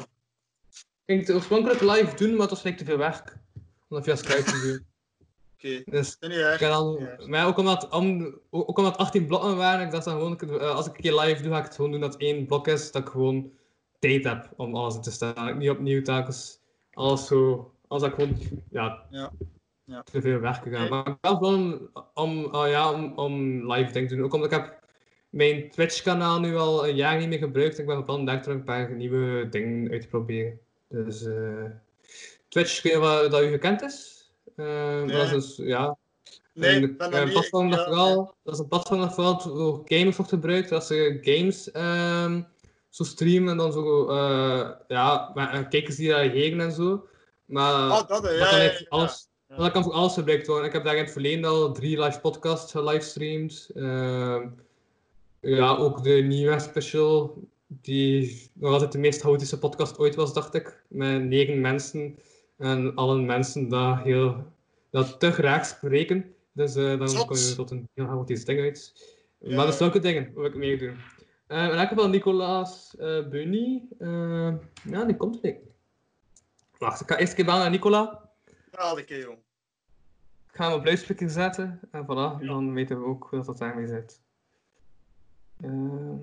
[1.09, 3.38] Ging het oorspronkelijk live doen, maar het was te veel werk.
[3.56, 4.88] Om dat via Skype te doen.
[5.56, 5.92] Oké.
[5.92, 7.27] Dus, Dat niet erg.
[7.27, 10.88] maar ook omdat, om, ook omdat 18 blokken waren, ik dacht dan gewoon, eh, als
[10.88, 12.92] ik een keer live doe, ga ik het gewoon doen dat het één blok is,
[12.92, 13.51] dat ik gewoon
[13.99, 15.47] tijd heb om alles in te stellen.
[15.47, 16.59] Ik niet opnieuw telkens
[16.93, 18.38] alles zo, als ik gewoon,
[18.69, 19.31] ja, Ja.
[19.83, 20.03] Ja.
[20.03, 20.90] te veel werken gaan.
[20.90, 23.33] Maar ik ben wel om, om, oh ja, om, om
[23.72, 24.25] live dingen te doen.
[24.25, 24.79] Ook omdat ik heb
[25.29, 27.79] mijn Twitch-kanaal nu al een jaar niet meer gebruikt.
[27.79, 30.59] Ik ben van plan daar terug een paar nieuwe dingen uit te proberen.
[30.89, 31.65] Dus eh,
[32.47, 34.29] Twitch, ik weet niet of dat u gekend is.
[34.55, 35.97] Eh, Dat is dus, ja...
[36.53, 40.15] Nee, een, daar een platform dat vooral, dat is een platform dat vooral door gamers
[40.15, 40.69] wordt gebruikt.
[40.69, 42.41] Dat ze games ehm,
[42.89, 47.07] zo streamen en dan zo, eh, ja, eh, kijkers die reageren en zo.
[47.45, 50.65] Maar Ah, dat, ja, kan ja, alles, dat kan voor alles gebruikt worden.
[50.65, 53.69] Ik heb daar in het verleden al drie live podcasts gelivestreamd.
[53.75, 54.47] Ehm
[55.41, 60.53] ja, ook de nieuwe special, die nog altijd de meest chaotische podcast ooit was, dacht
[60.53, 60.84] ik.
[60.88, 62.19] Met negen mensen.
[62.58, 64.53] En alle mensen dat heel
[64.90, 66.35] dat te graag spreken.
[66.52, 68.94] Dus eh, dan kom je tot een heel chaotisch ding uit.
[69.38, 69.56] Ja.
[69.56, 70.98] Maar dat zulke dingen wil ik meedoen.
[71.48, 73.88] Uh, in elk geval Nicolaas uh, Bunny.
[74.00, 74.53] eh,
[74.84, 75.58] ja, die komt er niet.
[76.78, 78.30] Wacht, ik ga eerst een keer bellen naar Nicola.
[78.72, 79.38] Ja, dat jong.
[80.48, 81.80] Ik ga hem op luidspreker zetten.
[81.92, 84.22] En voilà, dan weten we ook hoe dat, dat daarmee zit.
[85.62, 86.18] Ehm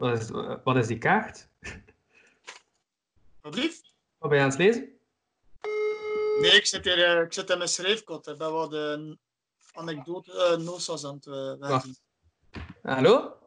[0.00, 0.30] Wat is,
[0.64, 1.48] wat is die kaart?
[3.40, 3.80] Wat lief?
[4.18, 4.98] Wat ben je aan het lezen?
[6.40, 8.26] Nee, ik zit, hier, eh, ik zit in mijn schrijfkot.
[8.26, 9.18] Ik ben wat de
[9.72, 11.82] anekdote, uh, aan het uh.
[12.82, 13.38] Hallo?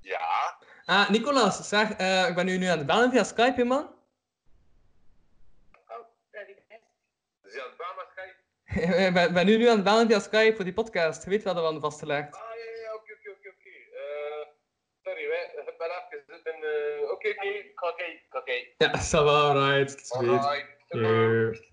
[0.00, 0.58] Ja?
[0.84, 3.94] Ah, Nicolas, zeg, uh, ik ben nu, nu aan het bellen via Skype, hè, man.
[7.44, 9.04] Is hij aan het bellen Skype?
[9.06, 11.24] ik ben, ben nu, nu aan het bellen via Skype voor die podcast.
[11.24, 12.34] Je weet wel dat we hadden vastgelegd.
[12.34, 13.68] Ah, ja, ja, oké, oké, oké, oké.
[13.68, 14.46] Eh,
[15.04, 16.62] Sorry, wij, ik ben even in...
[16.64, 18.72] eh, Oké, oké, ga kijken.
[18.78, 20.06] Ja, ça va, right.
[20.06, 20.28] Sweet.
[20.28, 21.70] Alright.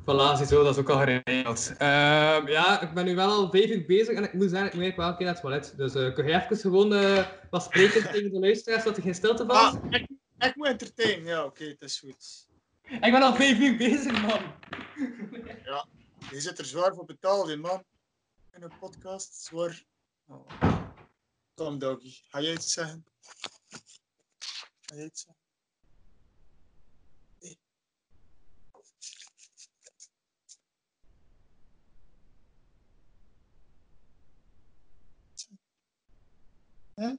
[0.00, 1.72] Voilà, ziezo, dat is ook al geregeld.
[1.78, 4.74] Ehm, ja, ik ben nu wel al vijf uur bezig en ik moet zeggen, ik
[4.74, 5.74] moet eigenlijk wel een keer naar het toilet.
[5.76, 9.14] Dus eh, kun je even gewoon eh, wat spreken tegen de luisteraars, zodat er geen
[9.14, 9.74] stilte valt?
[9.74, 11.24] Ah, ik, ik moet entertainen.
[11.24, 12.48] Ja, oké, het is goed.
[12.82, 14.40] Ik ben al vijf uur bezig, man.
[15.64, 15.86] Ja,
[16.30, 17.84] je zit er zwaar voor betaald in, man.
[18.52, 19.84] In een podcast, zwaar.
[20.26, 20.46] Oh.
[21.54, 23.04] Tom Doggy, ga jij iets zeggen?
[24.80, 25.39] Ga jij iets zeggen?
[37.00, 37.16] Huh?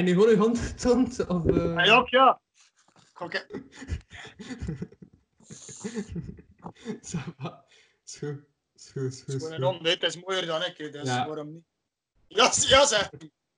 [0.00, 1.26] Ja, je nu gewoon je hand getoond?
[1.26, 1.76] Of, eh?
[1.76, 2.40] Ah, ja, ook, ja.
[3.18, 3.46] Oké.
[7.02, 7.64] Va.
[8.04, 8.38] Is goed.
[8.74, 11.08] Is goed, is goed, Het is gewoon een het is mooier dan ik, hè, dus
[11.08, 11.26] Ja.
[11.26, 11.64] waarom niet?
[12.26, 13.10] Ja, ja zeg.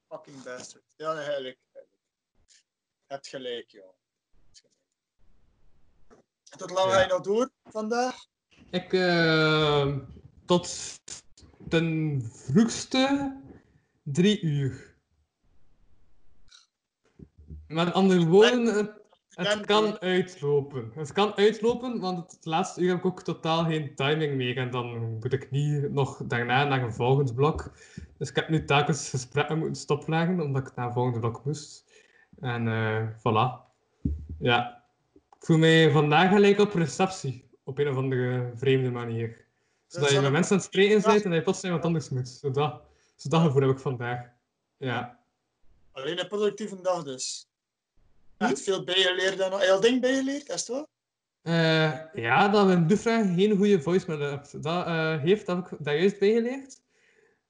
[0.09, 0.85] Fucking bastard.
[0.97, 1.59] Ja, nee, eigenlijk.
[1.73, 1.85] Je
[3.07, 3.95] hebt gelijk, joh.
[6.57, 6.95] Tot lang Ja.
[6.97, 8.17] ga je nog door vandaag?
[8.71, 9.97] Ik, eh,
[10.47, 11.01] tot
[11.69, 13.37] ten vroegste
[14.03, 14.92] drie uur.
[17.73, 18.91] Met andere woorden,
[19.35, 20.93] het, kan uitlopen.
[20.95, 24.57] Het kan uitlopen, want het laatste uur heb ik ook totaal geen timing meer.
[24.57, 27.73] En dan moet ik niet nog daarna naar een volgend blok.
[28.19, 31.85] Dus ik heb nu telkens gesprekken moeten stopleggen, omdat ik naar een volgend blok moest.
[32.41, 33.71] En eh voilà.
[34.39, 34.85] Ja.
[35.15, 37.51] Ik voel mij vandaag gelijk op receptie.
[37.65, 39.45] Op een of andere vreemde manier.
[39.87, 42.29] Zodat je met mensen aan het spreken bent en dat je plotseling wat anders moet.
[42.29, 42.83] Zodat,
[43.17, 44.21] zodat gevoel heb ik vandaag.
[44.77, 45.19] Ja.
[45.93, 47.52] Alleen een productieve dag dus.
[48.43, 50.89] Echt veel bijgeleerd en al ding bijgeleerd, is het wel?
[51.43, 54.63] Eh, ja, dat een Dufra geen goede voicemail hebt.
[54.63, 56.81] Dat eh, heeft, dat heb ik daar juist bijgeleerd.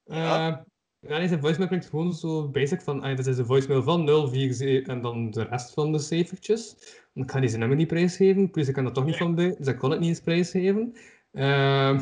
[0.05, 0.65] Eh Ja.
[0.99, 4.05] ja, nee, zijn voicemail klinkt gewoon zo basic van, ah, dat is de voicemail van
[4.05, 6.75] 047 en dan de rest van de cijfertjes.
[7.13, 9.35] Want ik ga die zijn nummer niet prijsgeven, plus ik kan dat toch niet van
[9.35, 10.95] bij, dus ik kon het niet eens prijsgeven.
[11.31, 11.99] Ehm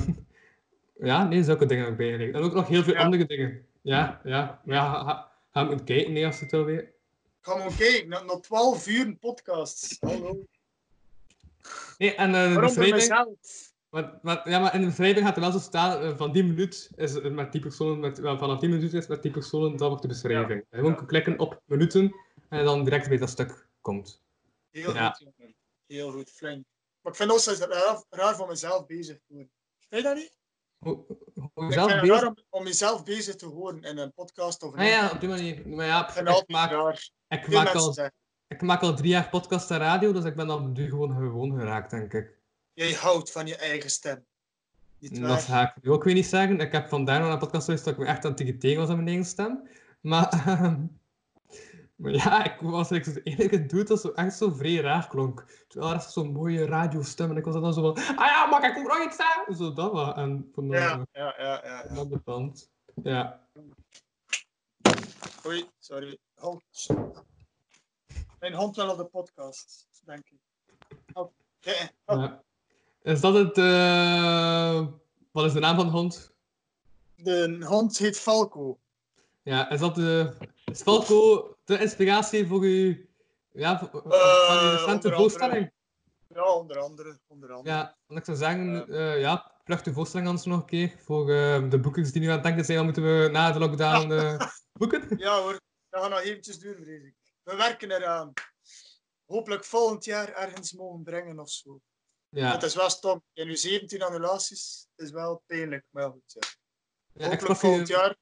[1.09, 2.35] ja, nee, zulke dingen heb ik bijgeleerd.
[2.35, 3.65] En ook nog heel veel andere dingen.
[3.81, 4.61] Ja, ja.
[4.65, 6.89] Maar ja, ga, ga, ga kijken, nee, als je het wil weten.
[7.41, 9.97] Ga maar kijken, na, na 12 uur een podcast.
[9.99, 10.45] Hallo.
[11.97, 12.95] Nee, en eh, de Waarom voor beschrijving...
[12.95, 13.69] mezelf?
[13.89, 16.43] Maar, maar, ja, maar in de beschrijving gaat er wel zo staan, eh, van die
[16.43, 19.77] minuut is het met die personen, met, wel, vanaf die minuut is met die personen,
[19.77, 20.65] dat wordt de beschrijving.
[20.69, 22.15] Je moet klikken op minuten
[22.49, 24.21] en dan direct bij dat stuk komt.
[24.69, 25.09] Heel Ja.
[25.11, 25.55] goed, jongen.
[25.87, 26.65] Heel goed, flink.
[27.01, 29.49] Maar ik vind het ook raar, raar voor mezelf bezig horen.
[29.89, 30.40] Vind je dat niet?
[30.85, 31.05] Hoe,
[31.53, 32.27] hoe Ik zelf bezig?
[32.27, 35.29] om, om jezelf bezig te horen in een podcast of een Ah ja, op die
[35.29, 35.67] manier.
[35.67, 36.39] Maar ja, ik, maak,
[37.27, 38.13] ik, maak al, zeggen.
[38.47, 41.59] ik maak al drie jaar podcast en radio, dus ik ben dan nu gewoon gewoon
[41.59, 42.37] geraakt, denk ik.
[42.73, 44.25] Jij houdt van je eigen stem.
[44.99, 45.39] Niet Dat waar?
[45.39, 46.59] ga ik nu ook weer niet zeggen.
[46.59, 48.89] Ik heb vandaar nog naar een podcast geluisterd dat ik me echt aan irriteren was
[48.89, 49.67] aan mijn eigen stem.
[50.01, 50.85] Maar, ehm,
[52.01, 55.65] maar ja, ik was like, de enige dude dat zo echt zo vrij raar klonk.
[55.67, 58.77] Terwijl er zo'n mooie radiostem en ik was dan zo van, ah ja, mag ik
[58.77, 59.55] ook nog iets zeggen?
[59.55, 60.15] Zo dat was.
[60.15, 62.05] En van de, Ja, ja, ja, ja.
[62.05, 62.71] de band.
[63.03, 63.47] Ja.
[65.45, 66.17] Oei, sorry.
[66.35, 66.87] Hond.
[68.39, 70.39] Mijn hond wil op de podcast, denk ik.
[71.13, 72.21] Oh, ja, oh.
[72.21, 72.43] ja.
[73.01, 74.87] Is dat het, eh,
[75.31, 76.33] wat is de naam van de hond?
[77.15, 78.79] De hond heet Falco.
[79.43, 80.33] Ja, is dat de,
[80.65, 82.95] is Falco de inspiratie voor uw,
[83.51, 85.71] ja, voor- uw Eh, recente voorstelling?
[86.27, 87.19] Ja, onder andere.
[87.27, 87.75] Onder andere.
[87.75, 91.29] Ja, want ik zou zeggen, eh ja, plug de voorstelling anders nog een keer voor
[91.31, 94.11] eh, de boekers die nu aan het denken zijn, wat moeten we na de lockdown
[94.11, 94.47] eh,
[94.79, 95.17] boeken?
[95.17, 95.59] Ja hoor,
[95.89, 97.15] dat gaat nog eventjes duren, vrees ik.
[97.43, 98.33] We werken eraan.
[99.25, 101.79] Hopelijk volgend jaar ergens mogen brengen of zo.
[102.29, 102.51] Ja.
[102.51, 103.23] Het is wel stom.
[103.33, 106.55] In uw 17 annulaties is wel pijnlijk, maar goed.
[107.13, 107.29] Ja.
[107.29, 108.15] Hopelijk volgend u, jaar.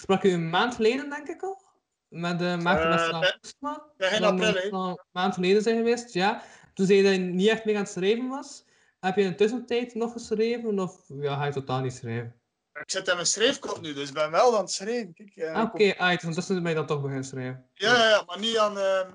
[0.00, 1.62] Sprak u een maand geleden, denk ik al,
[2.08, 3.86] met de Maarten Eh, Postma.
[3.96, 6.42] begin Dan april, Een maand geleden zijn geweest, ja.
[6.74, 8.64] Toen zei je dat je niet echt meer aan het schrijven was.
[9.00, 12.34] Heb je in de tussentijd nog geschreven, of ja, ga je totaal niet schrijven?
[12.72, 15.12] Ik zit in mijn schrijfkop nu, dus ik ben wel aan het schrijven.
[15.14, 17.68] Kijk, eh, Ah, Oké, uit, want tussen ben je dan toch beginnen schrijven.
[17.74, 18.78] Ja, ja, ja, maar niet aan.
[18.78, 19.10] ehm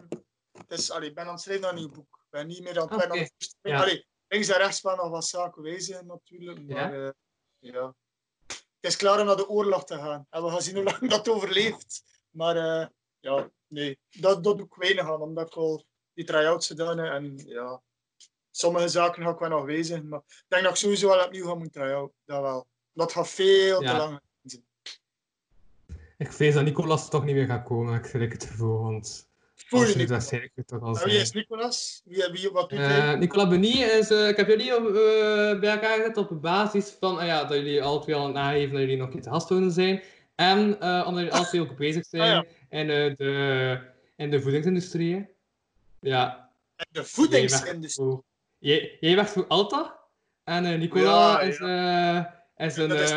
[0.90, 2.20] allee, ik ben aan het schrijven aan een nieuw boek.
[2.24, 3.30] Ik ben niet meer aan het aan voorstelling.
[3.62, 3.82] ja.
[3.82, 6.68] Allee, links en rechts wel nog wat zaken wijzigen natuurlijk.
[6.68, 7.04] Maar Ja.
[7.04, 7.14] ja.
[7.60, 7.96] ja.
[8.86, 10.28] Het is klaar om naar de oorlog te gaan.
[10.30, 12.04] En we gaan zien hoe lang dat overleeft.
[12.30, 12.88] Maar eh,
[13.20, 17.12] ja, nee, dat, dat doe ik weinig aan, omdat ik al die try-outs gedaan heb.
[17.14, 17.82] En ja,
[18.52, 20.08] sommige zaken ga ik wel nog wijzigen.
[20.08, 22.14] Maar ik denk dat ik sowieso wel opnieuw ga moeten try-out.
[22.26, 22.68] Dat wel.
[22.94, 23.92] Dat gaat veel Ja.
[23.92, 24.20] te lang.
[26.18, 29.25] Ik vrees dat Nicolas toch niet meer gaat komen, ik schrik het ervoor, want...
[29.66, 30.30] Voel je Nicolas?
[30.66, 32.02] toch al En wie is Nicolas?
[32.06, 33.14] Wie, wie, wat doet Eh?
[33.14, 37.18] Nicolas Benie is, eh, ik heb jullie op, eh, bij elkaar gezet op basis van
[37.18, 39.72] ah ja, dat jullie alle twee al aangeven dat jullie nog niet te gast willen
[39.72, 40.04] zijn.
[40.36, 40.60] En
[41.06, 43.82] omdat jullie alle twee ook bezig zijn Ah, in, de,
[44.16, 45.28] in de voedingsindustrie.
[46.00, 46.50] Ja.
[46.90, 48.18] De voedingsindustrie?
[48.58, 50.00] Jij, jij werkt voor Alta
[50.44, 52.26] en eh, Nicola Ja, is, eh,
[52.68, 53.12] is, een, Dat is-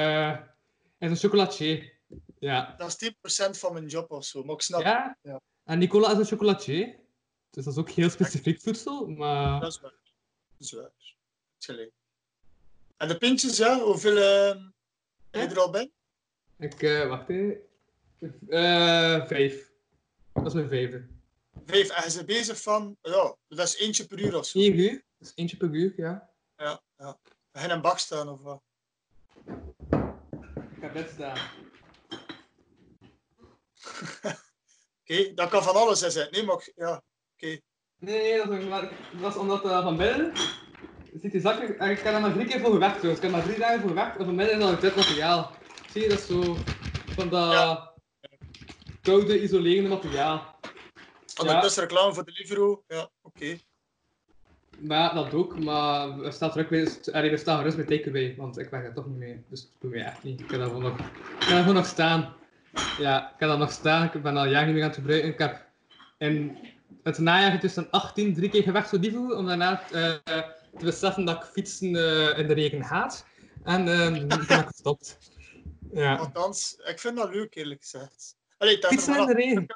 [0.99, 1.97] is een chocolatier.
[2.39, 2.75] Ja.
[2.77, 5.17] Dat is 10% van mijn job of zo, maar ik snap Ja?
[5.23, 5.41] ja.
[5.69, 6.99] En Nicola is een chocolatier.
[7.51, 9.61] Dus dat is ook heel specifiek voedsel, maar...
[9.61, 9.91] Dat is waar.
[9.91, 10.91] Dat is waar.
[11.59, 11.93] Gelijk.
[12.97, 14.63] En de pintjes, ja, hoeveel eh,
[15.31, 15.91] heb je er al bij?
[16.59, 17.61] Ik, eh, wacht even.
[18.49, 19.73] Eh, vijf.
[20.33, 21.07] Dat is mijn vijfde.
[21.65, 21.89] Vijf.
[21.89, 24.59] En je bent bezig van, ja, dat is eentje per uur of zo.
[24.59, 25.05] Eén uur.
[25.19, 26.31] Dat is eentje per uur, ja.
[26.57, 27.19] Ja, ja.
[27.53, 28.63] In een bak staan of wat?
[30.75, 31.39] Ik heb net staan.
[35.11, 36.29] Oké, dat kan van alles zijn.
[36.31, 37.03] Nee, maar ik- ja,
[37.35, 37.47] oké.
[37.47, 37.61] Nee,
[37.99, 38.89] nee, dat, is, maar
[39.21, 40.33] dat is omdat eh, van binnen
[41.21, 43.25] zit die zak, en ik heb er maar drie keer voor gewerkt trouwens.
[43.25, 45.57] Ik heb maar drie dagen voor gewerkt en van binnen is al dit materiaal.
[45.91, 46.55] Zie je, dat is zo
[47.15, 47.93] van dat
[49.03, 50.61] koude, isolerende materiaal.
[51.41, 52.85] Ondertussen reclame voor de Livro.
[52.89, 53.59] Ja, oké.
[54.81, 58.35] Maar ja, dat ook, maar er staat er ook weer, er staat gerust met takeaway,
[58.37, 60.41] want ik werk er toch niet mee, dus dat doe ik echt niet.
[60.41, 62.37] Ik dat gewoon nog, ik dat gewoon nog staan.
[62.99, 65.29] Ja, ik heb dat nog staan, ik ben al jaren niet meer aan het gebruiken.
[65.31, 65.67] Ik heb
[66.19, 66.59] in
[67.03, 70.15] het najaar tussen 18 drie keer gewerkt voor Divo, om daarna eh,
[70.79, 73.27] te beseffen dat ik fietsen eh, in de regen haat.
[73.65, 75.19] En eh, toen heb ik gestopt.
[75.93, 76.17] Ja.
[76.17, 78.37] Althans, ik vind dat leuk, eerlijk gezegd.
[78.59, 79.67] Allee, Fietsen in de regen?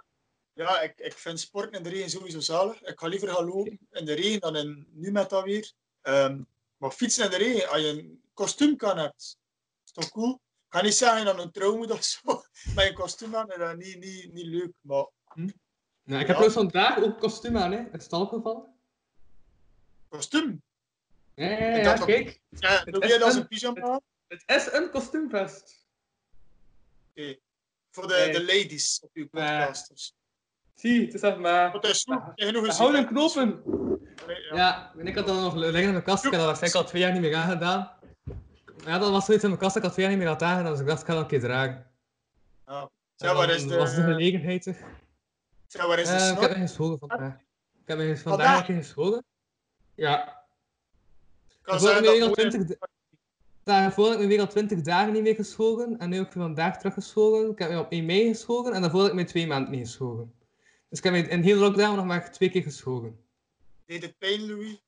[0.54, 2.82] Ja, ik, ik vind sporten in de regen sowieso zalig.
[2.82, 5.72] Ik ga liever gaan lopen in de regen dan in, nu met dat weer.
[6.02, 6.40] Ehm,
[6.76, 9.38] maar fietsen in de regen, als je een kostuum kan hebt,
[9.84, 10.40] is toch cool?
[10.72, 12.20] Ga niet zeggen dat je een trouw moet of zo,
[12.74, 14.72] met een kostuum aan, is dat niet, niet, niet leuk.
[14.80, 15.50] Maar Nou,
[16.04, 17.78] ik heb trouwens vandaag ook kostuum aan, hè.
[17.78, 18.74] Het is het al opgevallen.
[20.08, 20.62] Kostuum?
[21.34, 22.40] Ja, ja, Ik ja, dacht dat- kijk.
[22.48, 24.00] Ja, Het doe is jij dat als een- pyjama?
[24.28, 25.86] Het is een kostuumvest.
[27.10, 27.36] Oké.
[27.90, 28.32] Voor de, Nee.
[28.32, 30.12] de ladies op uw podcasters.
[30.74, 31.72] Zie, het is echt maar...
[31.72, 32.22] Wat is goed?
[32.34, 33.62] Genoeg houden knopen.
[34.52, 36.24] Ja, en ik had dat nog liggen in mijn kast.
[36.24, 37.90] Ik heb dat waarschijnlijk al twee jaar niet meer aangedaan.
[38.84, 40.70] Ja, dat was zoiets in mijn kast dat ik twee jaar niet meer had aangedaan,
[40.72, 41.86] dus ik dacht, ik ga dat een keer dragen.
[43.14, 43.76] Zeg, waar dan is de...
[43.76, 44.64] was de gelegenheid.
[45.66, 47.34] Zeg, waar is de Eh, ik heb me gescholden vandaag.
[47.82, 49.24] Ik heb me vandaag een keer gescholden.
[49.94, 50.44] Ja.
[51.62, 52.88] kan Daarvoor heb ik me dat weer al mooie- 20 da-
[53.64, 55.98] Daarvoor heb ik me weer al 20 dagen niet meer geschoren.
[55.98, 57.50] En nu heb ik me vandaag teruggeschoren.
[57.50, 58.72] Ik heb me op 1 mei geschoren.
[58.72, 60.34] En daarvoor heb ik me twee maanden niet geschoren.
[60.88, 63.24] Dus ik heb me in heel lockdown nog maar twee keer geschoren.
[63.86, 64.80] Deed het pijn, Louis?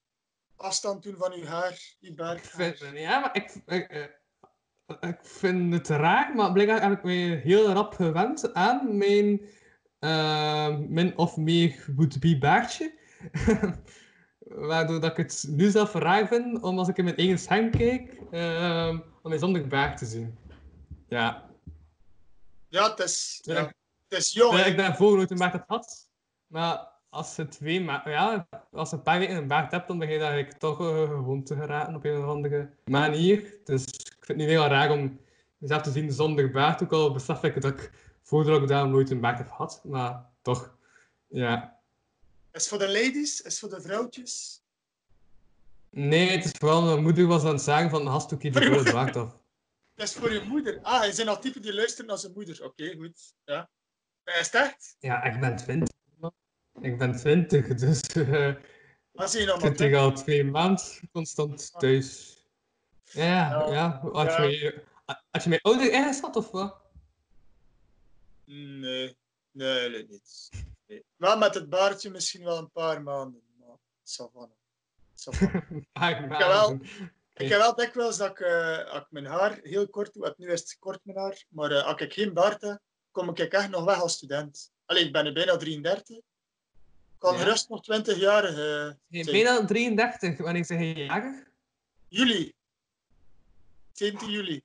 [0.56, 1.78] Afstand doen van uw haar,
[2.17, 2.47] baard.
[2.47, 7.40] vind- ja, maar ik, ik, eh, ik vind het raar, maar blijkbaar heb ik me
[7.44, 9.40] heel rap gewend aan mijn
[9.99, 12.99] eh, min of meer would-be baardje.
[14.38, 17.70] Waardoor dat ik het nu zelf raar vind om als ik in mijn eigen scherm
[17.70, 18.88] kijk, eh,
[19.22, 20.38] om mijn zonder baard te zien.
[21.08, 21.51] Ja.
[22.69, 23.54] Ja, het is, ja.
[23.54, 23.72] Ja.
[24.08, 24.56] het is jong.
[24.58, 24.65] Hè.
[24.65, 26.08] ik daarvoor nooit een baard had.
[26.47, 29.98] Maar als je twee ma ja, als je een paar weken een baard hebt, dan
[29.98, 33.54] begin je eigenlijk toch uh, gewoon te geraken op een of andere manier.
[33.64, 35.20] Dus ik vind het nu heel raar om
[35.58, 36.82] mezelf te zien zonder baard.
[36.82, 37.90] Ook al besef ik dat ik
[38.22, 39.80] voor de lockdown nooit een baard heb gehad.
[39.84, 40.76] Maar toch,
[41.28, 41.78] ja.
[42.52, 44.62] Is voor de ladies, is voor de vrouwtjes.
[45.90, 49.16] Nee, het is vooral mijn moeder was aan het zeggen van hastuk je de baard
[49.16, 49.36] af.
[49.94, 50.78] Dat is voor je moeder.
[50.82, 52.64] Ah, je zijn al typen die luisteren naar zijn moeder.
[52.64, 53.34] Oké, goed.
[53.44, 53.70] Ja.
[54.24, 54.97] Is het echt?
[54.98, 55.93] Ja, ik ben 20.
[56.80, 58.54] Ik ben 20, dus eh
[59.14, 62.38] Als je ik zit maar hier al twee maanden constant thuis.
[63.04, 64.00] Ja, ja.
[64.12, 64.42] Als, Ja.
[64.42, 64.82] Je,
[65.30, 66.76] als je mijn ouder ingeschat of wat?
[68.44, 69.16] Nee,
[69.50, 70.50] nee, nee, niet.
[70.86, 71.04] Nee.
[71.16, 73.42] Wel met het baardje misschien wel een paar maanden.
[73.58, 74.56] Maar savannah.
[75.92, 76.72] Ah, Ik heb wel,
[77.34, 80.50] ik heb wel dikwijls dat ik, eh, als ik mijn haar heel kort doe, nu
[80.50, 83.70] is het kort mijn haar, maar eh, als ik geen baard heb, kom ik echt
[83.70, 84.72] nog weg als student.
[84.84, 86.18] Allee, ik ben nu bijna 33.
[87.24, 87.40] Kan Ja.
[87.40, 88.42] gerust nog 20 jaar
[89.08, 91.34] bent bijna 33, wanneer zeg je jarig?
[92.08, 92.52] Juli.
[93.92, 94.62] 17 juli.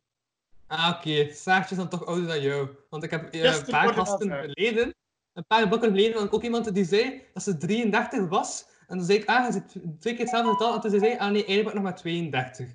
[0.67, 1.33] Ah, oké.
[1.33, 2.69] Saartje is dan toch ouder dan jou.
[2.89, 4.95] Want ik heb eh, een paar gasten geleden,
[5.33, 8.65] een paar blokken geleden, had ik ook iemand die zei dat ze 33 was.
[8.87, 10.73] En dan zei ik, ah, zit twee keer hetzelfde getal.
[10.73, 12.69] En toen zei ze, ah nee, eigenlijk ben ik nog maar 32.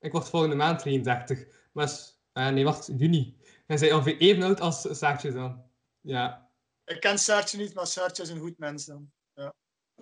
[0.00, 1.46] Ik word volgende maand 33.
[1.72, 1.92] Maar,
[2.32, 3.36] ah, nee, wacht, juni.
[3.66, 5.64] En zij ongeveer even oud als Saartje dan.
[6.00, 6.50] Ja.
[6.84, 9.10] Ik ken Saartje niet, maar Saartje is een goed mens dan.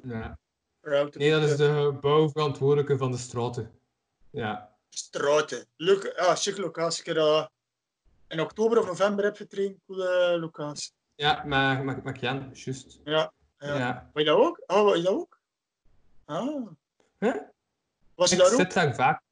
[0.02, 0.38] Ja.
[0.82, 1.08] ja.
[1.12, 3.70] Nee, dat is de bouwverantwoordelijke van de straten.
[4.30, 4.74] Ja.
[4.88, 5.66] Straten.
[5.76, 7.04] Leuk, ah, chic locatie.
[7.04, 7.50] Ik heb
[8.28, 9.78] in oktober of november heb getraind.
[9.86, 10.92] Coole locatie.
[11.14, 13.00] Ja, maar, maar, maar Jan, juist.
[13.04, 13.32] Ja.
[13.58, 13.78] ja.
[13.78, 14.10] Ja.
[14.14, 14.62] Je dat ook?
[14.66, 15.40] Oh, wil je dat ook?
[16.24, 16.66] Ah.
[17.18, 17.34] Huh?
[18.14, 18.60] Was je ik daar ook?
[18.60, 19.22] zit daar vaak.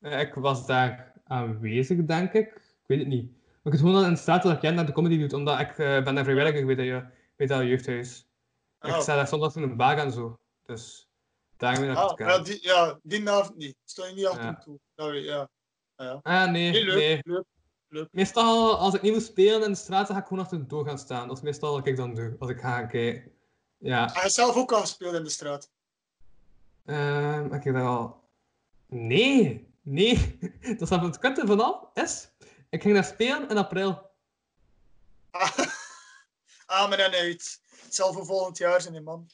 [0.00, 2.46] Eh, Ik was daar aanwezig, denk ik.
[2.54, 3.30] Ik weet het niet.
[3.30, 5.78] Maar ik het gewoon in staat dat ik Jan naar de comedy doet, omdat ik
[5.78, 7.04] eh, ben daar vrijwilliger bij dat,
[7.36, 8.28] bij dat jeugdhuis.
[8.80, 9.00] Ik Ah.
[9.00, 10.38] sta daar soms in een bar en zo.
[10.66, 11.08] Dus
[11.56, 12.26] daarmee ik Ah, ken.
[12.26, 13.76] ja, die, ja, die avond niet.
[13.84, 14.54] Sta je niet achter Ja.
[14.54, 14.78] toe.
[14.94, 15.48] Weet, ja.
[15.96, 16.20] Ah, ja.
[16.22, 17.20] Ah, nee, Nee, leuk, nee.
[17.24, 17.44] leuk,
[17.88, 18.08] leuk.
[18.12, 20.66] Meestal, als ik niet moet spelen in de straat, dan ga ik gewoon achter de
[20.66, 21.28] door gaan staan.
[21.28, 23.32] Dat is meestal wat ik dan doe, als ik ga kijken.
[23.78, 24.06] Ja.
[24.12, 25.70] Hij heeft zelf ook al gespeeld in de straat.
[26.84, 28.28] Ehm, ik heb daar al...
[28.86, 30.38] Nee, nee.
[30.78, 32.30] Dat is het kutte vanaf is.
[32.70, 34.10] Ik ging daar spelen in april.
[35.30, 35.58] Ah,
[36.88, 37.60] maar dan uit.
[37.90, 39.26] Het zal voor volgend jaar zijn, man.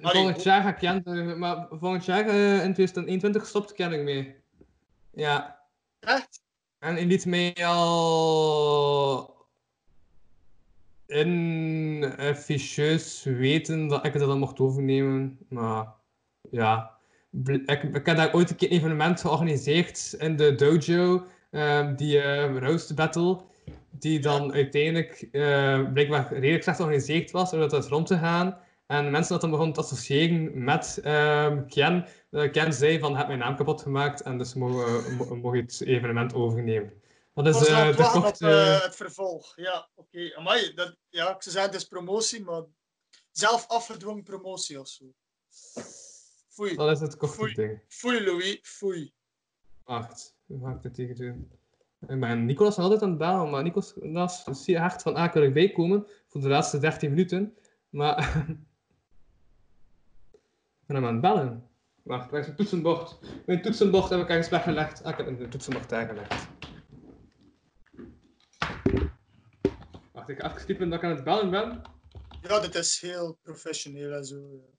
[0.00, 4.02] Volgend jaar ga ik Ken terug, maar volgend jaar eh, in 2021 stopt Ken ik
[4.02, 4.34] mee.
[5.12, 5.58] Ja.
[6.00, 6.42] Echt?
[6.78, 9.36] En hij liet mij al
[11.06, 15.38] in officieus weten dat ik het dan mocht overnemen.
[15.48, 15.86] Maar
[16.50, 16.98] ja,
[17.44, 22.20] ik, ik heb daar ooit een keer een evenement georganiseerd in de dojo, ehm, die
[22.20, 23.40] eh Roast Battle,
[23.92, 28.58] die dan uiteindelijk eh, blijkbaar redelijk slecht georganiseerd was, zodat dat rond te gaan.
[28.86, 32.06] En mensen dat dan begonnen te associëren met ehm Ken.
[32.30, 35.80] Eh, Ken zei van, heb mijn naam kapot gemaakt en dus mogen mo- mogen het
[35.80, 36.92] evenement overnemen.
[37.34, 38.46] Dat is eh het de op korte...
[38.46, 39.52] het vervolg.
[39.56, 40.34] Ja, oké.
[40.36, 42.62] Amai, dat, ja, ik zou zeggen, het is promotie, maar
[43.30, 45.04] zelf afgedwongen promotie of zo.
[46.48, 46.76] Foei.
[46.76, 47.80] Dat is het korte ding.
[47.88, 48.58] Foei, Louis.
[48.62, 49.12] Foei.
[49.84, 51.50] Wacht, hoe ga ik dit tegen doen?
[52.06, 55.52] Ben Nicolas nog altijd aan het bellen, maar Nicolas is zeer hard van, ah, ik
[55.52, 57.56] bijkomen voor de laatste 13 minuten.
[57.88, 58.16] Maar...
[60.86, 61.68] ben hem aan het bellen.
[62.02, 63.18] Wacht, waar is mijn toetsenbord?
[63.46, 65.04] Mijn toetsenbord heb ik ergens weggelegd.
[65.04, 66.48] Ah, ik heb een toetsenbord daar gelegd.
[70.12, 71.82] Wacht, ik ga dat ik aan het bellen ben.
[72.42, 74.71] Ja, dit is heel professioneel en zo.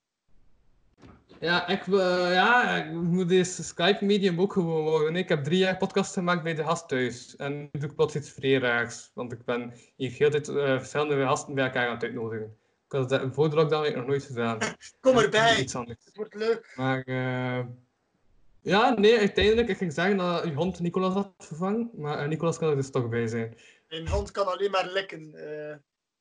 [1.43, 5.15] Ja, ik, eh, ja, ik moet deze Skype-medium ook gewoon worden.
[5.15, 7.35] Ik heb drie jaar podcast gemaakt bij de gast thuis.
[7.35, 9.11] En nu doe ik plots iets vrij raars.
[9.13, 12.57] Want ik ben hier heel tijd eh, verschillende gasten bij elkaar aan het uitnodigen.
[12.85, 14.57] Ik had dat voor de lockdown nog nooit gedaan.
[14.99, 15.59] Kom Dus erbij.
[15.59, 16.05] Iets anders.
[16.05, 16.73] Het wordt leuk.
[16.75, 17.65] Maar eh,
[18.61, 19.67] ja, nee, uiteindelijk.
[19.67, 21.89] Ik ging zeggen dat je hond Nicolas had vervangen.
[21.93, 23.57] Maar eh, Nicolas kan er dus toch bij zijn.
[23.87, 25.75] Een hond kan alleen maar likken, eh,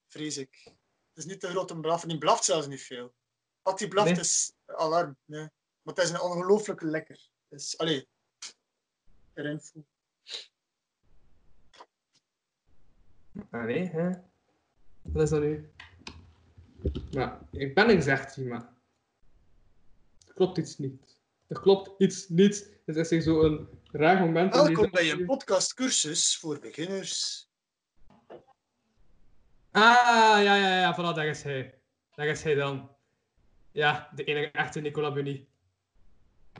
[0.08, 0.60] vrees ik.
[0.64, 2.08] Het is niet te groot om blaffen.
[2.08, 3.12] Die blaft zelfs niet veel.
[3.62, 4.20] Als die blaft Nee.
[4.20, 5.16] is alarm.
[5.24, 5.48] Nee.
[5.82, 7.28] Maar het is een ongelooflijke lekker.
[7.48, 8.08] Dus, allee.
[9.34, 9.86] Erin voel.
[13.50, 14.10] Nee, hè?
[15.02, 15.72] Wat is dat nu?
[17.12, 18.72] Maar ik ben een zegt maar.
[20.26, 21.20] Er klopt iets niet.
[21.46, 22.80] Er klopt iets niet.
[22.86, 24.54] Het is hier zo een raar moment.
[24.54, 27.46] Welkom bij een podcastcursus voor beginners.
[29.70, 31.80] Ah, ja, ja, ja, voilà, daar is hij.
[32.14, 32.91] Daar is hij dan.
[33.72, 35.46] Ja, de enige echte Nicola Bunny.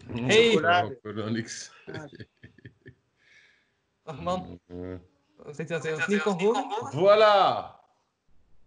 [0.06, 0.50] Hey!
[0.50, 1.72] Ja, ik hoor nog niks.
[4.02, 4.60] Ach man,
[5.46, 6.64] zit je dat hij ons niet kon horen?
[6.92, 7.80] Voilà!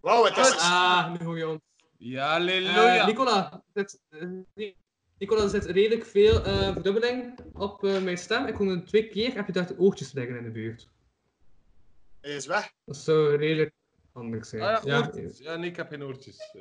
[0.00, 0.56] Wauw, het is...
[0.58, 1.60] Ah, nu hoor je ons.
[1.96, 3.06] Ja, halleluja!
[3.06, 4.28] Nicola, dit, eh,
[5.18, 8.46] Nicola, er zit redelijk veel eh, verdubbeling op eh, mijn stem.
[8.46, 10.88] Ik hoor hem twee keer, heb je daar de oortjes liggen in de buurt.
[12.20, 12.72] Hij is weg.
[12.84, 13.72] Dat zou redelijk
[14.12, 14.62] handig zijn.
[14.62, 15.38] Ah, ja, ja, oortjes.
[15.38, 16.52] Ja, nee, ik heb geen oortjes.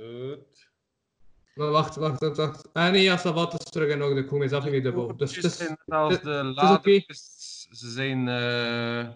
[1.56, 2.74] Maar wacht, wacht, wacht, wacht.
[2.74, 4.18] Ah nee, ja, wat is terug.
[4.18, 5.16] Ik hoor mezelf niet meer dubbel.
[5.18, 7.68] Dus het is, zijn als het- de is ladertjes.
[7.72, 8.28] Ze zijn...
[8.28, 9.10] eh,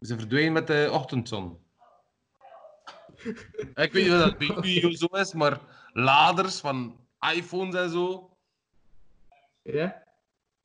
[0.00, 1.58] Ze verdwijnen met de ochtendzon.
[3.74, 5.60] ik weet niet of dat bij jullie zo is, maar
[5.92, 6.96] laders van
[7.34, 8.36] iPhones en zo.
[9.62, 10.02] Ja?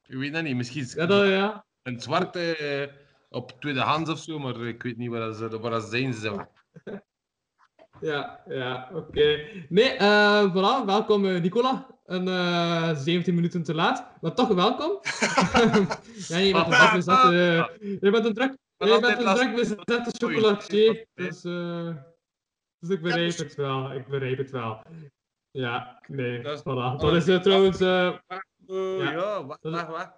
[0.07, 1.65] Ik weet dat niet, misschien is Ja, dat, ja.
[1.83, 2.93] een zwarte eh,
[3.29, 6.13] op tweedehands of zo, maar ik weet niet waar ze, waar ze zijn.
[6.13, 6.45] Ze.
[8.01, 9.39] Ja, ja, oké.
[9.69, 11.87] Nee, eh voilà, welkom eh, Nicola.
[12.05, 14.99] Een eh 17 minuten te laat, maar toch welkom.
[16.27, 17.69] ja, je bent een druk bezette,
[18.01, 21.89] je bent een druk, je bent een druk bezette chocolatier, dus, eh
[22.79, 24.81] dus ik begrijp het wel, ik begrijp het wel.
[25.51, 26.95] Ja, nee, voilà.
[26.97, 27.79] Dat is eh, trouwens...
[27.79, 28.13] eh,
[28.97, 29.45] Ja.
[29.45, 30.11] wacht, Dat is- wacht, wacht.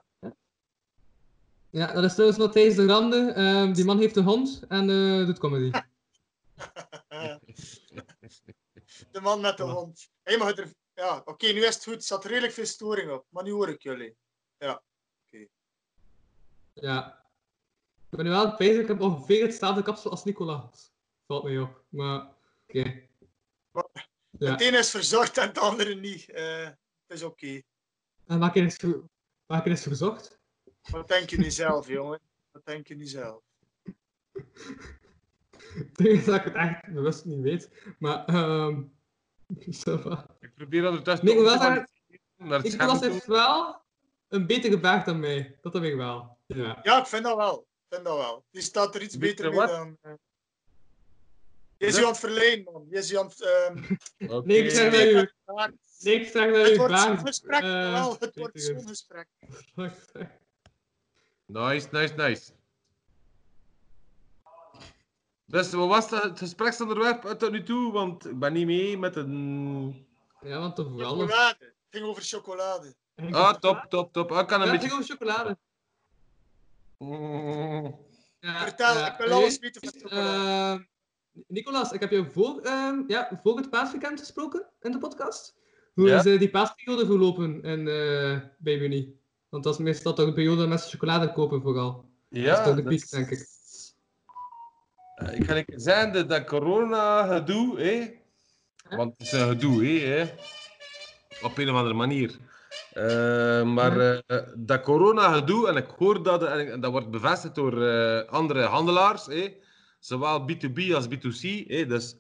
[1.70, 3.32] ja, dat is trouwens Matthijs de Grande.
[3.36, 5.72] Ehm, die man heeft een hond en eh, doet comedy.
[9.12, 10.10] De man met de hond.
[10.24, 10.74] Hey, maar er...
[10.94, 11.94] Ja, oké, nu is het goed.
[11.96, 13.26] Er zat redelijk veel storing op.
[13.30, 14.16] Maar nu hoor ik jullie.
[14.58, 14.84] Ja.
[16.74, 17.26] Ja.
[18.10, 20.92] Ik ben nu wel bezig, ik heb ongeveer hetzelfde kapsel als Nicolas.
[21.28, 22.34] Valt mij op, maar
[22.68, 23.08] oké.
[24.32, 24.52] Ja.
[24.52, 26.30] Het ene is verzorgd en het andere niet.
[26.30, 26.78] Eh, het
[27.08, 27.62] is oké.
[28.26, 29.04] En ge-
[29.46, 30.40] maak je eens verzocht?
[30.82, 32.20] Wat denk je nu zelf, jongen?
[32.52, 33.44] Wat denk je nu zelf?
[35.80, 37.70] Ik denk dat ik het echt bewust niet weet,
[38.00, 38.82] maar ehm
[40.04, 40.36] va.
[40.40, 41.88] Ik probeer ondertussen Nee, ik wel te zeggen,
[42.38, 43.82] Nicolas scherm heeft wel
[44.28, 45.58] een betere gebaard dan mij.
[45.62, 46.38] Dat heb ik wel.
[46.46, 46.80] Ja.
[46.84, 47.60] Ja, ik vind dat wel.
[47.60, 48.44] Ik vind dat wel.
[48.52, 49.70] Die staat er iets Beter beter mee wat?
[49.70, 49.98] dan...
[50.02, 50.12] eh.
[51.78, 52.86] Je is je aan het verlenen, man.
[52.90, 53.42] Je is je aan het...
[53.42, 53.78] ehm,
[54.36, 54.48] Oké.
[54.48, 55.14] Nee, ik zeg dat u,
[56.00, 58.16] nee, ik zeg dat Het u wordt zo'n baard, gesprek, eh, wel.
[58.20, 59.28] Het wordt zo'n gesprek.
[61.46, 62.52] Nice, nice, nice.
[65.50, 67.92] Dus wat was het, het gespreksonderwerp uit tot nu toe?
[67.92, 70.08] Want ik ben niet mee met een...
[70.42, 71.10] Ja, want toch wel.
[71.10, 71.58] Chocolade.
[71.60, 72.96] Het ging over chocolade.
[73.32, 74.32] Ah, top, top, top.
[74.32, 74.88] Ik kan een Ja, het beetje...
[74.90, 75.58] ging over chocolade.
[76.98, 77.96] Mm,
[78.40, 80.80] Ja, Vertel, ja, ik wil alles weten van chocolade.
[81.34, 85.56] eh, Nicolas, ik heb jou voor, ehm, ja, voor het paasweekend gesproken in de podcast.
[85.94, 86.18] Hoe Ja.
[86.20, 89.20] is eh, die paasperiode verlopen in, eh, bij jullie?
[89.50, 92.10] Want dat is meestal toch een periode dat mensen chocolade kopen vooral.
[92.30, 93.48] Ja, dat is toch de piek, denk ik.
[95.20, 98.18] Eh, ik ga ik zeggen dat, dat corona gedoe, hè?
[98.98, 100.22] want het is een gedoe, hè?
[101.42, 102.38] op een of andere manier.
[102.94, 108.26] Eh, maar eh, dat corona gedoe, en ik hoor dat, en dat wordt bevestigd door
[108.26, 109.56] andere handelaars, hè?
[110.00, 111.86] zowel B2B als B2C, hè?
[111.86, 112.16] dus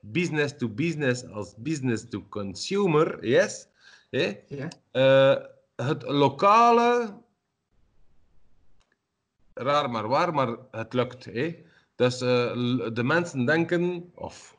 [0.00, 3.66] business to business als business to consumer, yes?
[4.10, 4.40] hè?
[4.46, 4.68] Ja.
[5.76, 7.14] Het lokale
[9.54, 11.24] raar maar waar, maar het lukt.
[11.24, 11.70] Hè?
[11.96, 12.52] Dus eh,
[12.92, 14.56] de mensen denken, of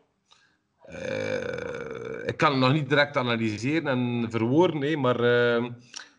[0.82, 5.66] eh, ik kan het nog niet direct analyseren en verwoorden, hè, maar eh,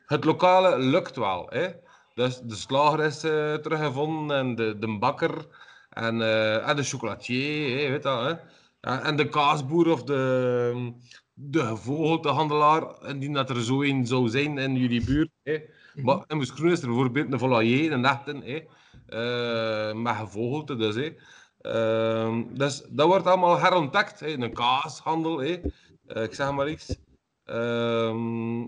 [0.07, 1.47] het lokale lukt wel.
[1.51, 1.69] Hè?
[2.15, 3.21] Dus de slager is
[3.63, 5.47] teruggevonden en de, de bakker
[5.91, 6.23] en,
[6.65, 8.35] en de chocolatier, hè, weet dat, hè?
[8.81, 10.93] En de kaasboer of de,
[11.35, 15.31] de gevogelte handelaar, indien dat er zo een zou zijn in jullie buurt.
[15.43, 15.59] Hè?
[15.95, 18.65] Maar in Moeskroen is er bijvoorbeeld een volailler, een echte, hè?
[19.07, 20.95] Eh, met gevogelte dus.
[20.95, 21.13] Hè?
[21.61, 24.29] Ehm, dus dat wordt allemaal herontdekt, hè?
[24.29, 25.61] een kaashandel, hè?
[26.07, 26.97] Eh, ik zeg maar iets.
[27.45, 28.63] Ehm,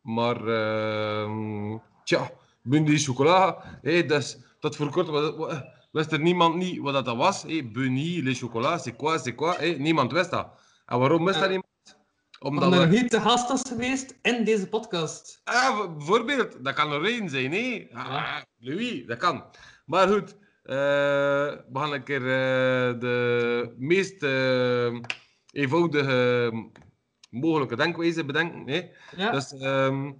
[0.00, 2.30] maar, ehm tja,
[2.62, 4.06] Bundy chocola, hè?
[4.06, 5.08] Dus, tot voor kort
[5.92, 7.42] wist er niemand niet wat dat was.
[7.42, 7.62] Hè?
[7.62, 9.54] Bunny, le chocolat, c'est quoi, c'est quoi?
[9.58, 9.68] Hè?
[9.78, 10.48] Niemand wist dat.
[10.86, 11.70] En waarom wist dat niemand?
[12.42, 15.40] Omdat Omdat we- er niet te gast was geweest in deze podcast.
[15.44, 17.86] Ah, bijvoorbeeld, dat kan er één zijn, hè?
[17.92, 19.44] Ah, Louis, dat kan.
[19.86, 24.92] Maar goed, eh, we gaan een keer eh, de meest eh,
[25.52, 26.52] eenvoudige
[27.30, 28.68] mogelijke denkwijze bedenken.
[28.68, 28.82] Hè?
[29.16, 29.30] Ja.
[29.30, 30.12] Dus ehm,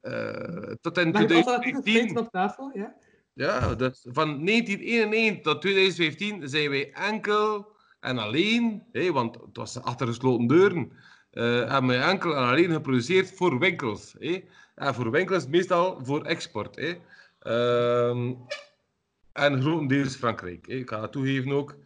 [0.00, 1.92] eh, tot in Leg het alternatieve 2015.
[1.94, 2.94] feiten op tafel, ja?
[3.34, 7.66] Ja, dus van 1991 tot 2015 zijn wij enkel
[8.00, 10.92] en alleen, hè, want het was achter gesloten deuren,
[11.40, 14.14] hebben wij enkel en alleen geproduceerd voor winkels.
[14.18, 14.44] Hè.
[14.74, 16.76] En voor winkels meestal voor export.
[16.76, 16.94] Hè.
[17.38, 18.32] Ehm,
[19.32, 20.66] en grotendeels Frankrijk.
[20.66, 20.74] Hè.
[20.74, 21.76] Ik ga het toegeven ook.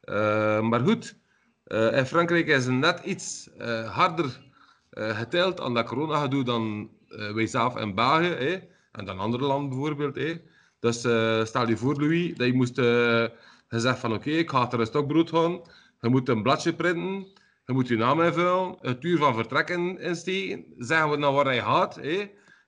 [0.00, 1.16] Eh, maar goed,
[1.64, 4.50] eh, in Frankrijk is het net iets eh, harder
[4.90, 8.26] eh geteld aan dat corona-gedoe dan eh, wij zelf in België.
[8.26, 8.58] Hè.
[8.92, 10.14] En dan andere landen bijvoorbeeld.
[10.16, 10.40] Hè.
[10.80, 13.24] Dus eh, stel je voor, Louis, dat je moest eh,
[13.68, 15.60] gezegd van oké, ik ga er een stokbrood gaan.
[16.00, 17.26] Je moet een bladje printen.
[17.64, 18.76] Je moet je naam invullen.
[18.80, 20.64] Het uur van vertrekken insteken.
[20.78, 21.94] Zeggen we naar waar je gaat.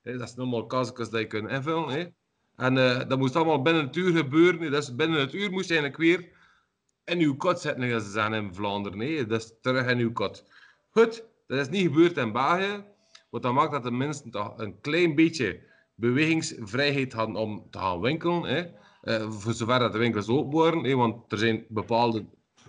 [0.02, 2.14] Dat is normaal casus dat je kunt invullen.
[2.56, 4.70] En eh, dat moest allemaal binnen het uur gebeuren.
[4.70, 6.32] Dus binnen het uur moest je eigenlijk weer
[7.04, 9.00] in uw kot zitten, als ze zeggen in Vlaanderen.
[9.00, 9.26] hè.
[9.26, 10.44] Dus terug in uw kot.
[10.90, 12.84] Goed, dat is niet gebeurd in België.
[13.30, 15.60] Wat dat maakt dat de mensen een klein beetje
[15.94, 18.74] bewegingsvrijheid hadden om te gaan winkelen.
[19.02, 20.96] Eh, voor zover dat de winkels open waren.
[20.96, 22.24] Want er zijn bepaalde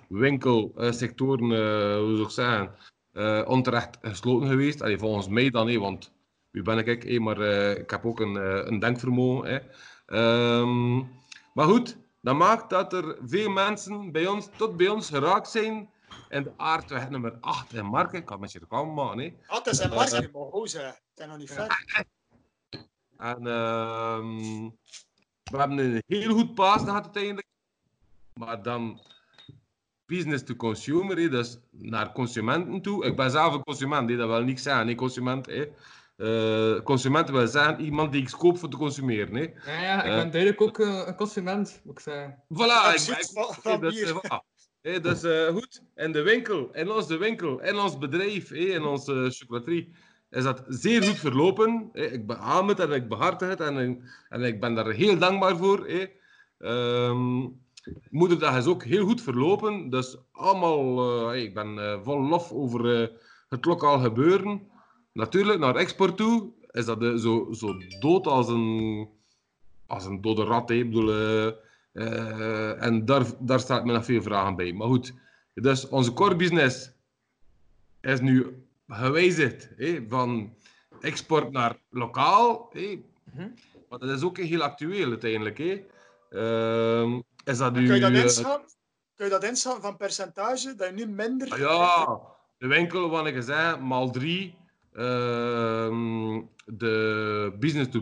[0.09, 2.75] winkelsectoren, eh hoe zou ik zeggen,
[3.11, 4.81] eh, onterecht gesloten geweest.
[4.81, 6.11] Allee, volgens mij dan, hè, want
[6.51, 7.03] wie ben ik?
[7.03, 8.35] Hè, maar eh, ik heb ook een,
[8.67, 9.63] een denkvermogen.
[10.05, 10.97] Ehm,
[11.53, 15.89] maar goed, dat maakt dat er veel mensen bij ons, tot bij ons geraakt zijn
[16.29, 18.19] in de aardweg nummer 8 in Marken.
[18.19, 19.19] Ik kan met je reclame maken.
[19.19, 19.33] Hè.
[19.47, 20.93] Ah, het is maar hoe ze?
[21.27, 21.85] Nog niet ver.
[23.17, 24.69] En ehm,
[25.43, 27.47] we hebben een heel goed paas gehad uiteindelijk.
[28.33, 29.01] Maar dan
[30.05, 33.05] business to consumer, hè, dus naar consumenten toe.
[33.05, 35.45] Ik ben zelf een consument, hè, dat wil niet zeggen, nee, consument.
[35.45, 35.65] Hè.
[36.17, 39.35] Eh, consument wil zeggen iemand die iets koopt voor te consumeren.
[39.35, 39.41] Hè.
[39.41, 42.43] Ja, ja, ik Eh, ben duidelijk ook eh, een consument, moet ik zeggen.
[42.53, 44.09] Voilà, ik, ik, hey, van dat is, bier.
[44.09, 44.53] eh, voilà.
[44.81, 45.83] Hey, dat is eh, goed.
[45.95, 49.93] In de winkel, in onze winkel, in ons bedrijf, hey, in onze chocolaterie,
[50.29, 51.89] is dat zeer goed verlopen.
[51.93, 55.57] Hey, ik beaam het en ik behartig het en, en ik ben daar heel dankbaar
[55.57, 55.88] voor.
[55.88, 56.13] Hey.
[58.09, 59.89] Moederdag is ook heel goed verlopen.
[59.89, 63.07] Dus allemaal, eh, hey, ik ben eh, vol lof over eh,
[63.49, 64.67] het lokaal gebeuren.
[65.13, 69.09] Natuurlijk, naar export toe is dat zo, zo dood als een,
[69.87, 70.69] als een dode rat.
[70.69, 70.75] hè.
[70.75, 71.53] Ik bedoel,
[72.79, 74.73] en daar, daar staat me nog veel vragen bij.
[74.73, 75.13] Maar goed,
[75.53, 76.91] dus onze core business
[78.01, 80.55] is nu gewijzigd hè, van
[81.01, 82.69] export naar lokaal.
[82.73, 83.03] Hè.
[83.89, 85.57] Maar dat is ook heel actueel uiteindelijk.
[85.57, 85.85] Hè.
[86.29, 87.85] Ehm, is dat nu...
[87.85, 88.69] Kun je dat eh, inschatten?
[89.15, 90.76] Kun je dat inschatten van percentage?
[90.76, 91.51] Dat je nu minder...
[91.51, 92.19] Ah ja,
[92.58, 94.58] de winkel, wat ik zei, maal drie.
[94.94, 98.01] ehm, de business to,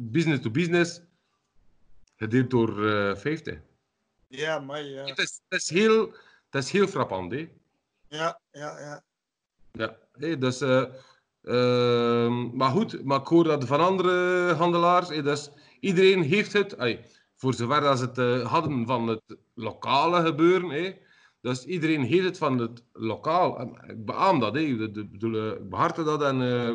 [0.00, 1.00] business to business,
[2.16, 3.58] gedeeld door eh 50.
[4.28, 5.04] Ja, maar ja.
[5.04, 6.12] Het is, het is, heel,
[6.50, 7.48] het is heel frappant, hè.
[8.08, 9.04] Ja, ja, ja.
[9.72, 10.84] Ja, hé, dus, eh,
[11.42, 16.76] ehm, maar goed, maar ik hoor dat van andere handelaars, hé, dus iedereen heeft het,
[17.36, 20.94] voor zover dat ze het eh, hadden van het lokale gebeuren, hé,
[21.40, 23.58] Dus iedereen heeft het van het lokaal.
[23.58, 24.60] En ik beaam dat, hè.
[24.60, 26.74] Ik bedoel, eh, ik dat en eh,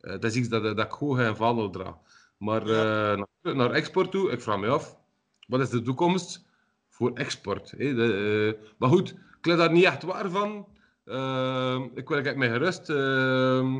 [0.00, 1.94] dat is iets dat, dat ik goed in vaandel draag.
[2.38, 2.64] Maar
[3.16, 4.96] naar, naar export toe, ik vraag me af,
[5.46, 6.46] wat is de toekomst
[6.88, 7.70] voor export?
[7.70, 7.94] Hè?
[7.94, 10.66] De, maar goed, ik leg daar niet echt waar van.
[11.08, 13.76] Eh, ik wil kijk mij gerust, eh,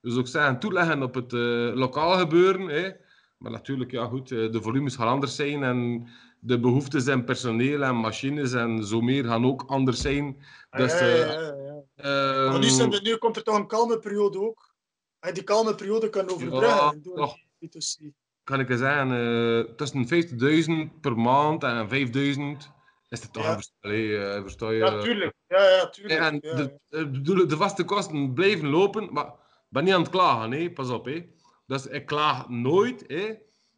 [0.00, 1.32] dus ook zeggen, toeleggen op het
[1.74, 2.68] lokaal gebeuren.
[2.68, 2.90] Hè?
[3.38, 6.08] Maar natuurlijk, ja goed, eh, de volumes gaan anders zijn en
[6.40, 10.36] de behoeftes en personeel en machines en zo meer gaan ook anders zijn.
[10.70, 11.82] Dus, ja, ja, eh, ja, ja.
[11.96, 14.74] ehm, Maar nu, zijn nu komt er toch een kalme periode ook.
[15.20, 17.02] En die kalme periode kan overbruggen.
[17.02, 18.04] Door B2C.
[18.44, 22.70] kan ik zeggen, eh, tussen 50.000 per maand en 5.000
[23.08, 23.48] is het toch Ja.
[23.54, 24.20] een verschil.
[24.20, 24.76] eh, versta je?
[24.78, 25.34] Ja, tuurlijk.
[25.48, 26.20] Ja, ja, tuurlijk.
[26.20, 29.32] En de, bedoel, de vaste kosten blijven lopen, maar ik
[29.68, 30.70] ben niet aan het klagen, hè.
[30.70, 31.04] pas op.
[31.04, 31.26] Hè.
[31.66, 33.04] Dus ik klaag nooit.
[33.06, 33.26] Hè.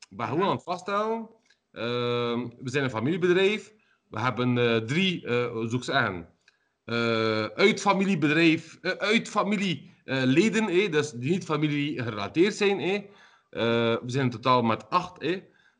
[0.08, 1.28] Ik ben gewoon aan het vaststellen.
[1.72, 3.72] Ehm, we zijn een familiebedrijf.
[4.08, 6.28] We hebben eh, drie, eh, zou ik zeggen,
[6.85, 12.81] eh, uit familiebedrijf, eh, uit familieleden, hè, dus die niet familie gerelateerd zijn.
[12.81, 13.03] Eh,
[13.51, 15.22] we zijn in totaal met acht.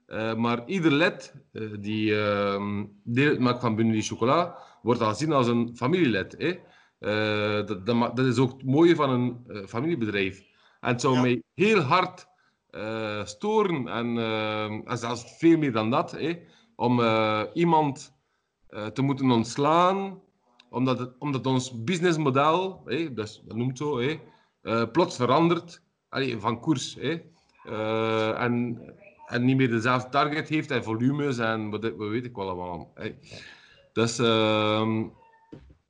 [0.09, 5.33] Eh, maar ieder lid eh, die ehm, deel uitmaakt van Bunny Chocola, wordt al gezien
[5.33, 6.35] als een familielid.
[6.39, 6.59] Hè.
[6.99, 10.43] Eh, dat, dat, dat is ook het mooie van een eh, familiebedrijf.
[10.81, 12.27] En het zou mij heel hard
[12.71, 16.39] eh, storen, en, eh, en zelfs veel meer dan dat, hè,
[16.77, 18.17] om eh, iemand
[18.69, 20.23] eh, te moeten ontslaan,
[20.71, 24.19] omdat, het, omdat ons businessmodel, hè, dus, dat noemt zo, hè,
[24.89, 26.95] plots verandert allee, van koers.
[26.95, 27.21] Hè,
[27.65, 28.81] eh, en,
[29.27, 32.91] en niet meer dezelfde target heeft en volumes en wat, wat weet ik wel allemaal.
[32.95, 33.15] Hè.
[33.93, 35.01] Dus ehm,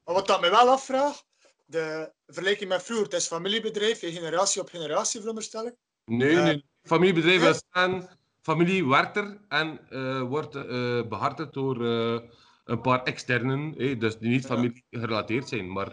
[0.05, 1.27] Maar wat dat me wel afvraagt,
[1.69, 5.75] de vergelijking met vroeger, het is familiebedrijf, je generatie op generatie veronderstel ik.
[6.05, 6.65] Nee, Eh, nee.
[6.83, 7.51] Familiebedrijf nee?
[7.51, 8.09] is staan,
[8.43, 12.21] familie werkt er en eh, wordt eh behartigd door eh,
[12.65, 15.73] een paar externen, hè, dus die niet familie gerelateerd zijn.
[15.73, 15.87] Maar,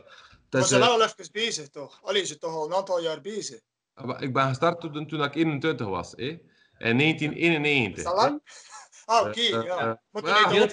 [0.50, 2.00] Maar ze zijn eh, wel al even bezig, toch?
[2.04, 3.60] Allee, ze zijn toch al een aantal jaar bezig.
[3.94, 6.28] maar ik ben gestart toen, toen ik 21 was, hè,
[6.78, 7.98] in 1991.
[7.98, 8.42] Is dat lang?
[9.06, 10.00] Ah, oké, Eh, eh, ja.
[10.12, 10.68] eh, ja, Heel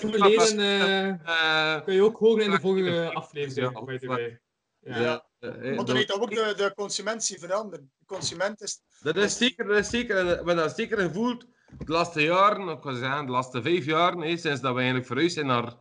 [1.24, 4.06] eh, kun je ook horen in de volgende Ja, aflevering.
[4.06, 4.40] way.
[4.85, 5.01] Ja.
[5.01, 7.91] Ja, eh, eh, Maar dat- dan heeft dat ook de, de consument zien veranderen.
[7.99, 8.81] De consument is...
[9.01, 10.17] Dat is zeker, dat is zeker.
[10.17, 11.47] En we hebben dat zeker gevoeld
[11.79, 15.07] de laatste jaren, ik kan zeggen, de laatste vijf jaar, hè, sinds dat we eigenlijk
[15.07, 15.75] verhuisd zijn naar,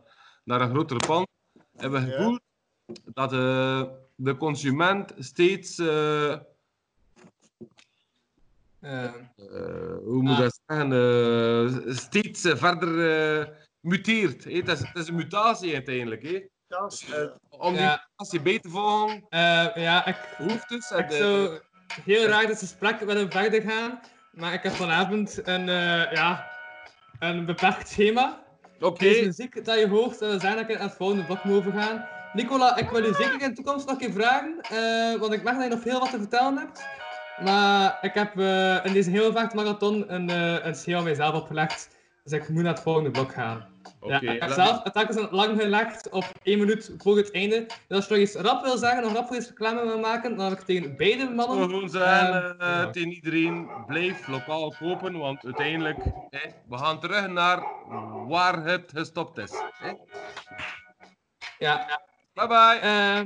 [0.44, 1.26] naar een grotere pand,
[1.76, 2.16] hebben we Ja.
[2.16, 2.40] gevoeld
[3.14, 3.82] dat eh,
[4.14, 6.36] de consument steeds, eh,
[8.80, 9.12] Eh, eh,
[10.04, 12.90] hoe moet ik dat zeggen, eh, steeds eh, verder
[13.40, 13.48] eh,
[13.80, 14.44] muteert.
[14.44, 14.50] hè.
[14.52, 16.22] Het, is, het is een mutatie uiteindelijk.
[16.22, 16.34] Hè.
[16.68, 17.30] Eh,
[17.62, 20.90] om die mutatie bij te volgen, Eh, ja, ik, hoeft dus.
[20.90, 21.60] ik zou
[22.04, 24.00] heel graag dit gesprek willen verder gaan,
[24.32, 26.50] maar ik heb vanavond een, eh, ja,
[27.18, 28.42] een beperkt schema.
[28.80, 28.98] Oké.
[29.04, 32.06] Deze muziek dat je hoort, zou zijn dat ik naar het volgende blok moet overgaan.
[32.32, 35.42] Nicola, ik wil je zeker in de toekomst nog een keer vragen, eh, want ik
[35.42, 36.84] merk dat je nog heel wat te vertellen hebt.
[37.44, 38.38] Maar ik heb
[38.86, 41.88] in deze heel vaart marathon een, eh een schema mijzelf opgelegd,
[42.24, 43.71] dus ik moet naar het volgende blok gaan.
[44.06, 47.66] Ja, ik heb laat zelf het telkens lang gelegd op één minuut voor het einde.
[47.66, 50.36] Dus als je nog iets rap wil zeggen, nog rap voor iets reclame wil maken,
[50.36, 51.68] dan heb ik tegen beide mannen...
[51.68, 55.98] gewoon zeggen eh, eh, tegen iedereen, blijf lokaal kopen, want uiteindelijk,
[56.30, 57.62] hè, we gaan terug naar
[58.28, 59.52] waar het gestopt is.
[61.58, 62.00] Ja.
[62.32, 62.78] Bye bye.
[62.82, 63.20] Eh,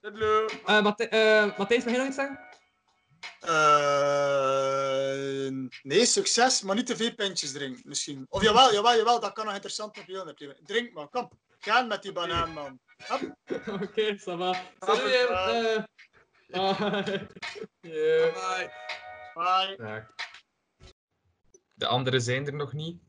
[0.00, 0.46] Doei.
[0.66, 2.47] eh, Matthijs, eh, Matthijs, mag jij nog iets zeggen?
[3.40, 5.18] Eh,
[5.82, 8.26] nee, succes, maar niet te veel pintjes drinken, misschien.
[8.28, 10.04] Of jawel, jawel, jawel, dat kan nog interessant op.
[10.64, 11.30] Drink maar, kom.
[11.58, 12.80] Gaan met die banaan, man.
[13.82, 14.54] Oké, ça va.
[14.78, 15.74] Salut, eh.
[15.74, 15.82] eh.
[16.48, 17.26] Bye.
[17.80, 18.34] Yeah.
[19.34, 19.76] Bye.
[19.76, 20.06] Bye.
[21.74, 23.00] De anderen zijn er nog niet.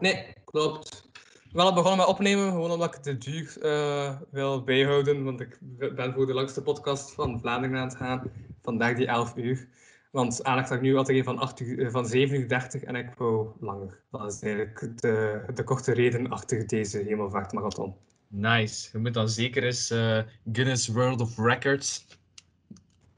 [0.00, 1.10] Nee, klopt.
[1.52, 5.24] Wel begonnen met opnemen, gewoon omdat ik de duur eh, wil bijhouden.
[5.24, 5.58] Want ik
[5.94, 8.32] ben voor de langste podcast van Vlaanderen aan het gaan.
[8.62, 9.68] Vandaag die 11 uur.
[10.10, 12.82] Want aandacht had ik nu altijd een van, 8 uur, eh, van 7 uur 30
[12.82, 14.00] en ik wou langer.
[14.10, 17.94] Dat is eigenlijk de, de korte reden achter deze hemelvaartmarathon.
[18.28, 18.88] Nice.
[18.92, 20.18] Je moet dan zeker eens eh,
[20.52, 22.06] Guinness World of Records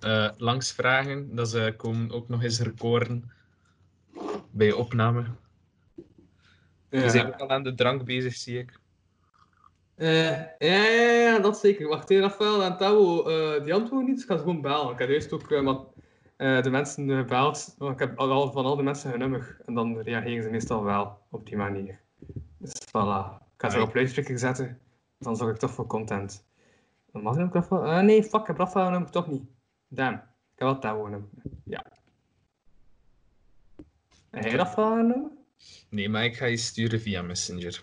[0.00, 1.34] eh, langs vragen.
[1.34, 3.30] Dat ze komen ook nog eens recorden
[4.50, 5.24] bij je opname.
[6.90, 7.00] Ja.
[7.00, 8.78] We zijn ook al aan de drank bezig, zie ik.
[9.96, 11.88] Eh, ja, ja, ja, dat zeker.
[11.88, 14.20] Wacht even, Rafael en Tao, eh die antwoorden niet.
[14.20, 14.92] Ik ga ze gewoon bellen.
[14.92, 15.86] Ik heb eerst ook eh, wat,
[16.36, 17.74] eh, de mensen eh, gebeld.
[17.78, 19.56] want ik heb al, van al de mensen hun nummer.
[19.66, 22.00] En dan reageren ze meestal wel op die manier.
[22.58, 23.42] Dus voilà.
[23.56, 24.78] Ik ga ze op luidspreker zetten.
[25.18, 26.44] Dan zorg ik toch voor content.
[27.12, 27.84] Dan mag ik Rafael...
[27.84, 29.42] eh, nee, fuck, ik heb Rafael nummer toch niet.
[29.88, 30.14] Damn.
[30.14, 31.28] Ik heb wel Tao nummer.
[31.64, 31.84] Ja.
[34.30, 35.30] En jij Rafael nummer?
[35.90, 37.82] Nee, maar ik ga je sturen via Messenger.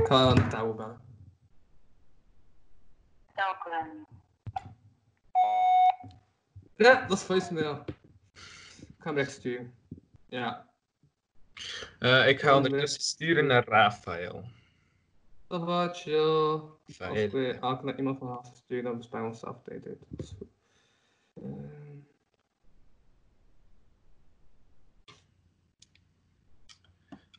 [0.00, 1.00] Ik ga aan touw bellen.
[3.34, 4.08] Telkens.
[6.76, 7.84] Ja, dat is voicemail.
[8.34, 9.74] Ik ga hem wegsturen.
[10.26, 10.68] Ja.
[11.98, 14.44] Eh, ik ga ondertussen sturen naar Rafael.
[15.46, 16.60] Dat was chill.
[16.98, 19.98] Als we elke naar iemand van haast sturen, dan besparen we tijd uit.
[20.08, 20.48] Dat is goed.
[21.34, 21.98] Ehm.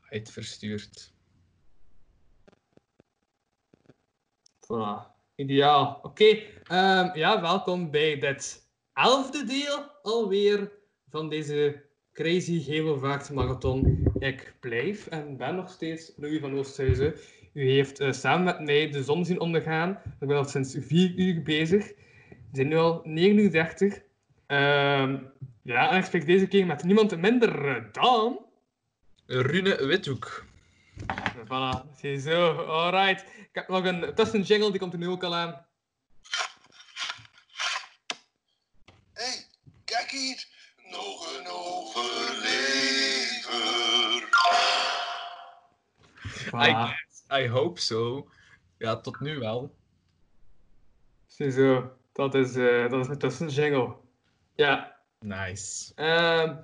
[0.01, 1.13] Het verstuurd.
[4.71, 5.11] Voilà.
[5.35, 5.99] Ideaal.
[6.01, 10.71] Oké, ehm, ja, welkom bij dit elfde deel alweer
[11.09, 14.07] van deze crazy Hemelvaart Marathon.
[14.19, 17.13] Ik blijf en ben nog steeds Louis van Oosthuizen.
[17.53, 19.99] U heeft eh, samen met mij de zon zien ondergaan.
[20.19, 21.87] Ik ben al sinds vier uur bezig.
[22.29, 24.01] We zijn nu al 9 uur 30.
[24.47, 25.17] Ehm,
[25.63, 28.39] ja, en ik spreek deze keer met niemand minder dan...
[29.25, 30.45] Rune Withoek.
[31.51, 33.21] Voilà, ziezo, alright.
[33.21, 35.65] Ik heb nog een tussenjingle, die komt er nu ook al aan.
[39.85, 40.47] Kijk hier,
[40.89, 42.69] nog een overlever.
[46.53, 46.95] I,
[47.43, 48.29] I hope so.
[48.77, 49.75] Ja, tot nu wel.
[51.25, 53.95] Ziezo, dat is, eh dat is een tussenjingle.
[54.55, 54.99] Ja.
[55.19, 55.91] Nice.
[55.95, 56.55] Ehm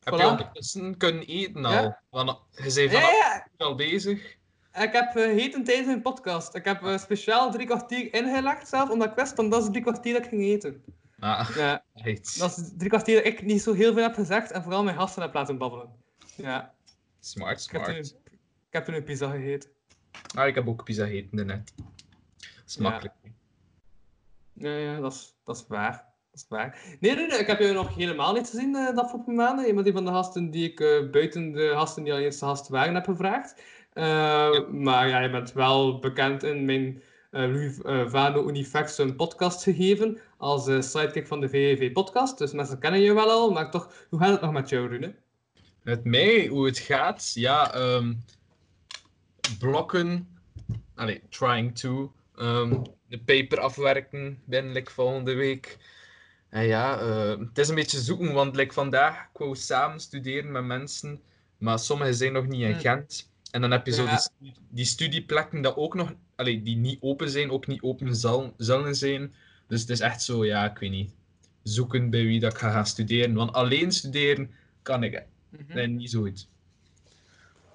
[0.00, 0.16] Heb voilà.
[0.16, 1.72] je ondertussen kunnen eten al?
[1.72, 2.02] Ja.
[2.10, 3.19] Want je vanaf ja.
[3.60, 4.38] Al bezig.
[4.80, 6.54] Ik heb uh, heten tijdens een podcast.
[6.54, 9.82] Ik heb eh, speciaal drie kwartier ingelegd zelf, omdat ik wist van dat is drie
[9.82, 10.84] kwartier dat ik ging eten.
[11.18, 11.84] Ah, Ja.
[11.94, 12.38] right.
[12.38, 14.96] Dat is drie kwartier dat ik niet zo heel veel heb gezegd en vooral mijn
[14.96, 15.88] gasten heb laten babbelen.
[16.36, 16.74] Ja.
[17.20, 18.20] Smart, Ik heb, toen, smart.
[18.66, 19.70] ik heb toen een pizza gegeten.
[20.34, 21.72] Ah, ik heb ook pizza gegeten daarnet.
[21.76, 21.86] Dat
[22.66, 22.82] is Ja.
[22.82, 23.14] makkelijk.
[24.52, 26.08] Ja, ja dat, is, dat is waar.
[26.48, 26.96] Dat is waar.
[27.00, 29.66] Nee, nee, nee, ik heb je nog helemaal niet gezien eh, de afgelopen maanden.
[29.66, 32.44] Je bent een van de gasten die ik eh, buiten de gasten die al eerste
[32.44, 33.62] gast waren heb gevraagd.
[33.92, 37.78] Eh, Maar ja, je bent wel bekend in mijn Louis
[38.10, 42.38] Vano Universum podcast gegeven als sidekick van de VVV podcast.
[42.38, 45.14] Dus mensen kennen je wel al, maar toch, hoe gaat het nog met jou, Rune?
[45.82, 47.30] Met mij, hoe het gaat?
[47.34, 48.12] Ja, ehm,
[49.58, 50.28] blokken.
[50.94, 52.12] Allee, trying to.
[52.36, 55.78] ehm, de paper afwerken binnen like, volgende week.
[56.50, 60.52] En ja, eh, het is een beetje zoeken, want like, vandaag ik wou samen studeren
[60.52, 61.20] met mensen,
[61.58, 62.80] maar sommigen zijn nog niet in Hmm.
[62.80, 63.30] Gent.
[63.50, 64.08] En dan heb je zo Ja.
[64.10, 68.16] die, stu- die studieplekken dat ook nog, allee, die niet open zijn, ook niet open
[68.16, 69.34] zal, zullen zijn.
[69.66, 71.12] Dus het is echt zo, ja, ik weet niet,
[71.62, 73.34] zoeken bij wie dat ik ga gaan studeren.
[73.34, 74.50] Want alleen studeren
[74.82, 75.22] kan ik
[75.66, 76.48] nee, niet zo goed.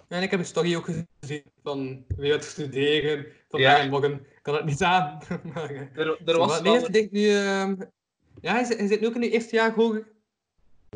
[0.08, 0.90] En ik heb een story ook
[1.22, 3.25] gezien van wie gaat studeren Ja.
[3.49, 4.13] vandaag en morgen.
[4.13, 5.19] Ik kan het niet aan.
[5.53, 7.29] maar, eh, Er, er was wel nee, je denkt nu...
[7.35, 7.75] ehm,
[8.42, 10.08] ja, hij zit, hij zit nu ook in de eerste jaar hoger.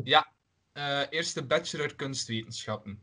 [0.04, 0.30] Ja,
[0.72, 3.00] eh, eerste bachelor kunstwetenschappen.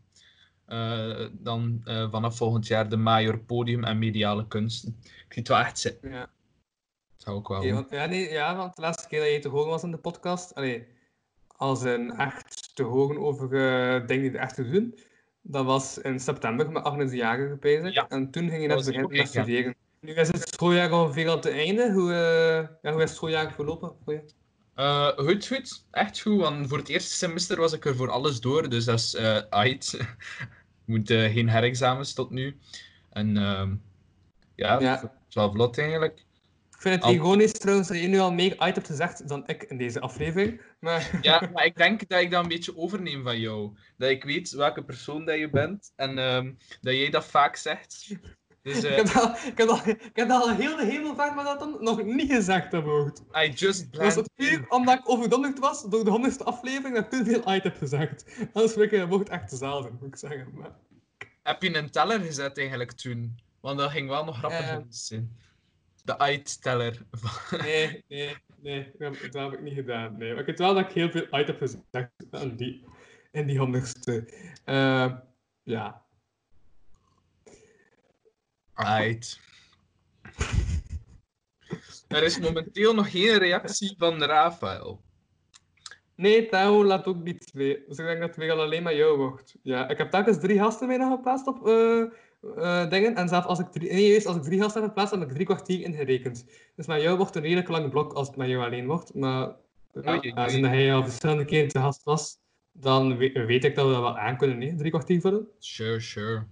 [0.66, 4.98] Eh, dan eh, vanaf volgend jaar de major podium en mediale kunsten.
[5.03, 6.10] Ik zie het wel echt zitten.
[6.10, 6.30] Ja.
[7.18, 7.58] Zou ook wel.
[7.58, 9.92] Oké, want, ja, nee, ja, want de laatste keer dat je te horen was in
[9.92, 10.88] de podcast, allee,
[11.48, 13.50] als een echt te horen over
[14.08, 15.00] dingen die er echt te doen,
[15.42, 17.60] dat was in september met Agnes de Jager.
[18.10, 19.76] En toen ging je net ik beginnen met studeren.
[20.01, 21.92] Nu is het schooljaar ongeveer aan het einde.
[21.94, 24.24] Hoe, eh, ja, hoe is het schooljaar verlopen voor je?
[24.76, 25.85] Eh, goed, goed.
[25.92, 26.40] Echt goed.
[26.40, 28.69] Want voor het eerste semester was ik er voor alles door.
[28.69, 29.94] Dus dat is eh uit.
[30.88, 32.58] Ik moet geen herexamens tot nu.
[33.10, 33.76] En ehm,
[34.56, 34.92] ja, Ja.
[35.01, 36.17] het is wel vlot eigenlijk.
[36.72, 39.47] Ik vind het Al- ironisch trouwens dat je nu al meer uit hebt gezegd dan
[39.47, 40.62] ik in deze aflevering.
[40.80, 41.10] Maar...
[41.22, 43.78] Ja, maar ik denk dat ik dat een beetje overneem van jou.
[43.97, 48.08] Dat ik weet welke persoon dat je bent en ehm, dat jij dat vaak zegt.
[48.67, 51.44] Dus ik, eh, heb al, ik, heb al, ik heb al heel de hemelvaart maar
[51.44, 52.85] dat dan nog niet gezegd heb.
[53.35, 56.96] I just Dat was blend het puur omdat ik overdonderd was door de honderdste aflevering
[56.96, 58.26] dat ik te veel uit heb gezegd.
[58.53, 60.48] Anders vind ik het woord echt dezelfde, moet ik zeggen.
[60.53, 60.72] Maar...
[61.44, 63.40] Heb je een teller gezet eigenlijk toen?
[63.60, 64.78] Want dat ging wel nog grappig Eh.
[64.90, 65.38] zijn.
[66.03, 67.01] De uitteller.
[67.62, 70.17] Nee, nee, nee, dat heb, dat heb ik niet gedaan.
[70.17, 70.32] Nee.
[70.32, 72.83] Maar ik weet wel dat ik heel veel uit heb gezegd in die,
[73.32, 74.33] in die honderdste.
[74.66, 75.14] Eh,
[75.64, 76.06] ja.
[78.77, 79.40] Uit.
[82.08, 85.01] Er is momenteel nog geen reactie van Rafael.
[86.15, 87.83] Nee, Theo laat ook niets mee.
[87.88, 89.56] Dus ik denk dat het weer alleen maar jou wordt.
[89.63, 92.01] Ja, ik heb telkens drie gasten mee geplaatst op eh,
[92.56, 93.15] eh, dingen.
[93.15, 95.29] En zelfs als ik drie, nee, juist als ik drie gasten heb geplaatst, heb ik
[95.33, 96.45] drie kwartier ingerekend.
[96.76, 99.13] Dus met jou wordt een redelijk lang blok als het met jou alleen wordt.
[99.13, 99.56] Maar
[99.93, 102.38] ja, dat hij al verschillende keren te gast was,
[102.72, 104.76] dan we- weet ik dat we dat wel aan kunnen, nee?
[104.76, 105.47] Drie kwartier vullen.
[105.60, 106.45] Sure, sure.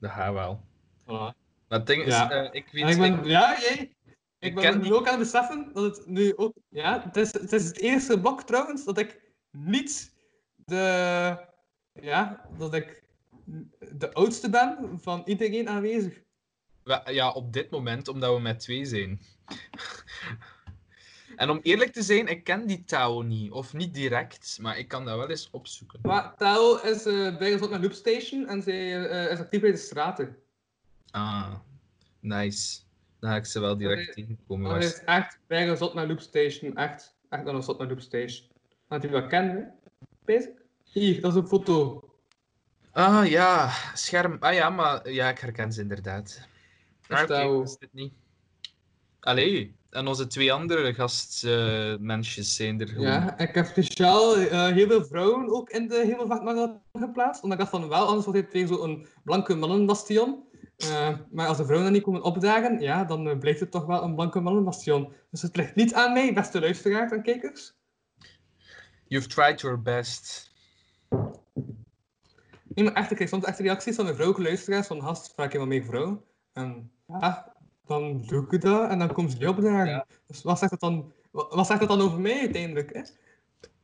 [0.00, 0.70] Dat gaat wel.
[1.18, 1.34] Maar
[1.78, 2.30] het ding is, Ja.
[2.30, 2.88] eh, ik weet...
[2.90, 3.96] Ik ben, ik- ja, jij.
[4.38, 6.54] Ik ben nu ook aan het beseffen dat het nu ook...
[6.68, 10.14] Ja, het is, het is het eerste blok trouwens dat ik niet
[10.54, 11.36] de...
[11.92, 13.02] Ja, dat ik
[13.92, 16.20] de oudste ben van iedereen aanwezig.
[17.04, 19.20] Ja, op dit moment, omdat we met twee zijn.
[21.36, 23.50] En om eerlijk te zijn, ik ken die Tao niet.
[23.50, 25.98] Of niet direct, maar ik kan dat wel eens opzoeken.
[26.02, 30.36] Maar Tao is uh, bijgezocht naar Loopstation en zij eh, is actief bij de straten.
[31.12, 31.54] Ah,
[32.20, 32.80] nice.
[33.20, 34.70] Dan ga ik ze wel direct tegenkomen.
[34.70, 36.76] Maar hij is echt bijgezocht naar Loopstation.
[36.76, 38.48] Echt, echt naar een zot naar Loopstation.
[38.88, 39.62] Had je wel kennen, hè?
[40.24, 40.50] Bezig?
[40.84, 42.04] Hier, dat is een foto.
[42.92, 44.36] Ah ja, scherm.
[44.40, 46.48] Ah ja, maar ja, ik herken ze inderdaad.
[47.08, 47.62] Ah, is oké, Tao.
[47.62, 48.12] is dit niet.
[49.20, 53.06] Allee, en onze twee andere gastmensjes zijn er gewoon.
[53.06, 57.42] Ja, ik heb speciaal eh, heel veel vrouwen ook in de hemelvaartmarathon geplaatst.
[57.42, 60.44] Omdat ik dacht van wel, anders wordt het weer zo'n blanke mannenbastion.
[60.82, 63.86] Eh, maar als de vrouwen dan niet komen opdagen, ja, dan eh, blijft het toch
[63.86, 65.12] wel een blanke mannenbastion.
[65.30, 67.74] Dus het ligt niet aan mij, beste luisteraars en kijkers.
[69.06, 70.50] You've tried your best.
[72.74, 75.52] Nee, maar echt, ik krijg soms echt reacties van de vrouwelijke luisteraars van gast, vraag
[75.52, 76.24] je wat meer vrouw?
[76.52, 77.54] En ja,
[77.86, 80.06] dan doe ik dat en dan komen ze niet opdagen.
[80.26, 82.94] Dus wat zegt dat dan, wat, zegt dat dan over mij uiteindelijk?
[82.94, 83.02] Hè?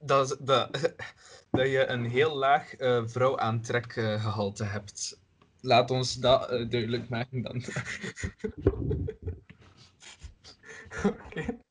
[0.00, 0.94] Dat, dat,
[1.50, 5.20] dat je een heel laag eh vrouw-aantrekgehalte hebt.
[5.60, 7.62] Laat ons dat eh, duidelijk maken dan.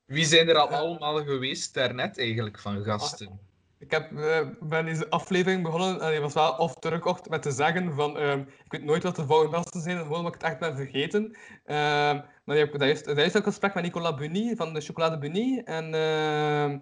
[0.06, 3.40] Wie zijn er al allemaal geweest daarnet eigenlijk van gasten?
[3.80, 7.52] Ik heb, eh, ben deze aflevering begonnen en die was wel the record met te
[7.52, 10.50] zeggen van ehm, ik weet nooit wat de volgende gasten zijn, gewoon omdat ik het
[10.50, 11.38] echt ben vergeten.
[11.66, 14.56] Ehm, maar die heb ik, dat, is, dat is ook een gesprek met Nicolas Bunny
[14.56, 16.80] van de Chocolade Bunny en ehm,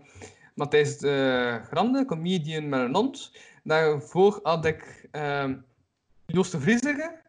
[0.54, 3.32] Matthijs de Grande, comedian met een hond.
[3.64, 5.10] Daarvoor had ik
[6.26, 7.22] Joost de Vriezige,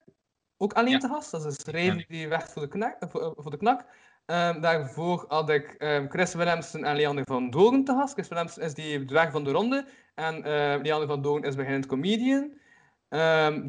[0.56, 1.30] ook alleen te gast.
[1.30, 2.96] Dat is een schrijver die werkt voor de knak.
[3.00, 3.84] Voor, eh, voor de knak.
[4.26, 8.12] Ehm, daarvoor had ik ehm, Chris Willemsen en Leander van Doorn te gast.
[8.12, 9.86] Chris Willemsen is die dwerg van de ronde.
[10.14, 12.52] En eh Leander van Doorn is beginnend comedian.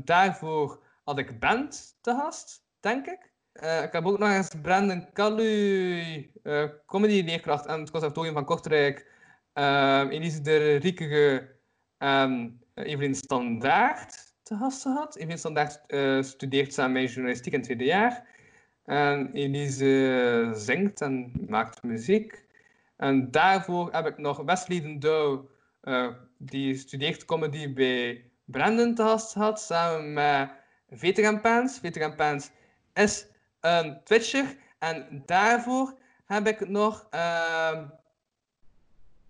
[0.03, 3.31] Daarvoor had ik Bent te gast, denk ik.
[3.51, 9.11] Eh, ik heb ook nog eens Brandon Kalu, eh comedy-leerkracht aan het conservatorium van Kortrijk.
[10.09, 11.55] Elise de Riekige
[11.97, 15.15] en Evelien Standaard te gast gehad.
[15.15, 18.23] Evelien Standaard eh, studeert samen met journalistiek in het tweede jaar.
[18.85, 22.45] En Elise zingt en maakt muziek.
[22.97, 25.49] En daarvoor heb ik nog Wesley den Douw,
[25.81, 30.49] eh, die studeert comedy bij Brandon te gast gehad, samen met
[30.89, 31.79] Veteran Pants.
[31.79, 32.51] Veteran Pants
[32.93, 33.27] is
[33.59, 34.55] een Twitcher.
[34.79, 37.85] En daarvoor heb ik nog ehm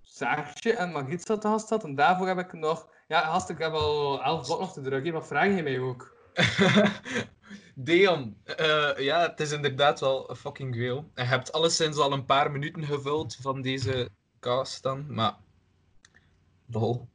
[0.01, 1.83] Saartje en Margriet te gast gehad.
[1.83, 2.87] En daarvoor heb ik nog...
[3.07, 5.13] Ja, gast, ik heb al elf blok nog te drukken.
[5.13, 6.15] Wat vraag je mij ook?
[7.75, 11.11] Deon, eh, ja, het is inderdaad wel fucking veel.
[11.15, 14.09] Je hebt alleszins al een paar minuten gevuld van deze
[14.39, 15.35] cast dan, maar...
[16.65, 17.07] Lol.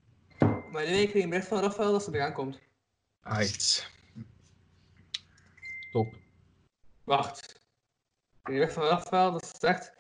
[0.70, 2.60] Maar ik kreeg een bericht van Rafael dat ze eraan komt.
[3.22, 3.90] Aight.
[5.92, 6.14] Top.
[7.04, 7.50] Wacht.
[7.50, 9.92] Ik kreeg bericht van Rafael dat ze zegt...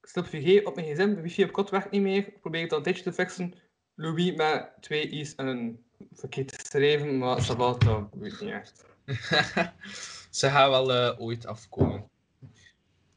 [0.00, 2.16] Ik stop 4G op mijn gsm, wifi op kot werkt niet meer.
[2.16, 3.54] Ik probeer het al een tijdje te fixen.
[3.96, 8.84] Louis met twee i's en een verkeerd schrijven, maar Sabat, dat weet niet echt.
[10.38, 12.08] Ze gaan wel eh, ooit afkomen.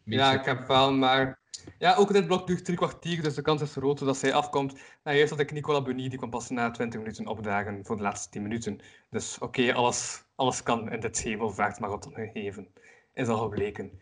[0.03, 1.39] Ja, ik heb wel, maar...
[1.77, 4.73] Ja, ook dit blok duurt drie kwartier, dus de kans is groot dat zij afkomt.
[5.03, 8.01] Nou, eerst had ik Nicola Bunny, die kwam pas na 20 minuten opdagen voor de
[8.01, 8.79] laatste 10 minuten.
[9.09, 12.67] Dus oké, alles, alles kan in dit hemelvaartmarathon gegeven.
[13.13, 14.01] Is al gebleken.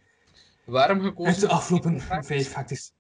[0.66, 2.94] Waarom gekozen Uit de afgelopen vijf facties.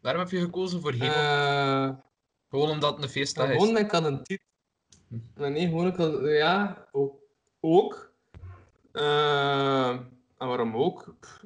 [0.00, 1.08] Waarom heb je gekozen voor hemel?
[1.08, 1.90] Eh,
[2.52, 3.56] Gewoon omdat het een feestdag is.
[3.56, 4.46] Gewoon, ik had een titel.
[5.34, 6.20] Nee, gewoon, ik had...
[6.22, 7.20] Ja, ook.
[7.60, 8.12] ook.
[8.92, 9.88] Eh,
[10.38, 11.14] en waarom ook?
[11.20, 11.44] Pff,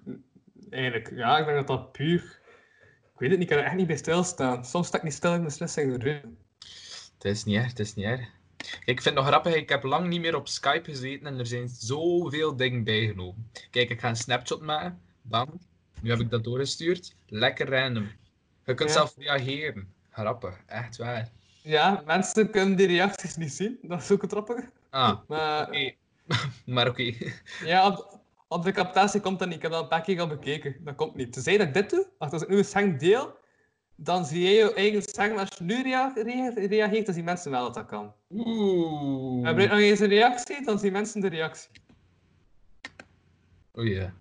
[0.71, 2.41] Eigenlijk, ja, ik denk dat dat puur...
[3.13, 4.65] Ik weet het niet, ik kan er echt niet bij stilstaan.
[4.65, 6.01] Soms sta ik niet stil in beslissingen.
[7.15, 8.29] Het is niet erg, het is niet erg.
[8.57, 11.39] Kijk, ik vind het nog grappig, ik heb lang niet meer op Skype gezeten en
[11.39, 13.51] er zijn zoveel dingen bijgenomen.
[13.71, 15.01] Kijk, ik ga een snapshot maken.
[15.23, 15.61] Bam.
[16.01, 17.17] Nu heb ik dat doorgestuurd.
[17.27, 18.09] Lekker random.
[18.65, 18.95] Je kunt Ja.
[18.95, 19.95] zelf reageren.
[20.17, 21.29] Grappig, echt waar.
[21.63, 23.79] Ja, mensen kunnen die reacties niet zien.
[23.83, 24.71] Dat is ook het grappige.
[24.91, 25.69] Ah, Maar,
[26.67, 27.13] maar oké.
[27.65, 29.57] ja, op, op de captatie komt dat niet.
[29.57, 30.77] Ik heb dat een paar keer al bekeken.
[30.85, 31.33] Dat komt niet.
[31.33, 33.35] Tenzij dat ik dit doe, als ik nu een scherm deel,
[33.97, 35.39] dan zie je je eigen scherm.
[35.39, 38.13] Als je nu rea- rea- reageert, dan zien mensen wel dat dat kan.
[38.31, 39.47] Oeh.
[39.47, 41.71] Heb je nog eens een reactie, dan zien mensen de reactie.
[43.75, 44.13] Oeh ja.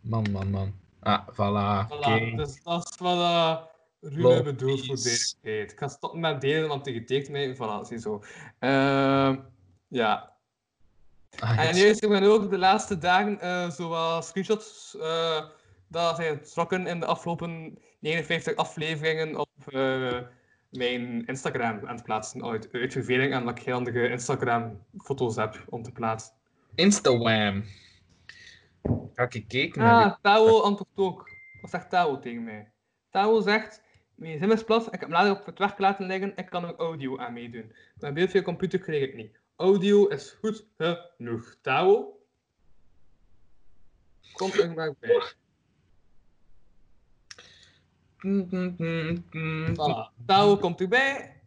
[0.00, 0.74] Man, man, man.
[1.00, 1.88] Ah, voilà.
[1.88, 3.56] Voilà, dus dat is wat uh,
[4.00, 5.72] Rune Lol, bedoelt voor duidelijkheid.
[5.72, 7.54] Ik ga stoppen met delen, want die getekend mij.
[7.54, 8.22] Voilà, ziezo.
[8.58, 9.36] Ehm
[9.88, 10.32] ja.
[11.38, 15.44] Ah, en juist, ik ben ook de laatste dagen zowel screenshots eh
[15.90, 20.18] dat zijn getrokken in de afgelopen 59 afleveringen op eh,
[20.70, 25.82] mijn Instagram aan het plaatsen uit, uit verveling en dat ik andere Instagram-foto's heb om
[25.82, 26.34] te plaatsen.
[26.74, 27.64] Instagram.
[29.14, 31.30] Ga ik kijken naar Ah, Tao antwoordt ook.
[31.60, 32.72] Wat zegt Tao tegen mij?
[33.10, 33.82] Tao zegt,
[34.20, 36.64] mijn gsm is plat, ik heb hem later op het werk laten liggen, ik kan
[36.64, 37.72] er audio aan meedoen.
[38.00, 39.40] Maar beeld via computer krijg ik niet.
[39.56, 41.56] Audio is goed genoeg.
[41.60, 42.18] Tao?
[44.32, 45.32] Kom er maar bij.
[49.74, 50.24] Voilà.
[50.26, 51.42] Tao komt erbij.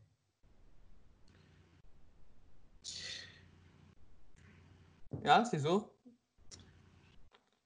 [5.23, 5.95] Ja, ziezo.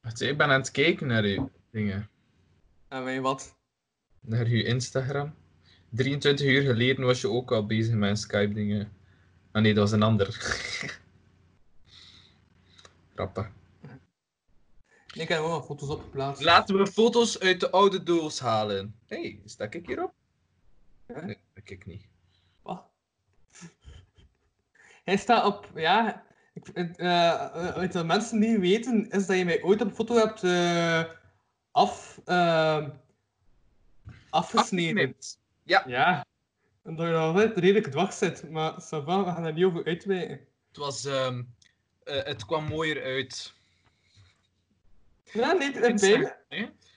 [0.01, 2.09] Wacht, ik ben aan het kijken naar uw dingen.
[2.87, 3.56] En wij wat?
[4.27, 5.35] Naar uw Instagram.
[5.89, 8.91] 23 uur geleden was je ook al bezig met Skype dingen.
[9.51, 10.27] Ah nee, dat was een ander.
[13.15, 13.49] Grappig.
[15.13, 16.43] Ik heb wel wat foto's opgeplaatst.
[16.43, 18.95] Laten we foto's uit de oude doos halen.
[19.05, 20.13] Hé, hey, sta ik hierop?
[21.07, 22.07] Nee, dat ik niet.
[25.07, 26.25] Hij staat op, ja.
[26.53, 30.43] Ik, eh, de mensen die weten, is dat je mij ooit op een foto hebt
[30.43, 31.03] eh,
[31.71, 32.87] af, eh,
[34.29, 35.15] afgesneden.
[35.63, 35.83] Ja.
[35.87, 36.25] Ja.
[36.83, 39.63] En dat je nog altijd redelijk dwars zit, maar ça va, we gaan er niet
[39.63, 40.39] over uitwijken.
[40.67, 41.05] Het was...
[41.05, 41.41] ehm,
[42.07, 43.53] eh, het kwam mooier uit.
[45.33, 46.35] Ja, beide.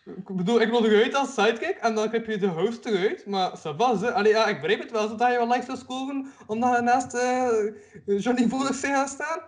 [0.04, 3.58] Ik bedoel, ik wilde eruit als sidekick en dan heb je de host eruit, maar
[3.58, 4.12] ça va, ze.
[4.12, 7.14] Allee, ja, ik begrijp het wel, zodat je wel likes wil scoren, omdat je naast
[7.14, 9.40] eh Johnny Voners zijn gaan staan,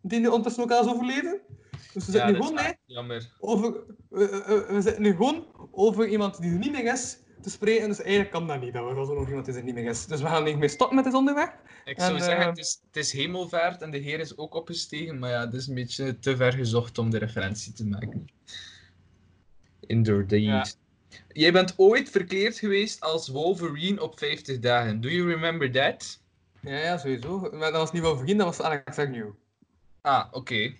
[0.00, 1.40] die nu ondertussen ook al is overleden.
[1.96, 3.72] Dus we zitten Ja, nu gewoon over,
[4.08, 7.88] we, we- we zitten nu gewoon over iemand die er niet meer is te spreken,
[7.88, 10.06] dus eigenlijk kan dat niet, dat we zo nog iemand die er niet meer is.
[10.06, 11.54] Dus we gaan niet meer stoppen met dit onderwerp.
[11.84, 14.54] Ik zou En, zeggen, eh, het is, het is hemelvaart en de Heer is ook
[14.54, 18.28] opgestegen, maar ja, het is een beetje te ver gezocht om de referentie te maken.
[19.80, 20.78] Indeed.
[21.28, 25.00] Jij bent ooit verkleed geweest als Wolverine op 50 dagen.
[25.00, 26.20] Do you remember that?
[26.60, 27.38] Ja, ja, sowieso.
[27.40, 29.30] Maar dat was niet Wolverine, dat was Alex Agnew.
[30.00, 30.74] Ah, oké.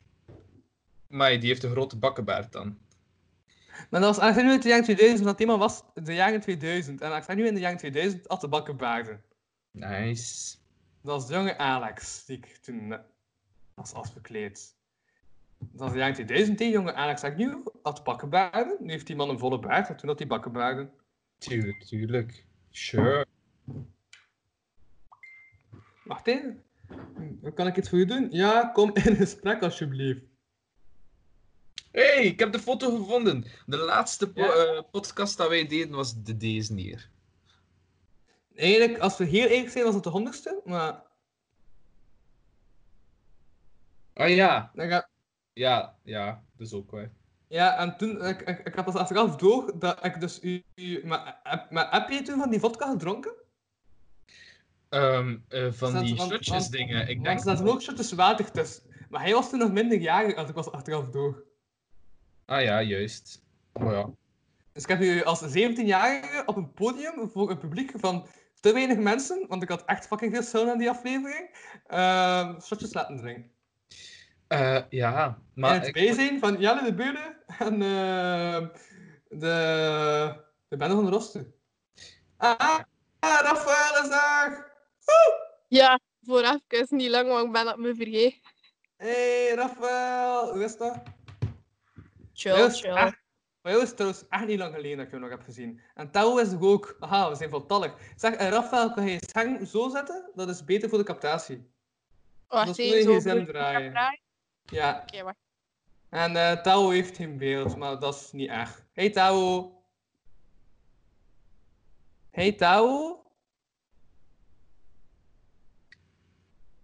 [1.08, 2.78] Maar die heeft een grote bakkenbaard dan.
[3.90, 7.00] Maar dat was Alex Agnew in de jaren 2000, dat thema was de jaren 2000.
[7.00, 9.22] En Alex Agnew in de jaren 2000 had de bakkenbaarden.
[9.70, 10.56] Nice.
[11.02, 12.98] Dat was de jonge Alex, die ik toen eh,
[13.74, 14.74] was als verkleed.
[15.58, 18.76] Dat was de jaren 2000, die jonge Alex Agnew had bakkenbaarden.
[18.80, 20.90] Nu heeft die man een volle baard, maar toen had hij bakkenbaarden.
[21.38, 22.44] Tuurlijk, tuurlijk.
[22.70, 23.26] Sure.
[26.04, 26.62] Wacht even.
[27.54, 28.28] Kan ik iets voor je doen?
[28.30, 30.25] Ja, kom in gesprek alsjeblieft.
[32.04, 33.44] Hey, ik heb de foto gevonden.
[33.66, 37.10] De laatste po- eh, podcast dat wij deden was de deze hier.
[38.54, 41.02] Eigenlijk, als we heel eerlijk zijn, was het de honderdste, maar...
[44.14, 44.70] Ah ja.
[44.74, 45.08] Dan ga...
[45.52, 47.10] Ja, ja, dat is ook waar.
[47.48, 50.62] Ja, en toen, ik, ik, ik had pas achteraf door dat ik dus u...
[50.74, 53.32] u maar, heb- maar heb je toen van die vodka gedronken?
[54.88, 57.08] Ehm, eh, van die shotjes dingen.
[57.08, 58.82] Ik denk er zaten ook shotjes water tussen.
[59.08, 61.45] Maar hij was toen nog minderjarig als ik was achteraf door.
[62.46, 63.42] Ah ja, juist.
[63.72, 64.10] Oh ja.
[64.72, 68.26] Dus ik heb u als 17-jarige op een podium voor een publiek van
[68.60, 71.50] te weinig mensen, want ik had echt fucking veel zin aan die aflevering,
[71.86, 73.50] ehm shotjes laten drinken.
[74.48, 78.68] Eh, ja, Maar het ik- bijzijn van Jelle de Beulen en ehm,
[79.28, 81.54] de, de bende van de Rosten.
[82.36, 82.58] Ah,
[83.20, 84.72] ah, Rafael is daar!
[85.68, 88.38] Ja, voor even niet lang, want ik ben op me vergeten.
[88.96, 91.02] Hey Rafael, hoe is dat?
[92.36, 92.90] Chill, Bij chill.
[92.94, 93.24] echt-
[93.60, 95.80] Bij trouwens echt niet lang geleden dat ik jou nog heb gezien.
[95.94, 96.96] En Tao is ook.
[97.00, 97.94] Aha, we zijn voltallig.
[98.16, 100.30] Zeg, eh, Rafael, kan je je scherm zo zetten?
[100.34, 101.70] Dat is beter voor de captatie.
[102.48, 104.20] Wacht Dat is je zo gsm draaien.
[104.64, 105.00] Ja.
[105.02, 105.36] Oké, wacht.
[106.10, 108.86] En eh Tao heeft geen beeld, maar dat is niet erg.
[108.92, 109.72] Hey Tao.
[112.30, 113.20] Hey Tao.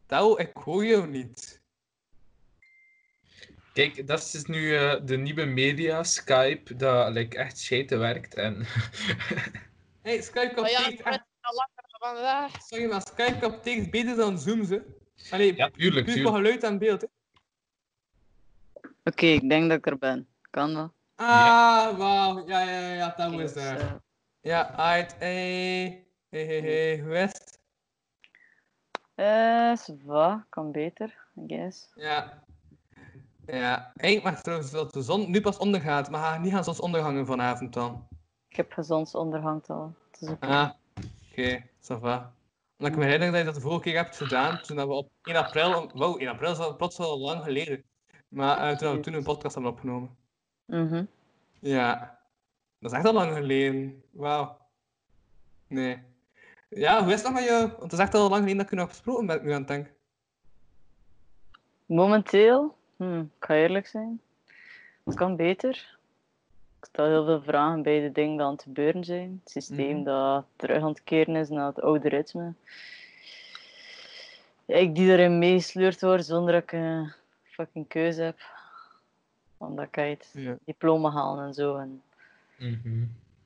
[0.07, 1.62] Tao, ik hoor jou niet.
[3.73, 8.35] Kijk, dat is dus nu eh, de nieuwe media, Skype, dat like, echt scheiden werkt.
[8.35, 8.57] En...
[10.03, 11.01] Hey, Skype ja, echt...
[11.41, 12.63] langer vandaag.
[12.63, 14.83] Sorry, maar Skype capteert beter dan Zoom, ze.
[15.31, 16.37] Allee, ja, tuurlijk, puur tuurlijk.
[16.37, 17.07] geluid en beeld, hè.
[19.05, 20.29] Oké, ik denk dat ik er ben.
[20.51, 20.93] Kan dat?
[21.15, 22.47] Ah, wauw.
[22.49, 23.81] Ja, ja, ja, ja, Tao Oké, is dus, daar.
[23.81, 23.93] eh,
[24.41, 25.15] Ja, uit.
[25.19, 26.07] Hey.
[26.31, 27.59] Hey, hey, het?
[29.15, 29.73] Eh,
[30.07, 30.47] va.
[30.49, 31.93] Kan beter, I guess.
[31.95, 32.45] Ja.
[33.47, 37.27] Ja, ik mag trouwens dat de zon nu pas ondergaat, maar ga niet gaan zonsondergangen
[37.27, 38.07] vanavond dan.
[38.49, 39.95] Ik heb gezonsonderhang al.
[40.11, 40.47] Het is oké.
[40.47, 40.71] Ah,
[41.31, 42.35] oké, ça va.
[42.79, 45.11] Omdat ik me herinner dat je dat de vorige keer hebt gedaan, toen we op
[45.23, 47.85] 1 april, wow, 1 april is al plots al lang geleden,
[48.29, 50.17] maar eh, toen we toen een podcast hebben opgenomen.
[50.65, 51.05] Mhm.
[51.61, 52.19] Ja,
[52.79, 54.03] dat is echt al lang geleden.
[54.11, 54.57] Wauw.
[55.67, 56.03] Nee.
[56.69, 57.61] Ja, hoe is dat met jou?
[57.69, 59.59] Want het is echt al lang geleden dat ik u nog gesproken ben, nu aan
[59.59, 59.93] het denken.
[61.87, 64.21] Momenteel, hm, ik ga eerlijk zijn,
[65.05, 65.97] het kan beter.
[66.81, 69.41] Ik stel heel veel vragen bij de dingen die aan het gebeuren zijn.
[69.43, 70.05] Het systeem Mhm.
[70.05, 72.53] dat terug aan het keren is naar het oude ritme.
[74.67, 78.41] Ik die erin meesleurd word zonder dat ik een fucking keuze heb.
[79.57, 80.57] Omdat ik Ja.
[80.65, 81.77] diploma halen en zo.
[81.77, 82.03] En
[82.57, 83.05] Mhm.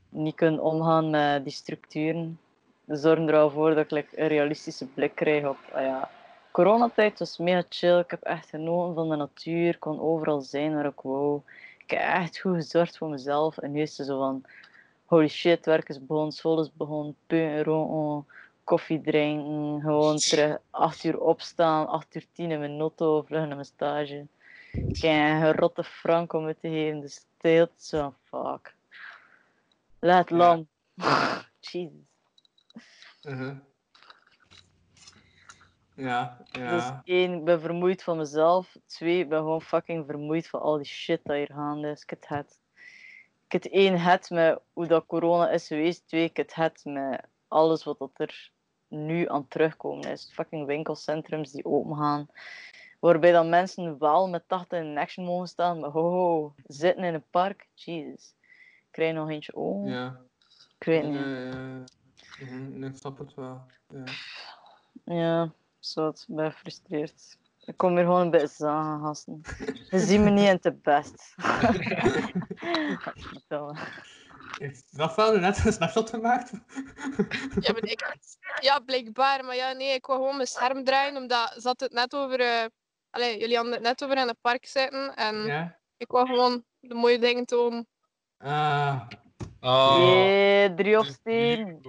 [0.08, 2.40] niet kunnen omgaan met die structuren.
[2.86, 5.58] Zorgen er al voor dat ik like, een realistische blik krijg op.
[5.72, 6.10] ah ja,
[6.56, 7.98] coronatijd was mega chill.
[7.98, 9.68] Ik heb echt genoten van de natuur.
[9.68, 11.42] Ik kon overal zijn waar ik wou.
[11.78, 13.58] Ik heb echt goed gezorgd voor mezelf.
[13.58, 14.44] En nu is het zo van...
[15.04, 18.32] Holy shit, werk is begonnen, school is begonnen, roken,
[18.64, 23.48] koffie drinken, gewoon terug acht uur opstaan, acht uur tien in mijn auto, vlug naar
[23.48, 24.26] mijn stage.
[24.72, 28.74] Ik heb een rotte frank om het te geven, dus het zo fuck.
[29.98, 30.68] Laat lam.
[31.60, 31.92] Jezus.
[33.22, 33.56] Mhm.
[35.96, 37.02] Ja, Dus ja.
[37.04, 38.76] één, ik ben vermoeid van mezelf.
[38.86, 42.02] Twee, ik ben gewoon fucking vermoeid van al die shit dat hier gaande is.
[42.02, 42.58] Ik het het.
[43.46, 46.08] Ik het één het met hoe dat corona is geweest.
[46.08, 48.50] Twee, ik het het met alles wat dat er
[48.88, 50.30] nu aan terugkomen is.
[50.32, 52.26] Fucking winkelcentrums die open gaan.
[53.00, 55.80] Waarbij dan mensen wel met 80 in action mogen staan.
[55.80, 57.66] Maar ho, ho, zitten in een park.
[57.74, 58.34] Jezus.
[58.90, 59.90] Krijg nog eentje ogen.
[59.90, 60.20] Ja.
[60.78, 61.18] Ik weet niet.
[61.18, 61.84] Ja, ja.
[62.40, 63.60] Mhm, Ik snap het wel.
[63.88, 64.04] Ja.
[65.04, 65.52] Ja,
[65.86, 66.24] zot.
[66.28, 67.38] Ik ben gefrustreerd.
[67.64, 69.40] Ik kom hier gewoon een beetje zagen, gasten.
[69.90, 71.34] Je ziet me niet in te best.
[74.58, 76.50] Heeft Rafael net een snapshot gemaakt?
[77.60, 78.14] Ja, maar ik,
[78.60, 79.44] ja, blijkbaar.
[79.44, 82.40] Maar ja, nee, ik wou gewoon mijn scherm draaien, omdat ze had het net over...
[82.40, 82.64] eh
[83.10, 85.14] allee, jullie hadden het net over in het park zitten.
[85.14, 85.78] En Ja.
[85.96, 87.86] ik wou gewoon de mooie dingen tonen.
[88.38, 89.00] Ah.
[89.60, 89.96] Oh.
[89.98, 91.80] Jee, drie op steen.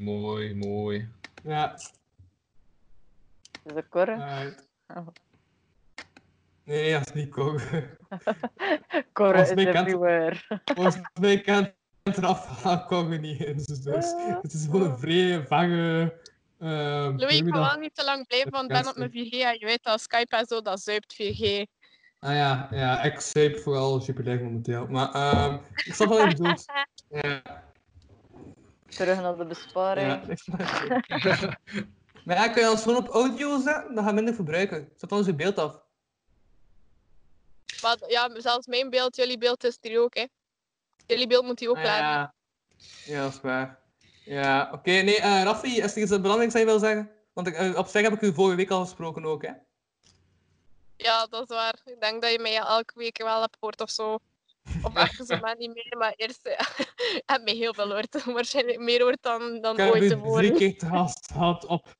[0.00, 1.08] Mooi, mooi.
[1.42, 1.74] Ja.
[1.74, 1.92] Is
[3.74, 4.14] dat corre?
[4.94, 5.06] Oh.
[6.64, 7.30] Nee, dat is niet.
[7.30, 7.96] Corre
[9.12, 10.60] Volgens is everywhere.
[10.64, 13.66] Volgens mij kent Rafael koken niet eens.
[13.66, 16.14] Dus, dus het is gewoon een vrij vange...
[16.58, 17.54] ehm, Louis, ik dat?
[17.54, 19.30] wel niet te lang blijven, want ik ben op mijn 4G.
[19.30, 21.64] En je weet dat Skype en zo, dat zuipt 4G.
[22.18, 24.86] Ah ja, ja, ik zeep vooral Super momenteel.
[24.86, 26.64] Maar ehm ik snap wel je bedoelt.
[27.08, 27.42] Ja,
[28.90, 29.44] Terug naar de ja.
[29.48, 30.26] besparing.
[30.26, 31.56] het.
[32.24, 33.94] maar ja, kun je ons gewoon op audio zetten?
[33.94, 34.88] Dan ga je minder verbruiken.
[34.96, 35.80] Zet ons je beeld af.
[37.82, 40.26] Maar ja, zelfs mijn beeld, jullie beeld is er ook, hè.
[41.06, 42.04] Jullie beeld moet hij ook Ah, laden.
[42.04, 42.34] ja.
[43.04, 43.78] ja, dat is waar.
[44.24, 44.90] Ja, oké.
[44.90, 47.10] Nee, eh Raffi, is er iets belangrijks dat je wil zeggen?
[47.32, 49.52] Want ik, eh, op zich heb ik u vorige week al gesproken ook, hè?
[50.96, 51.80] Ja, dat is waar.
[51.84, 54.18] Ik denk dat je mij elke week wel hebt gehoord of zo.
[54.82, 56.66] Of ergens moment niet meer, maar eerst eh,
[57.32, 58.24] heb mij heel veel gehoord.
[58.34, 60.44] Waarschijnlijk meer hoort dan, dan Ik heb ooit u tevoren.
[60.44, 60.86] drie keer te
[61.32, 61.98] gehad op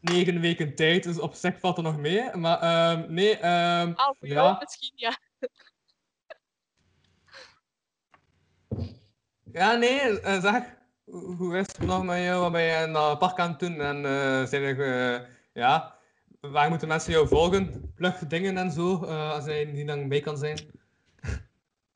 [0.00, 2.34] negen weken tijd, dus op zich valt er nog mee.
[2.36, 4.56] Maar ehm, nee, Ah, voor jou ja.
[4.60, 5.18] misschien, ja.
[9.52, 10.62] Ja, nee, eh, zeg,
[11.04, 12.40] hoe is het nog met jou?
[12.40, 13.80] Wat ben je in dat park aan het doen?
[13.80, 15.98] En eh, zijn er, ja,
[16.40, 17.92] waar moeten mensen jou volgen?
[17.94, 20.58] Plug dingen en zo, als je niet lang bij kan zijn.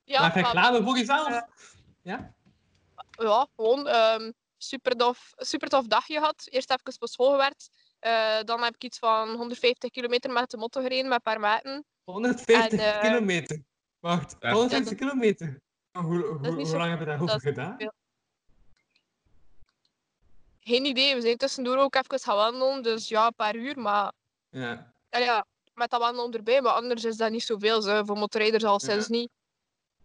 [0.08, 1.28] Ja, Maak reclame voor jezelf.
[1.28, 1.42] eh,
[2.03, 2.35] Ja?
[3.10, 6.47] Ja, gewoon ehm super, tof, super tof dagje gehad.
[6.51, 7.71] Eerst even op school gewerkt.
[7.99, 11.41] Eh, dan heb ik iets van 150 kilometer met de motto gereden met een paar
[11.41, 11.85] maten.
[12.05, 13.62] 150 En, eh, kilometer.
[13.99, 14.53] Wacht, Ja.
[14.53, 15.60] 150 kilometer?
[15.92, 17.74] Hoe, hoe, lang heb je daarover gedaan?
[17.78, 17.92] veel.
[20.60, 23.78] Geen idee, we zijn tussendoor ook even gaan wandelen, dus ja, een paar uur.
[23.78, 24.12] Maar
[24.51, 24.92] Ja.
[25.10, 27.83] ja, ja, met dat wandelen erbij, maar anders is dat niet zoveel.
[27.83, 28.05] Zo.
[28.05, 29.31] Voor motorrijders al sinds niet.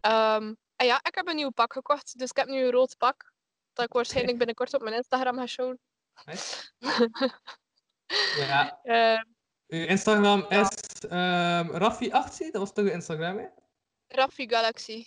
[0.03, 2.97] Ehm, en ja, ik heb een nieuw pak gekocht, dus ik heb nu een rood
[2.97, 3.31] pak.
[3.73, 5.79] Dat ik waarschijnlijk binnenkort op mijn Instagram ga showen.
[8.37, 8.79] Ja.
[8.83, 9.23] Ehm,
[9.67, 10.67] Uw Instagram is
[11.09, 13.45] ehm Raffi18, dat was toch uw Instagram, hè?
[14.07, 15.05] Raffi Galaxy.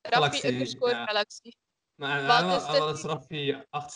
[0.00, 1.04] Raffi Galaxy, underscore ja.
[1.04, 1.50] Galaxy.
[1.94, 3.04] Maar en, Wat en, is wat- is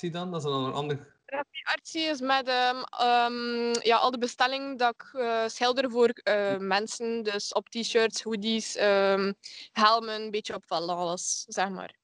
[0.08, 0.30] Raffi18 dan?
[0.30, 1.17] Dat is dan een ander...
[1.62, 6.56] Artsy is met ehm, ehm, ja, al de bestellingen dat ik eh, schilder voor eh,
[6.56, 7.22] mensen.
[7.22, 9.32] Dus op t-shirts, hoodies, ehm,
[9.72, 11.94] helmen, een beetje op van alles, zeg maar.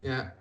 [0.00, 0.34] Ja.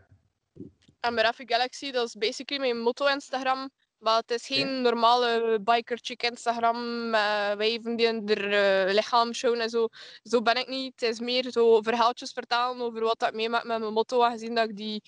[0.99, 3.69] En Raffi Galaxy, dat is basically mijn motto-Instagram.
[3.97, 9.87] Maar het is geen normale bikerchick Instagram met wijven die eh, lichaam showen en zo.
[10.23, 10.99] Zo ben ik niet.
[10.99, 14.69] Het is meer zo verhaaltjes vertellen over wat ik meemaak met mijn motto, aangezien dat
[14.69, 15.03] ik die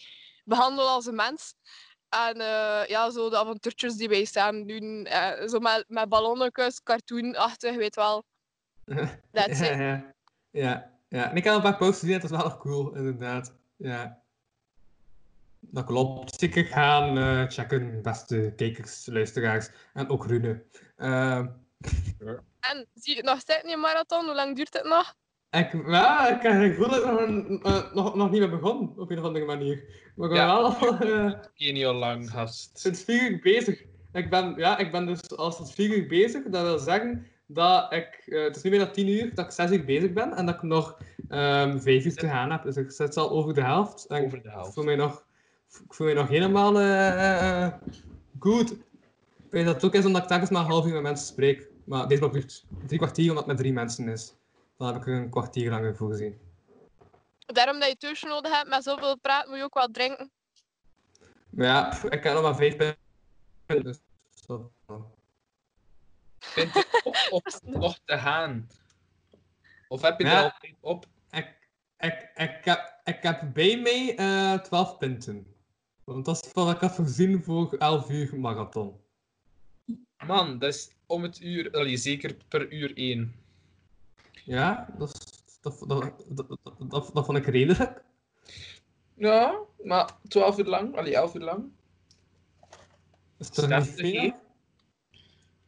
[0.46, 1.54] behandel als een mens.
[2.12, 5.06] En eh, ja, zo de avontuurtjes die wij samen doen.
[5.06, 8.24] eh, zo met, met ballonnetjes, cartoonachtig, weet wel.
[9.32, 9.78] That's ja, it.
[9.78, 10.14] ja,
[10.52, 11.30] ja, ja.
[11.30, 13.54] En ik heb een paar posts gezien, dat is wel nog cool, inderdaad.
[13.76, 14.22] Ja.
[15.60, 16.40] Dat klopt.
[16.40, 19.70] Zeker gaan eh, checken, beste kijkers, luisteraars.
[19.94, 20.64] En ook Rune.
[22.60, 24.26] En zie je het nog in je marathon?
[24.26, 25.16] Hoe lang duurt het nog?
[25.52, 28.94] Ik, ja, ik het gevoel dat ik nog, een- eh, nog, nog niet meer begon,
[28.98, 29.84] op een of andere manier.
[30.16, 30.62] Maar ik ben Ja.
[30.62, 32.80] wel eh, Geen heel lang, gast.
[32.80, 33.84] sinds vier uur bezig.
[34.14, 36.44] Ik ben, ja, ik ben dus al sinds vier uur bezig.
[36.44, 39.52] Dat wil zeggen dat ik, eh, het is nu meer dan tien uur, dat ik
[39.52, 40.98] zes uur bezig ben en dat ik nog
[41.30, 42.64] ehm vijf uur te gaan heb.
[42.64, 44.06] Dus ik zit al over de helft.
[44.06, 44.68] En Over de helft.
[44.68, 45.26] Ik voel mij nog,
[45.88, 46.74] ik voel mij nog helemaal
[48.40, 48.72] goed.
[48.72, 48.78] Ik
[49.58, 51.68] weet dat het ook is omdat ik telkens maar een half uur met mensen spreek.
[51.84, 54.34] Maar deze maar duurt drie kwartier omdat het met drie mensen is.
[54.82, 56.40] Dan heb ik er een kwartier langer voor gezien.
[57.46, 60.32] Daarom dat je tussen nodig hebt met zoveel praten, moet je ook wel drinken.
[61.50, 62.98] Maar ja, pff, ik heb nog maar vijf punten.
[63.84, 64.00] Dus,
[64.46, 64.72] zo.
[67.30, 68.68] Op nog te gaan?
[69.88, 70.44] Of heb je er Ja.
[70.44, 71.06] al tijd op?
[71.32, 71.58] Ik,
[71.98, 75.56] ik, ik, heb, ik heb bij mij eh 12 punten.
[76.04, 79.00] Want dat is wat ik had voorzien voor 11 uur marathon.
[80.26, 83.36] Man, dat is om het uur, allee, zeker per uur één.
[84.46, 85.12] Ja, dat,
[85.62, 88.04] dat, dat, dat, dat, dat, dat vond ik redelijk.
[89.16, 91.72] Ja, maar 12 uur lang, allee, 11 uur lang.
[93.38, 94.34] Is toch niet veel?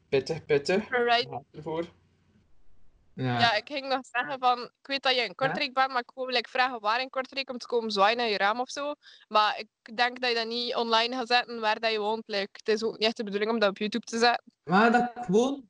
[0.09, 0.89] Pittig, pittig.
[1.51, 1.85] Ervoor.
[3.13, 3.39] Ja.
[3.39, 6.11] Ja, ik ging nog zeggen van, ik weet dat je in Kortrijk bent, maar ik
[6.15, 8.93] wil like, vragen waar in Kortrijk om te komen zwaaien naar je raam of zo.
[9.27, 12.23] Maar ik denk dat je dat niet online gaat zetten waar dat je woont.
[12.25, 14.43] Like, het is ook niet echt de bedoeling om dat op YouTube te zetten.
[14.63, 15.69] Maar dat gewoon.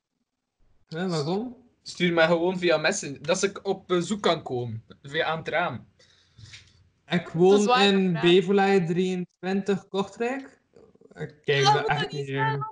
[0.87, 1.62] Ja, waarom?
[1.83, 4.83] Stuur mij gewoon via Messenger, dat ik op bezoek kan komen.
[5.01, 5.87] Via aan het raam.
[7.07, 8.21] Ik woon waar, in ja.
[8.21, 10.61] Beverlei 23 Kortrijk.
[11.15, 12.67] Ik kijk Dat dat echt niet staan.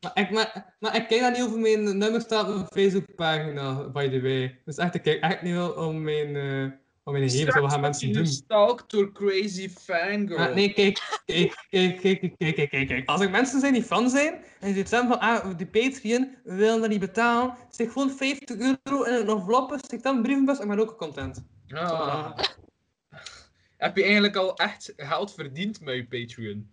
[0.00, 3.88] Maar ik, maar, maar ik kijk dat niet over mijn nummer staat op mijn Facebookpagina,
[3.88, 4.60] by the way.
[4.64, 6.78] Dus echt, ik kijk echt niet wel om mijn, eh
[7.12, 8.26] van mijn gaan mensen doen?
[8.26, 10.38] Stalk door crazy fangirl.
[10.38, 14.10] Ah, nee, kijk, kijk, kijk, kijk, kijk, kijk, kijk, Als er mensen zijn die fan
[14.10, 18.56] zijn, en die zeggen van, ah, die Patreon wil dat niet betalen, zeg gewoon 50
[18.56, 21.44] euro in een enveloppe, stik dan een brievenbus en ben ook content.
[21.68, 22.38] Ah.
[23.76, 26.70] Heb je eigenlijk al echt geld verdiend met je Patreon?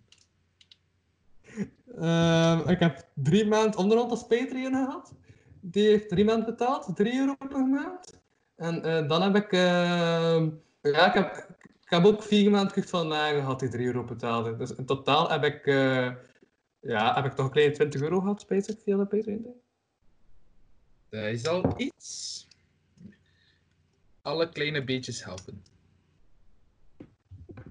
[2.00, 5.14] Ehm, ik heb drie maanden onderhand als Patreon gehad.
[5.60, 8.24] Die heeft drie maanden betaald, 3 euro per maand.
[8.56, 10.50] En eh, dan heb ik, ehm,
[10.82, 11.46] ja, ik heb,
[11.84, 14.56] ik heb ook vier maanden terug van na gehad die 3 euro betaalde.
[14.56, 16.12] Dus in totaal heb ik, eh,
[16.80, 19.46] ja, heb ik toch een kleine 20 euro gehad, spijt ik, via de Patreon.
[21.08, 22.48] Dat is al iets.
[24.22, 25.62] Alle kleine beetjes helpen.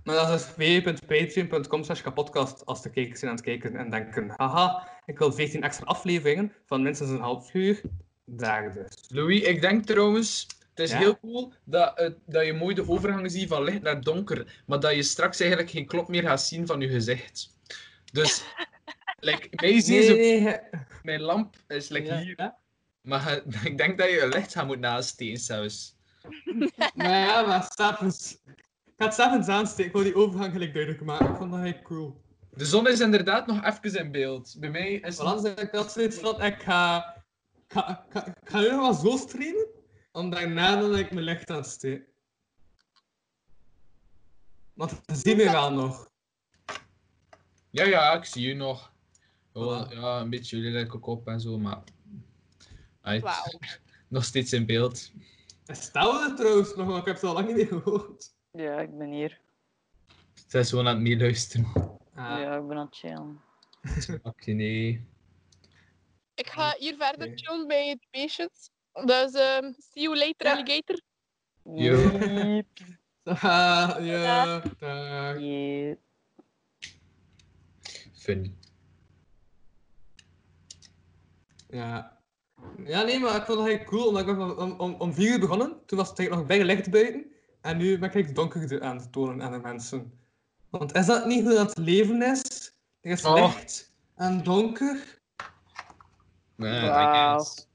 [0.04, 4.34] Maar dat is www.patreon.com slash kapodcast als de kijkers zijn aan het kijken en denken,
[4.38, 7.82] haha, ik wil 14 extra afleveringen van minstens een half uur.
[8.26, 9.06] Daar dus.
[9.08, 10.98] Louis, ik denk trouwens, het is Ja?
[10.98, 14.80] heel cool dat, het- dat je mooi de overgang ziet van licht naar donker, maar
[14.80, 17.58] dat je straks eigenlijk geen klop meer gaat zien van je gezicht.
[18.12, 18.44] Dus,
[19.20, 20.60] like, mij zie je zo- Nee,
[21.04, 22.54] mijn lamp is like Ja, hier,
[23.02, 25.94] maar ik denk dat je je licht gaat moeten naasteken zelfs.
[26.96, 28.38] Maar ja, maar s'avonds...
[28.86, 31.30] Ik ga het s'avonds aansteken, ik wil die overgang gelijk duidelijk maken.
[31.30, 32.22] Ik vond dat heel cool.
[32.54, 34.56] De zon is inderdaad nog even in beeld.
[34.60, 37.14] Bij mij is Voilà, dus ik van, ik ga...
[37.68, 39.68] Ik ga, ik ga, ik ga nu nog wel zo streamen,
[40.16, 42.04] om daarna dan ik mijn licht aan te.
[44.74, 46.12] Want dat zien we wel nog.
[47.70, 48.94] Ja, ja, ik zie je nog.
[49.54, 51.84] Ja, een beetje lelijke kop en zo, maar...
[53.02, 53.24] Uit.
[54.08, 55.12] Nog steeds in beeld.
[55.64, 58.34] Stel er trouwens nog, want ik heb ze al lang niet meer gehoord.
[58.52, 59.42] Ja, ik ben hier.
[60.48, 62.00] Zij is gewoon aan het meeluisteren.
[62.16, 63.42] Ja, ik ben aan het chillen.
[64.24, 65.08] Oké, nee.
[66.34, 68.74] Ik ga hier verder chillen bij het patients.
[69.04, 71.00] Dus ehm, see you later, alligator.
[71.64, 72.12] Yo.
[73.24, 75.38] Ah, ja, dag.
[78.14, 78.54] Funny.
[81.70, 82.18] Ja.
[82.86, 85.32] Ja, nee, maar ik vond het eigenlijk cool, omdat ik ben om, om, om vier
[85.32, 85.86] uur begonnen.
[85.86, 87.26] Toen was het eigenlijk nog bijna licht buiten.
[87.62, 90.20] En nu ben ik het donker aan het tonen aan de mensen.
[90.70, 92.72] Want is dat niet hoe dat leven is?
[93.02, 93.34] Er is Oh.
[93.34, 95.20] licht en donker.
[96.56, 97.68] Nee, guess.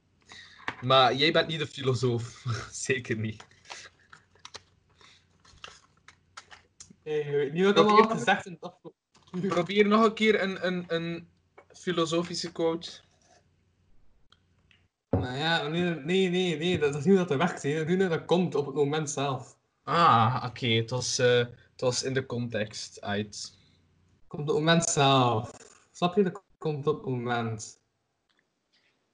[0.81, 2.45] Maar jij bent niet de filosoof.
[2.73, 3.45] Zeker niet.
[7.03, 9.49] Weet niet wat ik allemaal had gezegd in het afgelopen.
[9.49, 11.29] Probeer nog een keer een, een, een
[11.73, 12.91] filosofische quote.
[15.11, 17.63] Nou ja, nee, nee, nee, nee dat, dat is niet hoe dat werkt.
[17.63, 17.83] Hè.
[17.83, 19.59] Rune, Dat komt op het moment zelf.
[19.83, 20.67] Ah, oké.
[20.67, 21.39] Het, was, eh,
[21.73, 23.59] het was in de context uit.
[24.27, 25.51] Komt op het moment zelf.
[25.93, 26.23] Snap je?
[26.23, 27.81] Dat komt op het moment.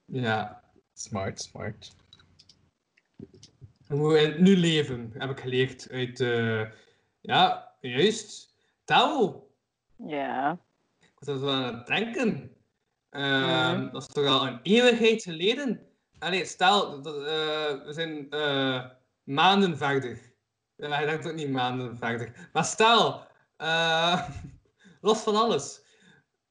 [0.05, 0.66] Ja.
[1.01, 1.95] Smart, smart.
[3.87, 6.71] We moeten in het nu leven, heb ik geleerd uit, eh,
[7.21, 9.47] ja, juist, tel.
[9.95, 10.59] Ja.
[10.99, 12.55] Ik was er zo aan het denken.
[13.09, 13.91] Ehm, Mhm.
[13.91, 15.87] Dat is toch al een eeuwigheid geleden?
[16.19, 18.85] Allee, stel, dat, eh, we zijn eh,
[19.23, 20.33] maanden verder.
[20.75, 22.49] Ja, ik denk ook niet maanden verder.
[22.53, 24.29] Maar stel, eh,
[25.01, 25.81] los van alles.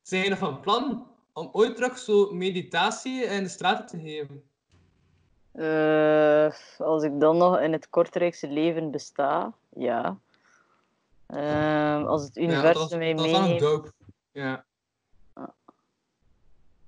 [0.02, 4.42] Zijn nog van plan om ooit terug zo meditatie in de straten te geven?
[5.52, 10.18] Eh, als ik dan nog in het Kortrijkse leven besta, ja.
[11.26, 13.60] Ehm, als het dat universum mij dat wel nog meeneemt.
[13.60, 13.92] dope.
[14.32, 14.64] Ja.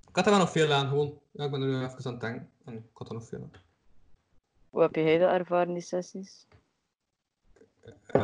[0.09, 1.19] Ik had er wel nog veel aan, gewoon.
[1.31, 2.51] Ja, ik ben er nu even aan het denken.
[2.65, 3.53] En ik had er nog veel aan.
[4.71, 6.47] Hoe heb jij dat ervaren, die sessies?
[8.07, 8.23] Eh,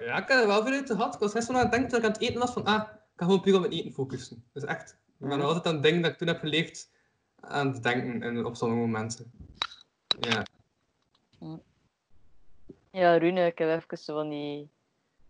[0.00, 1.14] ja, ik heb er wel veel uit gehad.
[1.14, 2.98] Ik was gisteren aan het denken dat ik aan het eten was van, ah, ik
[3.14, 4.44] kan gewoon puur op eten focussen.
[4.52, 6.90] Dus echt, ik ben nog altijd aan het denken dat ik toen heb geleefd
[7.40, 9.32] aan het denken en op sommige momenten.
[10.20, 10.42] Ja.
[12.90, 14.68] Ja, Rune, ik heb even zo van die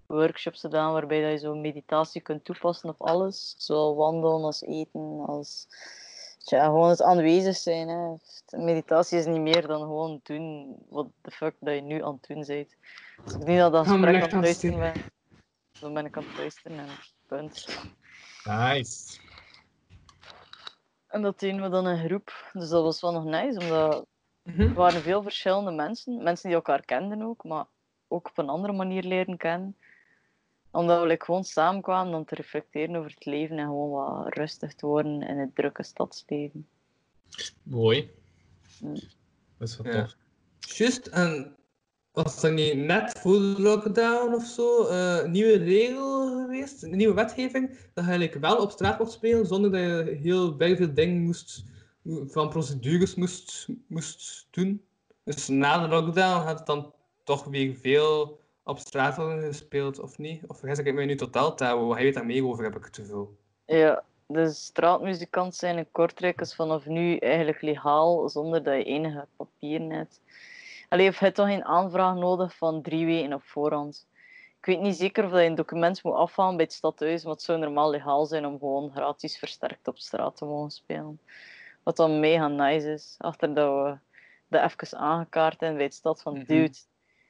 [0.07, 3.55] workshops gedaan waarbij dat je zo meditatie kunt toepassen op alles.
[3.59, 5.67] Zowel wandelen als eten, als
[6.39, 7.89] tja, gewoon het aanwezig zijn.
[7.89, 8.15] Hè.
[8.59, 12.27] Meditatie is niet meer dan gewoon doen wat de fuck dat je nu aan het
[12.28, 12.77] doen bent.
[13.25, 15.03] Als ik naar dat maar gesprek echt aan het aan het luisteren ben,
[15.81, 16.89] dan ben ik aan het luisteren en
[17.27, 17.67] punt.
[18.44, 19.24] Nice.
[21.15, 22.51] En dat deden we dan in groep.
[22.53, 24.07] Dus dat was wel nog nice, omdat
[24.43, 24.61] Mhm.
[24.61, 26.23] er waren veel verschillende mensen.
[26.23, 27.67] Mensen die elkaar kenden ook, maar
[28.09, 29.77] ook op een andere manier leren kennen.
[30.71, 34.75] Omdat we like, gewoon samenkwamen om te reflecteren over het leven en gewoon wat rustig
[34.75, 36.69] te worden in het drukke stadsleven.
[37.63, 38.11] Mooi.
[38.81, 38.95] Mm.
[39.59, 40.01] Dat is wel Ja.
[40.03, 40.15] tof.
[40.61, 41.57] Juist, en
[42.15, 46.97] was dat niet net voor de lockdown of zo eh, een nieuwe regel geweest, een
[46.97, 50.95] nieuwe wetgeving, dat je eigenlijk wel op straat mocht spelen zonder dat je heel veel
[50.95, 51.65] dingen moest,
[52.05, 54.85] van procedures moest, moest doen?
[55.25, 56.93] Dus na de lockdown had het dan
[57.25, 60.43] toch weer veel op straat gespeeld, of niet?
[60.47, 61.87] Of vergis ik mij nu totaal houden?
[61.87, 63.37] Wat weet daar meer over, heb ik te veel.
[63.67, 69.91] Ja, de straatmuzikant zijn in Kortrijk vanaf nu eigenlijk legaal zonder dat je enige papieren
[69.91, 70.21] hebt.
[70.89, 74.07] Allee, of je hebt toch geen aanvraag nodig van drie weken op voorhand.
[74.59, 77.33] Ik weet niet zeker of dat je een document moet afhalen bij het stadhuis, maar
[77.33, 81.21] het zou normaal legaal zijn om gewoon gratis versterkt op straat te mogen spelen.
[81.83, 83.99] Wat dan mega nice is, achter dat we
[84.49, 86.45] dat even aangekaart hebben bij het stad van Mhm.
[86.45, 86.79] dude,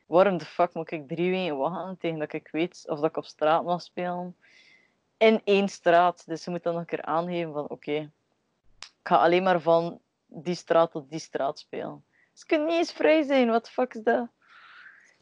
[0.07, 3.17] waarom de fuck moet ik drie weken wachten tegen dat ik weet of dat ik
[3.17, 4.37] op straat mag spelen?
[5.17, 6.27] in één straat.
[6.27, 7.93] Dus je moet dan nog een keer aangeven van oké,
[8.79, 12.05] ik ga alleen maar van die straat tot die straat spelen.
[12.35, 14.29] Dus je kunt niet eens vrij zijn, wat fuck is dat?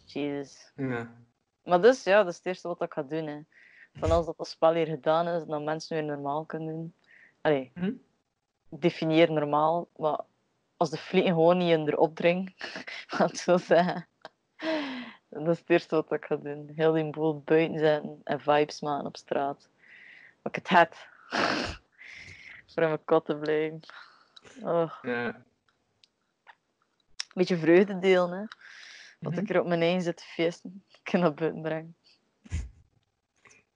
[0.05, 0.73] Jezus.
[0.77, 1.15] Ja.
[1.65, 3.27] Maar dus ja, dat is het eerste wat ik ga doen.
[3.27, 3.41] Hè.
[3.95, 6.95] Van als dat, spel hier gedaan is, dan mensen weer normaal kunnen doen.
[7.41, 7.93] Allee, Hm?
[8.69, 10.21] definieer normaal, maar
[10.77, 14.07] als de vliegen gewoon niet in erop dringen, ik zo zeggen.
[15.29, 16.71] Dat is het eerste wat ik ga doen.
[16.75, 19.69] Heel die boel buiten zetten en vibes maken op straat.
[20.43, 20.95] Wat ik het heb.
[22.73, 23.81] Voor in mijn kot te blijven.
[24.63, 24.93] Oh.
[25.03, 25.43] Ja.
[27.35, 28.45] Beetje vreugde delen, hè.
[29.21, 29.41] Dat Mhm.
[29.41, 30.85] ik er op mijn eigen zit te feesten.
[30.89, 31.97] Ik kan dat buiten brengen.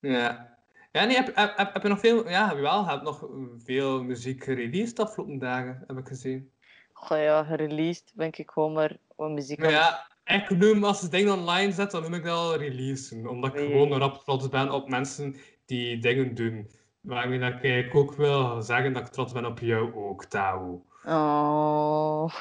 [0.00, 0.54] Ja.
[0.92, 2.28] Ja, nee, heb, heb, heb, heb je nog veel...
[2.28, 3.26] Ja, wel, je hebt nog
[3.64, 6.50] veel muziek gereleased de afgelopen dagen, heb ik gezien.
[6.92, 11.08] Goh ja, gereleased ben ik gewoon maar wat muziek Maar ja, ik noem, als je
[11.08, 13.26] dingen online zet, dan noem ik dat al releasen.
[13.26, 13.70] Omdat ik Nee.
[13.70, 16.70] gewoon rap trots ben op mensen die dingen doen.
[17.00, 20.84] Waarmee dat ik ook wil zeggen dat ik trots ben op jou ook, Tao.
[21.04, 22.34] Oh.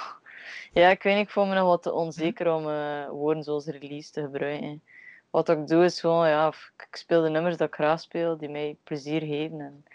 [0.76, 3.66] Ja, ik weet niet, ik voel me nog wat te onzeker om eh, woorden zoals
[3.66, 4.82] release te gebruiken.
[5.30, 8.50] Wat ik doe is gewoon, ja, ik speel de nummers dat ik graag speel, die
[8.50, 9.60] mij plezier geven.
[9.60, 9.86] En,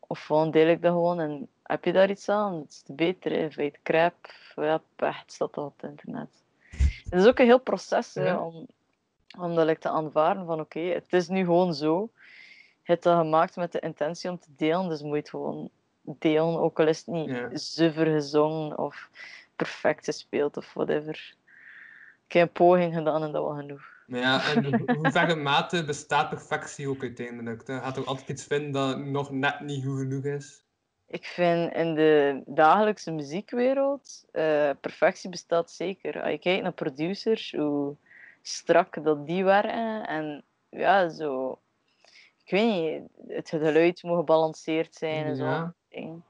[0.00, 2.54] of gewoon deel ik dat gewoon en heb je daar iets aan?
[2.54, 4.14] Het is te beter, je het crap?
[4.56, 6.28] Ja, pech, het staat al op het internet.
[7.10, 8.66] Het is ook een heel proces hè, om,
[9.38, 12.10] om dat like, te aanvaarden van oké, het is nu gewoon zo.
[12.82, 15.70] Je hebt dat gemaakt met de intentie om te delen, dus moet je het gewoon
[16.02, 17.48] delen, ook al is het niet Ja.
[17.52, 19.08] zuiver gezongen of
[19.56, 21.34] perfect gespeeld of whatever.
[22.26, 23.92] Ik heb een poging gedaan en dat was genoeg.
[24.06, 27.66] Maar ja, en verre mate bestaat perfectie ook uiteindelijk?
[27.66, 30.64] Je gaat toch altijd iets vinden dat nog net niet goed genoeg is?
[31.06, 36.22] Ik vind in de dagelijkse muziekwereld, eh, perfectie bestaat zeker.
[36.22, 37.96] Als je kijkt naar producers, hoe
[38.42, 40.06] strak dat die werken.
[40.06, 41.58] En ja, zo...
[42.44, 45.72] Ik weet niet, het geluid moet gebalanceerd zijn en zo.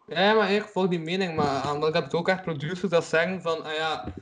[0.06, 0.34] Ja.
[0.34, 3.64] maar ik volg die mening, maar ik heb het ook echt producers dat zeggen van,
[3.64, 4.14] ah ja,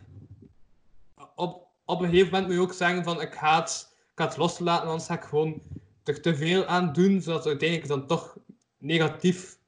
[1.35, 4.25] op, op een gegeven moment moet je ook zeggen van, ik ga het, ik ga
[4.25, 5.61] het loslaten, anders ga ik gewoon
[6.05, 8.37] er te veel aan doen, zodat het uiteindelijk dan toch
[8.79, 9.59] negatief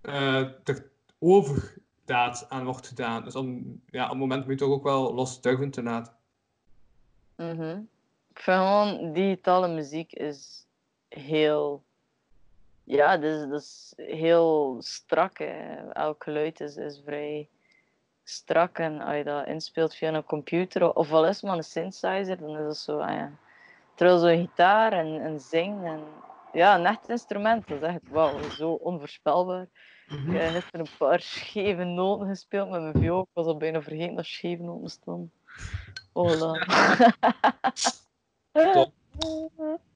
[0.00, 3.24] eh er overdaad aan wordt gedaan.
[3.24, 6.12] Dus om, ja, op het moment moet je toch ook wel los durven te laten.
[7.36, 7.80] Mhm.
[8.28, 10.66] Ik vind gewoon, digitale muziek is
[11.08, 11.82] heel.
[12.84, 15.38] Ja, dus, dat is heel strak.
[15.38, 15.76] Hè.
[15.92, 17.48] Elk geluid is, is vrij
[18.24, 18.78] strak.
[18.78, 22.38] En als je dat inspeelt via een computer, of al is het maar een synthesizer,
[22.38, 22.98] dan is het zo.
[22.98, 23.30] Ah ja.
[23.94, 26.00] Terwijl zo'n gitaar en, en zing en
[26.52, 27.68] ja, een echt instrument.
[27.68, 29.66] Dat is echt wauw, zo onvoorspelbaar.
[30.08, 30.30] Mhm.
[30.30, 33.22] Ik heb gisteren een paar scheve noten gespeeld met mijn viool.
[33.22, 35.32] Ik was al bijna vergeten dat scheve noten stonden.
[36.12, 36.66] Hola.
[38.72, 38.92] Top.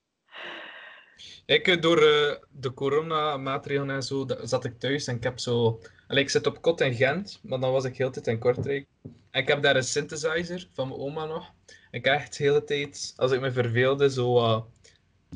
[1.46, 5.80] Ik, eh, door eh, de coronamaatregelen en zo, zat ik thuis en ik heb zo...
[6.08, 8.38] Allee, ik zit op kot in Gent, maar dan was ik heel de tijd in
[8.38, 8.86] Kortrijk.
[9.30, 11.52] En ik heb daar een synthesizer van mijn oma nog.
[11.90, 14.36] Ik heb echt de hele tijd, als ik me verveelde, zo...
[14.38, 14.62] eh,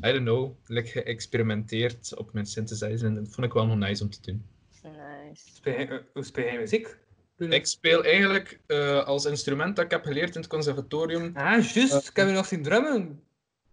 [0.05, 3.05] I don't know, like geëxperimenteerd op mijn synthesizer.
[3.07, 4.45] En dat vond ik wel nog nice om te doen.
[4.83, 5.43] Nice.
[5.55, 6.97] Speel eh, Hoe speel jij muziek?
[7.37, 11.31] Ik speel eigenlijk eh, als instrument dat ik heb geleerd in het conservatorium.
[11.33, 12.09] Ah, juist.
[12.09, 13.23] Ik heb je nog zien drummen.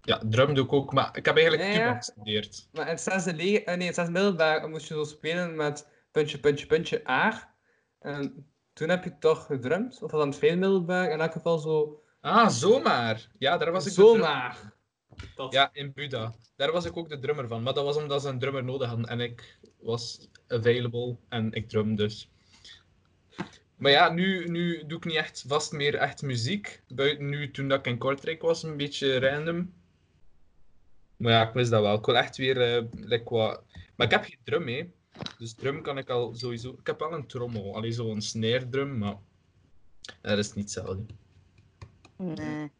[0.09, 1.95] Ja, drum doe ik ook, maar ik heb eigenlijk Ja, ja.
[1.97, 2.69] gestudeerd.
[2.73, 6.39] Maar in het zesde, le- eh, nee, in middelbaar moest je zo spelen met puntje,
[6.39, 7.55] puntje, puntje, aar.
[8.01, 9.95] En toen heb je toch gedrumd?
[9.95, 11.11] Of was dat in het tweede middelbaar?
[11.11, 12.03] In elk geval zo...
[12.21, 13.29] Ah, zomaar.
[13.39, 14.57] Ja, daar was ik Zomaar.
[15.37, 16.35] drum- Ja, in Buda.
[16.57, 17.63] Daar was ik ook de drummer van.
[17.63, 21.69] Maar dat was omdat ze een drummer nodig hadden en ik was available en ik
[21.69, 22.31] drum dus.
[23.77, 26.83] Maar ja, nu, nu doe ik niet echt vast meer echt muziek.
[26.89, 29.73] Buiten nu, toen dat ik in Kortrijk was, een beetje random.
[31.19, 31.95] Maar ja, ik wist dat wel.
[31.95, 33.63] Ik wil echt weer eh, like wat...
[33.97, 34.93] Maar ik heb geen drum mee.
[35.39, 36.77] Dus drum kan ik al sowieso...
[36.81, 37.75] Ik heb wel een trommel.
[37.75, 39.17] Alleen zo'n snare drum, maar...
[40.21, 41.05] Dat is niet hetzelfde.
[42.17, 42.71] Nee.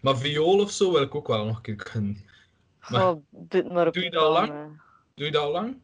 [0.00, 2.24] Maar viool of zo wil ik ook wel nog een keer kunnen.
[2.88, 4.80] Maar doe het maar op doe je dat al lang?
[5.14, 5.76] Doe je dat al lang?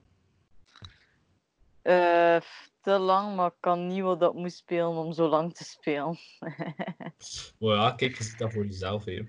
[1.82, 2.34] eh.
[2.36, 2.42] Eh,
[2.80, 6.18] te lang, maar ik kan niet wat dat moet spelen om zo lang te spelen.
[7.58, 9.04] Maar ja, kijk, je ziet dat voor jezelf.
[9.04, 9.22] Hè.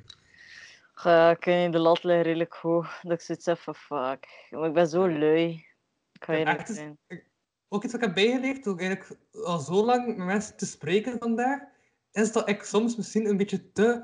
[0.99, 2.99] Ga ik in de lat liggen redelijk hoog.
[3.01, 4.27] Dat ik zoiets heb van fuck.
[4.49, 5.65] Maar ik ben zo lui.
[6.13, 6.97] Ik ga Ja, niet is- zijn.
[7.67, 11.15] Ook iets wat ik heb bijgeleerd, door eigenlijk al zo lang met mensen te spreken
[11.19, 11.59] vandaag,
[12.11, 14.03] is dat ik soms misschien een beetje te,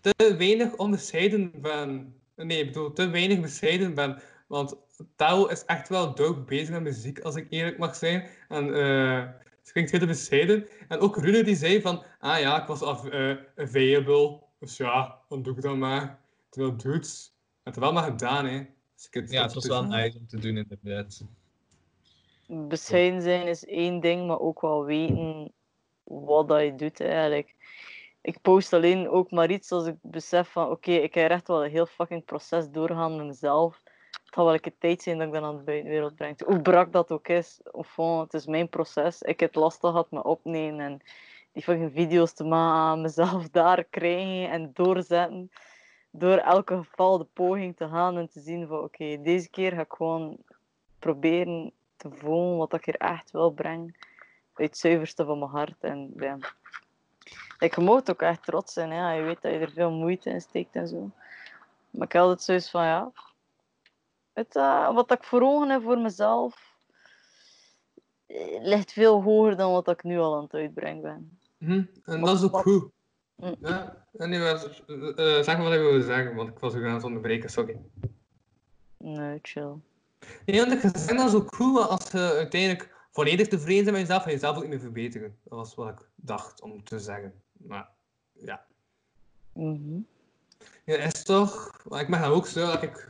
[0.00, 2.20] te weinig onbescheiden ben.
[2.36, 4.22] Nee, ik bedoel, te weinig bescheiden ben.
[4.46, 4.76] Want
[5.16, 8.28] taal is echt wel dood bezig met muziek, als ik eerlijk mag zijn.
[8.48, 9.24] En eh
[9.60, 10.68] het klinkt heel te bescheiden.
[10.88, 14.44] En ook Rune die zei van, ah ja, ik was af, eh, available.
[14.58, 16.20] Dus ja, dan doe ik dat maar.
[16.48, 18.66] Terwijl dudes, het wel maar gedaan, hè.
[18.94, 21.24] Dus ik heb Ja, het was wel nice om te doen, inderdaad.
[22.46, 25.52] bescheiden zijn is één ding, maar ook wel weten
[26.04, 27.54] wat dat je doet eigenlijk.
[28.20, 31.64] Ik post alleen ook maar iets als ik besef van oké, ik heb echt wel
[31.64, 33.80] een heel fucking proces doorgaan met mezelf.
[34.10, 36.44] Het gaat wel een tijd zijn dat ik dat aan de buitenwereld breng.
[36.44, 39.22] Hoe brak dat ook is, of gewoon, het is mijn proces.
[39.22, 41.00] Ik heb het lastig gehad met opnemen en
[41.56, 45.50] die fucking video's te maken, mezelf daar krijgen en doorzetten.
[46.10, 49.80] Door elke geval de poging te gaan en te zien van oké, deze keer ga
[49.80, 50.36] ik gewoon
[50.98, 53.94] proberen te voelen wat ik hier echt wil brengen.
[54.54, 55.76] Uit het zuiverste van mijn hart.
[55.80, 56.38] En ja.
[57.58, 58.90] Ik mag ook echt trots zijn.
[58.90, 59.12] Hè.
[59.12, 61.10] Je weet dat je er veel moeite in steekt en zo.
[61.90, 63.12] Maar ik heb altijd zoiets van ja.
[64.32, 66.74] Het, eh, wat ik voor ogen heb voor mezelf.
[68.26, 71.38] eh, ligt veel hoger dan wat ik nu al aan het uitbrengen ben.
[71.58, 72.90] Mhm, En dat is ook goed.
[73.36, 73.56] Mm.
[73.60, 74.82] Ja, en nu was,
[75.16, 77.76] zeg maar wat ik wilde zeggen, want ik was u aan het onderbreken, sorry.
[78.98, 79.74] Nee, chill.
[80.46, 84.06] Nee, want ik zeg dat is ook goed, als je uiteindelijk volledig tevreden bent met
[84.06, 85.36] jezelf, ga je jezelf ook niet meer verbeteren.
[85.44, 87.32] Dat was wat ik dacht om te zeggen.
[87.52, 87.88] Maar
[88.32, 88.64] ja.
[89.52, 89.98] Mhm.
[90.84, 91.82] Ja, is toch.
[91.88, 93.08] Maar ik mag dat ook zo dat ik.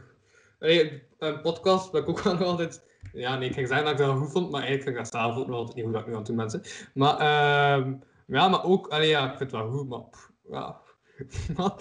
[1.19, 2.83] Een podcast dat ik ook nog altijd.
[3.13, 5.23] Ja, nee, ik ging zeggen dat ik dat goed vond, maar eigenlijk vind ik dat
[5.23, 6.51] zelf ook nog altijd niet goed dat ik nu aan het doen ben.
[6.51, 6.91] zeg.
[6.95, 7.93] Maar, ehm
[8.27, 8.87] ja, maar ook.
[8.87, 10.01] Allee, ja, ik vind het wel goed, maar.
[10.01, 10.81] pff, ja.
[11.57, 11.75] maar,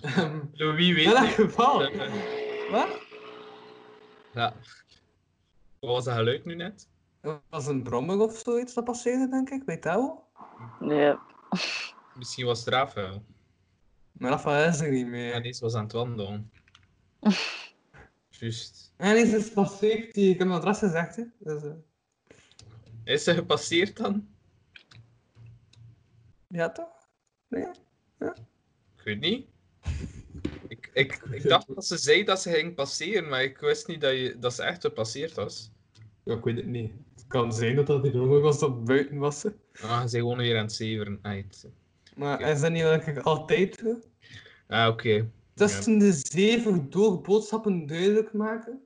[0.00, 1.78] ehm, Louis weet in elk geval.
[2.70, 2.88] Wat?
[4.34, 4.54] Ja.
[5.80, 6.88] Wat was dat geluid nu net?
[7.20, 10.24] Dat was een brommer of zoiets dat passeerde, denk ik, bij Touw.
[10.80, 11.20] Ja.
[12.14, 13.24] Misschien was het Rafael.
[14.12, 15.34] Maar Rafael is er niet meer.
[15.34, 16.52] Ja, deze was aan het wandelen.
[18.28, 18.92] Juist.
[18.96, 21.24] En is het passeerd, die, ik heb mijn adres gezegd, hè.
[21.38, 21.70] Dus, eh,
[23.04, 24.28] Is ze gepasseerd dan?
[26.48, 27.08] Ja, toch?
[27.48, 27.66] Nee?
[28.18, 28.34] Ja.
[28.96, 29.46] Ik weet niet.
[30.68, 34.00] Ik, ik, ik dacht dat ze zei dat ze ging passeren, maar ik wist niet
[34.00, 35.70] dat, je, dat ze echt gepasseerd was.
[36.24, 36.92] Ja, ik weet het niet.
[37.14, 39.42] Het kan zijn dat dat die brommer was dat buiten was.
[39.42, 39.50] hè.
[39.82, 41.18] Ah, ze zijn gewoon weer aan het zeveren.
[41.22, 41.66] Ah, het-
[42.16, 44.02] Maar is dat niet wat ik altijd doe?
[44.68, 45.30] Ah, oké.
[45.54, 48.82] Tussen de zeven door boodschappen duidelijk maken.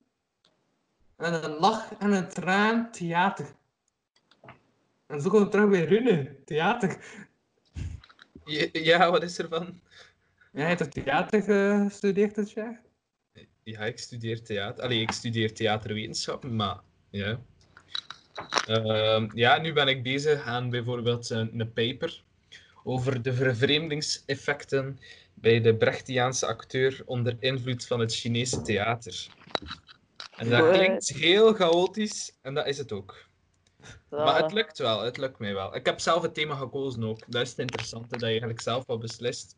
[1.16, 3.54] En een lach en een traan, theater.
[5.06, 7.04] En zo komen we terug bij Rune, theater.
[8.44, 9.80] Ja, ja, wat is er van?
[10.52, 12.80] Hij heeft toch theater gestudeerd dit jaar?
[13.62, 14.84] Ja, ik studeer theater.
[14.84, 17.40] Allee, ik studeer theaterwetenschappen, maar ja.
[18.66, 22.22] Ehm, ja, nu ben ik bezig aan bijvoorbeeld een, een paper
[22.84, 24.98] over de vervreemdingseffecten
[25.34, 29.26] bij de Brechtiaanse acteur onder invloed van het Chinese theater.
[30.36, 33.30] En dat klinkt heel chaotisch, en dat is het ook.
[34.20, 35.74] Maar het lukt wel, het lukt mij wel.
[35.74, 37.18] Ik heb zelf het thema gekozen ook.
[37.26, 39.56] Dat is het interessante, dat je eigenlijk zelf al beslist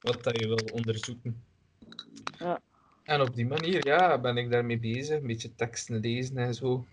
[0.00, 1.44] wat dat je wil onderzoeken.
[2.38, 2.60] Ja.
[3.02, 5.20] En op die manier, ja, ben ik daarmee bezig.
[5.20, 6.84] Een beetje teksten lezen en zo.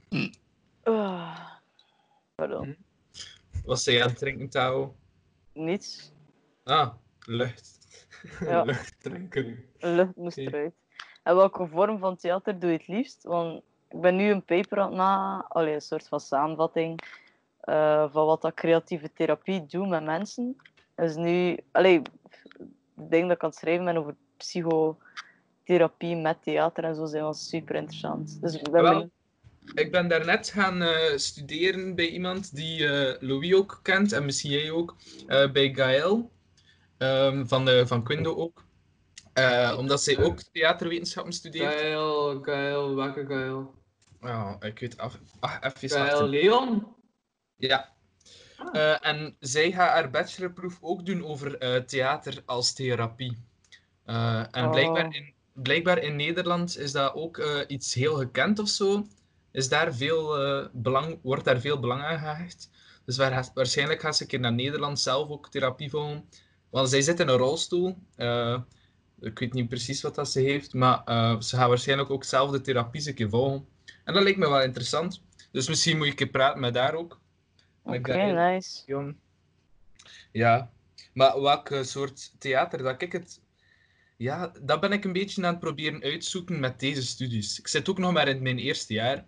[0.83, 1.49] Ah.
[2.35, 2.65] Pardon.
[2.65, 2.73] Hm.
[3.65, 4.95] Wat zei je aan het drinken, Tao?
[5.53, 6.11] Niets.
[6.63, 6.93] Ah,
[7.25, 7.79] lucht.
[8.39, 8.63] Ja.
[8.71, 9.65] lucht drinken.
[9.79, 10.73] Lucht moest eruit.
[11.23, 13.23] En welke vorm van theater doe je het liefst?
[13.23, 16.99] Want ik ben nu een paper aan het na, allee, een soort van samenvatting
[17.59, 20.55] eh, van wat dat creatieve therapie doet met mensen.
[20.95, 22.01] Dus nu, allee,
[22.97, 27.23] ik denk dat ik aan het schrijven ben over psychotherapie met theater en zo zijn
[27.23, 28.41] wel super interessant.
[28.41, 29.09] Dus ik ben Wel,
[29.73, 34.51] ik ben daarnet gaan eh, studeren bij iemand die eh, Louis ook kent, en misschien
[34.51, 34.95] jij ook,
[35.27, 36.31] eh, bij Gaël,
[36.97, 38.63] ehm, van, de, van Quindo ook.
[39.33, 41.73] Eh, omdat zij ook theaterwetenschappen studeert.
[41.73, 43.73] Gail, Gail, welke Gail?
[44.21, 45.17] Oh, ik weet af.
[45.39, 46.29] Ah, even wachten.
[46.29, 46.87] Leon?
[47.55, 47.89] Ja.
[48.71, 53.37] Eh, en zij gaat haar bachelorproef ook doen over eh, theater als therapie.
[54.05, 54.71] Eh, en Oh.
[54.71, 59.05] blijkbaar, in, blijkbaar in Nederland is dat ook eh, iets heel gekend of zo.
[59.51, 62.69] Is daar veel, eh, belang, wordt daar veel belang aan gehecht.
[63.05, 66.25] Dus waar, waarschijnlijk gaat ze een keer naar Nederland zelf ook therapie volgen.
[66.69, 67.97] Want zij zit in een rolstoel.
[68.15, 68.59] Eh,
[69.19, 72.51] ik weet niet precies wat dat ze heeft, maar eh, ze gaat waarschijnlijk ook zelf
[72.51, 73.65] de therapie een keer volgen.
[74.03, 75.21] En dat lijkt me wel interessant.
[75.51, 77.19] Dus misschien moet je een keer praten met haar ook.
[77.83, 78.83] Oké, nice.
[78.85, 79.15] Jong.
[80.31, 80.71] Ja,
[81.13, 83.41] maar welke soort theater dat ik het.
[84.17, 87.59] Ja, dat ben ik een beetje aan het proberen uitzoeken met deze studies.
[87.59, 89.25] Ik zit ook nog maar in mijn eerste jaar.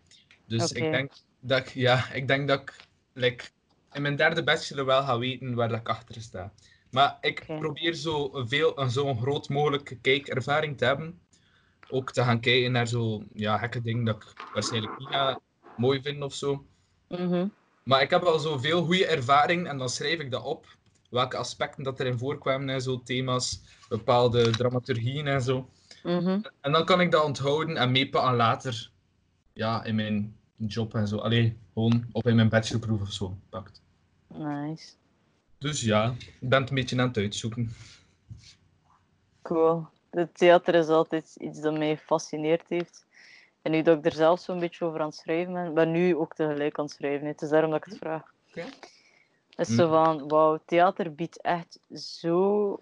[0.47, 2.75] Dus ik denk dat ik, ja, ik denk dat ik
[3.13, 3.45] like,
[3.91, 6.53] in mijn derde bachelor wel ga weten waar dat ik achter sta.
[6.89, 11.19] Maar ik probeer zo veel, een zo'n groot mogelijke kijkervaring te hebben.
[11.89, 15.39] Ook te gaan kijken naar zo ja, gekke dingen dat ik waarschijnlijk niet ga
[15.77, 16.65] mooi vinden of zo.
[17.07, 17.47] Mhm.
[17.83, 20.77] Maar ik heb al zoveel goede ervaring en dan schrijf ik dat op.
[21.09, 25.69] Welke aspecten dat erin voorkwamen en zo, thema's, bepaalde dramaturgieën en zo.
[26.03, 26.41] Mhm.
[26.61, 28.91] En dan kan ik dat onthouden en meepakken later.
[29.53, 31.17] Ja, in mijn job en zo.
[31.17, 33.81] Allee, gewoon op in mijn bachelorproef of zo pakt.
[34.27, 34.93] Nice.
[35.57, 37.73] Dus ja, ik ben het een beetje aan het uitzoeken.
[39.41, 39.87] Cool.
[40.13, 43.05] Het theater is altijd iets dat mij fascineerd heeft.
[43.61, 46.15] En nu dat ik er zelf zo'n beetje over aan het schrijven ben, ben nu
[46.15, 47.27] ook tegelijk aan het schrijven.
[47.27, 48.33] Het is daarom dat ik het vraag.
[48.49, 48.65] Oké.
[49.55, 52.79] Het is zo van, wauw, theater biedt echt zo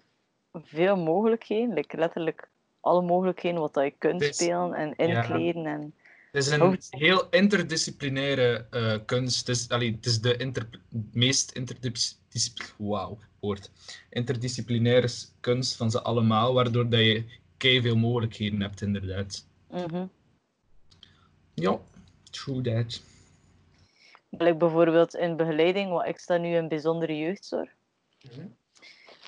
[0.52, 1.74] veel mogelijkheden.
[1.74, 2.48] Like, letterlijk
[2.80, 5.22] alle mogelijkheden wat dat je kunt spelen en ja.
[5.22, 5.66] inkleden.
[5.66, 5.94] En...
[6.32, 9.46] Het is een heel interdisciplinaire eh, kunst.
[9.46, 10.68] Het is, allee, het is de inter,
[11.12, 13.70] meest interdisciplinaire wauw, woord.
[14.10, 15.08] interdisciplinaire
[15.40, 17.24] kunst van ze allemaal, waardoor dat je
[17.58, 19.46] veel mogelijkheden hebt, inderdaad.
[19.70, 20.06] Mhm.
[21.54, 21.80] Ja,
[22.30, 23.02] true that.
[24.28, 27.70] Like bijvoorbeeld in begeleiding, want ik sta nu in bijzondere jeugdzorg.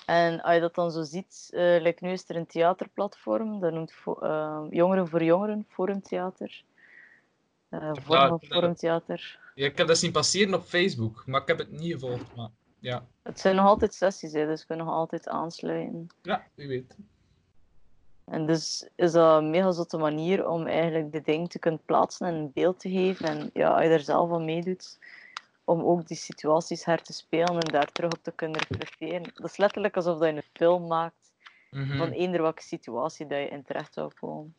[0.05, 3.93] En als je dat dan zo ziet, like nu is er een theaterplatform, dat noemt
[4.21, 6.63] eh, Jongeren voor Jongeren, Forumtheater.
[8.01, 9.39] Forumtheater.
[9.55, 12.35] Ja, ik heb dat zien passeren op Facebook, maar ik heb het niet gevolgd.
[12.35, 16.07] Maar ja, Het zijn nog altijd sessies, hè, dus je kunt nog altijd aansluiten.
[16.21, 16.95] ja wie weet.
[18.25, 22.27] En dus is dat een mega zotte manier om eigenlijk de dingen te kunnen plaatsen
[22.27, 23.25] en een beeld te geven.
[23.27, 24.99] En ja, als je er zelf aan meedoet,
[25.63, 29.31] om ook die situaties her te spelen en daar terug op te kunnen reflecteren.
[29.35, 31.23] Dat is letterlijk alsof dat je een film maakt
[31.71, 31.97] Mhm.
[31.97, 34.55] van eender welke situatie dat je in terecht zou komen.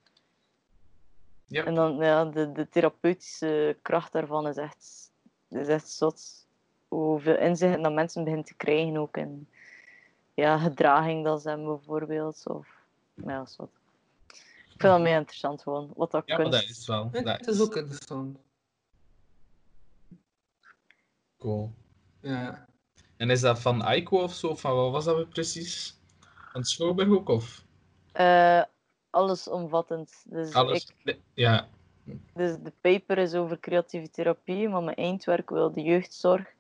[1.47, 1.65] Ja.
[1.65, 5.11] En dan, ja, de, de therapeutische kracht daarvan is echt,
[5.49, 6.47] is echt zot.
[6.89, 9.49] Hoeveel inzicht dat mensen beginnen te krijgen ook in
[10.35, 12.43] ja, gedraging dat ze hebben bijvoorbeeld.
[12.47, 12.69] Of,
[13.15, 13.71] ja, wat.
[14.73, 15.93] Ik vind dat meer interessant gewoon.
[15.97, 16.53] Wat dat Ja, kunst...
[16.53, 17.11] dat is wel.
[17.11, 18.39] Dat is ook interessant.
[21.39, 21.73] cool.
[22.21, 22.67] Ja.
[23.17, 24.55] En is dat van Aiko of zo?
[24.55, 26.01] Van wat was dat weer precies?
[26.53, 27.29] Van Schouwburg ook?
[27.29, 27.65] Of
[28.13, 28.63] Eh,
[29.17, 30.23] allesomvattend.
[30.25, 30.93] Dus, alles?
[31.05, 31.69] ik, Ja,
[32.35, 36.55] dus de paper is over creatieve therapie, maar mijn eindwerk wil de jeugdzorg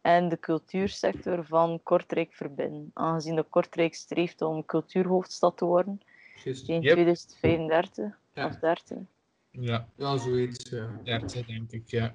[0.00, 2.90] en de cultuursector van Kortrijk verbinden.
[2.94, 6.00] Aangezien dat Kortrijk streeft om cultuurhoofdstad te worden
[6.44, 6.92] in Yep.
[6.92, 8.46] 2035 Ja.
[8.46, 8.98] of 30.
[9.50, 9.88] ja.
[9.96, 10.70] Ja, zoiets.
[10.70, 11.00] Ja.
[11.04, 12.14] 30 denk ik, ja.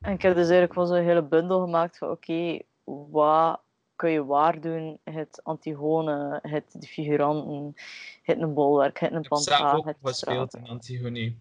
[0.00, 3.60] En ik heb dus eigenlijk gewoon zo'n hele bundel gemaakt van oké, wat
[4.00, 4.98] kun je waar doen.
[5.04, 7.74] Het Antigone, het de figuranten,
[8.22, 11.34] het een bolwerk, het een Ik heb zelf pantaar, ook het gespeeld in Antigone.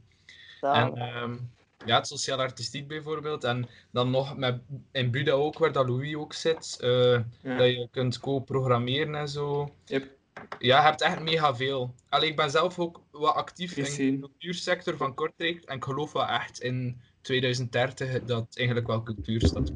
[0.61, 1.37] En ehm,
[1.85, 3.43] ja, het sociaal artistiek bijvoorbeeld.
[3.43, 4.61] En dan nog met,
[4.91, 6.77] in Buda ook, waar dat Louis ook zit.
[6.81, 9.69] eh, Dat je kunt co-programmeren en zo.
[9.85, 10.01] Ja,
[10.59, 11.93] je hebt echt mega veel.
[12.09, 15.63] Allee, ik ben zelf ook wat actief in de cultuursector van Kortrijk.
[15.63, 19.71] En ik geloof wel echt in 2030 dat eigenlijk wel cultuur staat.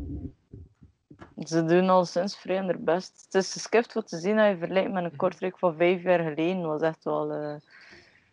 [1.45, 3.21] Ze doen al sinds vrij hun best.
[3.25, 5.11] Het is geschift wat te zien dat je vergelijkt met Mhm.
[5.11, 6.61] een Kortrijk van vijf jaar geleden.
[6.61, 7.31] was echt wel...
[7.31, 7.55] eh,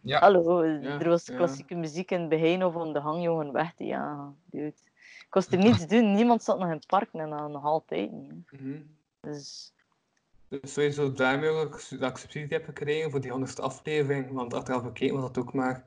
[0.03, 0.19] Ja.
[0.19, 1.37] Hallo, Ja, er was ja.
[1.37, 4.37] klassieke muziek in het begin of om de hangjongen weg te jagen.
[4.45, 4.67] Dude.
[4.67, 8.13] Ik kost er niets doen, niemand zat nog in het park en dan nog altijd
[8.13, 8.51] niet.
[8.53, 8.81] Mhm.
[9.21, 9.73] Dus
[10.49, 14.83] Dus sowieso daarmee ook dat ik- subsidie heb gekregen voor die honderdste aflevering, want achteraf
[14.83, 15.85] bekeken was dat ook maar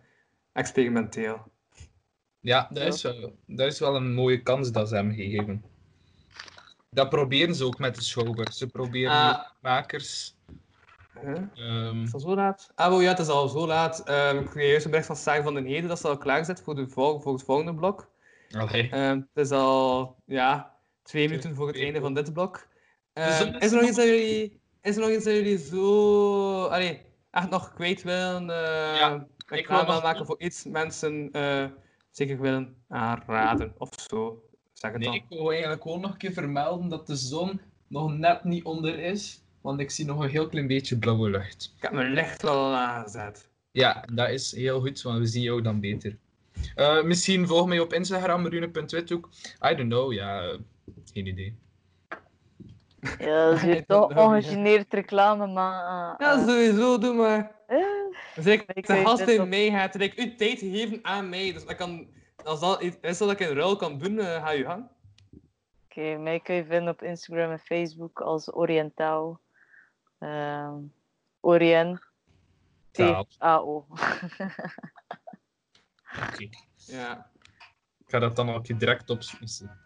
[0.51, 1.41] experimenteel.
[2.39, 5.63] Ja, dat is, wel, dat is wel een mooie kans dat ze hem gegeven.
[6.93, 8.53] Dat proberen ze ook met de Schouwburg.
[8.53, 9.39] Ze proberen Ah.
[9.39, 10.35] de makers.
[11.21, 11.37] Huh?
[11.55, 12.71] ehm, Is het al zo laat?
[12.75, 13.99] Ah, wel, ja, het is al zo laat.
[14.03, 16.45] Ehm, ik kreeg juist een bericht van Sarah van den Heden dat ze al klaar
[16.45, 18.11] zit voor, de vol voor het volgende blok.
[18.57, 18.89] Allee.
[18.89, 22.67] Ehm, het is al ja, twee minuten voor het einde van dit blok.
[23.13, 26.65] Zon is is, er nog iets dat jullie, is er nog iets dat jullie zo
[26.65, 28.43] allee, echt nog kwijt willen?
[28.49, 29.27] Uh, ja,
[29.69, 31.65] nog- maken voor iets mensen eh,
[32.11, 34.43] zeker willen aanraden of zo.
[34.83, 35.15] Zeg het Nee, dan.
[35.29, 38.99] ik wil eigenlijk gewoon nog een keer vermelden dat de zon nog net niet onder
[38.99, 39.41] is.
[39.61, 41.73] Want ik zie nog een heel klein beetje blauwe lucht.
[41.77, 43.49] Ik heb mijn licht al aangezet.
[43.71, 46.17] Ja, dat is heel goed, want we zien jou dan beter.
[46.75, 49.29] Eh, misschien volg mij op Instagram, rune.withoek.
[49.71, 50.57] I don't know, ja,
[51.13, 51.55] geen idee.
[53.19, 55.83] ja, dat is weer toch ongegeneerd reclame, maar...
[55.83, 57.51] eh, Ja, eh, sowieso, doe maar.
[58.35, 60.99] Dus ik, Ik de weet gast het in op- mij gaat, ik uw tijd geven
[61.01, 61.53] aan mij.
[61.53, 62.07] Dus dat kan,
[62.45, 64.89] als dat iets is wat ik in ruil kan doen, eh, ga je gang.
[65.83, 69.39] Oké, mij kun je vinden op Instagram en Facebook als Orientaal.
[70.19, 70.75] Ehm
[71.39, 71.99] Orient.
[72.91, 73.85] T-A-O.
[76.27, 76.49] Oké.
[76.75, 77.31] Ja.
[77.97, 79.79] Ik ga dat dan ook direct opsmissen.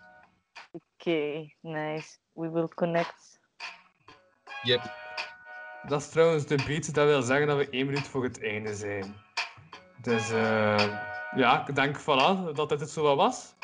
[0.72, 2.18] Oké, nice.
[2.34, 3.40] We will connect.
[4.64, 4.82] Yep.
[5.88, 8.76] Dat is trouwens de beat, dat wil zeggen dat we één minuut voor het einde
[8.76, 9.16] zijn.
[10.02, 13.56] Dus eh, ja, ik denk voilà, dat dit het zo wel was.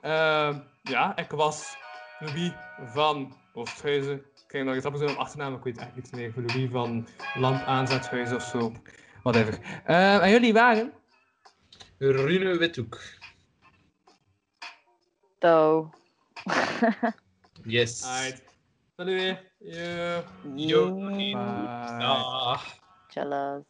[0.00, 1.76] Eh, ja, ik was
[2.18, 2.52] Louis
[2.84, 4.16] van Oosthuizen.
[4.16, 6.32] Ik krijg nog iets om achternaam, ik weet echt niet meer.
[6.36, 8.72] Louis van Lamp Aanzethuizen of zo.
[9.22, 9.58] Whatever.
[9.84, 10.92] Eh, en jullie waren?
[11.98, 13.00] Rune Withoek.
[15.38, 15.90] Touw.
[17.64, 18.04] Yes.
[18.04, 18.42] Alright.
[18.96, 19.36] Salut.
[19.58, 20.22] Yo.
[20.54, 20.94] Yo.
[20.94, 21.34] Bye.
[21.98, 22.62] Dag.
[23.08, 23.62] Tjallas.